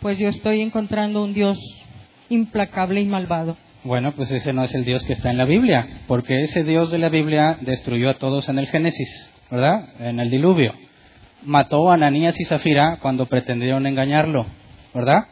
Pues 0.00 0.18
yo 0.18 0.28
estoy 0.28 0.62
encontrando 0.62 1.22
un 1.22 1.34
Dios 1.34 1.58
implacable 2.30 3.00
y 3.02 3.06
malvado. 3.06 3.56
Bueno, 3.82 4.12
pues 4.12 4.30
ese 4.30 4.52
no 4.52 4.62
es 4.62 4.74
el 4.74 4.84
Dios 4.84 5.04
que 5.04 5.14
está 5.14 5.30
en 5.30 5.38
la 5.38 5.46
Biblia, 5.46 6.02
porque 6.06 6.42
ese 6.42 6.64
Dios 6.64 6.90
de 6.90 6.98
la 6.98 7.08
Biblia 7.08 7.56
destruyó 7.62 8.10
a 8.10 8.18
todos 8.18 8.50
en 8.50 8.58
el 8.58 8.66
Génesis, 8.66 9.32
¿verdad? 9.50 9.88
En 10.00 10.20
el 10.20 10.28
diluvio. 10.28 10.74
Mató 11.44 11.90
a 11.90 11.94
Ananías 11.94 12.38
y 12.38 12.44
Zafira 12.44 12.98
cuando 13.00 13.24
pretendieron 13.24 13.86
engañarlo, 13.86 14.44
¿verdad? 14.92 15.24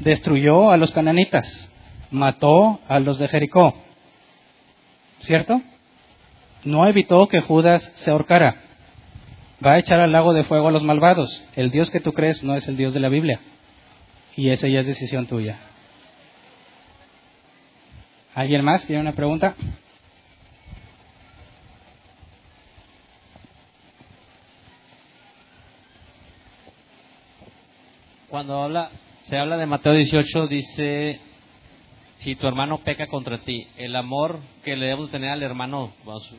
Destruyó 0.00 0.70
a 0.70 0.78
los 0.78 0.92
cananitas, 0.92 1.70
mató 2.10 2.80
a 2.88 3.00
los 3.00 3.18
de 3.18 3.28
Jericó, 3.28 3.74
¿cierto? 5.18 5.60
No 6.64 6.88
evitó 6.88 7.28
que 7.28 7.42
Judas 7.42 7.92
se 7.96 8.10
ahorcara. 8.10 8.62
Va 9.64 9.74
a 9.74 9.78
echar 9.78 10.00
al 10.00 10.12
lago 10.12 10.32
de 10.32 10.44
fuego 10.44 10.68
a 10.68 10.72
los 10.72 10.82
malvados. 10.82 11.44
El 11.54 11.70
Dios 11.70 11.90
que 11.90 12.00
tú 12.00 12.14
crees 12.14 12.42
no 12.42 12.54
es 12.54 12.66
el 12.66 12.78
Dios 12.78 12.94
de 12.94 13.00
la 13.00 13.10
Biblia. 13.10 13.40
Y 14.36 14.48
esa 14.50 14.68
ya 14.68 14.80
es 14.80 14.86
decisión 14.86 15.26
tuya. 15.26 15.58
¿Alguien 18.36 18.62
más 18.64 18.86
tiene 18.86 19.00
una 19.00 19.14
pregunta? 19.14 19.54
Cuando 28.28 28.62
habla, 28.62 28.90
se 29.22 29.36
habla 29.38 29.56
de 29.56 29.66
Mateo 29.66 29.92
18, 29.92 30.48
dice, 30.48 31.20
si 32.16 32.34
tu 32.34 32.46
hermano 32.46 32.78
peca 32.78 33.06
contra 33.06 33.38
ti, 33.38 33.66
el 33.76 33.94
amor 33.94 34.40
que 34.64 34.76
le 34.76 34.86
debemos 34.86 35.10
tener 35.10 35.30
al 35.30 35.42
hermano, 35.42 35.92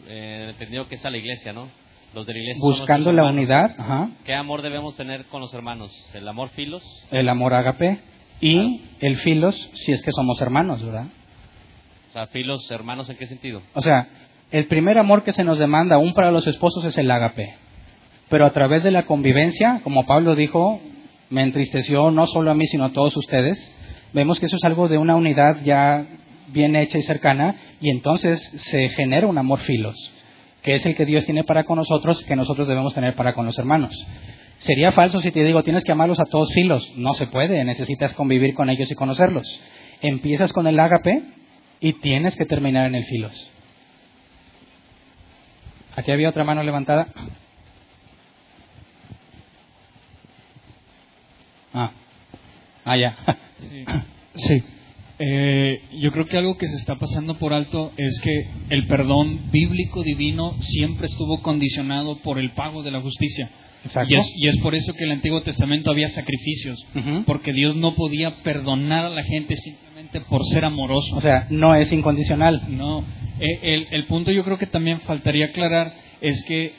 eh, 0.07 0.47
entendido 0.51 0.87
que 0.87 0.95
es 0.95 1.05
a 1.05 1.09
la 1.09 1.17
iglesia, 1.17 1.53
¿no? 1.53 1.69
Los 2.13 2.25
de 2.25 2.33
la 2.33 2.39
iglesia 2.39 2.61
Buscando 2.61 3.11
la 3.11 3.21
hermanos. 3.21 3.37
unidad, 3.39 3.75
ajá, 3.77 4.09
¿Qué 4.25 4.33
amor 4.33 4.61
debemos 4.61 4.95
tener 4.95 5.25
con 5.25 5.41
los 5.41 5.53
hermanos? 5.53 5.91
¿El 6.13 6.27
amor 6.27 6.49
filos? 6.49 6.83
el 7.11 7.29
amor 7.29 7.53
ágape 7.53 7.99
y 8.41 8.81
el 8.99 9.15
filos 9.17 9.55
si 9.75 9.91
es 9.93 10.01
que 10.01 10.11
somos 10.11 10.41
hermanos, 10.41 10.83
¿verdad? 10.83 11.07
Sea, 12.17 12.25
filos, 12.25 12.71
hermanos, 12.71 13.07
¿en 13.11 13.15
qué 13.15 13.27
sentido? 13.27 13.61
O 13.75 13.79
sea, 13.79 14.07
el 14.49 14.65
primer 14.65 14.97
amor 14.97 15.21
que 15.21 15.31
se 15.33 15.43
nos 15.43 15.59
demanda 15.59 15.97
aún 15.97 16.15
para 16.15 16.31
los 16.31 16.47
esposos 16.47 16.83
es 16.83 16.97
el 16.97 17.11
ágape. 17.11 17.53
Pero 18.27 18.43
a 18.43 18.49
través 18.49 18.81
de 18.81 18.89
la 18.89 19.05
convivencia, 19.05 19.81
como 19.83 20.03
Pablo 20.03 20.33
dijo, 20.33 20.81
me 21.29 21.43
entristeció 21.43 22.09
no 22.09 22.25
solo 22.25 22.49
a 22.49 22.55
mí, 22.55 22.65
sino 22.65 22.85
a 22.85 22.89
todos 22.91 23.15
ustedes, 23.17 23.71
vemos 24.13 24.39
que 24.39 24.47
eso 24.47 24.55
es 24.55 24.63
algo 24.63 24.87
de 24.87 24.97
una 24.97 25.15
unidad 25.15 25.57
ya 25.63 26.07
bien 26.47 26.75
hecha 26.75 26.97
y 26.97 27.03
cercana, 27.03 27.55
y 27.81 27.91
entonces 27.91 28.51
se 28.55 28.89
genera 28.89 29.27
un 29.27 29.37
amor 29.37 29.59
filos, 29.59 29.95
que 30.63 30.71
es 30.71 30.87
el 30.87 30.95
que 30.95 31.05
Dios 31.05 31.23
tiene 31.23 31.43
para 31.43 31.65
con 31.65 31.75
nosotros, 31.75 32.23
que 32.23 32.35
nosotros 32.35 32.67
debemos 32.67 32.95
tener 32.95 33.13
para 33.13 33.33
con 33.33 33.45
los 33.45 33.59
hermanos. 33.59 33.93
Sería 34.57 34.91
falso 34.91 35.19
si 35.19 35.29
te 35.29 35.43
digo, 35.43 35.61
tienes 35.61 35.83
que 35.83 35.91
amarlos 35.91 36.19
a 36.19 36.25
todos 36.25 36.51
filos. 36.51 36.93
No 36.95 37.13
se 37.13 37.27
puede, 37.27 37.63
necesitas 37.63 38.15
convivir 38.15 38.55
con 38.55 38.71
ellos 38.71 38.89
y 38.89 38.95
conocerlos. 38.95 39.61
Empiezas 40.01 40.51
con 40.51 40.65
el 40.65 40.79
ágape 40.79 41.36
y 41.79 41.93
tienes 41.93 42.35
que 42.35 42.45
terminar 42.45 42.87
en 42.87 42.95
el 42.95 43.05
filos. 43.05 43.51
Aquí 45.95 46.11
había 46.11 46.29
otra 46.29 46.43
mano 46.43 46.63
levantada. 46.63 47.07
Ah, 51.73 51.91
ah 52.85 52.97
ya. 52.97 53.17
Sí. 53.59 53.85
Sí. 54.37 54.63
Eh, 55.17 55.81
yo 55.93 56.11
creo 56.11 56.27
que 56.27 56.37
algo 56.37 56.57
que 56.57 56.67
se 56.67 56.75
está 56.75 56.93
pasando 56.93 57.39
por 57.39 57.51
alto 57.51 57.91
es 57.97 58.19
que 58.21 58.49
el 58.69 58.85
perdón 58.85 59.49
bíblico 59.49 60.03
divino 60.03 60.55
siempre 60.61 61.07
estuvo 61.07 61.41
condicionado 61.41 62.19
por 62.19 62.37
el 62.37 62.51
pago 62.51 62.83
de 62.83 62.91
la 62.91 63.01
justicia. 63.01 63.49
Exacto. 63.85 64.13
Y 64.13 64.17
es, 64.17 64.33
y 64.35 64.47
es 64.47 64.57
por 64.59 64.75
eso 64.75 64.93
que 64.93 65.03
en 65.03 65.11
el 65.11 65.15
Antiguo 65.17 65.41
Testamento 65.41 65.91
había 65.91 66.09
sacrificios, 66.09 66.83
porque 67.25 67.53
Dios 67.53 67.75
no 67.75 67.93
podía 67.95 68.43
perdonar 68.43 69.05
a 69.05 69.09
la 69.09 69.23
gente 69.23 69.55
simplemente 69.55 70.21
por 70.21 70.45
ser 70.45 70.65
amoroso. 70.65 71.15
O 71.15 71.21
sea, 71.21 71.47
no 71.49 71.75
es 71.75 71.91
incondicional. 71.91 72.63
No, 72.69 73.05
Eh, 73.39 73.59
el, 73.61 73.87
el 73.91 74.05
punto 74.07 74.31
yo 74.31 74.43
creo 74.43 74.57
que 74.57 74.65
también 74.65 74.99
faltaría 75.01 75.45
aclarar 75.47 75.93
es 76.21 76.43
que 76.47 76.73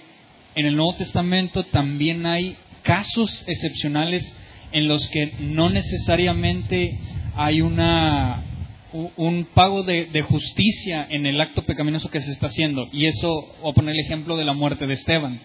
en 0.56 0.66
el 0.66 0.74
Nuevo 0.74 0.94
Testamento 0.94 1.62
también 1.64 2.26
hay 2.26 2.56
casos 2.82 3.44
excepcionales 3.46 4.34
en 4.72 4.88
los 4.88 5.06
que 5.08 5.32
no 5.40 5.70
necesariamente 5.70 6.98
hay 7.36 7.60
una 7.60 8.44
un 8.92 9.46
pago 9.54 9.82
de, 9.82 10.06
de 10.06 10.22
justicia 10.22 11.06
en 11.10 11.26
el 11.26 11.40
acto 11.40 11.62
pecaminoso 11.62 12.10
que 12.10 12.20
se 12.20 12.32
está 12.32 12.46
haciendo. 12.46 12.88
Y 12.92 13.04
eso, 13.06 13.28
voy 13.60 13.70
a 13.70 13.74
poner 13.74 13.94
el 13.94 14.00
ejemplo 14.00 14.36
de 14.36 14.44
la 14.46 14.54
muerte 14.54 14.86
de 14.86 14.94
Esteban. 14.94 15.38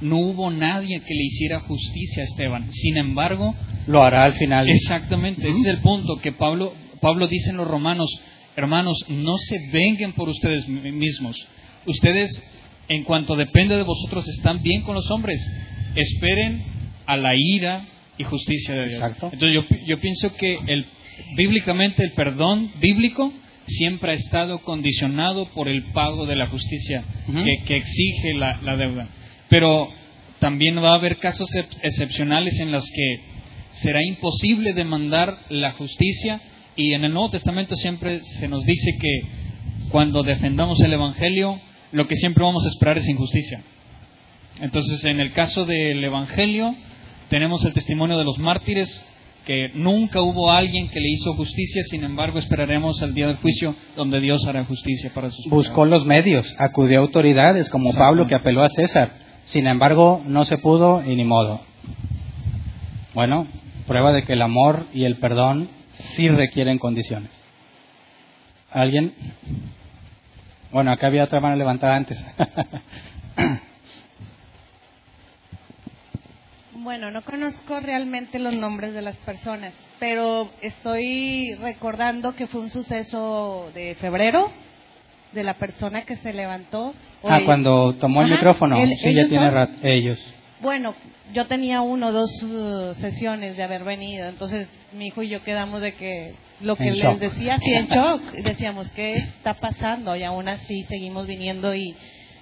No 0.00 0.18
hubo 0.18 0.50
nadie 0.50 1.00
que 1.00 1.14
le 1.14 1.22
hiciera 1.24 1.60
justicia 1.60 2.22
a 2.22 2.26
Esteban. 2.26 2.72
Sin 2.72 2.98
embargo, 2.98 3.54
Lo 3.86 4.02
hará 4.02 4.24
al 4.24 4.34
final. 4.34 4.68
Exactamente, 4.68 5.46
ese 5.48 5.60
es 5.60 5.66
el 5.66 5.78
punto 5.78 6.16
que 6.18 6.32
Pablo, 6.32 6.74
Pablo 7.00 7.28
dice 7.28 7.50
en 7.50 7.56
los 7.58 7.66
romanos, 7.68 8.10
hermanos, 8.56 9.04
no 9.08 9.36
se 9.36 9.58
venguen 9.72 10.12
por 10.12 10.28
ustedes 10.28 10.66
mi- 10.68 10.92
mismos. 10.92 11.36
Ustedes, 11.86 12.30
en 12.88 13.04
cuanto 13.04 13.36
depende 13.36 13.76
de 13.76 13.82
vosotros, 13.84 14.26
están 14.28 14.62
bien 14.62 14.82
con 14.82 14.94
los 14.94 15.10
hombres. 15.10 15.40
Esperen 15.94 16.64
a 17.06 17.16
la 17.16 17.34
ira 17.36 17.86
y 18.18 18.24
justicia 18.24 18.74
de 18.74 18.88
Dios. 18.88 18.94
Exacto. 19.00 19.30
Entonces 19.32 19.54
yo, 19.54 19.76
yo 19.86 20.00
pienso 20.00 20.34
que 20.34 20.58
el, 20.66 20.86
bíblicamente 21.36 22.02
el 22.04 22.12
perdón 22.12 22.70
bíblico 22.80 23.32
siempre 23.66 24.12
ha 24.12 24.14
estado 24.14 24.58
condicionado 24.60 25.46
por 25.54 25.68
el 25.68 25.84
pago 25.92 26.26
de 26.26 26.36
la 26.36 26.46
justicia 26.48 27.02
que, 27.44 27.64
que 27.64 27.76
exige 27.76 28.34
la, 28.34 28.60
la 28.62 28.76
deuda. 28.76 29.08
Pero 29.48 29.88
también 30.38 30.76
va 30.82 30.90
a 30.92 30.96
haber 30.96 31.18
casos 31.18 31.48
ex- 31.54 31.78
excepcionales 31.82 32.58
en 32.60 32.72
los 32.72 32.84
que 32.90 33.20
será 33.72 34.02
imposible 34.04 34.72
demandar 34.72 35.38
la 35.48 35.72
justicia 35.72 36.40
y 36.76 36.92
en 36.94 37.04
el 37.04 37.12
Nuevo 37.12 37.30
Testamento 37.30 37.74
siempre 37.76 38.20
se 38.22 38.48
nos 38.48 38.64
dice 38.64 38.92
que 39.00 39.20
cuando 39.90 40.22
defendamos 40.22 40.80
el 40.80 40.92
Evangelio 40.92 41.60
lo 41.92 42.06
que 42.08 42.16
siempre 42.16 42.42
vamos 42.44 42.64
a 42.64 42.68
esperar 42.68 42.98
es 42.98 43.08
injusticia. 43.08 43.62
Entonces 44.60 45.04
en 45.04 45.20
el 45.20 45.32
caso 45.32 45.64
del 45.64 46.02
Evangelio 46.02 46.74
tenemos 47.28 47.64
el 47.64 47.72
testimonio 47.72 48.18
de 48.18 48.24
los 48.24 48.38
mártires 48.38 49.06
que 49.44 49.70
nunca 49.74 50.20
hubo 50.22 50.50
alguien 50.50 50.88
que 50.88 50.98
le 51.00 51.08
hizo 51.08 51.32
justicia, 51.34 51.82
sin 51.84 52.02
embargo 52.02 52.38
esperaremos 52.38 53.00
al 53.02 53.14
día 53.14 53.28
del 53.28 53.36
juicio 53.36 53.76
donde 53.94 54.20
Dios 54.20 54.44
hará 54.46 54.64
justicia 54.64 55.12
para 55.14 55.30
sus 55.30 55.46
Buscó 55.48 55.84
los 55.84 56.04
medios, 56.04 56.52
acudió 56.58 56.98
a 56.98 57.02
autoridades 57.02 57.70
como. 57.70 57.92
Pablo 57.92 58.26
que 58.26 58.34
apeló 58.34 58.62
a 58.64 58.68
César. 58.70 59.25
Sin 59.46 59.66
embargo, 59.66 60.22
no 60.24 60.44
se 60.44 60.58
pudo 60.58 61.02
y 61.04 61.14
ni 61.16 61.24
modo. 61.24 61.60
Bueno, 63.14 63.46
prueba 63.86 64.12
de 64.12 64.24
que 64.24 64.34
el 64.34 64.42
amor 64.42 64.86
y 64.92 65.04
el 65.04 65.16
perdón 65.16 65.68
sí 65.94 66.28
requieren 66.28 66.78
condiciones. 66.78 67.30
¿Alguien? 68.70 69.14
Bueno, 70.72 70.92
acá 70.92 71.06
había 71.06 71.24
otra 71.24 71.40
mano 71.40 71.56
levantada 71.56 71.96
antes. 71.96 72.24
Bueno, 76.78 77.10
no 77.10 77.22
conozco 77.22 77.80
realmente 77.80 78.38
los 78.38 78.54
nombres 78.54 78.94
de 78.94 79.02
las 79.02 79.16
personas, 79.16 79.74
pero 79.98 80.48
estoy 80.60 81.52
recordando 81.60 82.36
que 82.36 82.46
fue 82.46 82.60
un 82.60 82.70
suceso 82.70 83.72
de 83.74 83.96
febrero 83.96 84.52
de 85.32 85.42
la 85.44 85.54
persona 85.54 86.02
que 86.02 86.16
se 86.16 86.32
levantó. 86.32 86.94
ah, 87.24 87.40
cuando 87.44 87.94
tomó 87.94 88.22
el 88.22 88.26
Ajá, 88.28 88.36
micrófono. 88.36 88.76
sí, 89.02 89.14
ya 89.14 89.28
tiene 89.28 89.50
rato. 89.50 89.72
Ellos. 89.82 90.18
Bueno, 90.60 90.94
yo 91.34 91.46
tenía 91.46 91.82
uno 91.82 92.08
o 92.08 92.12
dos 92.12 92.30
uh, 92.42 92.94
sesiones 92.94 93.56
de 93.56 93.62
haber 93.62 93.84
venido, 93.84 94.28
entonces 94.28 94.68
mi 94.92 95.08
hijo 95.08 95.22
y 95.22 95.28
yo 95.28 95.42
quedamos 95.44 95.80
de 95.82 95.94
que 95.94 96.34
lo 96.60 96.76
que 96.76 96.84
En 96.84 96.90
les 96.94 97.02
shock. 97.02 97.18
decía, 97.18 97.58
sí, 97.58 97.74
en 97.74 97.86
shock, 97.88 98.22
decíamos, 98.32 98.88
¿qué 98.90 99.16
está 99.16 99.54
pasando? 99.54 100.16
Y 100.16 100.22
aún 100.22 100.48
así 100.48 100.84
seguimos 100.84 101.26
viniendo 101.26 101.74
y 101.74 101.94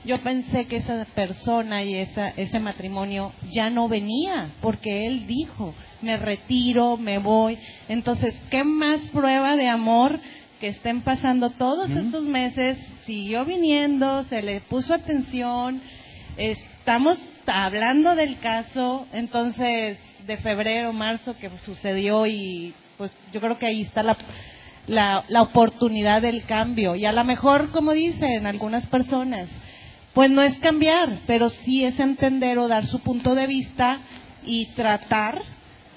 yo 0.05 0.19
pensé 0.19 0.67
que 0.67 0.77
esa 0.77 1.07
persona 1.15 1.83
y 1.83 1.95
esa, 1.95 2.29
ese 2.37 2.61
matrimonio 2.61 3.33
ya 3.51 3.71
no 3.71 3.89
venía, 3.89 4.51
porque 4.61 5.07
él 5.07 5.27
dijo, 5.27 5.75
me 6.03 6.17
retiro, 6.19 6.97
me 6.99 7.19
voy. 7.19 7.59
Entonces, 7.89 8.35
¿qué 8.51 8.63
más 8.65 9.01
prueba 9.13 9.57
de 9.57 9.67
amor 9.67 10.21
que 10.65 10.71
estén 10.71 11.03
pasando 11.03 11.51
todos 11.51 11.91
estos 11.91 12.25
meses? 12.25 12.79
Siguió 13.05 13.45
viniendo, 13.45 14.25
se 14.31 14.41
le 14.41 14.63
puso 14.63 14.95
atención, 14.95 15.83
estamos 16.39 17.19
hablando 17.47 18.15
del 18.15 18.39
caso, 18.39 19.07
entonces, 19.13 19.99
de 20.27 20.37
febrero, 20.39 20.95
marzo 20.95 21.37
que 21.37 21.51
sucedió 21.67 22.27
y 22.27 22.73
pues 22.97 23.13
yo 23.31 23.43
creo 23.43 23.59
que 23.59 23.67
ahí 23.67 23.83
está 23.83 24.03
la, 24.03 24.17
la, 24.87 25.25
la 25.29 25.43
oportunidad 25.43 26.23
del 26.23 26.47
cambio. 26.47 26.97
Y 26.97 27.05
a 27.05 27.13
lo 27.13 27.25
mejor, 27.25 27.71
como 27.71 27.93
dicen 27.93 28.47
algunas 28.47 28.87
personas, 28.87 29.51
pues 30.15 30.31
no 30.31 30.41
es 30.41 30.57
cambiar, 30.61 31.19
pero 31.27 31.51
sí 31.51 31.85
es 31.85 32.01
entender 32.01 32.59
o 32.59 32.69
dar 32.69 32.87
su 32.87 33.01
punto 33.01 33.35
de 33.35 33.47
vista 33.47 34.01
y 34.47 34.73
tratar 34.77 35.43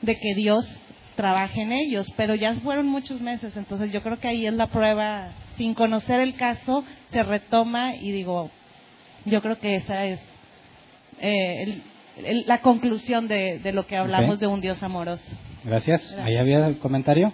de 0.02 0.20
que 0.20 0.36
Dios 0.36 0.70
trabaje 1.18 1.62
en 1.64 1.74
ellos, 1.74 2.08
pero 2.16 2.34
ya 2.36 2.54
fueron 2.62 2.88
muchos 2.88 3.20
meses, 3.20 3.58
entonces 3.58 3.92
yo 3.92 4.02
creo 4.02 4.18
que 4.20 4.30
ahí 4.30 4.46
es 4.48 4.54
la 4.54 4.68
prueba, 4.68 5.32
sin 5.58 5.74
conocer 5.74 6.22
el 6.22 6.36
caso, 6.36 6.86
se 7.12 7.24
retoma 7.24 7.96
y 7.96 8.12
digo, 8.14 8.50
yo 9.26 9.42
creo 9.42 9.60
que 9.60 9.76
esa 9.76 10.06
es 10.06 10.22
eh, 11.20 11.64
el- 11.64 11.84
el- 12.26 12.44
la 12.48 12.62
conclusión 12.62 13.28
de, 13.28 13.60
de 13.60 13.74
lo 13.74 13.86
que 13.88 13.98
hablamos 13.98 14.40
de 14.40 14.48
un 14.48 14.62
Dios 14.62 14.82
amoroso. 14.84 15.36
Gracias. 15.66 16.14
¿Ahí 16.20 16.38
había 16.38 16.66
el 16.68 16.78
comentario? 16.78 17.34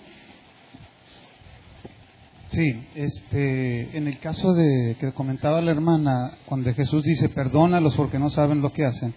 Sí, 2.50 2.84
este, 2.96 3.98
en 3.98 4.08
el 4.08 4.20
caso 4.20 4.54
de 4.54 4.96
que 5.00 5.12
comentaba 5.12 5.60
la 5.62 5.72
hermana, 5.72 6.32
cuando 6.46 6.72
Jesús 6.74 7.04
dice, 7.04 7.30
perdónalos 7.30 7.96
porque 7.96 8.20
no 8.20 8.30
saben 8.30 8.62
lo 8.62 8.72
que 8.72 8.86
hacen, 8.86 9.14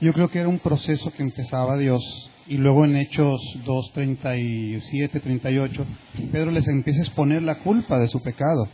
yo 0.00 0.12
creo 0.12 0.30
que 0.30 0.38
era 0.38 0.48
un 0.48 0.58
proceso 0.58 1.12
que 1.12 1.22
empezaba 1.22 1.76
Dios 1.76 2.30
y 2.46 2.56
luego 2.56 2.84
en 2.84 2.96
Hechos 2.96 3.40
2, 3.64 3.92
37, 3.92 5.20
38, 5.20 5.86
Pedro 6.32 6.50
les 6.50 6.66
empieza 6.66 7.00
a 7.00 7.04
exponer 7.04 7.42
la 7.42 7.60
culpa 7.60 7.98
de 7.98 8.08
su 8.08 8.20
pecado. 8.22 8.68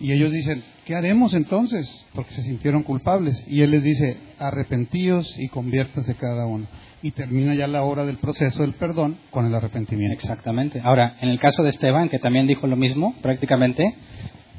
Y 0.00 0.10
ellos 0.10 0.32
dicen, 0.32 0.62
¿qué 0.86 0.96
haremos 0.96 1.34
entonces? 1.34 1.88
Porque 2.14 2.32
se 2.34 2.42
sintieron 2.42 2.82
culpables. 2.82 3.44
Y 3.46 3.60
él 3.60 3.70
les 3.70 3.84
dice, 3.84 4.16
arrepentíos 4.38 5.38
y 5.38 5.48
conviértase 5.48 6.16
cada 6.16 6.46
uno. 6.46 6.66
Y 7.02 7.12
termina 7.12 7.54
ya 7.54 7.68
la 7.68 7.82
hora 7.82 8.04
del 8.04 8.16
proceso 8.16 8.62
del 8.62 8.72
perdón 8.72 9.18
con 9.30 9.44
el 9.46 9.54
arrepentimiento. 9.54 10.14
Exactamente. 10.14 10.80
Ahora, 10.82 11.16
en 11.20 11.28
el 11.28 11.38
caso 11.38 11.62
de 11.62 11.68
Esteban, 11.68 12.08
que 12.08 12.18
también 12.18 12.46
dijo 12.46 12.66
lo 12.66 12.76
mismo, 12.76 13.14
prácticamente, 13.22 13.94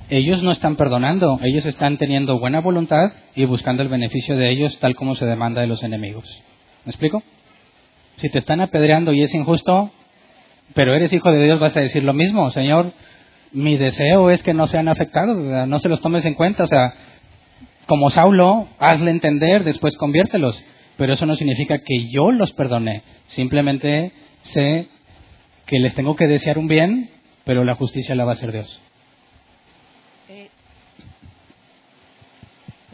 ellos 0.09 0.43
no 0.43 0.51
están 0.51 0.75
perdonando, 0.75 1.39
ellos 1.43 1.65
están 1.65 1.97
teniendo 1.97 2.39
buena 2.39 2.61
voluntad 2.61 3.13
y 3.35 3.45
buscando 3.45 3.83
el 3.83 3.89
beneficio 3.89 4.35
de 4.35 4.51
ellos 4.51 4.77
tal 4.79 4.95
como 4.95 5.15
se 5.15 5.25
demanda 5.25 5.61
de 5.61 5.67
los 5.67 5.83
enemigos. 5.83 6.25
¿Me 6.85 6.91
explico? 6.91 7.23
Si 8.17 8.29
te 8.29 8.39
están 8.39 8.61
apedreando 8.61 9.13
y 9.13 9.21
es 9.21 9.33
injusto, 9.33 9.91
pero 10.73 10.93
eres 10.93 11.13
hijo 11.13 11.31
de 11.31 11.43
Dios, 11.43 11.59
vas 11.59 11.75
a 11.77 11.81
decir 11.81 12.03
lo 12.03 12.13
mismo, 12.13 12.51
Señor, 12.51 12.93
mi 13.51 13.77
deseo 13.77 14.29
es 14.29 14.43
que 14.43 14.53
no 14.53 14.67
sean 14.67 14.87
afectados, 14.87 15.37
no 15.67 15.79
se 15.79 15.89
los 15.89 16.01
tomes 16.01 16.25
en 16.25 16.33
cuenta, 16.33 16.63
o 16.63 16.67
sea, 16.67 16.93
como 17.85 18.09
Saulo, 18.09 18.67
hazle 18.79 19.11
entender, 19.11 19.63
después 19.63 19.95
conviértelos, 19.97 20.63
pero 20.97 21.13
eso 21.13 21.25
no 21.25 21.35
significa 21.35 21.79
que 21.79 22.07
yo 22.09 22.31
los 22.31 22.53
perdone, 22.53 23.03
simplemente 23.27 24.11
sé 24.41 24.87
que 25.65 25.79
les 25.79 25.93
tengo 25.95 26.15
que 26.15 26.27
desear 26.27 26.57
un 26.57 26.67
bien, 26.67 27.09
pero 27.45 27.63
la 27.63 27.75
justicia 27.75 28.15
la 28.15 28.25
va 28.25 28.31
a 28.31 28.33
hacer 28.33 28.51
Dios. 28.51 28.81
Eh, 30.29 30.49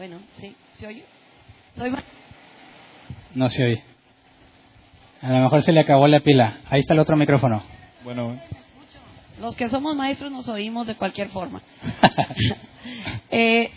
bueno, 0.00 0.16
sí, 0.40 0.54
¿se 0.78 0.86
oye? 0.86 1.04
Soy 1.76 1.90
ma- 1.90 2.02
No 3.34 3.50
se 3.50 3.62
oye. 3.66 3.82
A 5.20 5.28
lo 5.30 5.40
mejor 5.40 5.60
se 5.60 5.72
le 5.72 5.80
acabó 5.80 6.08
la 6.08 6.20
pila. 6.20 6.60
Ahí 6.70 6.80
está 6.80 6.94
el 6.94 7.00
otro 7.00 7.18
micrófono. 7.18 7.62
Bueno, 8.02 8.40
Los 9.38 9.54
que 9.56 9.68
somos 9.68 9.94
maestros 9.94 10.32
nos 10.32 10.48
oímos 10.48 10.86
de 10.86 10.94
cualquier 10.94 11.28
forma. 11.28 11.60
Eh, 13.30 13.70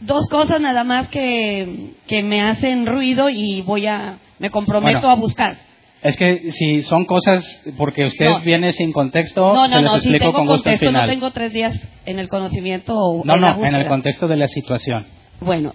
dos 0.00 0.26
cosas 0.30 0.58
nada 0.58 0.82
más 0.84 1.08
que, 1.10 1.90
que 2.06 2.22
me 2.22 2.40
hacen 2.40 2.86
ruido 2.86 3.28
y 3.28 3.60
voy 3.60 3.86
a, 3.86 4.18
me 4.38 4.48
comprometo 4.50 5.00
Bueno. 5.00 5.10
a 5.10 5.14
buscar. 5.16 5.58
Es 6.02 6.16
que 6.16 6.50
si 6.50 6.80
son 6.82 7.04
cosas, 7.04 7.44
porque 7.76 8.06
usted 8.06 8.26
No. 8.30 8.40
viene 8.40 8.72
sin 8.72 8.90
contexto, 8.90 9.52
No, 9.52 9.66
se 9.66 9.74
no, 9.74 9.82
les 9.82 9.92
no, 9.92 9.98
si 9.98 10.08
explico 10.08 10.24
tengo 10.24 10.32
con 10.32 10.46
gusto 10.46 10.54
al 10.70 10.74
contexto, 10.76 10.86
no 10.86 10.98
final. 11.00 11.10
tengo 11.10 11.30
tres 11.30 11.52
días 11.52 11.78
en 12.06 12.18
el 12.18 12.28
conocimiento 12.30 12.94
o 12.96 13.22
No, 13.24 13.34
en 13.34 13.40
la 13.42 13.54
no, 13.54 13.66
en 13.66 13.74
el 13.74 13.86
contexto 13.86 14.26
de 14.28 14.36
la 14.36 14.48
situación. 14.48 15.06
Bueno, 15.40 15.74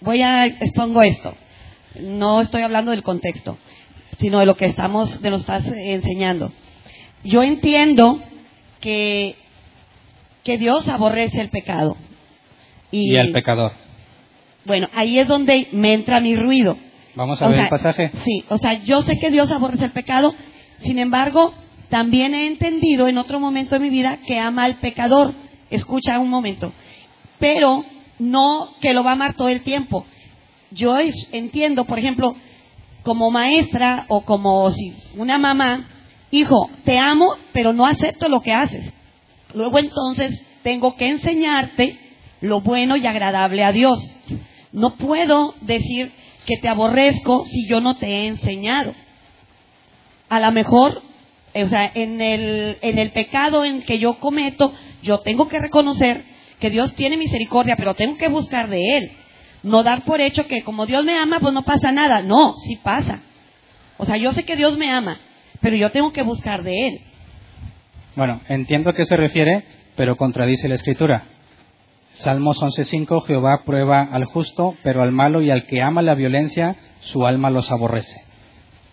voy 0.00 0.22
a 0.22 0.46
expongo 0.46 1.02
esto. 1.02 1.34
No 2.00 2.40
estoy 2.40 2.62
hablando 2.62 2.90
del 2.90 3.02
contexto, 3.02 3.58
sino 4.18 4.40
de 4.40 4.46
lo 4.46 4.56
que 4.56 4.66
estamos, 4.66 5.20
de 5.20 5.30
lo 5.30 5.36
estás 5.36 5.66
enseñando. 5.66 6.52
Yo 7.24 7.42
entiendo 7.42 8.20
que 8.80 9.36
que 10.44 10.58
Dios 10.58 10.88
aborrece 10.88 11.40
el 11.40 11.50
pecado. 11.50 11.96
Y, 12.90 13.16
al 13.16 13.32
pecador. 13.32 13.72
Bueno, 14.64 14.88
ahí 14.94 15.18
es 15.18 15.26
donde 15.26 15.68
me 15.72 15.92
entra 15.92 16.20
mi 16.20 16.36
ruido. 16.36 16.76
Vamos 17.14 17.40
a 17.42 17.46
O 17.46 17.48
ver 17.48 17.56
sea, 17.58 17.64
el 17.64 17.70
pasaje. 17.70 18.10
Sí, 18.24 18.44
o 18.48 18.58
sea, 18.58 18.82
yo 18.84 19.02
sé 19.02 19.18
que 19.18 19.30
Dios 19.30 19.50
aborrece 19.50 19.84
el 19.84 19.92
pecado, 19.92 20.34
sin 20.80 20.98
embargo, 20.98 21.54
también 21.88 22.34
he 22.34 22.46
entendido 22.46 23.08
en 23.08 23.18
otro 23.18 23.38
momento 23.38 23.74
de 23.74 23.80
mi 23.80 23.90
vida 23.90 24.18
que 24.26 24.38
ama 24.38 24.64
al 24.64 24.76
pecador. 24.76 25.34
Escucha 25.70 26.18
un 26.18 26.28
momento. 26.28 26.72
Pero 27.38 27.84
no 28.22 28.70
que 28.80 28.94
lo 28.94 29.02
va 29.02 29.10
a 29.10 29.14
amar 29.14 29.34
todo 29.34 29.48
el 29.48 29.62
tiempo. 29.62 30.06
Yo 30.70 30.96
entiendo, 31.32 31.84
por 31.84 31.98
ejemplo, 31.98 32.34
como 33.02 33.30
maestra 33.30 34.06
o 34.08 34.22
como 34.22 34.70
si 34.70 34.94
una 35.16 35.38
mamá, 35.38 35.88
hijo, 36.30 36.70
te 36.84 36.98
amo, 36.98 37.34
pero 37.52 37.72
no 37.72 37.86
acepto 37.86 38.28
lo 38.28 38.40
que 38.40 38.52
haces. 38.52 38.92
Luego 39.54 39.78
entonces 39.78 40.46
tengo 40.62 40.96
que 40.96 41.08
enseñarte 41.08 41.98
lo 42.40 42.60
bueno 42.60 42.96
y 42.96 43.06
agradable 43.06 43.64
a 43.64 43.72
Dios. 43.72 43.98
No 44.72 44.96
puedo 44.96 45.54
decir 45.60 46.12
que 46.46 46.56
te 46.56 46.68
aborrezco 46.68 47.44
si 47.44 47.68
yo 47.68 47.80
no 47.80 47.96
te 47.96 48.06
he 48.06 48.26
enseñado. 48.28 48.94
A 50.28 50.40
lo 50.40 50.50
mejor, 50.52 51.02
o 51.54 51.66
sea, 51.66 51.90
en 51.94 52.20
el, 52.20 52.78
en 52.80 52.98
el 52.98 53.10
pecado 53.10 53.64
en 53.64 53.82
que 53.82 53.98
yo 53.98 54.14
cometo, 54.14 54.72
yo 55.02 55.18
tengo 55.18 55.48
que 55.48 55.58
reconocer 55.58 56.31
que 56.62 56.70
Dios 56.70 56.94
tiene 56.94 57.16
misericordia, 57.16 57.74
pero 57.74 57.94
tengo 57.94 58.16
que 58.16 58.28
buscar 58.28 58.68
de 58.68 58.96
Él. 58.96 59.10
No 59.64 59.82
dar 59.82 60.04
por 60.04 60.20
hecho 60.20 60.44
que 60.44 60.62
como 60.62 60.86
Dios 60.86 61.04
me 61.04 61.18
ama, 61.18 61.40
pues 61.40 61.52
no 61.52 61.62
pasa 61.62 61.90
nada. 61.90 62.22
No, 62.22 62.54
sí 62.54 62.78
pasa. 62.80 63.20
O 63.98 64.04
sea, 64.04 64.16
yo 64.16 64.30
sé 64.30 64.44
que 64.44 64.54
Dios 64.54 64.78
me 64.78 64.88
ama, 64.88 65.18
pero 65.60 65.76
yo 65.76 65.90
tengo 65.90 66.12
que 66.12 66.22
buscar 66.22 66.62
de 66.62 66.86
Él. 66.86 67.00
Bueno, 68.14 68.42
entiendo 68.48 68.90
a 68.90 68.94
qué 68.94 69.04
se 69.04 69.16
refiere, 69.16 69.64
pero 69.96 70.16
contradice 70.16 70.68
la 70.68 70.76
escritura. 70.76 71.24
Salmos 72.12 72.62
11.5, 72.62 73.26
Jehová 73.26 73.62
prueba 73.66 74.02
al 74.02 74.24
justo, 74.26 74.76
pero 74.84 75.02
al 75.02 75.10
malo 75.10 75.42
y 75.42 75.50
al 75.50 75.66
que 75.66 75.82
ama 75.82 76.00
la 76.00 76.14
violencia, 76.14 76.76
su 77.00 77.26
alma 77.26 77.50
los 77.50 77.72
aborrece. 77.72 78.20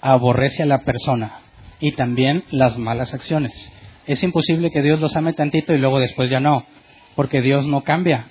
Aborrece 0.01 0.63
a 0.63 0.65
la 0.65 0.79
persona 0.79 1.33
y 1.79 1.91
también 1.91 2.45
las 2.49 2.79
malas 2.79 3.13
acciones. 3.13 3.71
Es 4.07 4.23
imposible 4.23 4.71
que 4.71 4.81
Dios 4.81 4.99
los 4.99 5.15
ame 5.15 5.33
tantito 5.33 5.71
y 5.71 5.77
luego 5.77 5.99
después 5.99 6.31
ya 6.31 6.39
no, 6.39 6.65
porque 7.15 7.41
Dios 7.41 7.65
no 7.67 7.81
cambia. 7.81 8.27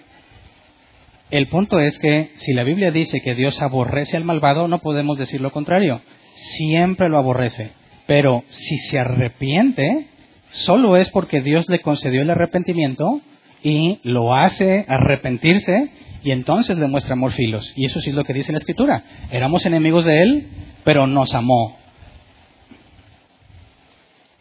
El 1.31 1.49
punto 1.49 1.79
es 1.79 1.99
que 1.99 2.31
si 2.37 2.55
la 2.55 2.65
Biblia 2.65 2.91
dice 2.91 3.21
que 3.21 3.35
Dios 3.35 3.61
aborrece 3.61 4.17
al 4.17 4.25
malvado, 4.25 4.67
no 4.67 4.79
podemos 4.79 5.19
decir 5.19 5.41
lo 5.41 5.51
contrario. 5.51 6.01
Siempre 6.35 7.09
lo 7.09 7.19
aborrece. 7.19 7.73
Pero 8.07 8.45
si 8.49 8.79
se 8.79 8.99
arrepiente, 8.99 10.07
solo 10.51 10.97
es 10.97 11.11
porque 11.11 11.43
Dios 11.43 11.69
le 11.69 11.81
concedió 11.81 12.23
el 12.23 12.31
arrepentimiento 12.31 13.21
y 13.63 13.99
lo 14.03 14.35
hace 14.35 14.87
arrepentirse 14.89 15.91
y 16.23 16.31
entonces 16.31 16.79
le 16.79 16.89
muestra 16.89 17.13
amor 17.13 17.33
filos. 17.33 17.73
Y 17.77 17.85
eso 17.85 18.01
sí 18.01 18.11
es 18.11 18.17
lo 18.17 18.25
que 18.25 18.33
dice 18.33 18.53
la 18.53 18.59
Escritura. 18.59 19.05
Éramos 19.31 19.67
enemigos 19.67 20.07
de 20.07 20.23
Él, 20.23 20.49
pero 20.85 21.07
nos 21.07 21.35
amó. 21.35 21.77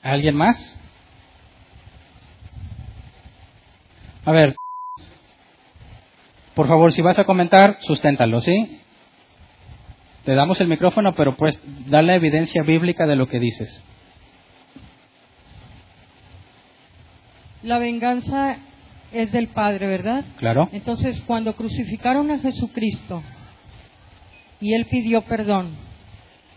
¿Alguien 0.02 0.36
más? 0.36 0.77
A 4.28 4.32
ver, 4.34 4.58
por 6.54 6.68
favor, 6.68 6.92
si 6.92 7.02
vas 7.02 7.18
a 7.18 7.24
comentar, 7.24 7.78
susténtalo, 7.80 8.42
¿sí? 8.42 8.82
Te 10.26 10.36
damos 10.36 10.60
el 10.60 10.68
micrófono, 10.68 11.16
pero 11.16 11.38
pues 11.38 11.58
da 11.90 12.02
la 12.02 12.16
evidencia 12.16 12.62
bíblica 12.62 13.08
de 13.08 13.16
lo 13.16 13.28
que 13.28 13.40
dices. 13.40 13.82
La 17.64 17.80
venganza 17.80 18.58
es 19.14 19.32
del 19.32 19.48
Padre, 19.48 19.88
¿verdad? 19.88 20.26
Claro. 20.36 20.68
Entonces, 20.74 21.24
cuando 21.26 21.56
crucificaron 21.56 22.30
a 22.30 22.40
Jesucristo 22.40 23.24
y 24.60 24.74
Él 24.74 24.88
pidió 24.92 25.22
perdón, 25.22 25.78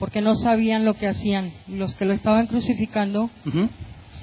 porque 0.00 0.22
no 0.22 0.34
sabían 0.34 0.84
lo 0.84 0.94
que 0.94 1.06
hacían 1.06 1.52
los 1.68 1.94
que 1.94 2.04
lo 2.04 2.14
estaban 2.14 2.48
crucificando, 2.48 3.30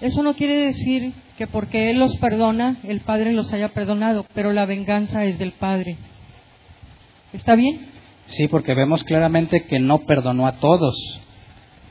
eso 0.02 0.22
no 0.22 0.34
quiere 0.34 0.56
decir 0.56 1.14
que 1.38 1.48
porque 1.48 1.92
Él 1.92 2.00
los 2.00 2.18
perdona, 2.18 2.78
el 2.84 3.02
Padre 3.02 3.32
los 3.32 3.54
haya 3.54 3.70
perdonado, 3.70 4.26
pero 4.34 4.52
la 4.52 4.66
venganza 4.66 5.24
es 5.24 5.38
del 5.38 5.52
Padre. 5.52 5.98
¿Está 7.32 7.56
bien? 7.56 7.92
Sí, 8.26 8.48
porque 8.48 8.74
vemos 8.74 9.04
claramente 9.04 9.66
que 9.66 9.80
no 9.80 10.00
perdonó 10.00 10.48
a 10.48 10.54
todos. 10.54 10.96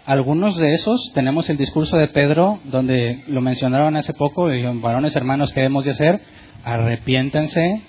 Algunos 0.04 0.56
de 0.56 0.72
esos, 0.72 1.12
tenemos 1.14 1.48
el 1.48 1.56
discurso 1.56 1.96
de 1.96 2.08
Pedro, 2.08 2.60
donde 2.64 3.22
lo 3.28 3.40
mencionaron 3.40 3.96
hace 3.96 4.12
poco, 4.14 4.52
y 4.52 4.62
varones 4.80 5.14
hermanos, 5.16 5.52
¿qué 5.52 5.60
debemos 5.60 5.84
de 5.84 5.92
hacer? 5.92 6.20
Arrepiéntense 6.64 7.82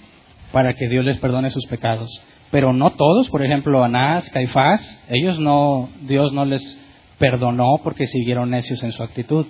para 0.52 0.74
que 0.74 0.88
Dios 0.88 1.06
les 1.06 1.18
perdone 1.18 1.50
sus 1.50 1.66
pecados. 1.66 2.10
Pero 2.52 2.72
no 2.72 2.92
todos, 2.92 3.30
por 3.30 3.44
ejemplo, 3.44 3.84
Anás, 3.84 4.30
Caifás, 4.30 5.04
ellos 5.10 5.40
no, 5.40 5.90
Dios 6.02 6.32
no 6.34 6.46
les 6.46 6.80
perdonó 7.18 7.80
porque 7.84 8.06
siguieron 8.06 8.52
necios 8.52 8.82
en 8.84 8.92
su 8.92 9.04
actitud. 9.04 9.48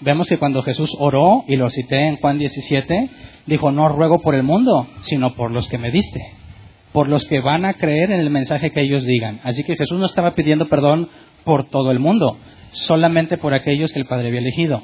Vemos 0.00 0.28
que 0.28 0.36
cuando 0.36 0.62
Jesús 0.62 0.94
oró, 0.98 1.44
y 1.48 1.56
lo 1.56 1.68
cité 1.70 2.06
en 2.06 2.16
Juan 2.16 2.38
17, 2.38 3.08
dijo, 3.46 3.70
no 3.70 3.88
ruego 3.88 4.20
por 4.20 4.34
el 4.34 4.42
mundo, 4.42 4.86
sino 5.00 5.34
por 5.34 5.50
los 5.50 5.68
que 5.68 5.78
me 5.78 5.90
diste. 5.90 6.20
por 6.92 7.08
los 7.08 7.26
que 7.26 7.40
van 7.40 7.66
a 7.66 7.74
creer 7.74 8.10
en 8.10 8.20
el 8.20 8.30
mensaje 8.30 8.70
que 8.70 8.80
ellos 8.80 9.04
digan. 9.04 9.40
Así 9.44 9.62
que 9.64 9.76
Jesús 9.76 9.98
no 9.98 10.06
estaba 10.06 10.34
pidiendo 10.34 10.64
perdón 10.66 11.10
por 11.44 11.64
todo 11.68 11.90
el 11.90 11.98
mundo, 11.98 12.38
solamente 12.70 13.36
por 13.36 13.52
aquellos 13.52 13.92
que 13.92 13.98
el 13.98 14.06
Padre 14.06 14.28
había 14.28 14.40
elegido. 14.40 14.82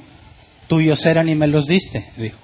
Tuyos 0.68 1.06
eran 1.06 1.30
y 1.30 1.34
me 1.34 1.46
los 1.46 1.66
diste, 1.66 2.10
dijo. 2.18 2.38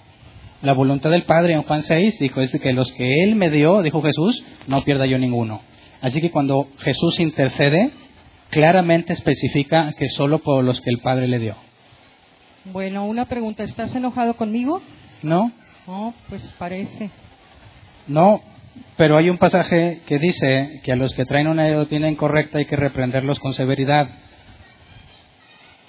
La 0.62 0.72
voluntad 0.72 1.10
del 1.10 1.24
Padre 1.24 1.52
en 1.52 1.64
Juan 1.64 1.82
6 1.82 2.18
dijo 2.18 2.40
es 2.40 2.52
que 2.52 2.72
los 2.72 2.90
que 2.94 3.22
Él 3.22 3.36
me 3.36 3.50
dio, 3.50 3.82
dijo 3.82 4.00
Jesús, 4.00 4.42
no 4.66 4.80
pierda 4.80 5.04
yo 5.04 5.18
ninguno. 5.18 5.60
Así 6.00 6.22
que 6.22 6.30
cuando 6.30 6.68
Jesús 6.78 7.20
intercede, 7.20 7.90
claramente 8.48 9.12
especifica 9.12 9.92
que 9.98 10.08
solo 10.08 10.38
por 10.38 10.64
los 10.64 10.80
que 10.80 10.88
el 10.88 11.00
Padre 11.00 11.28
le 11.28 11.40
dio. 11.40 11.67
Bueno, 12.72 13.06
una 13.06 13.24
pregunta, 13.24 13.62
¿estás 13.62 13.94
enojado 13.94 14.34
conmigo? 14.34 14.82
¿No? 15.22 15.50
No, 15.86 16.12
pues 16.28 16.42
parece. 16.58 17.10
No, 18.06 18.42
pero 18.98 19.16
hay 19.16 19.30
un 19.30 19.38
pasaje 19.38 20.02
que 20.06 20.18
dice 20.18 20.80
que 20.84 20.92
a 20.92 20.96
los 20.96 21.14
que 21.14 21.24
traen 21.24 21.46
una 21.46 21.66
doctrina 21.70 22.08
incorrecta 22.08 22.58
hay 22.58 22.66
que 22.66 22.76
reprenderlos 22.76 23.40
con 23.40 23.54
severidad. 23.54 24.08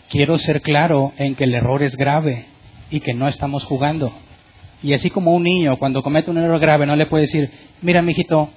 Quiero 0.09 0.37
ser 0.37 0.61
claro 0.61 1.11
en 1.17 1.35
que 1.35 1.43
el 1.43 1.53
error 1.53 1.83
es 1.83 1.97
grave 1.97 2.45
y 2.89 3.01
que 3.01 3.13
no 3.13 3.27
estamos 3.27 3.65
jugando. 3.65 4.13
Y 4.81 4.93
así 4.93 5.09
como 5.09 5.35
un 5.35 5.43
niño 5.43 5.77
cuando 5.77 6.01
comete 6.01 6.31
un 6.31 6.37
error 6.37 6.59
grave 6.59 6.85
no 6.85 6.95
le 6.95 7.07
puede 7.07 7.23
decir, 7.23 7.51
mira 7.81 8.01
mijito, 8.01 8.49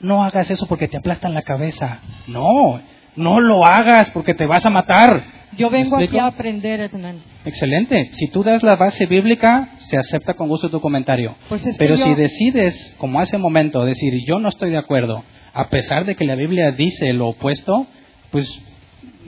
no 0.00 0.24
hagas 0.24 0.50
eso 0.50 0.66
porque 0.66 0.88
te 0.88 0.96
aplastan 0.96 1.34
la 1.34 1.42
cabeza. 1.42 2.00
No, 2.28 2.80
no 3.18 3.40
lo 3.40 3.64
hagas 3.66 4.10
porque 4.10 4.34
te 4.34 4.46
vas 4.46 4.64
a 4.64 4.70
matar. 4.70 5.24
Yo 5.56 5.70
¿Me 5.70 5.82
vengo 5.82 5.96
aquí 5.96 6.18
a 6.18 6.26
aprender, 6.26 6.80
Hernán. 6.80 7.20
Excelente. 7.44 8.10
Si 8.12 8.28
tú 8.28 8.42
das 8.44 8.62
la 8.62 8.76
base 8.76 9.06
bíblica, 9.06 9.70
se 9.78 9.98
acepta 9.98 10.34
con 10.34 10.48
gusto 10.48 10.70
tu 10.70 10.80
comentario. 10.80 11.36
Pues 11.48 11.62
Pero 11.78 11.96
yo- 11.96 12.04
si 12.04 12.14
decides, 12.14 12.94
como 12.98 13.20
hace 13.20 13.36
un 13.36 13.42
momento, 13.42 13.84
decir 13.84 14.12
yo 14.26 14.38
no 14.38 14.48
estoy 14.48 14.70
de 14.70 14.78
acuerdo, 14.78 15.24
a 15.52 15.68
pesar 15.68 16.04
de 16.04 16.14
que 16.14 16.24
la 16.24 16.36
Biblia 16.36 16.70
dice 16.70 17.12
lo 17.12 17.28
opuesto, 17.28 17.86
pues 18.30 18.46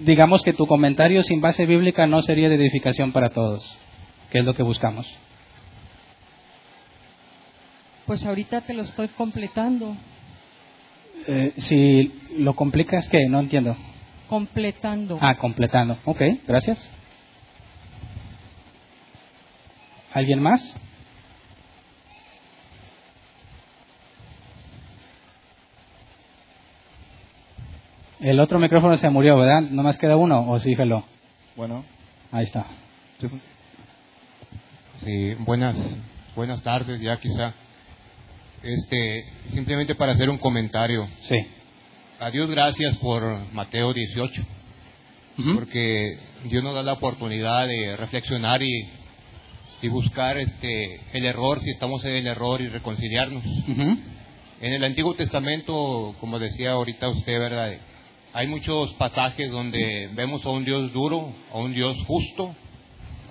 digamos 0.05 0.43
que 0.43 0.53
tu 0.53 0.67
comentario 0.67 1.23
sin 1.23 1.41
base 1.41 1.67
bíblica 1.67 2.07
no 2.07 2.23
sería 2.23 2.49
de 2.49 2.55
edificación 2.55 3.13
para 3.13 3.31
todos, 3.31 3.77
que 4.31 4.39
es 4.39 4.45
lo 4.45 4.55
que 4.55 4.63
buscamos. 4.63 5.07
Pues 8.07 8.25
ahorita 8.25 8.61
te 8.63 8.75
lo 8.75 8.83
estoy 8.83 9.09
completando. 9.09 9.97
Eh, 11.27 11.53
si 11.59 12.13
lo 12.39 12.55
complicas, 12.55 13.09
¿qué? 13.09 13.27
No 13.29 13.41
entiendo. 13.41 13.77
Completando. 14.29 15.19
Ah, 15.21 15.37
completando. 15.37 15.99
Ok, 16.05 16.23
gracias. 16.47 16.91
¿Alguien 20.13 20.41
más? 20.41 20.61
El 28.21 28.39
otro 28.39 28.59
micrófono 28.59 28.97
se 28.97 29.09
murió, 29.09 29.37
¿verdad? 29.39 29.63
¿No 29.63 29.83
más 29.83 29.97
queda 29.97 30.17
uno? 30.17 30.51
¿O 30.51 30.59
sí, 30.59 30.75
hello? 30.79 31.05
Bueno, 31.57 31.85
Ahí 32.33 32.45
está. 32.45 32.67
sí, 35.03 35.35
buenas, 35.39 35.77
buenas 36.37 36.63
tardes 36.63 37.01
ya 37.01 37.17
quizá. 37.19 37.55
Este, 38.63 39.25
simplemente 39.55 39.95
para 39.95 40.13
hacer 40.13 40.29
un 40.29 40.39
comentario. 40.39 41.09
Sí. 41.23 41.37
A 42.19 42.31
Dios 42.31 42.51
gracias 42.51 42.97
por 42.99 43.23
Mateo 43.53 43.95
18, 43.95 44.43
porque 45.55 46.19
Dios 46.45 46.63
nos 46.63 46.75
da 46.75 46.83
la 46.83 46.93
oportunidad 46.93 47.67
de 47.67 47.97
reflexionar 47.97 48.63
y, 48.63 48.87
y 49.81 49.89
buscar 49.89 50.37
este 50.37 51.01
el 51.15 51.25
error 51.25 51.61
si 51.61 51.71
estamos 51.71 52.05
en 52.05 52.17
el 52.17 52.27
error 52.27 52.61
y 52.61 52.69
reconciliarnos. 52.69 53.43
En 54.61 54.75
el 54.75 54.85
Antiguo 54.85 55.15
Testamento, 55.15 56.15
como 56.21 56.39
decía 56.39 56.73
ahorita 56.73 57.09
usted, 57.09 57.39
¿verdad? 57.39 57.73
Hay 58.35 58.47
muchos 58.47 58.93
pasajes 58.95 59.51
donde 59.51 60.11
vemos 60.13 60.45
a 60.45 60.51
un 60.51 60.67
Dios 60.67 60.93
duro, 60.93 61.35
a 61.51 61.57
un 61.57 61.73
Dios 61.73 61.97
justo, 62.07 62.55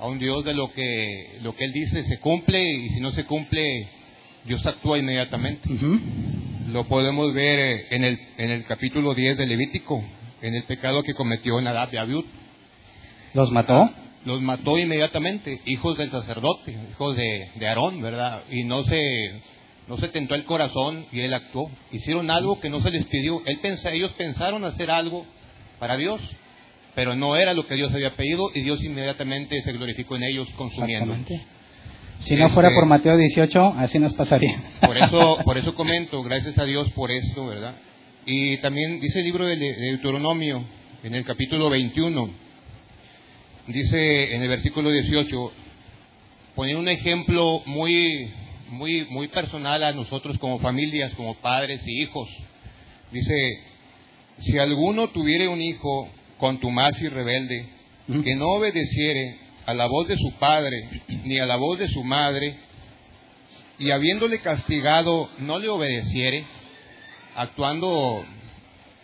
a 0.01 0.07
un 0.07 0.17
Dios 0.17 0.43
de 0.43 0.55
lo 0.55 0.73
que 0.73 1.37
lo 1.43 1.55
que 1.55 1.65
él 1.65 1.73
dice 1.73 2.01
se 2.05 2.19
cumple 2.19 2.59
y 2.59 2.89
si 2.89 2.99
no 2.99 3.11
se 3.11 3.25
cumple 3.25 3.98
Dios 4.45 4.65
actúa 4.65 4.97
inmediatamente. 4.97 5.69
Lo 6.71 6.85
podemos 6.87 7.33
ver 7.33 7.59
eh, 7.59 7.87
en 7.91 8.03
el 8.03 8.19
en 8.37 8.51
el 8.51 8.65
capítulo 8.65 9.13
10 9.13 9.37
de 9.37 9.47
Levítico, 9.47 10.03
en 10.41 10.55
el 10.55 10.63
pecado 10.63 11.03
que 11.03 11.13
cometió 11.13 11.59
Nadab 11.61 11.93
y 11.93 11.97
Abiud. 11.97 12.25
¿Los 13.33 13.51
mató? 13.51 13.89
Los 14.25 14.41
mató 14.41 14.77
inmediatamente, 14.77 15.61
hijos 15.65 15.97
del 15.97 16.11
sacerdote, 16.11 16.77
hijos 16.91 17.15
de, 17.15 17.51
de 17.55 17.67
Aarón, 17.67 18.01
¿verdad? 18.01 18.43
Y 18.51 18.63
no 18.63 18.83
se 18.83 19.41
no 19.87 19.97
se 19.97 20.07
tentó 20.09 20.35
el 20.35 20.45
corazón 20.45 21.07
y 21.11 21.21
él 21.21 21.33
actuó. 21.33 21.69
Hicieron 21.91 22.29
algo 22.29 22.59
que 22.59 22.69
no 22.69 22.79
se 22.81 22.91
les 22.91 23.05
pidió. 23.05 23.41
Él 23.45 23.59
pensa, 23.59 23.91
ellos 23.91 24.11
pensaron 24.17 24.63
hacer 24.63 24.91
algo 24.91 25.25
para 25.79 25.97
Dios, 25.97 26.21
pero 26.93 27.15
no 27.15 27.35
era 27.35 27.55
lo 27.55 27.65
que 27.65 27.73
Dios 27.73 27.91
había 27.93 28.15
pedido 28.15 28.51
y 28.53 28.61
Dios 28.61 28.83
inmediatamente 28.83 29.61
se 29.63 29.71
glorificó 29.73 30.15
en 30.15 30.23
ellos 30.23 30.47
consumiendo. 30.55 31.15
Si 32.19 32.35
no 32.35 32.49
fuera 32.49 32.69
Este, 32.69 32.79
por 32.79 32.87
Mateo 32.87 33.17
18, 33.17 33.73
así 33.77 33.97
nos 33.99 34.13
pasaría. 34.13 34.61
Por 34.81 34.97
eso, 34.97 35.37
por 35.45 35.57
eso 35.57 35.73
comento, 35.73 36.21
gracias 36.21 36.57
a 36.57 36.65
Dios 36.65 36.91
por 36.91 37.11
esto, 37.11 37.45
¿verdad? 37.45 37.75
Y 38.25 38.57
también 38.57 38.99
dice 38.99 39.19
el 39.19 39.25
libro 39.25 39.45
de 39.45 39.55
de 39.55 39.73
Deuteronomio, 39.73 40.63
en 41.03 41.15
el 41.15 41.23
capítulo 41.23 41.69
21, 41.69 42.29
dice 43.67 44.35
en 44.35 44.41
el 44.41 44.49
versículo 44.49 44.91
18, 44.91 45.51
poner 46.55 46.75
un 46.75 46.89
ejemplo 46.89 47.61
muy, 47.65 48.31
muy, 48.69 49.05
muy 49.09 49.29
personal 49.29 49.81
a 49.83 49.93
nosotros 49.93 50.37
como 50.39 50.59
familias, 50.59 51.13
como 51.15 51.35
padres 51.35 51.81
y 51.85 52.01
hijos. 52.01 52.27
Dice, 53.11 53.63
si 54.39 54.57
alguno 54.59 55.07
tuviere 55.07 55.47
un 55.47 55.61
hijo 55.61 56.09
contumaz 56.37 57.01
y 57.01 57.07
rebelde, 57.07 57.65
que 58.23 58.35
no 58.35 58.47
obedeciere 58.47 59.48
a 59.69 59.73
la 59.75 59.85
voz 59.85 60.07
de 60.07 60.17
su 60.17 60.31
padre 60.39 60.89
ni 61.25 61.37
a 61.37 61.45
la 61.45 61.55
voz 61.55 61.77
de 61.77 61.87
su 61.89 62.03
madre, 62.03 62.57
y 63.77 63.91
habiéndole 63.91 64.39
castigado 64.39 65.29
no 65.37 65.59
le 65.59 65.69
obedeciere, 65.69 66.43
actuando 67.35 68.25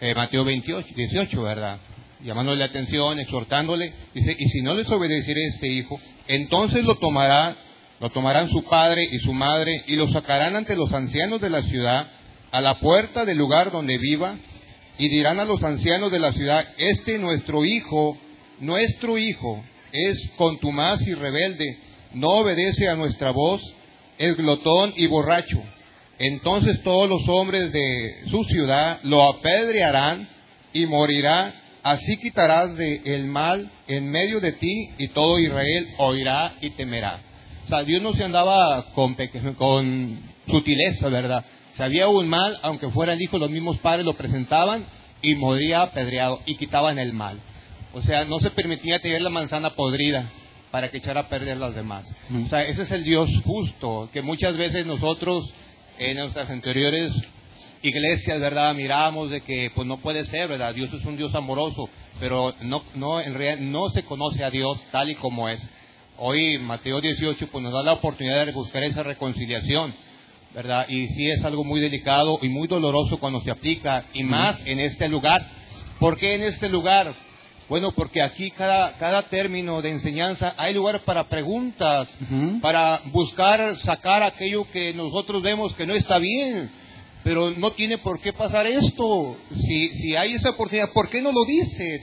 eh, 0.02 0.16
Mateo 0.16 0.44
28, 0.44 0.88
18, 0.95 1.42
¿verdad? 1.44 1.77
Llamándole 2.24 2.58
la 2.58 2.66
atención, 2.66 3.19
exhortándole, 3.19 3.94
dice, 4.16 4.35
y 4.38 4.50
si 4.50 4.61
no 4.64 4.74
les 4.74 4.90
obedeciere 4.90 5.45
este 5.45 5.68
hijo, 5.68 6.00
entonces 6.27 6.84
lo 6.84 6.95
tomará, 6.95 7.56
lo 8.00 8.10
tomarán 8.10 8.50
su 8.50 8.64
padre 8.64 9.08
y 9.10 9.19
su 9.19 9.34
madre 9.34 9.84
y 9.85 9.95
lo 9.95 10.11
sacarán 10.11 10.56
ante 10.56 10.76
los 10.76 10.92
ancianos 10.92 11.42
de 11.42 11.52
la 11.52 11.61
ciudad, 11.61 12.08
a 12.52 12.61
la 12.61 12.80
puerta 12.80 13.24
del 13.24 13.38
lugar 13.38 13.72
donde 13.72 14.00
viva, 14.00 14.35
y 14.98 15.10
dirán 15.10 15.40
a 15.40 15.45
los 15.45 15.61
ancianos 15.61 16.11
de 16.11 16.19
la 16.19 16.32
ciudad, 16.32 16.68
este 16.77 17.19
nuestro 17.19 17.64
hijo, 17.66 18.18
nuestro 18.60 19.19
hijo, 19.19 19.64
es 19.95 20.32
contumaz 20.38 21.01
y 21.07 21.14
rebelde, 21.14 21.77
no 22.14 22.30
obedece 22.30 22.88
a 22.88 22.95
nuestra 22.95 23.32
voz, 23.32 23.61
es 24.17 24.35
glotón 24.38 24.93
y 24.95 25.07
borracho. 25.07 25.61
Entonces 26.17 26.82
todos 26.83 27.09
los 27.09 27.27
hombres 27.27 27.72
de 27.72 28.24
su 28.30 28.43
ciudad 28.45 28.99
lo 29.03 29.24
apedrearán 29.24 30.27
y 30.74 30.85
morirá. 30.85 31.53
Así 31.83 32.17
quitarás 32.17 32.75
de 32.77 33.01
el 33.06 33.27
mal 33.27 33.69
en 33.88 34.09
medio 34.09 34.40
de 34.40 34.53
ti 34.53 34.90
y 34.98 35.09
todo 35.09 35.40
Israel 35.40 35.90
oirá 35.98 36.56
y 36.61 36.72
temerá. 36.72 37.19
O 37.65 37.67
sea, 37.67 37.83
Dios 37.83 38.01
no 38.01 38.14
se 38.14 38.24
andaba 38.24 38.85
con, 38.93 39.15
con 39.57 40.19
sutileza, 40.48 41.09
¿verdad? 41.09 41.45
Si 41.74 41.83
había 41.83 42.07
un 42.07 42.27
mal, 42.27 42.57
aunque 42.61 42.90
fuera 42.90 43.14
el 43.14 43.22
hijo, 43.22 43.38
los 43.38 43.49
mismos 43.49 43.77
padres 43.80 44.06
lo 44.06 44.15
presentaban 44.15 44.85
y 45.22 45.35
moría 45.35 45.82
apedreado 45.82 46.41
y 46.45 46.56
quitaban 46.56 46.99
el 46.99 47.14
mal. 47.14 47.40
O 47.95 48.01
sea, 48.01 48.25
no 48.25 48.40
se 48.40 48.51
permitía 48.51 48.99
tener 48.99 49.22
la 49.22 49.30
manzana 49.30 49.69
podrida 49.69 50.30
para 50.69 50.91
que 50.91 50.98
echara 50.98 51.22
a 51.22 51.30
perder 51.30 51.56
las 51.56 51.74
demás. 51.74 52.06
O 52.45 52.49
sea, 52.49 52.64
ese 52.64 52.82
es 52.82 52.91
el 52.91 53.06
Dios 53.06 53.30
justo, 53.45 54.09
que 54.11 54.22
muchas 54.22 54.57
veces 54.57 54.85
nosotros 54.85 55.49
en 55.98 56.17
nuestras 56.17 56.49
anteriores 56.49 57.14
iglesias, 57.82 58.41
¿verdad? 58.41 58.75
Miramos 58.75 59.32
de 59.32 59.40
que 59.40 59.72
pues 59.74 59.88
no 59.88 60.01
puede 60.01 60.25
ser, 60.25 60.49
¿verdad? 60.49 60.75
Dios 60.75 60.93
es 60.93 61.06
un 61.06 61.15
Dios 61.15 61.33
amoroso, 61.35 61.90
pero 62.19 62.53
no, 62.64 62.83
no, 62.95 63.22
en 63.22 63.33
realidad 63.33 63.65
no 63.65 63.90
se 63.91 64.03
conoce 64.03 64.43
a 64.43 64.49
Dios 64.49 64.77
tal 64.91 65.09
y 65.09 65.15
como 65.15 65.48
es. 65.48 65.65
Hoy 66.17 66.57
Mateo 66.57 66.99
18 66.99 67.48
pues 67.48 67.64
nos 67.64 67.72
da 67.72 67.82
la 67.82 67.93
oportunidad 67.93 68.45
de 68.45 68.51
buscar 68.51 68.83
esa 68.83 69.03
reconciliación, 69.03 69.95
¿verdad? 70.53 70.85
Y 70.90 71.07
sí 71.07 71.32
es 71.32 71.45
algo 71.45 71.64
muy 71.64 71.80
delicado 71.80 72.40
y 72.41 72.49
muy 72.49 72.67
doloroso 72.67 73.19
cuando 73.19 73.40
se 73.40 73.51
aplica, 73.51 74.03
y 74.14 74.24
más 74.24 74.61
en 74.65 74.82
este 74.82 75.07
lugar. 75.07 75.48
¿Por 75.98 76.17
qué 76.17 76.35
en 76.35 76.43
este 76.43 76.67
lugar? 76.67 77.15
Bueno, 77.68 77.92
porque 77.94 78.22
aquí 78.22 78.52
cada, 78.52 78.94
cada 78.98 79.24
término 79.24 79.82
de 79.82 79.90
enseñanza 79.90 80.53
hay 80.58 80.74
lugar 80.74 81.02
para 81.02 81.27
preguntas, 81.27 82.08
para 82.61 83.02
buscar 83.06 83.77
sacar 83.77 84.22
aquello 84.22 84.69
que 84.72 84.94
nosotros 84.94 85.42
vemos 85.42 85.74
que 85.74 85.88
no 85.88 85.95
está 85.95 86.19
bien, 86.19 86.69
pero 87.24 87.50
no 87.52 87.72
tiene 87.72 87.98
por 87.98 88.22
qué 88.22 88.34
pasar 88.34 88.68
esto. 88.68 89.38
Si, 89.56 89.90
si 89.95 90.16
hay 90.16 90.34
esa 90.34 90.52
oportunidad, 90.52 90.92
¿por 90.94 91.10
qué 91.10 91.22
no 91.22 91.32
lo 91.32 91.44
dices? 91.44 92.02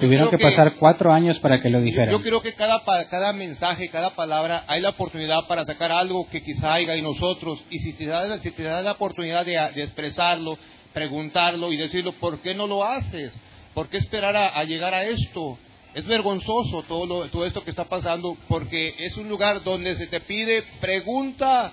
Tuvieron 0.00 0.30
que, 0.30 0.38
pasar 0.38 0.74
cuatro 0.80 1.12
años 1.12 1.38
para 1.38 1.60
que 1.60 1.70
lo 1.70 1.80
dijeran. 1.80 2.10
yo 2.10 2.20
creo 2.20 2.42
que 2.42 2.54
cada, 2.54 2.82
cada 3.08 3.32
mensaje, 3.32 3.88
cada 3.88 4.10
palabra, 4.16 4.64
hay 4.66 4.80
la 4.80 4.90
oportunidad 4.90 5.46
para 5.46 5.64
sacar 5.64 5.92
algo 5.92 6.28
que 6.28 6.42
quizá 6.42 6.74
haya 6.74 6.96
en 6.96 7.04
nosotros. 7.04 7.64
Y 7.70 7.78
si 7.78 7.92
te 7.92 8.06
da, 8.06 8.36
si 8.40 8.50
te 8.50 8.64
da 8.64 8.82
la 8.82 8.92
oportunidad 8.92 9.46
de, 9.46 9.52
de 9.52 9.84
expresarlo, 9.84 10.58
preguntarlo 10.92 11.72
y 11.72 11.76
decirlo, 11.76 12.14
¿por 12.14 12.40
qué 12.40 12.52
no 12.52 12.66
lo 12.66 12.84
haces? 12.84 13.32
¿Por 13.74 13.88
qué 13.88 13.98
esperar 13.98 14.36
a, 14.36 14.62
llegar 14.64 14.94
a 14.94 15.04
esto? 15.04 15.58
Es 15.94 16.06
vergonzoso 16.06 16.82
todo, 16.82 17.06
lo- 17.06 17.28
todo 17.28 17.46
esto 17.46 17.62
que 17.64 17.70
está 17.70 17.84
pasando 17.84 18.36
porque 18.48 18.94
es 18.98 19.16
un 19.16 19.28
lugar 19.28 19.62
donde 19.62 19.96
se 19.96 20.06
te 20.06 20.20
pide 20.20 20.62
pregunta 20.80 21.72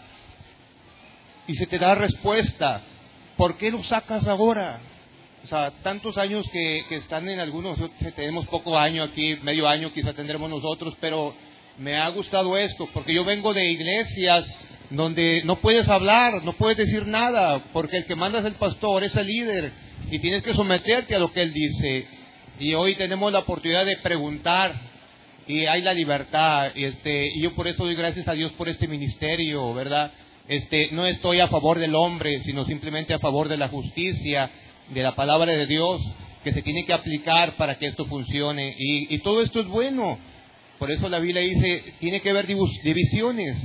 y 1.48 1.56
se 1.56 1.66
te 1.68 1.78
da 1.78 1.96
respuesta. 1.96 2.82
¿Por 3.38 3.58
qué 3.58 3.72
lo 3.72 3.82
sacas 3.84 4.28
ahora? 4.28 4.80
O 5.44 5.48
sea, 5.48 5.72
tantos 5.84 6.18
años 6.18 6.46
que, 6.52 6.84
que 6.90 6.98
están 6.98 7.28
en 7.30 7.40
algunos, 7.40 7.80
tenemos 8.16 8.46
poco 8.48 8.78
año 8.78 9.04
aquí, 9.04 9.38
medio 9.42 9.68
año 9.68 9.94
quizá 9.94 10.14
tendremos 10.14 10.50
nosotros, 10.50 10.94
pero 11.00 11.34
me 11.78 11.96
ha 11.98 12.10
gustado 12.10 12.58
esto, 12.58 12.90
porque 12.94 13.14
yo 13.14 13.24
vengo 13.24 13.54
de 13.54 13.72
iglesias 13.72 14.46
donde 14.90 15.42
no 15.46 15.56
puedes 15.58 15.88
hablar, 15.88 16.44
no 16.44 16.54
puedes 16.54 16.76
decir 16.78 17.08
nada, 17.08 17.60
porque 17.72 17.98
el 17.98 18.06
que 18.06 18.16
manda 18.16 18.40
es 18.40 18.46
el 18.46 18.56
pastor, 18.56 19.04
es 19.06 19.16
el 19.16 19.28
líder, 19.28 19.72
y 20.12 20.20
tienes 20.20 20.44
que 20.44 20.54
someterte 20.54 21.16
a 21.16 21.20
lo 21.20 21.32
que 21.32 21.42
él 21.42 21.54
dice. 21.54 22.06
Y 22.60 22.74
hoy 22.74 22.96
tenemos 22.96 23.32
la 23.32 23.40
oportunidad 23.40 23.86
de 23.86 23.98
preguntar, 23.98 24.74
y 25.48 25.66
hay 25.66 25.82
la 25.82 25.94
libertad, 25.94 26.72
y 26.76 26.86
este, 26.86 27.28
y 27.36 27.42
yo 27.42 27.56
por 27.56 27.68
eso 27.68 27.84
doy 27.84 27.96
gracias 27.96 28.28
a 28.28 28.34
Dios 28.34 28.52
por 28.54 28.70
este 28.70 28.88
ministerio, 28.88 29.74
¿verdad? 29.74 30.12
Este, 30.48 30.90
no 30.92 31.06
estoy 31.06 31.40
a 31.40 31.48
favor 31.48 31.80
del 31.80 31.96
hombre, 31.96 32.42
sino 32.42 32.66
simplemente 32.66 33.14
a 33.14 33.20
favor 33.20 33.48
de 33.48 33.58
la 33.58 33.68
justicia, 33.68 34.50
de 34.90 35.04
la 35.04 35.16
palabra 35.16 35.52
de 35.54 35.68
Dios, 35.68 36.02
que 36.44 36.54
se 36.54 36.62
tiene 36.62 36.86
que 36.86 36.94
aplicar 36.94 37.56
para 37.56 37.78
que 37.78 37.88
esto 37.88 38.06
funcione. 38.06 38.76
Y, 38.78 39.18
todo 39.20 39.42
esto 39.42 39.60
es 39.60 39.68
bueno. 39.68 40.18
Por 40.80 40.92
eso 40.92 41.10
la 41.10 41.20
Biblia 41.20 41.42
dice, 41.42 41.94
tiene 42.00 42.22
que 42.22 42.30
haber 42.30 42.48
divisiones 42.48 43.58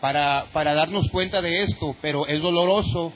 para, 0.00 0.46
para 0.52 0.74
darnos 0.74 1.10
cuenta 1.10 1.42
de 1.42 1.64
esto, 1.64 1.96
pero 2.00 2.26
es 2.26 2.40
doloroso 2.40 3.12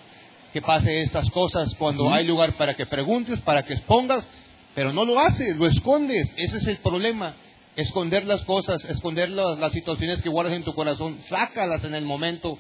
que 0.56 0.62
pase 0.62 1.02
estas 1.02 1.28
cosas 1.32 1.74
cuando 1.74 2.10
hay 2.10 2.24
lugar 2.24 2.56
para 2.56 2.74
que 2.74 2.86
preguntes, 2.86 3.38
para 3.40 3.62
que 3.62 3.74
expongas, 3.74 4.26
pero 4.74 4.90
no 4.90 5.04
lo 5.04 5.20
haces, 5.20 5.54
lo 5.58 5.66
escondes. 5.66 6.32
Ese 6.34 6.56
es 6.56 6.66
el 6.66 6.78
problema. 6.78 7.34
Esconder 7.76 8.24
las 8.24 8.42
cosas, 8.46 8.82
esconder 8.86 9.28
las, 9.28 9.58
las 9.58 9.70
situaciones 9.72 10.22
que 10.22 10.30
guardas 10.30 10.54
en 10.54 10.64
tu 10.64 10.74
corazón, 10.74 11.20
sácalas 11.20 11.84
en 11.84 11.94
el 11.94 12.06
momento, 12.06 12.58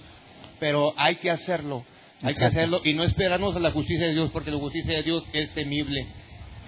pero 0.60 0.92
hay 0.98 1.16
que 1.16 1.30
hacerlo. 1.30 1.86
Hay 2.20 2.34
que 2.34 2.44
hacerlo 2.44 2.82
y 2.84 2.92
no 2.92 3.02
esperarnos 3.02 3.56
a 3.56 3.60
la 3.60 3.70
justicia 3.70 4.08
de 4.08 4.12
Dios, 4.12 4.30
porque 4.30 4.50
la 4.50 4.58
justicia 4.58 4.92
de 4.92 5.02
Dios 5.02 5.24
es 5.32 5.48
temible, 5.54 6.06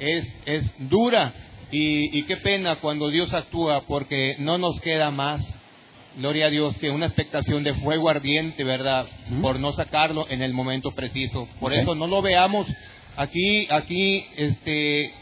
es, 0.01 0.35
es 0.47 0.73
dura. 0.79 1.35
Y, 1.71 2.19
y 2.19 2.23
qué 2.23 2.39
pena 2.39 2.77
cuando 2.77 3.11
Dios 3.11 3.35
actúa, 3.35 3.83
porque 3.83 4.37
no 4.39 4.57
nos 4.57 4.81
queda 4.81 5.11
más, 5.11 5.43
gloria 6.19 6.47
a 6.47 6.51
Dios, 6.51 6.77
que 6.79 6.91
una 6.91 7.07
expectación 7.07 7.63
de 7.63 7.75
fuego 7.75 8.11
ardiente, 8.11 8.65
¿verdad? 8.65 9.07
Por 9.41 9.61
no 9.61 9.73
sacarlo 9.73 10.29
en 10.29 10.43
el 10.43 10.53
momento 10.53 10.91
preciso. 10.91 11.49
Por 11.61 11.73
eso 11.73 11.95
no 11.95 12.09
lo 12.09 12.21
veamos 12.21 12.67
aquí, 13.17 13.69
aquí, 13.71 14.27
este, 14.37 15.15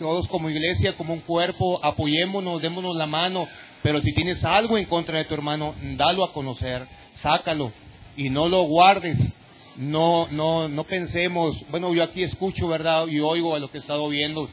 todos 0.00 0.26
como 0.28 0.50
iglesia, 0.50 0.96
como 0.96 1.14
un 1.14 1.20
cuerpo, 1.20 1.82
apoyémonos, 1.84 2.60
démonos 2.60 2.96
la 2.96 3.06
mano, 3.06 3.46
pero 3.82 4.00
si 4.00 4.12
tienes 4.12 4.44
algo 4.44 4.76
en 4.76 4.86
contra 4.86 5.18
de 5.18 5.24
tu 5.26 5.34
hermano, 5.34 5.76
dalo 5.96 6.24
a 6.24 6.32
conocer, 6.32 6.86
sácalo 7.14 7.72
y 8.16 8.28
no 8.28 8.48
lo 8.48 8.62
guardes. 8.64 9.18
No, 9.76 10.26
no, 10.30 10.68
no 10.68 10.84
pensemos, 10.84 11.56
bueno, 11.70 11.94
yo 11.94 12.02
aquí 12.02 12.22
escucho, 12.22 12.68
¿verdad? 12.68 13.06
Y 13.06 13.20
oigo 13.20 13.54
a 13.54 13.58
lo 13.58 13.70
que 13.70 13.78
he 13.78 13.80
estado 13.80 14.08
viendo. 14.08 14.50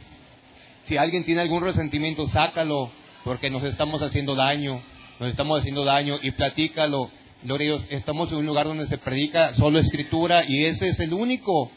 Si 0.86 0.98
alguien 0.98 1.26
tiene 1.26 1.42
algún 1.42 1.64
resentimiento, 1.64 2.28
sácalo, 2.28 2.92
porque 3.26 3.50
nos 3.50 3.64
estamos 3.64 4.02
haciendo 4.02 4.36
daño, 4.36 4.82
nos 5.20 5.30
estamos 5.32 5.60
haciendo 5.60 5.84
daño 5.84 6.18
y 6.22 6.32
platícalo. 6.32 7.10
Gloria 7.44 7.74
a 7.74 7.78
Dios, 7.78 7.88
estamos 7.90 8.32
en 8.32 8.38
un 8.38 8.46
lugar 8.46 8.68
donde 8.68 8.88
se 8.88 8.98
predica 8.98 9.54
solo 9.56 9.80
escritura 9.80 10.46
y 10.48 10.64
ese 10.64 10.88
es 10.88 11.00
el 11.02 11.14
único 11.14 11.70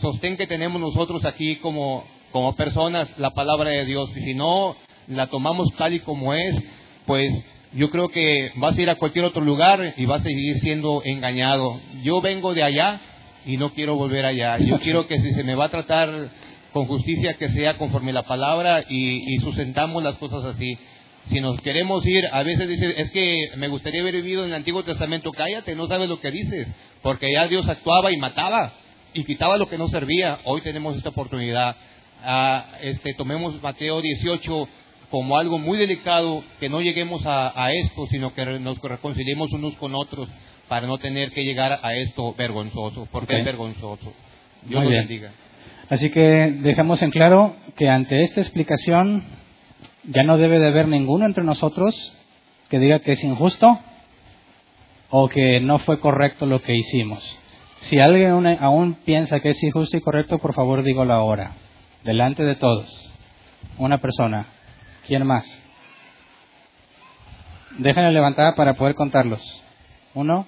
sostén 0.00 0.36
que 0.36 0.48
tenemos 0.48 0.80
nosotros 0.80 1.24
aquí 1.24 1.56
como, 1.56 2.04
como 2.32 2.56
personas, 2.56 3.16
la 3.18 3.30
palabra 3.30 3.70
de 3.70 3.84
Dios. 3.84 4.10
Y 4.16 4.20
si 4.20 4.34
no 4.34 4.76
la 5.06 5.28
tomamos 5.28 5.68
tal 5.76 5.94
y 5.94 6.00
como 6.00 6.34
es, 6.34 6.60
pues 7.06 7.32
yo 7.72 7.88
creo 7.90 8.08
que 8.08 8.50
vas 8.56 8.76
a 8.76 8.82
ir 8.82 8.90
a 8.90 8.96
cualquier 8.96 9.26
otro 9.26 9.42
lugar 9.42 9.94
y 9.96 10.04
vas 10.04 10.22
a 10.22 10.24
seguir 10.24 10.58
siendo 10.58 11.02
engañado. 11.04 11.80
Yo 12.02 12.20
vengo 12.20 12.52
de 12.52 12.64
allá 12.64 13.00
y 13.46 13.58
no 13.58 13.72
quiero 13.74 13.94
volver 13.94 14.24
allá. 14.24 14.58
Yo 14.58 14.78
quiero 14.82 15.06
que 15.06 15.20
si 15.20 15.32
se 15.34 15.44
me 15.44 15.54
va 15.54 15.66
a 15.66 15.70
tratar 15.70 16.30
con 16.72 16.86
justicia, 16.86 17.34
que 17.34 17.48
sea 17.50 17.78
conforme 17.78 18.12
la 18.12 18.24
palabra 18.24 18.84
y, 18.88 19.34
y 19.34 19.38
sustentamos 19.38 20.02
las 20.02 20.16
cosas 20.16 20.44
así. 20.44 20.76
Si 21.28 21.40
nos 21.40 21.60
queremos 21.60 22.04
ir, 22.06 22.24
a 22.32 22.42
veces 22.42 22.68
dice, 22.68 22.94
es 23.00 23.10
que 23.10 23.50
me 23.56 23.68
gustaría 23.68 24.00
haber 24.00 24.14
vivido 24.16 24.44
en 24.44 24.50
el 24.50 24.54
Antiguo 24.56 24.82
Testamento, 24.82 25.30
cállate, 25.32 25.74
no 25.74 25.86
sabes 25.86 26.08
lo 26.08 26.20
que 26.20 26.30
dices, 26.30 26.68
porque 27.02 27.30
ya 27.32 27.46
Dios 27.46 27.68
actuaba 27.68 28.10
y 28.12 28.16
mataba 28.16 28.72
y 29.12 29.24
quitaba 29.24 29.56
lo 29.58 29.68
que 29.68 29.78
no 29.78 29.88
servía. 29.88 30.38
Hoy 30.44 30.62
tenemos 30.62 30.96
esta 30.96 31.10
oportunidad. 31.10 31.76
Ah, 32.24 32.64
este, 32.82 33.14
tomemos 33.14 33.60
Mateo 33.62 34.00
18 34.00 34.68
como 35.10 35.36
algo 35.38 35.58
muy 35.58 35.78
delicado, 35.78 36.42
que 36.60 36.68
no 36.68 36.80
lleguemos 36.80 37.24
a, 37.24 37.52
a 37.62 37.72
esto, 37.72 38.06
sino 38.10 38.34
que 38.34 38.44
nos 38.58 38.78
reconciliemos 38.80 39.52
unos 39.52 39.74
con 39.76 39.94
otros 39.94 40.28
para 40.68 40.86
no 40.86 40.98
tener 40.98 41.30
que 41.32 41.44
llegar 41.44 41.80
a 41.82 41.94
esto 41.94 42.34
vergonzoso, 42.34 43.08
porque 43.10 43.34
Ok. 43.34 43.38
es 43.38 43.44
vergonzoso. 43.44 44.12
Dios 44.64 44.82
bien. 44.82 44.92
bendiga. 45.00 45.30
Así 45.88 46.10
que 46.10 46.20
dejamos 46.60 47.00
en 47.02 47.10
claro 47.10 47.56
que 47.76 47.88
ante 47.88 48.20
esta 48.22 48.40
explicación 48.42 49.24
ya 50.04 50.22
no 50.22 50.38
debe 50.38 50.58
de 50.58 50.68
haber 50.68 50.88
ninguno 50.88 51.26
entre 51.26 51.44
nosotros 51.44 52.14
que 52.68 52.78
diga 52.78 53.00
que 53.00 53.12
es 53.12 53.24
injusto 53.24 53.78
o 55.10 55.28
que 55.28 55.60
no 55.60 55.78
fue 55.78 56.00
correcto 56.00 56.46
lo 56.46 56.60
que 56.60 56.74
hicimos. 56.74 57.38
Si 57.80 57.98
alguien 57.98 58.46
aún, 58.60 58.94
piensa 59.04 59.40
que 59.40 59.50
es 59.50 59.62
injusto 59.62 59.96
y 59.96 60.00
correcto, 60.00 60.38
por 60.38 60.54
favor 60.54 60.82
dígalo 60.82 61.14
ahora, 61.14 61.52
delante 62.04 62.42
de 62.44 62.56
todos. 62.56 63.12
Una 63.78 63.98
persona. 63.98 64.46
¿Quién 65.06 65.26
más? 65.26 65.62
Déjenla 67.78 68.10
levantada 68.10 68.54
para 68.54 68.74
poder 68.74 68.94
contarlos. 68.94 69.40
Uno. 70.14 70.46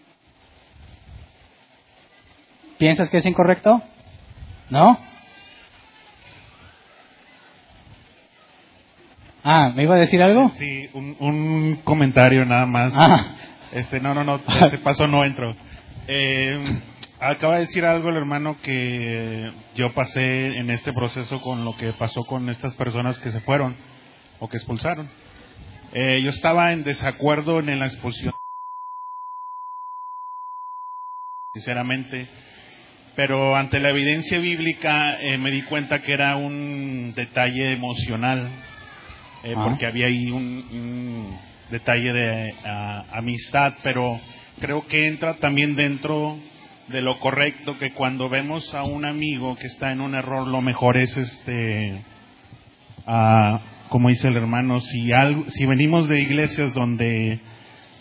¿Piensas 2.78 3.08
que 3.08 3.18
es 3.18 3.26
incorrecto? 3.26 3.80
¿No? 4.68 4.98
Ah, 9.42 9.72
¿me 9.74 9.84
iba 9.84 9.94
a 9.94 9.98
decir 9.98 10.20
algo? 10.22 10.50
Sí, 10.50 10.88
un, 10.92 11.16
un 11.18 11.76
comentario 11.84 12.44
nada 12.44 12.66
más. 12.66 12.92
Ah. 12.96 13.36
Este, 13.72 14.00
no, 14.00 14.14
no, 14.14 14.24
no, 14.24 14.40
ese 14.66 14.78
paso 14.78 15.06
no 15.06 15.24
entro. 15.24 15.56
Eh, 16.08 16.80
acaba 17.20 17.54
de 17.54 17.60
decir 17.60 17.84
algo 17.84 18.10
el 18.10 18.16
hermano 18.16 18.58
que 18.62 19.52
yo 19.76 19.94
pasé 19.94 20.58
en 20.58 20.70
este 20.70 20.92
proceso 20.92 21.40
con 21.40 21.64
lo 21.64 21.76
que 21.76 21.92
pasó 21.92 22.24
con 22.24 22.48
estas 22.50 22.74
personas 22.74 23.18
que 23.18 23.30
se 23.30 23.40
fueron 23.40 23.76
o 24.40 24.48
que 24.48 24.56
expulsaron. 24.56 25.08
Eh, 25.92 26.20
yo 26.22 26.30
estaba 26.30 26.72
en 26.72 26.84
desacuerdo 26.84 27.58
en 27.60 27.78
la 27.78 27.86
expulsión, 27.86 28.34
sinceramente, 31.52 32.28
pero 33.16 33.56
ante 33.56 33.80
la 33.80 33.90
evidencia 33.90 34.38
bíblica 34.38 35.20
eh, 35.20 35.36
me 35.36 35.50
di 35.50 35.62
cuenta 35.62 36.00
que 36.02 36.12
era 36.12 36.36
un 36.36 37.12
detalle 37.16 37.72
emocional, 37.72 38.50
eh, 39.44 39.54
Ah. 39.56 39.64
porque 39.64 39.86
había 39.86 40.06
ahí 40.06 40.30
un, 40.30 40.64
un 40.72 41.38
detalle 41.70 42.12
de 42.12 42.54
amistad, 43.12 43.74
pero 43.82 44.20
creo 44.60 44.86
que 44.86 45.06
entra 45.06 45.34
también 45.34 45.76
dentro 45.76 46.38
de 46.88 47.00
lo 47.00 47.18
correcto 47.20 47.78
que 47.78 47.92
cuando 47.92 48.28
vemos 48.28 48.74
a 48.74 48.82
un 48.82 49.04
amigo 49.04 49.56
que 49.56 49.66
está 49.68 49.92
en 49.92 50.00
un 50.00 50.14
error, 50.14 50.46
lo 50.46 50.60
mejor 50.60 50.96
es 50.96 51.16
este, 51.16 52.02
ah, 53.06 53.60
como 53.88 54.08
dice 54.08 54.28
el 54.28 54.36
hermano, 54.36 54.80
si 54.80 55.12
algo, 55.12 55.44
si 55.50 55.66
venimos 55.66 56.08
de 56.08 56.20
iglesias 56.20 56.74
donde 56.74 57.40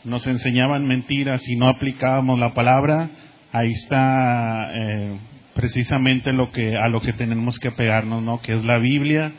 nos 0.03 0.25
enseñaban 0.27 0.87
mentiras 0.87 1.47
y 1.47 1.55
no 1.55 1.67
aplicábamos 1.67 2.39
la 2.39 2.53
palabra, 2.53 3.09
ahí 3.51 3.71
está 3.71 4.71
eh, 4.73 5.17
precisamente 5.53 6.33
lo 6.33 6.51
que 6.51 6.75
a 6.75 6.87
lo 6.87 7.01
que 7.01 7.13
tenemos 7.13 7.59
que 7.59 7.71
pegarnos, 7.71 8.23
¿no? 8.23 8.41
Que 8.41 8.53
es 8.53 8.63
la 8.63 8.79
Biblia 8.79 9.33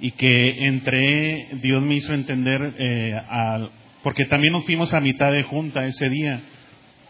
y 0.00 0.12
que 0.12 0.66
entré, 0.66 1.48
Dios 1.60 1.82
me 1.82 1.94
hizo 1.94 2.14
entender, 2.14 2.74
eh, 2.78 3.12
porque 4.02 4.24
también 4.24 4.52
nos 4.52 4.64
fuimos 4.64 4.94
a 4.94 5.00
mitad 5.00 5.32
de 5.32 5.42
junta 5.42 5.84
ese 5.84 6.08
día, 6.08 6.42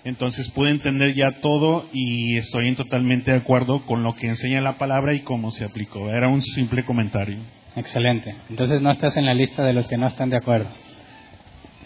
entonces 0.05 0.51
pude 0.51 0.71
entender 0.71 1.15
ya 1.15 1.41
todo 1.41 1.87
y 1.93 2.37
estoy 2.37 2.69
en 2.69 2.77
totalmente 2.77 3.31
de 3.31 3.39
acuerdo 3.39 3.85
con 3.87 4.03
lo 4.03 4.15
que 4.17 4.29
enseña 4.29 4.61
la 4.61 4.79
palabra 4.79 5.15
y 5.15 5.21
cómo 5.21 5.51
se 5.51 5.65
aplicó. 5.65 6.09
Era 6.09 6.29
un 6.29 6.43
simple 6.43 6.85
comentario. 6.85 7.39
Excelente. 7.77 8.35
Entonces 8.49 8.81
no 8.81 8.91
estás 8.91 9.17
en 9.17 9.27
la 9.27 9.35
lista 9.35 9.63
de 9.63 9.75
los 9.75 9.87
que 9.89 9.99
no 9.99 10.07
están 10.07 10.31
de 10.31 10.39
acuerdo. 10.39 10.71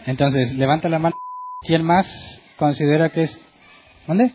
Entonces, 0.06 0.54
levanta 0.54 0.88
la 0.88 0.98
mano. 0.98 1.16
¿Quién 1.60 1.82
más 1.82 2.40
considera 2.56 3.08
que 3.10 3.22
es... 3.22 3.40
¿Dónde? 4.06 4.32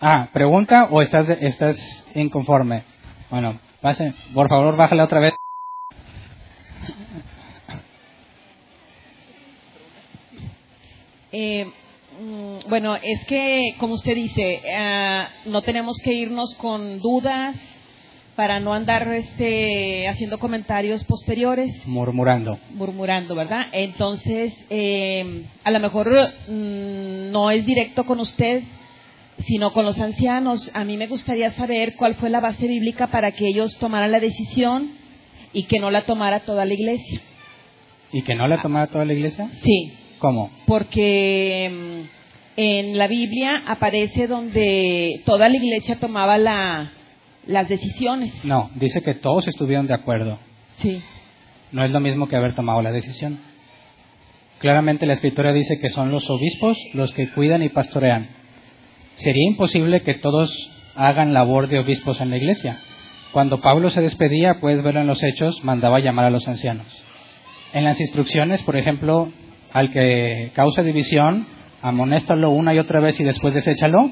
Ah, 0.00 0.28
¿pregunta 0.32 0.86
o 0.92 1.02
estás, 1.02 1.28
estás 1.28 2.04
inconforme? 2.14 2.84
Bueno, 3.30 3.58
pase, 3.80 4.14
por 4.32 4.48
favor, 4.48 4.76
bájale 4.76 5.02
otra 5.02 5.18
vez. 5.18 5.34
Eh, 11.32 11.66
mm, 12.20 12.70
bueno, 12.70 12.94
es 12.94 13.24
que, 13.26 13.74
como 13.80 13.94
usted 13.94 14.14
dice, 14.14 14.62
ah, 14.72 15.30
no 15.46 15.62
tenemos 15.62 15.96
que 16.04 16.12
irnos 16.12 16.54
con 16.54 17.00
dudas 17.00 17.56
para 18.36 18.60
no 18.60 18.72
andar 18.74 19.08
este, 19.08 20.06
haciendo 20.06 20.38
comentarios 20.38 21.02
posteriores. 21.02 21.84
Murmurando. 21.88 22.56
Murmurando, 22.70 23.34
¿verdad? 23.34 23.66
Entonces, 23.72 24.54
eh, 24.70 25.44
a 25.64 25.72
lo 25.72 25.80
mejor 25.80 26.08
mm, 26.46 27.32
no 27.32 27.50
es 27.50 27.66
directo 27.66 28.06
con 28.06 28.20
usted, 28.20 28.62
sino 29.40 29.72
con 29.72 29.84
los 29.84 29.98
ancianos. 29.98 30.70
A 30.74 30.84
mí 30.84 30.96
me 30.96 31.06
gustaría 31.06 31.50
saber 31.52 31.96
cuál 31.96 32.14
fue 32.16 32.30
la 32.30 32.40
base 32.40 32.66
bíblica 32.66 33.08
para 33.08 33.32
que 33.32 33.46
ellos 33.46 33.76
tomaran 33.78 34.12
la 34.12 34.20
decisión 34.20 34.92
y 35.52 35.64
que 35.64 35.78
no 35.78 35.90
la 35.90 36.02
tomara 36.02 36.40
toda 36.40 36.64
la 36.64 36.74
iglesia. 36.74 37.20
¿Y 38.12 38.22
que 38.22 38.34
no 38.34 38.48
la 38.48 38.60
tomara 38.60 38.86
toda 38.86 39.04
la 39.04 39.12
iglesia? 39.12 39.50
Sí. 39.62 39.92
¿Cómo? 40.18 40.50
Porque 40.66 41.70
mm, 41.70 42.60
en 42.60 42.98
la 42.98 43.06
Biblia 43.06 43.62
aparece 43.66 44.26
donde 44.26 45.22
toda 45.24 45.48
la 45.48 45.56
iglesia 45.56 45.96
tomaba 45.98 46.38
la, 46.38 46.92
las 47.46 47.68
decisiones. 47.68 48.44
No, 48.44 48.70
dice 48.74 49.02
que 49.02 49.14
todos 49.14 49.46
estuvieron 49.46 49.86
de 49.86 49.94
acuerdo. 49.94 50.38
Sí. 50.76 51.00
No 51.70 51.84
es 51.84 51.90
lo 51.90 52.00
mismo 52.00 52.28
que 52.28 52.36
haber 52.36 52.54
tomado 52.54 52.82
la 52.82 52.92
decisión. 52.92 53.38
Claramente 54.58 55.06
la 55.06 55.12
escritura 55.12 55.52
dice 55.52 55.78
que 55.78 55.88
son 55.88 56.10
los 56.10 56.28
obispos 56.30 56.76
los 56.94 57.12
que 57.12 57.30
cuidan 57.30 57.62
y 57.62 57.68
pastorean. 57.68 58.37
Sería 59.18 59.48
imposible 59.48 60.02
que 60.02 60.14
todos 60.14 60.70
hagan 60.94 61.34
labor 61.34 61.66
de 61.66 61.80
obispos 61.80 62.20
en 62.20 62.30
la 62.30 62.36
iglesia. 62.36 62.78
Cuando 63.32 63.60
Pablo 63.60 63.90
se 63.90 64.00
despedía, 64.00 64.60
puedes 64.60 64.80
verlo 64.82 65.00
en 65.00 65.08
los 65.08 65.24
hechos, 65.24 65.64
mandaba 65.64 65.98
llamar 65.98 66.26
a 66.26 66.30
los 66.30 66.46
ancianos. 66.46 66.86
En 67.72 67.82
las 67.82 68.00
instrucciones, 68.00 68.62
por 68.62 68.76
ejemplo, 68.76 69.32
al 69.72 69.90
que 69.90 70.52
causa 70.54 70.84
división, 70.84 71.48
amonéstalo 71.82 72.50
una 72.50 72.74
y 72.74 72.78
otra 72.78 73.00
vez 73.00 73.18
y 73.18 73.24
después 73.24 73.54
deséchalo, 73.54 74.08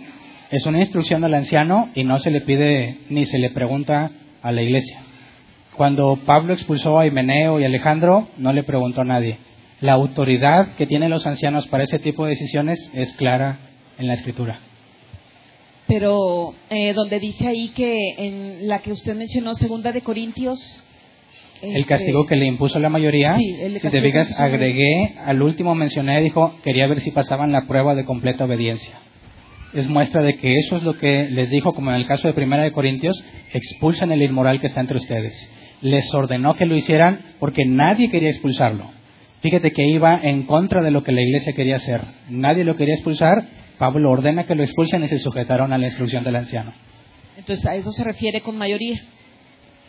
es 0.50 0.66
una 0.66 0.80
instrucción 0.80 1.22
al 1.22 1.34
anciano 1.34 1.88
y 1.94 2.02
no 2.02 2.18
se 2.18 2.32
le 2.32 2.40
pide 2.40 2.98
ni 3.08 3.26
se 3.26 3.38
le 3.38 3.50
pregunta 3.50 4.10
a 4.42 4.50
la 4.50 4.62
iglesia. 4.62 5.02
Cuando 5.76 6.18
Pablo 6.26 6.52
expulsó 6.52 6.98
a 6.98 7.06
Himeneo 7.06 7.60
y 7.60 7.64
Alejandro, 7.64 8.26
no 8.38 8.52
le 8.52 8.64
preguntó 8.64 9.02
a 9.02 9.04
nadie. 9.04 9.38
La 9.80 9.92
autoridad 9.92 10.74
que 10.74 10.86
tienen 10.86 11.10
los 11.10 11.28
ancianos 11.28 11.68
para 11.68 11.84
ese 11.84 12.00
tipo 12.00 12.24
de 12.24 12.30
decisiones 12.30 12.90
es 12.92 13.12
clara 13.12 13.60
en 13.98 14.08
la 14.08 14.14
escritura. 14.14 14.65
Pero 15.88 16.54
eh, 16.68 16.92
donde 16.94 17.20
dice 17.20 17.46
ahí 17.46 17.68
que 17.68 18.14
en 18.18 18.68
la 18.68 18.80
que 18.80 18.92
usted 18.92 19.14
mencionó, 19.14 19.54
segunda 19.54 19.92
de 19.92 20.02
Corintios, 20.02 20.82
el 21.62 21.76
este, 21.76 21.88
castigo 21.88 22.26
que 22.26 22.36
le 22.36 22.46
impuso 22.46 22.78
la 22.78 22.88
mayoría, 22.88 23.36
Sí, 23.36 23.56
si 23.80 23.88
te 23.90 24.02
fijas, 24.02 24.38
agregué, 24.38 25.14
al 25.24 25.40
último 25.42 25.74
mencioné, 25.74 26.20
dijo, 26.20 26.54
quería 26.62 26.86
ver 26.86 27.00
si 27.00 27.10
pasaban 27.12 27.52
la 27.52 27.66
prueba 27.66 27.94
de 27.94 28.04
completa 28.04 28.44
obediencia. 28.44 28.98
Es 29.72 29.88
muestra 29.88 30.22
de 30.22 30.36
que 30.36 30.54
eso 30.54 30.76
es 30.76 30.82
lo 30.82 30.96
que 30.96 31.28
les 31.30 31.50
dijo, 31.50 31.74
como 31.74 31.90
en 31.90 31.96
el 31.96 32.06
caso 32.06 32.28
de 32.28 32.34
Primera 32.34 32.62
de 32.62 32.72
Corintios, 32.72 33.22
expulsan 33.52 34.12
el 34.12 34.22
inmoral 34.22 34.60
que 34.60 34.66
está 34.66 34.80
entre 34.80 34.96
ustedes. 34.96 35.50
Les 35.82 36.12
ordenó 36.14 36.54
que 36.54 36.66
lo 36.66 36.76
hicieran 36.76 37.20
porque 37.38 37.64
nadie 37.66 38.10
quería 38.10 38.30
expulsarlo. 38.30 38.90
Fíjate 39.40 39.72
que 39.72 39.86
iba 39.86 40.18
en 40.22 40.44
contra 40.44 40.82
de 40.82 40.90
lo 40.90 41.02
que 41.02 41.12
la 41.12 41.20
iglesia 41.20 41.52
quería 41.52 41.76
hacer. 41.76 42.00
Nadie 42.30 42.64
lo 42.64 42.76
quería 42.76 42.94
expulsar. 42.94 43.46
Pablo 43.78 44.10
ordena 44.10 44.44
que 44.44 44.54
lo 44.54 44.62
expulsen 44.62 45.04
y 45.04 45.08
se 45.08 45.18
sujetaron 45.18 45.72
a 45.72 45.78
la 45.78 45.86
instrucción 45.86 46.24
del 46.24 46.36
anciano. 46.36 46.72
entonces 47.36 47.66
a 47.66 47.74
eso 47.76 47.90
se 47.92 48.04
refiere 48.04 48.40
con 48.40 48.56
mayoría. 48.56 49.00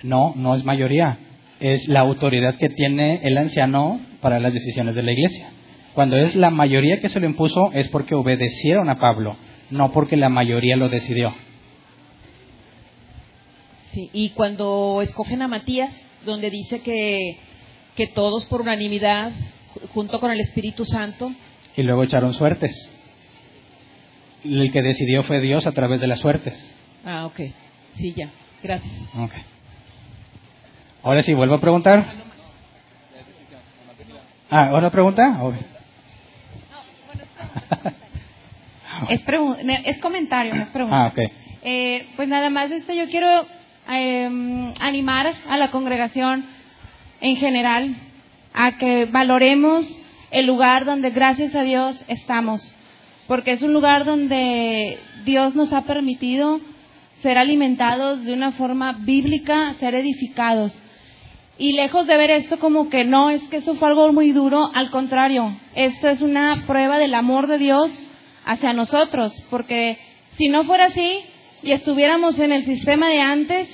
No, 0.04 0.34
no 0.36 0.56
es 0.56 0.64
mayoría. 0.64 1.18
Es 1.60 1.88
la 1.88 2.02
autoridad 2.02 2.56
que 2.56 2.70
tiene 2.70 3.22
el 3.24 3.38
anciano 3.38 4.00
para 4.22 4.40
las 4.40 4.54
decisiones 4.54 4.94
de 4.96 5.02
la 5.04 5.12
iglesia. 5.14 5.50
Cuando 5.96 6.18
es 6.18 6.36
la 6.36 6.52
mayoría 6.52 7.00
que 7.02 7.10
se 7.10 7.20
lo 7.20 7.26
impuso 7.26 7.72
es 7.74 7.88
porque 7.88 8.14
obedecieron 8.14 8.90
a 8.90 9.00
Pablo, 9.00 9.36
no 9.72 9.92
porque 9.92 10.16
la 10.18 10.30
mayoría 10.30 10.76
lo 10.76 10.90
decidió. 10.90 11.34
Sí, 13.92 14.10
y 14.14 14.30
cuando 14.30 15.02
escogen 15.02 15.42
a 15.42 15.48
Matías, 15.48 15.92
donde 16.26 16.50
dice 16.52 16.82
que, 16.82 17.38
que 17.96 18.08
todos 18.08 18.46
por 18.46 18.62
unanimidad, 18.62 19.32
ju- 19.74 19.88
junto 19.94 20.20
con 20.20 20.30
el 20.32 20.40
Espíritu 20.40 20.86
Santo, 20.86 21.32
Y 21.76 21.84
luego 21.84 22.04
echaron 22.04 22.34
suertes. 22.34 22.76
El 24.48 24.72
que 24.72 24.82
decidió 24.82 25.24
fue 25.24 25.40
Dios 25.42 25.68
a 25.68 25.72
través 25.72 26.00
de 26.00 26.08
las 26.08 26.20
suertes. 26.20 26.76
ah, 27.06 27.26
ok, 27.26 27.40
sí, 27.96 28.14
ya, 28.14 28.30
gracias. 28.64 28.94
Ok. 29.18 29.34
Ahora 31.04 31.22
sí, 31.22 31.34
vuelvo 31.34 31.56
a 31.56 31.62
preguntar. 31.62 32.06
Ah, 34.50 34.72
¿otra 34.74 34.90
pregunta? 34.90 35.40
Ok. 35.42 35.56
Es, 39.10 39.98
comentario, 40.00 40.56
no 40.56 40.64
es 40.64 40.70
pregunta. 40.70 41.06
Ah, 41.06 41.08
ok. 41.08 41.20
Eh, 41.64 42.08
pues 42.16 42.28
nada 42.28 42.50
más, 42.50 42.72
este, 42.72 42.96
yo 42.96 43.08
quiero 43.08 43.28
eh, 43.90 44.74
animar 44.80 45.34
a 45.48 45.58
la 45.58 45.70
congregación 45.70 46.46
en 47.22 47.36
general 47.36 47.96
a 48.54 48.78
que 48.78 49.06
valoremos 49.06 49.86
el 50.32 50.46
lugar 50.46 50.86
donde 50.86 51.12
gracias 51.12 51.56
a 51.56 51.64
Dios 51.64 52.04
estamos, 52.08 52.76
porque 53.28 53.52
es 53.52 53.62
un 53.62 53.74
lugar 53.74 54.06
donde 54.06 54.98
Dios 55.26 55.56
nos 55.56 55.74
ha 55.74 55.84
permitido 55.84 56.60
ser 57.22 57.38
alimentados 57.38 58.24
de 58.24 58.34
una 58.34 58.54
forma 58.54 58.94
bíblica, 58.94 59.76
ser 59.80 59.96
edificados. 59.96 60.72
Y 61.58 61.74
lejos 61.74 62.06
de 62.06 62.18
ver 62.18 62.30
esto 62.30 62.60
como 62.60 62.90
que 62.90 63.04
no, 63.04 63.30
es 63.30 63.42
que 63.50 63.58
eso 63.58 63.76
fue 63.76 63.90
algo 63.90 64.14
muy 64.14 64.32
duro, 64.32 64.70
al 64.74 64.92
contrario, 64.92 65.58
esto 65.76 66.08
es 66.08 66.22
una 66.22 66.64
prueba 66.68 67.00
del 67.00 67.16
amor 67.16 67.48
de 67.48 67.58
Dios 67.58 67.90
hacia 68.46 68.74
nosotros, 68.74 69.44
porque 69.50 69.98
si 70.38 70.50
no 70.50 70.64
fuera 70.66 70.86
así 70.86 71.22
y 71.64 71.72
estuviéramos 71.72 72.38
en 72.40 72.52
el 72.52 72.64
sistema 72.64 73.10
de 73.10 73.22
antes, 73.22 73.70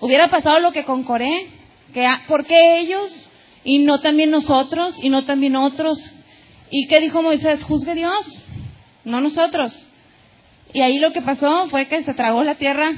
hubiera 0.00 0.28
pasado 0.28 0.60
lo 0.60 0.72
que 0.72 0.84
con 0.84 1.02
Coré, 1.04 1.48
que 1.94 2.06
¿por 2.28 2.44
qué 2.44 2.80
ellos 2.80 3.10
y 3.64 3.78
no 3.78 4.00
también 4.00 4.30
nosotros 4.30 4.94
y 5.02 5.08
no 5.08 5.24
también 5.24 5.56
otros? 5.56 5.98
¿Y 6.70 6.86
qué 6.88 7.00
dijo 7.00 7.22
Moisés? 7.22 7.64
Juzgue 7.64 7.94
Dios, 7.94 8.43
no 9.04 9.20
nosotros. 9.20 9.74
Y 10.72 10.80
ahí 10.80 10.98
lo 10.98 11.12
que 11.12 11.22
pasó 11.22 11.68
fue 11.68 11.86
que 11.86 12.02
se 12.04 12.14
tragó 12.14 12.42
la 12.42 12.56
tierra 12.56 12.92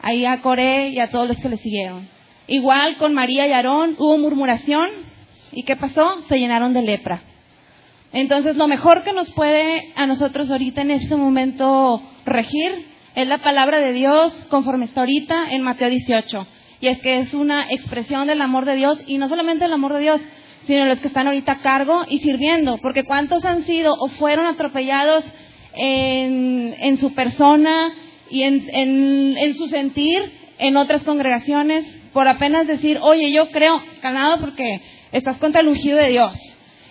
ahí 0.00 0.24
a 0.24 0.40
Coré 0.40 0.90
y 0.90 1.00
a 1.00 1.10
todos 1.10 1.28
los 1.28 1.38
que 1.38 1.48
le 1.48 1.56
siguieron. 1.56 2.08
Igual 2.46 2.96
con 2.96 3.14
María 3.14 3.46
y 3.46 3.52
Aarón 3.52 3.96
hubo 3.98 4.16
murmuración 4.18 4.88
y 5.52 5.62
¿qué 5.64 5.76
pasó? 5.76 6.22
Se 6.28 6.38
llenaron 6.38 6.72
de 6.72 6.82
lepra. 6.82 7.22
Entonces, 8.12 8.56
lo 8.56 8.68
mejor 8.68 9.04
que 9.04 9.12
nos 9.12 9.30
puede 9.32 9.92
a 9.94 10.06
nosotros 10.06 10.50
ahorita 10.50 10.80
en 10.80 10.92
este 10.92 11.16
momento 11.16 12.02
regir 12.24 12.86
es 13.14 13.28
la 13.28 13.38
palabra 13.38 13.80
de 13.80 13.92
Dios 13.92 14.46
conforme 14.48 14.86
está 14.86 15.00
ahorita 15.00 15.50
en 15.50 15.62
Mateo 15.62 15.90
18. 15.90 16.46
Y 16.80 16.86
es 16.86 17.00
que 17.00 17.20
es 17.20 17.34
una 17.34 17.66
expresión 17.70 18.28
del 18.28 18.40
amor 18.40 18.64
de 18.64 18.76
Dios 18.76 19.02
y 19.06 19.18
no 19.18 19.28
solamente 19.28 19.64
el 19.64 19.72
amor 19.72 19.92
de 19.92 20.00
Dios, 20.00 20.20
sino 20.68 20.84
los 20.84 20.98
que 20.98 21.08
están 21.08 21.26
ahorita 21.26 21.52
a 21.52 21.60
cargo 21.62 22.04
y 22.08 22.18
sirviendo. 22.18 22.76
Porque 22.76 23.04
cuántos 23.04 23.44
han 23.46 23.64
sido 23.64 23.94
o 23.94 24.08
fueron 24.08 24.44
atropellados 24.44 25.24
en, 25.74 26.96
su 26.98 27.14
persona 27.14 27.92
y 28.30 28.42
en, 28.42 28.68
en, 28.72 29.38
en 29.38 29.54
su 29.54 29.66
sentir 29.68 30.30
en 30.58 30.76
otras 30.76 31.02
congregaciones 31.02 31.86
por 32.12 32.28
apenas 32.28 32.66
decir, 32.66 32.98
oye, 33.00 33.32
yo 33.32 33.50
creo, 33.50 33.80
calado 34.02 34.40
porque 34.40 34.80
estás 35.10 35.38
contra 35.38 35.62
el 35.62 35.68
ungido 35.68 35.96
de 35.98 36.10
Dios. 36.10 36.32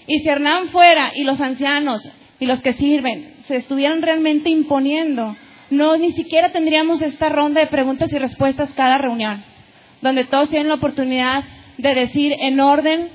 Y 0.08 0.20
si 0.20 0.28
Hernán 0.28 0.70
fuera 0.70 1.12
y 1.16 1.24
los 1.24 1.40
ancianos 1.40 2.02
y 2.40 2.48
los 2.48 2.62
que 2.62 2.74
sirven 2.74 3.36
se 3.48 3.58
estuvieran 3.58 4.02
realmente 4.02 4.50
imponiendo, 4.50 5.36
no 5.70 5.98
ni 5.98 6.14
siquiera 6.14 6.52
tendríamos 6.52 7.04
esta 7.04 7.30
ronda 7.30 7.62
de 7.62 7.68
preguntas 7.68 8.12
y 8.12 8.18
respuestas 8.18 8.72
cada 8.76 8.98
reunión, 8.98 9.44
donde 10.02 10.24
todos 10.24 10.50
tienen 10.50 10.70
la 10.70 10.76
oportunidad 10.76 11.44
de 11.78 11.94
decir 11.94 12.34
en 12.40 12.60
orden, 12.60 13.10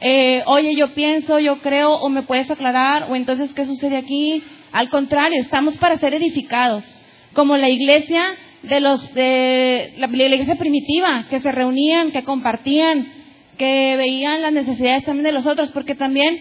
eh, 0.00 0.42
oye, 0.46 0.74
yo 0.74 0.94
pienso, 0.94 1.38
yo 1.38 1.60
creo, 1.60 1.94
o 1.94 2.08
me 2.08 2.22
puedes 2.22 2.50
aclarar, 2.50 3.10
o 3.10 3.16
entonces, 3.16 3.50
¿qué 3.54 3.64
sucede 3.64 3.96
aquí? 3.96 4.42
Al 4.72 4.90
contrario, 4.90 5.40
estamos 5.40 5.76
para 5.78 5.98
ser 5.98 6.14
edificados, 6.14 6.84
como 7.32 7.56
la 7.56 7.70
iglesia 7.70 8.36
de 8.62 8.80
los 8.80 9.14
de 9.14 9.94
la, 9.98 10.06
la 10.06 10.24
iglesia 10.24 10.56
primitiva, 10.56 11.26
que 11.30 11.40
se 11.40 11.52
reunían, 11.52 12.10
que 12.10 12.24
compartían, 12.24 13.12
que 13.56 13.96
veían 13.96 14.42
las 14.42 14.52
necesidades 14.52 15.04
también 15.04 15.24
de 15.24 15.32
los 15.32 15.46
otros, 15.46 15.70
porque 15.70 15.94
también, 15.94 16.40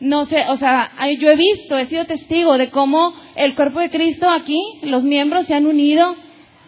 no 0.00 0.26
sé, 0.26 0.44
o 0.48 0.56
sea, 0.56 0.90
yo 1.18 1.30
he 1.30 1.36
visto, 1.36 1.78
he 1.78 1.86
sido 1.86 2.06
testigo 2.06 2.58
de 2.58 2.70
cómo 2.70 3.14
el 3.36 3.54
cuerpo 3.54 3.80
de 3.80 3.90
Cristo 3.90 4.28
aquí, 4.28 4.60
los 4.82 5.04
miembros 5.04 5.46
se 5.46 5.54
han 5.54 5.66
unido 5.66 6.16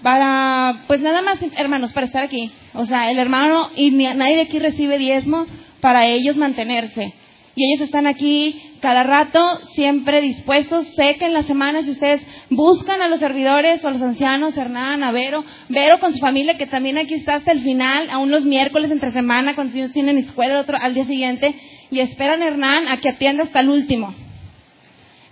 para, 0.03 0.85
pues 0.87 1.01
nada 1.01 1.23
más, 1.23 1.39
hermanos, 1.57 1.93
para 1.93 2.07
estar 2.07 2.23
aquí. 2.23 2.53
O 2.75 2.87
sea, 2.87 3.11
el 3.11 3.19
hermano 3.19 3.71
y 3.75 3.91
nadie 3.91 4.37
de 4.37 4.43
aquí 4.43 4.59
recibe 4.59 4.99
diezmo 4.99 5.47
para 5.81 6.07
ellos 6.07 6.37
mantenerse. 6.37 7.15
y 7.55 7.73
ellos 7.73 7.81
están 7.81 8.07
aquí 8.07 8.69
cada 8.81 9.03
rato, 9.03 9.41
siempre 9.65 10.21
dispuestos. 10.21 10.87
Sé 10.95 11.17
que 11.19 11.25
en 11.25 11.33
las 11.33 11.47
semanas 11.47 11.87
si 11.87 11.91
ustedes 11.91 12.23
buscan 12.51 13.03
a 13.03 13.09
los 13.09 13.19
servidores 13.19 13.85
o 13.85 13.89
a 13.89 13.91
los 13.91 14.03
ancianos, 14.03 14.57
Hernán, 14.57 15.03
a 15.03 15.11
Vero, 15.11 15.45
Vero 15.69 15.99
con 15.99 16.13
su 16.13 16.21
familia 16.21 16.57
que 16.57 16.67
también 16.67 16.99
aquí 16.99 17.15
está 17.15 17.35
hasta 17.35 17.51
el 17.51 17.63
final, 17.63 18.11
aún 18.11 18.31
los 18.31 18.45
miércoles 18.45 18.93
entre 18.93 19.11
semana 19.11 19.57
cuando 19.57 19.77
ellos 19.77 19.93
tienen 19.93 20.19
escuela 20.19 20.55
el 20.55 20.61
otro, 20.61 20.79
al 20.81 20.95
día 20.95 21.05
siguiente, 21.07 21.55
y 21.91 21.99
esperan 21.99 22.43
a 22.43 22.47
Hernán 22.47 22.87
a 22.87 22.99
que 22.99 23.09
atienda 23.09 23.43
hasta 23.43 23.61
el 23.61 23.71
último. 23.71 24.15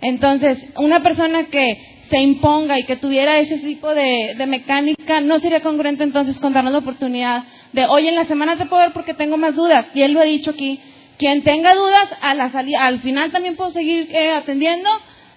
Entonces, 0.01 0.59
una 0.77 1.01
persona 1.01 1.45
que 1.45 2.03
se 2.09 2.19
imponga 2.19 2.77
y 2.77 2.83
que 2.83 2.95
tuviera 2.95 3.39
ese 3.39 3.57
tipo 3.57 3.93
de, 3.93 4.35
de 4.37 4.45
mecánica, 4.47 5.21
no 5.21 5.39
sería 5.39 5.61
congruente 5.61 6.03
entonces 6.03 6.39
con 6.39 6.53
darnos 6.53 6.73
la 6.73 6.79
oportunidad 6.79 7.43
de, 7.73 7.85
hoy 7.85 8.07
en 8.07 8.15
la 8.15 8.25
semana 8.25 8.57
te 8.57 8.65
puedo 8.65 8.81
ver 8.81 8.93
porque 8.93 9.13
tengo 9.13 9.37
más 9.37 9.55
dudas. 9.55 9.87
Y 9.93 10.01
él 10.01 10.13
lo 10.13 10.21
ha 10.21 10.25
dicho 10.25 10.51
aquí. 10.51 10.79
Quien 11.17 11.43
tenga 11.43 11.73
dudas, 11.73 12.09
a 12.21 12.33
la 12.35 12.51
al 12.79 12.99
final 13.01 13.31
también 13.31 13.55
puedo 13.55 13.71
seguir 13.71 14.09
eh, 14.11 14.31
atendiendo 14.31 14.89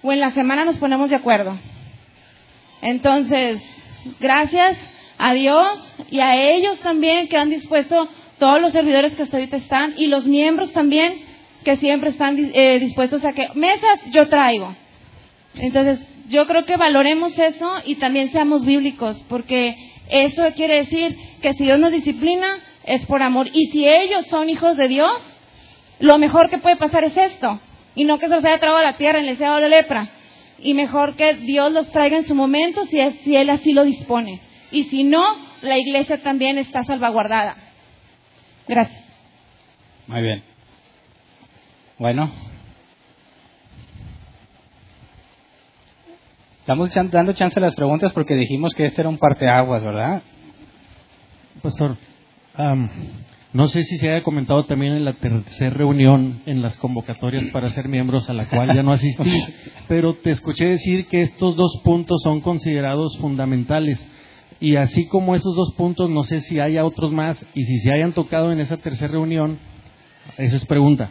o 0.03 0.11
en 0.11 0.19
la 0.19 0.31
semana 0.31 0.65
nos 0.65 0.77
ponemos 0.77 1.09
de 1.09 1.15
acuerdo. 1.15 1.57
Entonces, 2.81 3.61
gracias 4.19 4.77
a 5.17 5.33
Dios 5.33 5.95
y 6.09 6.19
a 6.19 6.35
ellos 6.35 6.79
también 6.79 7.27
que 7.27 7.37
han 7.37 7.49
dispuesto, 7.49 8.09
todos 8.39 8.61
los 8.61 8.71
servidores 8.71 9.13
que 9.13 9.23
hasta 9.23 9.37
ahorita 9.37 9.57
están 9.57 9.93
y 9.97 10.07
los 10.07 10.25
miembros 10.25 10.71
también 10.73 11.13
que 11.63 11.77
siempre 11.77 12.09
están 12.09 12.37
eh, 12.53 12.79
dispuestos 12.79 13.23
a 13.23 13.33
que 13.33 13.47
mesas 13.53 13.99
yo 14.11 14.27
traigo. 14.29 14.75
Entonces, 15.55 15.99
yo 16.29 16.47
creo 16.47 16.65
que 16.65 16.77
valoremos 16.77 17.37
eso 17.37 17.73
y 17.85 17.95
también 17.95 18.31
seamos 18.31 18.65
bíblicos, 18.65 19.19
porque 19.29 19.90
eso 20.11 20.43
quiere 20.55 20.83
decir 20.83 21.17
que 21.41 21.53
si 21.53 21.63
Dios 21.63 21.79
nos 21.79 21.91
disciplina 21.91 22.59
es 22.83 23.05
por 23.05 23.23
amor. 23.23 23.47
Y 23.53 23.67
si 23.67 23.87
ellos 23.87 24.27
son 24.27 24.49
hijos 24.49 24.75
de 24.75 24.89
Dios, 24.89 25.13
lo 25.99 26.17
mejor 26.17 26.49
que 26.49 26.57
puede 26.57 26.75
pasar 26.75 27.05
es 27.05 27.15
esto. 27.15 27.59
Y 27.95 28.03
no 28.03 28.19
que 28.19 28.27
se 28.27 28.35
los 28.35 28.43
haya 28.43 28.59
traído 28.59 28.77
a 28.77 28.83
la 28.83 28.97
tierra 28.97 29.19
en 29.19 29.25
el 29.25 29.37
sea 29.37 29.55
de 29.55 29.61
la 29.61 29.67
lepra. 29.69 30.09
Y 30.59 30.73
mejor 30.73 31.15
que 31.15 31.35
Dios 31.35 31.71
los 31.71 31.89
traiga 31.91 32.17
en 32.17 32.25
su 32.25 32.35
momento 32.35 32.85
si, 32.85 32.99
si 33.23 33.35
Él 33.35 33.49
así 33.49 33.71
lo 33.71 33.83
dispone. 33.83 34.41
Y 34.71 34.83
si 34.85 35.03
no, 35.03 35.21
la 35.61 35.77
iglesia 35.77 36.21
también 36.21 36.57
está 36.57 36.83
salvaguardada. 36.83 37.55
Gracias. 38.67 39.01
Muy 40.07 40.21
bien. 40.21 40.43
Bueno. 41.97 42.50
Estamos 46.61 46.93
dando 46.93 47.33
chance 47.33 47.57
a 47.57 47.61
las 47.61 47.75
preguntas 47.75 48.13
porque 48.13 48.35
dijimos 48.35 48.75
que 48.75 48.85
este 48.85 49.01
era 49.01 49.09
un 49.09 49.17
parteaguas, 49.17 49.83
¿verdad? 49.83 50.21
Pastor, 51.59 51.97
no 53.51 53.67
sé 53.67 53.83
si 53.83 53.97
se 53.97 54.11
haya 54.11 54.21
comentado 54.21 54.61
también 54.65 54.93
en 54.93 55.03
la 55.03 55.13
tercera 55.13 55.71
reunión, 55.71 56.43
en 56.45 56.61
las 56.61 56.77
convocatorias 56.77 57.45
para 57.45 57.71
ser 57.71 57.87
miembros, 57.87 58.29
a 58.29 58.33
la 58.33 58.47
cual 58.47 58.75
ya 58.75 58.83
no 58.83 58.91
asistí, 58.91 59.43
pero 59.87 60.17
te 60.17 60.29
escuché 60.29 60.65
decir 60.67 61.07
que 61.07 61.23
estos 61.23 61.55
dos 61.55 61.81
puntos 61.83 62.21
son 62.21 62.41
considerados 62.41 63.17
fundamentales. 63.17 64.07
Y 64.59 64.75
así 64.75 65.07
como 65.07 65.33
esos 65.33 65.55
dos 65.55 65.73
puntos, 65.75 66.11
no 66.11 66.21
sé 66.21 66.41
si 66.41 66.59
haya 66.59 66.85
otros 66.85 67.11
más, 67.11 67.43
y 67.55 67.63
si 67.63 67.79
se 67.79 67.91
hayan 67.91 68.13
tocado 68.13 68.51
en 68.51 68.59
esa 68.59 68.77
tercera 68.77 69.13
reunión, 69.13 69.57
esa 70.37 70.57
es 70.57 70.65
pregunta. 70.67 71.09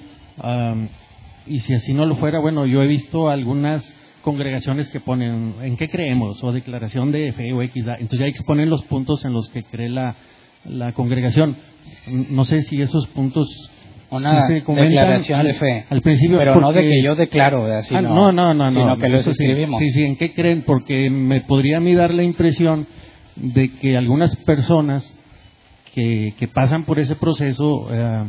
y 1.48 1.58
si 1.58 1.74
así 1.74 1.92
no 1.92 2.06
lo 2.06 2.14
fuera, 2.14 2.38
bueno, 2.38 2.66
yo 2.66 2.82
he 2.82 2.86
visto 2.86 3.28
algunas 3.28 3.96
congregaciones 4.22 4.90
que 4.90 5.00
ponen 5.00 5.54
en 5.62 5.76
qué 5.76 5.88
creemos 5.88 6.42
o 6.42 6.52
declaración 6.52 7.12
de 7.12 7.32
fe 7.32 7.52
o 7.52 7.62
X, 7.62 7.86
entonces 7.86 8.18
ya 8.18 8.26
exponen 8.26 8.70
los 8.70 8.84
puntos 8.84 9.24
en 9.24 9.32
los 9.32 9.48
que 9.48 9.62
cree 9.64 9.88
la, 9.88 10.14
la 10.64 10.92
congregación. 10.92 11.56
No 12.06 12.44
sé 12.44 12.62
si 12.62 12.80
esos 12.80 13.06
puntos 13.08 13.48
una 14.10 14.48
declaración 14.48 15.44
de 15.44 15.54
fe. 15.54 15.84
al 15.88 16.00
principio 16.02 16.38
pero 16.38 16.60
no 16.60 16.72
de 16.72 16.82
que 16.82 17.02
yo 17.02 17.14
declaro 17.14 17.66
ah, 17.66 18.02
no, 18.02 18.32
no, 18.32 18.52
no, 18.54 18.70
sino 18.70 18.96
que 18.98 19.08
lo 19.08 19.18
escribimos. 19.18 19.78
Sí, 19.78 19.90
sí, 19.90 20.04
en 20.04 20.16
qué 20.16 20.32
creen 20.32 20.62
porque 20.66 21.08
me 21.10 21.42
podría 21.42 21.78
a 21.78 21.80
mí 21.80 21.94
dar 21.94 22.12
la 22.12 22.24
impresión 22.24 22.86
de 23.36 23.72
que 23.74 23.96
algunas 23.96 24.34
personas 24.44 25.16
que, 25.94 26.34
que 26.36 26.48
pasan 26.48 26.84
por 26.84 26.98
ese 26.98 27.16
proceso 27.16 27.88
eh, 27.92 28.24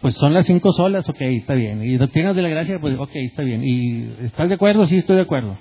pues 0.00 0.14
son 0.14 0.34
las 0.34 0.46
cinco 0.46 0.72
solas, 0.72 1.08
ok, 1.08 1.20
está 1.20 1.54
bien. 1.54 1.82
Y 1.84 1.96
doctrinas 1.96 2.34
de 2.34 2.42
la 2.42 2.48
gracia, 2.48 2.78
pues 2.80 2.96
ok, 2.98 3.10
está 3.14 3.42
bien. 3.42 3.62
¿Y 3.64 4.24
estás 4.24 4.48
de 4.48 4.54
acuerdo? 4.54 4.86
Sí, 4.86 4.96
estoy 4.96 5.16
de 5.16 5.22
acuerdo. 5.22 5.56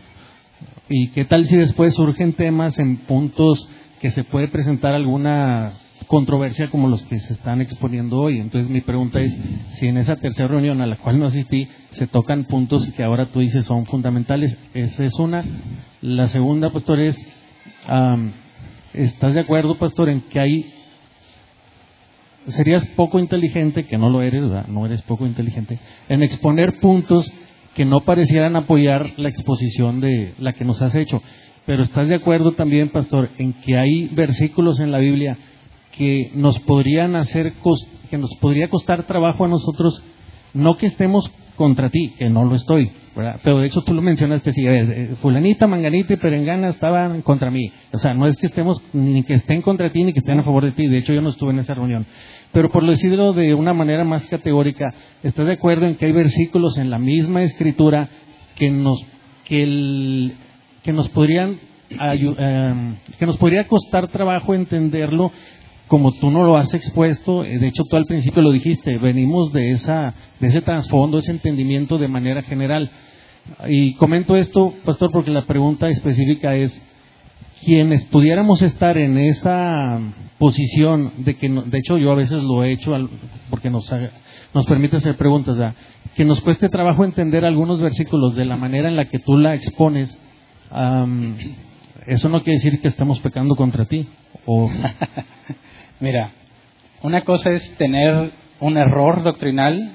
¿Y 0.89 1.09
qué 1.09 1.25
tal 1.25 1.45
si 1.45 1.57
después 1.57 1.93
surgen 1.93 2.33
temas 2.33 2.77
en 2.79 2.97
puntos 2.97 3.67
que 3.99 4.09
se 4.09 4.23
puede 4.23 4.47
presentar 4.47 4.93
alguna 4.93 5.73
controversia 6.07 6.67
como 6.67 6.89
los 6.89 7.03
que 7.03 7.19
se 7.19 7.33
están 7.33 7.61
exponiendo 7.61 8.17
hoy? 8.17 8.39
Entonces 8.39 8.69
mi 8.69 8.81
pregunta 8.81 9.21
es 9.21 9.37
si 9.71 9.87
en 9.87 9.97
esa 9.97 10.15
tercera 10.15 10.49
reunión 10.49 10.81
a 10.81 10.87
la 10.87 10.97
cual 10.97 11.19
no 11.19 11.25
asistí 11.25 11.67
se 11.91 12.07
tocan 12.07 12.45
puntos 12.45 12.85
que 12.91 13.03
ahora 13.03 13.27
tú 13.27 13.39
dices 13.39 13.65
son 13.65 13.85
fundamentales. 13.85 14.57
Esa 14.73 15.05
es 15.05 15.13
una. 15.19 15.45
La 16.01 16.27
segunda, 16.27 16.71
pastor, 16.71 16.99
es, 16.99 17.17
¿estás 18.93 19.33
de 19.33 19.41
acuerdo, 19.41 19.77
pastor, 19.77 20.09
en 20.09 20.21
que 20.21 20.39
hay 20.39 20.73
serías 22.47 22.85
poco 22.95 23.19
inteligente, 23.19 23.85
que 23.85 23.97
no 23.97 24.09
lo 24.09 24.21
eres, 24.21 24.43
¿verdad? 24.43 24.67
no 24.67 24.85
eres 24.85 25.01
poco 25.03 25.25
inteligente, 25.25 25.79
en 26.09 26.23
exponer 26.23 26.79
puntos 26.79 27.31
que 27.75 27.85
no 27.85 28.01
parecieran 28.01 28.55
apoyar 28.55 29.11
la 29.17 29.29
exposición 29.29 30.01
de 30.01 30.33
la 30.39 30.53
que 30.53 30.65
nos 30.65 30.81
has 30.81 30.95
hecho. 30.95 31.21
Pero 31.65 31.83
estás 31.83 32.07
de 32.07 32.15
acuerdo 32.15 32.53
también, 32.53 32.89
pastor, 32.89 33.29
en 33.37 33.53
que 33.53 33.77
hay 33.77 34.07
versículos 34.07 34.79
en 34.79 34.91
la 34.91 34.97
Biblia 34.97 35.37
que 35.91 36.31
nos 36.33 36.59
podrían 36.59 37.15
hacer, 37.15 37.53
que 38.09 38.17
nos 38.17 38.33
podría 38.35 38.69
costar 38.69 39.03
trabajo 39.03 39.45
a 39.45 39.47
nosotros, 39.47 40.03
no 40.53 40.75
que 40.75 40.87
estemos 40.87 41.31
contra 41.61 41.91
ti, 41.91 42.15
que 42.17 42.27
no 42.27 42.43
lo 42.43 42.55
estoy, 42.55 42.89
pero 43.43 43.59
de 43.59 43.67
hecho 43.67 43.83
tú 43.83 43.93
lo 43.93 44.01
mencionaste, 44.01 44.51
sí, 44.51 44.63
eh, 44.65 45.15
fulanita, 45.21 45.67
manganita 45.67 46.13
y 46.13 46.17
perengana 46.17 46.69
estaban 46.69 47.21
contra 47.21 47.51
mí. 47.51 47.71
O 47.93 47.99
sea, 47.99 48.15
no 48.15 48.25
es 48.25 48.35
que 48.35 48.47
estemos, 48.47 48.81
ni 48.93 49.21
que 49.21 49.33
estén 49.33 49.61
contra 49.61 49.91
ti, 49.91 50.03
ni 50.03 50.11
que 50.11 50.19
estén 50.19 50.39
a 50.39 50.43
favor 50.43 50.65
de 50.65 50.71
ti. 50.71 50.87
De 50.87 50.97
hecho, 50.97 51.13
yo 51.13 51.21
no 51.21 51.29
estuve 51.29 51.51
en 51.51 51.59
esa 51.59 51.75
reunión. 51.75 52.07
Pero 52.51 52.69
por 52.69 52.83
decirlo 52.83 53.33
de 53.33 53.53
una 53.53 53.73
manera 53.73 54.03
más 54.03 54.25
categórica, 54.25 54.87
¿estás 55.21 55.45
de 55.45 55.53
acuerdo 55.53 55.85
en 55.85 55.97
que 55.97 56.07
hay 56.07 56.13
versículos 56.13 56.79
en 56.79 56.89
la 56.89 56.97
misma 56.97 57.43
escritura 57.43 58.09
que 58.55 58.71
nos, 58.71 58.99
que, 59.45 60.31
que 60.81 60.93
nos 60.93 61.07
podrían 61.09 61.59
eh, 61.91 62.93
que 63.19 63.25
nos 63.25 63.37
podría 63.37 63.67
costar 63.67 64.07
trabajo 64.07 64.55
entenderlo 64.55 65.31
como 65.91 66.13
tú 66.13 66.31
no 66.31 66.45
lo 66.45 66.55
has 66.55 66.73
expuesto, 66.73 67.43
eh, 67.43 67.59
de 67.59 67.67
hecho 67.67 67.83
tú 67.83 67.97
al 67.97 68.05
principio 68.05 68.41
lo 68.41 68.51
dijiste, 68.51 68.97
venimos 68.97 69.51
de, 69.51 69.71
esa, 69.71 70.13
de 70.39 70.47
ese 70.47 70.61
trasfondo, 70.61 71.17
ese 71.17 71.31
entendimiento 71.31 71.97
de 71.97 72.07
manera 72.07 72.43
general. 72.43 72.89
Y 73.67 73.95
comento 73.95 74.37
esto, 74.37 74.73
pastor, 74.85 75.11
porque 75.11 75.31
la 75.31 75.45
pregunta 75.45 75.89
específica 75.89 76.55
es, 76.55 76.81
quienes 77.65 78.05
pudiéramos 78.05 78.61
estar 78.61 78.97
en 78.97 79.17
esa 79.17 79.99
posición 80.37 81.11
de 81.25 81.35
que, 81.35 81.49
de 81.49 81.77
hecho 81.79 81.97
yo 81.97 82.09
a 82.13 82.15
veces 82.15 82.41
lo 82.41 82.63
he 82.63 82.71
hecho 82.71 82.93
porque 83.49 83.69
nos, 83.69 83.93
nos 84.53 84.65
permite 84.67 84.95
hacer 84.95 85.17
preguntas, 85.17 85.75
que 86.15 86.23
nos 86.23 86.39
cueste 86.39 86.69
trabajo 86.69 87.03
entender 87.03 87.43
algunos 87.43 87.81
versículos 87.81 88.33
de 88.35 88.45
la 88.45 88.55
manera 88.55 88.87
en 88.87 88.95
la 88.95 89.09
que 89.09 89.19
tú 89.19 89.37
la 89.37 89.55
expones, 89.55 90.17
eso 92.07 92.29
no 92.29 92.43
quiere 92.43 92.59
decir 92.59 92.79
que 92.79 92.87
estamos 92.87 93.19
pecando 93.19 93.57
contra 93.57 93.83
ti. 93.83 94.07
O... 94.45 94.71
Mira, 96.01 96.31
una 97.03 97.21
cosa 97.21 97.51
es 97.51 97.77
tener 97.77 98.31
un 98.59 98.75
error 98.75 99.21
doctrinal, 99.21 99.91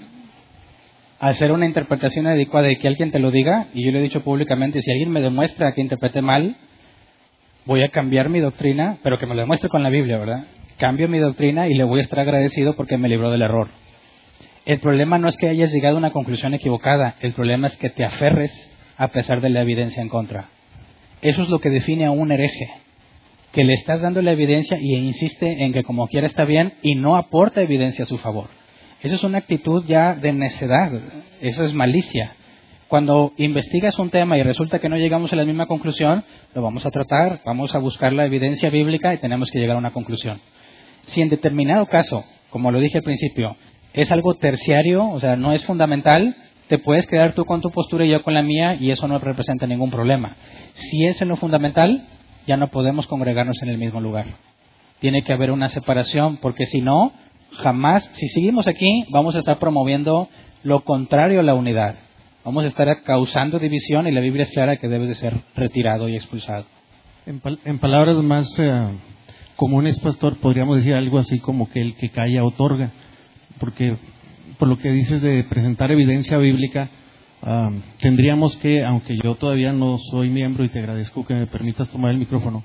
hacer 1.19 1.51
una 1.51 1.67
interpretación 1.67 2.29
adecuada 2.29 2.71
y 2.71 2.77
que 2.77 2.87
alguien 2.87 3.11
te 3.11 3.19
lo 3.19 3.33
diga, 3.33 3.67
y 3.75 3.85
yo 3.85 3.91
lo 3.91 3.99
he 3.99 4.03
dicho 4.03 4.23
públicamente, 4.23 4.81
si 4.81 4.93
alguien 4.93 5.11
me 5.11 5.21
demuestra 5.21 5.73
que 5.73 5.81
interprete 5.81 6.23
mal, 6.23 6.55
voy 7.65 7.83
a 7.83 7.89
cambiar 7.89 8.29
mi 8.29 8.39
doctrina, 8.39 8.99
pero 9.03 9.19
que 9.19 9.27
me 9.27 9.35
lo 9.35 9.41
demuestre 9.41 9.69
con 9.69 9.83
la 9.83 9.89
Biblia, 9.89 10.17
¿verdad? 10.17 10.45
Cambio 10.79 11.09
mi 11.09 11.19
doctrina 11.19 11.67
y 11.67 11.75
le 11.75 11.83
voy 11.83 11.99
a 11.99 12.03
estar 12.05 12.21
agradecido 12.21 12.75
porque 12.75 12.97
me 12.97 13.09
libró 13.09 13.33
del 13.33 13.43
error. 13.43 13.67
El 14.65 14.79
problema 14.79 15.19
no 15.19 15.27
es 15.27 15.37
que 15.37 15.49
hayas 15.49 15.73
llegado 15.73 15.97
a 15.97 15.99
una 15.99 16.13
conclusión 16.13 16.55
equivocada, 16.55 17.17
el 17.19 17.33
problema 17.33 17.67
es 17.67 17.77
que 17.79 17.91
te 17.91 18.05
aferres 18.05 18.53
a 18.97 19.09
pesar 19.09 19.41
de 19.41 19.51
la 19.51 19.63
evidencia 19.63 20.05
en 20.05 20.09
contra. 20.09 20.51
Eso 21.21 21.43
es 21.43 21.49
lo 21.49 21.59
que 21.59 21.71
define 21.71 22.07
a 22.07 22.13
un 22.13 22.31
hereje 22.31 22.86
que 23.57 23.65
le 23.65 23.73
estás 23.73 24.03
dando 24.03 24.21
la 24.21 24.33
evidencia 24.33 24.79
y 24.79 24.95
insiste 24.97 25.65
en 25.65 25.73
que 25.73 25.83
como 25.83 26.09
quiera 26.09 26.27
está 26.27 26.45
bien 26.45 26.75
y 26.83 26.95
no 26.95 27.17
aporta 27.17 27.63
evidencia 27.63 28.03
a 28.03 28.07
su 28.07 28.19
favor. 28.19 28.51
Eso 29.01 29.15
es 29.15 29.25
una 29.25 29.39
actitud 29.39 29.83
ya 29.87 30.15
de 30.15 30.35
necedad, 30.35 30.93
eso 31.41 31.65
es 31.65 31.73
malicia. 31.73 32.33
Cuando 32.87 33.33
investigas 33.39 33.99
un 33.99 34.11
tema 34.11 34.37
y 34.37 34.43
resulta 34.43 34.79
que 34.79 34.91
no 34.91 34.99
llegamos 34.99 35.33
a 35.33 35.37
la 35.37 35.47
misma 35.47 35.65
conclusión, 35.65 36.23
lo 36.55 36.61
vamos 36.61 36.85
a 36.85 36.91
tratar, 36.91 37.41
vamos 37.47 37.75
a 37.75 37.79
buscar 37.79 38.13
la 38.13 38.27
evidencia 38.27 38.69
bíblica 38.69 39.15
y 39.15 39.19
tenemos 39.21 39.51
que 39.51 39.59
llegar 39.59 39.77
a 39.77 39.79
una 39.79 39.93
conclusión. 39.95 40.39
Si 41.07 41.23
en 41.23 41.31
determinado 41.31 41.87
caso, 41.87 42.27
como 42.51 42.71
lo 42.71 42.79
dije 42.79 42.99
al 42.99 43.05
principio, 43.05 43.57
es 43.95 44.13
algo 44.13 44.35
terciario, 44.35 45.09
o 45.09 45.19
sea, 45.19 45.37
no 45.37 45.55
es 45.55 45.65
fundamental, 45.65 46.37
te 46.69 46.77
puedes 46.77 47.07
quedar 47.07 47.33
tú 47.33 47.47
con 47.47 47.63
tu 47.63 47.71
postura 47.71 48.05
y 48.05 48.11
yo 48.11 48.23
con 48.23 48.35
la 48.35 48.43
mía 48.43 48.77
y 48.79 48.91
eso 48.91 49.09
no 49.09 49.19
representa 49.19 49.67
ningún 49.67 49.91
problema. 49.91 50.37
Si 50.75 51.07
es 51.07 51.23
en 51.23 51.29
lo 51.29 51.37
fundamental, 51.37 52.07
ya 52.47 52.57
no 52.57 52.69
podemos 52.69 53.07
congregarnos 53.07 53.63
en 53.63 53.69
el 53.69 53.79
mismo 53.79 54.01
lugar. 54.01 54.27
Tiene 55.01 55.23
que 55.23 55.33
haber 55.33 55.51
una 55.51 55.69
separación, 55.69 56.39
porque 56.39 56.65
si 56.67 56.81
no, 56.81 57.13
jamás, 57.53 58.05
si 58.15 58.29
seguimos 58.29 58.67
aquí, 58.67 59.05
vamos 59.11 59.35
a 59.35 59.41
estar 59.41 59.59
promoviendo 59.59 60.29
lo 60.63 60.81
contrario 60.81 61.41
a 61.41 61.43
la 61.43 61.55
unidad. 61.55 61.97
Vamos 62.45 62.65
a 62.65 62.69
estar 62.69 63.03
causando 63.03 63.59
división 63.59 64.07
y 64.07 64.13
la 64.13 64.21
Biblia 64.21 64.45
es 64.45 64.51
clara 64.53 64.77
que 64.77 64.89
debe 64.89 65.07
de 65.07 65.17
ser 65.17 65.35
retirado 65.55 66.09
y 66.09 66.15
expulsado. 66.15 66.65
En, 67.27 67.43
en 67.65 67.79
palabras 67.79 68.17
más 68.19 68.59
eh, 68.59 68.71
comunes, 69.57 69.99
pastor, 69.99 70.39
podríamos 70.39 70.79
decir 70.79 70.95
algo 70.95 71.19
así 71.19 71.41
como 71.41 71.69
que 71.69 71.81
el 71.81 71.97
que 71.97 72.11
calla 72.11 72.45
otorga, 72.45 72.93
porque 73.59 73.97
por 74.59 74.69
lo 74.69 74.79
que 74.79 74.91
dices 74.91 75.23
de 75.23 75.45
presentar 75.45 75.91
evidencia 75.91 76.39
bíblica, 76.39 76.89
tendríamos 78.01 78.57
que, 78.57 78.85
aunque 78.85 79.17
yo 79.23 79.37
todavía 79.37 79.73
no 79.73 79.99
soy 80.11 80.31
miembro 80.31 80.65
y 80.65 80.69
te 80.69 80.81
agradezco 80.81 81.25
que 81.25 81.35
me 81.35 81.47
permitas 81.47 81.89
tomar 81.91 82.11
el 82.11 82.19
micrófono, 82.19 82.65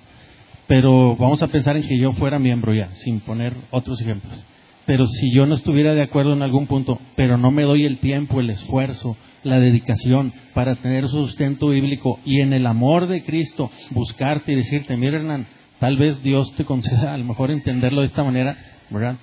pero 0.68 1.16
vamos 1.18 1.43
a 1.43 1.48
pensar 1.48 1.77
en 1.77 1.88
que 1.88 2.00
yo 2.00 2.11
fuera 2.14 2.40
miembro 2.40 2.74
ya, 2.74 2.90
sin 2.92 3.19
poner 3.19 3.53
otros 3.72 4.01
ejemplos. 4.01 4.45
Pero 4.85 5.06
si 5.06 5.32
yo 5.32 5.45
no 5.45 5.53
estuviera 5.53 5.93
de 5.93 6.01
acuerdo 6.01 6.34
en 6.34 6.42
algún 6.42 6.66
punto, 6.66 7.00
pero 7.16 7.38
no 7.38 7.51
me 7.51 7.64
doy 7.64 7.85
el 7.85 8.00
tiempo, 8.00 8.40
el 8.40 8.50
esfuerzo, 8.50 9.16
la 9.43 9.60
dedicación 9.60 10.34
para 10.53 10.76
tener 10.76 11.08
sustento 11.08 11.69
bíblico 11.69 12.19
y 12.26 12.42
en 12.42 12.53
el 12.53 12.66
amor 12.66 13.08
de 13.08 13.24
Cristo 13.24 13.69
buscarte 13.92 14.53
y 14.53 14.56
decirte, 14.56 14.98
mira 14.98 15.18
Hernán, 15.18 15.48
tal 15.80 15.98
vez 15.98 16.22
Dios 16.24 16.51
te 16.56 16.66
conceda 16.66 17.14
a 17.14 17.18
lo 17.18 17.26
mejor 17.26 17.51
entenderlo 17.51 18.01
de 18.01 18.08
esta 18.08 18.24
manera, 18.24 18.58
¿verdad? 18.90 19.18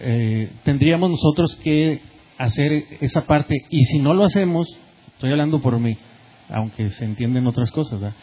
Eh, 0.00 0.50
tendríamos 0.64 1.10
nosotros 1.10 1.56
que 1.62 2.00
hacer 2.44 2.84
esa 3.00 3.26
parte 3.26 3.54
y 3.70 3.84
si 3.84 3.98
no 3.98 4.14
lo 4.14 4.24
hacemos, 4.24 4.68
estoy 5.14 5.30
hablando 5.30 5.60
por 5.60 5.78
mí, 5.78 5.96
aunque 6.48 6.90
se 6.90 7.04
entienden 7.04 7.46
otras 7.46 7.70
cosas, 7.70 8.00
¿verdad? 8.00 8.16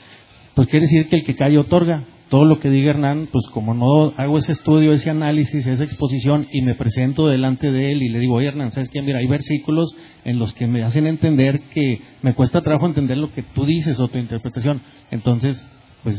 pues 0.55 0.67
quiere 0.67 0.85
decir 0.85 1.07
que 1.07 1.17
el 1.17 1.23
que 1.23 1.35
cae 1.35 1.57
otorga. 1.57 2.05
Todo 2.29 2.45
lo 2.45 2.59
que 2.59 2.69
diga 2.69 2.91
Hernán, 2.91 3.27
pues 3.29 3.45
como 3.51 3.73
no 3.73 4.13
hago 4.15 4.37
ese 4.37 4.53
estudio, 4.53 4.93
ese 4.93 5.09
análisis, 5.09 5.67
esa 5.67 5.83
exposición 5.83 6.47
y 6.53 6.61
me 6.61 6.75
presento 6.75 7.27
delante 7.27 7.69
de 7.69 7.91
él 7.91 8.01
y 8.01 8.07
le 8.07 8.19
digo, 8.19 8.35
oye 8.35 8.47
Hernán, 8.47 8.71
¿sabes 8.71 8.87
qué? 8.87 9.01
Mira, 9.01 9.19
hay 9.19 9.27
versículos 9.27 9.93
en 10.23 10.39
los 10.39 10.53
que 10.53 10.65
me 10.65 10.81
hacen 10.81 11.07
entender 11.07 11.59
que 11.73 11.99
me 12.21 12.33
cuesta 12.33 12.61
trabajo 12.61 12.85
entender 12.85 13.17
lo 13.17 13.33
que 13.33 13.43
tú 13.43 13.65
dices 13.65 13.99
o 13.99 14.07
tu 14.07 14.17
interpretación. 14.17 14.81
Entonces, 15.11 15.67
pues, 16.03 16.17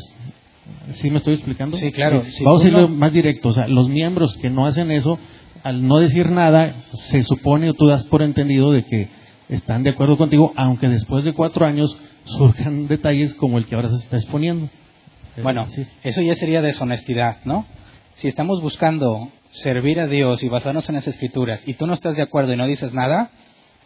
¿sí 0.90 1.10
me 1.10 1.16
estoy 1.16 1.32
explicando? 1.32 1.78
Sí, 1.78 1.90
claro. 1.92 2.22
Vamos 2.44 2.62
a 2.62 2.68
ir 2.68 2.88
más 2.88 3.12
directo. 3.14 3.48
O 3.48 3.52
sea, 3.52 3.66
los 3.66 3.88
miembros 3.88 4.36
que 4.36 4.50
no 4.50 4.66
hacen 4.66 4.90
eso, 4.90 5.18
al 5.62 5.86
no 5.86 5.98
decir 6.00 6.30
nada, 6.30 6.74
se 6.94 7.22
supone 7.22 7.70
o 7.70 7.74
tú 7.74 7.86
das 7.86 8.04
por 8.04 8.22
entendido 8.22 8.72
de 8.72 8.84
que 8.84 9.08
están 9.48 9.82
de 9.82 9.90
acuerdo 9.90 10.16
contigo, 10.16 10.52
aunque 10.56 10.88
después 10.88 11.24
de 11.24 11.32
cuatro 11.32 11.66
años 11.66 11.96
surjan 12.24 12.86
detalles 12.88 13.34
como 13.34 13.58
el 13.58 13.66
que 13.66 13.74
ahora 13.74 13.88
se 13.90 13.96
está 13.96 14.16
exponiendo. 14.16 14.68
Bueno, 15.42 15.66
eso 16.02 16.20
ya 16.20 16.34
sería 16.34 16.60
deshonestidad, 16.60 17.38
¿no? 17.44 17.64
Si 18.14 18.28
estamos 18.28 18.60
buscando 18.60 19.30
servir 19.50 20.00
a 20.00 20.06
Dios 20.06 20.42
y 20.42 20.48
basarnos 20.48 20.88
en 20.88 20.96
las 20.96 21.08
escrituras 21.08 21.66
y 21.66 21.74
tú 21.74 21.86
no 21.86 21.94
estás 21.94 22.16
de 22.16 22.22
acuerdo 22.22 22.52
y 22.52 22.56
no 22.56 22.66
dices 22.66 22.92
nada, 22.92 23.30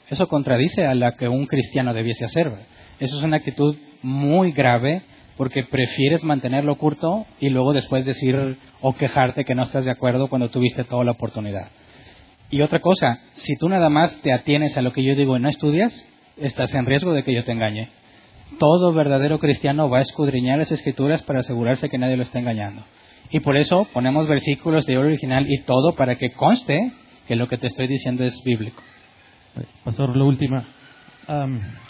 eso 0.08 0.28
contradice 0.28 0.86
a 0.86 0.94
la 0.94 1.16
que 1.16 1.28
un 1.28 1.46
cristiano 1.46 1.94
debiese 1.94 2.24
hacer. 2.24 2.52
Eso 2.98 3.18
es 3.18 3.22
una 3.22 3.36
actitud 3.36 3.76
muy 4.02 4.52
grave 4.52 5.02
porque 5.36 5.64
prefieres 5.64 6.24
mantenerlo 6.24 6.72
oculto 6.72 7.26
y 7.40 7.48
luego 7.48 7.72
después 7.72 8.04
decir 8.04 8.56
o 8.80 8.94
quejarte 8.94 9.44
que 9.44 9.54
no 9.54 9.64
estás 9.64 9.84
de 9.84 9.90
acuerdo 9.90 10.28
cuando 10.28 10.48
tuviste 10.48 10.84
toda 10.84 11.04
la 11.04 11.12
oportunidad. 11.12 11.68
Y 12.50 12.62
otra 12.62 12.80
cosa, 12.80 13.20
si 13.34 13.56
tú 13.56 13.68
nada 13.68 13.90
más 13.90 14.20
te 14.22 14.32
atienes 14.32 14.76
a 14.76 14.82
lo 14.82 14.92
que 14.92 15.02
yo 15.02 15.14
digo 15.14 15.36
y 15.36 15.40
no 15.40 15.48
estudias, 15.48 16.06
estás 16.36 16.74
en 16.74 16.86
riesgo 16.86 17.12
de 17.12 17.24
que 17.24 17.34
yo 17.34 17.44
te 17.44 17.52
engañe 17.52 17.90
todo 18.58 18.92
verdadero 18.92 19.38
cristiano 19.38 19.90
va 19.90 19.98
a 19.98 20.02
escudriñar 20.02 20.58
las 20.58 20.72
escrituras 20.72 21.22
para 21.22 21.40
asegurarse 21.40 21.88
que 21.88 21.98
nadie 21.98 22.16
lo 22.16 22.22
está 22.22 22.38
engañando. 22.38 22.82
Y 23.30 23.40
por 23.40 23.56
eso 23.56 23.86
ponemos 23.92 24.28
versículos 24.28 24.86
de 24.86 24.98
original 24.98 25.46
y 25.50 25.62
todo 25.62 25.94
para 25.94 26.16
que 26.16 26.32
conste 26.32 26.92
que 27.26 27.36
lo 27.36 27.48
que 27.48 27.58
te 27.58 27.66
estoy 27.66 27.88
diciendo 27.88 28.24
es 28.24 28.42
bíblico. 28.44 28.82
Pastor, 29.84 30.16
la 30.16 30.24
última. 30.24 30.68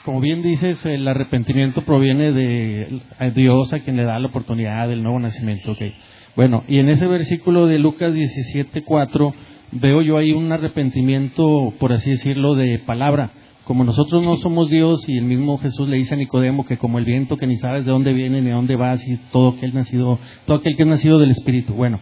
Como 0.05 0.21
bien 0.21 0.43
dices, 0.43 0.85
el 0.87 1.07
arrepentimiento 1.07 1.83
proviene 1.85 2.33
de 2.33 3.01
Dios 3.35 3.73
a 3.73 3.81
quien 3.81 3.97
le 3.97 4.05
da 4.05 4.19
la 4.19 4.29
oportunidad 4.29 4.89
del 4.89 5.03
nuevo 5.03 5.19
nacimiento. 5.19 5.73
Okay. 5.73 5.95
Bueno, 6.35 6.65
y 6.69 6.79
en 6.79 6.89
ese 6.89 7.07
versículo 7.07 7.67
de 7.67 7.79
Lucas 7.79 8.15
17:4 8.15 9.35
veo 9.73 10.03
yo 10.03 10.19
ahí 10.19 10.33
un 10.33 10.53
arrepentimiento, 10.53 11.73
por 11.79 11.93
así 11.93 12.11
decirlo, 12.11 12.55
de 12.55 12.79
palabra 12.79 13.31
como 13.67 13.83
nosotros 13.83 14.23
no 14.23 14.37
somos 14.37 14.71
Dios 14.71 15.09
y 15.09 15.19
el 15.19 15.25
mismo 15.25 15.59
Jesús 15.59 15.89
le 15.89 15.97
dice 15.97 16.15
a 16.15 16.17
Nicodemo 16.17 16.65
que 16.65 16.79
como 16.79 16.99
el 17.01 17.05
viento 17.05 17.37
que 17.37 17.49
ni 17.49 17.57
sabes 17.57 17.85
de 17.85 17.91
dónde 17.91 18.13
viene 18.13 18.41
ni 18.41 18.47
de 18.47 18.53
dónde 18.53 18.77
va, 18.77 18.95
y 18.95 19.17
todo 19.33 19.57
aquel 19.57 19.75
nacido, 19.75 20.21
todo 20.47 20.59
aquel 20.59 20.77
que 20.77 20.85
es 20.85 20.89
nacido 20.89 21.19
del 21.19 21.33
Espíritu. 21.33 21.75
Bueno, 21.75 21.99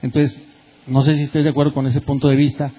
entonces, 0.00 0.40
no 0.86 1.02
sé 1.02 1.16
si 1.16 1.22
estés 1.22 1.42
de 1.42 1.50
acuerdo 1.50 1.74
con 1.74 1.88
ese 1.88 2.00
punto 2.02 2.28
de 2.28 2.36
vista, 2.36 2.70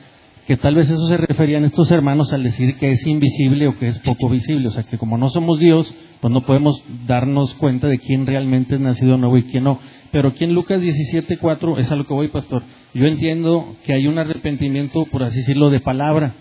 que 0.50 0.58
tal 0.58 0.74
vez 0.74 0.90
eso 0.90 1.08
se 1.08 1.16
referían 1.16 1.64
estos 1.64 1.92
hermanos 1.92 2.34
al 2.34 2.42
decir 2.42 2.76
que 2.78 2.90
es 2.90 3.06
invisible 3.06 3.68
o 3.68 3.78
que 3.78 3.86
es 3.86 4.00
poco 4.00 4.30
visible, 4.30 4.68
o 4.68 4.72
sea 4.72 4.82
que 4.82 4.98
como 4.98 5.16
no 5.16 5.30
somos 5.30 5.60
Dios, 5.60 5.96
pues 6.22 6.34
no 6.34 6.42
podemos 6.42 6.84
darnos 7.06 7.54
cuenta 7.54 7.88
de 7.88 8.00
quién 8.00 8.26
realmente 8.26 8.74
es 8.74 8.82
nacido 8.82 9.20
nuevo 9.20 9.38
y 9.38 9.44
quién 9.44 9.66
no. 9.66 9.78
Pero 10.12 10.30
aquí 10.30 10.46
en 10.46 10.56
Lucas 10.56 10.82
17:4 10.82 11.78
es 11.78 11.92
a 11.92 11.96
lo 11.96 12.06
que 12.06 12.16
voy, 12.16 12.30
pastor. 12.30 12.64
Yo 12.96 13.06
entiendo 13.06 13.76
que 13.86 13.94
hay 13.94 14.08
un 14.08 14.18
arrepentimiento, 14.18 15.06
por 15.12 15.22
así 15.22 15.38
decirlo, 15.38 15.70
de 15.70 15.82
palabra 15.82 16.34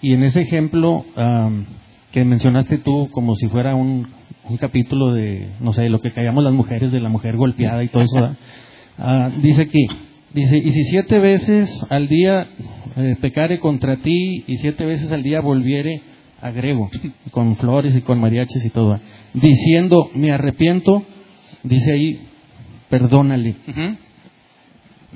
y 0.00 0.12
en 0.12 0.22
ese 0.22 0.42
ejemplo 0.42 1.04
que 2.12 2.24
mencionaste 2.24 2.78
tú, 2.78 3.08
como 3.10 3.34
si 3.34 3.48
fuera 3.48 3.74
un, 3.74 4.06
capítulo 4.60 5.12
de, 5.12 5.54
no 5.58 5.72
sé, 5.72 5.88
lo 5.88 6.00
que 6.00 6.12
callamos 6.12 6.44
las 6.44 6.52
mujeres, 6.52 6.92
de 6.92 7.00
la 7.00 7.08
mujer 7.08 7.36
golpeada 7.36 7.82
y 7.82 7.88
todo 7.88 8.04
eso, 8.04 8.36
ah, 8.98 9.28
dice 9.42 9.62
aquí, 9.62 9.88
dice, 10.34 10.58
y 10.58 10.70
si 10.70 10.84
siete 10.84 11.18
veces 11.18 11.86
al 11.90 12.08
día 12.08 12.48
eh, 12.96 13.16
pecare 13.20 13.58
contra 13.60 13.96
ti 13.96 14.44
y 14.46 14.56
siete 14.58 14.84
veces 14.84 15.12
al 15.12 15.22
día 15.22 15.40
volviere, 15.40 16.02
agrego, 16.40 16.90
con 17.30 17.56
flores 17.56 17.96
y 17.96 18.02
con 18.02 18.20
mariachis 18.20 18.64
y 18.64 18.70
todo, 18.70 18.98
diciendo, 19.34 20.10
me 20.14 20.32
arrepiento, 20.32 21.04
dice 21.62 21.92
ahí, 21.92 22.20
perdónale. 22.88 23.56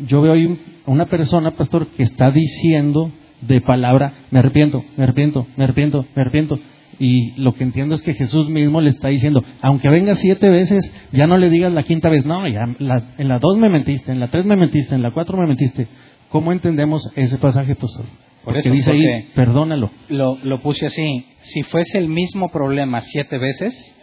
Yo 0.06 0.22
veo 0.22 0.32
ahí 0.32 0.58
una 0.86 1.06
persona, 1.06 1.52
pastor, 1.52 1.86
que 1.88 2.02
está 2.02 2.30
diciendo 2.30 3.10
de 3.40 3.60
palabra, 3.60 4.14
me 4.30 4.38
arrepiento, 4.38 4.84
me 4.96 5.04
arrepiento, 5.04 5.46
me 5.56 5.64
arrepiento, 5.64 6.06
me 6.14 6.22
arrepiento. 6.22 6.58
Y 6.98 7.32
lo 7.40 7.54
que 7.54 7.64
entiendo 7.64 7.94
es 7.94 8.02
que 8.02 8.14
Jesús 8.14 8.48
mismo 8.48 8.80
le 8.80 8.90
está 8.90 9.08
diciendo, 9.08 9.42
aunque 9.60 9.88
venga 9.88 10.14
siete 10.14 10.48
veces, 10.48 10.92
ya 11.12 11.26
no 11.26 11.38
le 11.38 11.50
digas 11.50 11.72
la 11.72 11.82
quinta 11.82 12.08
vez, 12.08 12.24
no, 12.24 12.46
ya 12.46 12.60
en 12.78 13.28
la 13.28 13.38
dos 13.38 13.56
me 13.56 13.68
mentiste, 13.68 14.12
en 14.12 14.20
la 14.20 14.28
tres 14.28 14.44
me 14.44 14.56
mentiste, 14.56 14.94
en 14.94 15.02
la 15.02 15.10
cuatro 15.10 15.36
me 15.36 15.46
mentiste. 15.46 15.88
¿Cómo 16.28 16.52
entendemos 16.52 17.10
ese 17.16 17.38
pasaje, 17.38 17.74
pastor? 17.74 18.06
Por 18.44 18.56
eso 18.56 18.70
dice 18.70 18.90
ahí, 18.90 19.28
perdónalo. 19.34 19.90
Lo, 20.08 20.38
lo 20.42 20.60
puse 20.60 20.86
así, 20.86 21.26
si 21.40 21.62
fuese 21.62 21.98
el 21.98 22.08
mismo 22.08 22.50
problema 22.50 23.00
siete 23.00 23.38
veces, 23.38 23.96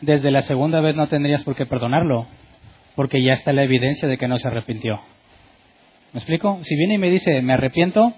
desde 0.00 0.30
la 0.30 0.42
segunda 0.42 0.80
vez 0.80 0.96
no 0.96 1.06
tendrías 1.06 1.44
por 1.44 1.54
qué 1.54 1.66
perdonarlo, 1.66 2.26
porque 2.96 3.22
ya 3.22 3.34
está 3.34 3.52
la 3.52 3.62
evidencia 3.62 4.08
de 4.08 4.18
que 4.18 4.28
no 4.28 4.38
se 4.38 4.48
arrepintió. 4.48 5.00
¿Me 6.12 6.18
explico? 6.18 6.58
Si 6.62 6.76
viene 6.76 6.94
y 6.94 6.98
me 6.98 7.10
dice, 7.10 7.42
me 7.42 7.52
arrepiento, 7.52 8.12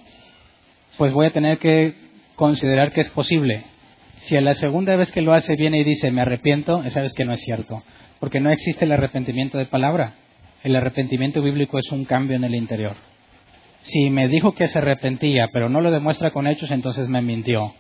pues 0.97 1.13
voy 1.13 1.27
a 1.27 1.31
tener 1.31 1.59
que 1.59 1.95
considerar 2.37 2.93
que 2.93 3.03
es 3.03 3.11
posible. 3.11 3.65
Si 4.21 4.37
a 4.37 4.43
la 4.43 4.53
segunda 4.53 4.97
vez 4.97 5.11
que 5.13 5.23
lo 5.23 5.33
hace 5.33 5.57
viene 5.57 5.79
y 5.79 5.85
dice 5.85 6.11
me 6.11 6.21
arrepiento, 6.21 6.83
sabes 6.91 7.15
que 7.15 7.25
no 7.25 7.33
es 7.33 7.41
cierto, 7.41 7.83
porque 8.19 8.39
no 8.39 8.53
existe 8.53 8.85
el 8.85 8.93
arrepentimiento 8.93 9.57
de 9.57 9.65
palabra. 9.65 10.15
El 10.63 10.77
arrepentimiento 10.77 11.41
bíblico 11.41 11.79
es 11.79 11.91
un 11.91 12.05
cambio 12.05 12.37
en 12.37 12.45
el 12.45 12.55
interior. 12.55 12.97
Si 13.81 14.11
me 14.11 14.29
dijo 14.29 14.55
que 14.55 14.69
se 14.69 14.77
arrepentía, 14.77 15.49
pero 15.55 15.71
no 15.71 15.81
lo 15.81 15.91
demuestra 15.91 16.33
con 16.33 16.47
hechos, 16.47 16.71
entonces 16.71 17.09
me 17.09 17.23
mintió. 17.23 17.73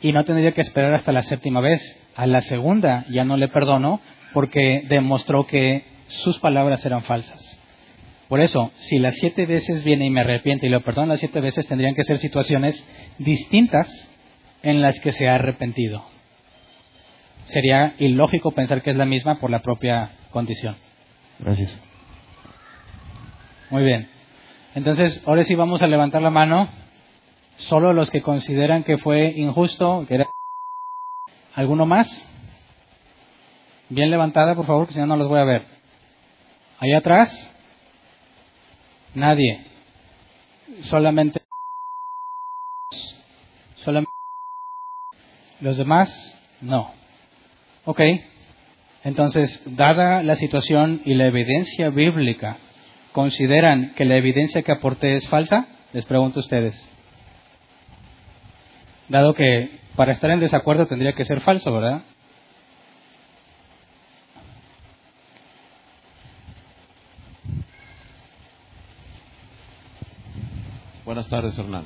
Y 0.00 0.12
no 0.12 0.24
tendría 0.24 0.52
que 0.52 0.62
esperar 0.62 0.94
hasta 0.94 1.12
la 1.12 1.22
séptima 1.22 1.60
vez. 1.60 1.98
A 2.16 2.26
la 2.26 2.40
segunda 2.40 3.04
ya 3.10 3.26
no 3.26 3.36
le 3.36 3.48
perdono 3.48 4.00
porque 4.32 4.84
demostró 4.88 5.46
que 5.46 5.84
sus 6.06 6.38
palabras 6.38 6.86
eran 6.86 7.02
falsas. 7.02 7.60
Por 8.30 8.40
eso, 8.40 8.72
si 8.78 8.98
las 8.98 9.16
siete 9.16 9.44
veces 9.44 9.84
viene 9.84 10.06
y 10.06 10.10
me 10.10 10.20
arrepiente 10.20 10.66
y 10.66 10.70
lo 10.70 10.82
perdono 10.82 11.08
las 11.08 11.20
siete 11.20 11.42
veces, 11.42 11.66
tendrían 11.66 11.94
que 11.94 12.02
ser 12.02 12.16
situaciones 12.16 12.88
distintas 13.18 14.08
en 14.62 14.80
las 14.82 15.00
que 15.00 15.12
se 15.12 15.28
ha 15.28 15.34
arrepentido. 15.34 16.04
Sería 17.44 17.94
ilógico 17.98 18.52
pensar 18.52 18.82
que 18.82 18.90
es 18.90 18.96
la 18.96 19.04
misma 19.04 19.38
por 19.38 19.50
la 19.50 19.60
propia 19.60 20.12
condición. 20.30 20.76
Gracias. 21.38 21.78
Muy 23.70 23.82
bien. 23.82 24.08
Entonces, 24.74 25.22
ahora 25.26 25.44
sí 25.44 25.54
vamos 25.54 25.82
a 25.82 25.86
levantar 25.86 26.22
la 26.22 26.30
mano. 26.30 26.68
Solo 27.56 27.92
los 27.92 28.10
que 28.10 28.22
consideran 28.22 28.84
que 28.84 28.98
fue 28.98 29.32
injusto, 29.36 30.04
que 30.06 30.14
era... 30.16 30.26
¿Alguno 31.54 31.84
más? 31.84 32.26
Bien 33.88 34.10
levantada, 34.10 34.54
por 34.54 34.66
favor, 34.66 34.86
que 34.86 34.94
si 34.94 35.00
no, 35.00 35.06
no 35.06 35.16
los 35.16 35.28
voy 35.28 35.40
a 35.40 35.44
ver. 35.44 35.66
Allá 36.78 36.98
atrás. 36.98 37.50
Nadie. 39.14 39.66
Solamente. 40.80 41.42
Solamente. 43.76 44.21
Los 45.62 45.78
demás, 45.78 46.36
no. 46.60 46.92
Ok. 47.84 48.00
Entonces, 49.04 49.62
dada 49.76 50.22
la 50.24 50.34
situación 50.34 51.00
y 51.04 51.14
la 51.14 51.26
evidencia 51.26 51.88
bíblica 51.88 52.58
¿consideran 53.12 53.94
que 53.94 54.04
la 54.04 54.16
evidencia 54.16 54.62
que 54.62 54.72
aporté 54.72 55.14
es 55.14 55.28
falsa? 55.28 55.68
Les 55.92 56.04
pregunto 56.04 56.40
a 56.40 56.42
ustedes. 56.42 56.88
Dado 59.08 59.34
que 59.34 59.78
para 59.94 60.12
estar 60.12 60.30
en 60.30 60.40
desacuerdo 60.40 60.86
tendría 60.86 61.12
que 61.12 61.24
ser 61.24 61.40
falso, 61.40 61.72
¿verdad? 61.72 62.02
Buenas 71.04 71.28
tardes, 71.28 71.56
Hernán. 71.56 71.84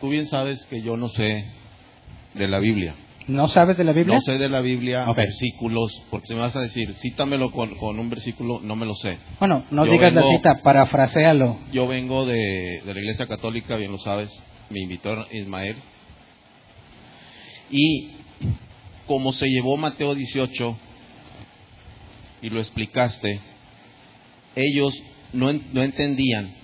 Tú 0.00 0.10
bien 0.10 0.26
sabes 0.26 0.66
que 0.66 0.82
yo 0.82 0.96
no 0.96 1.08
sé 1.08 1.46
de 2.36 2.48
la 2.48 2.58
Biblia. 2.58 2.94
¿No 3.28 3.48
sabes 3.48 3.76
de 3.76 3.82
la 3.82 3.92
Biblia? 3.92 4.14
No 4.14 4.20
sé 4.20 4.38
de 4.38 4.48
la 4.48 4.60
Biblia, 4.60 5.04
versículos, 5.12 5.90
porque 6.10 6.28
si 6.28 6.34
me 6.34 6.40
vas 6.40 6.54
a 6.54 6.60
decir, 6.60 6.94
cítamelo 6.94 7.50
con, 7.50 7.74
con, 7.76 7.98
un 7.98 8.08
versículo, 8.08 8.60
no 8.62 8.76
me 8.76 8.86
lo 8.86 8.94
sé. 8.94 9.18
Bueno, 9.40 9.64
no 9.70 9.84
digas 9.84 10.12
la 10.12 10.22
cita, 10.22 10.62
parafrasealo. 10.62 11.58
Yo 11.72 11.88
vengo 11.88 12.24
de, 12.24 12.82
de 12.84 12.94
la 12.94 13.00
Iglesia 13.00 13.26
Católica, 13.26 13.76
bien 13.76 13.90
lo 13.90 13.98
sabes, 13.98 14.30
me 14.70 14.80
invitó 14.80 15.26
Ismael. 15.32 15.76
Y 17.68 18.12
como 19.08 19.32
se 19.32 19.48
llevó 19.48 19.76
Mateo 19.76 20.14
18 20.14 20.78
y 22.42 22.50
lo 22.50 22.60
explicaste, 22.60 23.40
ellos 24.54 24.94
no, 25.32 25.52
no 25.52 25.82
entendían 25.82 26.54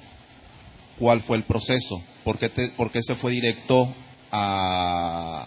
cuál 0.98 1.22
fue 1.22 1.36
el 1.36 1.44
proceso, 1.44 2.02
por 2.24 2.38
qué, 2.38 2.48
te, 2.48 2.70
se 3.02 3.14
fue 3.16 3.32
directo 3.32 3.92
a, 4.30 5.46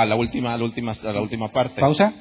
a, 0.00 0.06
la 0.06 0.16
última, 0.16 0.54
a, 0.54 0.58
la 0.58 0.64
última, 0.64 0.92
a 0.92 1.12
la 1.12 1.20
última 1.20 1.48
parte. 1.48 1.80
Pausa. 1.80 2.12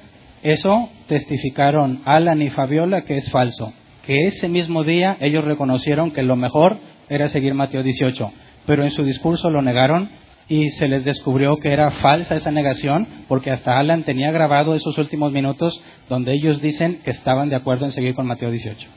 Eso 0.44 0.90
testificaron 1.08 2.02
Alan 2.06 2.42
y 2.42 2.50
Fabiola 2.50 3.04
que 3.04 3.16
es 3.18 3.32
falso, 3.32 3.74
que 4.06 4.28
ese 4.28 4.48
mismo 4.48 4.84
día 4.84 5.18
ellos 5.20 5.44
reconocieron 5.44 6.12
que 6.12 6.22
lo 6.22 6.36
mejor 6.36 6.78
era 7.10 7.30
seguir 7.30 7.54
Mateo 7.56 7.82
18, 7.82 8.32
pero 8.66 8.84
en 8.84 8.92
su 8.92 9.04
discurso 9.04 9.50
lo 9.50 9.62
negaron 9.62 10.12
y 10.48 10.70
se 10.70 10.88
les 10.88 11.04
descubrió 11.04 11.58
que 11.58 11.72
era 11.72 11.90
falsa 11.90 12.36
esa 12.36 12.52
negación 12.52 13.08
porque 13.28 13.50
hasta 13.50 13.80
Alan 13.80 14.04
tenía 14.04 14.32
grabado 14.32 14.76
esos 14.76 14.98
últimos 15.00 15.32
minutos 15.32 15.82
donde 16.08 16.34
ellos 16.34 16.62
dicen 16.62 17.02
que 17.04 17.10
estaban 17.10 17.50
de 17.50 17.56
acuerdo 17.56 17.86
en 17.86 17.92
seguir 17.92 18.14
con 18.14 18.28
Mateo 18.28 18.52
18. 18.52 18.88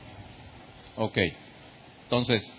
Ok, 0.97 1.17
entonces 2.03 2.55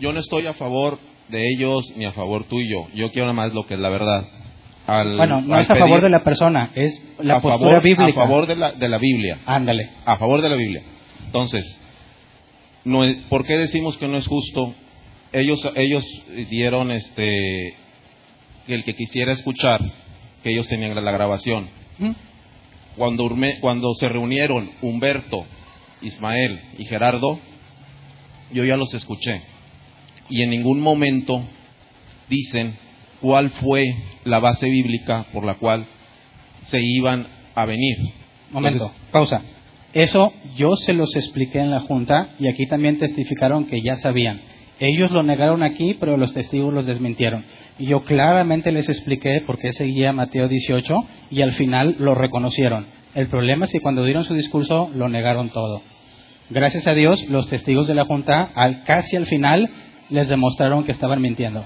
yo 0.00 0.12
no 0.12 0.20
estoy 0.20 0.46
a 0.46 0.54
favor 0.54 0.98
de 1.28 1.48
ellos 1.48 1.92
ni 1.96 2.04
a 2.04 2.12
favor 2.12 2.44
tuyo. 2.44 2.88
Yo 2.94 3.10
quiero 3.10 3.26
nada 3.26 3.34
más 3.34 3.54
lo 3.54 3.66
que 3.66 3.74
es 3.74 3.80
la 3.80 3.90
verdad. 3.90 4.24
Bueno, 4.86 5.40
no 5.40 5.58
es 5.58 5.70
a 5.70 5.74
favor 5.74 6.02
de 6.02 6.10
la 6.10 6.24
persona, 6.24 6.70
es 6.74 7.00
la 7.18 7.40
postura 7.40 7.80
bíblica. 7.80 8.22
A 8.22 8.26
favor 8.26 8.46
de 8.46 8.56
la, 8.56 8.72
de 8.72 8.88
la 8.88 8.98
Biblia. 8.98 9.38
Ándale. 9.46 9.90
A 10.04 10.16
favor 10.16 10.42
de 10.42 10.48
la 10.48 10.56
Biblia. 10.56 10.82
Entonces, 11.26 11.80
no 12.84 13.04
¿por 13.28 13.44
qué 13.44 13.56
decimos 13.56 13.96
que 13.96 14.08
no 14.08 14.18
es 14.18 14.26
justo? 14.26 14.74
Ellos, 15.32 15.60
ellos 15.76 16.04
dieron 16.50 16.90
este 16.90 17.76
el 18.66 18.84
que 18.84 18.94
quisiera 18.94 19.32
escuchar, 19.32 19.80
que 20.42 20.50
ellos 20.50 20.68
tenían 20.68 20.94
la 20.94 21.12
grabación. 21.12 21.68
Cuando, 22.96 23.28
cuando 23.60 23.94
se 23.94 24.08
reunieron 24.08 24.70
Humberto, 24.82 25.44
Ismael 26.02 26.60
y 26.78 26.84
Gerardo, 26.84 27.38
yo 28.52 28.64
ya 28.64 28.76
los 28.76 28.92
escuché 28.94 29.42
y 30.28 30.42
en 30.42 30.50
ningún 30.50 30.80
momento 30.80 31.44
dicen 32.28 32.74
cuál 33.22 33.50
fue 33.50 33.86
la 34.24 34.40
base 34.40 34.68
bíblica 34.68 35.24
por 35.32 35.44
la 35.44 35.54
cual 35.54 35.86
se 36.64 36.80
iban 36.82 37.26
a 37.54 37.64
venir. 37.64 37.96
Momento, 38.50 38.92
pausa. 39.10 39.42
Eso 39.94 40.32
yo 40.56 40.74
se 40.76 40.92
los 40.92 41.14
expliqué 41.16 41.60
en 41.60 41.70
la 41.70 41.80
Junta 41.80 42.30
y 42.38 42.48
aquí 42.48 42.66
también 42.66 42.98
testificaron 42.98 43.66
que 43.66 43.80
ya 43.80 43.94
sabían. 43.94 44.40
Ellos 44.80 45.10
lo 45.12 45.22
negaron 45.22 45.62
aquí, 45.62 45.94
pero 45.94 46.16
los 46.16 46.32
testigos 46.32 46.74
los 46.74 46.86
desmintieron. 46.86 47.44
Y 47.78 47.86
yo 47.86 48.02
claramente 48.02 48.72
les 48.72 48.88
expliqué 48.88 49.42
por 49.46 49.58
qué 49.58 49.72
seguía 49.72 50.12
Mateo 50.12 50.48
18 50.48 50.94
y 51.30 51.42
al 51.42 51.52
final 51.52 51.96
lo 51.98 52.14
reconocieron. 52.14 52.86
El 53.14 53.28
problema 53.28 53.66
es 53.66 53.72
que 53.72 53.80
cuando 53.80 54.04
dieron 54.04 54.24
su 54.24 54.34
discurso 54.34 54.90
lo 54.94 55.08
negaron 55.08 55.50
todo. 55.50 55.82
Gracias 56.50 56.86
a 56.86 56.94
Dios, 56.94 57.24
los 57.28 57.48
testigos 57.48 57.86
de 57.86 57.94
la 57.94 58.04
Junta, 58.04 58.50
al, 58.54 58.84
casi 58.84 59.16
al 59.16 59.26
final, 59.26 59.70
les 60.10 60.28
demostraron 60.28 60.84
que 60.84 60.92
estaban 60.92 61.20
mintiendo. 61.20 61.64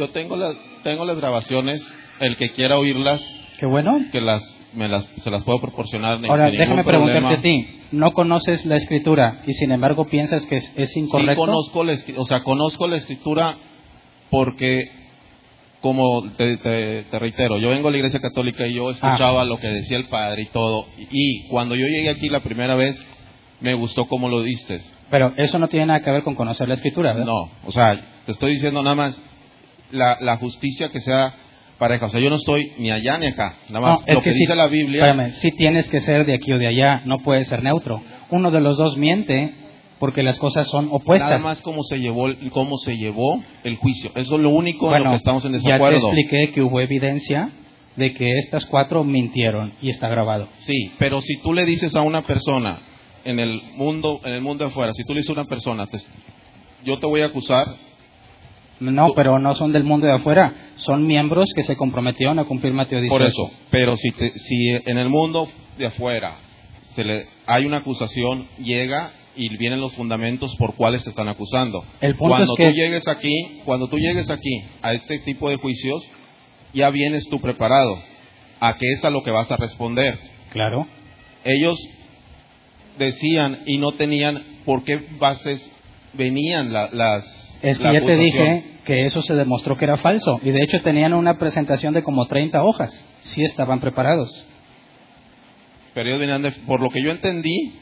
Yo 0.00 0.08
tengo, 0.08 0.34
tengo 0.82 1.04
las 1.04 1.18
grabaciones, 1.18 1.86
el 2.20 2.38
que 2.38 2.52
quiera 2.52 2.78
oírlas. 2.78 3.20
Qué 3.58 3.66
bueno. 3.66 4.00
Que 4.10 4.22
las, 4.22 4.42
me 4.72 4.88
las, 4.88 5.04
se 5.18 5.30
las 5.30 5.44
puedo 5.44 5.60
proporcionar. 5.60 6.24
Ahora, 6.26 6.50
déjame 6.50 6.84
preguntarte 6.84 7.34
a 7.34 7.40
ti. 7.42 7.66
No 7.92 8.12
conoces 8.12 8.64
la 8.64 8.76
escritura 8.76 9.42
y 9.46 9.52
sin 9.52 9.72
embargo 9.72 10.06
piensas 10.06 10.46
que 10.46 10.56
es, 10.56 10.96
incorrecto. 10.96 11.32
Sí, 11.32 11.36
conozco 11.36 11.84
la, 11.84 11.94
o 12.16 12.24
sea, 12.24 12.40
conozco 12.40 12.88
la 12.88 12.96
escritura 12.96 13.56
porque, 14.30 14.90
como 15.82 16.32
te, 16.32 16.56
te, 16.56 17.18
reitero, 17.18 17.58
yo 17.58 17.68
vengo 17.68 17.88
a 17.88 17.90
la 17.90 17.98
iglesia 17.98 18.20
católica 18.20 18.66
y 18.66 18.76
yo 18.76 18.88
escuchaba 18.88 19.42
ah. 19.42 19.44
lo 19.44 19.58
que 19.58 19.68
decía 19.68 19.98
el 19.98 20.08
padre 20.08 20.44
y 20.44 20.46
todo. 20.46 20.86
Y 20.96 21.46
cuando 21.48 21.74
yo 21.74 21.84
llegué 21.84 22.08
aquí 22.08 22.30
la 22.30 22.40
primera 22.40 22.74
vez, 22.74 22.98
me 23.60 23.74
gustó 23.74 24.06
cómo 24.06 24.30
lo 24.30 24.42
diste. 24.42 24.80
Pero 25.10 25.34
eso 25.36 25.58
no 25.58 25.68
tiene 25.68 25.84
nada 25.84 26.00
que 26.00 26.10
ver 26.10 26.22
con 26.22 26.36
conocer 26.36 26.68
la 26.68 26.74
escritura, 26.74 27.12
¿verdad? 27.12 27.26
No, 27.26 27.50
o 27.66 27.70
sea, 27.70 28.00
te 28.24 28.32
estoy 28.32 28.52
diciendo 28.52 28.82
nada 28.82 28.96
más 28.96 29.29
la, 29.90 30.16
la 30.20 30.36
justicia 30.36 30.90
que 30.90 31.00
sea 31.00 31.32
pareja. 31.78 32.06
O 32.06 32.08
sea, 32.10 32.20
yo 32.20 32.28
no 32.28 32.36
estoy 32.36 32.72
ni 32.78 32.90
allá 32.90 33.18
ni 33.18 33.26
acá. 33.26 33.56
Nada 33.68 33.80
más 33.80 34.00
lo 34.06 34.22
que, 34.22 34.32
dice 34.32 34.54
la 34.54 34.68
Biblia. 34.68 35.04
Espérame, 35.04 35.30
sí 35.32 35.50
tienes 35.50 35.88
que 35.88 36.00
ser 36.00 36.26
de 36.26 36.34
aquí 36.34 36.52
o 36.52 36.58
de 36.58 36.68
allá, 36.68 37.02
no 37.06 37.18
puedes 37.24 37.48
ser 37.48 37.62
neutro. 37.62 38.02
Uno 38.30 38.50
de 38.50 38.60
los 38.60 38.76
dos 38.76 38.96
miente 38.96 39.54
porque 39.98 40.22
las 40.22 40.38
cosas 40.38 40.68
son 40.68 40.88
opuestas. 40.90 41.30
Nada 41.30 41.42
más 41.42 41.62
cómo 41.62 41.82
se 41.82 41.98
llevó, 41.98 42.28
cómo 42.50 42.76
se 42.78 42.96
llevó 42.96 43.42
el 43.64 43.76
juicio. 43.76 44.10
Eso 44.14 44.36
es 44.36 44.40
lo 44.40 44.50
único 44.50 44.94
en 44.94 45.04
lo 45.04 45.10
que 45.10 45.16
estamos 45.16 45.44
en 45.44 45.52
desacuerdo. 45.52 45.96
Ya 45.96 46.00
te 46.00 46.06
expliqué 46.06 46.52
que 46.52 46.62
hubo 46.62 46.80
evidencia 46.80 47.50
de 47.96 48.12
que 48.12 48.38
estas 48.38 48.66
cuatro 48.66 49.04
mintieron 49.04 49.72
y 49.82 49.90
está 49.90 50.08
grabado. 50.08 50.48
Sí, 50.60 50.92
pero 50.98 51.20
si 51.20 51.40
tú 51.42 51.52
le 51.52 51.64
dices 51.64 51.94
a 51.94 52.02
una 52.02 52.22
persona, 52.22 52.78
en 53.24 53.38
el 53.38 53.60
mundo, 53.76 54.20
en 54.24 54.32
el 54.32 54.40
mundo 54.40 54.66
afuera, 54.66 54.92
si 54.92 55.04
tú 55.04 55.12
le 55.12 55.18
dices 55.18 55.30
a 55.30 55.40
una 55.40 55.44
persona, 55.44 55.86
yo 56.84 56.98
te 56.98 57.06
voy 57.06 57.20
a 57.20 57.26
acusar. 57.26 57.66
No, 58.80 59.12
pero 59.14 59.38
no 59.38 59.54
son 59.54 59.72
del 59.72 59.84
mundo 59.84 60.06
de 60.06 60.14
afuera, 60.14 60.72
son 60.76 61.06
miembros 61.06 61.50
que 61.54 61.62
se 61.62 61.76
comprometieron 61.76 62.38
a 62.38 62.44
cumplir 62.44 62.72
Mateo 62.72 63.00
18. 63.00 63.18
Por 63.18 63.26
eso, 63.26 63.50
pero 63.70 63.96
si, 63.96 64.10
si 64.10 64.70
en 64.70 64.98
el 64.98 65.08
mundo 65.08 65.48
de 65.78 65.86
afuera 65.86 66.36
se 66.94 67.04
le, 67.04 67.26
hay 67.46 67.66
una 67.66 67.78
acusación, 67.78 68.46
llega 68.58 69.12
y 69.36 69.56
vienen 69.56 69.80
los 69.80 69.94
fundamentos 69.94 70.54
por 70.56 70.74
cuáles 70.74 71.04
te 71.04 71.10
están 71.10 71.28
acusando. 71.28 71.84
cuando 72.18 72.54
tú 72.54 72.62
llegues 72.62 73.06
aquí, 73.08 73.60
cuando 73.64 73.88
tú 73.88 73.98
llegues 73.98 74.28
aquí 74.30 74.62
a 74.82 74.92
este 74.92 75.18
tipo 75.20 75.48
de 75.48 75.56
juicios, 75.56 76.02
ya 76.74 76.90
vienes 76.90 77.28
tú 77.28 77.40
preparado 77.40 77.98
a 78.60 78.76
qué 78.76 78.92
es 78.92 79.04
a 79.04 79.10
lo 79.10 79.22
que 79.22 79.30
vas 79.30 79.50
a 79.50 79.56
responder. 79.56 80.18
Claro. 80.52 80.86
Ellos 81.44 81.78
decían 82.98 83.60
y 83.66 83.78
no 83.78 83.92
tenían 83.92 84.42
por 84.64 84.84
qué 84.84 84.98
bases 85.18 85.68
venían 86.12 86.72
las... 86.72 87.39
Es 87.62 87.78
que 87.78 87.92
ya 87.92 88.00
te 88.00 88.16
dije 88.16 88.64
que 88.84 89.04
eso 89.04 89.20
se 89.22 89.34
demostró 89.34 89.76
que 89.76 89.84
era 89.84 89.98
falso 89.98 90.40
y 90.42 90.50
de 90.50 90.62
hecho 90.62 90.80
tenían 90.82 91.12
una 91.12 91.38
presentación 91.38 91.92
de 91.92 92.02
como 92.02 92.26
30 92.26 92.62
hojas, 92.62 93.04
sí 93.20 93.42
estaban 93.44 93.80
preparados. 93.80 94.46
Pero 95.92 96.08
ellos 96.08 96.20
venían, 96.20 96.42
por 96.66 96.80
lo 96.80 96.88
que 96.88 97.02
yo 97.02 97.10
entendí, 97.10 97.74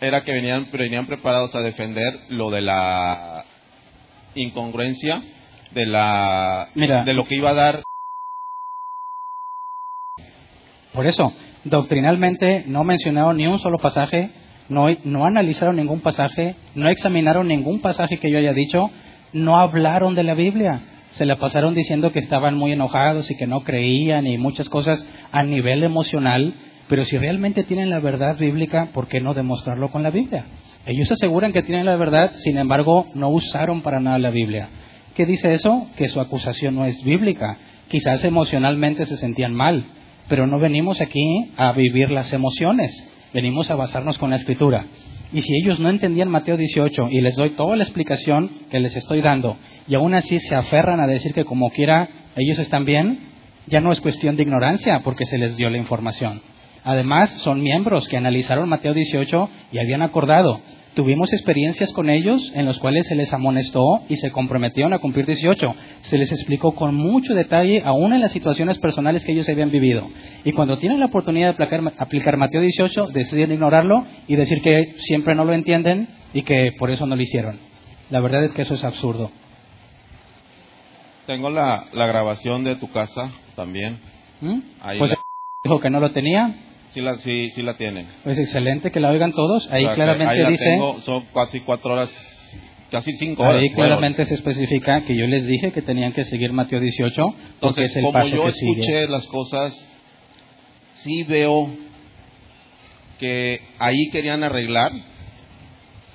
era 0.00 0.22
que 0.22 0.32
venían, 0.32 0.68
venían 0.72 1.06
preparados 1.06 1.54
a 1.54 1.60
defender 1.60 2.14
lo 2.28 2.50
de 2.50 2.60
la 2.60 3.44
incongruencia, 4.34 5.22
de, 5.72 5.86
la, 5.86 6.68
de 6.74 7.14
lo 7.14 7.24
que 7.26 7.36
iba 7.36 7.50
a 7.50 7.54
dar. 7.54 7.82
Por 10.92 11.06
eso, 11.06 11.32
doctrinalmente 11.64 12.64
no 12.66 12.84
mencionaron 12.84 13.36
ni 13.36 13.46
un 13.46 13.58
solo 13.58 13.78
pasaje, 13.78 14.30
no, 14.68 15.24
analizaron 15.24 15.76
ningún 15.76 16.00
pasaje, 16.00 16.56
no 16.74 16.88
examinaron 16.88 17.48
ningún 17.48 17.80
pasaje 17.80 18.18
que 18.18 18.30
yo 18.30 18.38
haya 18.38 18.52
dicho, 18.52 18.90
no 19.32 19.58
hablaron 19.58 20.14
de 20.14 20.22
la 20.22 20.34
Biblia. 20.34 20.80
Se 21.10 21.26
la 21.26 21.36
pasaron 21.36 21.74
diciendo 21.74 22.10
que 22.10 22.20
estaban 22.20 22.56
muy 22.56 22.72
enojados 22.72 23.30
y 23.30 23.36
que 23.36 23.46
no 23.46 23.60
creían 23.60 24.26
y 24.26 24.38
muchas 24.38 24.68
cosas 24.68 25.06
a 25.30 25.42
nivel 25.42 25.82
emocional, 25.84 26.54
pero 26.88 27.04
si 27.04 27.18
realmente 27.18 27.64
tienen 27.64 27.90
la 27.90 28.00
verdad 28.00 28.38
bíblica, 28.38 28.88
¿por 28.92 29.08
qué 29.08 29.20
no 29.20 29.34
demostrarlo 29.34 29.88
con 29.88 30.02
la 30.02 30.10
Biblia? 30.10 30.46
Ellos 30.86 31.12
aseguran 31.12 31.52
que 31.52 31.62
tienen 31.62 31.86
la 31.86 31.96
verdad, 31.96 32.32
sin 32.34 32.58
embargo, 32.58 33.08
no 33.14 33.28
usaron 33.28 33.82
para 33.82 34.00
nada 34.00 34.18
la 34.18 34.30
Biblia. 34.30 34.68
¿Qué 35.14 35.26
dice 35.26 35.52
eso? 35.52 35.86
Que 35.96 36.08
su 36.08 36.20
acusación 36.20 36.74
no 36.74 36.86
es 36.86 37.02
bíblica. 37.04 37.58
Quizás 37.88 38.24
emocionalmente 38.24 39.04
se 39.04 39.18
sentían 39.18 39.52
mal, 39.54 39.84
pero 40.28 40.46
no 40.46 40.58
venimos 40.58 41.00
aquí 41.00 41.50
a 41.56 41.72
vivir 41.72 42.10
las 42.10 42.32
emociones, 42.32 42.90
venimos 43.32 43.70
a 43.70 43.74
basarnos 43.74 44.18
con 44.18 44.30
la 44.30 44.36
escritura. 44.36 44.86
Y 45.32 45.40
si 45.40 45.54
ellos 45.62 45.80
no 45.80 45.88
entendían 45.88 46.28
Mateo 46.28 46.56
18 46.56 47.08
y 47.10 47.20
les 47.20 47.36
doy 47.36 47.50
toda 47.50 47.76
la 47.76 47.84
explicación 47.84 48.50
que 48.70 48.80
les 48.80 48.94
estoy 48.96 49.22
dando 49.22 49.56
y 49.88 49.94
aún 49.94 50.14
así 50.14 50.38
se 50.40 50.54
aferran 50.54 51.00
a 51.00 51.06
decir 51.06 51.32
que 51.32 51.44
como 51.44 51.70
quiera 51.70 52.08
ellos 52.36 52.58
están 52.58 52.84
bien, 52.84 53.30
ya 53.66 53.80
no 53.80 53.92
es 53.92 54.00
cuestión 54.00 54.36
de 54.36 54.42
ignorancia 54.42 55.00
porque 55.02 55.24
se 55.24 55.38
les 55.38 55.56
dio 55.56 55.70
la 55.70 55.78
información. 55.78 56.42
Además, 56.84 57.30
son 57.30 57.62
miembros 57.62 58.08
que 58.08 58.16
analizaron 58.16 58.68
Mateo 58.68 58.92
18 58.92 59.48
y 59.70 59.78
habían 59.78 60.02
acordado. 60.02 60.60
Tuvimos 60.94 61.32
experiencias 61.32 61.90
con 61.92 62.10
ellos 62.10 62.52
en 62.54 62.66
los 62.66 62.78
cuales 62.78 63.06
se 63.06 63.14
les 63.14 63.32
amonestó 63.32 64.02
y 64.10 64.16
se 64.16 64.30
comprometieron 64.30 64.92
a 64.92 64.98
cumplir 64.98 65.24
18. 65.24 65.74
Se 66.02 66.18
les 66.18 66.30
explicó 66.30 66.74
con 66.74 66.94
mucho 66.94 67.34
detalle, 67.34 67.80
aún 67.82 68.12
en 68.12 68.20
las 68.20 68.30
situaciones 68.32 68.76
personales 68.78 69.24
que 69.24 69.32
ellos 69.32 69.48
habían 69.48 69.70
vivido. 69.70 70.06
Y 70.44 70.52
cuando 70.52 70.76
tienen 70.76 71.00
la 71.00 71.06
oportunidad 71.06 71.46
de 71.56 71.64
aplicar, 71.64 71.80
aplicar 71.96 72.36
Mateo 72.36 72.60
18, 72.60 73.06
deciden 73.06 73.52
ignorarlo 73.52 74.06
y 74.28 74.36
decir 74.36 74.60
que 74.60 74.94
siempre 74.98 75.34
no 75.34 75.46
lo 75.46 75.54
entienden 75.54 76.08
y 76.34 76.42
que 76.42 76.72
por 76.78 76.90
eso 76.90 77.06
no 77.06 77.16
lo 77.16 77.22
hicieron. 77.22 77.58
La 78.10 78.20
verdad 78.20 78.44
es 78.44 78.52
que 78.52 78.60
eso 78.60 78.74
es 78.74 78.84
absurdo. 78.84 79.30
Tengo 81.26 81.50
la, 81.50 81.84
la 81.94 82.06
grabación 82.06 82.64
de 82.64 82.76
tu 82.76 82.90
casa 82.90 83.30
también. 83.56 83.98
¿Mm? 84.40 84.58
Ahí 84.82 84.98
Pues 84.98 85.12
la- 85.12 85.18
dijo 85.64 85.80
que 85.80 85.88
no 85.88 86.00
lo 86.00 86.10
tenía. 86.12 86.54
Sí, 86.92 87.00
la, 87.00 87.16
sí, 87.18 87.50
sí 87.50 87.62
la 87.62 87.74
tiene. 87.74 88.06
Pues 88.24 88.38
excelente 88.38 88.90
que 88.90 89.00
la 89.00 89.10
oigan 89.10 89.32
todos. 89.32 89.70
Ahí 89.72 89.82
O 89.84 89.88
sea, 89.88 89.94
que 89.94 90.02
claramente 90.02 90.34
ahí 90.34 90.40
la 90.42 90.50
dice, 90.50 90.64
tengo, 90.64 91.00
son 91.00 91.24
casi 91.34 91.60
cuatro 91.60 91.92
horas, 91.94 92.10
casi 92.90 93.12
cinco 93.16 93.42
horas. 93.42 93.60
ahí 93.62 93.70
claramente 93.70 94.24
se 94.24 94.34
especifica 94.34 95.02
que 95.04 95.16
yo 95.16 95.26
les 95.26 95.44
dije 95.46 95.72
que 95.72 95.82
tenían 95.82 96.12
que 96.12 96.24
seguir 96.24 96.52
Mateo 96.52 96.80
18 96.80 97.22
porque 97.60 97.82
es 97.82 97.96
el 97.96 98.02
como 98.02 98.12
paso 98.12 98.36
yo 98.36 98.44
que 98.44 98.52
sigue. 98.52 98.80
escuché 98.80 99.08
las 99.08 99.26
cosas, 99.26 99.84
sí 100.94 101.22
veo 101.24 101.68
que 103.18 103.60
ahí 103.78 104.08
querían 104.10 104.42
arreglar 104.42 104.90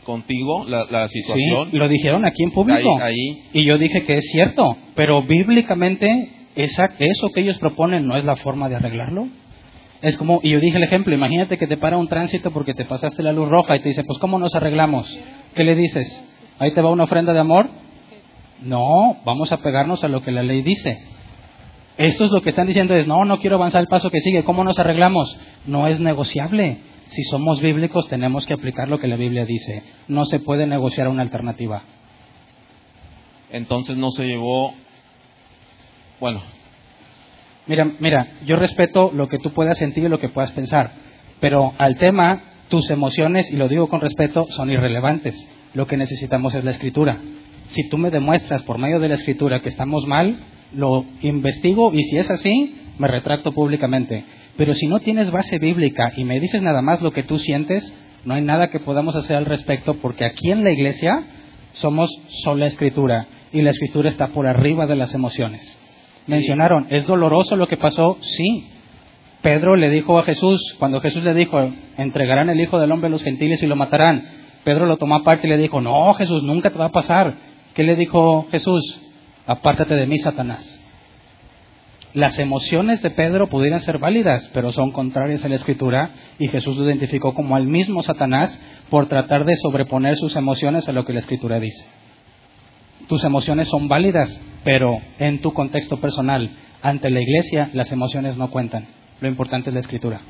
contigo 0.04 0.66
la, 0.68 0.86
la 0.90 1.08
situación. 1.10 1.70
Sí, 1.72 1.78
lo 1.78 1.88
dijeron 1.90 2.26
aquí 2.26 2.44
en 2.44 2.52
público. 2.52 2.98
Ahí- 3.02 3.14
ahí. 3.14 3.44
Y 3.54 3.66
yo 3.66 3.78
dije 3.78 4.04
que 4.04 4.18
es 4.18 4.26
cierto, 4.32 4.78
pero 4.96 5.24
bíblicamente 5.24 6.30
esa, 6.56 6.86
eso 7.00 7.28
que 7.34 7.42
ellos 7.42 7.58
proponen 7.60 8.06
no 8.08 8.16
es 8.18 8.24
la 8.24 8.36
forma 8.38 8.70
de 8.70 8.76
arreglarlo. 8.76 9.28
Es 10.02 10.16
como, 10.18 10.40
y 10.44 10.52
yo 10.52 10.60
dije 10.60 10.78
el 10.78 10.84
ejemplo, 10.84 11.14
imagínate 11.14 11.58
que 11.58 11.68
te 11.68 11.78
para 11.78 11.98
un 11.98 12.08
tránsito 12.08 12.52
porque 12.52 12.74
te 12.74 12.86
pasaste 12.86 13.24
la 13.24 13.34
luz 13.34 13.50
roja 13.50 13.76
y 13.76 13.82
te 13.82 13.90
dice, 13.90 14.04
pues 14.04 14.20
¿cómo 14.20 14.38
nos 14.38 14.54
arreglamos? 14.56 15.18
¿Qué 15.56 15.64
le 15.64 15.76
dices? 15.76 16.24
¿Ahí 16.60 16.74
te 16.74 16.82
va 16.82 16.92
una 16.92 17.06
ofrenda 17.06 17.34
de 17.34 17.40
amor? 17.40 17.70
No, 18.62 19.18
vamos 19.26 19.52
a 19.52 19.58
pegarnos 19.58 20.04
a 20.04 20.08
lo 20.08 20.22
que 20.22 20.32
la 20.32 20.44
ley 20.44 20.62
dice. 20.62 21.00
Esto 21.98 22.26
es 22.26 22.32
lo 22.32 22.42
que 22.42 22.50
están 22.50 22.68
diciendo 22.68 22.94
es, 22.96 23.08
no, 23.08 23.26
no 23.26 23.40
quiero 23.40 23.56
avanzar 23.56 23.82
el 23.82 23.88
paso 23.88 24.12
que 24.12 24.20
sigue, 24.20 24.44
¿cómo 24.44 24.64
nos 24.64 24.78
arreglamos? 24.78 25.40
No 25.66 25.88
es 25.88 26.00
negociable. 26.00 26.80
Si 27.08 27.24
somos 27.24 27.60
bíblicos 27.60 28.08
tenemos 28.08 28.46
que 28.46 28.54
aplicar 28.54 28.88
lo 28.88 29.00
que 29.00 29.08
la 29.08 29.16
Biblia 29.16 29.46
dice. 29.46 29.84
No 30.08 30.26
se 30.26 30.40
puede 30.40 30.68
negociar 30.68 31.08
una 31.08 31.24
alternativa. 31.24 31.84
Entonces 33.50 33.98
no 33.98 34.12
se 34.12 34.28
llevó, 34.28 34.74
bueno, 36.20 36.42
Mira, 37.68 37.96
mira, 38.00 38.28
yo 38.46 38.56
respeto 38.56 39.12
lo 39.14 39.28
que 39.28 39.40
tú 39.40 39.52
puedas 39.52 39.78
sentir 39.78 40.06
y 40.06 40.10
lo 40.10 40.20
que 40.20 40.30
puedas 40.30 40.52
pensar, 40.52 40.92
pero 41.40 41.74
al 41.78 41.98
tema, 41.98 42.44
tus 42.70 42.90
emociones, 42.90 43.52
y 43.52 43.58
lo 43.58 43.68
digo 43.68 43.88
con 43.88 44.02
respeto, 44.02 44.46
son 44.50 44.72
irrelevantes. 44.72 45.36
Lo 45.74 45.86
que 45.86 45.98
necesitamos 45.98 46.56
es 46.56 46.64
la 46.64 46.72
escritura. 46.72 47.20
Si 47.68 47.90
tú 47.90 47.98
me 47.98 48.10
demuestras 48.10 48.64
por 48.64 48.78
medio 48.78 49.00
de 49.00 49.10
la 49.10 49.16
escritura 49.16 49.62
que 49.62 49.70
estamos 49.70 50.06
mal, 50.08 50.40
lo 50.74 51.06
investigo 51.22 51.94
y 51.94 52.04
si 52.04 52.18
es 52.18 52.30
así, 52.32 52.76
me 52.98 53.08
retracto 53.08 53.52
públicamente. 53.52 54.24
Pero 54.56 54.74
si 54.74 54.88
no 54.88 55.00
tienes 55.00 55.32
base 55.32 55.60
bíblica 55.60 56.14
y 56.16 56.24
me 56.24 56.40
dices 56.40 56.62
nada 56.62 56.82
más 56.82 57.02
lo 57.02 57.12
que 57.12 57.24
tú 57.24 57.38
sientes, 57.38 57.94
no 58.26 58.34
hay 58.34 58.42
nada 58.42 58.70
que 58.70 58.80
podamos 58.80 59.16
hacer 59.16 59.36
al 59.38 59.46
respecto 59.46 59.96
porque 59.96 60.26
aquí 60.26 60.52
en 60.52 60.64
la 60.64 60.72
iglesia 60.72 61.24
somos 61.74 62.10
sola 62.44 62.66
escritura 62.66 63.28
y 63.52 63.62
la 63.62 63.72
escritura 63.72 64.10
está 64.10 64.28
por 64.30 64.48
arriba 64.48 64.88
de 64.88 64.96
las 64.96 65.14
emociones. 65.14 65.78
Mencionaron, 66.28 66.88
¿es 66.90 67.08
doloroso 67.08 67.56
lo 67.56 67.68
que 67.68 67.78
pasó? 67.78 68.18
Sí. 68.22 68.68
Pedro 69.42 69.76
le 69.76 69.90
dijo 69.90 70.20
a 70.20 70.24
Jesús, 70.24 70.76
cuando 70.78 71.00
Jesús 71.00 71.24
le 71.24 71.34
dijo, 71.34 71.58
entregarán 71.98 72.50
el 72.50 72.60
Hijo 72.60 72.80
del 72.80 72.92
Hombre 72.92 73.08
a 73.08 73.12
los 73.12 73.24
gentiles 73.24 73.64
y 73.64 73.68
lo 73.68 73.76
matarán. 73.76 74.26
Pedro 74.64 74.86
lo 74.86 74.98
tomó 74.98 75.16
aparte 75.16 75.48
y 75.48 75.50
le 75.50 75.58
dijo, 75.58 75.80
no, 75.80 76.14
Jesús, 76.16 76.44
nunca 76.44 76.70
te 76.70 76.78
va 76.78 76.86
a 76.86 76.92
pasar. 76.92 77.36
¿Qué 77.74 77.84
le 77.84 77.96
dijo 77.96 78.48
Jesús? 78.52 79.02
Apártate 79.46 79.96
de 79.96 80.06
mí, 80.06 80.18
Satanás. 80.18 80.82
Las 82.14 82.40
emociones 82.40 83.02
de 83.02 83.12
Pedro 83.12 83.48
pudieran 83.48 83.80
ser 83.80 84.00
válidas, 84.00 84.50
pero 84.54 84.72
son 84.72 84.92
contrarias 84.92 85.46
a 85.46 85.50
la 85.50 85.56
Escritura 85.56 86.12
y 86.40 86.48
Jesús 86.48 86.78
lo 86.78 86.86
identificó 86.86 87.34
como 87.34 87.56
al 87.56 87.68
mismo 87.68 88.02
Satanás 88.02 88.62
por 88.90 89.08
tratar 89.08 89.46
de 89.46 89.56
sobreponer 89.56 90.16
sus 90.16 90.36
emociones 90.36 90.90
a 90.90 90.94
lo 90.94 91.06
que 91.06 91.14
la 91.14 91.20
Escritura 91.20 91.60
dice. 91.60 91.88
Tus 93.08 93.24
emociones 93.24 93.70
son 93.70 93.88
válidas, 93.88 94.42
pero 94.64 94.98
en 95.18 95.42
tu 95.42 95.54
contexto 95.54 95.98
personal, 95.98 96.52
ante 96.82 97.10
la 97.10 97.22
iglesia, 97.22 97.70
las 97.74 97.92
emociones 97.92 98.38
no 98.38 98.52
cuentan. 98.52 98.88
Lo 99.22 99.28
importante 99.28 99.70
es 99.70 99.74
la 99.74 99.80
escritura. 99.80 100.22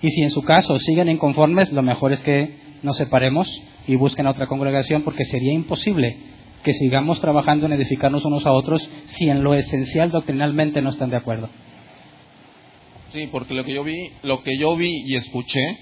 Y 0.00 0.08
si 0.08 0.22
en 0.22 0.30
su 0.30 0.42
caso 0.42 0.78
siguen 0.78 1.08
inconformes, 1.08 1.72
lo 1.72 1.82
mejor 1.82 2.12
es 2.12 2.20
que 2.20 2.56
nos 2.82 2.96
separemos 2.96 3.48
y 3.86 3.96
busquen 3.96 4.26
otra 4.26 4.46
congregación 4.46 5.02
porque 5.02 5.24
sería 5.24 5.52
imposible 5.52 6.16
que 6.62 6.72
sigamos 6.72 7.20
trabajando 7.20 7.66
en 7.66 7.72
edificarnos 7.72 8.24
unos 8.24 8.46
a 8.46 8.52
otros 8.52 8.88
si 9.06 9.28
en 9.28 9.42
lo 9.42 9.54
esencial 9.54 10.10
doctrinalmente 10.10 10.82
no 10.82 10.90
están 10.90 11.10
de 11.10 11.16
acuerdo. 11.16 11.48
sí, 13.12 13.28
porque 13.30 13.54
lo 13.54 13.64
que 13.64 13.74
yo 13.74 13.84
vi, 13.84 14.10
lo 14.22 14.42
que 14.42 14.58
yo 14.58 14.76
vi 14.76 15.02
y 15.06 15.16
escuché 15.16 15.78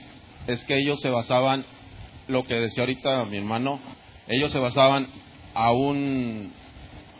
es 0.46 0.64
que 0.64 0.78
ellos 0.78 1.00
se 1.00 1.10
basaban, 1.10 1.64
lo 2.28 2.44
que 2.44 2.54
decía 2.54 2.82
ahorita 2.82 3.24
mi 3.26 3.36
hermano, 3.36 3.80
ellos 4.28 4.52
se 4.52 4.58
basaban 4.58 5.06
a 5.56 5.72
un 5.72 6.52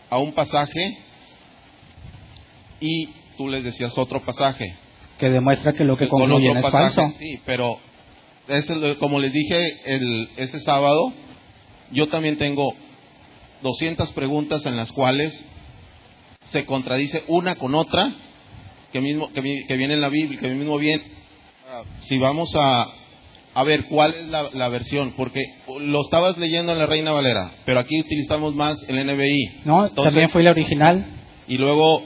a 0.09 0.17
un 0.19 0.33
pasaje 0.33 0.97
y 2.79 3.07
tú 3.37 3.47
les 3.47 3.63
decías 3.63 3.97
otro 3.97 4.21
pasaje. 4.21 4.75
Que 5.17 5.27
demuestra 5.29 5.73
que 5.73 5.83
lo 5.83 5.97
que 5.97 6.07
Con 6.07 6.21
concluyen 6.21 6.57
es 6.57 6.65
pasaje, 6.65 6.93
falso. 6.95 7.17
Sí, 7.17 7.39
pero 7.45 7.79
es 8.47 8.69
el- 8.69 8.97
como 8.99 9.19
les 9.19 9.33
dije 9.33 9.95
el, 9.95 10.29
ese 10.37 10.59
sábado, 10.59 11.11
yo 11.91 12.07
también 12.07 12.37
tengo 12.37 12.73
200 13.63 14.11
preguntas 14.13 14.65
en 14.65 14.77
las 14.77 14.91
cuales 14.91 15.43
se 16.41 16.65
contradice 16.65 17.23
una 17.27 17.55
con 17.55 17.73
otra 17.75 18.13
que 18.91 19.01
mismo 19.01 19.31
que, 19.33 19.41
que 19.67 19.75
viene 19.77 19.95
en 19.95 20.01
la 20.01 20.09
Biblia, 20.09 20.39
que 20.39 20.47
mismo 20.49 20.77
Si 21.99 22.17
vamos 22.17 22.55
a 22.55 22.87
a 23.59 23.63
ver 23.63 23.85
cuál 23.89 24.13
es 24.13 24.27
la, 24.27 24.49
la 24.53 24.69
versión, 24.69 25.13
porque 25.17 25.41
lo 25.81 26.01
estabas 26.01 26.37
leyendo 26.37 26.71
en 26.73 26.77
la 26.77 26.85
Reina 26.85 27.11
Valera, 27.11 27.51
pero 27.65 27.79
aquí 27.79 27.99
utilizamos 27.99 28.53
más 28.55 28.83
el 28.87 29.03
NBI. 29.05 29.61
No, 29.65 29.87
Entonces, 29.87 30.13
también 30.13 30.29
fue 30.29 30.43
la 30.43 30.51
original. 30.51 31.11
y 31.47 31.57
luego 31.57 32.03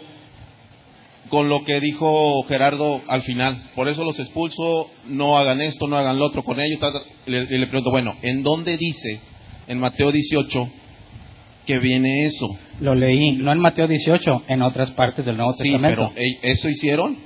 con 1.30 1.48
lo 1.50 1.64
que 1.64 1.80
dijo 1.80 2.44
Gerardo 2.44 3.02
al 3.08 3.22
final, 3.24 3.64
por 3.76 3.88
eso 3.90 4.04
los 4.04 4.20
expulso, 4.20 4.90
no 5.08 5.38
hagan 5.38 5.62
esto, 5.62 5.88
no 5.88 5.96
hagan 5.98 6.18
lo 6.20 6.26
otro 6.26 6.44
con 6.44 6.60
ellos. 6.60 6.80
Y 7.26 7.32
le, 7.32 7.68
pregunto, 7.68 7.90
bueno, 7.92 8.16
¿en 8.22 8.44
dónde 8.44 8.76
dice 8.78 9.20
en 9.68 9.80
Mateo 9.80 10.12
18 10.12 10.70
que 11.66 11.80
viene 11.80 12.26
eso? 12.26 12.48
Lo 12.82 12.96
leí, 12.96 13.38
no 13.38 13.52
en 13.54 13.60
Mateo 13.60 13.88
18, 13.88 14.44
en 14.50 14.62
otras 14.62 14.92
partes 14.92 15.24
del 15.26 15.38
Nuevo 15.38 15.54
Sí, 15.54 15.64
Testamento. 15.64 16.12
pero 16.14 16.22
¿e- 16.26 16.52
¿eso 16.52 16.68
hicieron? 16.70 17.18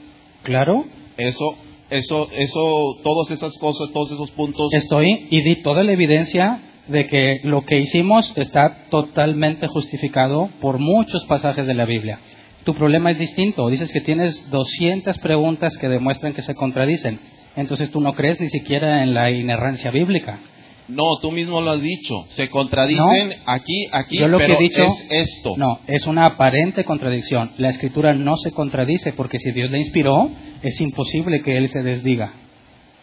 Claro, 0.44 0.86
Eso, 1.18 1.58
eso, 1.98 2.28
eso, 2.36 2.98
todas 3.04 3.32
esas 3.32 3.58
cosas, 3.58 3.92
todos 3.92 4.12
esos 4.12 4.32
puntos. 4.32 4.70
estoy 4.72 5.28
y 5.30 5.42
di 5.42 5.62
toda 5.62 5.84
la 5.84 5.92
evidencia 5.92 6.62
de 6.88 7.06
que 7.08 7.42
lo 7.44 7.66
que 7.66 7.78
hicimos 7.78 8.32
está 8.36 8.88
totalmente 8.90 9.68
justificado 9.68 10.50
por 10.62 10.78
muchos 10.78 11.26
pasajes 11.26 11.66
de 11.66 11.74
la 11.74 11.86
Biblia. 11.86 12.20
Tu 12.64 12.74
problema 12.74 13.12
es 13.12 13.20
distinto. 13.20 13.68
Dices 13.70 13.92
que 13.92 14.02
tienes 14.02 14.50
200 14.50 15.20
preguntas 15.20 15.78
que 15.78 15.88
demuestran 15.88 16.34
que 16.34 16.42
se 16.42 16.56
contradicen. 16.56 17.20
Entonces 17.56 17.92
tú 17.92 18.02
no 18.02 18.14
crees 18.14 18.40
ni 18.40 18.50
siquiera 18.50 19.04
en 19.04 19.14
la 19.14 19.32
inerrancia 19.32 19.92
bíblica. 19.92 20.40
No, 20.88 21.04
tú 21.22 21.32
mismo 21.32 21.62
lo 21.62 21.72
has 21.72 21.82
dicho. 21.82 22.26
Se 22.30 22.50
contradicen 22.50 23.30
No. 23.30 23.36
aquí, 23.48 23.88
aquí, 23.92 24.18
Yo 24.18 24.28
lo 24.28 24.38
pero 24.38 24.58
que 24.58 24.66
he 24.66 24.68
dicho 24.68 24.84
es 24.84 25.08
esto. 25.10 25.54
No, 25.58 25.80
es 25.88 26.06
una 26.06 26.26
aparente 26.28 26.84
contradicción. 26.84 27.52
La 27.58 27.70
escritura 27.70 28.14
no 28.14 28.36
se 28.38 28.52
contradice 28.52 29.14
porque 29.14 29.40
si 29.40 29.52
Dios 29.52 29.72
le 29.72 29.80
inspiró, 29.80 30.30
es 30.62 30.80
imposible 30.82 31.42
que 31.42 31.58
él 31.58 31.70
se 31.70 31.82
desdiga. 31.82 32.34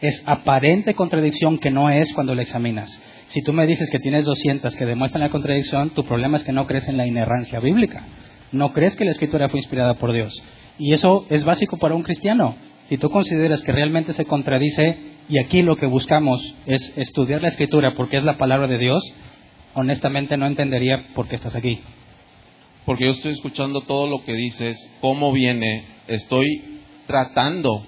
Es 0.01 0.23
aparente 0.27 0.95
contradicción 0.95 1.59
que 1.59 1.71
no 1.71 1.91
es 1.91 2.13
cuando 2.13 2.35
la 2.35 2.43
examinas. 2.43 3.01
Si 3.29 3.43
tú 3.43 3.53
me 3.53 3.67
dices 3.67 3.89
que 3.91 3.99
tienes 3.99 4.25
200 4.27 4.77
que 4.77 4.85
demuestran 4.85 5.23
la 5.23 5.31
contradicción, 5.31 5.91
tu 5.91 6.05
problema 6.05 6.37
es 6.37 6.45
que 6.45 6.53
no 6.53 6.67
crees 6.67 6.89
en 6.89 6.97
la 6.97 7.07
inerrancia 7.07 7.61
bíblica. 7.61 8.05
No 8.53 8.73
crees 8.73 8.95
que 8.97 9.05
la 9.05 9.13
escritura 9.13 9.49
fue 9.49 9.61
inspirada 9.61 9.95
por 9.95 10.13
Dios. 10.13 10.43
Y 10.79 10.93
eso 10.93 11.27
es 11.31 11.45
básico 11.45 11.79
para 11.79 11.95
un 11.95 12.03
cristiano. 12.03 12.57
Si 12.89 12.99
tú 12.99 13.11
consideras 13.11 13.63
que 13.63 13.73
realmente 13.73 14.13
se 14.13 14.25
contradice 14.25 15.12
y 15.29 15.39
aquí 15.39 15.63
lo 15.63 15.77
que 15.77 15.87
buscamos 15.87 16.41
es 16.67 16.93
estudiar 16.97 17.43
la 17.43 17.49
escritura 17.49 17.95
porque 17.95 18.19
es 18.19 18.25
la 18.25 18.37
palabra 18.37 18.67
de 18.67 18.79
Dios, 18.79 19.03
honestamente 19.75 20.37
no 20.37 20.47
entendería 20.47 21.07
por 21.15 21.29
qué 21.29 21.37
estás 21.37 21.55
aquí. 21.55 21.79
Porque 22.85 23.05
yo 23.05 23.11
estoy 23.13 23.33
escuchando 23.33 23.81
todo 23.83 24.09
lo 24.09 24.25
que 24.25 24.33
dices, 24.35 24.77
cómo 25.01 25.33
viene, 25.33 25.85
estoy 26.09 26.81
tratando 27.07 27.85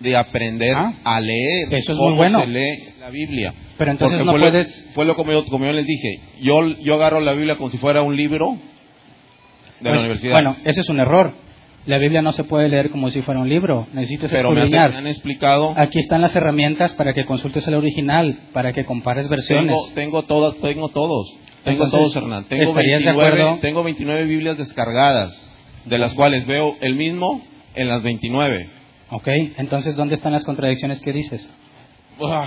de 0.00 0.16
aprender 0.16 0.74
a 1.04 1.20
leer 1.20 1.68
Ah, 1.70 1.76
eso 1.76 1.92
es 1.92 1.98
cómo 1.98 2.10
muy 2.10 2.16
bueno. 2.18 2.40
se 2.40 2.46
lee 2.46 2.78
la 2.98 3.10
Biblia. 3.10 3.52
Pero 3.76 3.90
entonces 3.90 4.18
Porque 4.18 4.24
no 4.26 4.32
fue 4.32 4.40
lo- 4.40 4.50
puedes- 4.50 4.86
fue 4.94 5.04
lo 5.04 5.14
como 5.14 5.32
yo, 5.32 5.44
como 5.44 5.66
yo 5.66 5.72
les 5.72 5.84
dije, 5.86 6.20
yo, 6.40 6.66
yo 6.78 6.94
agarro 6.94 7.20
la 7.20 7.34
Biblia 7.34 7.56
como 7.56 7.68
si 7.70 7.76
fuera 7.76 8.00
un 8.02 8.16
libro 8.16 8.52
de 8.52 9.84
la 9.86 9.90
Pues, 9.90 10.00
universidad. 10.00 10.32
Bueno, 10.32 10.56
ese 10.64 10.80
es 10.80 10.88
un 10.88 11.00
error. 11.00 11.34
La 11.86 11.96
Biblia 11.98 12.20
no 12.22 12.32
se 12.32 12.44
puede 12.44 12.68
leer 12.68 12.90
como 12.90 13.10
si 13.10 13.22
fuera 13.22 13.40
un 13.40 13.48
libro. 13.48 13.86
Necesitas 13.92 14.30
Pero 14.30 14.50
me, 14.50 14.60
hace- 14.60 14.64
escudriñar. 14.66 14.90
me 14.92 14.96
han 14.98 15.06
explicado. 15.06 15.74
Aquí 15.76 15.98
están 15.98 16.20
las 16.20 16.36
herramientas 16.36 16.92
para 16.94 17.14
que 17.14 17.24
consultes 17.24 17.66
el 17.66 17.74
original, 17.74 18.48
para 18.52 18.72
que 18.72 18.84
compares 18.84 19.28
versiones. 19.28 19.68
Tengo, 19.94 19.94
tengo 19.94 20.22
todas, 20.24 20.56
tengo 20.60 20.88
todos. 20.90 21.34
Tengo 21.64 21.84
Entonces, 21.84 21.98
todos, 21.98 22.16
Hernán. 22.16 22.44
Tengo 22.44 22.70
¿estarías 22.70 23.00
de 23.00 23.04
29, 23.06 23.32
acuerdo? 23.42 23.58
tengo 23.60 23.82
29 23.82 24.24
Biblias 24.24 24.58
descargadas, 24.58 25.40
de 25.86 25.98
las 25.98 26.14
cuales 26.14 26.46
veo 26.46 26.76
el 26.80 26.94
mismo 26.96 27.42
en 27.74 27.88
las 27.88 28.02
29. 28.02 28.68
Ok, 29.10 29.28
entonces 29.56 29.96
¿dónde 29.96 30.14
están 30.14 30.32
las 30.32 30.44
contradicciones 30.44 31.00
que 31.00 31.12
dices? 31.12 31.48
Uah. 32.18 32.46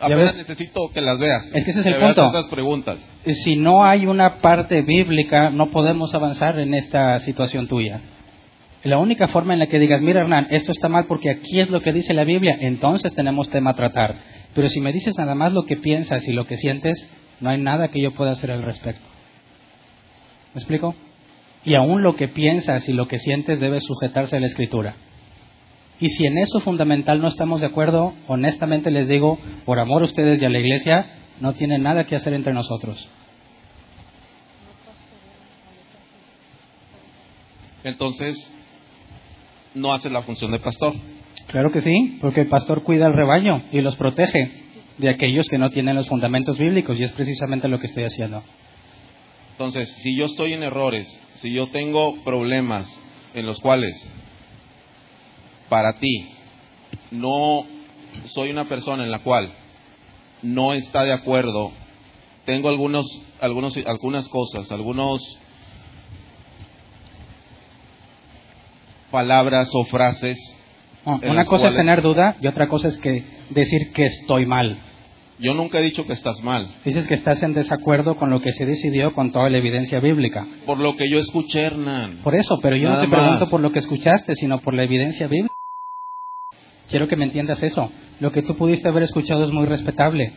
¿Ya 0.00 0.06
Apenas 0.06 0.36
necesito 0.36 0.90
que 0.92 1.00
las 1.00 1.18
veas. 1.18 1.50
Es 1.54 1.64
que 1.64 1.70
ese 1.70 1.80
es 1.80 1.86
el 1.86 1.96
punto. 1.96 2.30
preguntas. 2.50 2.98
Si 3.26 3.56
no 3.56 3.84
hay 3.84 4.06
una 4.06 4.36
parte 4.38 4.82
bíblica, 4.82 5.50
no 5.50 5.70
podemos 5.70 6.14
avanzar 6.14 6.58
en 6.58 6.74
esta 6.74 7.18
situación 7.20 7.68
tuya. 7.68 8.00
La 8.82 8.98
única 8.98 9.28
forma 9.28 9.54
en 9.54 9.60
la 9.60 9.66
que 9.66 9.78
digas, 9.78 10.02
mira 10.02 10.20
Hernán, 10.20 10.48
esto 10.50 10.70
está 10.70 10.90
mal 10.90 11.06
porque 11.06 11.30
aquí 11.30 11.58
es 11.58 11.70
lo 11.70 11.80
que 11.80 11.92
dice 11.92 12.12
la 12.12 12.24
Biblia, 12.24 12.58
entonces 12.60 13.14
tenemos 13.14 13.48
tema 13.48 13.70
a 13.70 13.76
tratar. 13.76 14.16
Pero 14.54 14.68
si 14.68 14.80
me 14.80 14.92
dices 14.92 15.16
nada 15.16 15.34
más 15.34 15.54
lo 15.54 15.64
que 15.64 15.76
piensas 15.76 16.28
y 16.28 16.32
lo 16.32 16.46
que 16.46 16.58
sientes, 16.58 17.10
no 17.40 17.48
hay 17.48 17.58
nada 17.58 17.88
que 17.88 18.02
yo 18.02 18.12
pueda 18.12 18.32
hacer 18.32 18.50
al 18.50 18.62
respecto. 18.62 19.02
¿Me 20.52 20.58
explico? 20.60 20.94
Y 21.64 21.76
aún 21.76 22.02
lo 22.02 22.14
que 22.14 22.28
piensas 22.28 22.86
y 22.88 22.92
lo 22.92 23.08
que 23.08 23.18
sientes 23.18 23.58
debe 23.58 23.80
sujetarse 23.80 24.36
a 24.36 24.40
la 24.40 24.48
escritura. 24.48 24.96
Y 26.00 26.08
si 26.08 26.26
en 26.26 26.38
eso 26.38 26.60
fundamental 26.60 27.20
no 27.20 27.28
estamos 27.28 27.60
de 27.60 27.68
acuerdo, 27.68 28.14
honestamente 28.26 28.90
les 28.90 29.08
digo, 29.08 29.38
por 29.64 29.78
amor 29.78 30.02
a 30.02 30.06
ustedes 30.06 30.42
y 30.42 30.44
a 30.44 30.50
la 30.50 30.58
iglesia, 30.58 31.06
no 31.40 31.52
tiene 31.54 31.78
nada 31.78 32.04
que 32.04 32.16
hacer 32.16 32.34
entre 32.34 32.52
nosotros. 32.52 33.08
Entonces, 37.84 38.50
no 39.74 39.92
haces 39.92 40.10
la 40.10 40.22
función 40.22 40.50
de 40.50 40.58
pastor. 40.58 40.94
Claro 41.48 41.70
que 41.70 41.80
sí, 41.80 42.18
porque 42.20 42.40
el 42.40 42.48
pastor 42.48 42.82
cuida 42.82 43.06
al 43.06 43.12
rebaño 43.12 43.64
y 43.70 43.80
los 43.80 43.96
protege 43.96 44.64
de 44.98 45.10
aquellos 45.10 45.46
que 45.48 45.58
no 45.58 45.70
tienen 45.70 45.96
los 45.96 46.08
fundamentos 46.08 46.58
bíblicos 46.58 46.98
y 46.98 47.04
es 47.04 47.12
precisamente 47.12 47.68
lo 47.68 47.78
que 47.78 47.86
estoy 47.86 48.04
haciendo. 48.04 48.42
Entonces, 49.52 49.88
si 50.02 50.16
yo 50.16 50.26
estoy 50.26 50.52
en 50.54 50.62
errores, 50.62 51.06
si 51.34 51.52
yo 51.52 51.68
tengo 51.68 52.16
problemas 52.24 52.88
en 53.34 53.46
los 53.46 53.60
cuales 53.60 54.08
para 55.74 55.94
ti 55.94 56.30
no 57.10 57.64
soy 58.26 58.52
una 58.52 58.68
persona 58.68 59.02
en 59.02 59.10
la 59.10 59.18
cual 59.18 59.50
no 60.40 60.72
está 60.72 61.02
de 61.02 61.12
acuerdo, 61.12 61.72
tengo 62.44 62.68
algunos, 62.68 63.04
algunos, 63.40 63.76
algunas 63.84 64.28
cosas, 64.28 64.70
algunos 64.70 65.20
palabras 69.10 69.68
o 69.74 69.84
frases. 69.86 70.38
En 71.06 71.30
una 71.30 71.44
cosa 71.44 71.70
es 71.70 71.74
tener 71.74 72.02
duda 72.02 72.36
y 72.40 72.46
otra 72.46 72.68
cosa 72.68 72.86
es 72.86 72.96
que 72.98 73.24
decir 73.50 73.90
que 73.92 74.04
estoy 74.04 74.46
mal. 74.46 74.80
Yo 75.40 75.54
nunca 75.54 75.80
he 75.80 75.82
dicho 75.82 76.06
que 76.06 76.12
estás 76.12 76.40
mal. 76.44 76.68
Dices 76.84 77.08
que 77.08 77.14
estás 77.14 77.42
en 77.42 77.52
desacuerdo 77.52 78.14
con 78.14 78.30
lo 78.30 78.40
que 78.40 78.52
se 78.52 78.64
decidió 78.64 79.12
con 79.12 79.32
toda 79.32 79.50
la 79.50 79.58
evidencia 79.58 79.98
bíblica. 79.98 80.46
Por 80.66 80.78
lo 80.78 80.94
que 80.94 81.10
yo 81.10 81.18
escuché, 81.18 81.62
Hernán. 81.62 82.20
Por 82.22 82.36
eso, 82.36 82.60
pero 82.62 82.76
yo 82.76 82.88
Nada 82.88 83.02
no 83.02 83.10
te 83.10 83.16
pregunto 83.16 83.40
más. 83.40 83.48
por 83.48 83.60
lo 83.60 83.72
que 83.72 83.80
escuchaste, 83.80 84.36
sino 84.36 84.60
por 84.60 84.74
la 84.74 84.84
evidencia 84.84 85.26
bíblica. 85.26 85.53
Quiero 86.88 87.08
que 87.08 87.16
me 87.16 87.24
entiendas 87.24 87.62
eso. 87.62 87.90
Lo 88.20 88.32
que 88.32 88.42
tú 88.42 88.56
pudiste 88.56 88.88
haber 88.88 89.02
escuchado 89.02 89.44
es 89.44 89.50
muy 89.50 89.66
respetable, 89.66 90.32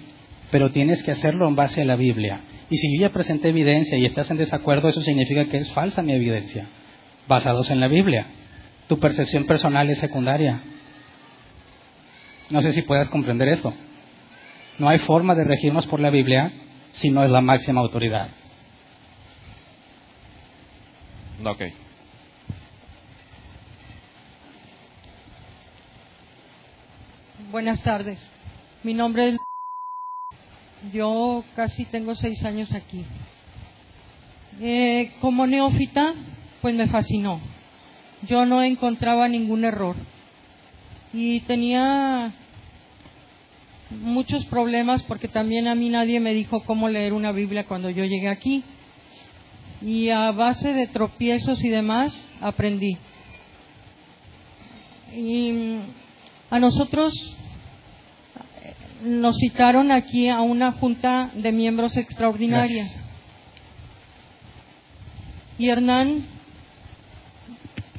pero 0.51 0.71
tienes 0.71 1.03
que 1.03 1.11
hacerlo 1.11 1.47
en 1.47 1.55
base 1.55 1.81
a 1.81 1.85
la 1.85 1.95
Biblia. 1.95 2.41
Y 2.69 2.77
si 2.77 2.95
yo 2.95 3.01
ya 3.01 3.13
presenté 3.13 3.49
evidencia 3.49 3.97
y 3.97 4.05
estás 4.05 4.29
en 4.31 4.37
desacuerdo, 4.37 4.89
eso 4.89 5.01
significa 5.01 5.45
que 5.45 5.57
es 5.57 5.71
falsa 5.71 6.01
mi 6.01 6.13
evidencia, 6.13 6.67
basados 7.27 7.69
en 7.71 7.79
la 7.79 7.87
Biblia. 7.87 8.27
Tu 8.87 8.99
percepción 8.99 9.45
personal 9.45 9.89
es 9.89 9.99
secundaria. 9.99 10.61
No 12.49 12.61
sé 12.61 12.71
si 12.71 12.81
puedas 12.81 13.09
comprender 13.09 13.49
eso. 13.49 13.73
No 14.79 14.89
hay 14.89 14.99
forma 14.99 15.35
de 15.35 15.43
regirnos 15.43 15.87
por 15.87 15.99
la 15.99 16.09
Biblia 16.09 16.53
si 16.93 17.09
no 17.09 17.23
es 17.23 17.29
la 17.29 17.41
máxima 17.41 17.81
autoridad. 17.81 18.29
Ok. 21.43 21.63
Buenas 27.49 27.81
tardes. 27.81 28.19
Mi 28.83 28.93
nombre 28.93 29.29
es. 29.29 29.37
Yo 30.91 31.45
casi 31.55 31.85
tengo 31.85 32.13
seis 32.13 32.43
años 32.43 32.73
aquí. 32.73 33.05
Eh, 34.59 35.13
como 35.21 35.47
neófita, 35.47 36.13
pues 36.61 36.75
me 36.75 36.87
fascinó. 36.87 37.39
Yo 38.27 38.45
no 38.45 38.61
encontraba 38.63 39.29
ningún 39.29 39.63
error. 39.63 39.95
Y 41.13 41.39
tenía 41.41 42.33
muchos 43.91 44.43
problemas 44.47 45.03
porque 45.03 45.29
también 45.29 45.67
a 45.69 45.75
mí 45.75 45.87
nadie 45.87 46.19
me 46.19 46.33
dijo 46.33 46.59
cómo 46.65 46.89
leer 46.89 47.13
una 47.13 47.31
Biblia 47.31 47.65
cuando 47.65 47.89
yo 47.89 48.03
llegué 48.03 48.27
aquí. 48.27 48.65
Y 49.81 50.09
a 50.09 50.31
base 50.31 50.73
de 50.73 50.87
tropiezos 50.87 51.63
y 51.63 51.69
demás, 51.69 52.13
aprendí. 52.41 52.97
Y 55.15 55.79
a 56.49 56.59
nosotros 56.59 57.13
nos 59.03 59.37
citaron 59.37 59.91
aquí 59.91 60.29
a 60.29 60.41
una 60.41 60.71
junta 60.71 61.31
de 61.35 61.51
miembros 61.51 61.95
extraordinaria. 61.97 62.83
Gracias. 62.83 63.03
Y 65.59 65.69
Hernán 65.69 66.25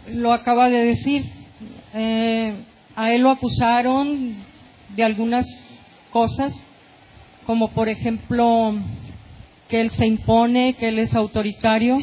lo 0.08 0.32
acaba 0.32 0.68
de 0.68 0.84
decir. 0.84 1.24
Eh, 1.94 2.54
a 2.94 3.12
él 3.12 3.22
lo 3.22 3.30
acusaron 3.30 4.36
de 4.96 5.04
algunas 5.04 5.46
cosas, 6.10 6.52
como 7.46 7.68
por 7.70 7.88
ejemplo 7.88 8.74
que 9.68 9.80
él 9.80 9.90
se 9.90 10.06
impone, 10.06 10.74
que 10.74 10.88
él 10.88 10.98
es 10.98 11.14
autoritario, 11.14 11.98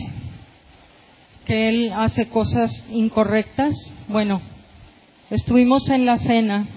que 1.46 1.70
él 1.70 1.92
hace 1.94 2.30
cosas 2.30 2.72
incorrectas. 2.90 3.76
Bueno, 4.08 4.42
estuvimos 5.30 5.90
en 5.90 6.06
la 6.06 6.18
cena 6.18 6.68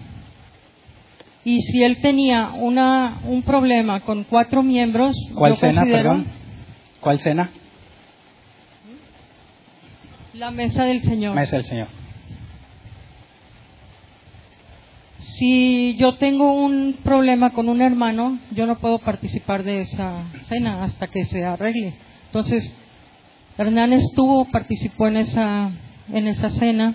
y 1.45 1.61
si 1.63 1.83
él 1.83 2.01
tenía 2.01 2.51
una, 2.51 3.21
un 3.25 3.43
problema 3.43 4.01
con 4.01 4.25
cuatro 4.25 4.63
miembros, 4.63 5.15
¿Cuál 5.35 5.53
yo 5.53 5.59
cena, 5.59 5.81
considero 5.81 6.11
perdón? 6.11 6.27
¿Cuál 7.01 7.19
cena? 7.19 7.51
la 10.39 10.51
mesa 10.53 10.85
del 10.85 11.03
Señor. 11.03 11.35
Mesa 11.35 11.57
del 11.57 11.65
Señor. 11.65 11.89
Si 15.21 15.97
yo 15.97 16.15
tengo 16.15 16.53
un 16.53 16.99
problema 17.03 17.51
con 17.51 17.69
un 17.69 17.83
hermano, 17.83 18.39
yo 18.53 18.67
no 18.67 18.79
puedo 18.79 18.99
participar 18.99 19.63
de 19.63 19.83
esa 19.83 20.25
cena 20.49 20.85
hasta 20.85 21.09
que 21.09 21.25
se 21.27 21.45
arregle. 21.45 21.95
Entonces, 22.27 22.73
Hernán 23.57 23.93
estuvo, 23.93 24.45
participó 24.47 25.09
en 25.09 25.17
esa, 25.19 25.71
en 26.13 26.29
esa 26.29 26.51
cena. 26.51 26.95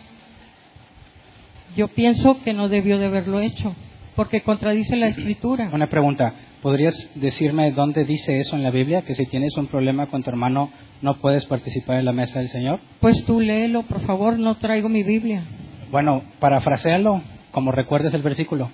Yo 1.76 1.88
pienso 1.88 2.42
que 2.44 2.54
no 2.54 2.70
debió 2.70 2.98
de 2.98 3.06
haberlo 3.08 3.40
hecho, 3.40 3.76
porque 4.16 4.42
contradice 4.42 4.96
la 4.96 5.08
escritura. 5.08 5.70
Una 5.74 5.90
pregunta. 5.90 6.34
¿Podrías 6.62 7.12
decirme 7.16 7.72
dónde 7.72 8.06
dice 8.06 8.40
eso 8.40 8.56
en 8.56 8.64
la 8.64 8.72
Biblia? 8.72 9.02
Que 9.02 9.16
si 9.16 9.26
tienes 9.26 9.58
un 9.58 9.68
problema 9.68 10.06
con 10.06 10.24
tu 10.24 10.30
hermano, 10.30 10.72
no 11.02 11.20
puedes 11.20 11.46
participar 11.46 11.98
en 12.00 12.06
la 12.06 12.14
mesa 12.14 12.40
del 12.40 12.48
Señor. 12.48 12.80
Pues 13.02 13.26
tú 13.26 13.42
léelo, 13.42 13.84
por 13.84 14.06
favor, 14.06 14.40
no 14.40 14.56
traigo 14.56 14.88
mi 14.88 15.04
Biblia. 15.04 15.44
Bueno, 15.92 16.24
parafrasealo, 16.40 17.22
como 17.52 17.72
recuerdes 17.72 18.14
el 18.14 18.22
versículo. 18.22 18.70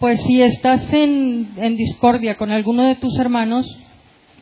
Pues 0.00 0.20
si 0.22 0.42
estás 0.42 0.92
en, 0.92 1.50
en 1.56 1.76
discordia 1.76 2.36
con 2.36 2.50
alguno 2.50 2.82
de 2.82 2.96
tus 2.96 3.16
hermanos, 3.20 3.64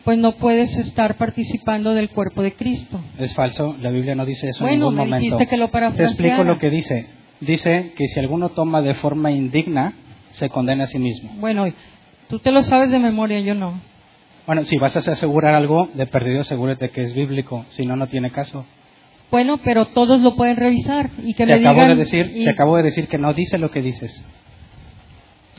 pues 0.05 0.17
no 0.19 0.33
puedes 0.33 0.75
estar 0.77 1.17
participando 1.17 1.93
del 1.95 2.09
cuerpo 2.11 2.43
de 2.43 2.55
Cristo. 2.55 3.01
Es 3.19 3.35
falso, 3.35 3.77
la 3.81 3.91
Biblia 3.91 4.15
no 4.15 4.25
dice 4.25 4.49
eso 4.49 4.65
Bueno, 4.65 4.75
en 4.75 4.81
ningún 4.81 4.95
me 4.97 5.05
momento. 5.05 5.37
que 5.49 5.57
lo 5.57 5.69
Te 5.69 6.05
explico 6.05 6.43
lo 6.45 6.59
que 6.59 6.71
dice. 6.71 7.07
Dice 7.41 7.93
que 7.97 8.07
si 8.07 8.21
alguno 8.21 8.51
toma 8.51 8.83
de 8.83 8.95
forma 8.95 9.31
indigna, 9.31 9.95
se 10.31 10.49
condena 10.51 10.85
a 10.85 10.87
sí 10.87 10.99
mismo. 10.99 11.31
Bueno, 11.39 11.67
tú 12.29 12.39
te 12.39 12.53
lo 12.53 12.63
sabes 12.63 12.91
de 12.91 12.99
memoria, 12.99 13.41
yo 13.41 13.55
no. 13.55 13.81
Bueno, 14.47 14.65
si 14.65 14.79
vas 14.79 14.97
a 14.97 15.13
asegurar 15.13 15.55
algo, 15.55 15.89
de 15.95 16.07
perdido 16.07 16.41
asegúrate 16.41 16.91
que 16.91 17.03
es 17.03 17.15
bíblico, 17.15 17.65
si 17.71 17.87
no, 17.87 17.97
no 17.97 18.09
tiene 18.09 18.31
caso. 18.31 18.67
Bueno, 19.31 19.59
pero 19.63 19.87
todos 19.87 20.21
lo 20.21 20.35
pueden 20.35 20.57
revisar 20.57 21.11
y 21.23 21.35
que 21.35 21.47
Te 21.47 21.55
me 21.57 21.61
acabo, 21.61 21.75
digan. 21.83 21.89
de 21.91 21.95
decir, 21.97 22.31
y- 22.35 22.45
te 22.45 22.51
acabo 22.51 22.77
de 22.77 22.83
decir 22.83 23.07
que 23.07 23.17
no 23.19 23.33
dice 23.33 23.59
lo 23.59 23.71
que 23.71 23.81
dices. 23.81 24.23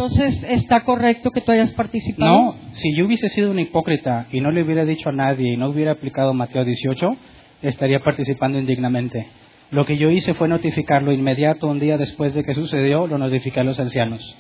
Entonces, 0.01 0.43
¿está 0.49 0.83
correcto 0.83 1.30
que 1.30 1.41
tú 1.41 1.51
hayas 1.51 1.73
participado? 1.73 2.31
No, 2.31 2.55
si 2.71 2.91
yo 2.95 3.05
hubiese 3.05 3.30
sido 3.30 3.51
un 3.51 3.59
hipócrita 3.59 4.25
y 4.31 4.41
no 4.41 4.49
le 4.49 4.63
hubiera 4.63 4.83
dicho 4.83 5.09
a 5.09 5.11
nadie 5.11 5.53
y 5.53 5.57
no 5.57 5.69
hubiera 5.69 5.91
aplicado 5.91 6.33
Mateo 6.33 6.65
18, 6.65 7.15
estaría 7.61 7.99
participando 7.99 8.57
indignamente. 8.57 9.27
Lo 9.69 9.85
que 9.85 9.97
yo 9.97 10.09
hice 10.09 10.33
fue 10.33 10.47
notificarlo 10.47 11.11
inmediato 11.11 11.67
un 11.67 11.80
día 11.80 11.99
después 11.99 12.33
de 12.33 12.43
que 12.43 12.55
sucedió, 12.55 13.05
lo 13.05 13.19
notifiqué 13.19 13.59
a 13.59 13.63
los 13.63 13.80
ancianos. 13.80 14.35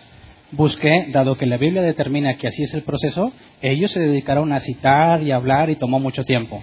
Busqué, 0.51 1.05
dado 1.09 1.35
que 1.35 1.45
la 1.45 1.57
Biblia 1.57 1.83
determina 1.83 2.37
que 2.37 2.47
así 2.47 2.63
es 2.63 2.73
el 2.73 2.81
proceso, 2.81 3.31
ellos 3.61 3.91
se 3.91 3.99
dedicaron 3.99 4.51
a 4.53 4.61
citar 4.61 5.21
y 5.21 5.29
hablar 5.29 5.69
y 5.69 5.75
tomó 5.75 5.99
mucho 5.99 6.23
tiempo. 6.23 6.59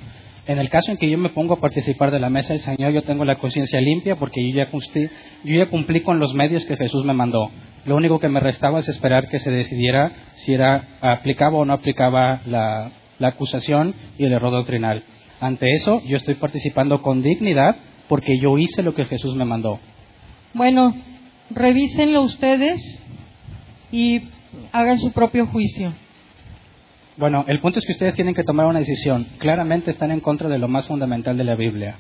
En 0.49 0.59
el 0.59 0.70
caso 0.70 0.91
en 0.91 0.97
que 0.97 1.09
yo 1.09 1.18
me 1.18 1.28
pongo 1.28 1.55
a 1.55 1.60
participar 1.60 2.10
de 2.10 2.18
la 2.18 2.31
mesa 2.31 2.52
del 2.52 2.62
Señor, 2.62 2.91
yo 2.93 3.05
tengo 3.05 3.25
la 3.25 3.36
conciencia 3.36 3.81
limpia 3.81 4.17
porque 4.17 4.41
yo 4.43 4.65
yo 5.44 5.55
ya 5.55 5.70
cumplí 5.70 6.01
con 6.01 6.18
los 6.18 6.35
medios 6.35 6.65
que 6.65 6.77
Jesús 6.77 7.05
me 7.05 7.12
mandó. 7.12 7.49
Lo 7.84 7.97
único 7.97 8.18
que 8.18 8.28
me 8.28 8.40
restaba 8.40 8.81
es 8.81 8.89
esperar 8.89 9.28
que 9.28 9.39
se 9.39 9.50
decidiera 9.50 10.12
si 10.34 10.55
era 10.55 10.98
aplicaba 11.00 11.58
o 11.58 11.65
no 11.65 11.73
aplicaba 11.73 12.42
la, 12.44 12.90
la 13.18 13.28
acusación 13.28 13.94
y 14.18 14.24
el 14.24 14.32
error 14.32 14.52
doctrinal. 14.52 15.02
Ante 15.40 15.73
eso, 15.73 16.02
yo 16.05 16.16
estoy 16.16 16.34
participando 16.34 17.00
con 17.00 17.23
dignidad 17.23 17.76
porque 18.08 18.39
yo 18.39 18.58
hice 18.58 18.82
lo 18.82 18.94
que 18.94 19.05
Jesús 19.05 19.36
me 19.36 19.44
mandó. 19.44 19.78
Bueno, 20.55 20.94
revísenlo 21.50 22.23
ustedes 22.23 22.81
y 23.92 24.23
hagan 24.73 24.98
su 24.98 25.12
propio 25.12 25.47
juicio. 25.47 25.92
Bueno, 27.16 27.44
el 27.48 27.60
punto 27.60 27.78
es 27.78 27.86
que 27.86 27.92
ustedes 27.92 28.15
tienen 28.15 28.34
que 28.34 28.44
tomar 28.44 28.66
una 28.66 28.78
decisión. 28.78 29.26
Claramente 29.39 29.90
están 29.90 30.10
en 30.10 30.20
contra 30.20 30.48
de 30.48 30.58
lo 30.58 30.68
más 30.68 30.86
fundamental 30.86 31.36
de 31.36 31.44
la 31.44 31.57
Biblia. 31.57 31.97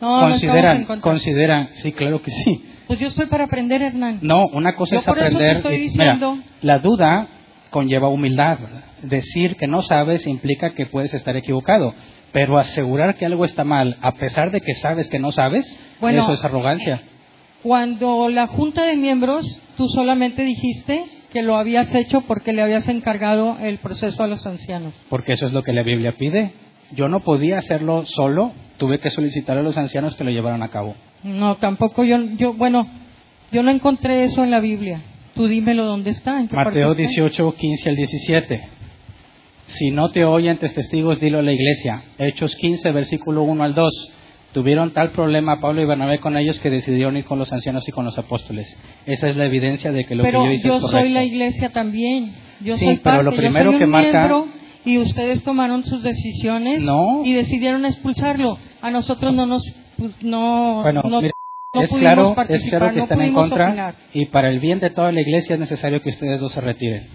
No, 0.00 0.20
consideran, 0.20 0.86
no 0.88 1.00
consideran, 1.00 1.68
sí, 1.74 1.92
claro 1.92 2.20
que 2.22 2.30
sí. 2.30 2.64
Pues 2.86 2.98
yo 2.98 3.08
estoy 3.08 3.26
para 3.26 3.44
aprender, 3.44 3.82
Hernán. 3.82 4.18
No, 4.22 4.46
una 4.52 4.74
cosa 4.74 4.96
Yo 4.96 5.00
es 5.00 5.06
por 5.06 5.18
eso 5.18 5.26
te 5.28 5.34
aprender. 5.34 5.56
estoy 5.58 5.74
y- 5.74 5.80
diciendo- 5.80 6.34
mira, 6.36 6.46
la 6.62 6.78
duda 6.78 7.28
conlleva 7.70 8.08
humildad. 8.08 8.58
Decir 9.02 9.56
que 9.56 9.66
no 9.66 9.82
sabes 9.82 10.26
implica 10.26 10.74
que 10.74 10.86
puedes 10.86 11.14
estar 11.14 11.36
equivocado. 11.36 11.94
Pero 12.32 12.58
asegurar 12.58 13.14
que 13.16 13.26
algo 13.26 13.44
está 13.44 13.62
mal, 13.64 13.96
a 14.00 14.12
pesar 14.12 14.50
de 14.50 14.60
que 14.60 14.74
sabes 14.74 15.08
que 15.08 15.18
no 15.18 15.32
sabes, 15.32 15.78
Bueno, 16.00 16.22
eso 16.22 16.32
es 16.32 16.44
arrogancia. 16.44 17.02
Cuando 17.62 18.28
la 18.28 18.46
junta 18.46 18.84
de 18.84 18.96
miembros, 18.96 19.46
tú 19.76 19.86
solamente 19.88 20.42
dijiste 20.42 21.04
que 21.32 21.42
lo 21.42 21.56
habías 21.56 21.94
hecho 21.94 22.22
porque 22.22 22.52
le 22.52 22.62
habías 22.62 22.88
encargado 22.88 23.56
el 23.60 23.78
proceso 23.78 24.22
a 24.22 24.26
los 24.26 24.46
ancianos. 24.46 24.94
Porque 25.08 25.32
eso 25.34 25.46
es 25.46 25.52
lo 25.52 25.62
que 25.62 25.72
la 25.72 25.82
Biblia 25.82 26.14
pide. 26.18 26.52
Yo 26.92 27.08
no 27.08 27.20
podía 27.20 27.58
hacerlo 27.58 28.04
solo, 28.06 28.52
tuve 28.78 28.98
que 28.98 29.10
solicitar 29.10 29.56
a 29.58 29.62
los 29.62 29.78
ancianos 29.78 30.16
que 30.16 30.24
lo 30.24 30.30
llevaran 30.30 30.62
a 30.62 30.68
cabo. 30.68 30.94
No, 31.24 31.56
tampoco 31.56 32.04
yo, 32.04 32.18
yo, 32.36 32.54
bueno, 32.54 32.86
yo 33.52 33.62
no 33.62 33.70
encontré 33.70 34.24
eso 34.24 34.42
en 34.44 34.50
la 34.50 34.60
Biblia. 34.60 35.00
Tú 35.34 35.46
dímelo 35.46 35.84
dónde 35.84 36.10
está. 36.10 36.38
¿En 36.40 36.48
qué 36.48 36.56
Mateo 36.56 36.88
parte 36.88 37.02
está? 37.02 37.22
18, 37.22 37.54
15 37.54 37.90
al 37.90 37.96
17. 37.96 38.68
Si 39.66 39.90
no 39.90 40.10
te 40.10 40.24
oyen 40.24 40.58
tus 40.58 40.74
testigos, 40.74 41.20
dilo 41.20 41.38
a 41.38 41.42
la 41.42 41.52
iglesia. 41.52 42.02
Hechos 42.18 42.54
15, 42.56 42.90
versículo 42.90 43.42
1 43.42 43.64
al 43.64 43.74
2. 43.74 44.12
Tuvieron 44.52 44.92
tal 44.92 45.12
problema 45.12 45.60
Pablo 45.60 45.80
y 45.80 45.86
Bernabé 45.86 46.18
con 46.20 46.36
ellos 46.36 46.58
que 46.58 46.68
decidieron 46.68 47.16
ir 47.16 47.24
con 47.24 47.38
los 47.38 47.50
ancianos 47.54 47.88
y 47.88 47.92
con 47.92 48.04
los 48.04 48.18
apóstoles. 48.18 48.76
Esa 49.06 49.28
es 49.30 49.36
la 49.36 49.46
evidencia 49.46 49.92
de 49.92 50.04
que 50.04 50.14
lo 50.14 50.24
Pero 50.24 50.40
que 50.42 50.46
yo 50.48 50.52
hice 50.52 50.68
yo 50.68 50.74
es 50.74 50.80
correcto. 50.82 51.00
soy 51.06 51.10
la 51.10 51.24
iglesia 51.24 51.70
también. 51.70 52.34
Yo 52.60 52.76
Sí, 52.76 52.84
soy 52.84 52.94
pero 52.96 53.02
parte, 53.02 53.24
lo 53.24 53.30
yo 53.30 53.36
primero 53.38 53.64
soy 53.66 53.74
un 53.74 53.78
que 53.78 53.86
marca- 53.86 54.44
y 54.84 54.98
ustedes 54.98 55.42
tomaron 55.42 55.84
sus 55.84 56.02
decisiones 56.02 56.82
No. 56.82 57.22
y 57.24 57.32
decidieron 57.32 57.86
expulsarlo. 57.86 58.58
A 58.82 58.90
nosotros 58.90 59.32
no 59.32 59.46
nos 59.46 59.62
pues, 60.10 60.22
no 60.22 60.82
Bueno, 60.82 61.02
no, 61.04 61.20
mira, 61.20 61.32
no 61.74 61.82
es, 61.82 61.90
claro, 61.92 62.34
es 62.48 62.68
claro 62.68 62.92
que 62.92 62.98
están 63.00 63.20
en 63.22 63.32
contra 63.32 63.68
opinar. 63.68 63.94
y 64.12 64.26
para 64.26 64.48
el 64.50 64.60
bien 64.60 64.78
de 64.80 64.90
toda 64.90 65.10
la 65.12 65.20
iglesia 65.20 65.54
es 65.54 65.60
necesario 65.60 66.02
que 66.02 66.10
ustedes 66.10 66.40
dos 66.40 66.52
se 66.52 66.60
retiren. 66.60 67.06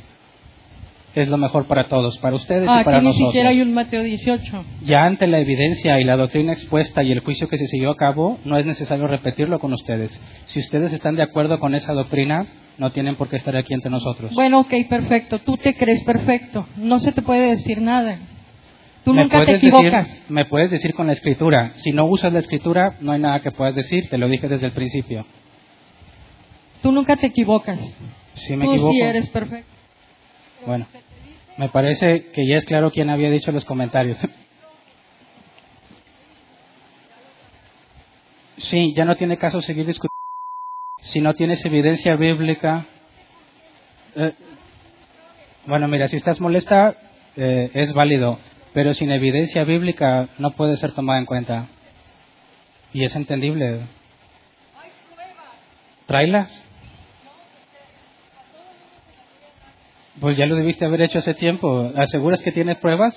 Es 1.16 1.30
lo 1.30 1.38
mejor 1.38 1.66
para 1.66 1.88
todos, 1.88 2.20
para 2.20 2.36
ustedes 2.36 2.70
Ah, 2.70 2.82
y 2.82 2.84
para 2.84 2.98
aquí 2.98 3.06
ni 3.06 3.10
nosotros. 3.12 3.30
siquiera 3.32 3.50
hay 3.50 3.62
un 3.62 3.74
Mateo 3.74 4.04
18. 4.04 4.64
Ya 4.84 5.04
ante 5.04 5.26
la 5.26 5.40
evidencia 5.40 6.00
y 6.00 6.04
la 6.04 6.16
doctrina 6.16 6.54
expuesta 6.54 7.02
y 7.02 7.12
el 7.12 7.22
juicio 7.22 7.48
que 7.48 7.58
se 7.58 7.66
siguió 7.66 7.90
a 7.90 7.96
cabo, 7.96 8.38
no 8.46 8.56
es 8.58 8.68
necesario 8.68 9.08
repetirlo 9.08 9.58
con 9.60 9.74
ustedes. 9.74 10.20
Si 10.46 10.60
ustedes 10.60 10.94
están 10.94 11.16
de 11.16 11.24
acuerdo 11.24 11.60
con 11.60 11.74
esa 11.74 11.94
doctrina, 11.94 12.46
no 12.78 12.92
tienen 12.92 13.16
por 13.16 13.30
qué 13.30 13.38
estar 13.38 13.56
aquí 13.56 13.74
entre 13.74 13.90
nosotros. 13.90 14.32
Bueno, 14.36 14.60
ok, 14.60 14.74
perfecto. 14.88 15.40
Tú 15.40 15.58
te 15.58 15.76
crees 15.76 16.04
perfecto. 16.04 16.68
No 16.78 17.00
se 17.00 17.12
te 17.12 17.24
puede 17.24 17.50
decir 17.50 17.82
nada. 17.82 18.20
Tú 19.08 19.14
¿Me 19.14 19.22
nunca 19.22 19.40
te 19.40 19.46
puedes 19.46 19.62
decir- 19.62 19.74
equivocas. 19.74 20.20
me 20.28 20.44
puedes 20.46 20.70
decir 20.70 20.94
con 20.94 21.08
la 21.08 21.14
escritura. 21.14 21.72
Si 21.78 21.92
no 21.92 22.06
usas 22.08 22.34
la 22.34 22.40
escritura, 22.40 22.98
no 23.00 23.14
hay 23.14 23.22
nada 23.22 23.40
que 23.40 23.52
puedas 23.52 23.74
decir. 23.74 24.10
Te 24.10 24.18
lo 24.18 24.28
dije 24.28 24.50
desde 24.50 24.66
el 24.66 24.74
principio. 24.74 25.26
Tú 26.82 26.92
nunca 26.92 27.16
te 27.16 27.28
equivocas. 27.28 27.80
Si 28.34 28.58
me 28.58 28.66
Tú 28.66 28.72
equivoco. 28.74 28.92
sí 28.92 29.00
eres 29.00 29.30
perfecto. 29.30 29.72
Bueno, 30.66 30.88
me 31.58 31.70
parece 31.70 32.26
que 32.34 32.46
ya 32.46 32.58
es 32.58 32.66
claro 32.66 32.92
quién 32.92 33.10
había 33.10 33.30
dicho 33.32 33.52
los 33.54 33.64
comentarios. 33.64 34.18
Sí, 38.58 38.94
ya 38.96 39.06
no 39.06 39.16
tiene 39.16 39.38
caso 39.38 39.62
seguir 39.62 39.86
discutiendo. 39.86 40.16
Si 41.02 41.22
no 41.22 41.36
tienes 41.36 41.64
evidencia 41.64 42.16
bíblica. 42.16 42.88
eh, 44.16 44.34
bueno, 45.68 45.88
mira, 45.88 46.08
si 46.08 46.18
estás 46.18 46.42
molesta, 46.42 46.96
eh, 47.36 47.70
es 47.76 47.94
válido. 47.94 48.40
Pero 48.78 48.94
sin 48.94 49.10
evidencia 49.10 49.64
bíblica 49.64 50.30
no 50.38 50.52
puede 50.52 50.78
ser 50.78 50.92
tomada 50.92 51.18
en 51.18 51.26
cuenta. 51.26 51.66
Y 52.94 53.04
es 53.06 53.16
entendible. 53.16 53.88
Tráelas. 56.06 56.64
Pues 60.22 60.38
ya 60.38 60.46
lo 60.46 60.56
debiste 60.56 60.86
haber 60.86 61.02
hecho 61.02 61.18
hace 61.18 61.34
tiempo. 61.34 61.92
¿Aseguras 61.96 62.44
que 62.44 62.52
tienes 62.52 62.78
pruebas? 62.78 63.16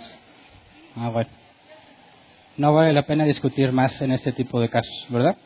Ah, 0.97 1.11
bueno. 1.11 1.29
No 2.57 2.73
vale 2.73 2.95
la 2.95 3.03
pena 3.03 3.27
discutir 3.27 3.71
más 3.71 4.01
en 4.01 4.13
este 4.13 4.33
tipo 4.33 4.63
de 4.63 4.71
casos, 4.71 5.07
¿verdad? 5.11 5.37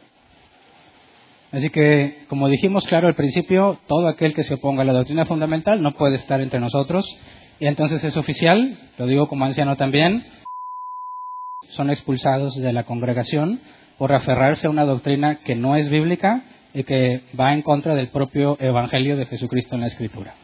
Así 1.51 1.70
que, 1.70 2.25
como 2.28 2.49
dijimos 2.49 2.86
claro 2.86 3.09
al 3.09 3.17
principio, 3.17 3.81
todo 3.89 4.07
aquel 4.07 4.33
que 4.33 4.44
se 4.44 4.55
oponga 4.55 4.83
a 4.83 4.84
la 4.84 4.93
doctrina 4.93 5.26
fundamental 5.26 5.83
no 5.83 5.91
puede 5.91 6.15
estar 6.15 6.41
entre 6.41 6.60
nosotros. 6.60 7.05
Y 7.60 7.66
entonces 7.66 8.02
es 8.02 8.16
oficial, 8.16 8.78
lo 8.99 9.07
digo 9.07 9.28
como 9.28 9.44
anciano 9.44 9.76
también, 9.76 10.26
son 11.70 11.91
expulsados 11.91 12.57
de 12.57 12.73
la 12.73 12.84
congregación 12.84 13.60
por 13.99 14.12
aferrarse 14.12 14.66
a 14.66 14.70
una 14.70 14.84
doctrina 14.84 15.41
que 15.44 15.55
no 15.55 15.76
es 15.76 15.89
bíblica 15.89 16.44
y 16.73 16.83
que 16.83 17.23
va 17.39 17.55
en 17.55 17.62
contra 17.62 17.94
del 17.94 18.08
propio 18.08 18.57
Evangelio 18.60 19.16
de 19.16 19.26
Jesucristo 19.26 19.76
en 19.76 19.83
la 19.83 19.86
Escritura. 19.86 20.34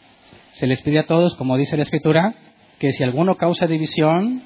Se 0.53 0.67
les 0.67 0.83
pide 0.83 1.01
a 1.01 1.07
todos, 1.07 1.35
como 1.35 1.57
dice 1.57 1.77
la 1.77 1.83
Escritura, 1.83 2.35
que 2.79 2.93
si 2.93 3.03
alguno 3.03 3.37
causa 3.37 3.67
división, 3.67 4.43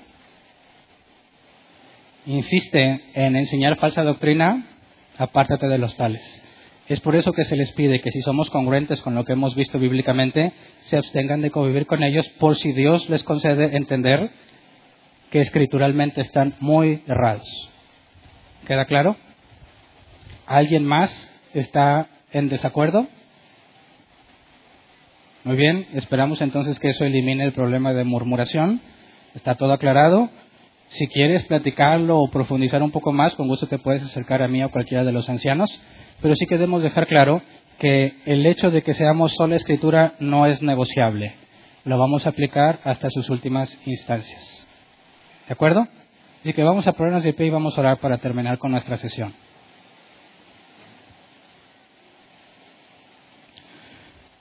insiste 2.26 3.02
en 3.14 3.36
enseñar 3.36 3.76
falsa 3.76 4.02
doctrina, 4.02 4.66
apártate 5.18 5.68
de 5.68 5.78
los 5.78 5.96
tales. 5.96 6.42
Es 6.88 7.00
por 7.00 7.16
eso 7.16 7.32
que 7.32 7.44
se 7.44 7.56
les 7.56 7.72
pide 7.72 8.00
que 8.00 8.10
si 8.10 8.20
somos 8.20 8.50
congruentes 8.50 9.00
con 9.00 9.14
lo 9.14 9.24
que 9.24 9.32
hemos 9.32 9.54
visto 9.54 9.78
bíblicamente, 9.78 10.52
se 10.80 10.98
abstengan 10.98 11.40
de 11.40 11.50
convivir 11.50 11.86
con 11.86 12.02
ellos 12.02 12.28
por 12.38 12.56
si 12.56 12.72
Dios 12.72 13.08
les 13.08 13.24
concede 13.24 13.76
entender 13.76 14.30
que 15.30 15.40
escrituralmente 15.40 16.20
están 16.20 16.54
muy 16.60 17.02
errados. 17.06 17.48
¿Queda 18.66 18.84
claro? 18.84 19.16
¿Alguien 20.46 20.84
más 20.84 21.30
está 21.54 22.08
en 22.32 22.50
desacuerdo? 22.50 23.06
Muy 25.44 25.56
bien, 25.56 25.86
esperamos 25.94 26.42
entonces 26.42 26.78
que 26.78 26.88
eso 26.88 27.04
elimine 27.04 27.44
el 27.44 27.52
problema 27.52 27.94
de 27.94 28.04
murmuración. 28.04 28.80
Está 29.34 29.54
todo 29.54 29.72
aclarado. 29.72 30.28
Si 30.88 31.06
quieres 31.08 31.44
platicarlo 31.44 32.18
o 32.18 32.30
profundizar 32.30 32.82
un 32.82 32.90
poco 32.90 33.12
más, 33.12 33.34
con 33.34 33.48
gusto 33.48 33.66
te 33.66 33.78
puedes 33.78 34.02
acercar 34.02 34.42
a 34.42 34.48
mí 34.48 34.62
o 34.62 34.66
a 34.66 34.70
cualquiera 34.70 35.02
de 35.02 35.12
los 35.12 35.28
ancianos, 35.28 35.82
pero 36.24 36.36
sí 36.36 36.46
queremos 36.46 36.82
dejar 36.82 37.06
claro 37.06 37.42
que 37.78 38.14
el 38.24 38.46
hecho 38.46 38.70
de 38.70 38.80
que 38.80 38.94
seamos 38.94 39.34
sola 39.34 39.56
escritura 39.56 40.14
no 40.20 40.46
es 40.46 40.62
negociable. 40.62 41.34
Lo 41.84 41.98
vamos 41.98 42.24
a 42.24 42.30
aplicar 42.30 42.80
hasta 42.82 43.10
sus 43.10 43.28
últimas 43.28 43.78
instancias. 43.86 44.66
¿De 45.46 45.52
acuerdo? 45.52 45.86
Así 46.40 46.54
que 46.54 46.62
vamos 46.62 46.88
a 46.88 46.92
ponernos 46.92 47.24
de 47.24 47.34
pie 47.34 47.48
y 47.48 47.50
vamos 47.50 47.76
a 47.76 47.82
orar 47.82 47.98
para 47.98 48.16
terminar 48.16 48.56
con 48.56 48.70
nuestra 48.70 48.96
sesión. 48.96 49.34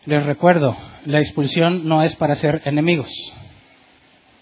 Les 0.06 0.26
recuerdo, 0.26 0.78
la 1.04 1.20
expulsión 1.20 1.86
no 1.86 2.02
es 2.02 2.16
para 2.16 2.36
ser 2.36 2.62
enemigos, 2.64 3.12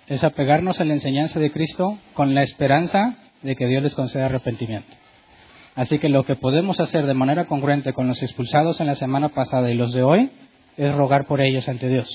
es 0.05 0.23
apegarnos 0.23 0.79
a 0.79 0.85
la 0.85 0.93
enseñanza 0.93 1.39
de 1.39 1.49
Cristo 1.49 1.97
con 2.13 2.35
la 2.35 2.43
esperanza 2.43 3.15
de 3.41 3.55
que 3.55 3.65
Dios 3.65 3.81
les 3.81 3.95
conceda 3.95 4.27
arrepentimiento. 4.27 5.01
Así 5.75 5.99
que 5.99 6.09
lo 6.09 6.23
que 6.23 6.35
podemos 6.35 6.79
hacer 6.79 7.05
de 7.05 7.13
manera 7.13 7.45
congruente 7.45 7.93
con 7.93 8.07
los 8.07 8.21
expulsados 8.21 8.81
en 8.81 8.87
la 8.87 8.95
semana 8.95 9.29
pasada 9.29 9.71
y 9.71 9.75
los 9.75 9.93
de 9.93 10.03
hoy 10.03 10.29
es 10.77 10.93
rogar 10.95 11.25
por 11.27 11.41
ellos 11.41 11.67
ante 11.69 11.87
Dios. 11.87 12.09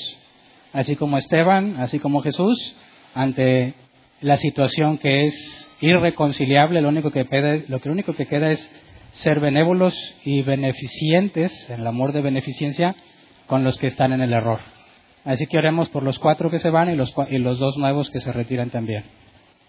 Así 0.72 0.96
como 0.96 1.16
Esteban, 1.16 1.76
así 1.78 1.98
como 1.98 2.20
Jesús, 2.20 2.76
ante 3.14 3.74
la 4.20 4.36
situación 4.36 4.98
que 4.98 5.26
es 5.26 5.68
irreconciliable, 5.80 6.82
lo 6.82 6.88
único 6.88 7.10
que, 7.10 7.24
queda, 7.24 7.62
lo 7.68 7.80
único 7.86 8.12
que 8.14 8.26
queda 8.26 8.50
es 8.50 8.70
ser 9.12 9.40
benévolos 9.40 9.94
y 10.24 10.42
beneficientes, 10.42 11.70
en 11.70 11.80
el 11.80 11.86
amor 11.86 12.12
de 12.12 12.20
beneficencia, 12.20 12.94
con 13.46 13.64
los 13.64 13.78
que 13.78 13.86
están 13.86 14.12
en 14.12 14.20
el 14.20 14.32
error. 14.32 14.60
Así 15.24 15.46
que 15.46 15.58
oremos 15.58 15.88
por 15.88 16.02
los 16.02 16.18
cuatro 16.18 16.50
que 16.50 16.58
se 16.58 16.70
van 16.70 16.90
y 16.90 16.94
los, 16.94 17.14
y 17.30 17.38
los 17.38 17.58
dos 17.58 17.76
nuevos 17.78 18.10
que 18.10 18.20
se 18.20 18.32
retiran 18.32 18.70
también. 18.70 19.04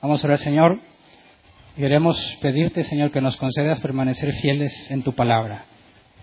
Vamos 0.02 0.24
a 0.24 0.28
orar, 0.28 0.38
Señor. 0.40 0.80
Queremos 1.78 2.18
pedirte, 2.42 2.84
Señor, 2.84 3.12
que 3.12 3.22
nos 3.22 3.38
concedas 3.38 3.80
permanecer 3.82 4.34
fieles 4.34 4.90
en 4.90 5.04
tu 5.04 5.14
palabra. 5.14 5.66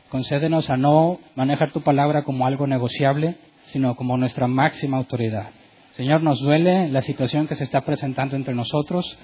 Concédenos 0.08 0.68
a 0.68 0.76
no 0.76 1.20
manejar 1.36 1.70
tu 1.70 1.80
palabra 1.80 2.24
como 2.24 2.44
algo 2.44 2.66
negociable, 2.66 3.36
sino 3.66 3.94
como 3.94 4.16
nuestra 4.16 4.48
máxima 4.48 4.96
autoridad. 4.96 5.50
Señor, 5.92 6.24
nos 6.24 6.40
duele 6.40 6.88
la 6.88 7.02
situación 7.02 7.46
que 7.46 7.54
se 7.54 7.62
está 7.62 7.82
presentando 7.82 8.34
entre 8.34 8.52
nosotros. 8.52 9.16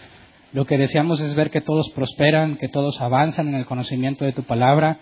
Lo 0.52 0.66
que 0.66 0.78
deseamos 0.78 1.20
es 1.20 1.34
ver 1.34 1.50
que 1.50 1.62
todos 1.62 1.90
prosperan, 1.96 2.58
que 2.58 2.68
todos 2.68 3.00
avanzan 3.00 3.48
en 3.48 3.56
el 3.56 3.66
conocimiento 3.66 4.24
de 4.24 4.32
tu 4.32 4.44
palabra. 4.44 5.00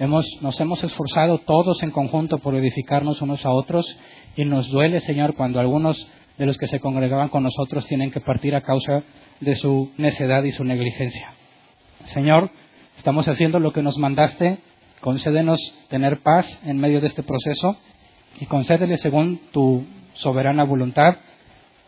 nos 0.00 0.60
hemos 0.60 0.82
esforzado 0.82 1.38
todos 1.38 1.84
en 1.84 1.92
conjunto 1.92 2.38
por 2.38 2.56
edificarnos 2.56 3.22
unos 3.22 3.46
a 3.46 3.52
otros 3.52 3.96
y 4.34 4.44
nos 4.44 4.68
duele, 4.70 4.98
Señor, 4.98 5.36
cuando 5.36 5.60
algunos 5.60 6.04
de 6.36 6.46
los 6.46 6.58
que 6.58 6.66
se 6.66 6.80
congregaban 6.80 7.28
con 7.28 7.44
nosotros 7.44 7.86
tienen 7.86 8.10
que 8.10 8.20
partir 8.20 8.56
a 8.56 8.62
causa 8.62 9.04
de 9.40 9.56
su 9.56 9.92
necedad 9.96 10.44
y 10.44 10.52
su 10.52 10.64
negligencia. 10.64 11.32
Señor, 12.04 12.50
estamos 12.96 13.28
haciendo 13.28 13.58
lo 13.58 13.72
que 13.72 13.82
nos 13.82 13.98
mandaste. 13.98 14.58
Concédenos 15.00 15.60
tener 15.88 16.20
paz 16.22 16.60
en 16.64 16.78
medio 16.78 17.00
de 17.00 17.08
este 17.08 17.22
proceso 17.22 17.76
y 18.40 18.46
concédele 18.46 18.98
según 18.98 19.40
tu 19.52 19.84
soberana 20.14 20.64
voluntad 20.64 21.16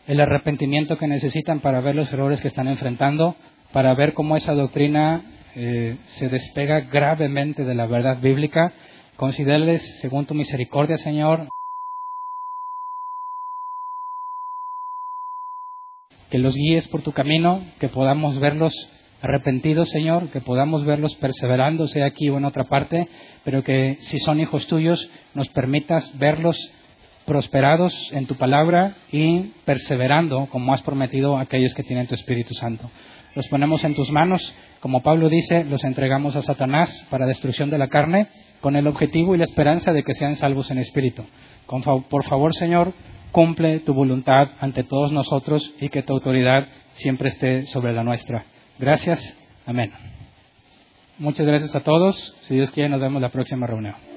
el 0.07 0.21
arrepentimiento 0.21 0.99
que 0.99 1.09
necesitan 1.09 1.61
para 1.61 1.81
ver 1.81 1.97
los 1.97 2.13
errores 2.13 2.41
que 2.41 2.49
están 2.49 2.69
enfrentando, 2.69 3.35
para 3.73 3.95
ver 3.95 4.15
cómo 4.15 4.37
esa 4.37 4.55
doctrina 4.55 5.23
eh, 5.55 5.97
se 6.07 6.29
despega 6.29 6.81
gravemente 6.81 7.65
de 7.65 7.75
la 7.75 7.87
verdad 7.87 8.21
bíblica. 8.21 8.73
Concédeles 9.17 9.99
según 10.01 10.27
tu 10.27 10.35
misericordia, 10.35 10.99
Señor, 10.99 11.49
que 16.31 16.39
los 16.39 16.55
guíes 16.55 16.89
por 16.89 17.03
tu 17.03 17.13
camino, 17.13 17.65
que 17.79 17.89
podamos 17.89 18.39
verlos 18.39 18.73
arrepentidos, 19.23 19.91
Señor, 19.91 20.29
que 20.31 20.41
podamos 20.41 20.85
verlos 20.85 21.15
perseverando, 21.17 21.87
sea 21.89 22.07
aquí 22.07 22.29
o 22.29 22.39
en 22.39 22.45
otra 22.45 22.65
parte, 22.65 23.09
pero 23.45 23.63
que 23.63 23.97
si 24.01 24.19
son 24.19 24.41
hijos 24.41 24.67
tuyos, 24.67 25.09
nos 25.35 25.49
permitas 25.49 26.17
verlos 26.19 26.57
prosperados 27.25 27.93
en 28.13 28.27
tu 28.27 28.37
palabra 28.37 28.97
y 29.11 29.53
perseverando, 29.65 30.47
como 30.47 30.73
has 30.73 30.83
prometido 30.83 31.37
a 31.37 31.43
aquellos 31.43 31.75
que 31.75 31.83
tienen 31.83 32.07
tu 32.07 32.15
Espíritu 32.15 32.55
Santo. 32.55 32.91
Los 33.35 33.49
ponemos 33.49 33.85
en 33.85 33.95
tus 33.95 34.11
manos, 34.11 34.55
como 34.81 35.03
Pablo 35.03 35.29
dice, 35.29 35.65
los 35.65 35.85
entregamos 35.85 36.37
a 36.37 36.43
Satanás 36.43 37.07
para 37.11 37.27
destrucción 37.27 37.69
de 37.71 37.79
la 37.79 37.89
carne, 37.89 38.29
con 38.61 38.77
el 38.77 38.87
objetivo 38.87 39.35
y 39.35 39.39
la 39.39 39.45
esperanza 39.45 39.93
de 39.93 40.03
que 40.03 40.15
sean 40.15 40.37
salvos 40.37 40.71
en 40.71 40.79
espíritu. 40.79 41.25
por 42.09 42.25
favor, 42.25 42.55
Señor, 42.55 42.95
cumple 43.37 43.81
tu 43.81 43.93
voluntad 43.93 44.53
ante 44.61 44.83
todos 44.83 45.13
nosotros 45.13 45.75
y 45.79 45.91
que 45.91 46.03
tu 46.03 46.15
autoridad 46.15 46.69
siempre 46.93 47.29
esté 47.29 47.67
sobre 47.67 47.93
la 47.93 48.03
nuestra. 48.03 48.47
Gracias. 48.79 49.39
Amén. 49.67 49.93
Muchas 51.19 51.45
gracias 51.45 51.77
a 51.77 51.85
todos. 51.85 52.35
Si 52.45 52.55
Dios 52.55 52.71
quiere, 52.71 52.89
nos 52.89 52.99
vemos 52.99 53.21
la 53.21 53.29
próxima 53.29 53.67
reunión. 53.67 54.16